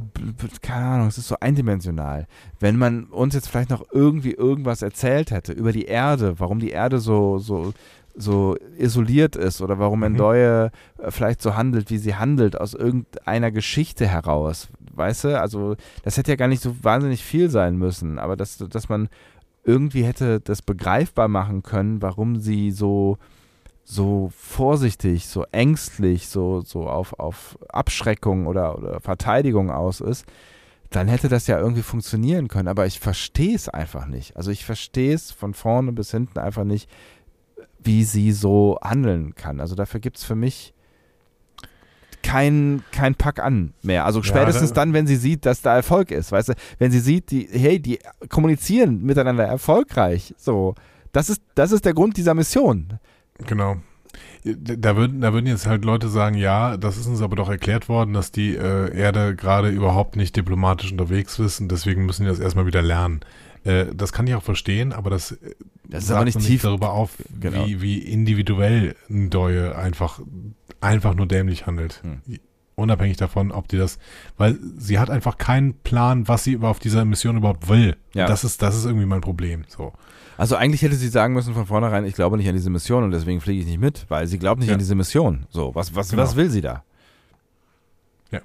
keine 0.62 0.86
Ahnung, 0.86 1.08
es 1.08 1.18
ist 1.18 1.26
so 1.26 1.36
eindimensional. 1.40 2.28
Wenn 2.60 2.76
man 2.76 3.04
uns 3.06 3.34
jetzt 3.34 3.48
vielleicht 3.48 3.70
noch 3.70 3.84
irgendwie 3.92 4.30
irgendwas 4.30 4.82
erzählt 4.82 5.32
hätte 5.32 5.52
über 5.52 5.72
die 5.72 5.86
Erde, 5.86 6.38
warum 6.38 6.60
die 6.60 6.70
Erde 6.70 7.00
so, 7.00 7.38
so, 7.38 7.74
so 8.14 8.56
isoliert 8.78 9.34
ist 9.34 9.60
oder 9.60 9.80
warum 9.80 9.98
Mhm. 9.98 10.04
Endoye 10.06 10.70
äh, 10.98 11.10
vielleicht 11.10 11.42
so 11.42 11.56
handelt, 11.56 11.90
wie 11.90 11.98
sie 11.98 12.14
handelt, 12.14 12.58
aus 12.60 12.72
irgendeiner 12.72 13.50
Geschichte 13.50 14.06
heraus. 14.06 14.68
Weißt 14.92 15.24
du, 15.24 15.40
also 15.40 15.74
das 16.04 16.16
hätte 16.16 16.30
ja 16.30 16.36
gar 16.36 16.46
nicht 16.46 16.62
so 16.62 16.76
wahnsinnig 16.84 17.24
viel 17.24 17.50
sein 17.50 17.76
müssen, 17.76 18.20
aber 18.20 18.36
dass, 18.36 18.58
dass 18.58 18.88
man 18.88 19.08
irgendwie 19.64 20.04
hätte 20.04 20.38
das 20.38 20.62
begreifbar 20.62 21.26
machen 21.26 21.64
können, 21.64 22.00
warum 22.00 22.36
sie 22.36 22.70
so, 22.70 23.18
so 23.84 24.30
vorsichtig, 24.36 25.26
so 25.28 25.44
ängstlich, 25.52 26.28
so, 26.28 26.60
so 26.62 26.88
auf, 26.88 27.18
auf 27.18 27.58
Abschreckung 27.68 28.46
oder, 28.46 28.78
oder 28.78 29.00
Verteidigung 29.00 29.70
aus 29.70 30.00
ist, 30.00 30.24
dann 30.90 31.08
hätte 31.08 31.28
das 31.28 31.46
ja 31.46 31.58
irgendwie 31.58 31.82
funktionieren 31.82 32.48
können. 32.48 32.68
Aber 32.68 32.86
ich 32.86 33.00
verstehe 33.00 33.54
es 33.54 33.68
einfach 33.68 34.06
nicht. 34.06 34.36
Also 34.36 34.50
ich 34.50 34.64
verstehe 34.64 35.14
es 35.14 35.30
von 35.32 35.52
vorne 35.54 35.92
bis 35.92 36.10
hinten 36.12 36.38
einfach 36.38 36.64
nicht, 36.64 36.88
wie 37.82 38.04
sie 38.04 38.32
so 38.32 38.78
handeln 38.82 39.34
kann. 39.34 39.60
Also 39.60 39.74
dafür 39.74 40.00
gibt 40.00 40.16
es 40.16 40.24
für 40.24 40.36
mich 40.36 40.72
kein, 42.22 42.82
kein 42.90 43.14
Pack 43.14 43.38
an 43.40 43.74
mehr. 43.82 44.04
Also 44.06 44.20
Ja, 44.20 44.24
spätestens 44.26 44.70
da- 44.70 44.76
dann, 44.76 44.94
wenn 44.94 45.06
sie 45.06 45.16
sieht, 45.16 45.44
dass 45.44 45.60
da 45.60 45.74
Erfolg 45.76 46.10
ist, 46.10 46.32
weißt 46.32 46.50
du, 46.50 46.52
wenn 46.78 46.90
sie 46.90 47.00
sieht, 47.00 47.30
die, 47.30 47.48
hey, 47.52 47.78
die 47.80 47.98
kommunizieren 48.30 49.02
miteinander 49.02 49.44
erfolgreich, 49.44 50.34
so. 50.38 50.74
Das 51.12 51.28
ist, 51.30 51.42
das 51.54 51.70
ist 51.70 51.84
der 51.84 51.94
Grund 51.94 52.16
dieser 52.16 52.34
Mission. 52.34 52.98
Genau. 53.46 53.76
Da 54.44 54.96
würden, 54.96 55.20
da 55.22 55.32
würden 55.32 55.46
jetzt 55.46 55.66
halt 55.66 55.84
Leute 55.84 56.08
sagen, 56.08 56.36
ja, 56.36 56.76
das 56.76 56.96
ist 56.98 57.06
uns 57.06 57.20
aber 57.22 57.34
doch 57.34 57.48
erklärt 57.48 57.88
worden, 57.88 58.12
dass 58.12 58.30
die 58.30 58.54
äh, 58.54 58.96
Erde 58.96 59.34
gerade 59.34 59.70
überhaupt 59.70 60.16
nicht 60.16 60.36
diplomatisch 60.36 60.92
unterwegs 60.92 61.38
ist 61.38 61.60
und 61.60 61.68
deswegen 61.72 62.04
müssen 62.06 62.22
die 62.24 62.28
das 62.28 62.38
erstmal 62.38 62.66
wieder 62.66 62.82
lernen. 62.82 63.20
Äh, 63.64 63.86
das 63.94 64.12
kann 64.12 64.26
ich 64.26 64.34
auch 64.34 64.42
verstehen, 64.42 64.92
aber 64.92 65.10
das, 65.10 65.32
äh, 65.32 65.54
Das 65.88 66.02
ist 66.02 66.08
sagt 66.08 66.16
aber 66.18 66.24
nicht 66.26 66.38
tief- 66.40 66.62
darüber 66.62 66.92
auf, 66.92 67.12
Genau. 67.40 67.66
wie, 67.66 67.80
wie 67.80 67.98
individuell 67.98 68.94
ein 69.10 69.30
Deue 69.30 69.76
einfach, 69.76 70.20
einfach 70.80 71.14
nur 71.14 71.26
dämlich 71.26 71.66
handelt. 71.66 72.02
Hm. 72.02 72.20
Unabhängig 72.76 73.16
davon, 73.16 73.50
ob 73.52 73.68
die 73.68 73.78
das, 73.78 73.98
weil 74.36 74.58
sie 74.76 74.98
hat 74.98 75.08
einfach 75.08 75.38
keinen 75.38 75.74
Plan, 75.74 76.28
was 76.28 76.44
sie 76.44 76.58
auf 76.58 76.80
dieser 76.80 77.04
Mission 77.04 77.36
überhaupt 77.38 77.68
will. 77.68 77.96
Ja. 78.14 78.26
Das 78.26 78.44
ist, 78.44 78.62
das 78.62 78.76
ist 78.76 78.84
irgendwie 78.84 79.06
mein 79.06 79.20
Problem. 79.22 79.64
So. 79.68 79.92
Also 80.36 80.56
eigentlich 80.56 80.82
hätte 80.82 80.96
sie 80.96 81.08
sagen 81.08 81.34
müssen 81.34 81.54
von 81.54 81.66
vornherein, 81.66 82.04
ich 82.04 82.14
glaube 82.14 82.36
nicht 82.36 82.48
an 82.48 82.54
diese 82.54 82.70
Mission 82.70 83.04
und 83.04 83.10
deswegen 83.12 83.40
fliege 83.40 83.60
ich 83.60 83.66
nicht 83.66 83.80
mit, 83.80 84.06
weil 84.08 84.26
sie 84.26 84.38
glaubt 84.38 84.58
nicht 84.60 84.68
Ja. 84.68 84.74
an 84.74 84.78
diese 84.80 84.94
Mission. 84.94 85.46
So, 85.50 85.74
was, 85.74 85.94
was, 85.94 86.10
Genau. 86.10 86.22
was 86.22 86.34
will 86.36 86.50
sie 86.50 86.60
da? 86.60 86.82
Ja. 88.30 88.40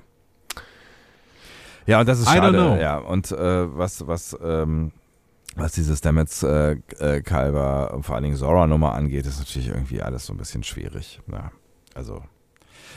Ja, 1.88 2.00
und 2.02 2.08
das 2.10 2.20
ist 2.20 2.30
schade. 2.30 2.78
Ja, 2.82 2.98
und 3.00 3.32
äh, 3.32 3.78
was, 3.78 4.06
was, 4.08 4.38
ähm, 4.44 4.92
was 5.56 5.72
diese 5.74 5.96
Stamets 5.96 6.44
äh, 6.44 6.78
äh, 7.00 7.22
Kalber 7.22 7.94
und 7.94 8.04
vor 8.04 8.16
allen 8.16 8.24
Dingen 8.26 8.36
Zora 8.36 8.68
Nummer 8.68 8.94
angeht, 8.94 9.26
ist 9.26 9.40
natürlich 9.40 9.70
irgendwie 9.70 10.02
alles 10.02 10.26
so 10.28 10.34
ein 10.34 10.38
bisschen 10.38 10.64
schwierig. 10.64 11.20
Ja, 11.32 11.52
also. 11.96 12.22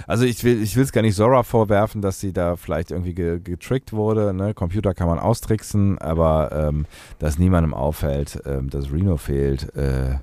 Also 0.06 0.24
ich 0.24 0.42
will 0.44 0.62
ich 0.62 0.76
will 0.76 0.84
es 0.84 0.92
gar 0.92 1.02
nicht 1.02 1.16
Zora 1.16 1.42
vorwerfen, 1.42 2.02
dass 2.02 2.20
sie 2.20 2.32
da 2.32 2.56
vielleicht 2.56 2.90
irgendwie 2.90 3.14
ge 3.14 3.40
getrickt 3.40 3.92
wurde. 3.92 4.32
Ne? 4.32 4.54
Computer 4.54 4.94
kann 4.94 5.08
man 5.08 5.18
austricksen, 5.18 5.98
aber 5.98 6.50
ähm, 6.52 6.86
dass 7.18 7.38
niemandem 7.38 7.74
auffällt, 7.74 8.40
ähm, 8.46 8.70
dass 8.70 8.92
Reno 8.92 9.16
fehlt, 9.16 9.74
äh, 9.76 10.16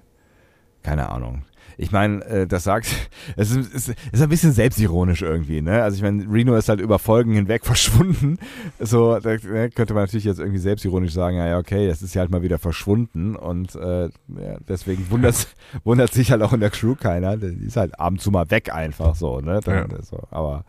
keine 0.83 1.09
Ahnung. 1.09 1.43
Ich 1.81 1.93
meine, 1.93 2.25
äh, 2.25 2.45
das 2.45 2.65
sagt, 2.65 2.87
es 3.37 3.51
ist, 3.51 3.73
ist, 3.73 3.95
ist 4.11 4.21
ein 4.21 4.27
bisschen 4.27 4.51
selbstironisch 4.51 5.21
irgendwie, 5.21 5.61
ne? 5.61 5.81
Also 5.81 5.95
ich 5.95 6.01
meine, 6.03 6.23
Reno 6.29 6.55
ist 6.55 6.67
halt 6.67 6.81
über 6.81 6.99
Folgen 6.99 7.31
hinweg 7.31 7.65
verschwunden. 7.65 8.37
So, 8.79 9.17
da 9.19 9.29
ne, 9.29 9.69
könnte 9.69 9.93
man 9.93 10.03
natürlich 10.03 10.25
jetzt 10.25 10.39
irgendwie 10.39 10.59
selbstironisch 10.59 11.13
sagen, 11.13 11.37
ja, 11.37 11.47
ja, 11.47 11.57
okay, 11.57 11.87
das 11.87 12.01
ist 12.01 12.13
ja 12.15 12.19
halt 12.19 12.31
mal 12.31 12.41
wieder 12.41 12.59
verschwunden 12.59 13.37
und 13.37 13.75
äh, 13.75 14.05
ja, 14.07 14.57
deswegen 14.67 15.09
wundert, 15.09 15.47
wundert 15.85 16.11
sich 16.13 16.31
halt 16.31 16.41
auch 16.41 16.51
in 16.51 16.59
der 16.59 16.69
Crew 16.69 16.95
keiner. 16.95 17.37
Die 17.37 17.65
ist 17.65 17.77
halt 17.77 17.97
ab 17.97 18.11
und 18.11 18.21
zu 18.21 18.29
mal 18.29 18.51
weg 18.51 18.73
einfach 18.73 19.15
so, 19.15 19.39
ne? 19.39 19.61
Dann, 19.63 19.89
Ja. 19.89 20.03
so, 20.03 20.27
aber 20.31 20.65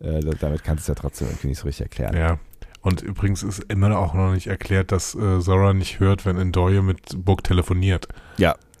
äh, 0.00 0.20
damit 0.40 0.62
kannst 0.62 0.86
du 0.86 0.92
es 0.92 0.96
ja 0.96 1.00
trotzdem 1.00 1.28
irgendwie 1.28 1.48
nicht 1.48 1.58
so 1.58 1.64
richtig 1.68 1.84
erklären. 1.84 2.14
Ja. 2.16 2.38
Und 2.82 3.00
übrigens 3.02 3.42
ist 3.42 3.64
immer 3.68 3.98
auch 3.98 4.12
noch 4.14 4.32
nicht 4.32 4.46
erklärt, 4.46 4.92
dass 4.92 5.14
äh, 5.14 5.40
Zora 5.40 5.72
nicht 5.72 6.00
hört, 6.00 6.26
wenn 6.26 6.36
Endoye 6.38 6.82
mit 6.82 7.24
Book 7.24 7.44
telefoniert. 7.44 8.08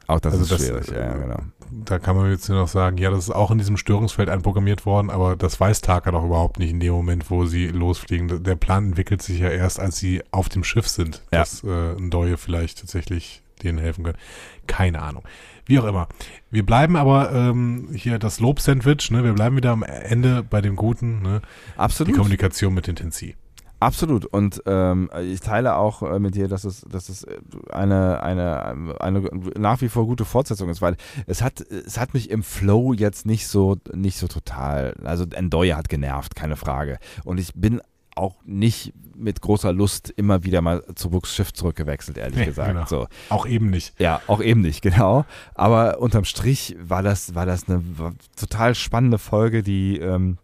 Auch 0.06 0.20
das 0.20 0.32
Also 0.32 0.42
ist 0.42 0.52
das, 0.52 0.66
schwierig, 0.66 0.88
ja, 0.88 1.00
ja, 1.00 1.12
genau. 1.16 1.40
Da 1.72 1.98
kann 1.98 2.16
man 2.16 2.30
jetzt 2.30 2.48
nur 2.48 2.58
noch 2.58 2.68
sagen, 2.68 2.98
ja, 2.98 3.10
das 3.10 3.24
ist 3.24 3.30
auch 3.30 3.50
in 3.50 3.58
diesem 3.58 3.76
Störungsfeld 3.76 4.28
einprogrammiert 4.28 4.86
worden, 4.86 5.10
aber 5.10 5.36
das 5.36 5.58
weiß 5.60 5.80
Taka 5.80 6.10
doch 6.10 6.24
überhaupt 6.24 6.58
nicht 6.58 6.70
in 6.70 6.80
dem 6.80 6.92
Moment, 6.92 7.30
wo 7.30 7.46
sie 7.46 7.68
losfliegen. 7.68 8.42
Der 8.42 8.56
Plan 8.56 8.86
entwickelt 8.86 9.22
sich 9.22 9.38
ja 9.40 9.48
erst, 9.48 9.78
als 9.80 9.96
sie 9.98 10.22
auf 10.30 10.48
dem 10.48 10.64
Schiff 10.64 10.88
sind, 10.88 11.22
Ja. 11.32 11.40
dass 11.40 11.62
äh, 11.64 11.92
Endoye 11.96 12.36
vielleicht 12.36 12.80
tatsächlich 12.80 13.42
denen 13.62 13.78
helfen 13.78 14.04
können. 14.04 14.18
Keine 14.66 15.02
Ahnung. 15.02 15.22
Wie 15.66 15.78
auch 15.78 15.84
immer. 15.84 16.08
Wir 16.50 16.64
bleiben 16.66 16.96
aber 16.96 17.30
ähm, 17.32 17.88
hier 17.94 18.18
das 18.18 18.40
Lob-Sandwich, 18.40 19.10
ne? 19.10 19.22
Wir 19.22 19.34
bleiben 19.34 19.56
wieder 19.56 19.70
am 19.70 19.82
Ende 19.82 20.42
bei 20.42 20.60
dem 20.60 20.74
Guten, 20.76 21.22
ne? 21.22 21.42
Die 21.74 21.78
Absolut. 21.78 22.14
Kommunikation 22.14 22.74
mit 22.74 22.86
den 22.86 22.96
Tensi. 22.96 23.36
Absolut. 23.80 24.26
Und 24.26 24.62
ähm, 24.66 25.10
ich 25.22 25.40
teile 25.40 25.76
auch 25.76 26.02
äh, 26.02 26.18
mit 26.18 26.34
dir, 26.34 26.48
dass 26.48 26.64
es, 26.64 26.82
dass 26.82 27.08
es 27.08 27.24
äh, 27.24 27.38
eine, 27.72 28.22
eine, 28.22 28.96
eine 29.00 29.22
nach 29.58 29.80
wie 29.80 29.88
vor 29.88 30.06
gute 30.06 30.24
Fortsetzung 30.24 30.68
ist, 30.68 30.82
weil 30.82 30.96
es 31.26 31.42
hat, 31.42 31.60
es 31.60 31.98
hat 31.98 32.14
mich 32.14 32.30
im 32.30 32.42
Flow 32.42 32.92
jetzt 32.92 33.26
nicht 33.26 33.48
so, 33.48 33.76
nicht 33.92 34.18
so 34.18 34.28
total. 34.28 34.94
Also 35.02 35.24
Endoye 35.24 35.72
hat 35.74 35.88
genervt, 35.88 36.36
keine 36.36 36.56
Frage. 36.56 36.98
Und 37.24 37.40
ich 37.40 37.52
bin 37.54 37.80
auch 38.16 38.36
nicht 38.44 38.92
mit 39.16 39.40
großer 39.40 39.72
Lust 39.72 40.10
immer 40.10 40.44
wieder 40.44 40.60
mal 40.60 40.82
zu 40.94 41.10
Books 41.10 41.34
Schiff 41.34 41.52
zurückgewechselt, 41.52 42.18
ehrlich 42.18 42.38
Nee, 42.38 42.44
gesagt. 42.46 42.68
genau. 42.68 42.86
So. 42.86 43.06
Auch 43.30 43.46
eben 43.46 43.70
nicht. 43.70 43.98
Ja, 43.98 44.20
auch 44.26 44.42
eben 44.42 44.60
nicht, 44.60 44.82
genau. 44.82 45.24
Aber 45.54 46.00
unterm 46.00 46.24
Strich 46.24 46.76
war 46.82 47.02
das, 47.02 47.34
war 47.34 47.46
das 47.46 47.68
eine 47.68 47.82
war 47.98 48.12
total 48.36 48.74
spannende 48.74 49.18
Folge, 49.18 49.62
die 49.62 49.98
ähm, 49.98 50.38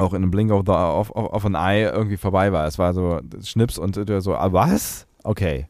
auch 0.00 0.12
in 0.14 0.22
einem 0.22 0.30
Blink 0.30 0.50
of, 0.50 0.62
the, 0.66 0.72
of, 0.72 1.10
of, 1.10 1.32
of 1.32 1.44
an 1.46 1.54
Eye 1.54 1.84
irgendwie 1.90 2.16
vorbei 2.16 2.52
war. 2.52 2.66
Es 2.66 2.78
war 2.78 2.92
so 2.94 3.20
Schnips 3.44 3.78
und 3.78 3.94
so, 4.20 4.34
ah, 4.34 4.52
was? 4.52 5.06
Okay. 5.24 5.66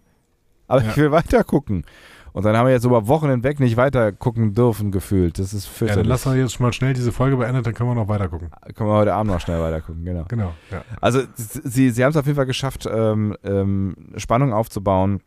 Aber 0.68 0.82
Ja. 0.82 0.90
ich 0.90 0.96
will 0.96 1.10
weiter 1.10 1.44
gucken. 1.44 1.84
Und 2.32 2.44
dann 2.44 2.56
haben 2.56 2.66
wir 2.66 2.72
jetzt 2.72 2.84
über 2.84 3.08
Wochen 3.08 3.28
hinweg 3.28 3.58
nicht 3.58 3.76
weiter 3.76 4.12
gucken 4.12 4.54
dürfen, 4.54 4.92
gefühlt. 4.92 5.40
Das 5.40 5.52
ist 5.52 5.64
Ja, 5.64 5.70
dann 5.70 5.74
fürchterlich. 5.78 6.06
lassen 6.08 6.32
wir 6.32 6.40
jetzt 6.40 6.60
mal 6.60 6.72
schnell 6.72 6.94
diese 6.94 7.10
Folge 7.10 7.36
beendet, 7.36 7.66
dann 7.66 7.74
können 7.74 7.90
wir 7.90 7.96
noch 7.96 8.06
weiter 8.06 8.28
gucken. 8.28 8.50
Können 8.76 8.88
wir 8.88 8.94
heute 8.94 9.14
Abend 9.14 9.32
noch 9.32 9.40
schnell 9.40 9.60
weiter 9.60 9.80
gucken, 9.80 10.04
genau. 10.04 10.26
Genau, 10.28 10.52
ja. 10.70 10.84
Also 11.00 11.22
sie, 11.34 11.90
sie 11.90 12.04
haben 12.04 12.10
es 12.10 12.16
auf 12.16 12.26
jeden 12.26 12.36
Fall 12.36 12.46
geschafft, 12.46 12.88
ähm, 12.88 13.36
ähm, 13.42 13.96
Spannung 14.16 14.52
aufzubauen 14.52 15.20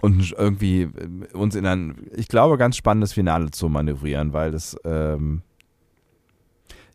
und 0.00 0.34
irgendwie 0.36 0.82
ähm, 0.82 1.26
uns 1.32 1.54
in 1.54 1.64
ein, 1.64 2.08
ich 2.16 2.26
glaube, 2.26 2.58
ganz 2.58 2.76
spannendes 2.76 3.12
Finale 3.12 3.52
zu 3.52 3.68
manövrieren, 3.68 4.32
weil 4.32 4.50
das 4.50 4.76
ähm, 4.84 5.42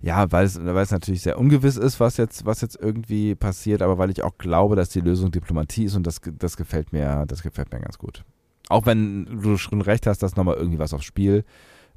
ja, 0.02 0.32
weil 0.32 0.46
es, 0.46 0.64
weil 0.64 0.84
es 0.84 0.92
natürlich 0.92 1.22
sehr 1.22 1.38
ungewiss 1.38 1.78
ist, 1.78 2.00
was 2.00 2.18
jetzt, 2.18 2.46
was 2.46 2.62
jetzt 2.62 2.76
irgendwie 2.80 3.36
passiert, 3.36 3.82
aber 3.82 3.98
weil 3.98 4.10
ich 4.10 4.24
auch 4.24 4.38
glaube, 4.38 4.76
dass 4.76 4.90
die 4.90 5.02
Lösung 5.02 5.32
Diplomatie 5.32 5.86
ist 5.86 5.96
und 5.96 6.08
das, 6.08 6.22
das 6.40 6.58
gefällt 6.58 6.92
mir, 6.92 7.26
das 7.28 7.44
gefällt 7.44 7.72
mir 7.72 7.80
ganz 7.80 7.98
gut. 8.00 8.24
Auch 8.70 8.86
wenn 8.86 9.42
du 9.42 9.58
schon 9.58 9.82
recht 9.82 10.08
hast, 10.08 10.24
dass 10.24 10.36
nochmal 10.36 10.56
irgendwie 10.56 10.80
was 10.80 10.94
aufs 10.94 11.06
Spiel, 11.06 11.44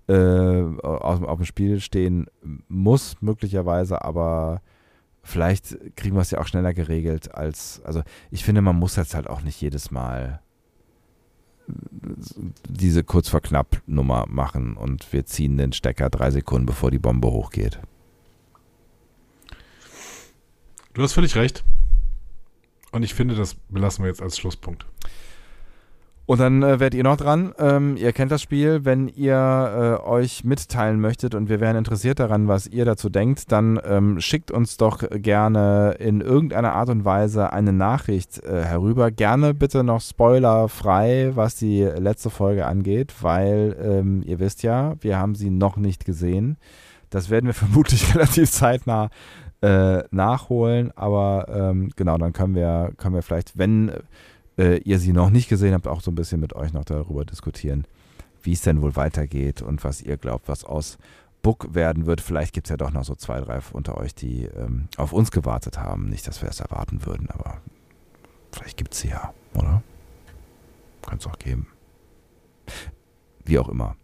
äh, 0.07 0.62
auf, 0.83 1.23
auf 1.23 1.39
dem 1.39 1.47
Spiel 1.47 1.81
stehen 1.81 2.26
muss, 2.68 3.16
möglicherweise, 3.23 4.05
aber 4.05 4.60
vielleicht 5.23 5.97
kriegen 5.97 6.15
wir 6.15 6.20
es 6.20 6.31
ja 6.31 6.41
auch 6.41 6.47
schneller 6.47 6.74
geregelt 6.74 7.34
als, 7.34 7.81
also 7.84 8.02
ich 8.31 8.44
finde, 8.44 8.60
man 8.60 8.76
muss 8.76 8.97
jetzt 8.97 9.15
halt 9.15 9.31
auch 9.31 9.41
nicht 9.41 9.60
jedes 9.62 9.91
Mal 9.91 10.41
diese 12.68 13.05
kurz 13.05 13.31
vor 13.31 13.41
knapp 13.41 13.81
Nummer 13.86 14.26
machen 14.28 14.76
und 14.76 15.10
wir 15.15 15.24
ziehen 15.24 15.57
den 15.57 15.73
Stecker 15.73 16.10
drei 16.10 16.31
Sekunden, 16.31 16.66
bevor 16.66 16.91
die 16.91 16.99
Bombe 16.99 17.31
hochgeht. 17.31 17.81
Du 20.94 21.02
hast 21.02 21.12
völlig 21.12 21.34
recht. 21.34 21.64
Und 22.92 23.02
ich 23.02 23.14
finde, 23.14 23.34
das 23.34 23.56
belassen 23.68 24.05
wir 24.05 24.08
jetzt 24.08 24.23
als 24.23 24.39
Schlusspunkt. 24.39 24.86
Und 26.26 26.40
dann 26.40 26.62
äh, 26.62 26.78
werdet 26.78 26.94
ihr 26.94 27.02
noch 27.02 27.16
dran. 27.16 27.52
Ähm, 27.58 27.97
ihr 27.97 28.12
kennt 28.12 28.31
das 28.31 28.40
Spiel. 28.40 28.84
Wenn 28.84 29.08
ihr 29.08 29.98
äh, 30.00 30.08
euch 30.08 30.44
mitteilen 30.44 31.00
möchtet 31.00 31.34
und 31.34 31.48
wir 31.48 31.58
wären 31.58 31.76
interessiert 31.76 32.20
daran, 32.20 32.47
was 32.47 32.68
ihr 32.68 32.84
dazu 32.84 33.08
denkt, 33.08 33.50
dann 33.50 33.81
ähm, 33.84 34.20
schickt 34.20 34.52
uns 34.52 34.76
doch 34.76 35.02
gerne 35.10 35.97
in 35.98 36.20
irgendeiner 36.20 36.74
Art 36.74 36.89
und 36.89 37.05
Weise 37.05 37.52
eine 37.52 37.73
Nachricht 37.73 38.42
äh, 38.44 38.64
herüber. 38.64 39.10
Gerne 39.10 39.52
bitte 39.52 39.82
noch 39.82 40.00
spoilerfrei, 40.00 41.32
was 41.34 41.56
die 41.56 41.82
letzte 41.82 42.31
Folge 42.31 42.66
angeht, 42.66 43.14
weil 43.20 43.76
ähm, 43.82 44.23
ihr 44.24 44.39
wisst 44.39 44.62
ja, 44.62 44.94
wir 45.00 45.18
haben 45.18 45.34
sie 45.34 45.50
noch 45.50 45.76
nicht 45.76 46.05
gesehen. 46.05 46.56
Das 47.10 47.31
werden 47.31 47.47
wir 47.47 47.55
vermutlich 47.55 48.14
relativ 48.14 48.50
zeitnah 48.50 49.10
äh, 49.64 50.04
nachholen, 50.10 50.92
aber 50.94 51.46
ähm, 51.48 51.90
genau, 51.96 52.18
dann 52.18 52.34
können 52.34 52.54
wir, 52.54 52.92
können 52.98 53.14
wir 53.14 53.22
vielleicht, 53.22 53.56
wenn 53.56 53.92
äh, 54.58 54.76
ihr 54.80 54.98
sie 54.98 55.14
noch 55.14 55.30
nicht 55.30 55.48
gesehen 55.48 55.72
habt, 55.72 55.88
auch 55.88 56.02
so 56.02 56.10
ein 56.10 56.14
bisschen 56.14 56.38
mit 56.38 56.54
euch 56.54 56.74
noch 56.74 56.84
darüber 56.84 57.24
diskutieren, 57.24 57.86
wie 58.42 58.52
es 58.52 58.60
denn 58.60 58.82
wohl 58.82 58.94
weitergeht 58.94 59.62
und 59.62 59.82
was 59.82 60.02
ihr 60.02 60.18
glaubt, 60.18 60.48
was 60.48 60.64
aus 60.64 60.98
Book 61.42 61.74
werden 61.74 62.04
wird. 62.04 62.20
Vielleicht 62.20 62.52
gibt 62.52 62.66
es 62.66 62.70
ja 62.70 62.76
doch 62.76 62.90
noch 62.90 63.04
so 63.04 63.14
zwei, 63.14 63.40
drei 63.40 63.60
unter 63.72 63.96
euch, 63.96 64.14
die 64.14 64.44
ähm, 64.44 64.88
auf 64.98 65.14
uns 65.14 65.30
gewartet 65.30 65.78
haben. 65.78 66.10
Nicht, 66.10 66.28
dass 66.28 66.42
wir 66.42 66.50
es 66.50 66.60
erwarten 66.60 67.06
würden, 67.06 67.30
aber 67.30 67.62
vielleicht 68.52 68.76
gibt 68.76 68.92
es 68.92 69.00
sie 69.00 69.08
ja, 69.08 69.32
oder? 69.54 69.82
Kann 71.00 71.18
es 71.18 71.26
auch 71.26 71.38
geben. 71.38 71.68
Wie 73.46 73.58
auch 73.58 73.70
immer. 73.70 73.96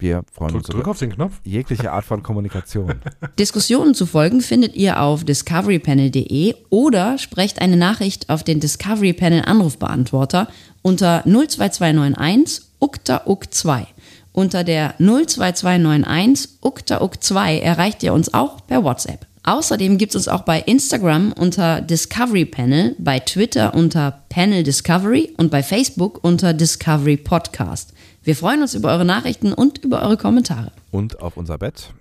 Wir 0.00 0.22
freuen 0.32 0.52
Drück, 0.52 0.60
uns 0.62 0.68
drück 0.68 0.88
auf 0.88 0.98
den 0.98 1.12
Knopf. 1.12 1.34
jegliche 1.44 1.92
Art 1.92 2.04
von 2.04 2.22
Kommunikation. 2.22 2.94
Diskussionen 3.38 3.94
zu 3.94 4.06
folgen 4.06 4.40
findet 4.40 4.74
ihr 4.74 5.00
auf 5.00 5.24
discoverypanel.de 5.24 6.54
oder 6.70 7.18
sprecht 7.18 7.60
eine 7.60 7.76
Nachricht 7.76 8.30
auf 8.30 8.42
den 8.42 8.60
Discovery 8.60 9.12
Panel 9.12 9.42
Anrufbeantworter 9.44 10.48
unter 10.82 11.22
02291 11.24 12.64
ukta 12.78 13.22
uk 13.26 13.52
2. 13.52 13.86
Unter 14.32 14.64
der 14.64 14.94
02291 14.98 16.58
ukta 16.62 17.02
uk 17.02 17.22
2 17.22 17.58
erreicht 17.58 18.02
ihr 18.02 18.14
uns 18.14 18.32
auch 18.32 18.66
per 18.66 18.82
WhatsApp. 18.82 19.26
Außerdem 19.42 19.98
gibt 19.98 20.14
es 20.14 20.16
uns 20.16 20.28
auch 20.28 20.42
bei 20.42 20.60
Instagram 20.60 21.32
unter 21.32 21.80
Discovery 21.80 22.44
Panel, 22.44 22.94
bei 22.98 23.18
Twitter 23.20 23.74
unter 23.74 24.22
Panel 24.28 24.62
Discovery 24.62 25.34
und 25.36 25.50
bei 25.50 25.62
Facebook 25.62 26.22
unter 26.22 26.52
Discovery 26.52 27.16
Podcast. 27.16 27.92
Wir 28.30 28.36
freuen 28.36 28.62
uns 28.62 28.74
über 28.74 28.90
eure 28.92 29.04
Nachrichten 29.04 29.52
und 29.52 29.78
über 29.78 30.02
eure 30.02 30.16
Kommentare. 30.16 30.70
Und 30.92 31.20
auf 31.20 31.36
unser 31.36 31.58
Bett. 31.58 31.92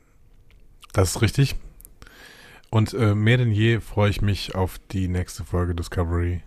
Das 0.94 1.10
ist 1.16 1.22
richtig. 1.24 1.56
Und 2.70 2.94
äh, 2.94 3.16
mehr 3.16 3.38
denn 3.38 3.50
je 3.52 3.80
freue 3.80 4.12
ich 4.12 4.22
mich 4.22 4.54
auf 4.54 4.78
die 4.92 5.08
nächste 5.08 5.44
Folge 5.44 5.74
Discovery, 5.74 6.44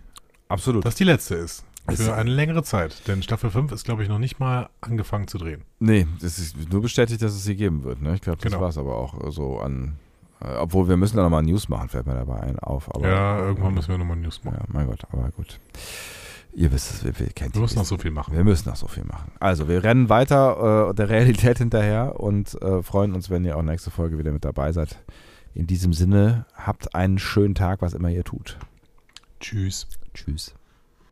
Absolut. 0.47 0.85
dass 0.85 0.95
die 0.95 1.03
letzte 1.03 1.35
ist. 1.35 1.65
Ist- 1.89 2.01
Für 2.01 2.13
eine 2.15 2.31
längere 2.31 2.63
Zeit. 2.63 3.05
Denn 3.09 3.21
Staffel 3.23 3.51
5 3.51 3.73
ist, 3.73 3.83
glaube 3.83 4.03
ich, 4.03 4.07
noch 4.07 4.19
nicht 4.19 4.39
mal 4.39 4.69
angefangen 4.79 5.27
zu 5.27 5.37
drehen. 5.37 5.63
Nee, 5.79 6.07
das 6.21 6.39
ist 6.39 6.55
nur 6.71 6.81
bestätigt, 6.81 7.21
dass 7.21 7.33
es 7.33 7.43
sie 7.43 7.57
geben 7.57 7.83
wird. 7.83 8.01
Ne? 8.01 8.15
Ich 8.15 8.21
glaube, 8.21 8.37
das 8.41 8.49
Genau. 8.53 8.61
war 8.63 8.69
es 8.69 8.77
aber 8.77 8.95
auch 8.95 9.31
so 9.33 9.59
an. 9.59 9.97
Äh, 10.39 10.55
obwohl 10.59 10.87
wir 10.87 10.95
müssen 10.95 11.17
da 11.17 11.23
nochmal 11.23 11.43
News 11.43 11.67
machen, 11.67 11.89
fällt 11.89 12.05
mir 12.07 12.15
dabei 12.15 12.39
ein, 12.39 12.57
auf. 12.59 12.89
Aber, 12.95 13.05
ja, 13.05 13.37
irgendwann 13.37 13.73
müssen 13.73 13.89
wir 13.89 13.97
nochmal 13.97 14.15
News 14.15 14.41
machen. 14.45 14.59
Ja, 14.61 14.65
mein 14.69 14.87
Gott, 14.87 15.01
aber 15.11 15.29
gut. 15.31 15.59
Ihr 16.55 16.71
wisst 16.71 16.91
es, 16.91 17.03
wir, 17.03 17.17
wir 17.19 17.27
kennt 17.27 17.55
Wir 17.55 17.61
müssen 17.61 17.77
noch 17.79 17.85
so 17.85 17.97
viel 17.97 18.11
machen. 18.11 18.35
Wir 18.35 18.43
müssen 18.43 18.69
noch 18.69 18.75
so 18.75 18.87
viel 18.87 19.03
machen. 19.05 19.31
Also, 19.39 19.67
wir 19.67 19.83
rennen 19.83 20.09
weiter 20.09 20.89
äh, 20.89 20.93
der 20.93 21.09
Realität 21.09 21.57
hinterher 21.57 22.19
und 22.19 22.61
äh, 22.61 22.83
freuen 22.83 23.13
uns, 23.13 23.29
wenn 23.29 23.43
ihr 23.43 23.57
auch 23.57 23.63
nächste 23.63 23.91
Folge 23.91 24.19
wieder 24.19 24.31
mit 24.31 24.45
dabei 24.45 24.71
seid. 24.71 24.99
In 25.55 25.67
diesem 25.67 25.93
Sinne, 25.93 26.45
habt 26.55 26.95
einen 26.95 27.19
schönen 27.19 27.55
Tag, 27.55 27.81
was 27.81 27.93
immer 27.93 28.09
ihr 28.09 28.23
tut. 28.23 28.57
Tschüss. 29.39 29.87
Tschüss. 30.13 30.53